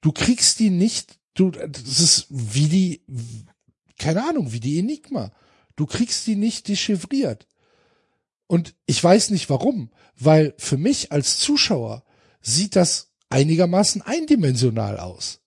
Du 0.00 0.12
kriegst 0.12 0.58
die 0.58 0.70
nicht, 0.70 1.18
du, 1.34 1.50
das 1.50 2.00
ist 2.00 2.26
wie 2.30 2.68
die, 2.68 3.02
keine 3.98 4.28
Ahnung, 4.28 4.52
wie 4.52 4.60
die 4.60 4.78
Enigma. 4.78 5.32
Du 5.76 5.86
kriegst 5.86 6.26
die 6.26 6.36
nicht 6.36 6.68
dechiffriert. 6.68 7.46
Und 8.46 8.74
ich 8.86 9.02
weiß 9.02 9.30
nicht 9.30 9.50
warum, 9.50 9.90
weil 10.16 10.54
für 10.58 10.78
mich 10.78 11.12
als 11.12 11.38
Zuschauer 11.38 12.04
sieht 12.40 12.76
das 12.76 13.10
einigermaßen 13.28 14.02
eindimensional 14.02 14.98
aus. 14.98 15.40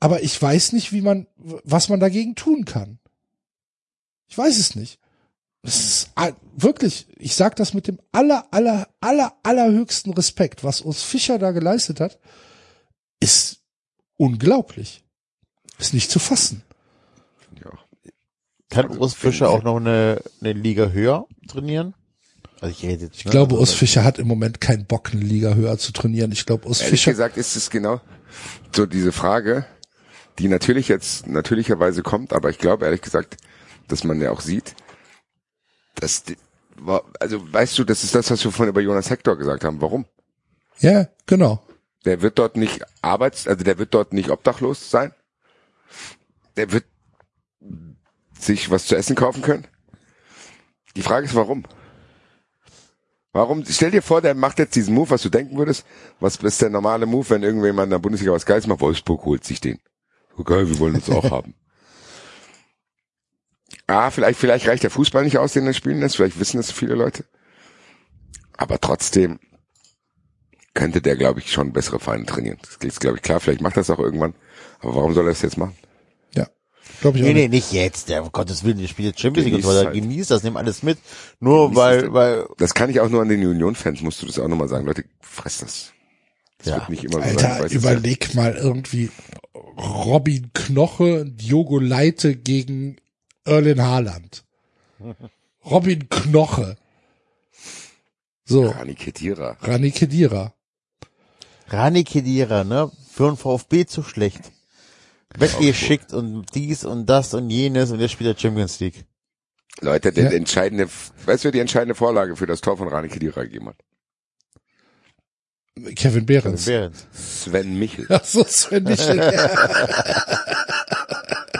Aber 0.00 0.22
ich 0.22 0.40
weiß 0.40 0.72
nicht, 0.72 0.92
wie 0.92 1.02
man, 1.02 1.28
was 1.36 1.88
man 1.88 2.00
dagegen 2.00 2.34
tun 2.34 2.64
kann. 2.64 2.98
Ich 4.26 4.36
weiß 4.36 4.58
es 4.58 4.74
nicht. 4.74 4.98
Es 5.62 5.78
ist 5.78 6.10
ah, 6.16 6.32
wirklich, 6.56 7.06
ich 7.18 7.34
sag 7.36 7.54
das 7.56 7.72
mit 7.72 7.86
dem 7.86 8.00
aller, 8.10 8.46
aller, 8.50 8.88
aller, 9.00 9.32
allerhöchsten 9.44 10.12
Respekt, 10.12 10.64
was 10.64 10.80
uns 10.80 11.02
Fischer 11.02 11.38
da 11.38 11.52
geleistet 11.52 12.00
hat, 12.00 12.18
ist 13.20 13.60
unglaublich. 14.16 15.04
Ist 15.78 15.94
nicht 15.94 16.10
zu 16.10 16.18
fassen. 16.18 16.62
Ja. 17.64 17.70
Kann 18.70 18.88
Also, 18.88 19.00
Urs 19.00 19.14
Fischer 19.14 19.50
auch 19.50 19.62
noch 19.62 19.76
eine, 19.76 20.20
eine 20.40 20.52
Liga 20.52 20.88
höher 20.88 21.26
trainieren? 21.46 21.94
Also 22.60 22.74
ich 22.76 22.82
rede 22.84 23.06
jetzt, 23.06 23.18
Ich 23.18 23.24
glaube, 23.24 23.56
Urs 23.56 23.72
Fischer 23.72 24.04
hat 24.04 24.18
im 24.18 24.28
Moment 24.28 24.60
keinen 24.60 24.86
Bock, 24.86 25.10
eine 25.12 25.22
Liga 25.22 25.54
höher 25.54 25.78
zu 25.78 25.92
trainieren. 25.92 26.32
Ich 26.32 26.46
glaube, 26.46 26.66
Urs 26.66 26.80
Ehrlich 26.80 27.00
Fischer, 27.00 27.12
gesagt 27.12 27.36
ist 27.36 27.56
es 27.56 27.70
genau 27.70 28.00
so 28.74 28.86
diese 28.86 29.12
Frage, 29.12 29.66
die 30.38 30.48
natürlich 30.48 30.88
jetzt 30.88 31.26
natürlicherweise 31.26 32.02
kommt, 32.02 32.32
aber 32.32 32.50
ich 32.50 32.58
glaube 32.58 32.84
ehrlich 32.84 33.02
gesagt, 33.02 33.36
dass 33.88 34.04
man 34.04 34.20
ja 34.20 34.30
auch 34.30 34.40
sieht, 34.40 34.74
dass 35.94 36.24
die, 36.24 36.36
wa- 36.76 37.02
also 37.20 37.52
weißt 37.52 37.78
du, 37.78 37.84
das 37.84 38.04
ist 38.04 38.14
das, 38.14 38.30
was 38.30 38.44
wir 38.44 38.50
vorhin 38.52 38.70
über 38.70 38.80
Jonas 38.80 39.10
Hector 39.10 39.36
gesagt 39.36 39.64
haben. 39.64 39.80
Warum? 39.80 40.06
ja, 40.78 41.06
genau. 41.26 41.62
Der 42.04 42.20
wird 42.20 42.36
dort 42.40 42.56
nicht 42.56 42.82
arbeits, 43.00 43.46
also 43.46 43.62
der 43.62 43.78
wird 43.78 43.94
dort 43.94 44.12
nicht 44.12 44.30
obdachlos 44.30 44.90
sein. 44.90 45.12
Der 46.56 46.72
wird 46.72 46.84
sich 48.36 48.70
was 48.70 48.86
zu 48.86 48.96
essen 48.96 49.14
kaufen 49.14 49.40
können. 49.42 49.68
Die 50.96 51.02
Frage 51.02 51.26
ist, 51.26 51.34
warum? 51.36 51.64
Warum? 53.32 53.64
Stell 53.66 53.92
dir 53.92 54.02
vor, 54.02 54.20
der 54.20 54.34
macht 54.34 54.58
jetzt 54.58 54.74
diesen 54.74 54.94
Move, 54.94 55.10
was 55.10 55.22
du 55.22 55.28
denken 55.30 55.56
würdest. 55.56 55.86
Was 56.20 56.36
ist 56.36 56.60
der 56.60 56.70
normale 56.70 57.06
Move, 57.06 57.30
wenn 57.30 57.42
irgendjemand 57.44 57.86
in 57.86 57.90
der 57.90 57.98
Bundesliga 58.00 58.32
was 58.32 58.44
Geiles 58.44 58.66
macht? 58.66 58.80
Wolfsburg 58.80 59.24
holt 59.24 59.44
sich 59.44 59.60
den. 59.60 59.78
So 60.36 60.42
geil, 60.44 60.68
wir 60.68 60.78
wollen 60.80 60.96
uns 60.96 61.08
auch 61.08 61.22
haben. 61.30 61.54
Ah, 63.86 64.10
vielleicht, 64.10 64.38
vielleicht 64.38 64.66
reicht 64.68 64.82
der 64.82 64.90
Fußball 64.90 65.24
nicht 65.24 65.38
aus, 65.38 65.52
den 65.52 65.66
er 65.66 65.72
spielen 65.74 66.00
lässt. 66.00 66.16
Vielleicht 66.16 66.38
wissen 66.40 66.56
das 66.58 66.70
viele 66.70 66.94
Leute. 66.94 67.24
Aber 68.56 68.80
trotzdem 68.80 69.38
könnte 70.74 71.02
der, 71.02 71.16
glaube 71.16 71.40
ich, 71.40 71.50
schon 71.52 71.72
bessere 71.72 72.00
Vereine 72.00 72.24
trainieren. 72.24 72.58
Das 72.62 72.76
ist, 72.88 73.00
glaube 73.00 73.16
ich, 73.18 73.22
klar. 73.22 73.40
Vielleicht 73.40 73.60
macht 73.60 73.76
er 73.76 73.80
das 73.80 73.90
auch 73.90 73.98
irgendwann. 73.98 74.34
Aber 74.80 74.94
warum 74.94 75.12
soll 75.14 75.26
er 75.26 75.30
das 75.32 75.42
jetzt 75.42 75.58
machen? 75.58 75.76
Ja. 76.34 76.46
Glaube 77.00 77.18
ich 77.18 77.24
auch 77.24 77.28
Nee, 77.28 77.34
nee, 77.34 77.40
nicht. 77.48 77.72
nicht 77.72 77.72
jetzt. 77.72 78.08
Der, 78.08 78.22
um 78.22 78.32
Gottes 78.32 78.64
Willen, 78.64 78.78
der 78.78 78.86
spielt 78.88 79.08
jetzt 79.08 79.20
Champions 79.20 79.44
League 79.46 79.54
und 79.56 79.60
Genießt 79.62 79.72
so 79.78 79.78
weiter. 79.84 79.90
halt. 79.92 80.02
Genießt 80.02 80.30
das, 80.30 80.42
nimm 80.42 80.56
alles 80.56 80.82
mit. 80.82 80.98
Nur 81.40 81.64
Genießt 81.70 81.76
weil, 81.76 82.04
es. 82.04 82.12
weil, 82.12 82.46
Das 82.58 82.74
kann 82.74 82.88
ich 82.88 83.00
auch 83.00 83.08
nur 83.08 83.20
an 83.20 83.28
den 83.28 83.44
Union-Fans, 83.46 84.00
musst 84.00 84.22
du 84.22 84.26
das 84.26 84.38
auch 84.38 84.48
nochmal 84.48 84.68
sagen. 84.68 84.86
Leute, 84.86 85.04
fress 85.20 85.58
das. 85.58 85.92
Das 86.58 86.68
Ja. 86.68 86.76
wird 86.76 86.88
nicht 86.90 87.04
immer 87.04 87.14
so 87.14 87.20
sein. 87.20 87.30
Alter, 87.30 87.48
weiß 87.64 87.64
es 87.66 87.72
ja. 87.72 87.78
überleg 87.78 88.34
mal 88.34 88.54
irgendwie 88.54 89.10
Robin 89.76 90.50
Knoche, 90.54 91.24
Diogo 91.26 91.78
Leite 91.80 92.36
gegen 92.36 92.96
Erlen 93.44 93.82
Haaland. 93.82 94.44
Robin 95.64 96.08
Knoche. 96.08 96.76
So, 98.44 98.66
Rani 98.68 98.94
Kedira. 98.94 99.56
Rani 99.60 99.90
Kedira. 99.90 100.52
Rani 101.68 102.04
Kedira, 102.04 102.64
ne, 102.64 102.90
für 103.10 103.28
einen 103.28 103.36
VfB 103.36 103.86
zu 103.86 104.02
schlecht. 104.02 104.52
Weggeschickt 105.36 106.12
und 106.12 106.46
dies 106.54 106.84
und 106.84 107.06
das 107.06 107.32
und 107.34 107.48
jenes 107.50 107.90
und 107.90 108.00
jetzt 108.00 108.10
spielt 108.12 108.36
er 108.36 108.40
Champions 108.40 108.80
League. 108.80 109.06
Leute, 109.80 110.12
der 110.12 110.24
Ja. 110.24 110.30
entscheidende, 110.32 110.88
weißt 111.24 111.44
du, 111.44 111.50
die 111.50 111.60
entscheidende 111.60 111.94
Vorlage 111.94 112.36
für 112.36 112.46
das 112.46 112.60
Tor 112.60 112.76
von 112.76 112.88
Rani 112.88 113.08
Kedira 113.08 113.42
gegeben 113.44 113.68
hat? 113.68 113.76
Kevin 115.96 116.26
Behrens. 116.26 116.66
Behrens. 116.66 117.06
Sven 117.12 117.78
Michel. 117.78 118.06
Ach 118.08 118.24
so, 118.24 118.44
Sven 118.44 118.84
Michel. 118.84 119.16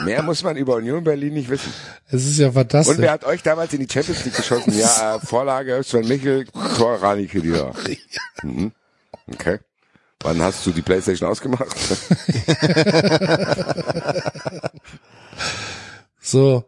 Mehr 0.05 0.21
muss 0.21 0.43
man 0.43 0.55
über 0.57 0.75
Union 0.75 1.03
Berlin 1.03 1.33
nicht 1.33 1.49
wissen. 1.49 1.73
Es 2.09 2.25
ist 2.25 2.37
ja 2.37 2.51
fantastisch. 2.51 2.95
Und 2.95 3.01
wer 3.01 3.11
hat 3.11 3.23
euch 3.23 3.41
damals 3.41 3.73
in 3.73 3.79
die 3.79 3.87
Champions 3.91 4.23
League 4.25 4.35
geschossen? 4.35 4.77
Ja, 4.77 5.15
äh, 5.15 5.19
Vorlage 5.19 5.81
Sven 5.83 6.07
Michel, 6.07 6.45
Tor 6.77 7.01
Rani 7.01 7.25
Kedira. 7.27 7.71
Mhm. 8.43 8.71
Okay. 9.31 9.59
Wann 10.21 10.41
hast 10.41 10.65
du 10.65 10.71
die 10.71 10.81
Playstation 10.81 11.29
ausgemacht? 11.29 11.67
So, 16.25 16.63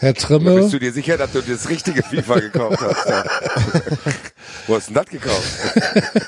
Herr 0.00 0.14
Trimme. 0.14 0.54
bist 0.54 0.72
du 0.72 0.78
dir 0.78 0.92
sicher, 0.94 1.18
dass 1.18 1.32
du 1.32 1.42
das 1.42 1.68
richtige 1.68 2.02
FIFA 2.02 2.40
gekauft 2.40 2.80
hast? 2.80 3.06
Ja. 3.06 3.24
Wo 4.66 4.76
hast 4.76 4.88
du 4.88 4.94
denn 4.94 5.04
das 5.04 5.12
gekauft? 5.12 6.24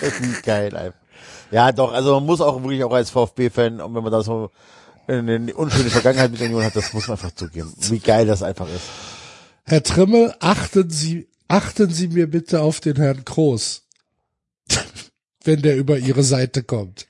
Wie 0.20 0.42
geil 0.42 0.76
einfach. 0.76 1.00
Ja, 1.50 1.72
doch, 1.72 1.92
also 1.92 2.14
man 2.14 2.24
muss 2.24 2.40
auch 2.40 2.62
wirklich 2.62 2.84
auch 2.84 2.92
als 2.92 3.10
VfB-Fan, 3.10 3.80
und 3.80 3.94
wenn 3.96 4.02
man 4.04 4.12
da 4.12 4.22
so 4.22 4.52
eine 5.08 5.54
unschöne 5.54 5.90
Vergangenheit 5.90 6.30
mit 6.30 6.40
Union 6.40 6.62
hat, 6.62 6.76
das 6.76 6.92
muss 6.92 7.08
man 7.08 7.16
einfach 7.16 7.34
zugeben. 7.34 7.72
Wie 7.90 7.98
geil 7.98 8.26
das 8.26 8.44
einfach 8.44 8.68
ist. 8.68 8.84
Herr 9.64 9.82
Trimmel, 9.82 10.32
achten 10.38 10.90
Sie, 10.90 11.28
achten 11.48 11.92
Sie 11.92 12.06
mir 12.06 12.30
bitte 12.30 12.60
auf 12.60 12.78
den 12.78 12.94
Herrn 12.94 13.24
Groß, 13.24 13.82
wenn 15.44 15.62
der 15.62 15.76
über 15.76 15.98
Ihre 15.98 16.22
Seite 16.22 16.62
kommt. 16.62 17.08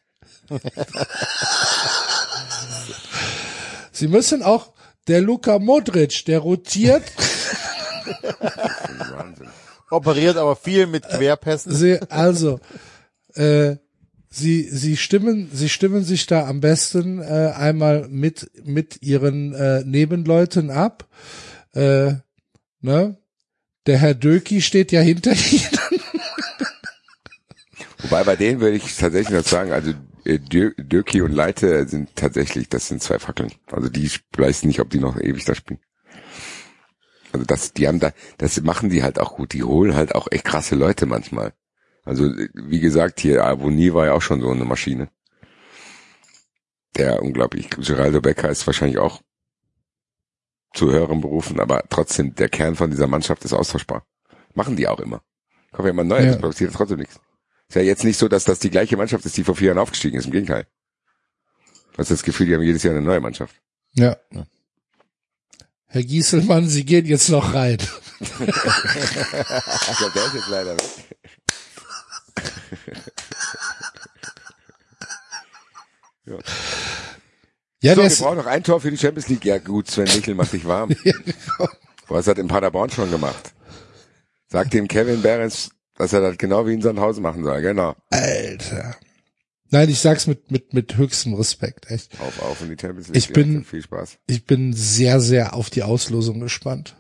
Sie 3.92 4.08
müssen 4.08 4.42
auch, 4.42 4.72
der 5.08 5.20
Luka 5.20 5.58
Modric, 5.58 6.24
der 6.26 6.40
rotiert, 6.40 7.02
Wahnsinn. 9.16 9.48
Operiert 9.90 10.36
aber 10.36 10.56
viel 10.56 10.86
mit 10.86 11.08
Querpässen. 11.08 11.72
Sie, 11.72 12.00
also, 12.10 12.60
äh, 13.34 13.76
Sie, 14.28 14.68
Sie 14.68 14.96
stimmen, 14.96 15.48
Sie 15.52 15.68
stimmen 15.68 16.04
sich 16.04 16.26
da 16.26 16.46
am 16.46 16.60
besten 16.60 17.22
äh, 17.22 17.52
einmal 17.56 18.08
mit 18.08 18.50
mit 18.64 19.02
Ihren 19.02 19.54
äh, 19.54 19.82
Nebenleuten 19.84 20.70
ab. 20.70 21.06
Äh, 21.72 22.14
ne? 22.80 23.16
Der 23.86 23.98
Herr 23.98 24.14
Döki 24.14 24.60
steht 24.60 24.90
ja 24.92 25.00
hinter 25.00 25.32
Ihnen. 25.32 25.78
Wobei 27.98 28.24
bei 28.24 28.36
denen 28.36 28.60
würde 28.60 28.76
ich 28.76 28.96
tatsächlich 28.96 29.30
noch 29.38 29.46
sagen, 29.46 29.72
also 29.72 29.92
äh, 30.26 30.38
Dö- 30.38 30.74
Döki 30.80 31.22
und 31.22 31.32
Leite 31.32 31.86
sind 31.88 32.14
tatsächlich, 32.16 32.68
das 32.68 32.88
sind 32.88 33.02
zwei 33.02 33.18
Fackeln. 33.18 33.52
Also 33.70 33.88
die 33.88 34.10
weiß 34.36 34.64
nicht, 34.64 34.80
ob 34.80 34.90
die 34.90 34.98
noch 35.00 35.18
ewig 35.18 35.44
da 35.44 35.54
spielen. 35.54 35.80
Also 37.32 37.44
das, 37.46 37.72
die 37.72 37.86
haben 37.88 38.00
da, 38.00 38.12
das 38.38 38.60
machen 38.62 38.90
die 38.90 39.02
halt 39.02 39.18
auch 39.18 39.36
gut. 39.36 39.52
Die 39.52 39.62
holen 39.62 39.94
halt 39.94 40.14
auch 40.14 40.28
echt 40.30 40.44
krasse 40.44 40.74
Leute 40.74 41.06
manchmal. 41.06 41.52
Also 42.04 42.30
wie 42.54 42.80
gesagt, 42.80 43.20
hier 43.20 43.44
Avoni 43.44 43.92
war 43.92 44.06
ja 44.06 44.12
auch 44.12 44.22
schon 44.22 44.40
so 44.40 44.50
eine 44.50 44.64
Maschine. 44.64 45.08
Der 46.96 47.22
unglaublich, 47.22 47.68
Geraldo 47.70 48.20
Becker 48.20 48.48
ist 48.48 48.66
wahrscheinlich 48.66 48.98
auch 48.98 49.20
zu 50.72 50.90
höheren 50.90 51.20
Berufen, 51.20 51.60
aber 51.60 51.82
trotzdem, 51.88 52.34
der 52.34 52.48
Kern 52.48 52.74
von 52.74 52.90
dieser 52.90 53.06
Mannschaft 53.06 53.44
ist 53.44 53.52
austauschbar. 53.52 54.06
Machen 54.54 54.76
die 54.76 54.88
auch 54.88 55.00
immer. 55.00 55.22
Kommt 55.72 55.86
ja 55.86 55.90
immer 55.90 56.04
neu, 56.04 56.20
Ja. 56.22 56.32
das 56.32 56.38
passiert 56.40 56.72
trotzdem 56.74 56.98
nichts. 56.98 57.20
Ist 57.68 57.74
ja 57.74 57.82
jetzt 57.82 58.04
nicht 58.04 58.18
so, 58.18 58.28
dass 58.28 58.44
das 58.44 58.58
die 58.58 58.70
gleiche 58.70 58.96
Mannschaft 58.96 59.26
ist, 59.26 59.36
die 59.36 59.44
vor 59.44 59.56
vier 59.56 59.68
Jahren 59.68 59.78
aufgestiegen 59.78 60.18
ist. 60.18 60.26
Im 60.26 60.32
Gegenteil. 60.32 60.66
Du 61.92 61.98
hast 61.98 62.10
das 62.10 62.22
Gefühl, 62.22 62.46
die 62.46 62.54
haben 62.54 62.62
jedes 62.62 62.82
Jahr 62.82 62.94
eine 62.94 63.04
neue 63.04 63.20
Mannschaft. 63.20 63.56
Ja. 63.92 64.16
Herr 65.86 66.02
Gieselmann, 66.02 66.68
Sie 66.68 66.84
gehen 66.84 67.06
jetzt 67.06 67.28
noch 67.28 67.54
rein. 67.54 67.78
Ich 68.18 68.28
glaube, 69.98 70.12
der 70.14 70.26
ist 70.26 70.34
jetzt 70.34 70.48
leider 70.48 70.74
weg. 70.74 70.82
Ja, 77.86 77.94
so, 77.94 78.00
der 78.00 78.10
wir 78.10 78.16
brauchen 78.16 78.38
noch 78.38 78.46
ein 78.46 78.64
Tor 78.64 78.80
für 78.80 78.90
die 78.90 78.98
Champions 78.98 79.28
League. 79.28 79.44
Ja 79.44 79.58
gut, 79.58 79.88
Sven 79.88 80.04
Michel 80.04 80.34
macht 80.34 80.52
dich 80.52 80.64
warm. 80.64 80.90
Was 82.08 82.26
hat 82.26 82.38
in 82.38 82.48
Paderborn 82.48 82.90
schon 82.90 83.10
gemacht? 83.10 83.52
Sag 84.48 84.70
dem 84.70 84.88
Kevin 84.88 85.22
Behrens, 85.22 85.70
dass 85.98 86.12
er 86.12 86.20
das 86.20 86.38
genau 86.38 86.66
wie 86.66 86.74
in 86.74 86.82
Sandhausen 86.82 87.22
machen 87.22 87.44
soll. 87.44 87.60
Genau. 87.62 87.94
Alter. 88.10 88.96
Nein, 89.70 89.88
ich 89.90 89.98
sag's 89.98 90.26
mit, 90.26 90.50
mit, 90.50 90.72
mit 90.74 90.96
höchstem 90.96 91.34
Respekt, 91.34 91.90
echt. 91.90 92.20
Auf, 92.20 92.40
auf 92.42 92.62
in 92.62 92.68
die 92.70 92.76
Champions 92.80 93.08
League. 93.08 93.16
Ich 93.16 93.32
bin- 93.32 93.64
Viel 93.64 93.82
Spaß. 93.82 94.18
Ich 94.26 94.44
bin 94.46 94.72
sehr, 94.72 95.20
sehr 95.20 95.54
auf 95.54 95.70
die 95.70 95.82
Auslosung 95.82 96.38
gespannt. 96.40 96.96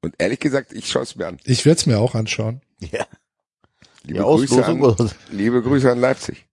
Und 0.00 0.14
ehrlich 0.18 0.38
gesagt, 0.38 0.72
ich 0.72 0.88
schaue 0.88 1.02
es 1.02 1.16
mir 1.16 1.26
an. 1.26 1.38
Ich 1.44 1.64
werde 1.64 1.78
es 1.80 1.86
mir 1.86 1.98
auch 1.98 2.14
anschauen. 2.14 2.60
Ja. 2.92 3.04
Liebe 4.04 4.20
Grüße, 4.22 4.64
Auslosung 4.64 4.84
an, 5.00 5.10
liebe 5.32 5.62
Grüße 5.62 5.90
an 5.90 6.00
Leipzig. 6.00 6.46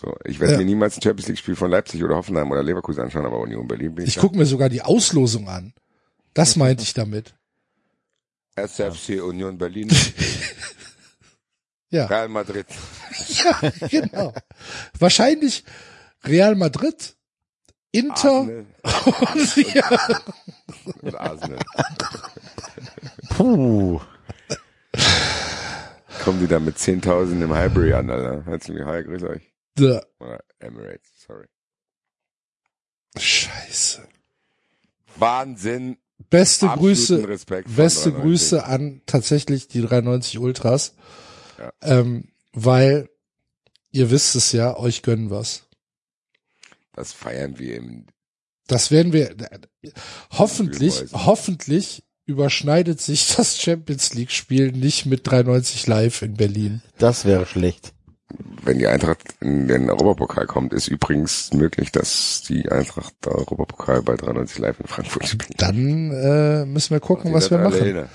So, 0.00 0.14
ich 0.24 0.38
werde 0.40 0.52
Ja. 0.54 0.58
mir 0.60 0.64
niemals 0.64 0.96
ein 0.96 1.02
Champions 1.02 1.28
League 1.28 1.38
Spiel 1.38 1.56
von 1.56 1.70
Leipzig 1.70 2.02
oder 2.04 2.16
Hoffenheim 2.16 2.50
oder 2.50 2.62
Leverkusen 2.62 3.02
anschauen, 3.02 3.26
aber 3.26 3.40
Union 3.40 3.66
Berlin 3.66 3.94
bin 3.94 4.04
ich. 4.04 4.14
Ich 4.16 4.20
gucke 4.20 4.36
mir 4.38 4.46
sogar 4.46 4.68
die 4.68 4.82
Auslosung 4.82 5.48
an. 5.48 5.74
Das 6.32 6.56
meinte 6.56 6.82
ich 6.84 6.94
damit. 6.94 7.34
SFC 8.56 9.20
Union 9.22 9.58
Berlin, 9.58 9.88
Ja, 11.90 12.06
Real 12.06 12.28
Madrid. 12.28 12.66
ja 13.28 13.60
genau. 13.88 14.32
Wahrscheinlich 14.98 15.64
Real 16.24 16.56
Madrid, 16.56 17.16
Inter 17.92 18.40
Arsenal 18.40 18.66
und 18.82 19.56
ja, 19.74 20.20
und 21.02 21.14
Arsenal. 21.14 21.58
Puh. 23.30 24.00
Kommen 26.24 26.40
die 26.40 26.48
da 26.48 26.58
mit 26.58 26.78
10.000 26.78 27.44
im 27.44 27.54
Highbury 27.54 27.92
an, 27.92 28.10
Alter. 28.10 28.44
Herzlich 28.46 28.82
hi, 28.84 29.04
grüß 29.04 29.22
euch. 29.24 29.52
da. 29.76 30.02
Oder 30.18 30.40
Emirates, 30.58 31.10
sorry. 31.26 31.46
Scheiße. 33.16 34.08
Wahnsinn. 35.16 35.98
Beste 36.30 36.66
Grüße, 36.66 37.28
Respekt 37.28 37.74
beste 37.76 38.10
93. 38.10 38.22
Grüße 38.22 38.64
an 38.64 39.02
tatsächlich 39.06 39.68
die 39.68 39.82
390 39.82 40.38
Ultras. 40.38 40.94
Ja. 41.58 41.72
Ähm, 41.82 42.28
weil 42.52 43.08
ihr 43.90 44.10
wisst 44.10 44.34
es 44.34 44.52
ja, 44.52 44.76
euch 44.76 45.02
gönnen 45.02 45.30
was. 45.30 45.64
Das 46.92 47.12
feiern 47.12 47.58
wir 47.58 47.76
im 47.76 48.06
Das 48.66 48.90
werden 48.90 49.12
wir 49.12 49.34
hoffentlich, 50.30 50.94
Spielweise. 50.94 51.26
hoffentlich 51.26 52.04
überschneidet 52.26 53.00
sich 53.00 53.34
das 53.36 53.60
Champions 53.60 54.14
League 54.14 54.30
Spiel 54.30 54.72
nicht 54.72 55.06
mit 55.06 55.26
390 55.26 55.86
live 55.86 56.22
in 56.22 56.34
Berlin. 56.34 56.82
Das 56.98 57.24
wäre 57.24 57.46
schlecht. 57.46 57.93
Wenn 58.64 58.78
die 58.78 58.86
Eintracht 58.86 59.18
in 59.40 59.68
den 59.68 59.90
Europapokal 59.90 60.46
kommt, 60.46 60.72
ist 60.72 60.88
übrigens 60.88 61.52
möglich, 61.52 61.92
dass 61.92 62.42
die 62.48 62.70
Eintracht 62.70 63.12
der 63.24 63.32
Europapokal 63.32 64.02
bei 64.02 64.16
93 64.16 64.58
live 64.58 64.80
in 64.80 64.86
Frankfurt 64.86 65.28
spielt. 65.28 65.60
Dann 65.60 66.10
äh, 66.10 66.64
müssen 66.64 66.90
wir 66.90 67.00
gucken, 67.00 67.32
was 67.34 67.50
wir 67.50 67.58
machen. 67.58 68.08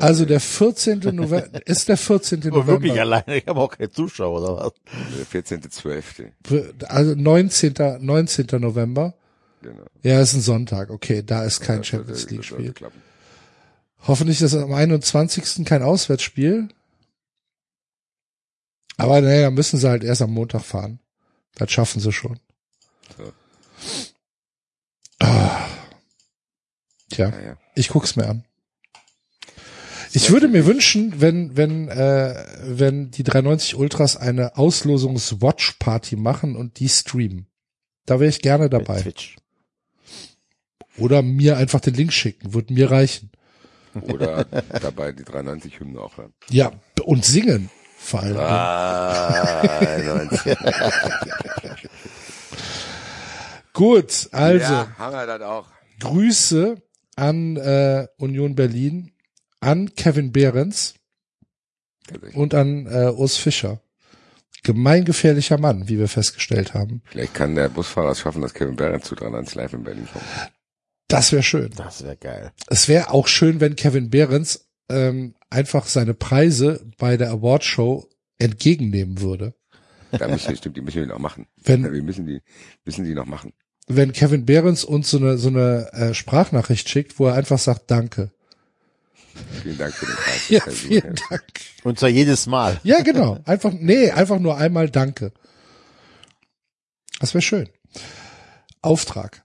Also 0.00 0.24
der 0.24 0.40
14. 0.40 1.00
November 1.00 1.66
ist 1.66 1.88
der 1.88 1.98
14. 1.98 2.46
Aber 2.50 2.66
wirklich 2.66 2.92
November. 2.94 3.16
alleine. 3.26 3.36
Ich 3.38 3.46
habe 3.46 3.60
auch 3.60 3.70
keine 3.76 3.90
Zuschauer 3.90 4.40
oder 4.40 4.64
was. 4.66 4.72
der 5.32 5.42
14.12. 5.42 6.86
Also 6.88 7.14
19. 7.14 7.74
19. 8.00 8.46
November. 8.58 9.14
Genau. 9.60 9.82
Ja, 10.02 10.20
ist 10.20 10.34
ein 10.34 10.40
Sonntag. 10.40 10.90
Okay, 10.90 11.22
da 11.24 11.44
ist 11.44 11.60
kein 11.60 11.78
Das 11.78 11.86
Champions 11.88 12.30
League 12.30 12.44
Spiel. 12.44 12.72
Hoffentlich 14.06 14.40
ist 14.40 14.54
am 14.54 14.72
21. 14.72 15.64
kein 15.64 15.82
Auswärtsspiel. 15.82 16.68
Aber 18.96 19.20
naja, 19.20 19.50
müssen 19.50 19.78
sie 19.78 19.88
halt 19.88 20.04
erst 20.04 20.22
am 20.22 20.32
Montag 20.32 20.62
fahren. 20.64 21.00
Das 21.54 21.70
schaffen 21.70 22.00
sie 22.00 22.12
schon. 22.12 22.38
So. 23.16 23.32
Ah. 25.20 25.66
Tja, 27.10 27.28
Ja, 27.30 27.40
ja. 27.40 27.56
ich 27.74 27.88
guck's 27.88 28.16
mir 28.16 28.26
an. 28.28 28.44
Ich 30.12 30.30
würde 30.30 30.48
mir 30.48 30.64
wünschen, 30.66 31.20
wenn 31.20 31.56
wenn 31.56 31.88
äh, 31.88 32.46
wenn 32.62 33.10
die 33.10 33.22
390 33.22 33.74
Ultras 33.76 34.16
eine 34.16 34.56
Auslosungs-Watch-Party 34.56 36.16
machen 36.16 36.56
und 36.56 36.78
die 36.78 36.88
streamen. 36.88 37.46
Da 38.06 38.18
wäre 38.18 38.30
ich 38.30 38.40
gerne 38.40 38.70
Bei 38.70 38.78
dabei. 38.78 39.12
Oder 40.96 41.20
mir 41.22 41.58
einfach 41.58 41.80
den 41.80 41.94
Link 41.94 42.12
schicken, 42.12 42.54
würde 42.54 42.72
mir 42.72 42.90
reichen. 42.90 43.30
Oder 43.94 44.44
dabei 44.80 45.12
die 45.12 45.24
93 45.24 45.80
Hymne 45.80 46.00
auch 46.00 46.16
hören. 46.16 46.32
Ja, 46.50 46.72
und 47.04 47.24
singen 47.24 47.70
vor 47.98 48.22
allem. 48.22 48.36
Ah, 48.38 49.80
93. 49.80 50.56
Gut, 53.72 54.28
also 54.32 54.72
Ja, 54.72 54.88
haben 54.98 55.14
wir 55.14 55.26
das 55.26 55.42
auch. 55.42 55.66
Grüße 56.00 56.76
an 57.16 57.56
äh, 57.56 58.06
Union 58.18 58.54
Berlin, 58.54 59.12
an 59.60 59.94
Kevin 59.94 60.32
Behrens 60.32 60.94
und 62.34 62.54
an 62.54 62.86
äh, 62.86 63.10
Urs 63.10 63.36
Fischer. 63.36 63.80
Gemeingefährlicher 64.62 65.58
Mann, 65.58 65.88
wie 65.88 65.98
wir 65.98 66.08
festgestellt 66.08 66.74
haben. 66.74 67.02
Vielleicht 67.04 67.34
kann 67.34 67.54
der 67.54 67.68
Busfahrer 67.68 68.10
es 68.10 68.20
schaffen, 68.20 68.42
dass 68.42 68.52
Kevin 68.54 68.76
Behrens 68.76 69.04
zu 69.04 69.14
93 69.14 69.54
live 69.54 69.72
in 69.74 69.84
Berlin 69.84 70.08
kommt. 70.12 70.24
Das 71.08 71.30
wäre 71.30 71.42
schön. 71.44 71.70
Das 71.76 72.02
wäre 72.02 72.16
geil. 72.16 72.52
Es 72.66 72.88
wäre 72.88 73.10
auch 73.10 73.28
schön, 73.28 73.60
wenn 73.60 73.76
Kevin 73.76 74.10
Behrens 74.10 74.66
ähm, 74.88 75.34
einfach 75.56 75.86
seine 75.86 76.14
Preise 76.14 76.84
bei 76.98 77.16
der 77.16 77.30
Awardshow 77.30 78.08
entgegennehmen 78.38 79.20
würde. 79.20 79.54
Da 80.12 80.28
müssen 80.28 80.50
wir, 80.50 80.56
stimmt, 80.56 80.76
die 80.76 80.82
müssen 80.82 81.00
wir 81.00 81.06
noch 81.06 81.18
machen. 81.18 81.46
Wenn, 81.64 81.82
Wir 81.92 82.02
müssen 82.02 82.26
die, 82.26 82.40
müssen 82.84 83.04
die 83.04 83.14
noch 83.14 83.26
machen. 83.26 83.52
wenn 83.88 84.12
Kevin 84.12 84.44
Behrens 84.46 84.84
uns 84.84 85.10
so 85.10 85.16
eine, 85.18 85.36
so 85.38 85.48
eine 85.48 85.90
äh, 85.92 86.14
Sprachnachricht 86.14 86.88
schickt, 86.88 87.18
wo 87.18 87.26
er 87.26 87.34
einfach 87.34 87.58
sagt 87.58 87.90
Danke. 87.90 88.30
Vielen 89.62 89.76
Dank 89.78 89.92
für 89.94 90.06
den 90.06 90.14
Preis. 90.14 90.42
Ja, 90.48 90.60
vielen. 90.60 91.14
Dank. 91.28 91.42
Und 91.84 91.98
zwar 91.98 92.08
jedes 92.08 92.46
Mal. 92.46 92.80
Ja, 92.84 93.00
genau. 93.02 93.38
Einfach, 93.44 93.72
nee, 93.72 94.10
einfach 94.10 94.38
nur 94.38 94.56
einmal 94.56 94.88
Danke. 94.90 95.32
Das 97.20 97.34
wäre 97.34 97.42
schön. 97.42 97.68
Auftrag. 98.82 99.42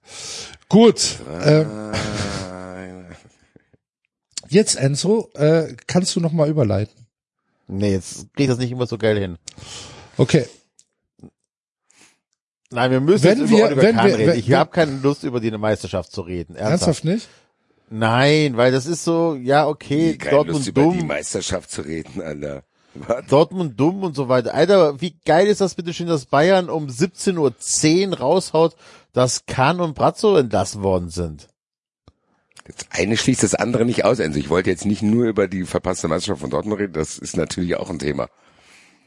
Gut. 0.70 1.20
Ähm, 1.44 1.68
Ah, 1.70 1.92
jetzt, 4.52 4.76
Enzo, 4.76 5.30
äh, 5.34 5.76
kannst 5.88 6.16
du 6.16 6.20
noch 6.20 6.32
mal 6.32 6.50
überleiten. 6.50 6.94
Nee, 7.68 7.92
jetzt 7.94 8.34
krieg 8.34 8.44
ich 8.46 8.48
das 8.48 8.58
nicht 8.58 8.72
immer 8.72 8.86
so 8.88 8.98
geil 8.98 9.18
hin. 9.18 9.38
Okay. 10.18 10.46
Nein, 12.70 12.92
wir 12.92 13.02
müssen 13.02 13.24
Wenn 13.24 13.40
jetzt 13.40 13.50
wir- 13.50 13.58
über 13.58 13.68
Oliver 13.68 13.94
Kahn 13.94 14.08
wir- 14.08 14.18
reden. 14.18 14.28
wenn- 14.32 14.40
Ich 14.40 14.52
habe 14.54 14.72
keine 14.72 14.98
Lust, 15.00 15.24
über 15.24 15.40
die 15.40 15.52
Meisterschaft 15.52 16.12
zu 16.12 16.22
reden. 16.22 16.56
Ernsthaft. 16.56 17.04
Ernsthaft 17.04 17.06
nicht? 17.06 17.28
Nein, 17.90 18.56
weil 18.56 18.72
das 18.72 18.86
ist 18.86 19.04
so, 19.04 19.36
ja, 19.36 19.68
okay, 19.68 20.18
keine 20.18 20.38
Lust 20.44 20.48
Dortmund 20.48 20.68
über 20.68 20.82
die 20.94 20.98
dumm, 21.00 21.08
Meisterschaft 21.08 21.70
zu 21.70 21.82
reden, 21.82 22.22
Alter. 22.22 22.64
Was? 22.94 23.26
Dortmund 23.28 23.78
dumm 23.80 24.04
und 24.04 24.16
so 24.16 24.30
weiter. 24.30 24.54
Alter, 24.54 25.00
wie 25.02 25.16
geil 25.26 25.48
ist 25.48 25.62
das 25.62 25.76
bitte 25.76 25.94
schön, 25.94 26.08
dass 26.08 26.26
Bayern 26.26 26.70
um 26.70 26.88
17.10 26.90 28.12
Uhr 28.12 28.20
raushaut, 28.20 28.76
dass 29.14 29.46
Kahn 29.46 29.80
und 29.82 29.94
Brazzo 29.94 30.36
entlassen 30.38 30.82
worden 30.84 31.10
sind. 31.10 31.48
Das 32.76 32.88
eine 32.92 33.18
schließt 33.18 33.44
das 33.44 33.56
andere 33.56 33.86
nicht 33.86 34.06
aus. 34.06 34.20
Also 34.20 34.40
ich 34.40 34.50
wollte 34.50 34.70
jetzt 34.70 34.86
nicht 34.86 35.02
nur 35.02 35.26
über 35.26 35.48
die 35.48 35.64
verpasste 35.64 36.08
Meisterschaft 36.08 36.42
von 36.42 36.50
Dortmund 36.50 36.80
reden, 36.80 36.94
das 36.94 37.18
ist 37.18 37.38
natürlich 37.38 37.76
auch 37.76 37.90
ein 37.90 38.00
Thema. 38.00 38.30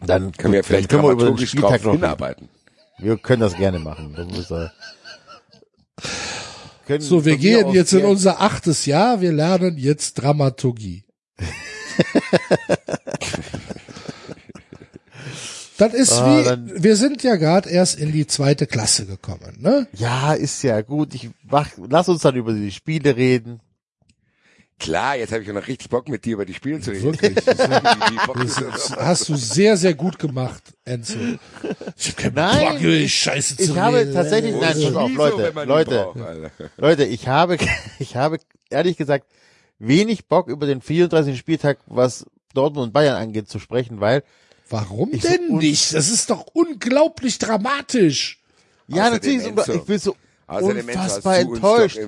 Dann 0.00 0.32
Können 0.32 0.54
wir 0.54 0.64
vielleicht 0.64 0.88
können 0.88 1.04
wir 1.04 1.10
über 1.12 1.24
den 1.24 1.36
dramaturgisch 1.36 1.52
drauf 1.52 1.70
Spieltag 1.70 1.84
noch 1.84 1.92
hinarbeiten. 1.92 2.48
Wir 2.98 3.16
können 3.16 3.40
das 3.40 3.56
gerne 3.56 3.78
machen. 3.78 4.14
Äh, 4.14 4.68
können 6.86 7.00
So, 7.00 7.24
wir 7.24 7.36
gehen 7.36 7.70
jetzt 7.70 7.92
in 7.92 8.04
unser 8.04 8.40
achtes 8.40 8.86
Jahr. 8.86 9.20
Wir 9.20 9.32
lernen 9.32 9.78
jetzt 9.78 10.14
Dramaturgie. 10.14 11.04
Das 15.76 15.92
ist 15.92 16.12
Ah, 16.12 16.38
wie, 16.40 16.44
dann- 16.44 16.70
wir 16.82 16.96
sind 16.96 17.22
ja 17.24 17.36
gerade 17.36 17.68
erst 17.68 17.98
in 17.98 18.12
die 18.12 18.26
zweite 18.26 18.66
Klasse 18.66 19.06
gekommen, 19.06 19.56
ne? 19.58 19.88
Ja, 19.92 20.32
ist 20.34 20.62
ja 20.62 20.80
gut. 20.82 21.14
Ich 21.14 21.30
mach, 21.42 21.68
lass 21.88 22.08
uns 22.08 22.22
dann 22.22 22.36
über 22.36 22.52
die 22.52 22.70
Spiele 22.70 23.16
reden. 23.16 23.60
Klar, 24.78 25.16
jetzt 25.16 25.32
habe 25.32 25.42
ich 25.42 25.50
auch 25.50 25.54
noch 25.54 25.66
richtig 25.68 25.88
Bock 25.88 26.08
mit 26.08 26.24
dir 26.24 26.34
über 26.34 26.44
die 26.44 26.54
Spiele 26.54 26.80
zu 26.80 26.90
reden. 26.90 27.04
Wirklich. 27.04 27.34
Das 27.44 28.96
hast 28.96 29.28
du 29.28 29.36
sehr, 29.36 29.76
sehr 29.76 29.94
gut 29.94 30.18
gemacht, 30.18 30.62
Enzo. 30.84 31.16
Ich 31.96 32.08
hab 32.08 32.16
keinen 32.16 32.34
Nein, 32.34 32.74
Bock, 32.74 32.82
ey, 32.82 33.08
Scheiße 33.08 33.54
ich 33.58 33.68
zu 33.68 33.76
habe 33.80 33.98
reden. 33.98 34.12
tatsächlich- 34.14 34.54
Wo 34.54 34.60
Nein, 34.60 34.76
ist 34.76 34.84
pass 34.84 34.96
auf, 34.96 35.10
Leute, 35.14 35.52
Leute. 35.66 35.90
braucht? 36.12 36.16
Leute, 36.76 37.04
ich 37.04 37.28
habe, 37.28 37.56
ich 37.98 38.16
habe 38.16 38.38
ehrlich 38.70 38.96
gesagt 38.96 39.26
wenig 39.78 40.26
Bock 40.26 40.48
über 40.48 40.66
den 40.66 40.80
34. 40.80 41.38
Spieltag, 41.38 41.78
was 41.86 42.26
Dortmund 42.52 42.86
und 42.88 42.92
Bayern 42.92 43.16
angeht, 43.16 43.48
zu 43.48 43.58
sprechen, 43.60 44.00
weil 44.00 44.22
Warum 44.74 45.10
Ich- 45.12 45.22
denn 45.22 45.50
und- 45.50 45.58
nicht? 45.58 45.94
Das 45.94 46.10
ist 46.10 46.30
doch 46.30 46.46
unglaublich 46.52 47.38
dramatisch. 47.38 48.40
ja 48.88 49.08
natürlich, 49.10 49.46
ich 49.46 49.84
bin 49.84 49.98
so 50.00 50.16
hast 50.48 50.62
unfassbar 50.62 51.38
enttäuscht. 51.38 51.98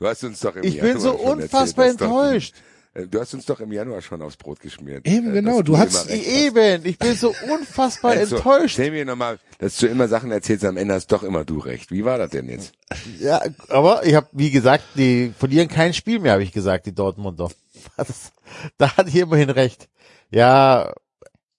Du 0.00 0.06
hast 0.06 0.24
uns 0.24 0.40
doch 0.40 0.56
im 0.56 0.64
Ich 0.64 0.74
Januar 0.76 0.92
bin 0.94 1.00
so 1.02 1.10
schon 1.10 1.18
erzählt, 1.20 1.42
unfassbar 1.42 1.84
doch- 1.86 1.90
enttäuscht. 1.92 2.54
Äh, 2.94 3.06
Du 3.06 3.20
hast 3.20 3.34
uns 3.34 3.44
doch 3.44 3.60
im 3.60 3.70
Januar 3.70 4.00
schon 4.00 4.22
aufs 4.22 4.36
Brot 4.38 4.58
geschmiert. 4.60 5.06
Eben, 5.06 5.30
äh, 5.30 5.34
genau, 5.34 5.60
du 5.62 5.76
hast-. 5.76 6.08
Eben, 6.10 6.84
ich 6.86 6.98
bin 6.98 7.14
so 7.14 7.28
unfassbar 7.52 8.12
Also, 8.12 8.36
enttäuscht. 8.36 8.78
Erzähl 8.78 8.90
mir 8.92 9.04
nochmal, 9.04 9.38
dass 9.58 9.76
du 9.76 9.86
immer 9.86 10.08
Sachen 10.08 10.32
erzählst, 10.32 10.64
am 10.64 10.76
Ende 10.78 10.94
hast 10.94 11.08
doch 11.12 11.22
immer 11.22 11.44
du 11.44 11.58
recht. 11.58 11.90
Wie 11.92 12.04
war 12.06 12.16
das 12.18 12.30
denn 12.30 12.48
jetzt? 12.48 12.72
Ja, 13.20 13.42
aber 13.68 14.04
ich 14.06 14.14
habe, 14.14 14.26
wie 14.32 14.50
gesagt, 14.50 14.84
die 14.96 15.32
verlieren 15.38 15.68
kein 15.68 15.92
Spiel 15.92 16.18
mehr, 16.18 16.32
habe 16.32 16.42
ich 16.42 16.52
gesagt, 16.52 16.86
die 16.86 16.94
Dortmunder. 16.94 17.50
Das, 17.96 18.32
da 18.78 18.96
hatte 18.96 19.08
ich 19.10 19.16
immerhin 19.16 19.50
recht. 19.50 19.88
Ja, 20.30 20.92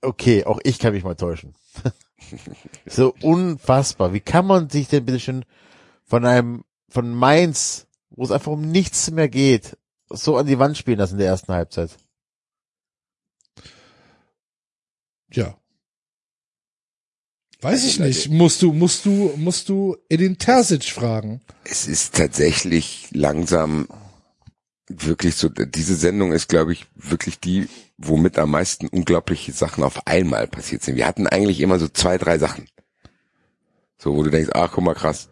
okay, 0.02 0.46
auch 0.46 0.60
ich 0.64 0.80
kann 0.80 0.94
mich 0.94 1.04
mal 1.04 1.16
täuschen. 1.16 1.56
so 2.86 3.14
unfassbar. 3.22 4.14
Wie 4.14 4.20
kann 4.20 4.46
man 4.46 4.70
sich 4.70 4.88
denn 4.88 5.06
bitte 5.06 5.20
schon 5.20 5.46
von 6.06 6.26
einem, 6.26 6.64
von 6.90 7.14
Mainz, 7.14 7.88
wo 8.10 8.24
es 8.24 8.32
einfach 8.32 8.52
um 8.52 8.62
nichts 8.62 9.12
mehr 9.12 9.30
geht, 9.30 9.78
so 10.10 10.38
an 10.38 10.48
die 10.48 10.60
Wand 10.60 10.78
spielen 10.78 10.98
lassen 10.98 11.14
in 11.14 11.20
der 11.20 11.28
ersten 11.28 11.54
Halbzeit. 11.54 11.92
Ja. 15.32 15.56
Weiß 17.62 17.86
ich 17.86 18.00
nicht. 18.00 18.30
Musst 18.30 18.62
du, 18.62 18.74
musst 18.74 19.06
du, 19.06 19.34
musst 19.36 19.70
du 19.70 19.98
Edin 20.08 20.38
Terzic 20.38 20.86
fragen. 20.86 21.42
Es 21.66 21.88
ist 21.88 22.16
tatsächlich 22.16 23.10
langsam 23.12 23.88
wirklich 24.90 25.36
so, 25.36 25.50
diese 25.50 25.96
Sendung 25.96 26.34
ist, 26.34 26.50
glaube 26.50 26.74
ich, 26.74 26.88
wirklich 26.96 27.40
die, 27.40 27.68
womit 27.98 28.38
am 28.40 28.52
meisten 28.52 28.88
unglaubliche 28.88 29.52
Sachen 29.52 29.84
auf 29.84 30.06
einmal 30.08 30.48
passiert 30.48 30.84
sind. 30.84 30.96
Wir 30.96 31.08
hatten 31.08 31.28
eigentlich 31.28 31.62
immer 31.62 31.80
so 31.80 31.88
zwei, 31.88 32.18
drei 32.18 32.38
Sachen. 32.38 32.68
So, 33.98 34.16
wo 34.16 34.24
du 34.24 34.32
denkst, 34.32 34.50
ach, 34.54 34.72
guck 34.74 34.84
mal, 34.84 34.96
krass. 34.96 35.30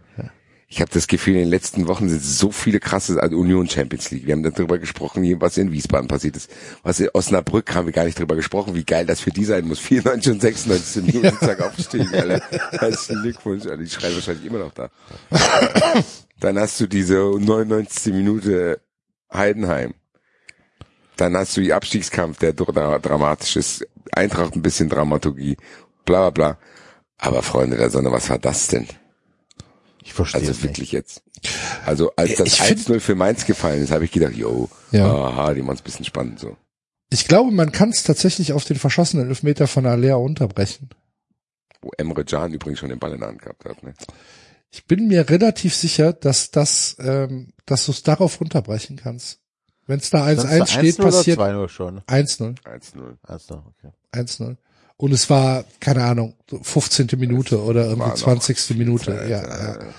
Ich 0.69 0.81
habe 0.81 0.91
das 0.93 1.07
Gefühl, 1.07 1.35
in 1.35 1.39
den 1.43 1.49
letzten 1.49 1.87
Wochen 1.87 2.09
sind 2.09 2.21
so 2.21 2.51
viele 2.51 2.81
krasse 2.81 3.21
also 3.21 3.37
Union 3.37 3.69
Champions 3.69 4.11
League. 4.11 4.27
Wir 4.27 4.33
haben 4.33 4.43
darüber 4.43 4.77
gesprochen, 4.77 5.23
was 5.39 5.57
in 5.57 5.71
Wiesbaden 5.71 6.09
passiert 6.09 6.35
ist. 6.35 6.51
Was 6.83 6.99
in 6.99 7.07
Osnabrück 7.13 7.73
haben 7.73 7.85
wir 7.85 7.93
gar 7.93 8.03
nicht 8.03 8.19
drüber 8.19 8.35
gesprochen, 8.35 8.75
wie 8.75 8.83
geil 8.83 9.05
das 9.05 9.21
für 9.21 9.31
die 9.31 9.45
sein 9.45 9.65
muss. 9.65 9.79
94 9.79 10.33
und 10.33 10.41
96 10.41 11.03
Minuten 11.03 11.25
ja. 11.25 11.31
Tag 11.31 11.61
aufstehen, 11.61 12.13
Alter. 12.13 12.41
Herzlichen 12.71 13.21
Glückwunsch, 13.21 13.63
Alter. 13.63 13.77
Die 13.77 13.89
schreien 13.89 14.13
wahrscheinlich 14.15 14.45
immer 14.45 14.59
noch 14.59 14.73
da. 14.73 14.89
Dann 16.41 16.59
hast 16.59 16.81
du 16.81 16.87
diese 16.87 17.15
99. 17.15 18.13
Minute 18.13 18.81
Heidenheim. 19.33 19.93
Dann 21.15 21.35
hast 21.35 21.57
du 21.57 21.61
die 21.61 21.73
Abstiegskampf, 21.73 22.37
der 22.39 22.53
dra 22.53 22.99
dramatisch 22.99 23.55
ist. 23.55 23.87
Eintracht 24.11 24.55
ein 24.55 24.61
bisschen 24.61 24.89
Dramaturgie. 24.89 25.57
Bla, 26.05 26.29
bla, 26.29 26.53
bla. 26.53 26.57
Aber 27.17 27.41
Freunde 27.41 27.77
der 27.77 27.89
Sonne, 27.89 28.11
was 28.11 28.29
war 28.29 28.37
das 28.37 28.67
denn? 28.67 28.87
Ich 30.03 30.13
verstehe 30.13 30.39
Also 30.41 30.51
es 30.51 30.63
wirklich 30.63 30.91
jetzt. 30.91 31.23
Also 31.85 32.11
als 32.15 32.35
das 32.35 32.47
Ich 32.47 32.61
find- 32.61 32.79
1-0 32.87 32.99
für 32.99 33.15
Mainz 33.15 33.45
gefallen 33.45 33.83
ist, 33.83 33.91
habe 33.91 34.05
ich 34.05 34.11
gedacht, 34.11 34.35
yo, 34.35 34.69
Ja. 34.91 35.11
aha, 35.11 35.53
die 35.53 35.61
machen's 35.63 35.81
ein 35.81 35.83
bisschen 35.85 36.05
spannend 36.05 36.39
so. 36.39 36.55
Ich 37.09 37.27
glaube, 37.27 37.51
man 37.51 37.71
kann 37.71 37.89
es 37.89 38.03
tatsächlich 38.03 38.53
auf 38.53 38.65
den 38.65 38.77
verschossenen 38.77 39.27
Elfmeter 39.29 39.67
von 39.67 39.85
Alea 39.85 40.15
unterbrechen. 40.15 40.89
Wo 41.81 41.91
Emre 41.97 42.23
Can 42.25 42.53
übrigens 42.53 42.79
schon 42.79 42.89
den 42.89 42.99
Ball 42.99 43.13
in 43.13 43.19
der 43.19 43.29
Hand 43.29 43.41
gehabt 43.41 43.65
hat. 43.65 43.81
Ne? 43.83 43.93
Ich 44.69 44.85
bin 44.85 45.07
mir 45.07 45.29
relativ 45.29 45.75
sicher, 45.75 46.13
dass 46.13 46.51
das, 46.51 46.97
ähm, 46.99 47.53
dass 47.65 47.85
du 47.85 47.91
es 47.91 48.03
darauf 48.03 48.39
runterbrechen 48.39 48.97
kannst. 48.97 49.39
Wenn 49.85 49.99
es 49.99 50.09
da 50.09 50.25
1-1 50.25 50.67
steht, 50.67 50.97
passiert 50.97 51.39
2-0 51.39 51.69
schon. 51.69 52.01
1-0, 52.01 52.61
1-0. 52.63 53.17
Also, 53.23 53.63
okay. 53.65 53.93
1-0. 54.11 54.57
Und 54.97 55.11
es 55.11 55.29
war, 55.29 55.63
keine 55.79 56.03
Ahnung, 56.03 56.35
so 56.49 56.61
15. 56.61 57.07
Minute 57.17 57.61
oder 57.61 57.85
irgendwie 57.85 58.09
noch 58.09 58.15
20. 58.15 58.77
Minute. 58.77 59.05
Zeit, 59.15 59.29
Ja, 59.29 59.41
äh, 59.41 59.79
ja. 59.85 59.93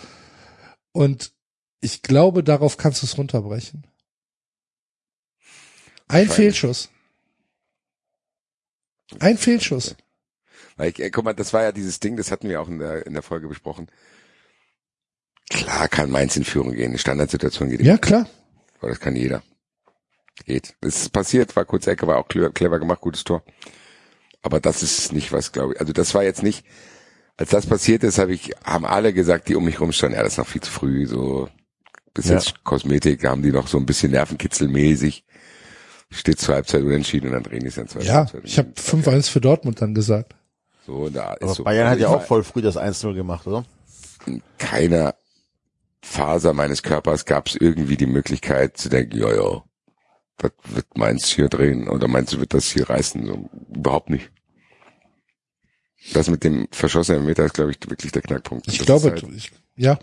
Und 0.93 1.33
ich 1.81 2.03
glaube, 2.03 2.43
darauf 2.43 2.77
kannst 2.77 3.03
du 3.03 3.07
es 3.07 3.17
runterbrechen. 3.17 3.87
Ein. 6.09 6.29
Fehlschuss. 6.29 6.91
Ein 9.21 9.39
Fehlschuss. 9.39 9.97
Weil 10.77 10.91
ich, 10.91 11.01
äh, 11.01 11.11
guck 11.11 11.25
mal, 11.25 11.35
das 11.35 11.53
war 11.53 11.63
ja 11.63 11.73
dieses 11.73 12.01
Ding, 12.01 12.17
das 12.17 12.31
hatten 12.31 12.49
wir 12.49 12.61
auch 12.61 12.69
in 12.69 12.79
der, 12.79 13.07
in 13.07 13.13
der 13.13 13.23
Folge 13.23 13.49
besprochen. 13.49 13.89
Klar 15.51 15.89
kann 15.89 16.11
Mainz 16.11 16.37
in 16.37 16.45
Führung 16.45 16.73
gehen. 16.73 16.91
Eine 16.91 16.99
Standardsituation 16.99 17.71
geht 17.71 17.81
immer. 17.81 17.89
Ja, 17.91 17.99
klar. 17.99 18.27
Aber 18.81 18.89
das 18.91 19.01
kann 19.01 19.17
jeder. 19.17 19.43
Geht. 20.45 20.75
Das 20.81 20.97
ist 20.97 21.13
passiert, 21.13 21.57
war 21.57 21.65
kurz 21.65 21.87
Ecke, 21.87 22.07
war 22.07 22.19
auch 22.19 22.29
clever, 22.29 22.79
gemacht, 22.79 23.01
gutes 23.01 23.25
Tor. 23.25 23.43
Aber 24.43 24.61
das 24.61 24.83
ist 24.83 25.13
nicht 25.13 25.33
was, 25.33 25.51
glaube 25.53 25.75
ich. 25.75 25.81
Also 25.81 25.93
das 25.93 26.15
war 26.15 26.23
jetzt 26.23 26.43
nicht, 26.43 26.65
als 27.37 27.51
das 27.51 27.67
passiert 27.67 28.05
ist, 28.05 28.19
habe 28.19 28.33
ich, 28.33 28.53
haben 28.65 28.85
alle 28.87 29.13
gesagt, 29.13 29.49
die 29.49 29.57
um 29.57 29.65
mich 29.65 29.81
rumstanden, 29.81 30.17
ja, 30.17 30.23
das 30.23 30.35
ist 30.35 30.39
noch 30.39 30.47
viel 30.47 30.61
zu 30.61 30.71
früh, 30.71 31.07
so 31.07 31.49
bis 32.15 32.27
Ja. 32.27 32.35
jetzt 32.35 32.63
Kosmetik, 32.65 33.21
da 33.23 33.31
haben 33.31 33.43
die 33.43 33.51
noch 33.51 33.67
so 33.67 33.79
ein 33.79 33.87
bisschen 33.87 34.13
Nervenkitzelmäßig. 34.13 35.25
Steht 36.11 36.39
zur 36.41 36.55
Halbzeit 36.55 36.83
unentschieden 36.83 37.27
und 37.27 37.33
dann 37.33 37.43
drehen 37.43 37.61
die 37.61 37.67
es 37.67 37.75
dann 37.75 37.89
zur 37.89 38.03
Ja, 38.03 38.15
Halbzeit. 38.15 38.41
ich 38.45 38.59
habe 38.59 38.71
5-1 38.77 39.29
für 39.31 39.41
Dortmund 39.41 39.83
dann 39.83 39.93
gesagt. 39.95 40.35
So, 40.87 41.11
da 41.11 41.35
ist 41.35 41.43
Aber 41.43 41.55
so. 41.55 41.65
Bayern 41.65 41.89
Also 41.89 41.93
hat 42.05 42.11
ja 42.11 42.17
auch 42.17 42.23
voll 42.25 42.45
früh 42.45 42.63
das 42.63 42.77
1-0 42.79 43.13
gemacht, 43.15 43.47
oder? 43.47 43.65
In 44.25 44.41
keiner 44.57 45.15
Faser 46.03 46.53
meines 46.53 46.83
Körpers 46.83 47.25
gab 47.25 47.49
es 47.49 47.57
irgendwie 47.57 47.97
die 47.97 48.07
Möglichkeit 48.07 48.77
zu 48.77 48.89
denken, 48.89 49.19
ja, 49.19 49.35
ja, 49.35 49.63
was 50.39 50.53
wird 50.67 50.97
Mainz 50.97 51.27
hier 51.27 51.49
drehen 51.49 51.89
oder 51.89 52.07
meinst 52.09 52.33
du, 52.33 52.41
wird 52.41 52.55
das 52.55 52.71
hier 52.71 52.89
reißen? 52.89 53.27
So, 53.27 53.51
überhaupt 53.75 54.11
nicht. 54.11 54.31
Das 56.15 56.31
mit 56.31 56.45
dem 56.45 56.69
verschossenen 56.71 57.25
Meter 57.27 57.45
ist, 57.45 57.55
glaube 57.55 57.73
ich, 57.73 57.79
wirklich 57.91 58.13
der 58.13 58.23
Knackpunkt. 58.23 58.69
Ich 58.69 58.79
Das 58.79 58.87
glaube, 58.87 59.11
halt- 59.11 59.25
ich, 59.35 59.51
ja. 59.77 59.99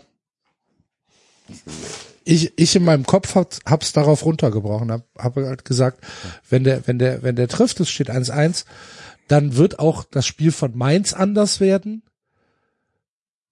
Ich, 2.24 2.52
ich 2.58 2.74
in 2.76 2.84
meinem 2.84 3.06
Kopf 3.06 3.34
hab, 3.36 3.54
hab's 3.64 3.92
darauf 3.92 4.24
runtergebrochen, 4.24 4.90
hab, 4.90 5.06
hab 5.16 5.36
halt 5.36 5.64
gesagt, 5.64 6.04
wenn 6.50 6.64
der, 6.64 6.86
wenn 6.86 6.98
der, 6.98 7.22
wenn 7.22 7.36
der 7.36 7.48
trifft, 7.48 7.78
es 7.80 7.88
steht 7.88 8.10
1-1, 8.10 8.64
dann 9.28 9.56
wird 9.56 9.78
auch 9.78 10.04
das 10.04 10.26
Spiel 10.26 10.50
von 10.52 10.76
Mainz 10.76 11.12
anders 11.12 11.60
werden. 11.60 12.02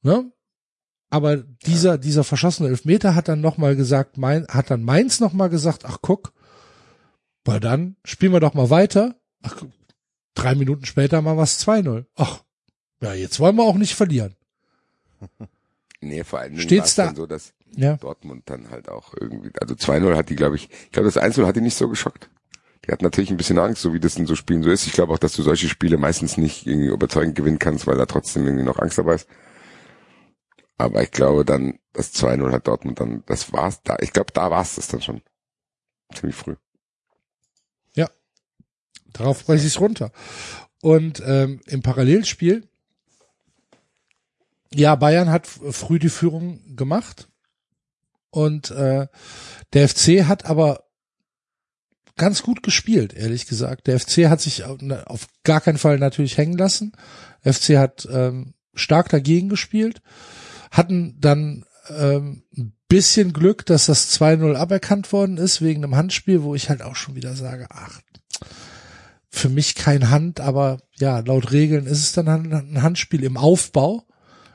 Ne? 0.02 0.30
Aber 1.10 1.36
dieser, 1.36 1.98
dieser 1.98 2.24
verschossene 2.24 2.68
Elfmeter 2.70 3.14
hat 3.14 3.28
dann 3.28 3.40
nochmal 3.40 3.76
gesagt, 3.76 4.16
mein, 4.18 4.46
hat 4.48 4.70
dann 4.70 4.82
Mainz 4.82 5.20
nochmal 5.20 5.48
gesagt, 5.48 5.84
ach 5.84 5.98
guck, 6.02 6.32
weil 7.44 7.60
dann 7.60 7.96
spielen 8.04 8.32
wir 8.32 8.40
doch 8.40 8.54
mal 8.54 8.70
weiter. 8.70 9.14
Ach, 9.42 9.62
drei 10.34 10.54
Minuten 10.54 10.84
später 10.86 11.22
wir 11.36 11.42
es 11.42 11.64
2-0. 11.66 12.04
Ach, 12.16 12.42
ja, 13.00 13.12
jetzt 13.14 13.38
wollen 13.38 13.56
wir 13.56 13.64
auch 13.64 13.76
nicht 13.76 13.94
verlieren. 13.94 14.34
nee, 16.00 16.24
vor 16.24 16.40
Dingen 16.52 16.62
Steht's 16.62 16.94
da- 16.94 17.06
dann 17.06 17.16
so, 17.16 17.26
dass 17.26 17.52
Ja. 17.76 17.96
Dortmund 17.96 18.42
dann 18.46 18.70
halt 18.70 18.88
auch 18.88 19.14
irgendwie, 19.18 19.50
also 19.60 19.74
2-0 19.74 20.16
hat 20.16 20.30
die, 20.30 20.36
glaube 20.36 20.56
ich, 20.56 20.68
ich 20.86 20.92
glaube, 20.92 21.06
das 21.10 21.16
1-0 21.22 21.46
hat 21.46 21.56
die 21.56 21.60
nicht 21.60 21.76
so 21.76 21.88
geschockt. 21.88 22.28
Die 22.86 22.92
hat 22.92 23.00
natürlich 23.02 23.30
ein 23.30 23.36
bisschen 23.38 23.58
Angst, 23.58 23.80
so 23.80 23.94
wie 23.94 24.00
das 24.00 24.16
in 24.16 24.26
so 24.26 24.34
Spielen 24.34 24.62
so 24.62 24.70
ist. 24.70 24.86
Ich 24.86 24.92
glaube 24.92 25.12
auch, 25.12 25.18
dass 25.18 25.32
du 25.32 25.42
solche 25.42 25.68
Spiele 25.68 25.96
meistens 25.96 26.36
nicht 26.36 26.66
irgendwie 26.66 26.88
überzeugend 26.88 27.34
gewinnen 27.34 27.58
kannst, 27.58 27.86
weil 27.86 27.96
da 27.96 28.04
trotzdem 28.06 28.44
irgendwie 28.44 28.64
noch 28.64 28.78
Angst 28.78 28.98
dabei 28.98 29.14
ist. 29.14 29.26
Aber 30.76 31.02
ich 31.02 31.10
glaube 31.10 31.44
dann, 31.44 31.78
das 31.92 32.14
2-0 32.14 32.52
hat 32.52 32.66
Dortmund 32.66 33.00
dann, 33.00 33.22
das 33.26 33.52
war's 33.52 33.82
da. 33.82 33.96
Ich 34.00 34.12
glaube, 34.12 34.32
da 34.32 34.50
war's 34.50 34.74
das 34.76 34.88
dann 34.88 35.02
schon. 35.02 35.22
Ziemlich 36.12 36.36
früh. 36.36 36.56
Darauf 39.14 39.44
breche 39.44 39.66
ich 39.66 39.80
runter. 39.80 40.12
Und 40.82 41.22
ähm, 41.24 41.60
im 41.66 41.80
Parallelspiel, 41.80 42.68
ja, 44.74 44.94
Bayern 44.96 45.30
hat 45.30 45.46
früh 45.46 45.98
die 45.98 46.10
Führung 46.10 46.76
gemacht. 46.76 47.28
Und 48.30 48.72
äh, 48.72 49.06
der 49.72 49.88
FC 49.88 50.26
hat 50.26 50.44
aber 50.44 50.84
ganz 52.16 52.42
gut 52.42 52.62
gespielt, 52.62 53.14
ehrlich 53.14 53.46
gesagt. 53.46 53.86
Der 53.86 53.98
FC 53.98 54.28
hat 54.28 54.40
sich 54.40 54.64
auf, 54.64 55.28
gar 55.44 55.60
keinen 55.60 55.78
Fall 55.78 55.98
natürlich 55.98 56.36
hängen 56.36 56.58
lassen. 56.58 56.92
FC 57.42 57.76
hat 57.76 58.06
ähm, 58.10 58.54
stark 58.74 59.08
dagegen 59.08 59.48
gespielt, 59.48 60.02
hatten 60.74 61.20
dann 61.20 61.64
ähm, 61.88 62.42
ein 62.56 62.74
bisschen 62.88 63.32
Glück, 63.32 63.64
dass 63.64 63.86
das 63.86 64.12
2-0 64.20 64.56
aberkannt 64.56 65.12
worden 65.12 65.38
ist 65.38 65.62
wegen 65.62 65.84
einem 65.84 65.96
Handspiel, 65.96 66.42
wo 66.42 66.54
ich 66.54 66.68
halt 66.68 66.82
auch 66.82 66.96
schon 66.96 67.14
wieder 67.14 67.34
sage, 67.34 67.68
ach, 67.70 68.00
für 69.30 69.48
mich 69.48 69.76
kein 69.76 70.10
Hand, 70.10 70.40
aber 70.40 70.80
ja, 70.96 71.20
laut 71.20 71.52
Regeln 71.52 71.86
ist 71.86 72.00
es 72.00 72.12
dann 72.12 72.28
ein 72.28 72.82
Handspiel 72.82 73.22
im 73.24 73.36
Aufbau. 73.36 74.04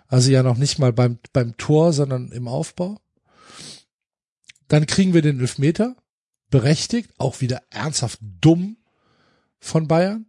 Also 0.07 0.31
ja 0.31 0.43
noch 0.43 0.57
nicht 0.57 0.77
mal 0.77 0.91
beim, 0.91 1.19
beim 1.33 1.55
Tor, 1.57 1.93
sondern 1.93 2.31
im 2.31 2.47
Aufbau. 2.47 2.99
Dann 4.67 4.87
kriegen 4.87 5.13
wir 5.13 5.21
den 5.21 5.39
Elfmeter. 5.39 5.95
Berechtigt, 6.49 7.11
auch 7.17 7.41
wieder 7.41 7.61
ernsthaft 7.69 8.19
dumm 8.21 8.77
von 9.59 9.87
Bayern. 9.87 10.25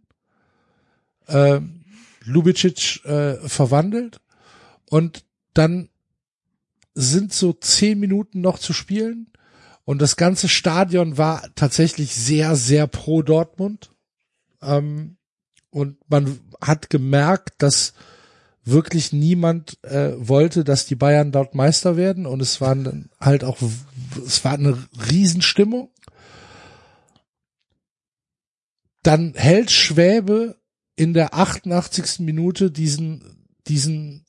Ähm, 1.27 1.83
Lubicic 2.23 3.03
äh, 3.05 3.35
verwandelt 3.47 4.21
und 4.89 5.23
dann 5.53 5.89
sind 6.93 7.33
so 7.33 7.53
zehn 7.53 7.99
Minuten 7.99 8.41
noch 8.41 8.59
zu 8.59 8.73
spielen 8.73 9.31
und 9.83 10.01
das 10.01 10.15
ganze 10.15 10.47
Stadion 10.47 11.17
war 11.17 11.43
tatsächlich 11.55 12.15
sehr, 12.15 12.55
sehr 12.55 12.87
pro 12.87 13.21
Dortmund. 13.21 13.93
Ähm, 14.61 15.17
und 15.69 15.97
man 16.09 16.39
hat 16.61 16.89
gemerkt, 16.89 17.61
dass 17.61 17.93
wirklich 18.63 19.11
niemand 19.11 19.83
äh, 19.83 20.13
wollte, 20.17 20.63
dass 20.63 20.85
die 20.85 20.95
Bayern 20.95 21.31
dort 21.31 21.55
Meister 21.55 21.97
werden 21.97 22.25
und 22.25 22.41
es 22.41 22.61
waren 22.61 23.09
halt 23.19 23.43
auch, 23.43 23.57
es 24.25 24.45
war 24.45 24.53
eine 24.53 24.77
Riesenstimmung. 25.09 25.89
Dann 29.01 29.33
hält 29.33 29.71
Schwäbe 29.71 30.57
in 30.95 31.13
der 31.13 31.33
88. 31.33 32.19
Minute 32.19 32.69
diesen, 32.69 33.47
diesen 33.67 34.25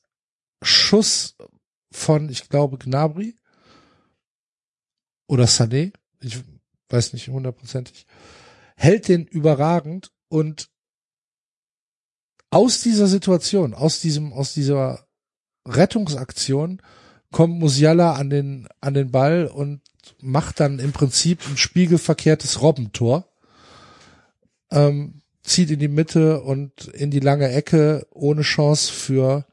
Schuss 0.62 1.36
von, 1.90 2.28
ich 2.28 2.48
glaube, 2.48 2.78
Gnabry 2.78 3.36
oder 5.26 5.44
Sané, 5.44 5.92
ich 6.20 6.38
weiß 6.88 7.12
nicht 7.12 7.28
hundertprozentig, 7.28 8.06
hält 8.76 9.08
den 9.08 9.26
überragend 9.26 10.12
und 10.28 10.70
aus 12.50 12.82
dieser 12.82 13.06
Situation, 13.06 13.74
aus 13.74 14.00
diesem, 14.00 14.32
aus 14.32 14.52
dieser 14.52 15.06
Rettungsaktion 15.66 16.82
kommt 17.30 17.58
Musiala 17.58 18.12
an 18.14 18.30
den, 18.30 18.68
an 18.80 18.94
den 18.94 19.10
Ball 19.10 19.46
und 19.46 19.80
macht 20.20 20.60
dann 20.60 20.78
im 20.78 20.92
Prinzip 20.92 21.40
ein 21.48 21.56
spiegelverkehrtes 21.56 22.60
Robbentor. 22.60 23.32
Ähm, 24.70 25.22
zieht 25.42 25.70
in 25.70 25.80
die 25.80 25.88
Mitte 25.88 26.42
und 26.42 26.88
in 26.88 27.10
die 27.10 27.20
lange 27.20 27.50
Ecke 27.50 28.06
ohne 28.10 28.42
Chance 28.42 28.92
für 28.92 29.46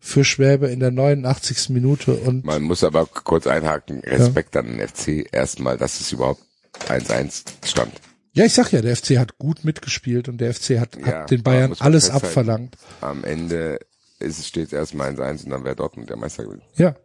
für 0.00 0.24
Schwäbe 0.24 0.68
in 0.68 0.80
der 0.80 0.90
89. 0.90 1.68
Minute 1.70 2.14
und 2.14 2.44
Man 2.44 2.62
muss 2.62 2.82
aber 2.84 3.06
kurz 3.06 3.46
einhaken, 3.46 4.00
Respekt 4.00 4.56
an 4.56 4.66
den 4.66 4.86
FC 4.88 5.26
erstmal, 5.30 5.76
dass 5.76 6.00
es 6.00 6.10
überhaupt 6.12 6.42
1-1 6.88 7.44
stand. 7.66 7.92
ja, 8.32 8.44
ich 8.46 8.54
sag 8.54 8.72
ja, 8.72 8.80
der 8.80 8.96
FC 8.96 9.18
hat 9.18 9.36
gut 9.38 9.64
mitgespielt 9.64 10.28
und 10.28 10.38
der 10.38 10.54
FC 10.54 10.78
hat, 10.80 10.96
Ja, 10.96 11.06
hat 11.20 11.30
den 11.30 11.42
Bayern 11.42 11.74
alles 11.80 12.04
festhalten. 12.06 12.26
abverlangt. 12.26 12.76
Am 13.02 13.24
Ende 13.24 13.78
ist 14.18 14.38
es 14.38 14.48
steht 14.48 14.72
erstmal 14.72 15.10
1-1 15.10 15.44
und 15.44 15.50
dann 15.50 15.64
wäre 15.64 15.76
Dortmund 15.76 16.08
der 16.08 16.16
Meister 16.16 16.44
gewesen. 16.44 16.62
Ja. 16.76 16.96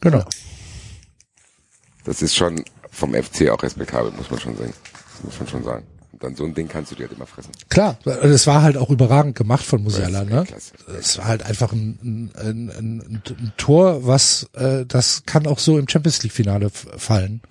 Genau. 0.00 0.24
Das 2.04 2.20
ist 2.22 2.34
schon 2.34 2.64
vom 2.90 3.14
FC 3.14 3.48
auch 3.50 3.62
respektabel, 3.62 4.12
muss 4.12 4.30
man 4.30 4.40
schon 4.40 4.56
sagen. 4.56 4.74
Muss 5.22 5.38
man 5.38 5.48
schon 5.48 5.64
sagen. 5.64 5.86
Dann 6.24 6.36
so 6.36 6.44
ein 6.44 6.54
Ding 6.54 6.68
kannst 6.68 6.90
du 6.90 6.96
dir 6.96 7.04
halt 7.04 7.16
immer 7.16 7.26
fressen. 7.26 7.52
Klar, 7.68 7.98
es 8.04 8.46
war 8.46 8.62
halt 8.62 8.76
auch 8.76 8.90
überragend 8.90 9.36
gemacht 9.36 9.64
von 9.64 9.82
Musiala, 9.82 10.24
Das 10.24 10.72
ne? 10.86 10.96
Es 10.98 11.18
war 11.18 11.26
halt 11.26 11.44
einfach 11.44 11.72
ein, 11.72 11.98
ein, 12.02 12.32
ein, 12.36 12.70
ein, 12.70 13.22
ein 13.28 13.52
Tor, 13.56 14.06
was 14.06 14.48
äh, 14.54 14.84
das 14.86 15.24
kann 15.26 15.46
auch 15.46 15.58
so 15.58 15.78
im 15.78 15.88
Champions 15.88 16.22
League 16.22 16.32
Finale 16.32 16.70
fallen. 16.70 17.42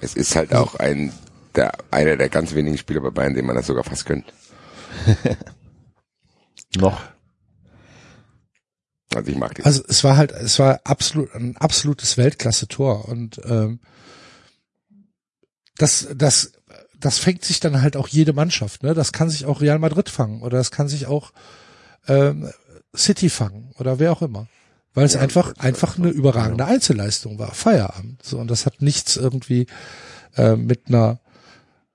Es 0.00 0.14
ist 0.14 0.36
halt 0.36 0.54
auch 0.54 0.76
ein 0.76 1.12
der 1.56 1.72
einer 1.90 2.16
der 2.16 2.28
ganz 2.28 2.54
wenigen 2.54 2.78
Spieler 2.78 3.00
bei 3.00 3.10
Bayern, 3.10 3.34
dem 3.34 3.46
man 3.46 3.56
das 3.56 3.66
sogar 3.66 3.84
fast 3.84 4.06
gönnt. 4.06 4.24
Noch. 6.76 7.00
Also 9.14 9.30
ich 9.30 9.38
mag 9.38 9.54
den. 9.54 9.64
Also 9.64 9.82
es 9.88 10.04
war 10.04 10.16
halt, 10.16 10.32
es 10.32 10.58
war 10.58 10.80
absolut 10.84 11.34
ein 11.34 11.56
absolutes 11.56 12.18
Weltklasse-Tor 12.18 13.08
und 13.08 13.40
ähm, 13.44 13.80
das, 15.78 16.08
das, 16.14 16.52
das 16.98 17.18
fängt 17.18 17.44
sich 17.44 17.60
dann 17.60 17.82
halt 17.82 17.96
auch 17.96 18.08
jede 18.08 18.32
Mannschaft, 18.32 18.82
ne? 18.82 18.94
Das 18.94 19.12
kann 19.12 19.30
sich 19.30 19.44
auch 19.46 19.60
Real 19.60 19.78
Madrid 19.78 20.08
fangen 20.08 20.42
oder 20.42 20.58
das 20.58 20.70
kann 20.70 20.88
sich 20.88 21.06
auch 21.06 21.32
ähm, 22.08 22.50
City 22.96 23.28
fangen 23.28 23.72
oder 23.78 23.98
wer 23.98 24.12
auch 24.12 24.22
immer, 24.22 24.48
weil 24.94 25.04
es 25.04 25.14
Ja, 25.14 25.20
einfach 25.20 25.54
einfach 25.58 25.98
eine 25.98 26.08
überragende 26.08 26.64
Einzelleistung 26.64 27.38
war, 27.38 27.52
Feierabend. 27.52 28.22
So 28.22 28.38
und 28.38 28.50
das 28.50 28.66
hat 28.66 28.82
nichts 28.82 29.16
irgendwie 29.16 29.66
äh, 30.36 30.56
mit 30.56 30.88
einer 30.88 31.20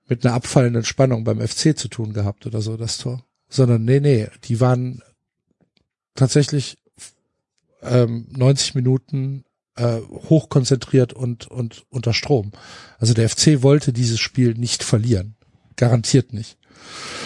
mit 0.08 0.24
einer 0.24 0.34
abfallenden 0.34 0.84
Spannung 0.84 1.24
beim 1.24 1.40
FC 1.40 1.76
zu 1.76 1.88
tun 1.88 2.12
gehabt 2.12 2.46
oder 2.46 2.60
so 2.60 2.76
das 2.76 2.98
Tor, 2.98 3.24
sondern 3.48 3.84
nee 3.84 4.00
nee, 4.00 4.28
die 4.44 4.60
waren 4.60 5.02
tatsächlich 6.14 6.78
ähm, 7.82 8.26
90 8.30 8.74
Minuten 8.74 9.44
äh, 9.76 10.00
hochkonzentriert 10.28 11.12
und 11.12 11.46
und 11.46 11.84
unter 11.90 12.12
Strom. 12.12 12.52
Also 12.98 13.14
der 13.14 13.28
FC 13.28 13.62
wollte 13.62 13.92
dieses 13.92 14.20
Spiel 14.20 14.54
nicht 14.54 14.82
verlieren, 14.84 15.36
garantiert 15.76 16.32
nicht. 16.32 16.58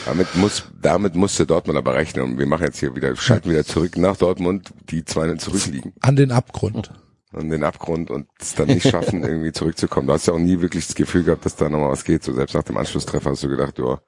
Damit 0.04 0.34
muss, 0.36 0.64
damit 0.80 1.14
musste 1.14 1.46
Dortmund 1.46 1.78
aber 1.78 1.94
rechnen. 1.94 2.24
Und 2.24 2.38
wir 2.38 2.46
machen 2.46 2.64
jetzt 2.64 2.78
hier 2.78 2.94
wieder, 2.94 3.16
schalten 3.16 3.50
wieder 3.50 3.64
zurück 3.64 3.96
nach 3.96 4.16
Dortmund, 4.16 4.72
die 4.90 5.04
2 5.04 5.34
zurückliegen 5.36 5.92
An 6.00 6.14
den 6.14 6.30
Abgrund. 6.30 6.92
an 7.32 7.48
den 7.48 7.64
Abgrund 7.64 8.10
und 8.10 8.28
es 8.38 8.54
dann 8.54 8.68
nicht 8.68 8.88
schaffen, 8.88 9.22
irgendwie 9.24 9.52
zurückzukommen. 9.52 10.06
Du 10.06 10.12
hast 10.12 10.26
ja 10.26 10.34
auch 10.34 10.38
nie 10.38 10.60
wirklich 10.60 10.86
das 10.86 10.94
Gefühl 10.94 11.24
gehabt, 11.24 11.44
dass 11.44 11.56
da 11.56 11.68
nochmal 11.68 11.90
was 11.90 12.04
geht. 12.04 12.22
So 12.22 12.32
selbst 12.34 12.54
nach 12.54 12.62
dem 12.64 12.76
Anschlusstreffer 12.76 13.30
hast 13.30 13.42
du 13.42 13.48
gedacht, 13.48 13.78
ja, 13.78 13.98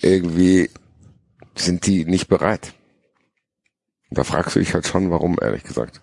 irgendwie 0.00 0.70
sind 1.54 1.86
die 1.86 2.04
nicht 2.04 2.28
bereit. 2.28 2.72
Und 4.10 4.18
da 4.18 4.24
fragst 4.24 4.56
du 4.56 4.60
dich 4.60 4.74
halt 4.74 4.86
schon, 4.86 5.10
warum, 5.10 5.36
ehrlich 5.40 5.64
gesagt. 5.64 6.00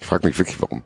Ich 0.00 0.06
frage 0.06 0.26
mich 0.26 0.38
wirklich, 0.38 0.60
warum. 0.60 0.82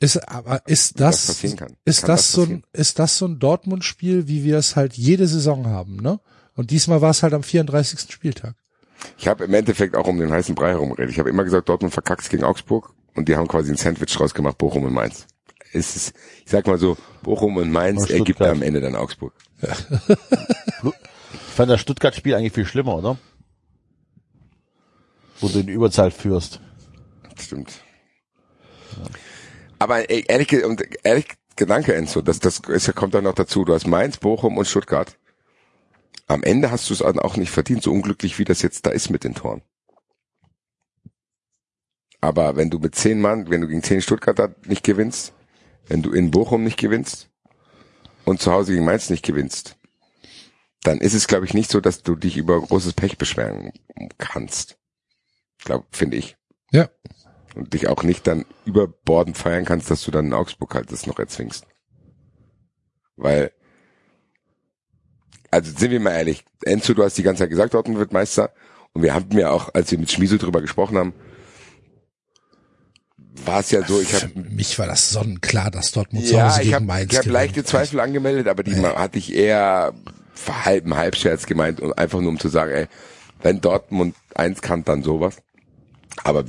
Ist 0.00 0.16
aber 0.28 0.62
ist 0.66 1.00
das 1.00 1.26
passieren 1.26 1.56
kann. 1.56 1.76
ist 1.84 2.02
Kann 2.02 2.06
das 2.08 2.22
das 2.22 2.32
so 2.32 2.42
ein 2.44 2.62
ist 2.72 2.98
das 3.00 3.18
so 3.18 3.26
ein 3.26 3.38
Dortmund 3.40 3.84
Spiel, 3.84 4.28
wie 4.28 4.44
wir 4.44 4.56
es 4.58 4.76
halt 4.76 4.94
jede 4.94 5.26
Saison 5.26 5.66
haben, 5.66 5.96
ne? 5.96 6.20
Und 6.54 6.70
diesmal 6.70 7.00
war 7.02 7.10
es 7.10 7.22
halt 7.22 7.34
am 7.34 7.42
34. 7.42 8.10
Spieltag. 8.12 8.54
Ich 9.16 9.28
habe 9.28 9.44
im 9.44 9.54
Endeffekt 9.54 9.96
auch 9.96 10.06
um 10.06 10.18
den 10.18 10.30
heißen 10.30 10.54
Brei 10.54 10.70
herum 10.70 10.90
geredet. 10.90 11.12
Ich 11.12 11.18
habe 11.18 11.30
immer 11.30 11.44
gesagt, 11.44 11.68
Dortmund 11.68 11.92
verkackt 11.92 12.28
gegen 12.30 12.44
Augsburg 12.44 12.92
und 13.14 13.28
die 13.28 13.36
haben 13.36 13.46
quasi 13.48 13.70
ein 13.72 13.76
Sandwich 13.76 14.12
draus 14.14 14.34
gemacht, 14.34 14.58
Bochum 14.58 14.84
und 14.84 14.92
Mainz. 14.92 15.26
Es 15.72 15.94
ist, 15.96 16.14
ich 16.44 16.50
sag 16.50 16.66
mal 16.66 16.78
so, 16.78 16.96
Bochum 17.22 17.56
und 17.58 17.70
Mainz 17.70 18.02
Und 18.02 18.10
ergibt 18.10 18.38
Stuttgart. 18.38 18.50
am 18.56 18.62
Ende 18.62 18.80
dann 18.80 18.96
Augsburg. 18.96 19.34
Ich 19.60 21.54
fand 21.54 21.70
das 21.70 21.80
Stuttgart-Spiel 21.80 22.34
eigentlich 22.34 22.52
viel 22.52 22.66
schlimmer, 22.66 22.96
oder? 22.96 23.18
Wo 25.40 25.48
du 25.48 25.58
in 25.60 25.68
Überzahl 25.68 26.10
führst. 26.10 26.60
Stimmt. 27.38 27.72
Aber 29.78 30.10
ey, 30.10 30.24
ehrlich, 30.28 30.52
und 30.64 30.82
ehrlich, 31.04 31.26
Gedanke, 31.56 31.94
Enzo, 31.94 32.22
das, 32.22 32.38
das 32.38 32.60
ist, 32.68 32.86
ja- 32.86 32.92
kommt 32.92 33.14
dann 33.14 33.24
noch 33.24 33.34
dazu. 33.34 33.64
Du 33.64 33.74
hast 33.74 33.86
Mainz, 33.86 34.16
Bochum 34.18 34.56
und 34.58 34.66
Stuttgart. 34.66 35.16
Am 36.26 36.42
Ende 36.42 36.70
hast 36.70 36.88
du 36.90 36.94
es 36.94 37.02
auch 37.02 37.36
nicht 37.36 37.50
verdient, 37.50 37.82
so 37.82 37.90
unglücklich 37.90 38.38
wie 38.38 38.44
das 38.44 38.62
jetzt 38.62 38.84
da 38.86 38.90
ist 38.90 39.08
mit 39.10 39.24
den 39.24 39.34
Toren. 39.34 39.62
Aber 42.20 42.56
wenn 42.56 42.70
du 42.70 42.78
mit 42.78 42.94
zehn 42.94 43.20
Mann, 43.20 43.48
wenn 43.50 43.60
du 43.60 43.68
gegen 43.68 43.82
zehn 43.82 44.02
Stuttgarter 44.02 44.54
nicht 44.66 44.82
gewinnst, 44.84 45.32
wenn 45.86 46.02
du 46.02 46.12
in 46.12 46.30
Bochum 46.30 46.64
nicht 46.64 46.78
gewinnst 46.78 47.30
und 48.24 48.40
zu 48.40 48.52
Hause 48.52 48.72
gegen 48.72 48.84
Mainz 48.84 49.08
nicht 49.10 49.24
gewinnst, 49.24 49.76
dann 50.82 50.98
ist 50.98 51.14
es, 51.14 51.26
glaube 51.28 51.46
ich, 51.46 51.54
nicht 51.54 51.70
so, 51.70 51.80
dass 51.80 52.02
du 52.02 52.14
dich 52.14 52.36
über 52.36 52.60
großes 52.60 52.92
Pech 52.92 53.18
beschweren 53.18 53.72
kannst. 54.18 54.78
Glaub, 55.64 55.86
finde 55.94 56.16
ich 56.16 56.36
Ja. 56.72 56.88
Und 57.54 57.72
dich 57.74 57.88
auch 57.88 58.02
nicht 58.02 58.26
dann 58.26 58.44
überbordend 58.64 59.36
feiern 59.36 59.64
kannst, 59.64 59.90
dass 59.90 60.02
du 60.04 60.10
dann 60.10 60.26
in 60.26 60.32
Augsburg 60.32 60.74
halt 60.74 60.92
das 60.92 61.06
noch 61.06 61.18
erzwingst. 61.18 61.66
Weil, 63.16 63.52
also 65.50 65.72
sind 65.76 65.90
wir 65.90 66.00
mal 66.00 66.12
ehrlich, 66.12 66.44
Enzo, 66.62 66.94
du 66.94 67.02
hast 67.02 67.18
die 67.18 67.22
ganze 67.22 67.42
Zeit 67.42 67.50
gesagt, 67.50 67.74
Dortmund 67.74 67.98
wird 67.98 68.12
Meister 68.12 68.52
und 68.92 69.02
wir 69.02 69.14
haben 69.14 69.28
mir 69.34 69.52
auch, 69.52 69.74
als 69.74 69.90
wir 69.90 69.98
mit 69.98 70.10
Schmiesel 70.10 70.38
drüber 70.38 70.60
gesprochen 70.60 70.96
haben, 70.96 71.12
war 73.44 73.60
es 73.60 73.70
ja 73.70 73.86
so, 73.86 74.00
ich 74.00 74.14
habe 74.14 74.32
mich 74.34 74.78
war 74.78 74.86
das 74.86 75.10
sonnenklar, 75.10 75.70
dass 75.70 75.92
Dortmund 75.92 76.26
zu 76.26 76.34
ja, 76.34 76.46
Hause 76.46 76.58
ich 76.58 76.64
gegen 76.64 76.74
habe 76.74 76.84
Mainz 76.86 77.12
ich 77.12 77.18
hab 77.18 77.24
gewinnt. 77.24 77.34
leichte 77.34 77.64
Zweifel 77.64 78.00
angemeldet, 78.00 78.48
aber 78.48 78.62
die 78.62 78.74
hatte 78.76 79.18
ich 79.18 79.34
eher 79.34 79.94
halben 80.64 80.96
Halbscherz 80.96 81.46
gemeint 81.46 81.80
und 81.80 81.96
einfach 81.98 82.20
nur 82.20 82.30
um 82.30 82.38
zu 82.38 82.48
sagen, 82.48 82.72
ey, 82.72 82.86
wenn 83.42 83.60
Dortmund 83.60 84.14
eins 84.34 84.60
kann, 84.62 84.84
dann 84.84 85.02
sowas. 85.02 85.36
Aber 86.24 86.44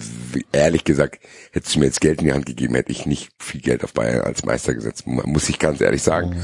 ehrlich 0.51 0.83
gesagt, 0.83 1.19
hättest 1.51 1.75
du 1.75 1.80
mir 1.80 1.85
jetzt 1.85 2.01
Geld 2.01 2.19
in 2.22 2.27
die 2.27 2.33
Hand 2.33 2.45
gegeben, 2.45 2.75
hätte 2.75 2.91
ich 2.91 3.06
nicht 3.06 3.31
viel 3.39 3.61
Geld 3.61 3.83
auf 3.83 3.93
Bayern 3.93 4.22
als 4.22 4.43
Meister 4.43 4.73
gesetzt, 4.73 5.06
mu- 5.07 5.22
muss 5.25 5.48
ich 5.49 5.59
ganz 5.59 5.80
ehrlich 5.81 6.03
sagen. 6.03 6.41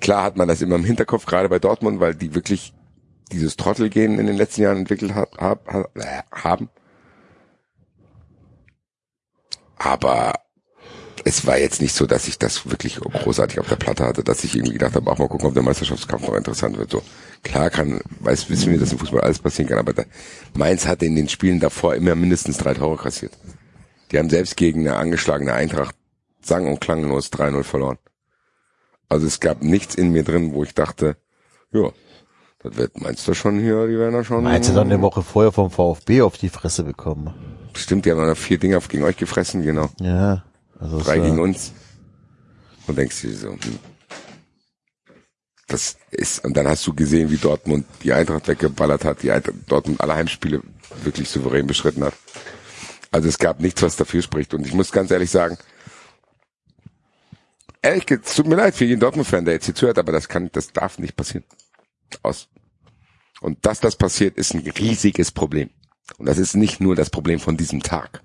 Klar 0.00 0.22
hat 0.24 0.36
man 0.36 0.48
das 0.48 0.60
immer 0.60 0.76
im 0.76 0.84
Hinterkopf, 0.84 1.24
gerade 1.26 1.48
bei 1.48 1.58
Dortmund, 1.58 2.00
weil 2.00 2.14
die 2.14 2.34
wirklich 2.34 2.74
dieses 3.32 3.56
Trottelgehen 3.56 4.18
in 4.18 4.26
den 4.26 4.36
letzten 4.36 4.62
Jahren 4.62 4.78
entwickelt 4.78 5.14
hat, 5.14 5.36
hab, 5.38 5.66
hab, 5.68 5.96
äh, 5.96 6.22
haben. 6.32 6.68
Aber 9.76 10.34
es 11.24 11.46
war 11.46 11.58
jetzt 11.58 11.80
nicht 11.80 11.94
so, 11.94 12.06
dass 12.06 12.28
ich 12.28 12.38
das 12.38 12.70
wirklich 12.70 12.96
großartig 12.96 13.58
auf 13.58 13.68
der 13.68 13.76
Platte 13.76 14.04
hatte, 14.04 14.22
dass 14.22 14.44
ich 14.44 14.54
irgendwie 14.54 14.74
gedacht 14.74 14.94
habe, 14.94 15.10
auch 15.10 15.18
mal 15.18 15.28
gucken, 15.28 15.48
ob 15.48 15.54
der 15.54 15.62
Meisterschaftskampf 15.62 16.26
noch 16.26 16.34
interessant 16.34 16.76
wird. 16.76 16.90
So 16.90 17.02
klar 17.42 17.70
kann, 17.70 18.00
weiß, 18.20 18.50
wissen 18.50 18.70
wir, 18.70 18.78
dass 18.78 18.92
im 18.92 18.98
Fußball 18.98 19.22
alles 19.22 19.38
passieren 19.38 19.68
kann, 19.68 19.78
aber 19.78 19.94
da, 19.94 20.04
Mainz 20.54 20.86
hatte 20.86 21.06
in 21.06 21.16
den 21.16 21.28
Spielen 21.28 21.60
davor 21.60 21.94
immer 21.94 22.14
mindestens 22.14 22.58
drei 22.58 22.74
Tore 22.74 22.96
kassiert. 22.96 23.32
Die 24.12 24.18
haben 24.18 24.28
selbst 24.28 24.56
gegen 24.56 24.80
eine 24.80 24.96
angeschlagene 24.96 25.54
Eintracht 25.54 25.94
sang- 26.42 26.68
und 26.68 26.80
klanglos 26.80 27.32
3-0 27.32 27.62
verloren. 27.62 27.98
Also 29.08 29.26
es 29.26 29.40
gab 29.40 29.62
nichts 29.62 29.94
in 29.94 30.12
mir 30.12 30.24
drin, 30.24 30.52
wo 30.52 30.62
ich 30.62 30.74
dachte, 30.74 31.16
ja, 31.72 31.90
das 32.62 32.76
wird 32.76 33.00
Mainz 33.00 33.24
da 33.24 33.34
schon 33.34 33.60
hier, 33.60 33.86
die 33.86 33.98
werden 33.98 34.12
da 34.12 34.24
schon. 34.24 34.44
Mainz 34.44 34.68
hat 34.68 34.76
dann 34.76 34.90
eine 34.90 35.00
Woche 35.00 35.22
vorher 35.22 35.52
vom 35.52 35.70
VfB 35.70 36.22
auf 36.22 36.36
die 36.36 36.48
Fresse 36.50 36.84
bekommen. 36.84 37.32
Stimmt, 37.74 38.04
die 38.04 38.10
haben 38.10 38.26
noch 38.26 38.36
vier 38.36 38.58
Dinger 38.58 38.78
gegen 38.80 39.04
euch 39.04 39.16
gefressen, 39.16 39.62
genau. 39.62 39.88
Ja. 40.00 40.44
Also 40.78 41.00
drei 41.00 41.18
gegen 41.18 41.38
uns. 41.38 41.72
Und 42.86 42.98
denkst 42.98 43.22
dir 43.22 43.34
so, 43.34 43.50
hm. 43.52 43.78
das 45.68 45.96
ist, 46.10 46.44
und 46.44 46.56
dann 46.56 46.68
hast 46.68 46.86
du 46.86 46.94
gesehen, 46.94 47.30
wie 47.30 47.38
Dortmund 47.38 47.86
die 48.02 48.12
Eintracht 48.12 48.46
weggeballert 48.46 49.04
hat, 49.04 49.22
die 49.22 49.30
Eintracht, 49.30 49.56
Dortmund 49.66 50.00
alle 50.00 50.14
Heimspiele 50.14 50.60
wirklich 51.02 51.28
souverän 51.28 51.66
beschritten 51.66 52.04
hat. 52.04 52.14
Also 53.10 53.28
es 53.28 53.38
gab 53.38 53.60
nichts, 53.60 53.80
was 53.82 53.96
dafür 53.96 54.22
spricht. 54.22 54.52
Und 54.54 54.66
ich 54.66 54.74
muss 54.74 54.92
ganz 54.92 55.10
ehrlich 55.10 55.30
sagen, 55.30 55.56
ehrlich, 57.80 58.10
es 58.10 58.34
tut 58.34 58.46
mir 58.46 58.56
leid 58.56 58.74
für 58.74 58.84
jeden 58.84 59.00
Dortmund-Fan, 59.00 59.44
der 59.44 59.54
jetzt 59.54 59.66
hier 59.66 59.74
zuhört, 59.74 59.98
aber 59.98 60.12
das 60.12 60.28
kann, 60.28 60.50
das 60.52 60.72
darf 60.72 60.98
nicht 60.98 61.16
passieren. 61.16 61.44
Aus. 62.22 62.48
Und 63.40 63.64
dass 63.64 63.80
das 63.80 63.96
passiert, 63.96 64.36
ist 64.36 64.54
ein 64.54 64.60
riesiges 64.60 65.30
Problem. 65.30 65.70
Und 66.18 66.26
das 66.26 66.38
ist 66.38 66.54
nicht 66.54 66.80
nur 66.80 66.96
das 66.96 67.08
Problem 67.08 67.40
von 67.40 67.56
diesem 67.56 67.82
Tag 67.82 68.22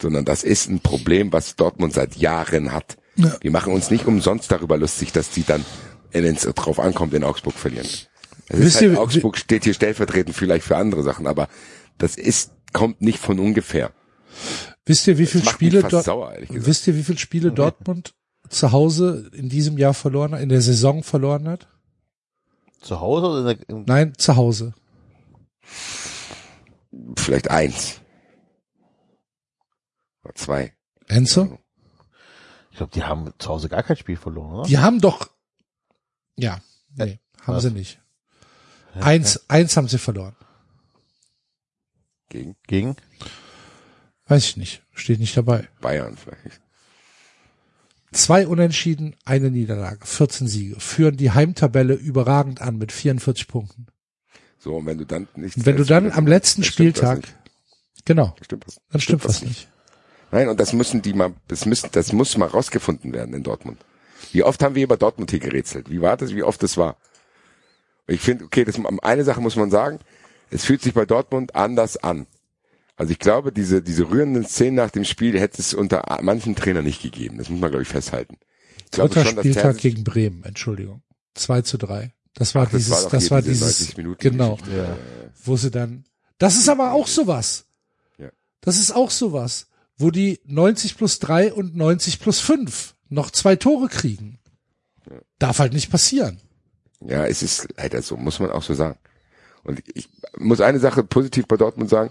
sondern 0.00 0.24
das 0.24 0.44
ist 0.44 0.68
ein 0.68 0.80
Problem, 0.80 1.32
was 1.32 1.56
Dortmund 1.56 1.92
seit 1.92 2.16
Jahren 2.16 2.72
hat. 2.72 2.96
Ja. 3.16 3.36
Wir 3.40 3.50
machen 3.50 3.72
uns 3.72 3.90
nicht 3.90 4.06
umsonst 4.06 4.50
darüber 4.50 4.76
lustig, 4.78 5.12
dass 5.12 5.30
die 5.30 5.44
dann, 5.44 5.64
wenn 6.12 6.24
es 6.36 6.42
drauf 6.42 6.78
ankommt, 6.78 7.14
in 7.14 7.24
Augsburg 7.24 7.54
verlieren. 7.54 7.86
Ist 7.86 8.08
Wisst 8.50 8.80
halt, 8.80 8.92
ihr, 8.92 9.00
Augsburg 9.00 9.36
steht 9.36 9.64
hier 9.64 9.74
stellvertretend 9.74 10.34
vielleicht 10.36 10.64
für 10.64 10.76
andere 10.76 11.02
Sachen, 11.02 11.26
aber 11.26 11.48
das 11.98 12.16
ist, 12.16 12.52
kommt 12.72 13.02
nicht 13.02 13.18
von 13.18 13.38
ungefähr. 13.40 13.90
Wisst 14.86 15.06
ihr, 15.08 15.18
wie 15.18 15.26
viele 15.26 15.44
Spiele 15.44 15.82
dort, 15.82 16.04
sauer, 16.04 16.32
wisst 16.48 16.86
ihr, 16.86 16.94
wie 16.96 17.02
viele 17.02 17.18
Spiele 17.18 17.50
Dortmund 17.52 18.14
zu 18.48 18.72
Hause 18.72 19.30
in 19.34 19.48
diesem 19.48 19.76
Jahr 19.76 19.92
verloren 19.94 20.32
hat, 20.32 20.40
in 20.40 20.48
der 20.48 20.62
Saison 20.62 21.02
verloren 21.02 21.48
hat? 21.48 21.68
Zu 22.80 23.00
Hause 23.00 23.26
oder 23.26 23.40
in 23.40 23.46
der, 23.58 23.68
im- 23.68 23.84
Nein, 23.86 24.12
zu 24.16 24.36
Hause. 24.36 24.72
Vielleicht 27.16 27.50
eins. 27.50 28.00
Oder 30.28 30.34
zwei. 30.34 30.72
Enzo? 31.06 31.58
ich 32.70 32.76
glaube, 32.76 32.92
die 32.92 33.02
haben 33.02 33.32
zu 33.38 33.48
Hause 33.48 33.68
gar 33.68 33.82
kein 33.82 33.96
Spiel 33.96 34.16
verloren, 34.16 34.52
oder? 34.52 34.68
Die 34.68 34.78
haben 34.78 35.00
doch, 35.00 35.30
ja, 36.36 36.60
nee, 36.94 37.18
haben 37.40 37.54
was? 37.54 37.62
sie 37.62 37.70
nicht. 37.70 38.00
Eins, 38.94 39.48
eins 39.48 39.76
haben 39.76 39.88
sie 39.88 39.98
verloren. 39.98 40.36
Gegen 42.28 42.56
Gegen? 42.66 42.96
Weiß 44.26 44.44
ich 44.44 44.56
nicht. 44.58 44.82
Steht 44.92 45.18
nicht 45.18 45.36
dabei. 45.36 45.66
Bayern 45.80 46.16
vielleicht. 46.16 46.60
Zwei 48.12 48.46
Unentschieden, 48.46 49.16
eine 49.24 49.50
Niederlage, 49.50 50.04
14 50.04 50.46
Siege, 50.46 50.80
führen 50.80 51.16
die 51.16 51.30
Heimtabelle 51.30 51.94
überragend 51.94 52.60
an 52.60 52.76
mit 52.76 52.92
44 52.92 53.48
Punkten. 53.48 53.86
So, 54.58 54.76
und 54.76 54.86
wenn 54.86 54.98
du 54.98 55.06
dann 55.06 55.26
nicht. 55.36 55.64
Wenn 55.64 55.76
du 55.76 55.84
dann 55.84 56.12
am 56.12 56.26
letzten 56.26 56.64
Spieltag, 56.64 57.26
genau, 58.04 58.34
Stimmt 58.42 58.66
dann 58.90 59.00
stimmt 59.00 59.24
was 59.24 59.42
nicht. 59.42 59.68
Nein, 60.30 60.48
und 60.48 60.60
das 60.60 60.72
müssen 60.72 61.02
die 61.02 61.14
mal, 61.14 61.32
das 61.48 61.64
müssen, 61.64 61.88
das 61.92 62.12
muss 62.12 62.36
mal 62.36 62.46
rausgefunden 62.46 63.12
werden 63.12 63.34
in 63.34 63.42
Dortmund. 63.42 63.78
Wie 64.32 64.42
oft 64.42 64.62
haben 64.62 64.74
wir 64.74 64.84
über 64.84 64.96
Dortmund 64.96 65.30
hier 65.30 65.40
gerätselt? 65.40 65.90
Wie 65.90 66.00
war 66.00 66.16
das? 66.16 66.34
Wie 66.34 66.42
oft 66.42 66.62
das 66.62 66.76
war? 66.76 66.96
Ich 68.06 68.20
finde, 68.20 68.44
okay, 68.44 68.64
das, 68.64 68.78
eine 69.02 69.24
Sache 69.24 69.40
muss 69.40 69.56
man 69.56 69.70
sagen. 69.70 70.00
Es 70.50 70.64
fühlt 70.64 70.82
sich 70.82 70.94
bei 70.94 71.04
Dortmund 71.04 71.54
anders 71.54 71.96
an. 71.96 72.26
Also 72.96 73.12
ich 73.12 73.18
glaube, 73.18 73.52
diese, 73.52 73.80
diese 73.80 74.10
rührenden 74.10 74.44
Szenen 74.44 74.76
nach 74.76 74.90
dem 74.90 75.04
Spiel 75.04 75.38
hätte 75.38 75.62
es 75.62 75.72
unter 75.72 76.18
manchen 76.22 76.56
Trainern 76.56 76.84
nicht 76.84 77.00
gegeben. 77.00 77.38
Das 77.38 77.48
muss 77.48 77.60
man, 77.60 77.70
glaube 77.70 77.82
ich, 77.82 77.88
festhalten. 77.88 78.38
Ich 78.78 78.90
Dritter 78.90 79.24
schon, 79.24 79.38
Spieltag 79.38 79.76
gegen 79.78 80.04
Bremen, 80.04 80.42
Entschuldigung. 80.44 81.02
2 81.34 81.62
zu 81.62 81.78
3. 81.78 82.12
Das 82.34 82.54
war 82.54 82.66
Ach, 82.66 82.70
das 82.70 82.78
dieses, 82.78 82.92
war 82.92 83.02
doch 83.02 83.10
das 83.10 83.30
war 83.30 83.42
diese 83.42 83.64
dieses, 83.64 83.80
90 83.80 83.96
Minuten 83.98 84.20
genau. 84.20 84.58
Ja. 84.74 84.96
wo 85.44 85.56
sie 85.56 85.70
dann, 85.70 86.04
das 86.38 86.56
ist 86.56 86.68
aber 86.68 86.92
auch 86.92 87.06
sowas. 87.06 87.66
Ja. 88.18 88.30
Das 88.60 88.78
ist 88.78 88.90
auch 88.90 89.10
sowas, 89.10 89.67
wo 89.98 90.10
die 90.10 90.40
90 90.44 90.96
plus 90.96 91.18
3 91.18 91.52
und 91.52 91.76
90 91.76 92.20
plus 92.20 92.40
5 92.40 92.94
noch 93.08 93.30
zwei 93.30 93.56
Tore 93.56 93.88
kriegen. 93.88 94.38
Darf 95.38 95.58
halt 95.58 95.72
nicht 95.72 95.90
passieren. 95.90 96.40
Ja, 97.00 97.26
es 97.26 97.42
ist 97.42 97.68
leider 97.76 98.02
so, 98.02 98.16
muss 98.16 98.40
man 98.40 98.50
auch 98.50 98.62
so 98.62 98.74
sagen. 98.74 98.98
Und 99.64 99.82
ich 99.94 100.08
muss 100.36 100.60
eine 100.60 100.78
Sache 100.78 101.04
positiv 101.04 101.46
bei 101.46 101.56
Dortmund 101.56 101.90
sagen. 101.90 102.10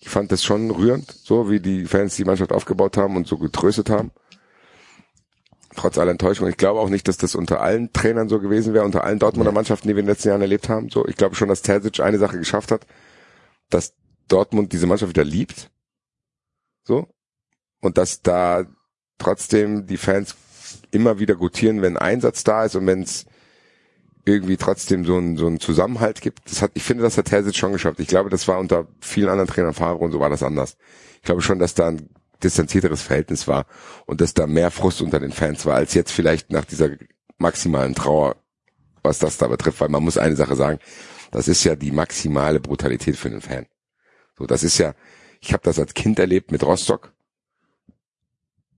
Ich 0.00 0.08
fand 0.08 0.30
das 0.30 0.44
schon 0.44 0.70
rührend, 0.70 1.10
so 1.10 1.50
wie 1.50 1.60
die 1.60 1.84
Fans 1.84 2.16
die 2.16 2.24
Mannschaft 2.24 2.52
aufgebaut 2.52 2.96
haben 2.96 3.16
und 3.16 3.26
so 3.26 3.36
getröstet 3.36 3.90
haben. 3.90 4.12
Trotz 5.74 5.98
aller 5.98 6.12
Enttäuschung. 6.12 6.48
Ich 6.48 6.56
glaube 6.56 6.80
auch 6.80 6.88
nicht, 6.88 7.08
dass 7.08 7.18
das 7.18 7.34
unter 7.34 7.60
allen 7.60 7.92
Trainern 7.92 8.28
so 8.28 8.40
gewesen 8.40 8.74
wäre, 8.74 8.84
unter 8.84 9.04
allen 9.04 9.18
Dortmunder 9.18 9.52
Mannschaften, 9.52 9.88
die 9.88 9.94
wir 9.94 10.00
in 10.00 10.06
den 10.06 10.12
letzten 10.12 10.28
Jahren 10.28 10.40
erlebt 10.40 10.68
haben. 10.68 10.88
So, 10.90 11.06
ich 11.06 11.16
glaube 11.16 11.34
schon, 11.34 11.48
dass 11.48 11.62
Terzic 11.62 12.00
eine 12.00 12.18
Sache 12.18 12.38
geschafft 12.38 12.70
hat, 12.70 12.86
dass 13.70 13.94
Dortmund 14.28 14.72
diese 14.72 14.86
Mannschaft 14.86 15.10
wieder 15.10 15.24
liebt. 15.24 15.70
So. 16.84 17.08
Und 17.80 17.98
dass 17.98 18.22
da 18.22 18.64
trotzdem 19.18 19.86
die 19.86 19.96
Fans 19.96 20.36
immer 20.90 21.18
wieder 21.18 21.34
gutieren, 21.34 21.82
wenn 21.82 21.96
Einsatz 21.96 22.44
da 22.44 22.64
ist 22.64 22.74
und 22.76 22.86
wenn 22.86 23.02
es 23.02 23.26
irgendwie 24.24 24.56
trotzdem 24.56 25.04
so 25.04 25.16
ein 25.16 25.36
so 25.36 25.46
ein 25.46 25.58
Zusammenhalt 25.58 26.20
gibt. 26.20 26.50
Das 26.50 26.62
hat, 26.62 26.72
ich 26.74 26.82
finde, 26.82 27.02
das 27.02 27.16
hat 27.16 27.26
Terzic 27.26 27.56
schon 27.56 27.72
geschafft. 27.72 27.98
Ich 27.98 28.08
glaube, 28.08 28.30
das 28.30 28.46
war 28.46 28.58
unter 28.58 28.86
vielen 29.00 29.28
anderen 29.28 29.48
Trainern 29.48 29.74
Favre 29.74 30.04
und 30.04 30.12
so 30.12 30.20
war 30.20 30.30
das 30.30 30.42
anders. 30.42 30.76
Ich 31.16 31.22
glaube 31.22 31.42
schon, 31.42 31.58
dass 31.58 31.74
da 31.74 31.88
ein 31.88 32.10
distanzierteres 32.42 33.02
Verhältnis 33.02 33.48
war 33.48 33.66
und 34.06 34.20
dass 34.20 34.34
da 34.34 34.46
mehr 34.46 34.70
Frust 34.70 35.02
unter 35.02 35.18
den 35.18 35.32
Fans 35.32 35.66
war, 35.66 35.74
als 35.74 35.94
jetzt 35.94 36.12
vielleicht 36.12 36.52
nach 36.52 36.64
dieser 36.64 36.90
maximalen 37.38 37.94
Trauer, 37.94 38.36
was 39.02 39.18
das 39.18 39.38
da 39.38 39.48
betrifft. 39.48 39.80
Weil 39.80 39.88
man 39.88 40.04
muss 40.04 40.18
eine 40.18 40.36
Sache 40.36 40.56
sagen, 40.56 40.78
das 41.30 41.48
ist 41.48 41.64
ja 41.64 41.74
die 41.74 41.90
maximale 41.90 42.60
Brutalität 42.60 43.16
für 43.16 43.28
einen 43.28 43.40
Fan. 43.40 43.66
So, 44.38 44.46
das 44.46 44.62
ist 44.62 44.78
ja, 44.78 44.94
ich 45.40 45.52
habe 45.52 45.62
das 45.64 45.78
als 45.78 45.94
Kind 45.94 46.18
erlebt 46.18 46.52
mit 46.52 46.62
Rostock. 46.62 47.12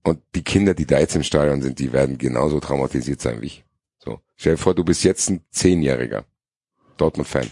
Und 0.03 0.21
die 0.35 0.43
Kinder, 0.43 0.73
die 0.73 0.85
da 0.85 0.99
jetzt 0.99 1.15
im 1.15 1.23
Stadion 1.23 1.61
sind, 1.61 1.79
die 1.79 1.93
werden 1.93 2.17
genauso 2.17 2.59
traumatisiert 2.59 3.21
sein 3.21 3.41
wie 3.41 3.47
ich. 3.47 3.65
So. 3.99 4.19
Stell 4.35 4.53
dir 4.55 4.57
vor, 4.57 4.73
du 4.73 4.83
bist 4.83 5.03
jetzt 5.03 5.29
ein 5.29 5.45
Zehnjähriger 5.51 6.25
Dortmund-Fan. 6.97 7.51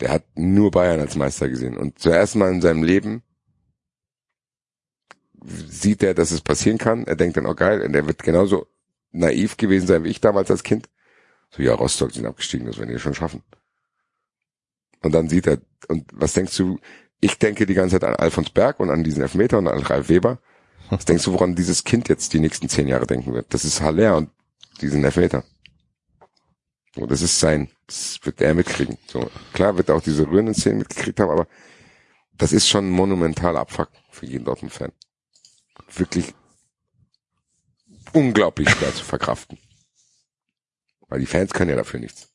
Der 0.00 0.10
hat 0.10 0.24
nur 0.34 0.72
Bayern 0.72 1.00
als 1.00 1.14
Meister 1.14 1.48
gesehen. 1.48 1.76
Und 1.76 1.98
zuerst 1.98 2.34
mal 2.34 2.50
in 2.50 2.60
seinem 2.60 2.82
Leben 2.82 3.22
sieht 5.44 6.02
er, 6.02 6.14
dass 6.14 6.32
es 6.32 6.40
passieren 6.40 6.78
kann. 6.78 7.06
Er 7.06 7.16
denkt 7.16 7.36
dann, 7.36 7.46
oh 7.46 7.54
geil, 7.54 7.82
und 7.82 7.94
er 7.94 8.06
wird 8.06 8.22
genauso 8.22 8.66
naiv 9.12 9.56
gewesen 9.56 9.86
sein 9.86 10.04
wie 10.04 10.08
ich 10.08 10.20
damals 10.20 10.50
als 10.50 10.62
Kind. 10.62 10.88
So, 11.50 11.62
ja, 11.62 11.74
Rostock 11.74 12.12
sind 12.12 12.26
abgestiegen, 12.26 12.66
das 12.66 12.78
werden 12.78 12.90
die 12.90 12.98
schon 12.98 13.14
schaffen. 13.14 13.42
Und 15.02 15.12
dann 15.12 15.28
sieht 15.28 15.46
er, 15.46 15.58
und 15.88 16.08
was 16.12 16.32
denkst 16.32 16.56
du, 16.56 16.78
ich 17.20 17.38
denke 17.38 17.66
die 17.66 17.74
ganze 17.74 18.00
Zeit 18.00 18.08
an 18.08 18.16
Alfons 18.16 18.50
Berg 18.50 18.80
und 18.80 18.90
an 18.90 19.04
diesen 19.04 19.22
Elfmeter 19.22 19.58
und 19.58 19.68
an 19.68 19.80
Ralf 19.80 20.08
Weber. 20.08 20.40
Was 20.92 21.06
denkst 21.06 21.24
du, 21.24 21.32
woran 21.32 21.54
dieses 21.54 21.84
Kind 21.84 22.10
jetzt 22.10 22.34
die 22.34 22.38
nächsten 22.38 22.68
zehn 22.68 22.86
Jahre 22.86 23.06
denken 23.06 23.32
wird? 23.32 23.54
Das 23.54 23.64
ist 23.64 23.80
Haller 23.80 24.14
und 24.18 24.30
diesen 24.82 25.02
Elfmeter. 25.02 25.42
So, 26.94 27.06
das 27.06 27.22
ist 27.22 27.40
sein, 27.40 27.70
das 27.86 28.20
wird 28.24 28.42
er 28.42 28.52
mitkriegen. 28.52 28.98
So, 29.06 29.30
klar 29.54 29.78
wird 29.78 29.88
er 29.88 29.94
auch 29.94 30.02
diese 30.02 30.28
rührenden 30.28 30.54
Szenen 30.54 30.80
mitgekriegt 30.80 31.18
haben, 31.18 31.30
aber 31.30 31.48
das 32.34 32.52
ist 32.52 32.68
schon 32.68 32.88
ein 32.88 32.90
monumentaler 32.90 33.60
Abfuck 33.60 33.88
für 34.10 34.26
jeden 34.26 34.44
Dortmund-Fan. 34.44 34.92
Wirklich 35.94 36.34
unglaublich 38.12 38.68
schwer 38.68 38.94
zu 38.94 39.02
verkraften. 39.02 39.56
Weil 41.08 41.20
die 41.20 41.26
Fans 41.26 41.54
können 41.54 41.70
ja 41.70 41.76
dafür 41.76 42.00
nichts. 42.00 42.28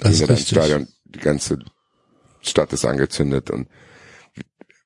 Das 0.00 0.14
ist 0.14 0.26
richtig. 0.26 0.48
Stadion, 0.48 0.88
die 1.04 1.18
ganze 1.18 1.58
Stadt 2.40 2.72
ist 2.72 2.86
angezündet 2.86 3.50
und 3.50 3.68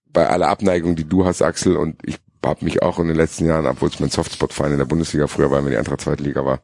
bei 0.07 0.29
aller 0.29 0.49
Abneigung, 0.49 0.97
die 0.97 1.05
du 1.05 1.25
hast, 1.25 1.43
Axel, 1.43 1.77
und 1.77 2.05
ich 2.05 2.26
habe 2.47 2.65
mich 2.65 2.83
auch 2.83 2.99
in 2.99 3.09
den 3.09 3.17
letzten 3.17 3.47
Jahren, 3.47 3.67
obwohl 3.67 3.89
es 3.89 4.01
mein 4.01 4.11
Softspot-Verein 4.11 4.73
in 4.73 4.79
der 4.79 4.85
Bundesliga 4.87 5.27
früher 5.27 5.51
war, 5.51 5.65
wenn 5.65 5.73
die 5.73 5.77
andere 5.77 5.99
zweite 5.99 6.23
Liga 6.23 6.45
war, 6.45 6.63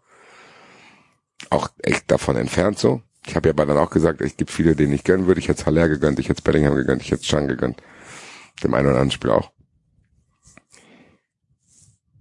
auch 1.51 1.69
echt 1.83 2.11
davon 2.11 2.36
entfernt 2.36 2.78
so. 2.78 3.02
Ich 3.27 3.36
habe 3.36 3.49
ja 3.49 3.52
aber 3.52 3.67
dann 3.67 3.78
auch 3.78 3.91
gesagt, 3.91 4.20
es 4.20 4.36
gibt 4.36 4.51
viele, 4.51 4.75
denen 4.75 4.93
ich 4.93 5.05
gönnen 5.05 5.27
würde. 5.27 5.41
Ich 5.41 5.49
hätte 5.49 5.67
Haller 5.67 5.89
gegönnt, 5.89 6.19
ich 6.19 6.28
hätte 6.28 6.43
Bellingham 6.43 6.75
gegönnt, 6.75 7.02
ich 7.02 7.11
hätte 7.11 7.23
Chang 7.23 7.47
gegönnt. 7.47 7.83
Dem 8.62 8.75
einen 8.75 8.86
oder 8.86 8.97
anderen 8.97 9.11
Spiel 9.12 9.31
auch. 9.31 9.52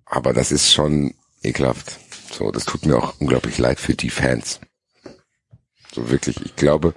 Aber 0.06 0.34
das 0.34 0.52
ist 0.52 0.72
schon 0.72 1.14
ekelhaft. 1.42 2.00
So, 2.32 2.52
das 2.52 2.66
tut 2.66 2.86
mir 2.86 2.98
auch 2.98 3.20
unglaublich 3.20 3.58
leid 3.58 3.80
für 3.80 3.96
die 3.96 4.10
Fans. 4.10 4.60
So 5.92 6.10
wirklich, 6.10 6.44
ich 6.46 6.56
glaube, 6.56 6.94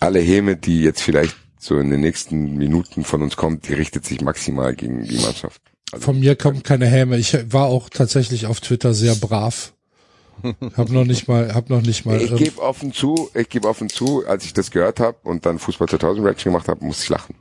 alle 0.00 0.20
Häme, 0.20 0.56
die 0.56 0.82
jetzt 0.82 1.02
vielleicht 1.02 1.36
so 1.64 1.78
in 1.78 1.90
den 1.90 2.00
nächsten 2.00 2.56
Minuten 2.56 3.04
von 3.04 3.22
uns 3.22 3.36
kommt, 3.36 3.68
die 3.68 3.72
richtet 3.74 4.04
sich 4.04 4.20
maximal 4.20 4.74
gegen 4.74 5.04
die 5.04 5.18
Mannschaft. 5.18 5.62
Also, 5.92 6.04
Von 6.06 6.20
mir 6.20 6.36
kommt 6.36 6.64
keine 6.64 6.86
Häme. 6.86 7.16
Ich 7.16 7.36
war 7.52 7.66
auch 7.66 7.88
tatsächlich 7.88 8.46
auf 8.46 8.60
Twitter 8.60 8.92
sehr 8.94 9.14
brav. 9.14 9.72
Hab 10.76 10.90
noch 10.90 11.04
nicht 11.04 11.28
mal, 11.28 11.54
hab 11.54 11.70
noch 11.70 11.80
nicht 11.80 12.04
mal. 12.04 12.20
ich 12.20 12.30
ähm, 12.32 12.36
gebe 12.36 12.60
offen 12.60 12.92
zu, 12.92 13.30
ich 13.34 13.48
gebe 13.48 13.68
offen 13.68 13.88
zu, 13.88 14.26
als 14.26 14.44
ich 14.44 14.52
das 14.52 14.70
gehört 14.72 14.98
habe 15.00 15.16
und 15.22 15.46
dann 15.46 15.58
Fußball 15.60 15.88
2000 15.88 16.26
Reaction 16.26 16.52
gemacht 16.52 16.68
habe, 16.68 16.84
musste 16.84 17.04
ich 17.04 17.08
lachen. 17.08 17.36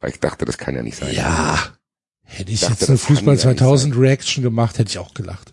Weil 0.00 0.10
ich 0.10 0.20
dachte, 0.20 0.44
das 0.44 0.56
kann 0.56 0.74
ja 0.74 0.82
nicht 0.82 0.96
sein. 0.96 1.12
ja, 1.14 1.58
hätte 2.22 2.52
ich 2.52 2.60
dachte, 2.60 2.74
jetzt 2.74 2.88
eine 2.88 2.96
Fußball 2.98 3.36
ja 3.36 3.48
nicht 3.48 3.58
2000 3.58 3.96
Reaction 3.96 4.42
gemacht, 4.42 4.78
hätte 4.78 4.90
ich 4.90 4.98
auch 4.98 5.12
gelacht. 5.14 5.52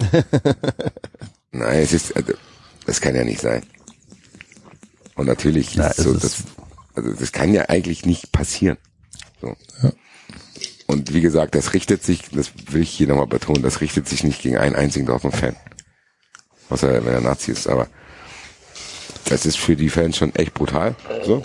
Nein, 1.52 1.80
es 1.80 1.92
ist, 1.92 2.16
also, 2.16 2.32
das 2.86 3.00
kann 3.00 3.14
ja 3.14 3.22
nicht 3.22 3.40
sein. 3.40 3.62
Und 5.14 5.26
natürlich 5.26 5.76
ist 5.76 5.98
es 5.98 6.04
so, 6.04 6.12
ist- 6.12 6.24
das, 6.24 6.44
also 6.96 7.12
das 7.12 7.32
kann 7.32 7.52
ja 7.52 7.68
eigentlich 7.68 8.06
nicht 8.06 8.32
passieren. 8.32 8.78
So. 9.40 9.56
Ja. 9.82 9.92
Und 10.86 11.12
wie 11.12 11.20
gesagt, 11.20 11.54
das 11.54 11.74
richtet 11.74 12.02
sich, 12.02 12.22
das 12.30 12.52
will 12.72 12.82
ich 12.82 12.90
hier 12.90 13.08
nochmal 13.08 13.26
betonen, 13.26 13.62
das 13.62 13.80
richtet 13.80 14.08
sich 14.08 14.24
nicht 14.24 14.40
gegen 14.40 14.56
einen 14.56 14.76
einzigen 14.76 15.06
Dortmund-Fan. 15.06 15.56
Außer 16.70 17.04
wenn 17.04 17.12
er 17.12 17.20
Nazi 17.20 17.52
ist, 17.52 17.68
aber 17.68 17.88
das 19.26 19.46
ist 19.46 19.58
für 19.58 19.76
die 19.76 19.90
Fans 19.90 20.16
schon 20.16 20.34
echt 20.34 20.54
brutal. 20.54 20.94
So. 21.24 21.44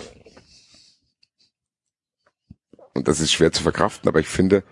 Und 2.94 3.08
das 3.08 3.20
ist 3.20 3.32
schwer 3.32 3.52
zu 3.52 3.62
verkraften, 3.62 4.08
aber 4.08 4.20
ich 4.20 4.28
finde, 4.28 4.64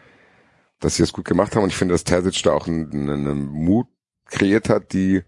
dass 0.78 0.97
sie 0.97 1.02
das 1.02 1.12
gut 1.12 1.25
gemacht 1.25 1.55
haben 1.55 1.65
und 1.65 1.70
ich 1.70 1.76
finde, 1.76 1.94
dass 1.94 2.05
Terzic 2.05 2.42
da 2.42 2.52
auch 2.52 2.67
einen, 2.67 3.10
einen 3.10 3.47
Mut 3.47 3.86
kreiert 4.26 4.68
hat, 4.68 4.92
die 4.92 5.23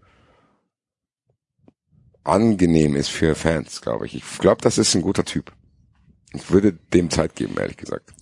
angenehm 2.23 2.95
ist 2.95 3.09
für 3.09 3.35
Fans, 3.35 3.81
glaube 3.81 4.05
ich. 4.05 4.15
Ich 4.15 4.23
glaube, 4.39 4.61
das 4.61 4.77
ist 4.77 4.95
ein 4.95 5.01
guter 5.01 5.25
Typ. 5.25 5.51
Ich 6.33 6.49
würde 6.51 6.73
dem 6.93 7.09
Zeit 7.09 7.35
geben, 7.35 7.55
ehrlich 7.59 7.77
gesagt. 7.77 8.13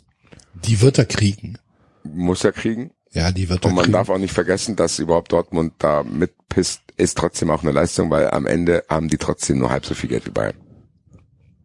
Die 0.65 0.81
wird 0.81 0.97
er 0.97 1.05
kriegen. 1.05 1.57
Muss 2.03 2.43
er 2.43 2.51
kriegen. 2.51 2.91
Ja, 3.11 3.31
die 3.31 3.49
wird 3.49 3.63
er 3.63 3.69
Und 3.69 3.75
man 3.75 3.83
kriegen. 3.83 3.93
darf 3.93 4.09
auch 4.09 4.17
nicht 4.17 4.33
vergessen, 4.33 4.75
dass 4.75 4.99
überhaupt 4.99 5.31
Dortmund 5.31 5.73
da 5.79 6.03
mitpisst, 6.03 6.81
ist 6.97 7.17
trotzdem 7.17 7.49
auch 7.49 7.63
eine 7.63 7.71
Leistung, 7.71 8.09
weil 8.09 8.29
am 8.31 8.45
Ende 8.45 8.83
haben 8.89 9.07
die 9.07 9.17
trotzdem 9.17 9.59
nur 9.59 9.69
halb 9.69 9.85
so 9.85 9.93
viel 9.93 10.09
Geld 10.09 10.25
wie 10.25 10.31
Bayern. 10.31 10.55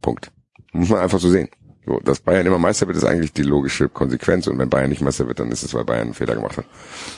Punkt. 0.01 0.31
Muss 0.73 0.89
man 0.89 1.01
einfach 1.01 1.19
so 1.21 1.31
sehen. 1.31 1.49
So, 1.85 2.01
dass 2.01 2.21
Bayern 2.21 2.47
immer 2.47 2.59
Meister 2.59 2.87
wird, 2.87 2.97
ist 2.97 3.05
eigentlich 3.05 3.33
die 3.33 3.43
logische 3.43 3.89
Konsequenz. 3.89 4.47
Und 4.49 4.59
wenn 4.59 4.69
Bayern 4.69 4.91
nicht 4.91 5.03
Meister 5.03 5.27
wird, 5.29 5.39
dann 5.39 5.53
ist 5.53 5.63
es, 5.63 5.73
weil 5.73 5.85
Bayern 5.85 6.07
einen 6.09 6.15
Fehler 6.15 6.35
gemacht 6.35 6.57
hat. 6.57 6.67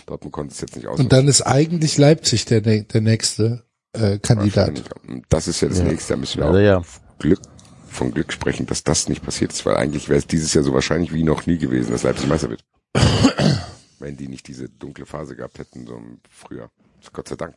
Dortmund 0.07 0.33
konnte 0.33 0.53
es 0.53 0.61
jetzt 0.61 0.77
nicht 0.77 0.87
aus. 0.87 0.99
Und 1.01 1.13
dann 1.13 1.27
ist 1.27 1.43
eigentlich 1.43 1.97
Leipzig 1.97 2.45
der, 2.45 2.61
der 2.61 3.01
nächste 3.01 3.65
äh, 3.93 4.19
Kandidat. 4.19 4.83
Das 5.29 5.49
ist 5.49 5.61
ja 5.61 5.69
das 5.69 5.79
Ja. 5.79 5.85
nächste. 5.85 6.13
Da 6.15 6.17
müssen 6.19 6.39
wir 6.39 6.47
Also 6.47 6.59
auch 6.59 6.63
ja. 6.63 6.83
Glück, 7.19 7.41
von 7.89 8.13
Glück 8.13 8.33
sprechen, 8.33 8.67
dass 8.67 8.85
das 8.85 9.09
nicht 9.09 9.23
passiert 9.25 9.53
ist, 9.53 9.65
weil 9.67 9.77
eigentlich 9.77 10.09
wäre 10.09 10.19
es 10.19 10.27
dieses 10.27 10.53
Jahr 10.55 10.65
so 10.65 10.73
wahrscheinlich 10.75 11.13
wie 11.13 11.25
noch 11.25 11.47
nie 11.47 11.59
gewesen, 11.59 11.93
dass 11.93 12.03
Leipzig 12.03 12.29
Meister 12.29 12.51
wird. 12.51 12.65
wenn 13.99 14.17
die 14.17 14.29
nicht 14.29 14.47
diese 14.49 14.69
dunkle 14.69 15.07
Phase 15.07 15.35
gehabt 15.37 15.59
hätten, 15.59 15.87
so 15.87 15.97
im 15.97 16.21
Frühjahr. 16.31 16.71
Gott 17.13 17.29
sei 17.29 17.37
Dank. 17.37 17.57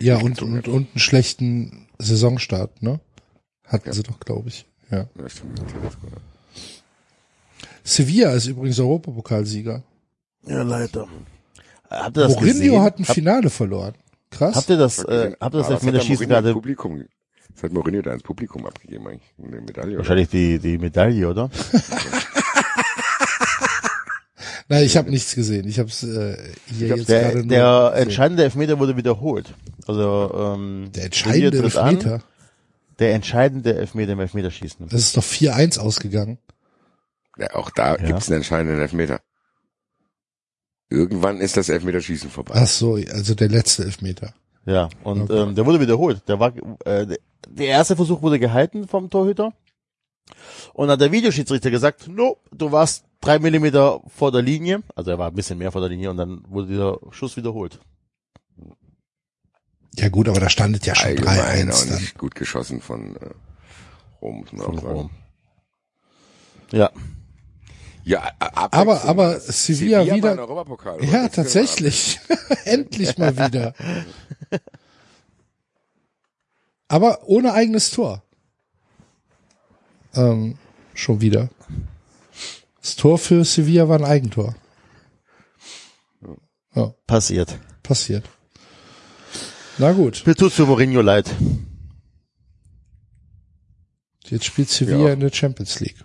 Ja, 0.00 0.18
und, 0.18 0.42
und, 0.42 0.56
hätten. 0.56 0.70
und 0.70 0.88
einen 0.90 0.98
schlechten 0.98 1.88
Saisonstart, 1.98 2.82
ne? 2.82 3.00
Hatten 3.64 3.88
Ja. 3.88 3.92
sie 3.94 4.02
doch, 4.02 4.20
glaube 4.20 4.48
ich. 4.48 4.66
Ja. 4.90 5.08
Ja, 5.18 5.28
stimmt. 5.28 5.60
Sevilla 7.84 8.32
ist 8.32 8.46
übrigens 8.46 8.78
Europapokalsieger. 8.78 9.82
Ja, 10.46 10.62
leider. 10.62 11.08
Habt 11.90 12.16
ihr 12.16 12.22
das 12.24 12.34
Mourinho 12.34 12.52
gesehen? 12.52 12.80
hat 12.82 12.98
ein 12.98 13.08
Hab- 13.08 13.14
Finale 13.14 13.50
verloren. 13.50 13.94
Krass. 14.30 14.56
Habt 14.56 14.68
ihr 14.70 14.76
das, 14.76 15.02
äh, 15.04 15.32
habt 15.40 15.54
ihr 15.54 15.58
das 15.60 15.70
Elfmeterschießen 15.70 16.28
gerade? 16.28 16.52
Publikum, 16.52 17.04
was 17.54 17.62
hat 17.62 17.72
Mourinho 17.72 18.02
da 18.02 18.12
ins 18.12 18.22
Publikum 18.22 18.66
abgegeben 18.66 19.06
eigentlich? 19.08 19.34
Eine 19.42 19.60
Medaille? 19.62 19.88
oder? 19.90 19.98
Wahrscheinlich 19.98 20.28
die, 20.28 20.58
die 20.58 20.78
Medaille, 20.78 21.28
oder? 21.28 21.50
Nein, 24.70 24.84
ich 24.84 24.96
habe 24.98 25.08
nichts 25.10 25.34
gesehen. 25.34 25.66
Ich 25.66 25.78
habe 25.78 25.88
es 25.88 26.02
äh, 26.02 26.36
hier 26.66 26.90
hab's- 26.90 26.98
jetzt 27.00 27.08
Der, 27.08 27.32
gerade 27.32 27.46
der 27.46 27.92
entscheidende 27.96 28.44
Elfmeter 28.44 28.78
wurde 28.78 28.96
wiederholt. 28.98 29.54
Also, 29.86 30.30
ähm, 30.56 30.90
der 30.94 31.06
entscheidende 31.06 31.62
tritt 31.62 31.76
an. 31.76 31.96
Elfmeter. 31.96 32.22
Der 32.98 33.14
entscheidende 33.14 33.74
Elfmeter 33.76 34.12
im 34.12 34.20
Elfmeterschießen. 34.20 34.88
Das 34.88 35.00
ist 35.00 35.16
doch 35.16 35.22
4-1 35.22 35.78
ausgegangen. 35.78 36.38
Ja, 37.38 37.54
auch 37.54 37.70
da 37.70 37.96
Ja. 37.96 38.06
gibt's 38.06 38.28
einen 38.28 38.38
entscheidenden 38.38 38.80
Elfmeter. 38.80 39.20
Irgendwann 40.90 41.40
ist 41.40 41.56
das 41.56 41.68
Elfmeterschießen 41.68 42.30
vorbei. 42.30 42.54
Ach 42.56 42.66
so, 42.66 42.94
also 42.94 43.34
der 43.34 43.48
letzte 43.48 43.84
Elfmeter. 43.84 44.32
Ja, 44.64 44.88
und 45.04 45.22
Okay. 45.30 45.40
ähm, 45.42 45.54
der 45.54 45.66
wurde 45.66 45.80
wiederholt. 45.80 46.22
Der 46.28 46.40
war, 46.40 46.52
äh, 46.86 47.06
der- 47.06 47.66
erste 47.66 47.96
Versuch 47.96 48.22
wurde 48.22 48.38
gehalten 48.38 48.86
vom 48.88 49.08
Torhüter. 49.10 49.52
Und 50.74 50.88
dann 50.88 50.94
hat 50.94 51.00
der 51.00 51.12
Videoschiedsrichter 51.12 51.70
gesagt, 51.70 52.08
no, 52.08 52.36
du 52.52 52.70
warst 52.72 53.04
drei 53.20 53.38
Millimeter 53.38 54.00
vor 54.08 54.30
der 54.32 54.42
Linie. 54.42 54.82
Also 54.94 55.10
er 55.10 55.18
war 55.18 55.28
ein 55.28 55.34
bisschen 55.34 55.58
mehr 55.58 55.72
vor 55.72 55.80
der 55.80 55.90
Linie 55.90 56.10
und 56.10 56.16
dann 56.18 56.42
wurde 56.48 56.68
dieser 56.68 56.98
Schuss 57.10 57.36
wiederholt. 57.36 57.80
Ja 59.96 60.08
gut, 60.10 60.28
aber 60.28 60.38
da 60.40 60.48
standet 60.48 60.86
ja 60.86 60.94
schon 60.94 61.08
Allgemein 61.08 61.38
auch 61.70 61.74
3-1 61.74 61.88
dann. 61.90 61.98
nicht 62.00 62.18
gut 62.18 62.34
geschossen 62.34 62.80
von 62.80 63.16
äh, 63.16 63.30
Rom. 64.22 64.40
muss 64.40 64.52
man 64.52 64.64
Von 64.66 64.78
auch 64.78 64.82
sagen. 64.82 64.94
Rom. 64.94 65.10
Ja. 66.72 66.90
Ja, 68.08 68.32
Aber, 68.38 69.04
aber 69.04 69.38
Sevilla 69.38 69.98
war 70.06 70.16
wieder. 70.16 70.38
Europapokal. 70.38 70.96
oder? 70.96 71.04
Ja, 71.04 71.28
tatsächlich. 71.28 72.18
Endlich 72.64 73.18
mal 73.18 73.36
wieder. 73.36 73.74
Aber 76.88 77.28
ohne 77.28 77.52
eigenes 77.52 77.90
Tor. 77.90 78.22
Ähm, 80.14 80.56
schon 80.94 81.20
wieder. 81.20 81.50
Das 82.80 82.96
Tor 82.96 83.18
für 83.18 83.44
Sevilla 83.44 83.88
war 83.90 83.98
ein 83.98 84.04
Eigentor. 84.06 84.54
Ja, 86.74 86.94
Passiert. 87.06 87.58
passiert. 87.82 88.24
Na 89.76 89.92
gut, 89.92 90.22
Mir 90.26 90.34
tut's 90.34 90.54
für 90.56 90.64
Mourinho 90.66 91.02
leid. 91.02 91.30
jetzt 94.24 94.44
spielt 94.46 94.70
Sevilla 94.70 95.08
Ja. 95.08 95.12
in 95.12 95.20
der 95.20 95.32
Champions 95.32 95.78
League. 95.80 96.02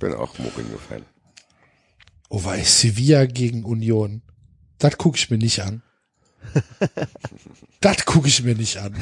Bin 0.00 0.14
auch 0.14 0.38
Mourinho-Fan. 0.38 1.04
Oh, 2.30 2.42
ich 2.58 2.70
Sevilla 2.70 3.26
gegen 3.26 3.64
Union. 3.64 4.22
Das 4.78 4.96
gucke 4.96 5.18
ich 5.18 5.28
mir 5.30 5.36
nicht 5.36 5.60
an. 5.60 5.82
das 7.80 8.06
gucke 8.06 8.28
ich 8.28 8.42
mir 8.42 8.54
nicht 8.54 8.78
an. 8.78 8.94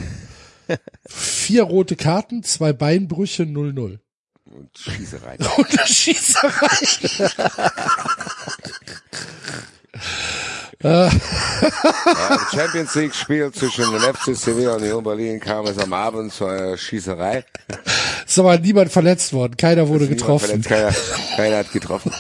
Vier 1.06 1.62
rote 1.62 1.94
Karten, 1.94 2.42
zwei 2.42 2.72
Beinbrüche, 2.72 3.44
0-0. 3.44 4.00
Und 4.44 4.76
Schießerei. 4.76 5.38
Und 5.56 5.80
Schießerei. 5.86 7.38
Ja, 10.80 11.08
Im 11.08 11.20
Champions 12.52 12.94
League 12.94 13.14
Spiel 13.14 13.50
zwischen 13.50 13.90
dem 13.90 14.00
FC 14.00 14.36
Sevilla 14.36 14.74
und 14.74 14.82
Union 14.82 15.02
Berlin 15.02 15.40
kam 15.40 15.66
es 15.66 15.76
am 15.76 15.92
Abend 15.92 16.32
zu 16.32 16.46
einer 16.46 16.76
Schießerei. 16.76 17.44
Ist 18.24 18.38
aber 18.38 18.56
niemand 18.58 18.92
verletzt 18.92 19.32
worden. 19.32 19.56
Keiner 19.56 19.88
wurde 19.88 20.06
getroffen. 20.06 20.62
Keiner, 20.62 20.94
keiner 21.34 21.56
hat 21.58 21.72
getroffen. 21.72 22.12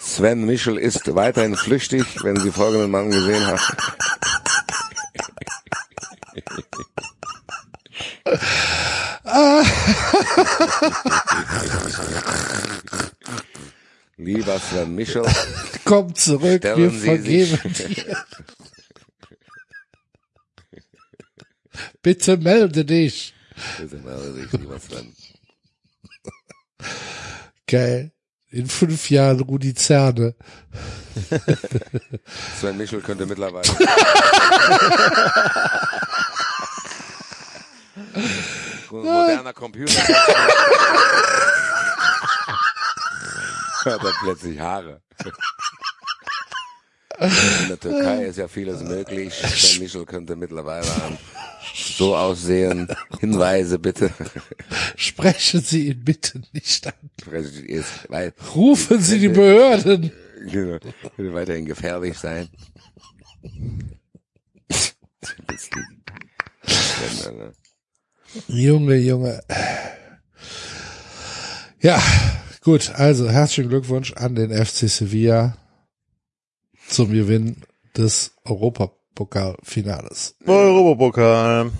Sven 0.00 0.46
Michel 0.46 0.78
ist 0.78 1.14
weiterhin 1.14 1.56
flüchtig, 1.56 2.04
wenn 2.22 2.40
Sie 2.40 2.50
folgenden 2.50 2.90
Mann 2.90 3.10
gesehen 3.10 3.46
haben. 3.46 3.60
Lieber 14.16 14.58
Sven 14.58 14.94
Michel, 14.94 15.24
Komm 15.94 16.14
zurück, 16.16 16.58
Stellen 16.58 16.78
wir 16.78 16.90
Sie 16.90 17.06
vergeben 17.06 17.74
sich- 17.74 17.94
dir. 18.04 18.16
Bitte 22.02 22.36
melde 22.36 22.84
dich. 22.84 23.32
bitte 23.78 23.96
melde 23.98 24.32
dich, 24.42 24.50
lieber 24.52 24.78
Sven. 24.80 25.14
Geil. 27.68 28.10
In 28.50 28.68
fünf 28.68 29.08
Jahren 29.10 29.38
Rudi 29.40 29.74
Zerne. 29.74 30.34
Sven 32.60 32.76
Michel 32.76 33.00
könnte 33.02 33.26
mittlerweile. 33.26 33.68
Moderner 38.90 39.52
Computer. 39.52 40.00
Hat 43.84 44.02
er 44.02 44.12
plötzlich 44.22 44.58
Haare. 44.60 45.02
In 47.18 47.68
der 47.68 47.78
Türkei 47.78 48.24
ist 48.24 48.38
ja 48.38 48.48
vieles 48.48 48.82
möglich. 48.82 49.32
Sven 49.34 49.82
Michel 49.82 50.04
könnte 50.04 50.34
mittlerweile 50.34 50.86
so 51.74 52.16
aussehen. 52.16 52.88
Hinweise 53.20 53.78
bitte. 53.78 54.10
Sprechen 54.96 55.60
Sie 55.60 55.88
ihn 55.88 56.04
bitte 56.04 56.42
nicht 56.52 56.86
an. 56.86 56.92
Ist, 57.66 58.08
weil, 58.08 58.32
Rufen 58.54 59.00
Sie 59.00 59.20
die 59.20 59.28
Behörden. 59.28 60.10
Genau. 60.50 60.78
Könnte 61.16 61.34
weiterhin 61.34 61.66
gefährlich 61.66 62.18
sein. 62.18 62.48
Junge, 68.48 68.96
Junge. 68.96 69.42
Ja, 71.80 72.02
gut. 72.62 72.90
Also 72.94 73.28
herzlichen 73.30 73.68
Glückwunsch 73.68 74.12
an 74.14 74.34
den 74.34 74.50
FC 74.50 74.88
Sevilla 74.88 75.56
zum 76.88 77.10
Gewinn 77.10 77.62
des 77.96 78.32
Europapokalfinales. 78.44 80.36
Europapokal. 80.46 81.70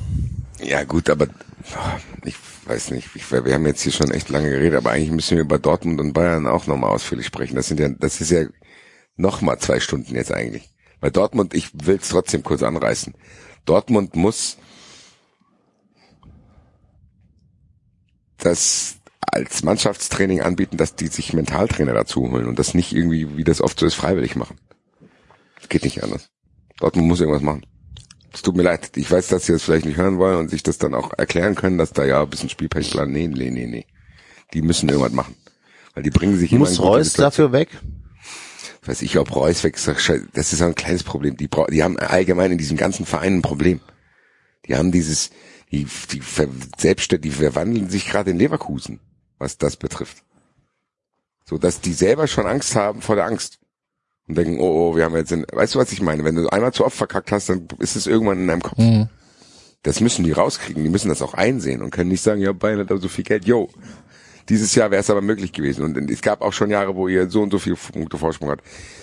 Ja 0.63 0.85
gut, 0.85 1.11
aber 1.11 1.27
ah, 1.75 1.99
ich 2.25 2.37
weiß 2.67 2.91
nicht, 2.93 3.09
ich, 3.15 3.31
wir 3.31 3.55
haben 3.55 3.67
jetzt 3.67 3.83
hier 3.83 3.93
schon 3.93 4.11
echt 4.11 4.29
lange 4.29 4.51
geredet, 4.51 4.79
aber 4.79 4.93
eigentlich 4.93 5.11
müssen 5.11 5.37
wir 5.37 5.43
über 5.43 5.59
Dortmund 5.59 6.01
und 6.01 6.13
Bayern 6.13 6.47
auch 6.47 6.67
nochmal 6.67 6.91
ausführlich 6.91 7.27
sprechen. 7.27 7.57
Das 7.57 7.69
sind 7.69 7.81
ja, 7.81 7.89
das 7.89 8.21
ist 8.21 8.31
ja 8.31 8.45
nochmal 9.17 9.59
zwei 9.59 9.81
Stunden 9.81 10.15
jetzt 10.15 10.33
eigentlich. 10.33 10.71
Weil 11.01 11.11
Dortmund, 11.11 11.55
ich 11.55 11.71
will 11.75 11.99
es 12.01 12.09
trotzdem 12.09 12.43
kurz 12.43 12.63
anreißen. 12.63 13.15
Dortmund 13.67 14.17
muss 14.17 14.57
das 18.39 18.97
als 19.21 19.63
Mannschaftstraining 19.63 20.43
anbieten, 20.43 20.77
dass 20.77 20.95
die 20.95 21.09
sich 21.09 21.33
Mentaltrainer 21.33 21.93
dazu 21.93 22.31
holen 22.31 22.47
und 22.47 22.59
das 22.59 22.75
nicht 22.75 22.93
irgendwie, 22.93 23.37
wie 23.37 23.45
das 23.45 23.61
oft 23.61 23.79
so 23.79 23.87
ist, 23.87 23.95
freiwillig 23.95 24.37
machen. 24.37 24.57
Geht 25.69 25.85
nicht 25.85 26.03
anders. 26.03 26.31
Dortmund 26.79 27.09
muss 27.09 27.21
irgendwas 27.21 27.43
machen. 27.43 27.65
Es 28.33 28.43
tut 28.43 28.57
mir 28.57 28.65
leid. 28.65 28.97
Ich 28.97 29.11
weiß, 29.11 29.29
dass 29.29 29.47
sie 29.47 29.53
das 29.53 29.63
vielleicht 29.63 29.87
nicht 29.87 29.97
hören 29.97 30.19
wollen 30.19 30.39
und 30.39 30.51
sich 30.51 30.63
das 30.63 30.79
dann 30.79 30.95
auch 30.95 31.13
erklären 31.17 31.55
können, 31.55 31.79
dass 31.79 31.93
da 31.93 32.05
ja 32.05 32.23
ein 32.23 32.31
bisschen 32.31 32.49
Spielpechplan. 32.49 33.11
Nee, 33.11 33.29
nee, 33.29 33.51
nee, 33.51 33.67
nee. 33.67 33.87
Die 34.53 34.63
müssen 34.63 34.89
irgendwas 34.89 35.13
machen. 35.13 35.37
Weil 35.95 36.03
die 36.03 36.11
bringen 36.11 36.37
sich 36.37 36.53
immer 36.53 36.61
Muss 36.61 36.81
Reus 36.81 37.13
dafür 37.13 37.53
weg? 37.53 37.69
Weiß 38.85 39.03
ich, 39.03 39.17
ob 39.19 39.35
Reus 39.35 39.63
weg 39.63 39.77
ist. 39.77 39.89
Das 40.33 40.53
ist 40.53 40.63
ein 40.63 40.75
kleines 40.75 41.05
Problem. 41.05 41.37
Die, 41.37 41.49
die 41.71 41.83
haben 41.83 41.97
allgemein 41.97 42.53
in 42.53 42.59
diesem 42.59 42.77
ganzen 42.77 43.07
Verein 43.07 43.37
ein 43.37 43.43
Problem. 43.43 43.81
Die 44.67 44.75
haben 44.75 44.93
dieses, 44.93 45.31
die, 45.71 45.87
die 46.11 46.21
ver, 46.21 46.49
selbstständig, 46.77 47.33
die 47.33 47.37
verwandeln 47.37 47.89
sich 47.89 48.07
gerade 48.07 48.31
in 48.31 48.39
Leverkusen, 48.39 49.01
was 49.39 49.59
das 49.59 49.77
betrifft. 49.77 50.25
So, 51.45 51.59
dass 51.59 51.81
die 51.81 51.93
selber 51.93 52.27
schon 52.27 52.47
Angst 52.47 52.75
haben 52.75 53.01
vor 53.01 53.17
der 53.17 53.27
Angst. 53.27 53.59
Und 54.27 54.39
denken, 54.39 54.59
oh, 54.59 54.91
oh, 54.91 54.97
wir 54.97 55.05
haben 55.05 55.15
jetzt, 55.17 55.33
in, 55.33 55.45
weißt 55.53 55.75
du, 55.75 55.79
was 55.79 55.93
ich 55.93 56.01
meine? 56.01 56.25
Wenn 56.25 56.37
du 56.37 56.49
einmal 56.49 56.73
zu 56.73 56.85
oft 56.85 56.97
verkackt 56.97 57.31
hast, 57.31 57.51
dann 57.51 57.69
ist 57.79 57.95
es 57.95 58.07
irgendwann 58.07 58.39
in 58.39 58.49
deinem 58.49 58.63
Kopf. 58.63 58.79
Mhm. 58.79 59.09
Das 59.83 60.01
müssen 60.01 60.25
die 60.25 60.33
rauskriegen. 60.33 60.83
Die 60.83 60.89
müssen 60.89 61.11
das 61.11 61.21
auch 61.21 61.35
einsehen 61.35 61.83
und 61.83 61.91
können 61.91 62.09
nicht 62.09 62.23
sagen, 62.23 62.41
ja, 62.41 62.53
Bayern 62.53 62.81
hat 62.81 62.91
aber 62.91 63.01
so 63.01 63.09
viel 63.09 63.25
Geld. 63.25 63.45
Yo, 63.45 63.69
dieses 64.49 64.75
Jahr 64.75 64.91
wäre 64.91 65.01
es 65.01 65.11
aber 65.11 65.21
möglich 65.21 65.53
gewesen. 65.53 65.85
Und 65.85 66.11
es 66.11 66.23
gab 66.23 66.41
auch 66.41 66.55
schon 66.55 66.71
Jahre, 66.71 66.97
wo 66.97 67.07
ihr 67.07 67.29
so 67.29 67.43
und 67.43 67.51
so 67.51 67.59
viele 67.59 67.77
Punkte 67.77 68.17
Vorsprung 68.17 68.51
hat. 68.51 68.61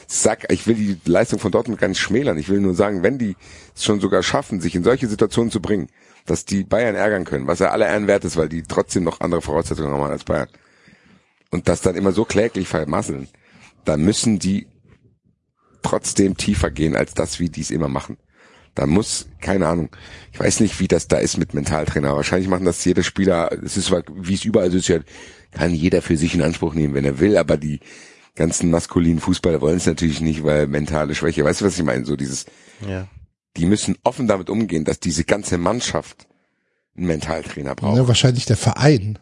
Sag, 0.08 0.52
ich 0.52 0.66
will 0.66 0.76
die 0.76 0.98
Leistung 1.06 1.38
von 1.38 1.52
Dortmund 1.52 1.80
gar 1.80 1.88
nicht 1.88 2.00
schmälern. 2.00 2.38
Ich 2.40 2.50
will 2.50 2.60
nur 2.60 2.74
sagen, 2.74 3.04
wenn 3.04 3.20
die 3.20 3.36
es 3.76 3.84
schon 3.84 4.00
sogar 4.00 4.24
schaffen, 4.24 4.60
sich 4.60 4.76
in 4.76 4.84
solche 4.84 5.08
Situationen 5.08 5.52
zu 5.52 5.62
bringen, 5.62 5.88
dass 6.26 6.46
die 6.46 6.64
Bayern 6.64 6.96
ärgern 6.96 7.26
können, 7.26 7.48
was 7.48 7.60
ja 7.60 7.70
alle 7.70 7.86
Ehren 7.86 8.08
wert 8.08 8.26
ist, 8.26 8.38
weil 8.38 8.50
die 8.50 8.64
trotzdem 8.64 9.04
noch 9.04 9.22
andere 9.22 9.42
Voraussetzungen 9.42 9.92
haben 9.92 10.04
als 10.04 10.24
Bayern. 10.24 10.50
Und 11.52 11.68
das 11.68 11.82
dann 11.82 11.96
immer 11.96 12.12
so 12.12 12.26
kläglich 12.26 12.68
vermasseln, 12.68 13.28
dann 13.86 14.04
müssen 14.04 14.40
die 14.40 14.68
trotzdem 15.82 16.38
tiefer 16.38 16.72
gehen 16.72 16.96
als 16.96 17.14
das, 17.14 17.40
wie 17.40 17.50
die 17.50 17.62
es 17.62 17.72
immer 17.72 17.88
machen. 17.88 18.18
Da 18.74 18.86
muss, 18.88 19.28
keine 19.42 19.68
Ahnung, 19.68 19.90
ich 20.32 20.40
weiß 20.40 20.62
nicht, 20.62 20.80
wie 20.80 20.88
das 20.88 21.08
da 21.10 21.18
ist 21.18 21.38
mit 21.38 21.54
Mentaltrainer. 21.54 22.16
Wahrscheinlich 22.16 22.48
machen 22.48 22.64
das 22.66 22.84
jeder 22.86 23.04
Spieler, 23.04 23.52
es 23.64 23.76
ist, 23.76 23.92
wie 23.92 24.34
es 24.34 24.46
überall 24.46 24.72
so 24.72 24.78
ist, 24.78 24.88
ja, 24.88 25.00
kann 25.52 25.74
jeder 25.74 26.02
für 26.02 26.16
sich 26.16 26.34
in 26.36 26.42
Anspruch 26.42 26.74
nehmen, 26.74 26.94
wenn 26.94 27.04
er 27.04 27.20
will, 27.20 27.38
aber 27.38 27.58
die 27.58 27.82
ganzen 28.36 28.72
maskulinen 28.72 29.20
Fußballer 29.20 29.60
wollen 29.60 29.76
es 29.76 29.86
natürlich 29.88 30.22
nicht, 30.22 30.46
weil 30.46 30.68
mentale 30.68 31.16
Schwäche, 31.16 31.44
weißt 31.44 31.60
du, 31.62 31.66
was 31.66 31.78
ich 31.78 31.84
meine? 31.84 32.06
So 32.06 32.16
dieses, 32.16 32.46
Ja. 32.88 33.08
die 33.58 33.66
müssen 33.66 33.98
offen 34.06 34.28
damit 34.28 34.50
umgehen, 34.50 34.86
dass 34.86 35.02
diese 35.02 35.26
ganze 35.26 35.58
Mannschaft 35.58 36.28
einen 36.96 37.08
Mentaltrainer 37.08 37.76
braucht. 37.76 37.98
Ja, 37.98 38.08
wahrscheinlich 38.08 38.46
der 38.46 38.56
Verein. 38.56 39.20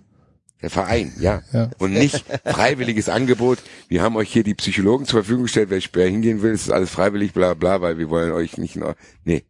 Der 0.62 0.70
Verein, 0.70 1.14
ja. 1.20 1.42
Ja. 1.54 1.70
Und 1.78 1.94
nicht 1.94 2.26
freiwilliges 2.44 3.08
Angebot. 3.08 3.60
Wir 3.88 4.02
haben 4.02 4.18
euch 4.18 4.32
hier 4.32 4.44
die 4.44 4.56
Psychologen 4.56 5.06
zur 5.06 5.24
Verfügung 5.24 5.44
gestellt, 5.44 5.70
wer 5.70 5.82
wer 5.94 6.10
hingehen 6.10 6.42
will, 6.42 6.52
es 6.52 6.64
ist 6.64 6.72
alles 6.72 6.90
freiwillig, 6.90 7.32
bla 7.34 7.54
bla, 7.54 7.80
weil 7.82 7.98
wir 7.98 8.10
wollen 8.10 8.32
euch 8.32 8.58
nicht 8.58 8.76
nur. 8.76 8.96
Nee. 9.24 9.46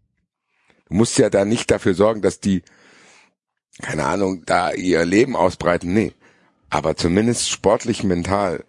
Du 0.87 0.95
musst 0.95 1.17
ja 1.17 1.29
da 1.29 1.45
nicht 1.45 1.71
dafür 1.71 1.95
sorgen, 1.95 2.21
dass 2.21 2.39
die, 2.39 2.61
keine 3.81 4.05
Ahnung, 4.05 4.43
da 4.45 4.71
ihr 4.73 5.03
Leben 5.05 5.35
ausbreiten. 5.35 5.93
Nee. 5.93 6.13
Aber 6.69 6.95
zumindest 6.95 7.49
sportlich 7.49 8.03
mental 8.03 8.63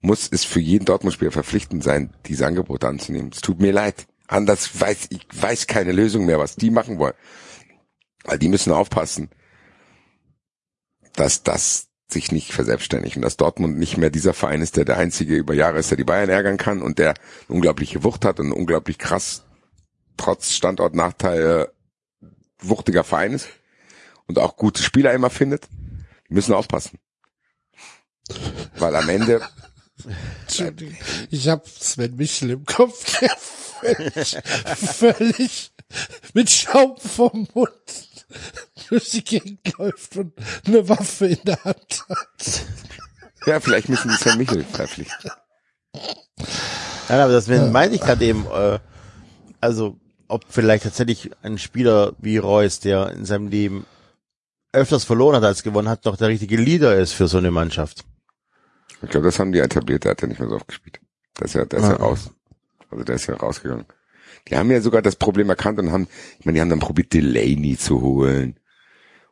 muss 0.00 0.28
es 0.30 0.44
für 0.44 0.60
jeden 0.60 0.84
Dortmund-Spieler 0.84 1.30
verpflichtend 1.30 1.84
sein, 1.84 2.12
diese 2.26 2.46
Angebote 2.46 2.88
anzunehmen. 2.88 3.30
Es 3.32 3.40
tut 3.40 3.60
mir 3.60 3.72
leid. 3.72 4.06
Anders 4.26 4.80
weiß 4.80 5.06
ich 5.10 5.26
weiß 5.32 5.66
keine 5.66 5.92
Lösung 5.92 6.26
mehr, 6.26 6.38
was 6.38 6.56
die 6.56 6.70
machen 6.70 6.98
wollen. 6.98 7.14
Weil 8.24 8.38
die 8.38 8.48
müssen 8.48 8.72
aufpassen, 8.72 9.30
dass 11.14 11.42
das 11.42 11.88
sich 12.08 12.30
nicht 12.32 12.52
verselbstständigt 12.52 13.16
und 13.16 13.22
dass 13.22 13.36
Dortmund 13.36 13.78
nicht 13.78 13.96
mehr 13.96 14.10
dieser 14.10 14.34
Verein 14.34 14.62
ist, 14.62 14.76
der 14.76 14.84
der 14.84 14.98
einzige 14.98 15.36
über 15.36 15.54
Jahre 15.54 15.78
ist, 15.78 15.90
der 15.90 15.96
die 15.96 16.04
Bayern 16.04 16.28
ärgern 16.28 16.58
kann 16.58 16.82
und 16.82 16.98
der 16.98 17.10
eine 17.10 17.16
unglaubliche 17.48 18.04
Wucht 18.04 18.24
hat 18.24 18.40
und 18.40 18.52
unglaublich 18.52 18.98
krass 18.98 19.44
trotz 20.16 20.52
Standortnachteil 20.52 21.68
äh, 22.22 22.26
wuchtiger 22.60 23.04
Verein 23.04 23.32
ist 23.32 23.48
und 24.26 24.38
auch 24.38 24.56
gute 24.56 24.82
Spieler 24.82 25.12
immer 25.12 25.30
findet. 25.30 25.68
Die 26.28 26.34
müssen 26.34 26.54
aufpassen. 26.54 26.98
Weil 28.76 28.96
am 28.96 29.08
Ende. 29.08 29.40
Ich 31.30 31.48
habe 31.48 31.62
Sven 31.66 32.16
Michel 32.16 32.50
im 32.50 32.66
Kopf, 32.66 33.20
der 33.20 33.30
völlig, 33.38 34.36
völlig 34.76 35.72
mit 36.34 36.50
Schaum 36.50 36.96
vom 36.98 37.48
Mund 37.54 38.08
durch 38.88 39.10
die 39.10 39.24
Gegend 39.24 39.76
läuft 39.78 40.16
und 40.16 40.32
eine 40.66 40.88
Waffe 40.88 41.26
in 41.26 41.38
der 41.44 41.62
Hand 41.64 42.04
hat. 42.08 42.64
ja, 43.46 43.60
vielleicht 43.60 43.88
müssen 43.88 44.08
die 44.10 44.16
Sven 44.16 44.38
Michel 44.38 44.64
verpflichten. 44.64 45.30
Nein, 47.08 47.20
aber 47.20 47.32
das 47.32 47.46
meine 47.48 47.94
ich 47.94 48.00
gerade 48.00 48.24
eben, 48.24 48.46
äh, 48.46 48.78
also 49.60 49.98
ob 50.28 50.44
vielleicht 50.48 50.84
tatsächlich 50.84 51.30
ein 51.42 51.58
Spieler 51.58 52.14
wie 52.18 52.38
Reus, 52.38 52.80
der 52.80 53.10
in 53.10 53.24
seinem 53.24 53.48
Leben 53.48 53.86
öfters 54.72 55.04
verloren 55.04 55.36
hat 55.36 55.44
als 55.44 55.62
gewonnen 55.62 55.88
hat, 55.88 56.04
noch 56.04 56.16
der 56.16 56.28
richtige 56.28 56.56
Leader 56.56 56.96
ist 56.96 57.12
für 57.12 57.28
so 57.28 57.38
eine 57.38 57.50
Mannschaft. 57.50 58.04
Ich 59.02 59.10
glaube, 59.10 59.26
das 59.26 59.38
haben 59.38 59.52
die 59.52 59.58
etabliert, 59.60 60.04
der 60.04 60.12
hat 60.12 60.22
ja 60.22 60.28
nicht 60.28 60.40
mehr 60.40 60.48
so 60.48 60.56
oft 60.56 60.66
gespielt. 60.66 60.98
Der 61.38 61.44
ist 61.46 61.54
ja, 61.54 61.64
der 61.64 61.78
ist 61.78 61.84
ja 61.86 61.92
Ah. 61.94 62.02
raus. 62.02 62.30
Also 62.90 63.04
der 63.04 63.14
ist 63.16 63.26
ja 63.26 63.34
rausgegangen. 63.36 63.84
Die 64.48 64.56
haben 64.56 64.70
ja 64.70 64.80
sogar 64.80 65.00
das 65.02 65.16
Problem 65.16 65.48
erkannt 65.48 65.78
und 65.78 65.90
haben, 65.92 66.06
ich 66.38 66.44
meine, 66.44 66.56
die 66.56 66.60
haben 66.60 66.68
dann 66.70 66.80
probiert, 66.80 67.12
Delaney 67.12 67.76
zu 67.78 68.00
holen. 68.02 68.58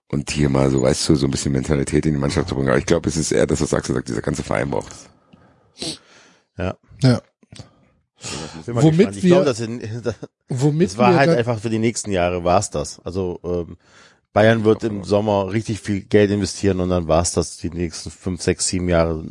Und 0.09 0.31
hier 0.31 0.49
mal 0.51 0.71
so, 0.71 0.83
weißt 0.83 1.09
du, 1.09 1.15
so 1.15 1.27
ein 1.27 1.31
bisschen 1.31 1.53
Mentalität 1.53 2.05
in 2.07 2.13
die 2.15 2.21
Mannschaft 2.21 2.49
zu 2.49 2.55
bringen. 2.55 2.69
Aber 2.69 2.79
ich 2.79 2.87
glaube, 2.87 3.09
es 3.09 3.17
ist 3.17 3.33
eher 3.33 3.47
das, 3.47 3.61
was 3.63 3.73
Axel 3.75 3.95
sagt, 3.95 4.09
dieser 4.09 4.21
ganze 4.23 4.43
Verein 4.43 4.71
braucht. 4.71 4.95
Ja. 6.59 6.77
Ja. 7.03 7.23
Womit 8.67 9.15
wir- 9.23 9.31
glaube, 9.31 9.45
das, 9.47 9.57
sind- 9.59 9.83
das 10.05 10.15
Womit 10.49 10.89
es 10.91 10.99
war 10.99 11.13
wir 11.13 11.17
halt 11.19 11.31
einfach 11.31 11.59
für 11.59 11.71
die 11.71 11.79
nächsten 11.79 12.13
Jahre 12.13 12.45
war's 12.45 12.71
das. 12.71 13.01
Also 13.01 13.41
ähm, 13.43 13.77
Bayern 14.33 14.65
wird 14.65 14.85
im 14.85 15.03
Sommer 15.05 15.53
richtig 15.53 15.81
viel 15.81 16.03
Geld 16.03 16.31
investieren 16.31 16.81
und 16.81 16.89
dann 16.91 17.09
war's 17.09 17.33
das 17.33 17.57
die 17.57 17.71
nächsten 17.71 18.11
fünf, 18.11 18.41
sechs, 18.43 18.67
sieben 18.69 18.89
Jahre, 18.89 19.25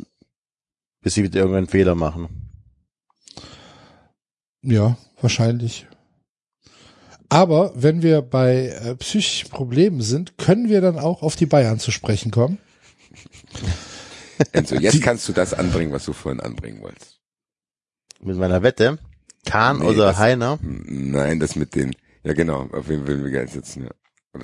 bis 1.00 1.14
sie 1.14 1.22
wieder 1.22 1.40
irgendeinen 1.40 1.68
Fehler 1.68 1.94
machen. 1.94 2.50
Ja, 4.62 4.96
wahrscheinlich. 5.22 5.86
Aber 7.28 7.72
wenn 7.74 8.02
wir 8.02 8.20
bei 8.22 8.68
äh, 8.68 8.94
psychischen 8.96 9.48
Problemen 9.50 10.02
sind, 10.02 10.36
können 10.36 10.68
wir 10.68 10.80
dann 10.82 10.98
auch 10.98 11.22
auf 11.22 11.34
die 11.36 11.46
Bayern 11.46 11.78
zu 11.78 11.90
sprechen 11.90 12.30
kommen. 12.30 12.58
Enzo, 14.52 14.74
jetzt 14.76 15.00
kannst 15.02 15.28
du 15.28 15.32
das 15.32 15.54
anbringen, 15.54 15.92
was 15.92 16.04
du 16.04 16.12
vorhin 16.12 16.40
anbringen 16.40 16.82
wolltest. 16.82 17.20
Mit 18.20 18.36
meiner 18.36 18.62
Wette. 18.62 18.98
Kahn 19.46 19.78
Nee, 19.80 19.86
oder 19.86 20.06
das- 20.06 20.18
Heiner. 20.18 20.58
Nein, 20.62 21.40
das 21.40 21.56
mit 21.56 21.74
den, 21.74 21.94
ja 22.22 22.32
genau, 22.32 22.68
auf 22.72 22.88
wen 22.88 23.06
will 23.06 23.24
wir 23.24 23.30
Geld 23.30 23.50
sitzen, 23.50 23.84
ja. 23.84 23.90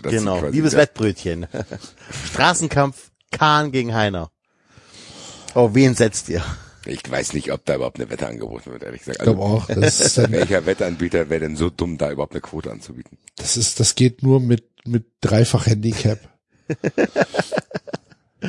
Genau, 0.03 0.39
quasi 0.41 0.57
liebes 0.57 0.73
der- 0.73 0.81
Wettbrötchen. 0.81 1.47
Straßenkampf 2.33 3.11
Kahn 3.31 3.71
gegen 3.73 3.95
Heiner. 3.95 4.31
Oh, 5.55 5.71
wen 5.75 5.95
setzt 5.95 6.29
ihr? 6.29 6.43
Ich 6.89 7.09
weiß 7.11 7.35
nicht, 7.35 7.53
ob 7.53 7.65
da 7.67 7.75
überhaupt 7.77 8.01
eine 8.01 8.09
Wette 8.11 8.27
angeboten 8.27 8.73
wird, 8.73 8.83
ehrlich 8.83 9.01
gesagt. 9.01 9.19
Ich 9.19 9.25
glaube 9.25 9.41
auch. 9.43 9.67
Das 9.67 10.01
ist, 10.01 10.17
welcher 10.33 10.65
Wetteanbieter 10.67 11.29
wäre 11.31 11.41
denn 11.41 11.55
so 11.57 11.71
dumm, 11.71 11.99
da 11.99 12.11
überhaupt 12.11 12.33
eine 12.33 12.41
Quote 12.41 12.71
anzubieten? 12.71 13.19
das 13.37 13.57
ist, 13.57 13.79
das 13.81 13.95
geht 13.95 14.23
nur 14.23 14.41
mit 14.41 14.65
mit 14.87 15.05
dreifach 15.21 15.67
Handicap. 15.67 16.19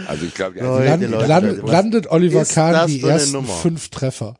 Also 0.06 0.24
ich 0.24 0.36
glaube, 0.36 0.54
die 0.54 0.60
Leute, 0.60 0.92
einzige- 0.92 1.12
Land, 1.12 1.12
Leute, 1.12 1.28
land, 1.28 1.46
Leute, 1.48 1.64
was 1.64 1.72
landet 1.72 2.08
Oliver 2.12 2.46
Kahn 2.46 2.88
die 2.88 3.02
ersten 3.02 3.32
Nummer? 3.32 3.54
fünf 3.56 3.90
Treffer. 3.90 4.36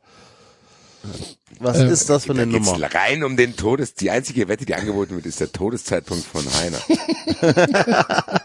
Was 1.58 1.78
Äh, 1.78 1.88
ist 1.90 2.08
das 2.08 2.26
für 2.26 2.30
eine 2.32 2.46
da 2.46 2.52
geht's 2.52 2.70
Nummer? 2.70 2.94
rein 2.94 3.24
um 3.24 3.36
den 3.36 3.56
Todes. 3.56 3.94
Die 3.94 4.10
einzige 4.10 4.46
Wette, 4.46 4.64
die 4.64 4.76
angeboten 4.76 5.16
wird, 5.16 5.26
ist 5.26 5.40
der 5.40 5.50
Todeszeitpunkt 5.50 6.24
von 6.24 6.44
Heiner. 6.54 6.78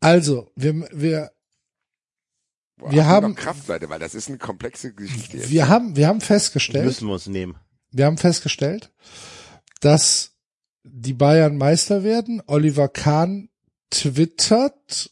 Also, 0.00 0.50
wir, 0.54 0.74
wir, 0.92 1.30
Boah, 2.78 2.90
Wir 2.92 3.06
haben- 3.06 3.34
Kraftseite, 3.34 3.88
weil 3.88 3.98
das 3.98 4.14
ist 4.14 4.28
eine 4.28 4.38
komplexe 4.38 4.92
Geschichte. 4.94 5.36
jetzt. 5.38 5.50
wir 5.50 5.68
haben, 5.68 5.96
wir 5.96 6.06
haben 6.08 6.20
festgestellt, 6.20 6.84
Müssen 6.86 7.06
wir 7.08 7.14
uns 7.14 7.26
nehmen. 7.26 7.56
wir 7.90 8.06
haben 8.06 8.18
festgestellt, 8.18 8.90
dass 9.80 10.32
die 10.84 11.12
Bayern 11.12 11.56
Meister 11.56 12.02
werden. 12.04 12.42
Oliver 12.46 12.88
Kahn 12.88 13.48
twittert 13.90 15.10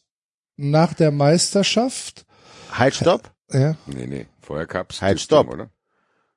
nach 0.57 0.95
der 0.95 1.11
Meisterschaft. 1.11 2.25
Halt, 2.73 2.95
stopp. 2.95 3.33
Ja, 3.53 3.77
Nee, 3.86 4.07
nee, 4.07 4.27
vorher 4.41 4.67
gab's 4.67 5.01
Halt, 5.03 5.20
stopp. 5.20 5.49
oder? 5.49 5.70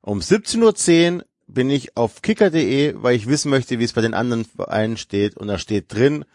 Um 0.02 0.20
17.10 0.20 1.18
Uhr 1.18 1.26
bin 1.48 1.70
ich 1.70 1.98
auf 1.98 2.22
kicker.de, 2.22 2.94
weil 2.98 3.16
ich 3.16 3.28
wissen 3.28 3.50
möchte, 3.50 3.80
wie 3.80 3.84
es 3.84 3.94
bei 3.94 4.02
den 4.02 4.14
anderen 4.14 4.46
Vereinen 4.46 4.98
steht. 4.98 5.36
Und 5.38 5.48
da 5.48 5.58
steht 5.58 5.94
drin, 5.94 6.26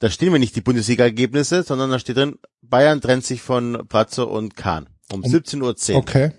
da 0.00 0.10
stehen 0.10 0.32
mir 0.32 0.38
nicht 0.38 0.56
die 0.56 0.62
Bundesliga-Ergebnisse, 0.62 1.62
sondern 1.62 1.90
da 1.90 1.98
steht 1.98 2.16
drin, 2.16 2.38
Bayern 2.62 3.00
trennt 3.00 3.24
sich 3.24 3.42
von 3.42 3.86
Pratzo 3.88 4.24
und 4.24 4.56
Kahn. 4.56 4.88
Um 5.12 5.22
17.10 5.22 5.92
Uhr. 5.92 5.98
okay. 5.98 6.32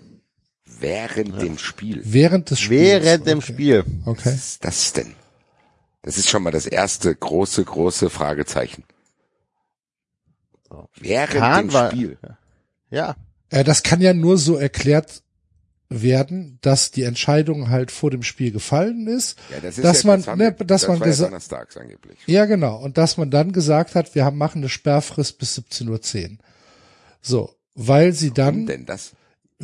Während 0.64 1.40
dem 1.40 1.58
Spiel. 1.58 2.00
Während 2.04 2.50
des 2.50 2.58
Spiels. 2.60 3.04
Während 3.04 3.26
dem 3.26 3.38
okay. 3.38 3.52
Spiel. 3.52 3.84
Okay. 4.04 4.20
Was 4.24 4.34
ist 4.34 4.64
das 4.64 4.92
denn? 4.92 5.14
Das 6.02 6.18
ist 6.18 6.28
schon 6.28 6.42
mal 6.42 6.50
das 6.50 6.66
erste 6.66 7.14
große, 7.14 7.64
große 7.64 8.10
Fragezeichen. 8.10 8.84
Während 10.98 11.30
Kahn 11.38 11.68
dem 11.68 11.72
war- 11.72 11.90
Spiel. 11.90 12.18
Ja. 12.90 13.16
Äh, 13.50 13.62
das 13.64 13.82
kann 13.82 14.00
ja 14.00 14.12
nur 14.12 14.38
so 14.38 14.56
erklärt 14.56 15.22
werden, 16.00 16.58
dass 16.62 16.90
die 16.90 17.02
Entscheidung 17.02 17.68
halt 17.68 17.90
vor 17.90 18.10
dem 18.10 18.22
Spiel 18.22 18.52
gefallen 18.52 19.06
ist. 19.06 19.38
Ja, 19.50 19.60
das 19.60 19.76
ist 19.76 19.84
dass 19.84 20.02
ja, 20.04 20.16
man, 20.16 20.38
ne, 20.38 20.52
dass 20.52 20.82
das 20.82 20.88
man 20.88 21.00
gesagt, 21.00 21.50
ja 22.26 22.46
genau, 22.46 22.76
und 22.78 22.96
dass 22.96 23.16
man 23.16 23.30
dann 23.30 23.52
gesagt 23.52 23.94
hat, 23.94 24.14
wir 24.14 24.24
haben 24.24 24.38
machen 24.38 24.58
eine 24.58 24.68
Sperrfrist 24.68 25.38
bis 25.38 25.58
17.10 25.58 25.88
Uhr. 26.30 26.38
So, 27.20 27.54
weil 27.74 28.12
sie 28.12 28.30
Warum 28.30 28.36
dann, 28.36 28.66
denn 28.66 28.86
das? 28.86 29.12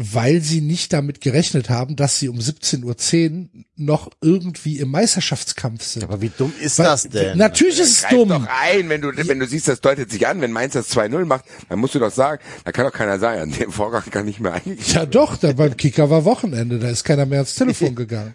Weil 0.00 0.40
sie 0.40 0.60
nicht 0.60 0.92
damit 0.92 1.20
gerechnet 1.20 1.70
haben, 1.70 1.96
dass 1.96 2.20
sie 2.20 2.28
um 2.28 2.38
17.10 2.38 2.84
Uhr 2.84 3.64
noch 3.74 4.10
irgendwie 4.22 4.78
im 4.78 4.92
Meisterschaftskampf 4.92 5.82
sind. 5.82 6.04
Aber 6.04 6.20
wie 6.20 6.30
dumm 6.30 6.52
ist 6.60 6.78
Weil- 6.78 6.86
das 6.86 7.02
denn? 7.08 7.36
Natürlich 7.36 7.80
ist 7.80 7.90
es 7.90 8.02
Greif 8.02 8.10
dumm. 8.12 8.28
doch 8.28 8.46
ein, 8.62 8.88
wenn 8.88 9.00
du, 9.00 9.10
wenn 9.16 9.40
du 9.40 9.46
siehst, 9.46 9.66
das 9.66 9.80
deutet 9.80 10.10
sich 10.12 10.24
an, 10.28 10.40
wenn 10.40 10.52
Mainz 10.52 10.74
das 10.74 10.88
2-0 10.90 11.24
macht, 11.24 11.44
dann 11.68 11.80
musst 11.80 11.96
du 11.96 11.98
doch 11.98 12.12
sagen, 12.12 12.40
da 12.64 12.70
kann 12.70 12.84
doch 12.86 12.92
keiner 12.92 13.18
sagen, 13.18 13.40
an 13.40 13.50
dem 13.52 13.72
Vorgang 13.72 14.04
kann 14.10 14.24
nicht 14.24 14.38
mehr 14.38 14.52
eingehen. 14.54 14.78
Ja 14.86 15.04
doch, 15.04 15.36
da 15.36 15.52
beim 15.52 15.76
Kicker 15.76 16.08
war 16.10 16.24
Wochenende, 16.24 16.78
da 16.78 16.88
ist 16.90 17.02
keiner 17.02 17.26
mehr 17.26 17.40
ans 17.40 17.56
Telefon 17.56 17.94
gegangen. 17.96 18.34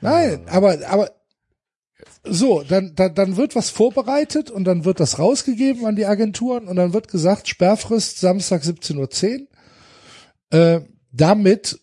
Nein, 0.00 0.40
aber, 0.46 0.78
aber 0.88 1.10
so, 2.22 2.62
dann, 2.62 2.94
dann, 2.94 3.14
dann 3.14 3.36
wird 3.36 3.56
was 3.56 3.70
vorbereitet 3.70 4.50
und 4.50 4.64
dann 4.64 4.84
wird 4.84 5.00
das 5.00 5.18
rausgegeben 5.18 5.86
an 5.86 5.96
die 5.96 6.04
Agenturen 6.04 6.68
und 6.68 6.76
dann 6.76 6.92
wird 6.92 7.08
gesagt, 7.08 7.48
Sperrfrist 7.48 8.20
Samstag 8.20 8.62
17.10 8.62 9.46
Uhr. 10.52 10.58
Äh, 10.58 10.80
damit 11.12 11.80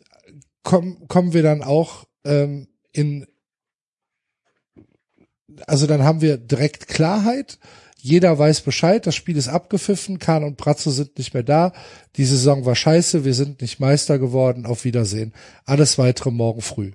kommen, 0.64 1.07
kommen 1.07 1.33
wir 1.33 1.41
dann 1.41 1.64
auch 1.64 2.06
ähm, 2.24 2.67
in, 2.91 3.25
also 5.66 5.88
dann 5.88 6.03
haben 6.03 6.22
wir 6.22 6.38
direkt 6.38 6.88
Klarheit. 6.88 7.57
Jeder 7.99 8.38
weiß 8.38 8.61
Bescheid, 8.61 9.07
das 9.07 9.16
Spiel 9.16 9.38
ist 9.38 9.48
abgepfiffen, 9.48 10.19
Kahn 10.19 10.43
und 10.43 10.56
Brazzo 10.56 10.91
sind 10.91 11.17
nicht 11.17 11.33
mehr 11.33 11.43
da. 11.43 11.74
Die 12.16 12.25
Saison 12.25 12.64
war 12.66 12.75
scheiße, 12.75 13.25
wir 13.25 13.33
sind 13.33 13.61
nicht 13.61 13.80
Meister 13.80 14.19
geworden, 14.19 14.67
auf 14.67 14.85
Wiedersehen. 14.85 15.33
Alles 15.66 15.98
weitere 15.98 16.30
morgen 16.30 16.61
früh. 16.61 16.91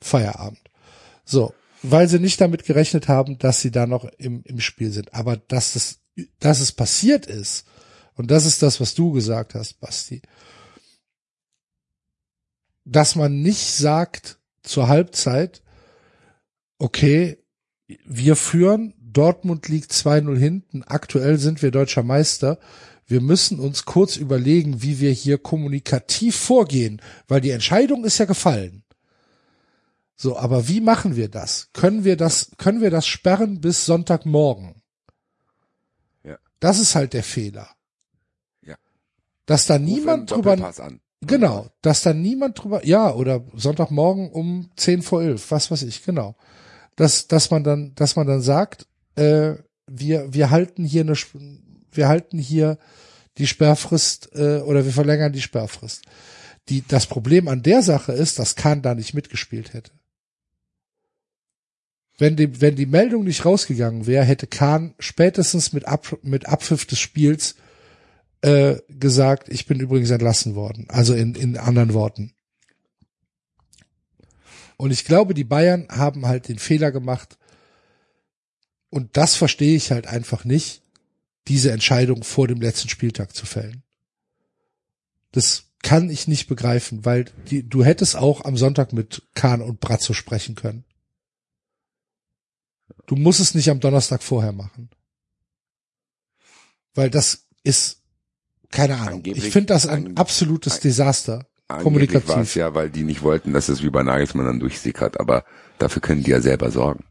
Feierabend. 0.00 0.60
So, 1.24 1.54
weil 1.82 2.08
sie 2.08 2.18
nicht 2.18 2.40
damit 2.40 2.64
gerechnet 2.64 3.08
haben, 3.08 3.38
dass 3.38 3.60
sie 3.60 3.70
da 3.70 3.86
noch 3.86 4.04
im, 4.18 4.42
im 4.44 4.60
Spiel 4.60 4.90
sind. 4.90 5.14
Aber 5.14 5.36
dass 5.36 5.76
es, 5.76 6.00
dass 6.38 6.60
es 6.60 6.72
passiert 6.72 7.26
ist, 7.26 7.66
und 8.14 8.30
das 8.30 8.44
ist 8.44 8.62
das, 8.62 8.80
was 8.80 8.94
du 8.94 9.12
gesagt 9.12 9.54
hast, 9.54 9.80
Basti, 9.80 10.20
dass 12.84 13.16
man 13.16 13.40
nicht 13.40 13.72
sagt 13.72 14.38
zur 14.62 14.88
Halbzeit, 14.88 15.62
okay, 16.78 17.38
wir 18.04 18.36
führen, 18.36 18.94
Dortmund 18.98 19.68
liegt 19.68 19.92
2-0 19.92 20.36
hinten, 20.36 20.82
aktuell 20.84 21.38
sind 21.38 21.62
wir 21.62 21.70
deutscher 21.70 22.02
Meister, 22.02 22.58
wir 23.06 23.20
müssen 23.20 23.58
uns 23.58 23.86
kurz 23.86 24.16
überlegen, 24.16 24.82
wie 24.82 25.00
wir 25.00 25.10
hier 25.10 25.38
kommunikativ 25.38 26.36
vorgehen, 26.36 27.02
weil 27.26 27.40
die 27.40 27.50
Entscheidung 27.50 28.04
ist 28.04 28.18
ja 28.18 28.24
gefallen. 28.24 28.84
So, 30.22 30.36
aber 30.36 30.68
wie 30.68 30.82
machen 30.82 31.16
wir 31.16 31.30
das? 31.30 31.70
Können 31.72 32.04
wir 32.04 32.14
das, 32.14 32.50
können 32.58 32.82
wir 32.82 32.90
das 32.90 33.06
sperren 33.06 33.62
bis 33.62 33.86
Sonntagmorgen? 33.86 34.82
Ja. 36.22 36.36
Das 36.58 36.78
ist 36.78 36.94
halt 36.94 37.14
der 37.14 37.22
Fehler. 37.22 37.70
Ja. 38.60 38.76
Dass 39.46 39.64
da 39.64 39.76
Ruf 39.76 39.82
niemand 39.82 40.30
drüber, 40.30 40.52
an. 40.52 41.00
Genau, 41.22 41.70
dass 41.80 42.02
da 42.02 42.12
niemand 42.12 42.62
drüber, 42.62 42.84
ja, 42.84 43.14
oder 43.14 43.42
Sonntagmorgen 43.54 44.30
um 44.30 44.70
zehn 44.76 45.00
vor 45.00 45.22
elf, 45.22 45.50
was 45.52 45.70
weiß 45.70 45.84
ich, 45.84 46.04
genau. 46.04 46.36
Dass, 46.96 47.26
dass 47.26 47.50
man 47.50 47.64
dann, 47.64 47.94
dass 47.94 48.14
man 48.14 48.26
dann 48.26 48.42
sagt, 48.42 48.86
äh, 49.14 49.54
wir, 49.86 50.34
wir 50.34 50.50
halten 50.50 50.84
hier 50.84 51.00
eine, 51.00 51.14
wir 51.92 52.08
halten 52.08 52.36
hier 52.36 52.76
die 53.38 53.46
Sperrfrist, 53.46 54.34
äh, 54.34 54.58
oder 54.58 54.84
wir 54.84 54.92
verlängern 54.92 55.32
die 55.32 55.40
Sperrfrist. 55.40 56.02
Die, 56.68 56.86
das 56.86 57.06
Problem 57.06 57.48
an 57.48 57.62
der 57.62 57.80
Sache 57.80 58.12
ist, 58.12 58.38
dass 58.38 58.54
Kahn 58.54 58.82
da 58.82 58.94
nicht 58.94 59.14
mitgespielt 59.14 59.72
hätte. 59.72 59.92
Wenn 62.20 62.36
die, 62.36 62.60
wenn 62.60 62.76
die 62.76 62.84
Meldung 62.84 63.24
nicht 63.24 63.46
rausgegangen 63.46 64.06
wäre, 64.06 64.26
hätte 64.26 64.46
Kahn 64.46 64.94
spätestens 64.98 65.72
mit, 65.72 65.88
Ab, 65.88 66.18
mit 66.22 66.46
Abpfiff 66.46 66.84
des 66.84 66.98
Spiels 67.00 67.54
äh, 68.42 68.76
gesagt, 68.90 69.48
ich 69.48 69.64
bin 69.64 69.80
übrigens 69.80 70.10
entlassen 70.10 70.54
worden. 70.54 70.84
Also 70.90 71.14
in, 71.14 71.34
in 71.34 71.56
anderen 71.56 71.94
Worten. 71.94 72.34
Und 74.76 74.90
ich 74.90 75.06
glaube, 75.06 75.32
die 75.32 75.44
Bayern 75.44 75.88
haben 75.88 76.26
halt 76.26 76.48
den 76.48 76.58
Fehler 76.58 76.92
gemacht. 76.92 77.38
Und 78.90 79.16
das 79.16 79.34
verstehe 79.34 79.74
ich 79.74 79.90
halt 79.90 80.06
einfach 80.06 80.44
nicht, 80.44 80.82
diese 81.48 81.72
Entscheidung 81.72 82.22
vor 82.22 82.48
dem 82.48 82.60
letzten 82.60 82.90
Spieltag 82.90 83.34
zu 83.34 83.46
fällen. 83.46 83.82
Das 85.32 85.70
kann 85.82 86.10
ich 86.10 86.28
nicht 86.28 86.48
begreifen, 86.48 87.06
weil 87.06 87.24
die, 87.48 87.66
du 87.66 87.82
hättest 87.82 88.14
auch 88.14 88.44
am 88.44 88.58
Sonntag 88.58 88.92
mit 88.92 89.22
Kahn 89.34 89.62
und 89.62 89.80
Brazzo 89.80 90.12
sprechen 90.12 90.54
können. 90.54 90.84
Du 93.06 93.16
musst 93.16 93.40
es 93.40 93.54
nicht 93.54 93.68
am 93.70 93.80
Donnerstag 93.80 94.22
vorher 94.22 94.52
machen. 94.52 94.90
Weil 96.94 97.10
das 97.10 97.46
ist, 97.62 98.02
keine 98.70 98.96
Ahnung. 98.96 99.14
Angeblich- 99.14 99.44
ich 99.46 99.52
finde 99.52 99.66
das 99.74 99.86
ein 99.86 100.16
absolutes 100.16 100.74
an- 100.74 100.80
Desaster. 100.82 101.46
Kommunikativ. 101.68 102.28
war 102.28 102.40
es 102.40 102.54
ja, 102.56 102.74
weil 102.74 102.90
die 102.90 103.04
nicht 103.04 103.22
wollten, 103.22 103.52
dass 103.52 103.68
es 103.68 103.80
wie 103.84 103.90
bei 103.90 104.02
Nagelsmann 104.02 104.44
dann 104.44 104.58
durchsickert, 104.58 105.20
aber 105.20 105.44
dafür 105.78 106.02
können 106.02 106.24
die 106.24 106.30
ja 106.32 106.40
selber 106.40 106.72
sorgen. 106.72 107.04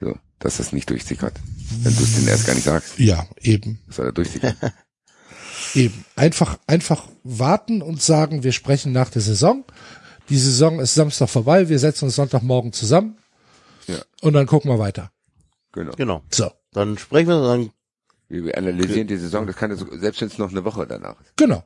So, 0.00 0.16
dass 0.38 0.56
das 0.56 0.72
nicht 0.72 0.88
durchsickert. 0.88 1.38
Wenn 1.82 1.94
du 1.94 2.02
es 2.02 2.14
denen 2.14 2.28
erst 2.28 2.46
gar 2.46 2.54
nicht 2.54 2.64
sagst, 2.64 2.98
Ja, 2.98 3.26
eben. 3.40 3.80
soll 3.88 4.06
er 4.06 4.12
durchsickern. 4.12 4.56
Eben. 5.74 6.04
Einfach, 6.14 6.58
einfach 6.66 7.06
warten 7.22 7.82
und 7.82 8.00
sagen, 8.00 8.42
wir 8.44 8.52
sprechen 8.52 8.92
nach 8.92 9.10
der 9.10 9.20
Saison. 9.20 9.64
Die 10.30 10.38
Saison 10.38 10.80
ist 10.80 10.94
Samstag 10.94 11.28
vorbei, 11.28 11.68
wir 11.68 11.78
setzen 11.78 12.06
uns 12.06 12.14
Sonntagmorgen 12.16 12.72
zusammen. 12.72 13.18
Ja. 13.86 13.96
Und 14.20 14.32
dann 14.32 14.46
gucken 14.46 14.70
wir 14.70 14.78
weiter. 14.78 15.10
genau. 15.72 15.92
Genau. 15.96 16.22
So. 16.30 16.50
Dann 16.72 16.98
sprechen 16.98 17.28
wir, 17.28 17.40
dann 17.40 17.70
Wir, 18.28 18.56
analysieren 18.58 19.06
die 19.06 19.16
Saison, 19.16 19.46
das 19.46 19.56
kann 19.56 19.70
ja 19.70 19.76
so, 19.76 19.86
selbst 19.96 20.20
wenn 20.20 20.28
es 20.28 20.38
noch 20.38 20.50
eine 20.50 20.64
Woche 20.64 20.86
danach 20.86 21.18
ist. 21.20 21.32
Genau. 21.36 21.64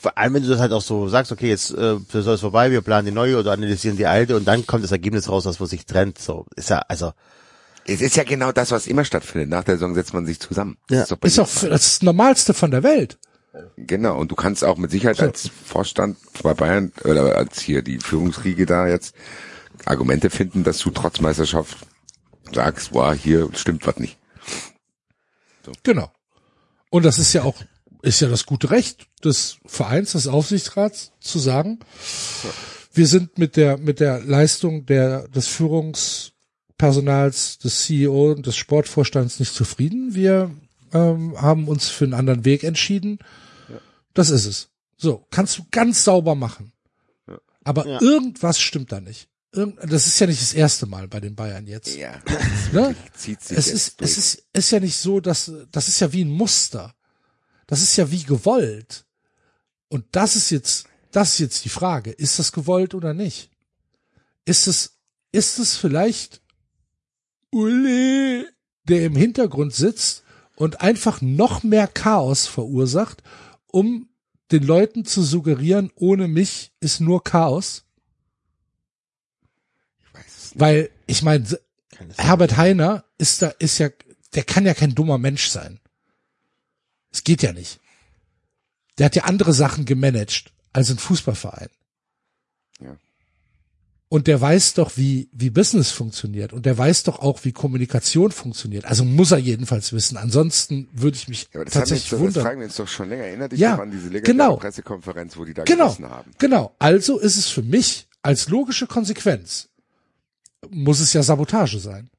vor 0.00 0.16
allem 0.16 0.34
wenn 0.34 0.42
du 0.42 0.48
das 0.48 0.60
halt 0.60 0.72
auch 0.72 0.82
so 0.82 1.08
sagst, 1.08 1.32
okay, 1.32 1.48
jetzt 1.48 1.70
äh, 1.72 1.96
Saison 2.10 2.34
ist 2.34 2.40
vorbei, 2.42 2.70
wir 2.70 2.82
planen 2.82 3.06
die 3.06 3.12
neue 3.12 3.38
oder 3.38 3.52
analysieren 3.52 3.96
die 3.96 4.06
alte 4.06 4.36
und 4.36 4.46
dann 4.46 4.66
kommt 4.66 4.84
das 4.84 4.92
Ergebnis 4.92 5.28
raus, 5.28 5.46
was 5.46 5.58
man 5.58 5.68
sich 5.68 5.86
trennt. 5.86 6.18
So 6.18 6.46
ist 6.54 6.70
ja 6.70 6.78
also 6.88 7.12
Es 7.86 8.00
ist 8.00 8.16
ja 8.16 8.24
genau 8.24 8.52
das, 8.52 8.70
was 8.70 8.86
immer 8.86 9.04
stattfindet. 9.04 9.48
Nach 9.48 9.64
der 9.64 9.76
Saison 9.76 9.94
setzt 9.94 10.12
man 10.14 10.26
sich 10.26 10.38
zusammen. 10.38 10.76
Ja. 10.90 10.98
Das 10.98 11.10
ist, 11.10 11.38
doch 11.38 11.46
Ist 11.48 11.62
doch 11.62 11.68
das, 11.70 12.02
Normalste 12.02 12.54
von 12.54 12.70
der 12.70 12.82
Welt. 12.82 13.18
Genau, 13.76 14.16
und 14.18 14.30
du 14.30 14.36
kannst 14.36 14.62
auch 14.62 14.76
mit 14.76 14.90
Sicherheit 14.90 15.20
als 15.20 15.50
Vorstand 15.64 16.18
bei 16.42 16.54
Bayern 16.54 16.92
oder 17.02 17.36
als 17.36 17.60
hier 17.60 17.82
die 17.82 17.98
Führungsriege 17.98 18.66
da 18.66 18.86
jetzt 18.86 19.14
Argumente 19.88 20.30
finden, 20.30 20.64
dass 20.64 20.78
du 20.78 20.90
trotz 20.90 21.20
Meisterschaft 21.20 21.78
sagst, 22.52 22.92
wow, 22.92 23.14
hier 23.14 23.48
stimmt 23.54 23.86
was 23.86 23.98
nicht. 23.98 24.18
Genau. 25.82 26.10
Und 26.90 27.04
das 27.04 27.18
ist 27.18 27.32
ja 27.34 27.42
auch, 27.42 27.56
ist 28.02 28.20
ja 28.20 28.28
das 28.28 28.46
gute 28.46 28.70
Recht 28.70 29.06
des 29.24 29.58
Vereins, 29.66 30.12
des 30.12 30.26
Aufsichtsrats, 30.28 31.12
zu 31.20 31.38
sagen, 31.38 31.80
wir 32.92 33.06
sind 33.06 33.36
mit 33.38 33.56
der, 33.56 33.76
mit 33.76 34.00
der 34.00 34.20
Leistung 34.20 34.86
der, 34.86 35.28
des 35.28 35.46
Führungspersonals, 35.48 37.58
des 37.58 37.84
CEO 37.84 38.32
und 38.32 38.46
des 38.46 38.56
Sportvorstands 38.56 39.38
nicht 39.40 39.52
zufrieden. 39.54 40.14
Wir 40.14 40.50
ähm, 40.92 41.38
haben 41.40 41.68
uns 41.68 41.88
für 41.90 42.04
einen 42.04 42.14
anderen 42.14 42.44
Weg 42.46 42.64
entschieden. 42.64 43.18
Das 44.14 44.30
ist 44.30 44.46
es. 44.46 44.70
So, 44.96 45.26
kannst 45.30 45.58
du 45.58 45.66
ganz 45.70 46.02
sauber 46.04 46.34
machen. 46.34 46.72
Aber 47.62 47.86
Ja. 47.86 48.00
irgendwas 48.00 48.58
stimmt 48.58 48.90
da 48.92 49.00
nicht. 49.00 49.28
Das 49.50 50.06
ist 50.06 50.18
ja 50.20 50.26
nicht 50.26 50.42
das 50.42 50.52
erste 50.52 50.86
Mal 50.86 51.08
bei 51.08 51.20
den 51.20 51.34
Bayern 51.34 51.66
jetzt. 51.66 51.96
Ja, 51.96 52.20
Ne? 52.72 52.94
zieht 53.14 53.42
sich 53.42 53.56
es 53.56 53.68
ist, 53.68 54.00
durch. 54.00 54.10
es 54.10 54.18
ist, 54.18 54.46
ist 54.52 54.70
ja 54.70 54.80
nicht 54.80 54.96
so, 54.96 55.20
dass, 55.20 55.50
das 55.70 55.88
ist 55.88 56.00
ja 56.00 56.12
wie 56.12 56.24
ein 56.24 56.30
Muster. 56.30 56.94
Das 57.66 57.82
ist 57.82 57.96
ja 57.96 58.10
wie 58.10 58.22
gewollt. 58.22 59.06
Und 59.88 60.04
das 60.12 60.36
ist 60.36 60.50
jetzt, 60.50 60.86
das 61.12 61.32
ist 61.34 61.38
jetzt 61.38 61.64
die 61.64 61.70
Frage. 61.70 62.10
Ist 62.10 62.38
das 62.38 62.52
gewollt 62.52 62.94
oder 62.94 63.14
nicht? 63.14 63.50
Ist 64.44 64.66
es, 64.66 64.98
ist 65.32 65.58
es 65.58 65.76
vielleicht 65.76 66.42
Uli, 67.50 68.44
der 68.84 69.06
im 69.06 69.16
Hintergrund 69.16 69.74
sitzt 69.74 70.24
und 70.56 70.82
einfach 70.82 71.20
noch 71.22 71.62
mehr 71.62 71.86
Chaos 71.88 72.46
verursacht, 72.46 73.22
um 73.66 74.08
den 74.50 74.62
Leuten 74.64 75.04
zu 75.04 75.22
suggerieren, 75.22 75.90
ohne 75.94 76.28
mich 76.28 76.72
ist 76.80 77.00
nur 77.00 77.22
Chaos? 77.24 77.84
Ich 80.00 80.14
weiß 80.14 80.26
es 80.26 80.47
nicht. 80.47 80.47
Weil, 80.58 80.90
ich 81.06 81.22
meine, 81.22 81.44
Herbert 82.16 82.56
Heiner 82.56 83.04
ist 83.16 83.42
da, 83.42 83.48
ist 83.58 83.78
ja, 83.78 83.88
der 84.34 84.42
kann 84.44 84.66
ja 84.66 84.74
kein 84.74 84.94
dummer 84.94 85.18
Mensch 85.18 85.48
sein. 85.48 85.80
Es 87.12 87.24
geht 87.24 87.42
ja 87.42 87.52
nicht. 87.52 87.80
Der 88.98 89.06
hat 89.06 89.16
ja 89.16 89.24
andere 89.24 89.52
Sachen 89.52 89.84
gemanagt 89.84 90.52
als 90.72 90.90
ein 90.90 90.98
Fußballverein. 90.98 91.68
Ja. 92.80 92.96
Und 94.10 94.26
der 94.26 94.40
weiß 94.40 94.74
doch, 94.74 94.96
wie, 94.96 95.28
wie 95.32 95.50
Business 95.50 95.90
funktioniert. 95.90 96.52
Und 96.52 96.66
der 96.66 96.76
weiß 96.76 97.04
doch 97.04 97.18
auch, 97.20 97.44
wie 97.44 97.52
Kommunikation 97.52 98.32
funktioniert. 98.32 98.84
Also 98.86 99.04
muss 99.04 99.30
er 99.32 99.38
jedenfalls 99.38 99.92
wissen. 99.92 100.16
Ansonsten 100.16 100.88
würde 100.92 101.16
ich 101.16 101.28
mich 101.28 101.42
Ja, 101.42 101.48
aber 101.60 101.64
das, 101.66 101.74
haben 101.74 101.80
tatsächlich 101.82 102.04
jetzt, 102.04 102.12
das 102.14 102.20
wundern. 102.20 102.42
fragen 102.42 102.60
wir 102.60 102.66
uns 102.66 102.76
doch 102.76 102.88
schon 102.88 103.08
länger. 103.10 103.24
Erinnert 103.24 103.52
dich 103.52 103.60
Ja, 103.60 103.76
an 103.78 103.90
diese 103.90 104.08
legendäre 104.08 104.22
genau. 104.32 104.56
Pressekonferenz, 104.56 105.36
wo 105.36 105.44
die 105.44 105.54
da 105.54 105.64
Genau, 105.64 105.86
gesessen 105.88 106.08
haben. 106.10 106.30
genau. 106.38 106.74
Also 106.78 107.18
ist 107.18 107.36
es 107.36 107.48
für 107.48 107.62
mich 107.62 108.08
als 108.22 108.48
logische 108.48 108.86
Konsequenz, 108.86 109.67
muss 110.70 111.00
es 111.00 111.12
ja 111.12 111.22
Sabotage 111.22 111.78
sein. 111.78 112.10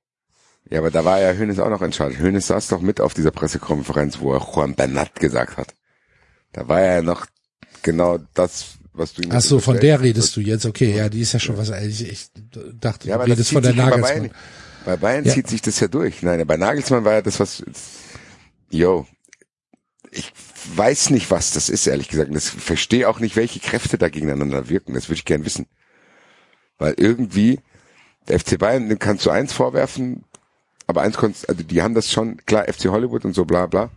Ja, 0.70 0.80
aber 0.80 0.92
da 0.92 1.04
war 1.04 1.20
ja 1.20 1.34
Hönes 1.34 1.60
auch 1.60 1.70
noch 1.70 1.82
entscheidend. 1.82 2.20
Hönes 2.20 2.48
saß 2.48 2.68
doch 2.68 2.82
mit 2.82 3.02
auf 3.02 3.14
dieser 3.14 3.32
Pressekonferenz, 3.32 4.20
wo 4.20 4.34
er 4.34 4.40
Juan 4.54 4.76
Bernat 4.76 5.16
gesagt 5.16 5.58
hat. 5.58 5.74
Da 6.52 6.68
war 6.68 6.82
ja 6.82 7.02
noch 7.02 7.26
genau 7.82 8.20
das, 8.34 8.78
was 8.94 9.14
du 9.14 9.24
ihm 9.24 9.32
Ach 9.32 9.42
so, 9.42 9.60
von 9.60 9.80
der 9.80 10.02
redest 10.02 10.36
du 10.36 10.42
jetzt. 10.42 10.66
Okay, 10.66 10.96
ja, 10.96 11.10
die 11.10 11.22
ist 11.22 11.34
ja 11.34 11.40
schon 11.40 11.58
was. 11.58 11.70
Ich, 11.70 12.08
ich 12.08 12.28
dachte, 12.80 13.08
Ja, 13.08 13.16
du 13.18 13.22
aber 13.24 13.30
das 13.30 13.38
redest 13.40 13.54
von 13.54 13.64
der 13.64 13.74
Nagelsmann. 13.74 14.20
Bayern, 14.20 14.32
bei 14.86 14.98
Bayern 14.98 15.26
Ja. 15.26 15.34
zieht 15.34 15.48
sich 15.48 15.62
das 15.62 15.80
ja 15.80 15.88
durch. 15.88 16.22
Nein, 16.22 16.46
bei 16.46 16.58
Nagelsmann 16.58 17.04
war 17.06 17.14
ja 17.14 17.22
das, 17.22 17.40
was, 17.40 17.64
yo, 18.70 19.08
ich 20.12 20.32
weiß 20.76 21.10
nicht, 21.12 21.32
was 21.32 21.52
das 21.52 21.70
ist, 21.70 21.88
ehrlich 21.88 22.10
gesagt. 22.10 22.32
Ich 22.36 22.44
verstehe 22.44 23.08
auch 23.10 23.20
nicht, 23.20 23.36
welche 23.36 23.60
Kräfte 23.60 23.98
da 23.98 24.10
gegeneinander 24.10 24.70
wirken. 24.70 24.94
Das 24.94 25.08
würde 25.08 25.16
ich 25.20 25.26
gern 25.26 25.46
wissen. 25.46 25.66
Weil 26.78 26.94
irgendwie, 26.98 27.60
der 28.30 28.40
FC 28.40 28.58
Bayern, 28.58 28.88
den 28.90 29.00
kannst 29.00 29.26
du 29.26 29.30
eins 29.30 29.52
vorwerfen, 29.54 30.24
aber 30.88 31.02
eins 31.02 31.18
konntest, 31.18 31.50
also 31.50 31.64
die 31.64 31.82
haben 31.82 31.96
das 31.96 32.12
schon, 32.12 32.38
klar, 32.46 32.66
FC 32.72 32.86
Hollywood 32.86 33.26
und 33.26 33.34
so 33.34 33.46
bla 33.46 33.66
bla. 33.66 33.90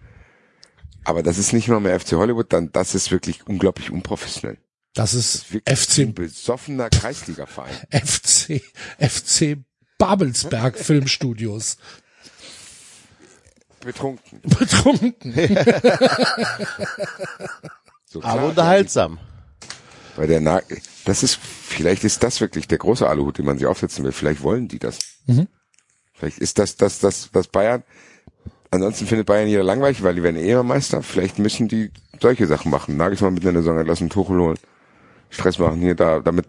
Aber 1.05 1.23
das 1.23 1.39
ist 1.39 1.53
nicht 1.53 1.69
nur 1.69 1.81
mehr 1.81 1.99
FC 1.99 2.13
Hollywood, 2.13 2.53
dann 2.53 2.71
das 2.73 2.95
ist 2.95 3.11
wirklich 3.11 3.47
unglaublich 3.47 3.91
unprofessionell. 3.91 4.59
Das 4.95 5.15
ist 5.15 5.53
Wirklich 5.53 5.69
ein 6.01 6.11
FC, 6.11 6.15
besoffener 6.15 6.91
Kreisliga-Verein. 6.91 7.75
FC, 7.91 8.63
FC 8.99 9.59
Babelsberg 9.99 10.79
Filmstudios. 10.79 11.79
Betrunken. 13.81 14.41
Betrunken. 14.45 15.35
So 18.07 18.21
klar, 18.21 18.33
Aber 18.35 18.49
unterhaltsam. 18.49 19.19
Bei 20.15 20.27
der 20.27 20.41
Na 20.41 20.61
das 21.05 21.23
ist, 21.23 21.37
vielleicht 21.37 22.05
ist 22.05 22.23
das 22.23 22.41
wirklich 22.41 22.69
der 22.69 22.79
große 22.79 23.09
Aluhut, 23.09 23.39
den 23.39 23.47
man 23.47 23.59
sich 23.59 23.67
aufsetzen 23.67 24.05
will. 24.05 24.13
Vielleicht 24.13 24.43
wollen 24.43 24.69
die 24.69 24.79
das. 24.79 24.99
Mhm. 25.27 25.49
Vielleicht 26.15 26.39
ist 26.39 26.59
das, 26.59 26.77
das, 26.77 26.99
das, 27.01 27.31
was 27.33 27.49
Bayern, 27.49 27.83
ansonsten 28.71 29.07
findet 29.07 29.27
Bayern 29.27 29.49
jeder 29.49 29.65
langweilig, 29.65 30.03
weil 30.03 30.15
die 30.15 30.23
werden 30.23 30.37
eh 30.37 30.63
Meister. 30.63 31.03
Vielleicht 31.03 31.39
müssen 31.39 31.69
die 31.69 31.91
solche 32.21 32.47
Sachen 32.47 32.71
machen. 32.71 32.97
Nagelsmann 32.97 33.35
mit 33.35 33.45
einer 33.47 33.61
Saison 33.63 33.85
lassen, 33.85 34.11
Tuchel 34.11 34.39
holen. 34.39 34.59
Stress 35.31 35.59
machen 35.59 35.81
hier, 35.81 35.95
da, 35.95 36.21
damit, 36.21 36.47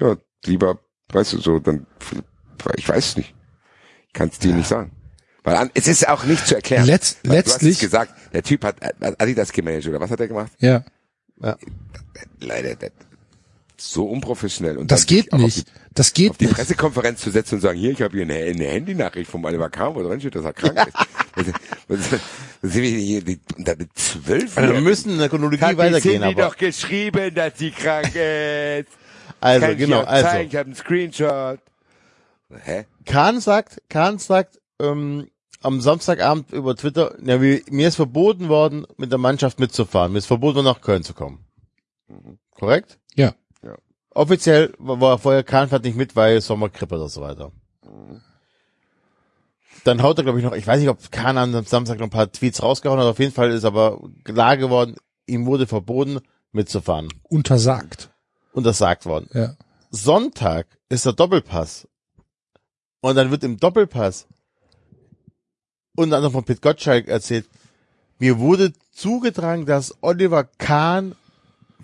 ja, 0.00 0.16
lieber, 0.46 0.78
weißt 1.12 1.34
du, 1.34 1.38
so, 1.40 1.58
dann, 1.58 1.86
ich 2.76 2.88
weiß 2.88 3.06
es 3.10 3.16
nicht. 3.16 3.34
Ich 4.08 4.12
kann 4.14 4.28
es 4.30 4.38
dir 4.38 4.54
nicht 4.54 4.68
sagen. 4.68 4.90
Weil 5.44 5.56
an, 5.56 5.70
es 5.74 5.86
ist 5.88 6.08
auch 6.08 6.24
nicht 6.24 6.46
zu 6.46 6.54
erklären. 6.54 6.84
Letz- 6.86 7.16
Weil 7.24 7.42
Du 7.42 7.48
hast 7.50 7.52
letztlich- 7.62 7.74
es 7.74 7.80
gesagt, 7.80 8.14
der 8.32 8.42
Typ 8.42 8.64
hat 8.64 8.76
hat 8.80 9.20
Adidas 9.20 9.52
gemanagt, 9.52 9.86
oder 9.86 10.00
was 10.00 10.10
hat 10.10 10.20
er 10.20 10.28
gemacht? 10.28 10.52
Ja. 10.58 11.56
Leider, 12.40 12.74
der, 12.76 12.90
so 13.90 14.06
unprofessionell. 14.06 14.78
Und 14.78 14.90
Das 14.90 15.06
geht 15.06 15.32
nicht. 15.32 15.68
die- 15.68 15.72
Das 15.94 16.12
geht 16.14 16.30
auf 16.30 16.36
die 16.38 16.46
nicht. 16.46 16.54
Pressekonferenz 16.56 17.20
zu 17.20 17.30
setzen 17.30 17.56
und 17.56 17.60
sagen, 17.60 17.78
hier, 17.78 17.90
ich 17.92 18.00
habe 18.00 18.14
hier 18.16 18.22
eine, 18.22 18.34
eine 18.34 18.64
Handynachricht 18.66 19.30
vom 19.30 19.44
Oliver 19.44 19.68
Kahn, 19.70 19.94
wo 19.94 20.02
drin 20.02 20.20
steht, 20.20 20.34
dass 20.34 20.44
er 20.44 20.52
krank 20.52 20.78
ist. 20.86 20.96
Das, 21.34 21.46
das, 21.88 22.20
das 22.62 22.72
sind 22.72 22.82
wir 22.82 22.90
hier 22.90 23.22
die, 23.22 23.40
zwölf. 23.94 24.56
Also 24.56 24.72
wir 24.74 24.80
müssen 24.80 25.12
in 25.12 25.18
der 25.18 25.28
Chronologie 25.28 25.60
Hat 25.62 25.72
die 25.72 25.78
weitergehen, 25.78 26.20
Cindy 26.22 26.26
aber 26.40 26.42
doch 26.50 26.56
geschrieben, 26.56 27.34
dass 27.34 27.58
sie 27.58 27.70
krank 27.70 28.14
ist. 28.14 28.88
also 29.40 29.60
Kann 29.66 29.72
ich 29.72 29.78
genau, 29.78 30.00
auch 30.00 30.06
zeigen, 30.06 30.26
also 30.26 30.38
Ich 30.48 30.56
habe 30.56 30.66
einen 30.66 30.74
Screenshot. 30.74 31.60
Hä? 32.64 32.84
Kahn 33.06 33.40
sagt, 33.40 33.82
Kahn 33.88 34.18
sagt 34.18 34.60
ähm, 34.80 35.28
am 35.62 35.80
Samstagabend 35.80 36.52
über 36.52 36.76
Twitter, 36.76 37.14
ja, 37.22 37.40
wie, 37.40 37.64
mir 37.70 37.88
ist 37.88 37.96
verboten 37.96 38.48
worden, 38.48 38.86
mit 38.96 39.10
der 39.10 39.18
Mannschaft 39.18 39.58
mitzufahren. 39.60 40.12
Mir 40.12 40.18
ist 40.18 40.26
verboten 40.26 40.56
worden, 40.56 40.66
nach 40.66 40.80
Köln 40.80 41.02
zu 41.02 41.14
kommen. 41.14 41.44
Korrekt? 42.54 42.98
Offiziell 44.14 44.74
war 44.78 45.18
vorher 45.18 45.42
Kahn 45.42 45.68
fährt 45.68 45.84
nicht 45.84 45.96
mit, 45.96 46.16
weil 46.16 46.40
Sommergrippe 46.40 46.96
oder 46.96 47.08
so 47.08 47.20
weiter. 47.20 47.52
Dann 49.84 50.02
haut 50.02 50.18
er, 50.18 50.24
glaube 50.24 50.38
ich, 50.38 50.44
noch, 50.44 50.52
ich 50.52 50.66
weiß 50.66 50.78
nicht, 50.78 50.88
ob 50.88 51.10
Kahn 51.10 51.38
am 51.38 51.64
Samstag 51.64 51.98
noch 51.98 52.06
ein 52.06 52.10
paar 52.10 52.30
Tweets 52.30 52.62
rausgehauen 52.62 53.00
hat, 53.00 53.06
auf 53.06 53.18
jeden 53.18 53.32
Fall 53.32 53.50
ist 53.50 53.64
aber 53.64 54.00
klar 54.22 54.56
geworden, 54.56 54.96
ihm 55.26 55.46
wurde 55.46 55.66
verboten, 55.66 56.20
mitzufahren. 56.52 57.08
Untersagt. 57.24 58.10
Untersagt 58.52 59.06
worden. 59.06 59.28
Ja. 59.32 59.56
Sonntag 59.90 60.66
ist 60.88 61.06
der 61.06 61.14
Doppelpass. 61.14 61.88
Und 63.00 63.16
dann 63.16 63.30
wird 63.30 63.42
im 63.42 63.58
Doppelpass 63.58 64.28
unter 65.96 66.16
anderem 66.16 66.32
von 66.32 66.44
Pit 66.44 66.62
Gottschalk 66.62 67.08
erzählt, 67.08 67.48
mir 68.18 68.38
wurde 68.38 68.72
zugetragen, 68.92 69.66
dass 69.66 69.96
Oliver 70.00 70.44
Kahn 70.44 71.14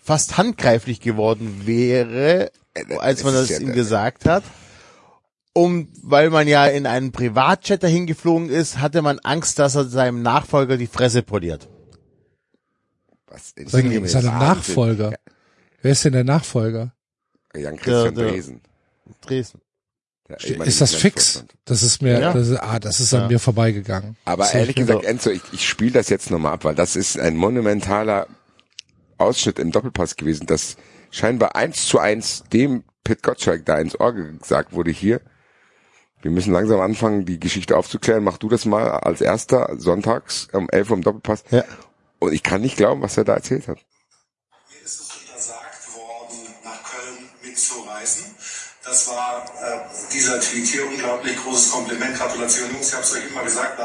fast 0.09 0.39
handgreiflich 0.39 1.01
geworden 1.01 1.67
wäre, 1.67 2.51
als 2.99 3.25
man 3.25 3.35
das 3.35 3.51
ja 3.51 3.59
ihm 3.59 3.75
gesagt 3.75 4.25
hat. 4.25 4.43
Um, 5.53 5.89
weil 6.03 6.31
man 6.31 6.49
ja 6.49 6.67
in 6.67 6.87
einen 6.87 7.13
Privatjet 7.13 7.83
dahin 7.83 8.07
geflogen 8.07 8.49
ist, 8.49 8.79
hatte 8.79 9.03
man 9.03 9.19
Angst, 9.19 9.59
dass 9.59 9.75
er 9.75 9.85
seinem 9.85 10.23
Nachfolger 10.23 10.77
die 10.79 10.87
Fresse 10.87 11.23
poliert. 11.23 11.69
Was 13.27 13.53
ist 13.55 13.57
denn 13.57 13.69
seine 13.69 14.01
Wahnsinn. 14.03 14.25
Nachfolger. 14.39 15.13
Wer 15.83 15.93
ist 15.93 16.05
denn 16.05 16.15
der 16.15 16.25
Nachfolger? 16.25 16.95
Jan 17.55 17.77
Christian 17.77 18.15
Der- 18.15 18.25
der- 18.25 18.33
Dresen. 18.33 18.61
Dresden. 19.21 19.61
Der 20.29 20.41
ehemalige 20.43 20.69
Ist 20.69 20.81
das 20.81 20.95
fix? 20.95 21.45
Das 21.65 21.83
ist 21.83 22.01
mir, 22.03 22.19
Ja. 22.21 22.33
das 22.33 22.49
ist, 22.49 22.57
ah, 22.59 22.79
das 22.79 23.01
ist 23.01 23.13
an 23.15 23.23
Ja. 23.23 23.29
mir 23.29 23.39
vorbeigegangen. 23.39 24.17
Aber 24.25 24.45
So, 24.45 24.59
ehrlich 24.59 24.71
ich 24.71 24.77
gesagt, 24.77 25.01
bin 25.01 25.11
Enzo, 25.11 25.31
ich, 25.31 25.43
ich 25.53 25.69
spiele 25.69 25.93
das 25.93 26.09
jetzt 26.09 26.31
nochmal 26.31 26.55
ab, 26.55 26.65
weil 26.65 26.75
das 26.75 26.97
ist 26.97 27.19
ein 27.19 27.37
monumentaler 27.37 28.27
Ausschnitt 29.19 29.59
im 29.59 29.73
Doppelpass 29.73 30.17
gewesen, 30.17 30.47
dass 30.47 30.77
scheinbar 31.11 31.57
eins 31.57 31.87
zu 31.87 31.99
eins 31.99 32.45
dem 32.53 32.85
Pit 33.05 33.23
Gottschalk 33.23 33.65
da 33.65 33.79
ins 33.79 33.99
Ohr 33.99 34.13
gesagt 34.13 34.73
wurde, 34.73 34.91
hier, 34.91 35.21
wir 36.21 36.31
müssen 36.31 36.53
langsam 36.53 36.81
anfangen, 36.81 37.25
die 37.25 37.39
Geschichte 37.39 37.77
aufzuklären. 37.77 38.25
Mach 38.25 38.39
du 38.39 38.49
das 38.49 38.65
mal 38.65 38.91
als 38.91 39.21
erster 39.21 39.77
sonntags 39.79 40.49
um 40.53 40.69
11 40.69 40.91
Uhr 40.91 40.97
im 40.97 41.03
Doppelpass. 41.03 41.45
Ja. 41.51 41.65
Und 42.19 42.33
ich 42.33 42.43
kann 42.43 42.61
nicht 42.61 42.77
glauben, 42.77 43.03
was 43.03 43.17
er 43.17 43.25
da 43.25 43.35
erzählt 43.35 43.69
hat. 43.69 43.79
Köln 47.59 47.79
mitzureisen. 47.89 48.25
Das 48.85 49.09
war 49.09 49.45
äh, 49.61 49.81
dieser 50.13 50.41
Tweet 50.41 50.67
hier, 50.67 50.87
unglaublich 50.87 51.37
großes 51.37 51.73
Kompliment, 51.73 52.17
Gratulation 52.17 52.73
Jungs, 52.73 52.89
ich 52.89 52.95
habe 52.95 53.03
es 53.03 53.13
euch 53.13 53.27
immer 53.29 53.43
gesagt, 53.43 53.79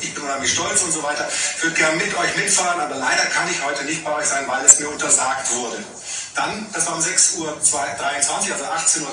ich 0.00 0.14
bin 0.14 0.24
unheimlich 0.24 0.52
stolz 0.52 0.82
und 0.82 0.92
so 0.92 1.02
weiter. 1.02 1.26
Ich 1.56 1.62
würde 1.62 1.76
gerne 1.76 1.96
mit 1.96 2.14
euch 2.18 2.36
mitfahren, 2.36 2.80
aber 2.80 2.96
leider 2.96 3.24
kann 3.26 3.48
ich 3.50 3.64
heute 3.64 3.84
nicht 3.84 4.04
bei 4.04 4.14
euch 4.14 4.26
sein, 4.26 4.46
weil 4.46 4.64
es 4.66 4.78
mir 4.78 4.88
untersagt 4.88 5.50
wurde. 5.52 5.78
Dann, 6.34 6.66
das 6.72 6.86
war 6.86 6.96
um 6.96 7.00
6.23 7.00 7.38
Uhr, 7.38 7.52
also 7.52 8.64
18.23 8.64 9.00
Uhr, 9.00 9.10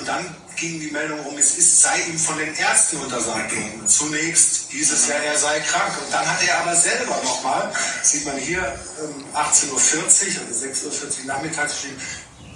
und 0.00 0.08
dann 0.08 0.36
ging 0.62 0.78
die 0.78 0.92
Meldung 0.92 1.18
rum, 1.20 1.36
es 1.38 1.58
ist, 1.58 1.82
sei 1.82 2.02
ihm 2.02 2.16
von 2.16 2.38
den 2.38 2.54
Ärzten 2.54 2.98
untersagt 2.98 3.50
worden. 3.50 3.88
Zunächst 3.88 4.70
hieß 4.70 4.92
es 4.92 5.08
ja, 5.08 5.16
er 5.16 5.36
sei 5.36 5.58
krank. 5.58 5.92
Und 6.00 6.14
dann 6.14 6.24
hat 6.24 6.40
er 6.46 6.60
aber 6.60 6.76
selber 6.76 7.20
nochmal, 7.24 7.72
sieht 8.02 8.24
man 8.24 8.36
hier, 8.36 8.60
ähm, 9.02 9.24
18.40 9.34 9.70
Uhr, 9.70 10.46
also 10.46 10.66
6.40 10.66 11.20
Uhr 11.20 11.24
nachmittags 11.26 11.72
geschrieben, 11.72 12.00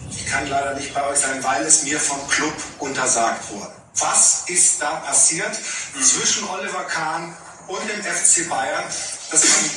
ich 0.08 0.26
kann 0.26 0.48
leider 0.48 0.74
nicht 0.74 0.94
bei 0.94 1.04
euch 1.04 1.18
sein, 1.18 1.42
weil 1.42 1.66
es 1.66 1.82
mir 1.82 1.98
vom 1.98 2.28
Club 2.28 2.54
untersagt 2.78 3.50
wurde. 3.50 3.72
Was 3.96 4.44
ist 4.46 4.80
da 4.80 4.90
passiert 5.00 5.54
zwischen 6.00 6.48
Oliver 6.48 6.84
Kahn 6.84 7.36
und 7.66 7.80
dem 7.90 8.02
FC 8.02 8.48
Bayern, 8.48 8.84
dass 9.32 9.42
man 9.42 9.70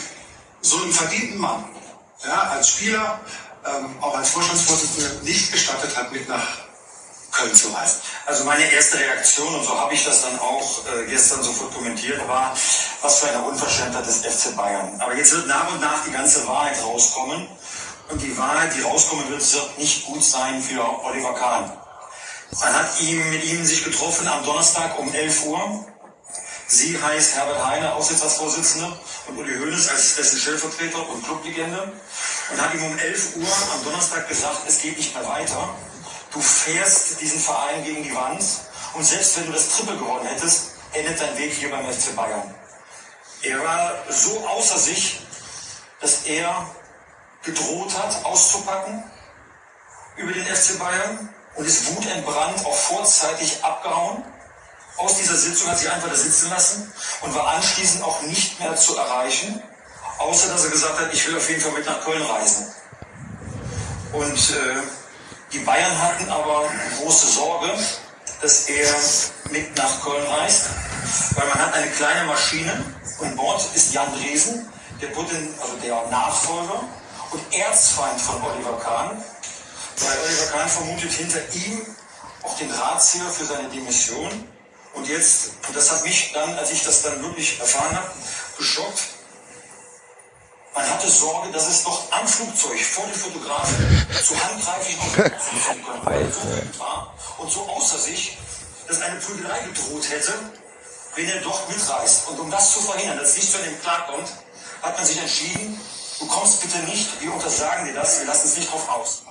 so 0.61 0.83
einem 0.83 0.93
verdienten 0.93 1.40
Mann, 1.40 1.66
ja, 2.24 2.43
als 2.51 2.69
Spieler, 2.69 3.19
ähm, 3.66 3.95
auch 4.01 4.16
als 4.16 4.30
Vorstandsvorsitzender, 4.30 5.24
nicht 5.24 5.51
gestattet 5.51 5.98
hat, 5.98 6.11
mit 6.11 6.30
nach 6.30 6.45
Köln 7.32 7.56
zu 7.56 7.69
reisen? 7.69 8.01
Also 8.30 8.43
meine 8.43 8.72
erste 8.72 8.99
Reaktion, 8.99 9.56
und 9.56 9.66
so 9.66 9.75
habe 9.75 9.91
ich 9.95 10.06
das 10.06 10.22
dann 10.22 10.38
auch 10.38 10.85
äh, 10.85 11.08
gestern 11.09 11.41
sofort 11.41 11.74
kommentiert, 11.74 12.19
war, 12.27 12.56
was 13.01 13.22
für 13.22 13.27
eine 13.27 13.41
Unverschämtheit 13.41 14.06
des 14.06 14.17
FC 14.17 14.56
Bayern. 14.56 15.01
Aber 15.01 15.16
jetzt 15.16 15.33
wird 15.33 15.48
nach 15.48 15.74
und 15.74 15.82
nach 15.82 16.06
die 16.06 16.11
ganze 16.11 16.48
Wahrheit 16.48 16.77
rauskommen. 16.83 17.48
Und 18.09 18.22
die 18.22 18.38
Wahrheit, 18.38 18.75
die 18.77 18.82
rauskommen 18.82 19.27
wird, 19.32 19.41
wird 19.53 19.77
nicht 19.80 20.06
gut 20.06 20.24
sein 20.24 20.61
für 20.61 20.80
Oliver 21.06 21.33
Kahn. 21.33 21.75
Man 22.61 22.74
hat 22.75 23.01
ihn, 23.01 23.32
mit 23.32 23.43
ihm 23.45 23.66
sich 23.66 23.83
getroffen 23.83 24.27
am 24.27 24.45
Donnerstag 24.45 24.99
um 24.99 25.11
11 25.11 25.45
Uhr. 25.45 25.85
Sie 26.67 27.01
heißt 27.01 27.33
Herbert 27.33 27.66
Heine, 27.66 27.95
Aufsichtsratsvorsitzender, 27.95 28.95
und 29.25 29.38
Uli 29.40 29.58
Hoeneß 29.58 29.90
als 29.90 30.17
dessen 30.17 30.38
Stellvertreter 30.38 31.09
und 31.09 31.25
Clublegende. 31.25 31.93
Und 32.51 32.61
hat 32.61 32.75
ihm 32.75 32.83
um 32.83 32.95
11 32.95 33.38
Uhr 33.38 33.48
am 33.74 33.83
Donnerstag 33.85 34.30
gesagt, 34.30 34.59
es 34.67 34.80
geht 34.83 34.98
nicht 34.98 35.16
mehr 35.16 35.27
weiter. 35.27 35.67
Du 36.32 36.41
fährst 36.41 37.19
diesen 37.22 37.40
Verein 37.40 37.83
gegen 37.83 38.03
die 38.03 38.14
Wand. 38.14 38.43
Und 38.93 39.03
selbst 39.03 39.38
wenn 39.38 39.48
du 39.48 39.53
das 39.53 39.69
Triple 39.69 39.98
gewonnen 39.98 40.27
hättest, 40.27 40.72
endet 40.93 41.19
dein 41.19 41.38
Weg 41.38 41.53
hier 41.53 41.69
beim 41.72 41.85
FC 41.91 42.16
Bayern. 42.16 42.56
Er 43.41 43.64
war 43.64 44.03
so 44.09 44.45
außer 44.48 44.77
sich, 44.77 45.22
dass 46.01 46.24
er 46.25 46.69
gedroht 47.43 47.98
hat, 47.98 48.25
auszupacken 48.25 49.03
über 50.17 50.33
den 50.33 50.45
FC 50.45 50.77
Bayern 50.77 51.33
und 51.56 51.66
ist 51.66 51.95
wutentbrannt 51.95 52.66
auch 52.66 52.75
vorzeitig 52.75 53.64
abgehauen. 53.64 54.24
Aus 54.98 55.16
dieser 55.16 55.35
Sitzung 55.35 55.69
hat 55.69 55.80
sich 55.80 55.90
einfach 55.90 56.09
da 56.09 56.16
sitzen 56.16 56.49
lassen 56.49 56.91
und 57.22 57.33
war 57.33 57.48
anschließend 57.56 58.03
auch 58.03 58.22
nicht 58.24 58.59
mehr 58.59 58.75
zu 58.75 58.98
erreichen, 58.98 59.64
außer 60.17 60.49
dass 60.49 60.66
er 60.66 60.72
gesagt 60.72 60.99
hat, 60.99 61.14
ich 61.14 61.25
will 61.27 61.38
auf 61.38 61.49
jeden 61.49 61.61
Fall 61.61 61.72
mit 61.72 61.85
nach 61.85 62.03
Köln 62.03 62.22
reisen. 62.22 62.67
Und 64.11 64.49
äh, 64.51 64.82
die 65.51 65.59
Bayern 65.59 66.01
hatten 66.01 66.29
aber 66.29 66.69
große 66.97 67.27
Sorge, 67.27 67.71
dass 68.41 68.69
er 68.69 68.95
mit 69.51 69.75
nach 69.77 70.03
Köln 70.03 70.25
reist, 70.27 70.65
weil 71.35 71.47
man 71.47 71.59
hat 71.59 71.73
eine 71.73 71.89
kleine 71.91 72.25
Maschine 72.25 72.85
und 73.19 73.35
Bord 73.35 73.61
ist 73.73 73.93
Jan 73.93 74.13
Dresen, 74.13 74.71
der, 75.01 75.07
Poten, 75.07 75.55
also 75.61 75.75
der 75.83 75.95
Nachfolger 76.09 76.83
und 77.31 77.53
Erzfeind 77.53 78.19
von 78.21 78.41
Oliver 78.43 78.77
Kahn, 78.79 79.23
weil 79.97 80.17
Oliver 80.25 80.45
Kahn 80.51 80.69
vermutet 80.69 81.11
hinter 81.11 81.39
ihm 81.53 81.85
auch 82.43 82.57
den 82.57 82.71
Ratsherr 82.71 83.29
für 83.29 83.45
seine 83.45 83.69
Demission. 83.69 84.47
Und 84.93 85.07
jetzt, 85.07 85.51
und 85.67 85.75
das 85.75 85.91
hat 85.91 86.03
mich 86.03 86.31
dann, 86.33 86.57
als 86.57 86.71
ich 86.71 86.83
das 86.83 87.03
dann 87.03 87.21
wirklich 87.21 87.59
erfahren 87.59 87.95
habe, 87.95 88.11
geschockt, 88.57 89.03
Man 90.80 90.90
hatte 90.90 91.09
Sorge, 91.09 91.51
dass 91.51 91.67
es 91.67 91.83
noch 91.83 92.09
am 92.11 92.25
Flugzeug 92.27 92.80
vor 92.80 93.06
den 93.06 93.14
Fotografen 93.16 93.75
zu 94.24 94.33
handgreiflichen 94.41 95.01
Konsequenzen 95.14 95.61
kommen 95.67 95.83
könnte, 95.83 96.06
weil 96.06 96.22
er 96.22 96.32
so 96.32 96.41
wütend 96.43 96.80
war 96.80 97.14
und 97.38 97.51
so 97.51 97.61
außer 97.67 97.98
sich, 97.98 98.38
dass 98.88 99.01
eine 99.01 99.19
Prügelei 99.19 99.59
gedroht 99.67 100.09
hätte, 100.09 100.33
wenn 101.16 101.27
er 101.27 101.41
dort 101.41 101.67
mitreist. 101.69 102.30
Und 102.30 102.40
um 102.40 102.49
das 102.49 102.74
zu 102.75 102.82
verhindern, 102.82 103.17
dass 103.17 103.32
es 103.32 103.35
nicht 103.38 103.51
zu 103.51 103.58
dem 103.58 103.80
klarkommt, 103.82 104.30
hat 104.82 104.95
man 104.98 105.06
sich 105.06 105.19
entschieden, 105.19 105.77
du 106.19 106.25
kommst 106.27 106.61
bitte 106.61 106.77
nicht, 106.85 107.22
wir 107.22 107.33
untersagen 107.33 107.85
dir 107.85 107.93
das, 107.95 108.19
wir 108.19 108.27
lassen 108.27 108.48
es 108.48 108.56
nicht 108.58 108.72
drauf 108.72 108.88
aus. 108.90 109.24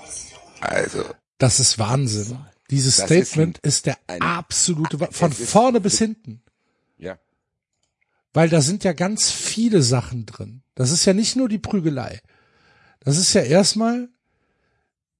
Also, 0.61 1.05
Das 1.39 1.61
ist 1.61 1.79
Wahnsinn. 1.79 2.45
Dieses 2.71 2.97
Das 2.97 3.11
ist 3.11 3.29
Statement 3.31 3.59
ein- 3.65 3.69
ist, 3.69 3.87
der 3.87 3.97
ein- 4.07 4.21
absolute, 4.21 5.01
Wa- 5.01 5.09
von 5.11 5.33
ist- 5.33 5.49
vorne 5.51 5.81
bis 5.81 5.97
hinten. 5.99 6.43
ja. 6.99 7.17
Weil 8.35 8.51
da 8.51 8.61
sind 8.61 8.85
ja 8.85 8.93
ganz 8.93 9.31
viele 9.31 9.83
Sachen 9.83 10.27
drin. 10.27 10.63
Das 10.79 10.93
ist 10.93 11.05
ja 11.07 11.13
nicht 11.13 11.35
nur 11.35 11.49
die 11.49 11.59
Prügelei. 11.59 12.21
Das 13.01 13.17
ist 13.19 13.33
ja 13.35 13.43
erstmal 13.43 14.09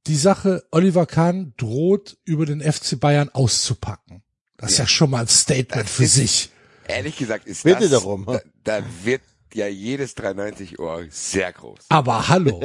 die 0.07 0.15
Sache, 0.15 0.65
Oliver 0.71 1.05
Kahn 1.05 1.53
droht 1.57 2.17
über 2.25 2.47
den 2.47 2.61
FC 2.61 3.01
Bayern 3.01 3.29
auszupacken. 3.31 4.23
Das 4.57 4.71
ist 4.71 4.79
ja, 4.79 4.87
schon 4.87 5.11
mal 5.11 5.23
ein 5.23 5.27
Statement 5.27 5.91
für 5.91 6.05
ist- 6.05 6.15
sich. 6.15 6.51
Ehrlich 6.87 7.17
gesagt 7.17 7.49
ist 7.49 7.65
Bitte 7.65 7.81
das, 7.81 7.91
darum. 7.91 8.25
Da, 8.25 8.41
da 8.63 8.85
wird 9.03 9.23
ja 9.53 9.67
jedes 9.67 10.15
390 10.15 10.79
Ohr 10.79 11.05
sehr 11.11 11.53
groß. 11.53 11.87
Aber 11.89 12.29
hallo. 12.29 12.63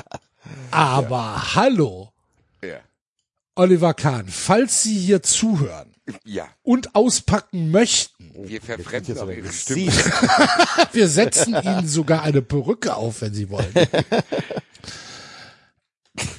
Aber 0.70 1.54
hallo. 1.54 2.14
Ja. 2.64 2.80
Oliver 3.56 3.92
Kahn, 3.92 4.26
falls 4.26 4.82
Sie 4.84 4.98
hier 4.98 5.22
zuhören 5.22 5.94
Ja. 6.24 6.48
und 6.62 6.94
auspacken 6.94 7.70
möchten, 7.70 8.32
Wir 8.48 8.60
verfremden 8.62 9.08
jetzt 9.08 9.18
auch 9.18 9.22
aber 9.22 9.34
ihre. 9.34 9.52
Stimme. 9.52 9.92
wir 10.92 11.08
setzen 11.08 11.54
Ihnen 11.54 11.88
sogar 11.88 12.22
eine 12.22 12.42
Perücke 12.42 12.94
auf, 12.94 13.22
wenn 13.22 13.34
Sie 13.34 13.50
wollen. 13.50 13.74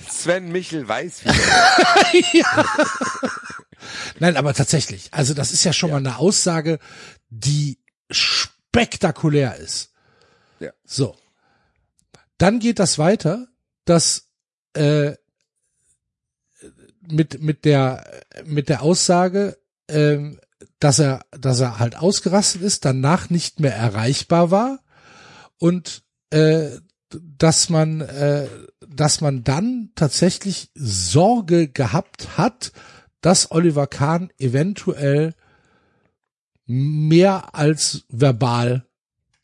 Sven 0.09 0.51
Michel 0.51 0.87
weiß 0.87 1.25
wie. 1.25 2.43
Nein, 4.19 4.37
aber 4.37 4.53
tatsächlich. 4.53 5.09
Also 5.11 5.33
das 5.33 5.51
ist 5.51 5.63
ja 5.63 5.73
schon 5.73 5.91
mal 5.91 5.97
eine 5.97 6.17
Aussage, 6.17 6.79
die 7.29 7.79
spektakulär 8.09 9.57
ist. 9.57 9.91
Ja. 10.59 10.71
So. 10.85 11.15
Dann 12.37 12.59
geht 12.59 12.79
das 12.79 12.97
weiter, 12.99 13.47
dass 13.85 14.29
äh, 14.73 15.13
mit 17.11 17.41
mit 17.41 17.65
der 17.65 18.05
mit 18.45 18.69
der 18.69 18.81
Aussage, 18.81 19.57
ähm, 19.87 20.39
dass 20.79 20.99
er 20.99 21.21
dass 21.31 21.59
er 21.59 21.79
halt 21.79 21.97
ausgerastet 21.97 22.61
ist, 22.61 22.85
danach 22.85 23.29
nicht 23.29 23.59
mehr 23.59 23.75
erreichbar 23.75 24.51
war 24.51 24.79
und 25.57 26.03
äh, 26.31 26.69
dass 27.09 27.69
man 27.69 28.01
äh, 28.01 28.47
dass 28.87 29.21
man 29.21 29.43
dann 29.43 29.91
tatsächlich 29.95 30.71
Sorge 30.75 31.67
gehabt 31.67 32.37
hat, 32.37 32.71
dass 33.21 33.51
Oliver 33.51 33.87
Kahn 33.87 34.29
eventuell 34.39 35.33
mehr 36.65 37.55
als 37.55 38.03
verbal 38.09 38.85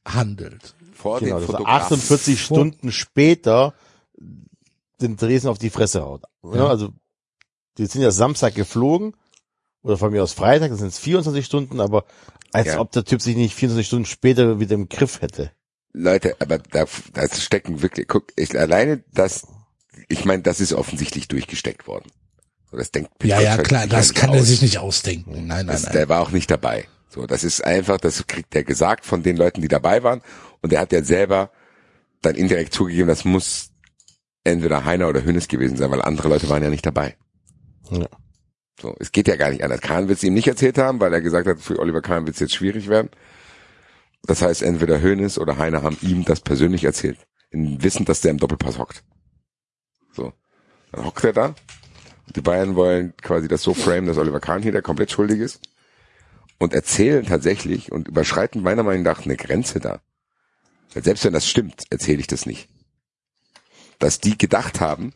handelt. 0.05 0.75
Vor 0.93 1.19
Genau, 1.19 1.39
den 1.39 1.45
Fotografen. 1.45 1.95
48 1.97 2.41
Vor- 2.41 2.57
Stunden 2.57 2.91
später 2.91 3.73
den 5.01 5.15
Dresden 5.17 5.47
auf 5.47 5.57
die 5.57 5.69
Fresse 5.69 6.01
haut. 6.01 6.23
Ja. 6.43 6.67
Also, 6.67 6.93
die 7.77 7.85
sind 7.85 8.01
ja 8.01 8.11
Samstag 8.11 8.55
geflogen, 8.55 9.15
oder 9.81 9.97
von 9.97 10.11
mir 10.11 10.23
aus 10.23 10.33
Freitag, 10.33 10.69
das 10.69 10.79
sind 10.79 10.87
jetzt 10.87 10.99
24 10.99 11.45
Stunden, 11.45 11.81
aber 11.81 12.05
als 12.53 12.67
Ja. 12.67 12.79
ob 12.79 12.91
der 12.91 13.03
Typ 13.03 13.21
sich 13.21 13.35
nicht 13.35 13.53
24 13.55 13.85
Stunden 13.87 14.05
später 14.05 14.59
wieder 14.59 14.75
im 14.75 14.87
Griff 14.87 15.21
hätte. 15.21 15.51
Leute, 15.91 16.35
aber 16.39 16.57
da, 16.59 16.85
da 17.13 17.27
stecken 17.35 17.81
wirklich, 17.81 18.07
guck, 18.07 18.31
ich, 18.35 18.57
alleine 18.57 19.03
das, 19.13 19.45
ich 20.07 20.25
meine, 20.25 20.41
das 20.41 20.59
ist 20.61 20.73
offensichtlich 20.73 21.27
durchgesteckt 21.27 21.85
worden. 21.87 22.09
Das 22.71 22.91
denkt 22.91 23.11
Ja, 23.23 23.39
ja, 23.39 23.57
Pittsburgh 23.57 23.67
klar, 23.67 23.87
das 23.87 24.13
kann 24.15 24.33
er 24.33 24.41
aus. 24.41 24.47
sich 24.47 24.61
nicht 24.63 24.79
ausdenken. 24.79 25.31
Nein, 25.33 25.47
nein, 25.47 25.67
Das, 25.67 25.83
nein. 25.83 25.93
der 25.93 26.09
war 26.09 26.21
auch 26.21 26.31
nicht 26.31 26.49
dabei. 26.49 26.87
So, 27.09 27.27
das 27.27 27.43
ist 27.43 27.63
einfach, 27.63 27.99
das 27.99 28.25
kriegt 28.25 28.55
er 28.55 28.63
gesagt 28.63 29.05
von 29.05 29.21
den 29.21 29.37
Leuten, 29.37 29.61
die 29.61 29.67
dabei 29.67 30.01
waren. 30.01 30.21
Und 30.61 30.73
er 30.73 30.79
hat 30.79 30.91
ja 30.91 31.03
selber 31.03 31.51
dann 32.23 32.33
indirekt 32.35 32.73
zugegeben, 32.73 33.07
das 33.07 33.25
muss 33.25 33.69
entweder 34.43 34.85
Heiner 34.85 35.09
oder 35.09 35.23
Hönes 35.23 35.47
gewesen 35.47 35.77
sein, 35.77 35.91
weil 35.91 36.01
andere 36.01 36.29
Leute 36.29 36.49
waren 36.49 36.63
ja 36.63 36.69
nicht 36.71 36.85
dabei. 36.85 37.15
Ja. 37.89 38.07
So, 38.79 38.95
es 38.99 39.11
geht 39.11 39.27
ja 39.27 39.35
gar 39.35 39.51
nicht 39.51 39.63
anders. 39.63 39.81
Kahn 39.81 40.07
wird 40.07 40.17
es 40.17 40.23
ihm 40.23 40.33
nicht 40.33 40.47
erzählt 40.47 40.77
haben, 40.77 40.99
weil 40.99 41.13
er 41.13 41.21
gesagt 41.21 41.47
hat, 41.47 41.59
für 41.59 41.79
Oliver 41.79 42.01
Kahn 42.01 42.25
wird 42.25 42.35
es 42.35 42.39
jetzt 42.39 42.55
schwierig 42.55 42.89
werden. 42.89 43.09
Das 44.23 44.41
heißt, 44.41 44.61
entweder 44.61 45.01
Hönes 45.01 45.37
oder 45.37 45.57
Heiner 45.57 45.83
haben 45.83 45.97
ihm 46.01 46.25
das 46.25 46.41
persönlich 46.41 46.83
erzählt. 46.83 47.19
In 47.51 47.83
Wissen, 47.83 48.05
dass 48.05 48.21
der 48.21 48.31
im 48.31 48.37
Doppelpass 48.37 48.79
hockt. 48.79 49.03
So. 50.11 50.33
Dann 50.91 51.05
hockt 51.05 51.23
er 51.23 51.33
da. 51.33 51.55
Die 52.35 52.41
Bayern 52.41 52.75
wollen 52.75 53.13
quasi 53.17 53.47
das 53.47 53.63
so 53.63 53.73
framen, 53.73 54.07
dass 54.07 54.17
Oliver 54.17 54.39
Kahn 54.39 54.63
hier 54.63 54.71
der 54.71 54.81
komplett 54.81 55.11
schuldig 55.11 55.39
ist. 55.39 55.61
Und 56.57 56.73
erzählen 56.73 57.25
tatsächlich 57.25 57.91
und 57.91 58.07
überschreiten 58.07 58.63
meiner 58.63 58.83
Meinung 58.83 59.03
nach 59.03 59.25
eine 59.25 59.35
Grenze 59.35 59.79
da. 59.79 60.01
Weil 60.93 61.03
selbst 61.03 61.25
wenn 61.25 61.33
das 61.33 61.47
stimmt, 61.47 61.83
erzähle 61.89 62.19
ich 62.19 62.27
das 62.27 62.45
nicht. 62.45 62.69
Dass 63.99 64.19
die 64.19 64.37
gedacht 64.37 64.79
haben, 64.79 65.13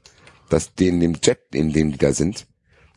dass 0.50 0.74
den 0.74 1.00
dem 1.00 1.18
Jet, 1.24 1.40
in 1.54 1.72
dem 1.72 1.92
die 1.92 1.98
da 1.98 2.12
sind, 2.12 2.48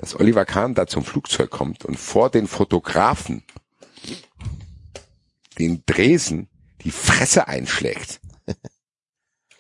dass 0.01 0.19
Oliver 0.19 0.45
Kahn 0.47 0.75
da 0.75 0.87
zum 0.87 1.05
Flugzeug 1.05 1.51
kommt 1.51 1.85
und 1.85 1.99
vor 1.99 2.31
den 2.31 2.47
Fotografen 2.47 3.43
den 5.59 5.83
Dresen 5.87 6.49
die 6.85 6.91
Fresse 6.91 7.47
einschlägt. 7.49 8.21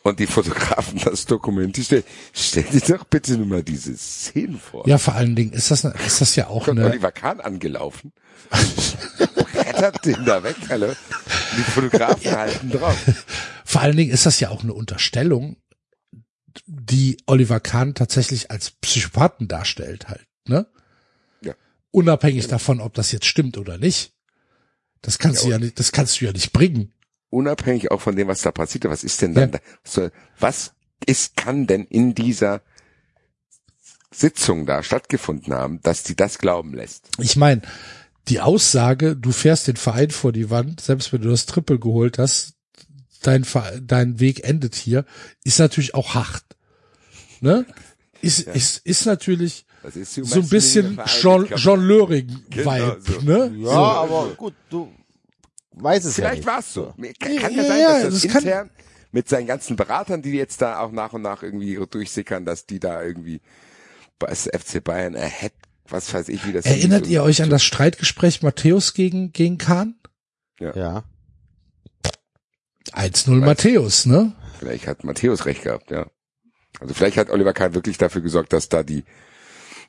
Und 0.02 0.19
die 0.19 0.27
Fotografen 0.27 0.99
das 1.05 1.27
dokumentieren. 1.27 2.02
Stell 2.33 2.62
dir 2.62 2.81
doch 2.81 3.05
bitte 3.05 3.36
nur 3.36 3.44
mal 3.44 3.62
diese 3.62 3.94
Szenen 3.99 4.59
vor. 4.59 4.89
Ja, 4.89 4.97
vor 4.97 5.15
allen 5.15 5.36
Dingen 5.36 5.52
ist 5.52 5.70
das, 5.70 5.85
eine- 5.85 5.94
ist 6.07 6.23
das 6.23 6.36
ja 6.36 6.47
auch 6.47 6.65
Kommt 6.65 6.78
eine, 6.81 6.89
Oliver 6.89 7.12
Kahn 7.12 7.39
angelaufen. 7.39 8.15
Brettert 9.52 10.02
den 10.07 10.25
da 10.25 10.43
weg, 10.43 10.57
hallo. 10.70 10.94
Die 11.59 11.62
Fotografen 11.70 12.31
halten 12.35 12.70
drauf. 12.70 12.97
vor 13.67 13.83
allen 13.83 13.94
Dingen 13.99 14.10
ist 14.10 14.25
das 14.25 14.41
ja 14.41 14.49
auch 14.49 14.62
eine 14.62 14.73
Unterstellung, 14.73 15.59
die 16.65 17.19
Oliver 17.27 17.60
Kahn 17.60 17.94
tatsächlich 17.94 18.51
als 18.51 18.70
Psychopathen 18.70 19.49
darstellt 19.49 20.09
halt, 20.09 20.27
ne? 20.47 20.67
Ja. 21.43 21.55
Unabhängig 21.91 22.47
davon, 22.49 22.81
ob 22.81 22.94
das 22.94 23.12
jetzt 23.12 23.27
stimmt 23.27 23.59
oder 23.59 23.78
nicht. 23.78 24.12
Das 25.02 25.19
kannst 25.19 25.44
du 25.44 25.49
ja 25.49 25.59
nicht, 25.59 25.78
das 25.78 25.93
kannst 25.93 26.20
du 26.20 26.27
ja 26.27 26.33
nicht 26.33 26.52
bringen. 26.52 26.93
Unabhängig 27.31 27.91
auch 27.91 28.01
von 28.01 28.17
dem, 28.17 28.28
was 28.28 28.43
da 28.43 28.51
passiert, 28.52 28.85
was 28.85 29.05
ist 29.05 29.23
denn 29.23 29.35
dann 29.35 29.52
Ja. 29.52 29.60
da? 29.94 30.10
Was 30.39 30.73
ist, 31.07 31.36
kann 31.36 31.67
denn 31.67 31.85
in 31.85 32.15
dieser 32.15 32.62
Sitzung 34.12 34.67
da 34.67 34.83
stattgefunden 34.83 35.55
haben, 35.55 35.81
dass 35.83 36.02
die 36.02 36.17
das 36.17 36.39
glauben 36.39 36.75
lässt? 36.75 37.09
Ich 37.19 37.36
meine, 37.36 37.62
die 38.28 38.41
Aussage, 38.41 39.17
du 39.17 39.33
fährst 39.33 39.69
den 39.69 39.77
Verein 39.77 40.10
vor 40.10 40.33
die 40.33 40.51
Wand, 40.51 40.81
selbst 40.81 41.12
wenn 41.12 41.23
du 41.23 41.31
das 41.31 41.47
Triple 41.47 41.78
geholt 41.78 42.19
hast, 42.19 42.55
dein, 43.23 43.47
dein 43.83 44.20
Weg 44.20 44.44
endet 44.44 44.75
hier, 44.75 45.05
ist 45.44 45.59
natürlich 45.59 45.94
auch 45.94 46.15
hart. 46.15 46.44
Ne? 47.41 47.65
Ist, 48.20 48.41
ist, 48.41 48.78
ist 48.85 49.07
natürlich 49.07 49.52
ist 49.52 49.67
die 49.67 49.69
so 49.83 50.41
ein 50.41 50.49
bisschen 50.49 50.99
Jean, 51.07 51.47
Jean 51.57 51.81
Löring-Vibe, 51.81 52.41
Genau 52.50 52.97
so. 53.00 53.20
ne? 53.23 53.52
Ja, 53.59 53.70
aber 53.70 54.28
gut, 54.36 54.55
du 54.68 54.92
weißt 55.73 56.05
es 56.07 56.17
ja 56.18 56.25
Vielleicht 56.25 56.39
nicht. 56.39 56.47
war 56.47 56.59
es 56.60 56.73
so. 56.75 56.94
Kann 57.18 57.34
ja, 57.34 57.49
Ja, 57.49 57.65
sein, 57.65 57.81
ja, 57.81 58.02
dass 58.02 58.12
das, 58.12 58.23
das 58.23 58.33
kann- 58.33 58.42
intern 58.42 58.70
mit 59.12 59.28
seinen 59.28 59.47
ganzen 59.47 59.76
Beratern, 59.76 60.23
die 60.23 60.31
jetzt 60.33 60.62
da 60.62 60.78
auch 60.81 60.92
nach 60.92 61.12
und 61.12 61.23
nach 61.23 61.42
irgendwie 61.42 61.78
durchsickern, 61.91 62.44
dass 62.44 62.67
die 62.67 62.78
da 62.78 63.02
irgendwie 63.02 63.41
bei 64.20 64.33
FC 64.34 64.84
Bayern 64.84 65.15
erhätt, 65.15 65.55
was 65.89 66.12
weiß 66.15 66.28
ich, 66.28 66.47
wie 66.47 66.52
das 66.52 66.65
Erinnert 66.67 67.07
ihr 67.09 67.23
euch 67.25 67.42
an 67.42 67.50
das 67.50 67.65
Streitgespräch 67.65 68.42
Matthäus 68.42 68.94
gegen, 68.94 69.33
gegen 69.33 69.59
Kahn? 69.59 69.97
Ja. 70.60 71.02
1-0 72.92 73.31
Matthäus, 73.44 74.07
ne? 74.07 74.33
Vielleicht 74.59 74.86
hat 74.86 75.05
Matthäus 75.05 75.47
recht 75.47 75.62
gehabt, 75.62 75.91
ja. 75.91 76.07
Also 76.81 76.94
vielleicht 76.94 77.17
hat 77.17 77.31
Oliver 77.31 77.52
Kahn 77.52 77.75
wirklich 77.75 77.99
dafür 77.99 78.20
gesorgt, 78.23 78.52
dass 78.52 78.68
da 78.68 78.83
die 78.83 79.05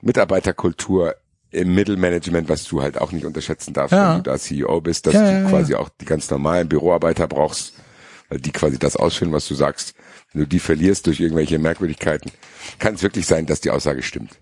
Mitarbeiterkultur 0.02 1.16
im 1.52 1.76
Mittelmanagement, 1.76 2.48
was 2.50 2.64
du 2.64 2.82
halt 2.82 2.98
auch 3.00 3.12
nicht 3.12 3.26
unterschätzen 3.26 3.74
darfst, 3.74 3.92
Ja. 3.94 4.12
wenn 4.16 4.24
du 4.24 4.30
da 4.32 4.38
CEO 4.38 4.80
bist, 4.82 5.06
dass 5.06 5.14
Ja, 5.14 5.22
du 5.24 5.32
ja, 5.32 5.42
ja. 5.42 5.50
quasi 5.50 5.76
auch 5.76 5.90
die 5.90 6.06
ganz 6.06 6.30
normalen 6.30 6.70
Büroarbeiter 6.70 7.28
brauchst, 7.28 7.74
weil 8.30 8.40
die 8.40 8.52
quasi 8.52 8.80
das 8.80 8.96
ausführen, 8.96 9.34
was 9.34 9.48
du 9.48 9.56
sagst. 9.56 9.94
Wenn 10.32 10.44
du 10.44 10.48
die 10.48 10.60
verlierst 10.60 11.08
durch 11.08 11.20
irgendwelche 11.20 11.60
Merkwürdigkeiten, 11.60 12.32
kann 12.80 12.96
es 12.96 13.04
wirklich 13.04 13.28
sein, 13.28 13.46
dass 13.46 13.60
die 13.60 13.70
Aussage 13.70 14.02
stimmt. 14.02 14.40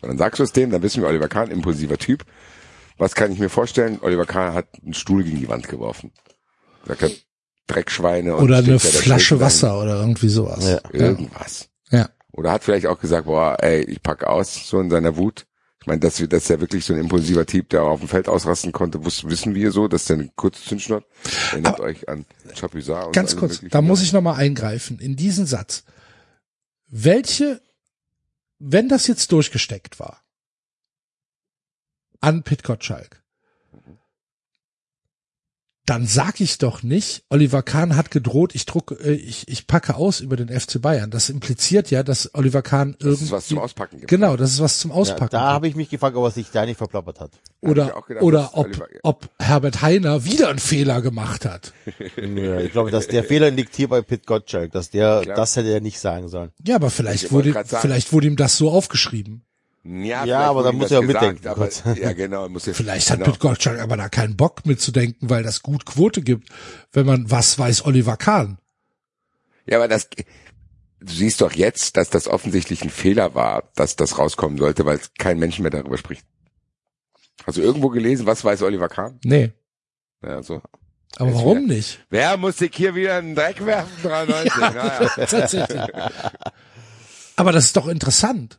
Und 0.00 0.08
dann 0.08 0.18
sagst 0.18 0.40
du 0.40 0.42
es 0.44 0.52
dem, 0.52 0.70
dann 0.70 0.82
wissen 0.82 1.00
wir, 1.02 1.08
Oliver 1.08 1.28
Kahn, 1.28 1.50
impulsiver 1.50 1.96
Typ. 1.98 2.24
Was 2.96 3.14
kann 3.14 3.30
ich 3.30 3.38
mir 3.38 3.48
vorstellen? 3.48 3.98
Oliver 4.02 4.26
Kahn 4.26 4.54
hat 4.54 4.66
einen 4.82 4.94
Stuhl 4.94 5.22
gegen 5.22 5.38
die 5.38 5.48
Wand 5.48 5.68
geworfen. 5.68 6.10
Sagt 6.86 7.02
er, 7.02 7.10
Dreckschweine. 7.68 8.34
und 8.34 8.42
Oder 8.44 8.58
eine 8.58 8.80
Flasche 8.80 9.38
Wasser 9.40 9.80
oder 9.80 10.00
irgendwie 10.00 10.28
sowas. 10.28 10.64
Ja. 10.68 10.80
Irgendwas. 10.92 11.68
Oder 12.38 12.52
hat 12.52 12.62
vielleicht 12.62 12.86
auch 12.86 13.00
gesagt, 13.00 13.26
boah, 13.26 13.56
ey, 13.60 13.82
ich 13.82 14.00
pack 14.00 14.22
aus, 14.22 14.68
so 14.68 14.78
in 14.78 14.90
seiner 14.90 15.16
Wut. 15.16 15.46
Ich 15.80 15.88
meine, 15.88 15.98
dass 15.98 16.20
wir, 16.20 16.28
dass 16.28 16.48
er 16.48 16.60
wirklich 16.60 16.84
so 16.84 16.94
ein 16.94 17.00
impulsiver 17.00 17.44
Typ, 17.44 17.68
der 17.70 17.82
auch 17.82 17.90
auf 17.90 17.98
dem 17.98 18.08
Feld 18.08 18.28
ausrasten 18.28 18.70
konnte, 18.70 19.04
wussten, 19.04 19.28
wissen 19.28 19.56
wir 19.56 19.72
so, 19.72 19.88
dass 19.88 20.04
der 20.04 20.18
eine 20.18 20.30
kurze 20.36 20.62
Zündschnur. 20.62 21.02
Erinnert 21.50 21.80
euch 21.80 22.08
an 22.08 22.24
Chapuisat 22.54 23.12
Ganz 23.12 23.34
kurz, 23.34 23.60
da 23.68 23.82
muss 23.82 24.02
ich 24.02 24.12
nochmal 24.12 24.36
eingreifen 24.36 25.00
in 25.00 25.16
diesen 25.16 25.46
Satz. 25.46 25.82
Welche, 26.86 27.60
wenn 28.60 28.88
das 28.88 29.08
jetzt 29.08 29.32
durchgesteckt 29.32 29.98
war, 29.98 30.22
an 32.20 32.44
Pit 32.44 32.62
Gottschalk, 32.62 33.20
dann 35.88 36.06
sag 36.06 36.40
ich 36.40 36.58
doch 36.58 36.82
nicht, 36.82 37.22
Oliver 37.30 37.62
Kahn 37.62 37.96
hat 37.96 38.10
gedroht, 38.10 38.54
ich 38.54 38.66
druck, 38.66 38.96
äh, 39.02 39.12
ich, 39.12 39.48
ich 39.48 39.66
packe 39.66 39.94
aus 39.96 40.20
über 40.20 40.36
den 40.36 40.48
FC 40.48 40.80
Bayern. 40.82 41.10
Das 41.10 41.30
impliziert 41.30 41.90
ja, 41.90 42.02
dass 42.02 42.34
Oliver 42.34 42.62
Kahn 42.62 42.96
irgendwie, 42.98 43.24
es 43.24 43.30
was 43.30 43.46
zum 43.48 43.58
Auspacken 43.58 43.98
gibt. 43.98 44.08
genau, 44.10 44.36
dass 44.36 44.50
es 44.52 44.60
was 44.60 44.78
zum 44.78 44.90
Ja, 44.90 44.96
Auspacken 44.98 45.30
da 45.32 45.38
gibt. 45.38 45.50
habe 45.54 45.68
ich 45.68 45.76
mich 45.76 45.88
gefragt, 45.88 46.16
ob 46.16 46.24
er 46.24 46.30
sich 46.30 46.50
da 46.52 46.66
nicht 46.66 46.76
verplappert 46.76 47.20
hat. 47.20 47.30
Oder 47.60 47.86
gedacht, 48.06 48.22
oder 48.22 48.50
ob, 48.54 48.66
Oliver- 48.66 48.86
ob 49.02 49.28
Herbert 49.38 49.82
Heiner 49.82 50.24
wieder 50.24 50.48
einen 50.50 50.58
Fehler 50.58 51.00
gemacht 51.02 51.44
hat. 51.44 51.72
Ja, 52.16 52.60
ich 52.60 52.72
glaube, 52.72 52.90
dass 52.90 53.08
der 53.08 53.24
Fehler 53.24 53.50
liegt 53.50 53.74
hier 53.74 53.88
bei 53.88 54.02
Pit 54.02 54.26
Gottschalk, 54.26 54.72
dass 54.72 54.90
der, 54.90 55.20
Klar. 55.22 55.36
das 55.36 55.56
hätte 55.56 55.68
er 55.72 55.80
nicht 55.80 55.98
sagen 55.98 56.28
sollen. 56.28 56.50
Ja, 56.66 56.76
aber 56.76 56.90
vielleicht 56.90 57.24
Ich 57.24 57.32
wurde, 57.32 57.54
vielleicht 57.64 58.12
wurde 58.12 58.26
ihm 58.26 58.36
das 58.36 58.56
so 58.56 58.70
aufgeschrieben. 58.70 59.42
Ja, 59.90 60.24
Ja, 60.26 60.40
aber 60.40 60.62
da 60.62 60.72
muss 60.72 60.90
er 60.90 60.98
auch 60.98 61.02
gesagt, 61.06 61.22
mitdenken 61.42 61.48
Aber, 61.48 61.68
ja, 61.98 62.12
genau, 62.12 62.48
muss 62.48 62.66
ja, 62.66 62.74
Vielleicht 62.74 63.10
hat 63.10 63.20
genau. 63.20 63.30
Pit 63.30 63.40
Gottschalk 63.40 63.80
aber 63.80 63.96
da 63.96 64.08
keinen 64.10 64.36
Bock 64.36 64.66
mitzudenken, 64.66 65.30
weil 65.30 65.42
das 65.42 65.62
gut 65.62 65.86
Quote 65.86 66.20
gibt, 66.20 66.48
wenn 66.92 67.06
man 67.06 67.30
was 67.30 67.58
weiß 67.58 67.84
Oliver 67.86 68.16
Kahn. 68.18 68.58
Ja, 69.66 69.78
aber 69.78 69.88
das, 69.88 70.08
du 70.10 71.12
siehst 71.12 71.40
doch 71.40 71.52
jetzt, 71.52 71.96
dass 71.96 72.10
das 72.10 72.28
offensichtlich 72.28 72.82
ein 72.82 72.90
Fehler 72.90 73.34
war, 73.34 73.70
dass 73.76 73.96
das 73.96 74.18
rauskommen 74.18 74.58
sollte, 74.58 74.84
weil 74.84 75.00
kein 75.18 75.38
Mensch 75.38 75.58
mehr 75.58 75.70
darüber 75.70 75.96
spricht. 75.96 76.24
Hast 77.46 77.56
du 77.56 77.62
irgendwo 77.62 77.88
gelesen, 77.88 78.26
was 78.26 78.44
weiß 78.44 78.62
Oliver 78.62 78.88
Kahn? 78.88 79.18
Nee, 79.24 79.52
Ja, 80.22 80.42
so. 80.42 80.60
aber 81.16 81.28
Jetzt 81.30 81.36
warum 81.38 81.64
wieder. 81.64 81.74
nicht? 81.74 82.04
Wer 82.10 82.36
muss 82.36 82.58
sich 82.58 82.74
hier 82.74 82.94
wieder 82.94 83.16
einen 83.16 83.34
Dreck 83.34 83.64
werfen? 83.64 83.92
93. 84.02 84.52
naja. 84.58 85.08
Tatsächlich. 85.26 85.80
Aber 87.36 87.52
das 87.52 87.64
ist 87.66 87.76
doch 87.76 87.88
interessant. 87.88 88.58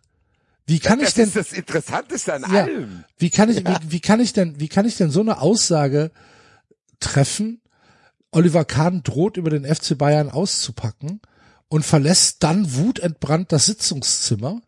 Wie 0.70 0.80
kann 0.80 1.00
ich 1.00 1.06
Das 1.08 1.14
denn, 1.16 1.26
ist 1.28 1.36
das 1.36 1.52
Interessanteste 1.54 2.34
an 2.34 2.42
Ja. 2.54 2.64
allem. 2.64 3.04
wie 3.18 3.30
kann 3.30 3.50
ich, 3.50 3.58
wie, 3.66 3.76
wie 3.92 4.00
kann 4.00 4.20
ich 4.20 4.34
denn, 4.34 4.60
wie 4.60 4.68
kann 4.70 4.86
ich 4.86 4.98
denn 4.98 5.10
so 5.10 5.22
eine 5.22 5.42
Aussage 5.42 6.12
treffen? 7.00 7.62
Oliver 8.32 8.64
Kahn 8.66 9.02
droht 9.04 9.38
über 9.38 9.50
den 9.50 9.66
FC 9.66 9.98
Bayern 9.98 10.30
auszupacken 10.30 11.22
und 11.68 11.84
verlässt 11.86 12.44
dann 12.44 12.76
wutentbrannt 12.76 13.52
das 13.52 13.66
Sitzungszimmer 13.66 14.62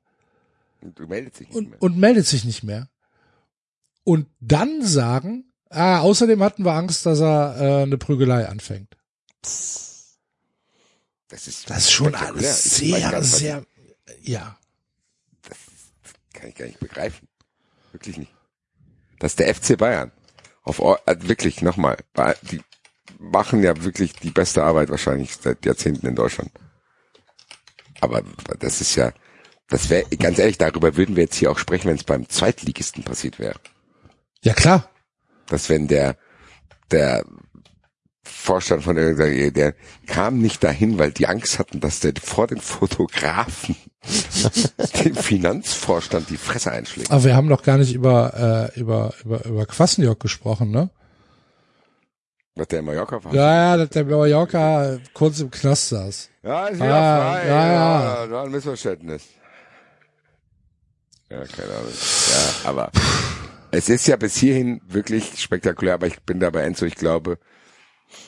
Und 0.81 0.97
Du 0.97 1.05
meldest 1.07 1.39
dich 1.39 1.47
nicht 1.49 1.55
und, 1.57 1.69
mehr. 1.69 1.81
und 1.83 1.97
meldet 1.97 2.25
sich 2.25 2.43
nicht 2.45 2.63
mehr. 2.63 2.89
Und 4.03 4.25
dann 4.39 4.83
sagen, 4.83 5.45
ah, 5.69 5.99
außerdem 5.99 6.41
hatten 6.41 6.65
wir 6.65 6.73
Angst, 6.73 7.05
dass 7.05 7.19
er 7.19 7.55
äh, 7.59 7.83
eine 7.83 7.99
Prügelei 7.99 8.47
anfängt. 8.49 8.97
Das 11.30 11.47
ist, 11.47 11.69
Das 11.69 11.77
ist 11.83 11.91
schon 11.91 12.15
alles 12.15 12.65
Ich 12.65 12.71
sehr, 12.89 13.23
sehr, 13.23 13.65
ja. 14.23 14.57
Kann 16.41 16.49
ich 16.49 16.55
gar 16.55 16.65
nicht 16.65 16.79
begreifen. 16.79 17.27
Wirklich 17.91 18.17
nicht. 18.17 18.33
Dass 19.19 19.35
der 19.35 19.53
FC 19.53 19.77
Bayern 19.77 20.11
auf 20.63 20.79
äh, 20.79 21.15
wirklich 21.19 21.61
nochmal, 21.61 21.97
die 22.41 22.61
machen 23.19 23.61
ja 23.61 23.83
wirklich 23.83 24.13
die 24.13 24.31
beste 24.31 24.63
Arbeit 24.63 24.89
wahrscheinlich 24.89 25.35
seit 25.35 25.63
Jahrzehnten 25.65 26.07
in 26.07 26.15
Deutschland. 26.15 26.49
Aber 27.99 28.23
das 28.59 28.81
ist 28.81 28.95
ja, 28.95 29.13
das 29.69 29.91
wäre 29.91 30.09
ganz 30.17 30.39
ehrlich, 30.39 30.57
darüber 30.57 30.97
würden 30.97 31.15
wir 31.15 31.23
jetzt 31.23 31.35
hier 31.35 31.51
auch 31.51 31.59
sprechen, 31.59 31.89
wenn 31.89 31.97
es 31.97 32.03
beim 32.03 32.27
Zweitligisten 32.27 33.03
passiert 33.03 33.37
wäre. 33.37 33.59
Ja, 34.43 34.55
klar. 34.55 34.89
Dass 35.45 35.69
wenn 35.69 35.87
der 35.87 36.17
der 36.89 37.23
Vorstand 38.24 38.83
von 38.83 38.95
der, 38.95 39.51
der, 39.51 39.74
kam 40.06 40.38
nicht 40.40 40.64
dahin, 40.64 41.00
weil 41.00 41.11
die 41.11 41.27
Angst 41.27 41.58
hatten, 41.59 41.80
dass 41.80 42.00
der 42.01 42.14
vor 42.22 42.48
den 42.48 42.59
Fotografen 42.61 43.75
dem 45.03 45.16
Finanzvorstand 45.16 46.30
die 46.30 46.38
Fresse 46.38 46.72
einschlägt. 46.72 47.11
Aber 47.11 47.24
wir 47.24 47.35
haben 47.35 47.48
noch 47.48 47.64
gar 47.64 47.77
nicht 47.77 47.93
über, 47.93 48.72
äh, 48.75 48.80
über, 48.80 49.14
über, 49.25 49.43
über 49.45 49.66
Kwasniok 49.66 50.19
gesprochen, 50.19 50.69
ne? 50.72 50.90
Was 52.56 52.67
der 52.67 52.80
in 52.80 52.85
Mallorca 52.85 53.24
war. 53.24 53.33
Ja, 53.33 53.53
ja, 53.72 53.77
dass 53.77 53.90
der 53.90 54.06
Mallorca 54.06 54.98
kurz 55.14 55.40
im 55.40 55.50
Knast 55.50 55.90
saß. 55.90 56.30
Ja, 56.43 56.67
ist 56.67 56.75
wieder 56.77 56.93
Ah, 56.93 57.33
frei. 57.33 57.48
ja, 57.48 57.66
Ja, 57.74 58.25
ja. 58.25 58.32
war 58.32 58.43
ein 58.43 58.51
Missverständnis. 58.51 59.24
Ja, 61.30 61.43
keine 61.45 61.69
Ahnung. 61.74 61.91
Ja, 61.93 62.69
aber 62.69 62.91
es 63.72 63.88
ist 63.90 64.06
ja 64.08 64.17
bis 64.17 64.35
hierhin 64.35 64.82
wirklich 64.88 65.41
spektakulär, 65.41 65.93
aber 65.93 66.08
ich 66.08 66.22
bin 66.24 66.40
da 66.40 66.50
bei 66.50 66.61
Enzo, 66.64 66.85
ich 66.85 66.95
glaube, 66.95 67.38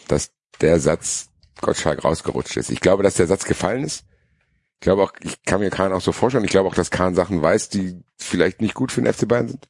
dass 0.08 0.32
der 0.62 0.80
Satz 0.80 1.30
Gottschalk 1.62 2.04
rausgerutscht 2.04 2.58
ist. 2.58 2.70
Ich 2.70 2.80
glaube, 2.80 3.04
dass 3.04 3.16
der 3.16 3.28
Satz 3.28 3.46
gefallen 3.46 3.84
ist. 3.84 4.06
Ich 4.76 4.82
glaube 4.82 5.04
auch, 5.04 5.14
ich 5.22 5.42
kann 5.44 5.62
mir 5.62 5.70
Kahn 5.70 5.94
auch 5.94 6.02
so 6.02 6.12
vorstellen, 6.12 6.44
ich 6.44 6.52
glaube 6.52 6.68
auch, 6.68 6.76
dass 6.76 6.92
Kahn 6.92 7.16
Sachen 7.16 7.42
weiß, 7.42 7.70
die 7.70 8.04
vielleicht 8.18 8.62
nicht 8.62 8.74
gut 8.74 8.92
für 8.92 9.02
den 9.02 9.14
FC 9.14 9.28
Bayern 9.28 9.48
sind. 9.48 9.70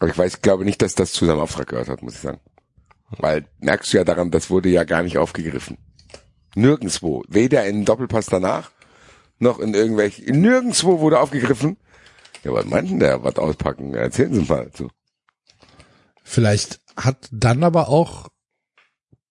Aber 0.00 0.10
ich 0.10 0.18
weiß, 0.18 0.34
ich 0.34 0.42
glaube 0.42 0.64
nicht, 0.64 0.82
dass 0.82 0.94
das 0.94 1.12
zu 1.12 1.24
seinem 1.24 1.40
Auftrag 1.40 1.68
gehört 1.68 1.88
hat, 1.88 2.02
muss 2.02 2.14
ich 2.14 2.20
sagen. 2.20 2.40
Weil 3.18 3.46
merkst 3.60 3.92
du 3.92 3.98
ja 3.98 4.04
daran, 4.04 4.30
das 4.30 4.50
wurde 4.50 4.68
ja 4.68 4.84
gar 4.84 5.02
nicht 5.02 5.16
aufgegriffen. 5.16 5.78
Nirgendwo. 6.54 7.24
Weder 7.28 7.64
in 7.66 7.84
Doppelpass 7.84 8.26
danach, 8.26 8.70
noch 9.38 9.60
in 9.60 9.74
irgendwelch, 9.74 10.24
nirgendwo 10.26 11.00
wurde 11.00 11.20
aufgegriffen. 11.20 11.78
Ja, 12.44 12.52
was 12.52 12.66
meinten 12.66 13.00
der, 13.00 13.22
was 13.22 13.36
auspacken? 13.36 13.94
Erzählen 13.94 14.34
Sie 14.34 14.42
mal 14.42 14.70
zu. 14.72 14.90
Vielleicht 16.22 16.80
hat 16.96 17.28
dann 17.30 17.64
aber 17.64 17.88
auch 17.88 18.28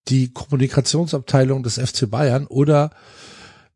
die 0.07 0.33
Kommunikationsabteilung 0.33 1.63
des 1.63 1.77
FC 1.77 2.09
Bayern 2.09 2.47
oder 2.47 2.91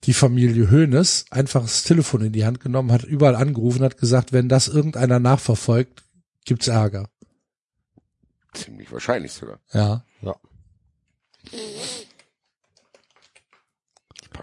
die 0.04 0.14
Familie 0.14 0.70
Hoeneß 0.70 1.26
einfach 1.32 1.62
das 1.62 1.84
Telefon 1.84 2.22
in 2.22 2.34
die 2.34 2.46
Hand 2.46 2.60
genommen, 2.60 2.92
hat 2.92 3.04
überall 3.04 3.36
angerufen, 3.36 3.84
hat 3.84 3.98
gesagt, 3.98 4.34
wenn 4.34 4.50
das 4.50 4.68
irgendeiner 4.68 5.20
nachverfolgt, 5.20 6.04
gibt's 6.46 6.68
Ärger. 6.68 7.10
Ziemlich 8.54 8.92
wahrscheinlich 8.92 9.34
sogar. 9.34 9.60
Ja. 9.74 10.04
Ja. 10.22 10.36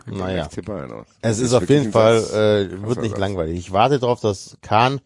Naja. 0.07 0.49
FC 0.49 0.65
Bayern 0.65 0.93
aus. 0.93 1.07
Es 1.21 1.37
Das 1.37 1.39
ist 1.39 1.53
auf 1.53 1.69
jeden 1.69 1.93
Fall, 1.93 2.19
äh, 2.19 2.83
wird 2.83 3.03
nicht 3.03 3.19
langweilig. 3.19 3.59
Ich 3.59 3.73
warte 3.73 3.99
darauf, 3.99 4.21
dass 4.21 4.57
Kahn, 4.63 5.01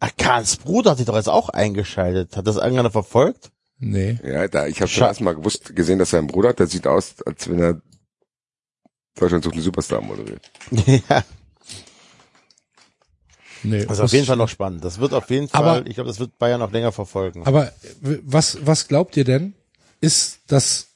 ach, 0.00 0.10
Kahns 0.16 0.56
Bruder 0.56 0.92
hat 0.92 0.98
sich 0.98 1.06
doch 1.06 1.16
jetzt 1.16 1.28
auch 1.28 1.48
eingeschaltet. 1.48 2.36
Hat 2.36 2.46
das 2.46 2.56
irgendeiner 2.56 2.90
verfolgt? 2.90 3.51
Nee. 3.84 4.16
Ja, 4.22 4.46
da, 4.46 4.68
ich 4.68 4.80
habe 4.80 4.88
schon 4.88 5.08
erstmal 5.08 5.34
gewusst, 5.34 5.74
gesehen, 5.74 5.98
dass 5.98 6.10
sein 6.10 6.28
Bruder, 6.28 6.54
der 6.54 6.68
sieht 6.68 6.86
aus, 6.86 7.20
als 7.26 7.48
wenn 7.50 7.58
er 7.58 7.82
Deutschland 9.16 9.42
sucht 9.42 9.54
einen 9.54 9.62
Superstar 9.62 10.00
moderiert. 10.00 10.50
ja. 10.70 11.24
Nee. 13.64 13.84
Das 13.84 13.98
ist 13.98 14.00
auf 14.00 14.12
jeden 14.12 14.26
Fall 14.26 14.36
noch 14.36 14.48
spannend. 14.48 14.84
Das 14.84 14.98
wird 14.98 15.12
auf 15.12 15.28
jeden 15.30 15.48
Fall, 15.48 15.78
Aber- 15.78 15.86
ich 15.86 15.94
glaube, 15.94 16.08
das 16.08 16.20
wird 16.20 16.38
Bayern 16.38 16.60
noch 16.60 16.70
länger 16.70 16.92
verfolgen. 16.92 17.44
Aber 17.44 17.72
was, 18.00 18.64
was 18.64 18.86
glaubt 18.86 19.16
ihr 19.16 19.24
denn, 19.24 19.54
ist 20.00 20.40
das 20.46 20.88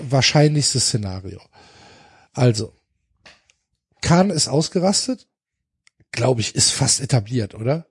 wahrscheinlichste 0.00 0.80
Szenario? 0.80 1.40
Also, 2.32 2.74
Kahn 4.00 4.30
ist 4.30 4.48
ausgerastet, 4.48 5.28
glaube 6.10 6.40
ich, 6.40 6.56
ist 6.56 6.72
fast 6.72 7.00
etabliert, 7.00 7.54
oder? 7.54 7.86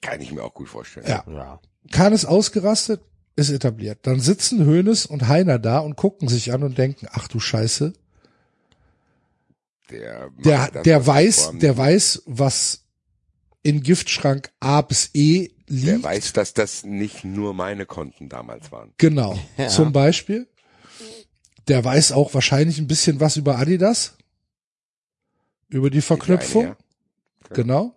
Kann 0.00 0.20
ich 0.20 0.30
mir 0.30 0.44
auch 0.44 0.54
gut 0.54 0.68
vorstellen. 0.68 1.06
Ja. 1.08 1.24
ja. 1.28 1.60
Kahn 1.90 2.12
ist 2.12 2.24
ausgerastet, 2.24 3.00
ist 3.36 3.50
etabliert. 3.50 4.00
Dann 4.02 4.18
sitzen 4.18 4.66
Hoeneß 4.66 5.06
und 5.06 5.28
Heiner 5.28 5.58
da 5.58 5.78
und 5.78 5.96
gucken 5.96 6.28
sich 6.28 6.52
an 6.52 6.62
und 6.62 6.78
denken, 6.78 7.06
ach 7.12 7.28
du 7.28 7.38
Scheiße, 7.38 7.92
Der, 9.90 10.30
der, 10.44 10.82
der 10.82 11.06
weiß, 11.06 11.52
der 11.60 11.76
weiß, 11.76 12.22
was 12.26 12.84
in 13.62 13.82
Giftschrank 13.82 14.50
A 14.58 14.80
bis 14.80 15.10
E 15.14 15.50
liegt. 15.68 15.86
Der 15.88 16.02
weiß, 16.02 16.32
dass 16.32 16.54
das 16.54 16.84
nicht 16.84 17.24
nur 17.24 17.54
meine 17.54 17.86
Konten 17.86 18.28
damals 18.28 18.72
waren. 18.72 18.92
Genau. 18.98 19.38
Ja. 19.56 19.68
Zum 19.68 19.92
Beispiel. 19.92 20.48
Der 21.68 21.84
weiß 21.84 22.12
auch 22.12 22.32
wahrscheinlich 22.32 22.78
ein 22.78 22.86
bisschen 22.86 23.20
was 23.20 23.36
über 23.36 23.58
Adidas. 23.58 24.16
Über 25.68 25.90
die 25.90 26.00
Verknüpfung. 26.00 26.62
Die 26.62 26.68
eine, 26.68 26.76
Genau. 27.54 27.95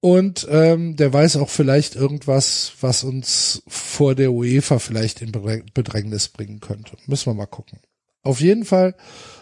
Und 0.00 0.46
ähm, 0.50 0.96
der 0.96 1.12
weiß 1.12 1.36
auch 1.36 1.50
vielleicht 1.50 1.94
irgendwas, 1.94 2.72
was 2.80 3.04
uns 3.04 3.62
vor 3.68 4.14
der 4.14 4.32
UEFA 4.32 4.78
vielleicht 4.78 5.20
in 5.20 5.30
Bedräng- 5.30 5.66
Bedrängnis 5.74 6.28
bringen 6.28 6.60
könnte. 6.60 6.96
Müssen 7.06 7.26
wir 7.26 7.34
mal 7.34 7.46
gucken. 7.46 7.80
Auf 8.22 8.40
jeden 8.40 8.64
Fall. 8.64 8.94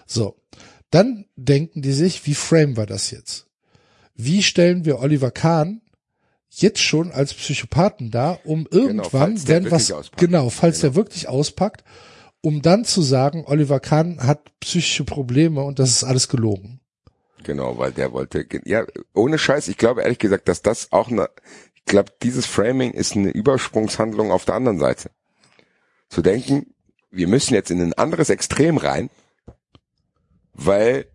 So. 0.06 0.36
Dann 0.90 1.26
denken 1.36 1.82
die 1.82 1.92
sich, 1.92 2.26
wie 2.26 2.34
framen 2.34 2.76
wir 2.76 2.86
das 2.86 3.10
jetzt? 3.12 3.46
Wie 4.14 4.42
stellen 4.42 4.84
wir 4.84 4.98
Oliver 4.98 5.30
Kahn 5.30 5.80
jetzt 6.50 6.80
schon 6.80 7.12
als 7.12 7.34
Psychopathen 7.34 8.10
dar, 8.10 8.40
um 8.44 8.66
irgendwann, 8.70 9.10
falls 9.10 9.44
der 9.44 9.62
wenn 9.64 9.70
was, 9.70 9.92
auspackt. 9.92 10.18
genau, 10.18 10.50
falls 10.50 10.80
Genau. 10.80 10.92
der 10.92 10.96
wirklich 10.96 11.28
auspackt, 11.28 11.84
um 12.40 12.62
dann 12.62 12.84
zu 12.84 13.02
sagen, 13.02 13.44
Oliver 13.46 13.78
Kahn 13.80 14.20
hat 14.26 14.58
psychische 14.60 15.04
Probleme 15.04 15.62
und 15.62 15.78
das 15.78 15.90
ist 15.90 16.04
alles 16.04 16.28
gelogen. 16.28 16.77
Genau, 17.44 17.78
weil 17.78 17.92
der 17.92 18.12
wollte, 18.12 18.46
ja, 18.64 18.84
ohne 19.14 19.38
Scheiß, 19.38 19.68
ich 19.68 19.76
glaube 19.76 20.02
ehrlich 20.02 20.18
gesagt, 20.18 20.48
dass 20.48 20.62
das 20.62 20.92
auch 20.92 21.08
eine, 21.08 21.30
ich 21.74 21.84
glaube, 21.84 22.12
dieses 22.22 22.46
Framing 22.46 22.92
ist 22.92 23.16
eine 23.16 23.30
Übersprungshandlung 23.30 24.32
auf 24.32 24.44
der 24.44 24.54
anderen 24.54 24.78
Seite. 24.78 25.10
Zu 26.08 26.22
denken, 26.22 26.74
wir 27.10 27.28
müssen 27.28 27.54
jetzt 27.54 27.70
in 27.70 27.80
ein 27.80 27.94
anderes 27.94 28.30
Extrem 28.30 28.76
rein, 28.76 29.10
weil 30.52 31.06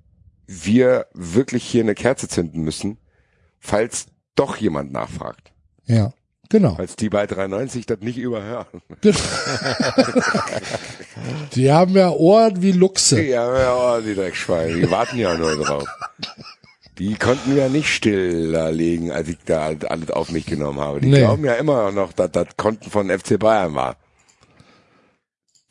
wir 0.47 1.07
wirklich 1.13 1.63
hier 1.63 1.83
eine 1.83 1.95
Kerze 1.95 2.27
zünden 2.27 2.63
müssen, 2.63 2.97
falls 3.59 4.07
doch 4.35 4.57
jemand 4.57 4.91
nachfragt. 4.91 5.51
Ja, 5.85 6.13
genau. 6.53 6.75
Falls 6.75 6.95
die 6.95 7.09
bei 7.09 7.27
93 7.27 7.85
das 7.85 7.99
nicht 7.99 8.17
überhören. 8.17 8.65
Die 11.55 11.71
haben 11.71 11.95
ja 11.95 12.09
Ohren 12.09 12.61
wie 12.61 12.71
Luchse. 12.71 13.21
Ja, 13.21 13.57
ja, 13.59 13.75
oh, 13.97 14.01
die 14.01 14.15
Dreckschweine, 14.15 14.73
die 14.73 14.89
warten 14.91 15.17
ja 15.17 15.37
nur 15.37 15.55
drauf. 15.57 15.85
Die 16.97 17.15
konnten 17.15 17.55
ja 17.55 17.69
nicht 17.69 17.89
still 17.93 18.51
da 18.51 18.69
legen, 18.69 19.11
als 19.11 19.27
ich 19.27 19.37
da 19.45 19.71
alles 19.89 20.09
auf 20.11 20.31
mich 20.31 20.45
genommen 20.45 20.79
habe. 20.79 21.01
Die 21.01 21.09
Nee. 21.09 21.19
glauben 21.19 21.43
ja 21.45 21.53
immer 21.53 21.91
noch, 21.91 22.13
dass 22.13 22.31
das 22.31 22.47
Konten 22.57 22.89
von 22.89 23.09
FC 23.09 23.37
Bayern 23.39 23.75
war. 23.75 23.97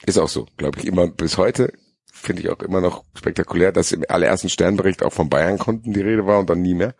Ist 0.04 0.18
auch 0.18 0.28
so, 0.28 0.46
glaube 0.56 0.78
ich, 0.80 0.86
immer 0.86 1.06
bis 1.08 1.38
heute. 1.38 1.72
Finde 2.12 2.42
ich 2.42 2.50
auch 2.50 2.60
immer 2.60 2.80
noch 2.80 3.04
spektakulär, 3.16 3.72
dass 3.72 3.92
im 3.92 4.04
allerersten 4.08 4.48
Sternbericht 4.48 5.02
auch 5.02 5.12
von 5.12 5.28
Bayern-Konten 5.28 5.92
die 5.92 6.00
Rede 6.00 6.26
war 6.26 6.38
und 6.38 6.50
dann 6.50 6.62
nie 6.62 6.74
mehr. 6.74 6.94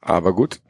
Aber 0.00 0.32
gut. 0.34 0.60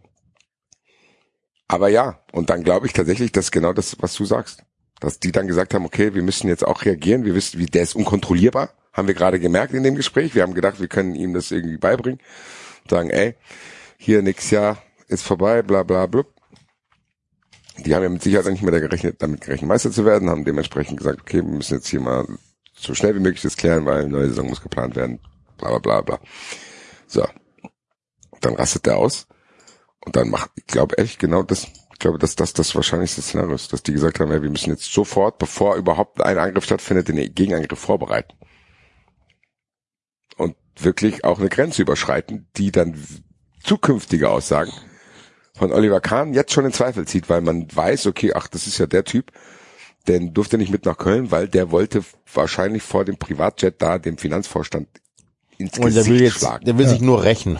Aber 1.68 1.88
ja, 1.88 2.18
und 2.32 2.50
dann 2.50 2.62
glaube 2.62 2.86
ich 2.86 2.94
tatsächlich, 2.94 3.30
dass 3.30 3.50
genau 3.50 3.72
das, 3.74 3.96
was 4.00 4.14
du 4.14 4.24
sagst. 4.24 4.64
Dass 5.00 5.20
die 5.20 5.30
dann 5.30 5.46
gesagt 5.46 5.74
haben, 5.74 5.84
okay, 5.84 6.14
wir 6.14 6.22
müssen 6.22 6.48
jetzt 6.48 6.66
auch 6.66 6.84
reagieren, 6.84 7.24
wir 7.24 7.34
wissen, 7.34 7.60
wie 7.60 7.66
der 7.66 7.82
ist 7.82 7.94
unkontrollierbar, 7.94 8.70
haben 8.92 9.06
wir 9.06 9.14
gerade 9.14 9.38
gemerkt 9.38 9.74
in 9.74 9.84
dem 9.84 9.94
Gespräch. 9.94 10.34
Wir 10.34 10.42
haben 10.42 10.54
gedacht, 10.54 10.80
wir 10.80 10.88
können 10.88 11.14
ihm 11.14 11.34
das 11.34 11.52
irgendwie 11.52 11.76
beibringen. 11.76 12.20
Sagen, 12.90 13.10
ey, 13.10 13.34
hier 13.98 14.22
nächstes 14.22 14.50
Jahr 14.50 14.82
ist 15.06 15.22
vorbei, 15.22 15.62
bla 15.62 15.82
bla 15.82 16.06
blub. 16.06 16.34
Die 17.78 17.94
haben 17.94 18.02
ja 18.02 18.08
mit 18.08 18.22
Sicherheit 18.22 18.50
nicht 18.50 18.62
mehr 18.62 18.72
da 18.72 18.80
gerechnet, 18.80 19.22
damit 19.22 19.42
gerechnet, 19.42 19.68
Meister 19.68 19.92
zu 19.92 20.04
werden, 20.04 20.30
haben 20.30 20.44
dementsprechend 20.44 20.96
gesagt, 20.98 21.20
okay, 21.20 21.36
wir 21.36 21.44
müssen 21.44 21.74
jetzt 21.74 21.86
hier 21.86 22.00
mal 22.00 22.26
so 22.74 22.94
schnell 22.94 23.14
wie 23.14 23.20
möglich 23.20 23.42
das 23.42 23.56
klären, 23.56 23.86
weil 23.86 24.00
eine 24.00 24.08
neue 24.08 24.28
Saison 24.28 24.48
muss 24.48 24.62
geplant 24.62 24.96
werden, 24.96 25.20
bla 25.58 25.68
bla 25.68 25.78
bla 25.78 26.00
bla. 26.00 26.20
So. 27.06 27.24
Dann 28.40 28.54
rastet 28.54 28.86
der 28.86 28.96
aus. 28.96 29.26
Und 30.08 30.16
dann 30.16 30.30
macht, 30.30 30.52
ich 30.54 30.66
glaube 30.66 30.96
echt 30.96 31.18
genau 31.18 31.42
das, 31.42 31.64
ich 31.64 31.98
glaube, 31.98 32.16
dass 32.16 32.34
das 32.34 32.54
das 32.54 32.74
wahrscheinlichste 32.74 33.20
Szenario 33.20 33.54
ist, 33.54 33.74
dass 33.74 33.82
die 33.82 33.92
gesagt 33.92 34.20
haben, 34.20 34.32
ja, 34.32 34.42
wir 34.42 34.48
müssen 34.48 34.70
jetzt 34.70 34.90
sofort, 34.90 35.36
bevor 35.36 35.76
überhaupt 35.76 36.22
ein 36.22 36.38
Angriff 36.38 36.64
stattfindet, 36.64 37.08
den 37.08 37.34
Gegenangriff 37.34 37.78
vorbereiten. 37.78 38.32
Und 40.38 40.56
wirklich 40.80 41.26
auch 41.26 41.40
eine 41.40 41.50
Grenze 41.50 41.82
überschreiten, 41.82 42.48
die 42.56 42.72
dann 42.72 42.96
zukünftige 43.62 44.30
Aussagen 44.30 44.72
von 45.52 45.72
Oliver 45.72 46.00
Kahn 46.00 46.32
jetzt 46.32 46.54
schon 46.54 46.64
in 46.64 46.72
Zweifel 46.72 47.06
zieht, 47.06 47.28
weil 47.28 47.42
man 47.42 47.68
weiß, 47.70 48.06
okay, 48.06 48.32
ach, 48.34 48.48
das 48.48 48.66
ist 48.66 48.78
ja 48.78 48.86
der 48.86 49.04
Typ, 49.04 49.30
den 50.06 50.32
durfte 50.32 50.56
nicht 50.56 50.72
mit 50.72 50.86
nach 50.86 50.96
Köln, 50.96 51.30
weil 51.30 51.48
der 51.48 51.70
wollte 51.70 52.02
wahrscheinlich 52.32 52.82
vor 52.82 53.04
dem 53.04 53.18
Privatjet 53.18 53.82
da 53.82 53.98
dem 53.98 54.16
Finanzvorstand 54.16 54.88
ins 55.58 55.76
Und 55.76 55.84
der 55.84 55.90
Gesicht 55.90 56.08
will 56.08 56.22
jetzt, 56.22 56.38
schlagen. 56.38 56.64
der 56.64 56.78
will 56.78 56.88
sich 56.88 57.02
nur 57.02 57.22
rächen. 57.22 57.58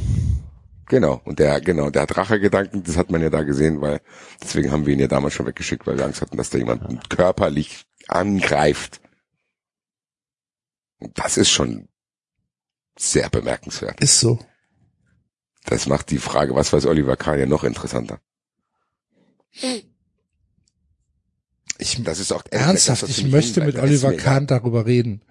Genau, 0.89 1.21
und 1.25 1.39
der, 1.39 1.61
genau, 1.61 1.91
der 1.91 2.03
hat 2.03 2.17
Rachegedanken, 2.17 2.83
das 2.83 2.97
hat 2.97 3.11
man 3.11 3.21
ja 3.21 3.29
da 3.29 3.43
gesehen, 3.43 3.81
weil, 3.83 4.01
deswegen 4.43 4.73
haben 4.73 4.87
wir 4.87 4.95
ihn 4.95 5.01
ja 5.01 5.07
damals 5.07 5.35
schon 5.35 5.47
weggeschickt, 5.47 5.87
weil 5.87 5.99
wir 5.99 6.07
Angst 6.07 6.23
hatten, 6.23 6.37
dass 6.39 6.49
da 6.51 6.57
jemand 6.57 7.11
körperlich 7.11 7.85
angreift. 8.09 9.01
Und 10.99 11.19
das 11.19 11.37
ist 11.37 11.51
schon 11.51 11.89
sehr 12.99 13.29
bemerkenswert. 13.29 14.01
Ist 14.01 14.19
so. 14.19 14.39
Das 15.67 15.87
macht 15.87 16.11
die 16.11 16.19
Frage, 16.19 16.55
was 16.55 16.73
weiß 16.73 16.87
Oliver 16.87 17.17
Kahn 17.17 17.39
ja 17.39 17.47
noch 17.47 17.65
interessanter. 17.65 18.21
Ich, 21.79 22.03
Das 22.03 22.19
ist 22.19 22.33
auch 22.33 22.43
ernsthaft, 22.51 23.03
das, 23.03 23.11
ich 23.11 23.27
möchte 23.27 23.63
mit 23.63 23.77
Oliver 23.79 24.15
Kahn 24.15 24.47
darüber 24.47 24.87
reden. 24.87 25.23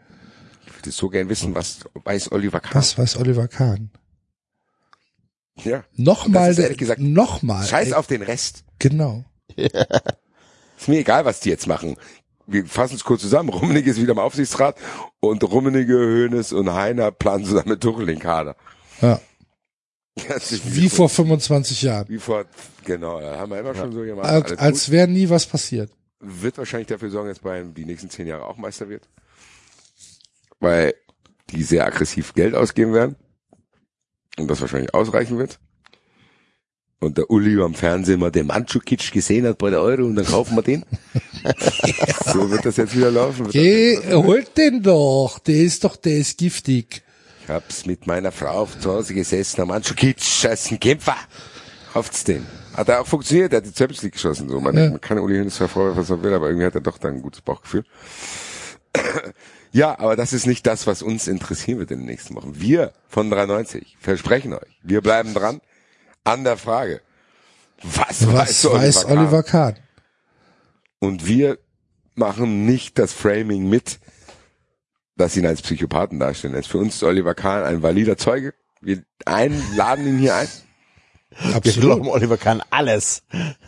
Ich 0.67 0.75
würde 0.75 0.91
so 0.91 1.09
gern 1.09 1.29
wissen, 1.29 1.55
was 1.55 1.79
weiß 1.95 2.31
Oliver 2.31 2.59
Kahn. 2.59 2.75
Was 2.75 2.97
weiß 2.97 3.17
Oliver 3.17 3.47
Kahn? 3.47 3.89
Ja. 5.63 5.83
Nochmal, 5.95 6.49
Das 6.49 6.57
ist 6.57 6.63
ehrlich 6.63 6.77
gesagt- 6.77 7.01
nochmal. 7.01 7.65
Scheiß 7.65 7.87
ey, 7.89 7.93
auf 7.93 8.07
den 8.07 8.21
Rest. 8.21 8.63
Genau. 8.79 9.25
Ist 9.57 10.87
mir 10.87 10.99
egal, 10.99 11.25
was 11.25 11.39
die 11.39 11.49
jetzt 11.49 11.65
machen. 11.67 11.97
Wir 12.45 12.65
fassen 12.65 12.95
es 12.95 13.03
kurz 13.03 13.21
zusammen. 13.21 13.49
Rummenigge 13.49 13.89
ist 13.89 13.99
wieder 13.99 14.11
im 14.13 14.19
Aufsichtsrat 14.19 14.77
und 15.19 15.43
Rummenigge, 15.43 15.93
Höhnes 15.93 16.53
und 16.53 16.71
Heiner 16.71 17.11
planen 17.11 17.43
zusammen 17.43 17.69
mit 17.69 17.81
Tuchel 17.81 18.05
den 18.05 18.19
Kader. 18.19 18.55
Ja. 19.01 19.19
Das 20.29 20.51
ist 20.51 20.75
Wie 20.75 20.87
vor 20.89 21.09
25 21.09 21.81
Jahren. 21.81 22.07
Wie 22.09 22.19
vor, 22.19 22.45
genau, 22.85 23.19
haben 23.21 23.51
wir 23.51 23.59
immer 23.59 23.75
schon 23.75 23.91
so 23.91 24.01
gemacht. 24.01 24.27
Als, 24.27 24.57
als 24.57 24.91
wäre 24.91 25.07
nie 25.07 25.29
was 25.29 25.45
passiert. 25.45 25.91
Wird 26.19 26.57
wahrscheinlich 26.57 26.87
dafür 26.87 27.09
sorgen, 27.09 27.29
dass 27.29 27.39
Bayern 27.39 27.73
die 27.73 27.85
nächsten 27.85 28.09
zehn 28.09 28.27
Jahre 28.27 28.45
auch 28.45 28.57
Meister 28.57 28.87
wird. 28.89 29.09
Weil 30.59 30.93
die 31.49 31.63
sehr 31.63 31.85
aggressiv 31.85 32.33
Geld 32.33 32.55
ausgeben 32.55 32.93
werden. 32.93 33.15
Und 34.39 34.47
das 34.49 34.61
wahrscheinlich 34.61 34.93
ausreichen 34.93 35.37
wird. 35.37 35.59
Und 36.99 37.17
der 37.17 37.29
Uli 37.29 37.61
am 37.61 37.75
Fernsehen 37.75 38.19
mal 38.19 38.31
den 38.31 38.47
Mandzukic 38.47 39.11
gesehen 39.11 39.45
hat 39.45 39.59
bei 39.59 39.69
der 39.69 39.81
Euro 39.81 40.03
und 40.05 40.15
dann 40.15 40.25
kaufen 40.25 40.55
wir 40.55 40.63
den. 40.63 40.83
so 42.33 42.49
wird 42.49 42.65
das 42.65 42.77
jetzt 42.77 42.95
wieder 42.95 43.11
laufen. 43.11 43.49
Geh, 43.51 43.97
holt 44.13 44.57
den 44.57 44.81
doch. 44.81 45.37
Der 45.39 45.57
ist 45.57 45.83
doch, 45.83 45.95
der 45.95 46.17
ist 46.17 46.39
giftig. 46.39 47.03
Ich 47.43 47.49
hab's 47.49 47.85
mit 47.85 48.07
meiner 48.07 48.31
Frau 48.31 48.47
auf 48.47 48.79
zu 48.79 48.91
Hause 48.91 49.13
gesessen, 49.13 49.61
am 49.61 49.67
Mandzukic, 49.67 50.21
scheiß 50.21 50.71
ein 50.71 50.79
Kämpfer. 50.79 51.15
Kauft's 51.93 52.23
den. 52.23 52.45
Hat 52.75 52.89
er 52.89 53.01
auch 53.01 53.07
funktioniert, 53.07 53.53
er 53.53 53.57
hat 53.57 53.65
die 53.65 53.77
Champions 53.77 54.01
League 54.03 54.13
geschossen. 54.13 54.49
So. 54.49 54.59
Man, 54.59 54.75
Ja. 54.75 54.89
man 54.89 54.99
kann 55.01 55.19
Uli 55.19 55.47
zwar 55.49 55.67
vorwerfen, 55.67 56.01
was 56.01 56.09
er 56.09 56.21
will, 56.23 56.33
aber 56.33 56.47
irgendwie 56.47 56.65
hat 56.65 56.75
er 56.75 56.81
doch 56.81 56.97
dann 56.97 57.15
ein 57.15 57.21
gutes 57.21 57.41
Bauchgefühl. 57.41 57.83
Ja, 59.77 59.99
aber 59.99 60.15
das 60.15 60.33
ist 60.33 60.47
nicht 60.47 60.65
das, 60.65 60.87
was 60.87 61.03
uns 61.03 61.27
interessieren 61.27 61.77
wird 61.77 61.91
in 61.91 61.99
den 61.99 62.07
nächsten 62.07 62.33
Wochen. 62.33 62.59
Wir 62.59 62.93
von 63.07 63.29
93 63.29 63.95
versprechen 63.99 64.53
euch, 64.53 64.79
wir 64.81 65.01
bleiben 65.01 65.35
dran 65.35 65.61
an 66.23 66.43
der 66.43 66.57
Frage. 66.57 67.01
Was, 67.83 68.25
Was 68.25 68.33
weiß, 68.33 68.73
weiß 68.73 69.07
Kahn? 69.07 69.17
Oliver 69.19 69.43
Kahn? 69.43 69.75
Und 70.97 71.27
wir 71.27 71.59
machen 72.15 72.65
nicht 72.65 72.97
das 72.97 73.13
Framing 73.13 73.69
mit, 73.69 73.99
dass 75.15 75.37
ihn 75.37 75.45
als 75.45 75.61
Psychopathen 75.61 76.19
darstellen 76.19 76.55
lässt. 76.55 76.69
Für 76.69 76.79
uns 76.79 76.95
ist 76.95 77.03
Oliver 77.03 77.35
Kahn 77.35 77.63
ein 77.63 77.83
valider 77.83 78.17
Zeuge. 78.17 78.55
Wir 78.81 79.03
einladen 79.25 80.07
ihn 80.07 80.17
hier 80.17 80.35
ein. 80.35 80.47
Wir 81.29 81.55
Absolut. 81.55 81.81
glauben, 81.81 82.09
Oliver 82.09 82.37
kann 82.37 82.63
alles. 82.71 83.21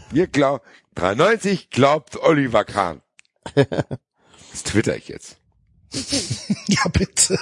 Wir 0.09 0.25
glauben, 0.25 0.63
93 0.95 1.69
glaubt 1.69 2.17
Oliver 2.17 2.65
Kahn. 2.65 3.01
Das 4.51 4.63
twitter 4.63 4.97
ich 4.97 5.07
jetzt. 5.07 5.38
Ja, 6.67 6.87
bitte. 6.87 7.39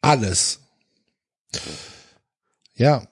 Alles. 0.00 0.60
Ja. 2.74 3.06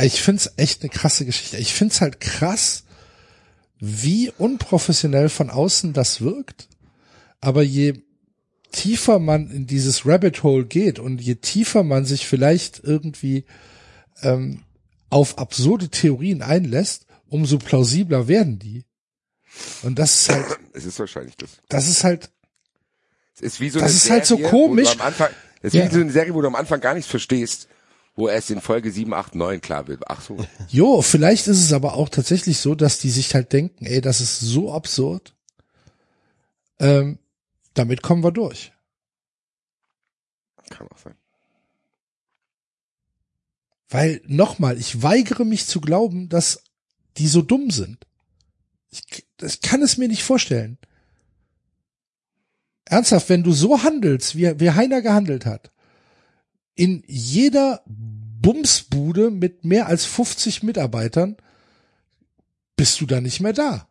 Ich 0.00 0.22
find's 0.22 0.50
echt 0.56 0.82
eine 0.82 0.90
krasse 0.90 1.26
Geschichte. 1.26 1.58
Ich 1.58 1.74
find's 1.74 2.00
halt 2.00 2.20
krass, 2.20 2.84
wie 3.78 4.30
unprofessionell 4.30 5.28
von 5.28 5.50
außen 5.50 5.92
das 5.92 6.20
wirkt. 6.20 6.68
Aber 7.40 7.62
je 7.62 8.02
tiefer 8.72 9.18
man 9.18 9.50
in 9.50 9.66
dieses 9.66 10.06
Rabbit 10.06 10.42
Hole 10.42 10.64
geht 10.64 10.98
und 10.98 11.20
je 11.20 11.34
tiefer 11.36 11.82
man 11.82 12.04
sich 12.04 12.26
vielleicht 12.26 12.80
irgendwie 12.82 13.44
ähm, 14.22 14.62
auf 15.10 15.38
absurde 15.38 15.88
Theorien 15.88 16.42
einlässt, 16.42 17.06
umso 17.28 17.58
plausibler 17.58 18.28
werden 18.28 18.58
die. 18.58 18.84
Und 19.82 19.98
das 19.98 20.20
ist 20.22 20.28
halt, 20.30 20.46
Es 20.72 20.84
ist 20.84 20.98
wahrscheinlich 20.98 21.36
das. 21.36 21.50
das 21.68 21.88
ist 21.88 22.04
halt 22.04 22.30
Es 23.34 23.40
ist 23.42 23.60
wie 23.60 23.70
so 23.70 23.80
Das 23.80 23.94
ist 23.94 24.08
halt 24.10 24.26
so 24.26 24.36
Serie, 24.36 24.50
komisch. 24.50 24.98
Anfang, 25.00 25.30
es 25.62 25.74
ist 25.74 25.74
Ja. 25.74 25.86
wie 25.90 25.94
so 25.94 26.00
eine 26.00 26.12
Serie, 26.12 26.34
wo 26.34 26.40
du 26.40 26.46
am 26.48 26.54
Anfang 26.54 26.80
gar 26.80 26.94
nichts 26.94 27.10
verstehst, 27.10 27.68
wo 28.16 28.28
erst 28.28 28.50
in 28.50 28.60
Folge 28.60 28.90
7, 28.92 29.12
8, 29.14 29.34
9 29.34 29.60
klar 29.60 29.86
wird. 29.88 30.02
Ach 30.08 30.20
so. 30.22 30.36
Jo, 30.68 31.02
vielleicht 31.02 31.46
ist 31.48 31.58
es 31.60 31.72
aber 31.72 31.94
auch 31.94 32.08
tatsächlich 32.08 32.58
so, 32.58 32.74
dass 32.74 32.98
die 32.98 33.10
sich 33.10 33.34
halt 33.34 33.52
denken, 33.52 33.86
ey, 33.86 34.00
das 34.00 34.20
ist 34.20 34.40
so 34.40 34.72
absurd. 34.72 35.34
Ähm, 36.78 37.18
damit 37.74 38.02
kommen 38.02 38.22
wir 38.24 38.32
durch. 38.32 38.72
Kann 40.70 40.86
auch 40.88 40.98
sein. 40.98 41.14
Weil, 43.88 44.20
nochmal, 44.26 44.78
ich 44.78 45.02
weigere 45.02 45.44
mich 45.44 45.66
zu 45.66 45.80
glauben, 45.80 46.28
dass 46.28 46.62
die 47.16 47.26
so 47.26 47.42
dumm 47.42 47.70
sind. 47.70 48.06
Ich, 48.90 49.26
ich 49.42 49.60
kann 49.60 49.82
es 49.82 49.96
mir 49.96 50.08
nicht 50.08 50.22
vorstellen. 50.22 50.78
Ernsthaft, 52.84 53.28
wenn 53.28 53.42
du 53.42 53.52
so 53.52 53.82
handelst, 53.82 54.36
wie, 54.36 54.58
wie 54.58 54.70
Heiner 54.70 55.00
gehandelt 55.00 55.46
hat, 55.46 55.70
in 56.74 57.04
jeder 57.06 57.82
Bumsbude 57.86 59.30
mit 59.30 59.64
mehr 59.64 59.86
als 59.86 60.04
50 60.04 60.62
Mitarbeitern, 60.62 61.36
bist 62.76 63.00
du 63.00 63.06
da 63.06 63.20
nicht 63.20 63.40
mehr 63.40 63.52
da. 63.52 63.88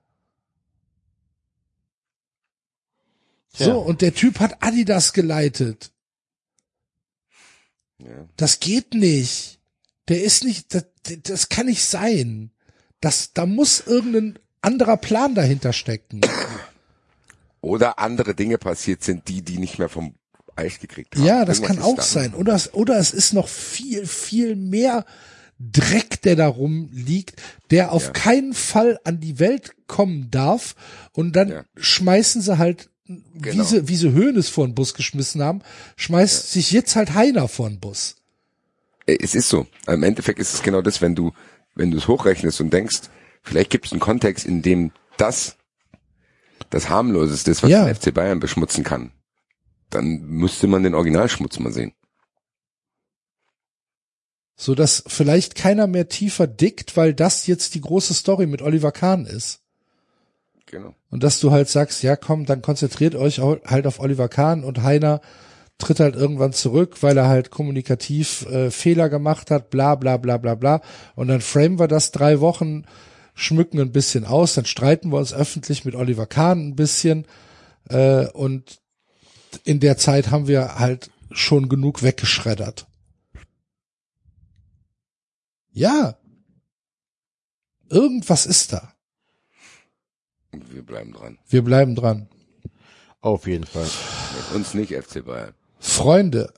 Tja. 3.53 3.68
So, 3.68 3.80
und 3.80 4.02
der 4.02 4.14
Typ 4.14 4.40
hat 4.40 4.64
Adidas 4.64 5.14
geleitet. 5.14 5.92
Ja. 8.00 8.28
Das 8.38 8.60
geht 8.60 8.94
nicht. 8.94 9.60
Der 10.08 10.24
ist 10.24 10.44
nicht, 10.44 10.74
das, 10.74 10.86
das 11.24 11.50
kann 11.50 11.68
nicht 11.68 11.86
sein. 11.86 12.52
Das, 13.00 13.34
da 13.34 13.45
muss 13.45 13.82
irgendein 13.82 14.40
anderer 14.61 14.97
Plan 14.97 15.35
dahinter 15.35 15.73
stecken. 15.73 16.21
Oder 17.61 17.99
andere 17.99 18.35
Dinge 18.35 18.57
passiert 18.57 19.03
sind, 19.03 19.27
die 19.27 19.41
die 19.41 19.57
nicht 19.57 19.79
mehr 19.79 19.89
vom 19.89 20.13
Eis 20.55 20.79
gekriegt 20.79 21.15
haben. 21.15 21.25
Ja, 21.25 21.45
das 21.45 21.59
Irgendwas 21.59 21.77
kann 21.77 21.85
auch 21.85 21.95
da. 21.97 22.01
sein. 22.01 22.33
Oder, 22.33 22.55
es- 22.55 22.73
oder 22.73 22.97
es 22.97 23.11
ist 23.11 23.33
noch 23.33 23.47
viel, 23.47 24.05
viel 24.05 24.55
mehr 24.55 25.05
Dreck, 25.59 26.21
der 26.21 26.38
da 26.38 26.47
rumliegt, 26.47 27.41
der 27.69 27.91
auf 27.91 28.05
Ja. 28.05 28.11
keinen 28.11 28.53
Fall 28.53 28.97
an 29.03 29.19
die 29.19 29.39
Welt 29.39 29.73
kommen 29.88 30.31
darf. 30.31 30.75
Und 31.11 31.35
dann 31.35 31.49
Ja. 31.49 31.63
schmeißen 31.75 32.41
sie 32.41 32.57
halt, 32.57 32.89
wie 33.07 33.21
Genau. 33.41 33.63
sie, 33.65 33.88
wie 33.89 33.95
sie 33.97 34.11
Höhnes 34.11 34.47
vor 34.47 34.65
den 34.65 34.75
Bus 34.75 34.93
geschmissen 34.93 35.41
haben, 35.41 35.61
schmeißt 35.97 36.51
sich 36.51 36.71
jetzt 36.71 36.95
halt 36.95 37.13
Heiner 37.13 37.49
vor 37.49 37.67
den 37.67 37.79
Bus. 37.79 38.15
Äh, 39.05 39.17
Es 39.21 39.35
ist 39.35 39.49
so. 39.49 39.67
Im 39.88 40.03
Endeffekt 40.03 40.39
ist 40.39 40.53
es 40.53 40.61
genau 40.61 40.81
das, 40.81 41.01
wenn 41.01 41.15
du, 41.15 41.33
wenn 41.75 41.91
du 41.91 41.97
es 41.97 42.07
hochrechnest 42.07 42.61
und 42.61 42.71
denkst, 42.71 43.01
vielleicht 43.42 43.69
gibt 43.69 43.85
es 43.85 43.92
einen 43.92 44.01
Kontext, 44.01 44.45
in 44.45 44.61
dem 44.61 44.92
das 45.18 45.58
das 46.69 46.90
harmloseste 46.90 47.50
ist, 47.51 47.64
was 47.64 47.72
Ja. 47.72 47.85
den 47.85 47.95
FC 47.95 48.14
Bayern 48.14 48.40
beschmutzen 48.40 48.84
kann. 48.84 49.11
Dann 49.90 50.22
müsste 50.22 50.68
man 50.68 50.84
den 50.84 50.93
Originalschmutz 50.93 51.58
mal 51.59 51.74
sehen. 51.74 51.93
So 54.56 54.76
dass 54.76 55.03
vielleicht 55.08 55.56
keiner 55.56 55.88
mehr 55.88 56.09
tiefer 56.09 56.45
dickt, 56.45 56.98
weil 56.98 57.14
das 57.14 57.48
jetzt 57.48 57.76
die 57.76 57.82
große 57.82 58.14
Story 58.14 58.45
mit 58.45 58.61
Oliver 58.61 58.92
Kahn 58.92 59.26
ist. 59.26 59.61
Genau. 60.66 60.93
Und 61.09 61.24
dass 61.24 61.40
du 61.40 61.51
halt 61.51 61.69
sagst, 61.69 62.03
ja 62.03 62.16
komm, 62.16 62.45
dann 62.45 62.61
konzentriert 62.61 63.16
euch 63.16 63.40
halt 63.40 63.88
auf 63.88 64.00
Oliver 64.00 64.27
Kahn 64.30 64.64
und 64.64 64.84
Heiner 64.84 65.22
tritt 65.80 66.01
halt 66.01 66.16
irgendwann 66.16 66.51
zurück, 66.51 67.01
weil 67.01 67.18
er 67.18 67.30
halt 67.30 67.51
kommunikativ 67.51 68.45
äh, 68.48 68.69
Fehler 68.69 69.09
gemacht 69.09 69.50
hat, 69.50 69.69
bla 69.69 69.95
bla 69.95 70.18
bla 70.18 70.38
bla 70.38 70.56
bla. 70.56 70.82
Und 71.16 71.30
dann 71.30 71.40
framen 71.42 71.80
wir 71.80 71.88
das 71.88 72.11
drei 72.11 72.42
Wochen, 72.42 72.84
schmücken 73.40 73.80
ein 73.80 73.92
bisschen 73.92 74.26
aus, 74.26 74.53
dann 74.53 74.66
streiten 74.66 75.11
wir 75.11 75.18
uns 75.18 75.34
öffentlich 75.34 75.85
mit 75.85 75.95
Oliver 75.95 76.27
Kahn 76.27 76.69
ein 76.69 76.76
bisschen 76.76 77.26
äh, 77.90 78.27
und 78.27 78.82
in 79.64 79.80
der 79.80 79.98
Zeit 79.98 80.30
haben 80.30 80.48
wir 80.48 80.77
halt 80.77 81.09
schon 81.32 81.69
genug 81.69 82.03
weggeschreddert. 82.03 82.88
Ja. 85.72 86.18
Irgendwas 87.90 88.45
ist 88.45 88.74
da. 88.74 88.93
Wir 90.51 90.84
bleiben 90.84 91.14
dran. 91.14 91.40
Wir 91.48 91.64
bleiben 91.64 91.95
dran. 91.95 92.27
Auf 93.22 93.48
jeden 93.48 93.66
Fall. 93.66 93.88
Mit 94.38 94.56
uns 94.56 94.74
nicht 94.74 94.93
FC 94.93 95.26
Bayern. 95.26 95.53
Freunde, 95.80 96.53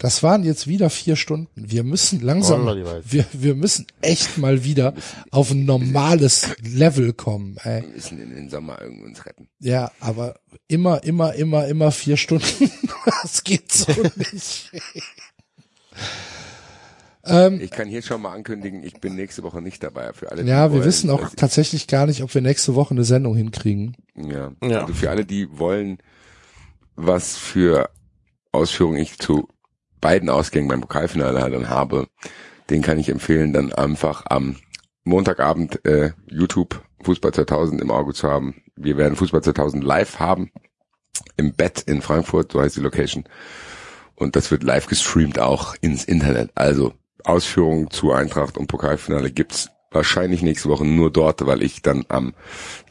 das 0.00 0.22
waren 0.22 0.42
jetzt 0.44 0.66
wieder 0.66 0.88
vier 0.90 1.14
Stunden. 1.14 1.48
Wir 1.54 1.84
müssen 1.84 2.20
langsam, 2.22 2.64
wir, 2.66 3.24
wir 3.32 3.54
müssen 3.54 3.86
echt 4.00 4.38
mal 4.38 4.64
wieder 4.64 4.94
auf 5.30 5.50
ein 5.50 5.66
normales 5.66 6.46
Level 6.62 7.12
kommen. 7.12 7.56
Ey. 7.62 7.82
Wir 7.82 7.88
müssen 7.90 8.18
in 8.20 8.34
den 8.34 8.48
Sommer 8.50 8.80
irgendwie 8.80 9.04
uns 9.04 9.24
retten. 9.26 9.48
Ja, 9.58 9.92
aber 10.00 10.40
immer, 10.68 11.04
immer, 11.04 11.34
immer, 11.34 11.66
immer 11.66 11.92
vier 11.92 12.16
Stunden. 12.16 12.44
Das 13.22 13.44
geht 13.44 13.72
so 13.72 13.90
nicht. 14.16 14.70
ähm, 17.24 17.60
Ich 17.60 17.70
kann 17.70 17.88
hier 17.88 18.02
schon 18.02 18.22
mal 18.22 18.32
ankündigen, 18.34 18.82
ich 18.82 18.94
bin 19.00 19.14
nächste 19.14 19.42
Woche 19.42 19.60
nicht 19.62 19.82
dabei. 19.82 20.12
Für 20.12 20.30
alle, 20.30 20.42
die 20.44 20.48
ja, 20.50 20.68
wir 20.70 20.76
wollen, 20.78 20.84
wissen 20.84 21.10
auch 21.10 21.28
ich- 21.28 21.36
tatsächlich 21.36 21.86
gar 21.86 22.06
nicht, 22.06 22.22
ob 22.22 22.34
wir 22.34 22.40
nächste 22.42 22.74
Woche 22.74 22.92
eine 22.92 23.04
Sendung 23.04 23.36
hinkriegen. 23.36 23.96
Ja. 24.16 24.52
Ja. 24.62 24.82
Also 24.82 24.94
für 24.94 25.10
alle, 25.10 25.24
die 25.24 25.58
wollen, 25.58 25.98
was 26.96 27.36
für 27.36 27.90
Ausführungen 28.52 28.98
ich 28.98 29.18
zu 29.18 29.48
beiden 30.00 30.30
Ausgängen 30.30 30.68
beim 30.68 30.80
Pokalfinale 30.80 31.50
dann 31.50 31.68
habe, 31.68 32.08
den 32.70 32.82
kann 32.82 32.98
ich 32.98 33.08
empfehlen, 33.08 33.52
dann 33.52 33.72
einfach 33.72 34.24
am 34.26 34.56
Montagabend 35.04 35.84
äh, 35.84 36.12
YouTube 36.28 36.82
Fußball 37.02 37.32
2000 37.32 37.80
im 37.80 37.90
Auge 37.90 38.12
zu 38.12 38.28
haben. 38.28 38.62
Wir 38.76 38.96
werden 38.96 39.16
Fußball 39.16 39.42
2000 39.42 39.82
live 39.82 40.18
haben 40.18 40.50
im 41.36 41.54
Bett 41.54 41.82
in 41.82 42.02
Frankfurt, 42.02 42.52
so 42.52 42.60
heißt 42.60 42.76
die 42.76 42.80
Location. 42.80 43.24
Und 44.14 44.36
das 44.36 44.50
wird 44.50 44.62
live 44.62 44.86
gestreamt 44.86 45.38
auch 45.38 45.74
ins 45.80 46.04
Internet. 46.04 46.50
Also 46.54 46.92
Ausführungen 47.24 47.90
zu 47.90 48.12
Eintracht 48.12 48.58
und 48.58 48.66
Pokalfinale 48.66 49.30
gibt's 49.30 49.70
wahrscheinlich 49.90 50.42
nächste 50.42 50.68
Woche 50.68 50.84
nur 50.84 51.10
dort, 51.10 51.44
weil 51.46 51.62
ich 51.62 51.82
dann 51.82 52.04
am 52.08 52.34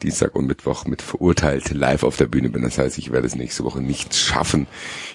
Dienstag 0.02 0.34
und 0.34 0.46
Mittwoch 0.46 0.84
mit 0.84 1.02
verurteilt 1.02 1.70
live 1.70 2.02
auf 2.02 2.16
der 2.16 2.26
Bühne 2.26 2.50
bin. 2.50 2.62
Das 2.62 2.78
heißt, 2.78 2.98
ich 2.98 3.10
werde 3.10 3.26
es 3.26 3.34
nächste 3.34 3.64
Woche 3.64 3.80
nicht 3.80 4.14
schaffen, 4.14 4.66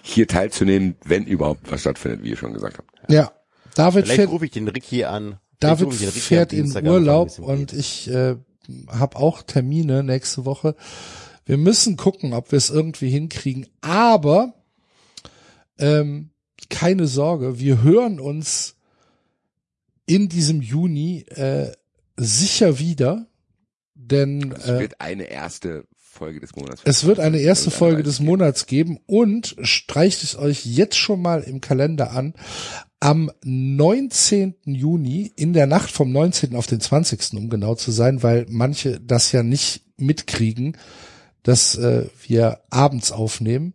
hier 0.01 0.27
teilzunehmen, 0.27 0.95
wenn 1.05 1.25
überhaupt 1.25 1.71
was 1.71 1.81
stattfindet, 1.81 2.23
wie 2.23 2.29
ihr 2.29 2.37
schon 2.37 2.53
gesagt 2.53 2.79
habt. 2.79 3.11
Ja, 3.11 3.31
David 3.75 4.05
Vielleicht 4.05 4.21
fährt, 4.21 4.31
rufe 4.31 4.45
ich 4.45 4.51
den 4.51 4.67
Ricky 4.67 5.03
an. 5.03 5.37
David 5.59 5.77
Vielleicht 5.77 5.85
rufe 5.85 5.95
ich 5.95 5.99
den 5.99 6.09
Ricky 6.09 6.19
fährt 6.19 6.53
in 6.53 6.87
Urlaub 6.87 7.39
und 7.39 7.69
geht. 7.69 7.79
ich 7.79 8.09
äh, 8.09 8.35
habe 8.87 9.17
auch 9.17 9.43
Termine 9.43 10.03
nächste 10.03 10.45
Woche. 10.45 10.75
Wir 11.45 11.57
müssen 11.57 11.97
gucken, 11.97 12.33
ob 12.33 12.51
wir 12.51 12.57
es 12.57 12.71
irgendwie 12.71 13.09
hinkriegen. 13.09 13.67
Aber 13.81 14.53
ähm, 15.77 16.31
keine 16.69 17.05
Sorge, 17.05 17.59
wir 17.59 17.83
hören 17.83 18.19
uns 18.19 18.74
in 20.05 20.29
diesem 20.29 20.61
Juni 20.61 21.25
äh, 21.29 21.71
sicher 22.17 22.79
wieder, 22.79 23.27
denn 23.93 24.53
Es 24.57 24.67
äh, 24.67 24.79
wird 24.79 25.01
eine 25.01 25.23
erste 25.23 25.85
Folge 25.97 26.39
des 26.39 26.55
Monats. 26.55 26.81
es 26.85 27.03
wird 27.03 27.19
eine 27.19 27.39
erste 27.39 27.67
Also 27.67 27.77
Folge 27.77 28.03
des 28.03 28.19
Monats 28.19 28.67
geben 28.67 28.99
und 29.05 29.55
streicht 29.61 30.23
es 30.23 30.37
euch 30.37 30.65
jetzt 30.65 30.97
schon 30.97 31.21
mal 31.21 31.41
im 31.41 31.59
Kalender 31.59 32.11
an. 32.11 32.33
Am 33.01 33.29
19. 33.43 34.55
Juni, 34.63 35.31
in 35.35 35.51
der 35.53 35.67
Nacht 35.67 35.91
vom 35.91 36.11
19. 36.11 36.55
auf 36.55 36.67
den 36.67 36.79
20. 36.79 37.33
um 37.33 37.49
genau 37.49 37.75
zu 37.75 37.91
sein, 37.91 38.23
weil 38.23 38.45
manche 38.49 39.01
das 39.01 39.31
ja 39.33 39.43
nicht 39.43 39.83
mitkriegen, 39.97 40.77
dass 41.43 41.75
äh, 41.75 42.07
wir 42.25 42.61
abends 42.69 43.11
aufnehmen. 43.11 43.73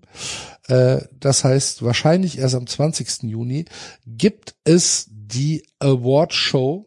Äh, 0.66 1.02
das 1.18 1.44
heißt, 1.44 1.82
wahrscheinlich 1.82 2.38
erst 2.38 2.54
am 2.54 2.66
20. 2.66 3.24
Juni 3.24 3.66
gibt 4.06 4.54
es 4.64 5.10
die 5.32 5.64
Award 5.78 6.34
Show 6.34 6.86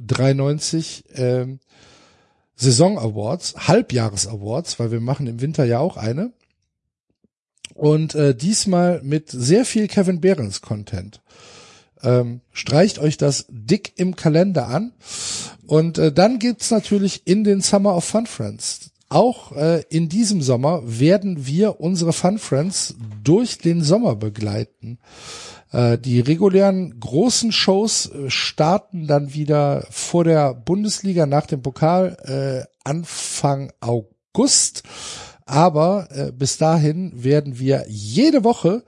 93 0.00 1.04
ähm, 1.14 1.60
Saison 2.56 2.98
Awards, 2.98 3.54
Halbjahres 3.68 4.26
Awards, 4.26 4.78
weil 4.78 4.90
wir 4.90 5.00
machen 5.00 5.26
im 5.26 5.40
Winter 5.40 5.64
ja 5.64 5.78
auch 5.78 5.96
eine. 5.96 6.32
Und 7.74 8.14
äh, 8.14 8.34
diesmal 8.34 9.00
mit 9.02 9.30
sehr 9.30 9.64
viel 9.64 9.88
Kevin 9.88 10.20
Behrens 10.20 10.60
Content. 10.60 11.22
Ähm, 12.02 12.40
streicht 12.52 12.98
euch 12.98 13.16
das 13.16 13.46
dick 13.48 13.94
im 13.96 14.16
Kalender 14.16 14.68
an. 14.68 14.92
Und 15.66 15.98
äh, 15.98 16.12
dann 16.12 16.38
gibt's 16.38 16.70
natürlich 16.70 17.26
in 17.26 17.44
den 17.44 17.60
Summer 17.60 17.96
of 17.96 18.04
Fun 18.04 18.26
Friends. 18.26 18.90
Auch 19.08 19.52
äh, 19.52 19.82
in 19.88 20.08
diesem 20.08 20.40
Sommer 20.40 20.82
werden 20.84 21.46
wir 21.46 21.80
unsere 21.80 22.12
Fun 22.12 22.38
Friends 22.38 22.94
durch 23.24 23.58
den 23.58 23.82
Sommer 23.82 24.14
begleiten. 24.14 24.98
Äh, 25.72 25.98
die 25.98 26.20
regulären 26.20 26.98
großen 26.98 27.52
Shows 27.52 28.06
äh, 28.06 28.30
starten 28.30 29.06
dann 29.06 29.34
wieder 29.34 29.86
vor 29.90 30.24
der 30.24 30.54
Bundesliga 30.54 31.26
nach 31.26 31.46
dem 31.46 31.62
Pokal 31.62 32.16
äh, 32.24 32.70
Anfang 32.84 33.72
August. 33.80 34.82
Aber 35.46 36.08
äh, 36.10 36.32
bis 36.32 36.58
dahin 36.58 37.12
werden 37.22 37.58
wir 37.58 37.84
jede 37.88 38.44
Woche 38.44 38.84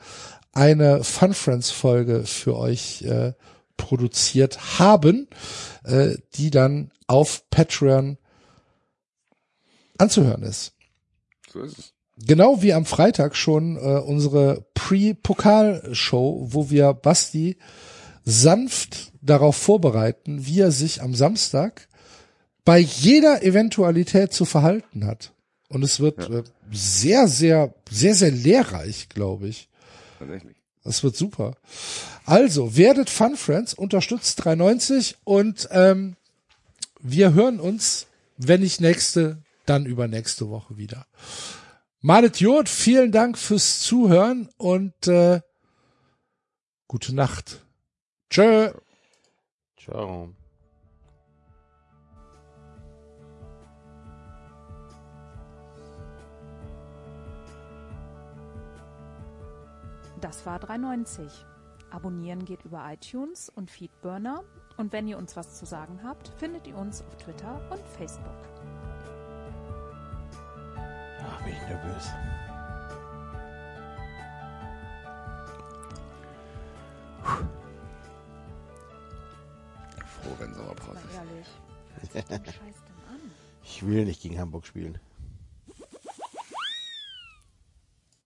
eine 0.52 1.02
Fun 1.02 1.35
Friends 1.35 1.70
Folge 1.70 2.25
für 2.25 2.57
euch 2.57 3.02
äh, 3.02 3.33
produziert 3.77 4.78
haben, 4.78 5.28
äh, 5.85 6.17
die 6.35 6.51
dann 6.51 6.93
auf 7.07 7.49
Patreon 7.51 8.19
anzuhören 9.99 10.43
ist. 10.43 10.75
So 11.51 11.61
ist 11.61 11.78
es. 11.78 11.94
Genau 12.18 12.62
wie 12.62 12.73
am 12.73 12.84
Freitag 12.84 13.36
schon 13.36 13.76
äh, 13.76 13.81
unsere 13.81 14.66
Pre-Pokal-Show, 14.74 16.49
wo 16.50 16.70
wir 16.70 16.92
Basti 16.92 17.57
sanft 18.24 19.12
darauf 19.20 19.57
vorbereiten, 19.57 20.47
wie 20.47 20.60
er 20.60 20.73
sich 20.73 21.02
am 21.02 21.15
Samstag 21.15 21.89
bei 22.65 22.78
jeder 22.78 23.42
Eventualität 23.42 24.32
zu 24.32 24.44
verhalten 24.44 25.07
hat. 25.07 25.32
Und 25.68 25.82
es 25.82 26.00
wird 26.00 26.28
äh, 26.31 26.42
sehr, 26.70 27.28
sehr, 27.28 27.74
sehr, 27.91 28.15
sehr 28.15 28.31
lehrreich, 28.31 29.08
glaube 29.08 29.49
ich. 29.49 29.68
Tatsächlich. 30.18 30.57
Das 30.84 31.02
wird 31.02 31.16
super. 31.16 31.57
Also, 32.24 32.76
werdet 32.76 33.08
Fun 33.08 33.36
Friends, 33.36 33.73
unterstützt 33.73 34.44
390 34.44 35.16
und 35.24 35.68
ähm, 35.70 36.16
wir 37.00 37.34
hören 37.34 37.60
uns, 37.60 38.07
wenn 38.36 38.60
nicht 38.60 38.81
nächste, 38.81 39.39
dann 39.66 39.86
übernächste 39.86 40.50
Woche 40.50 40.76
wieder. 40.76 41.07
Malet 42.05 42.40
Jod, 42.40 42.68
vielen 42.68 43.12
Dank 43.12 43.39
fürs 43.39 43.78
Zuhören 43.78 44.48
und 44.56 45.06
äh, 45.06 45.40
gute 46.89 47.14
Nacht. 47.14 47.64
Tschö. 48.28 48.72
Ciao. 49.78 50.34
Das 60.20 60.44
war 60.44 60.58
3,90. 60.58 61.31
Abonnieren 61.92 62.44
geht 62.44 62.64
über 62.64 62.84
iTunes 62.92 63.48
und 63.48 63.70
Feedburner. 63.70 64.42
Und 64.76 64.92
wenn 64.92 65.06
ihr 65.06 65.18
uns 65.18 65.36
was 65.36 65.56
zu 65.56 65.66
sagen 65.66 66.00
habt, 66.02 66.32
findet 66.36 66.66
ihr 66.66 66.76
uns 66.76 67.00
auf 67.02 67.16
Twitter 67.16 67.60
und 67.70 67.86
Facebook. 67.97 68.82
Ach, 71.28 71.42
bin 71.44 71.52
ich 71.55 71.60
nervös. 71.68 72.10
Froh, 80.07 80.34
wenn 80.39 80.55
Sommerpause 80.55 80.94
Mal 80.94 81.01
ist. 81.01 81.15
ehrlich. 81.15 81.47
Was 81.97 82.02
ist 82.15 82.31
denn 82.31 82.44
Scheiß 82.44 82.55
denn 82.57 83.15
an? 83.15 83.31
Ich 83.65 83.86
will 83.86 84.05
nicht 84.05 84.23
gegen 84.23 84.39
Hamburg 84.39 84.67
spielen. 84.67 84.99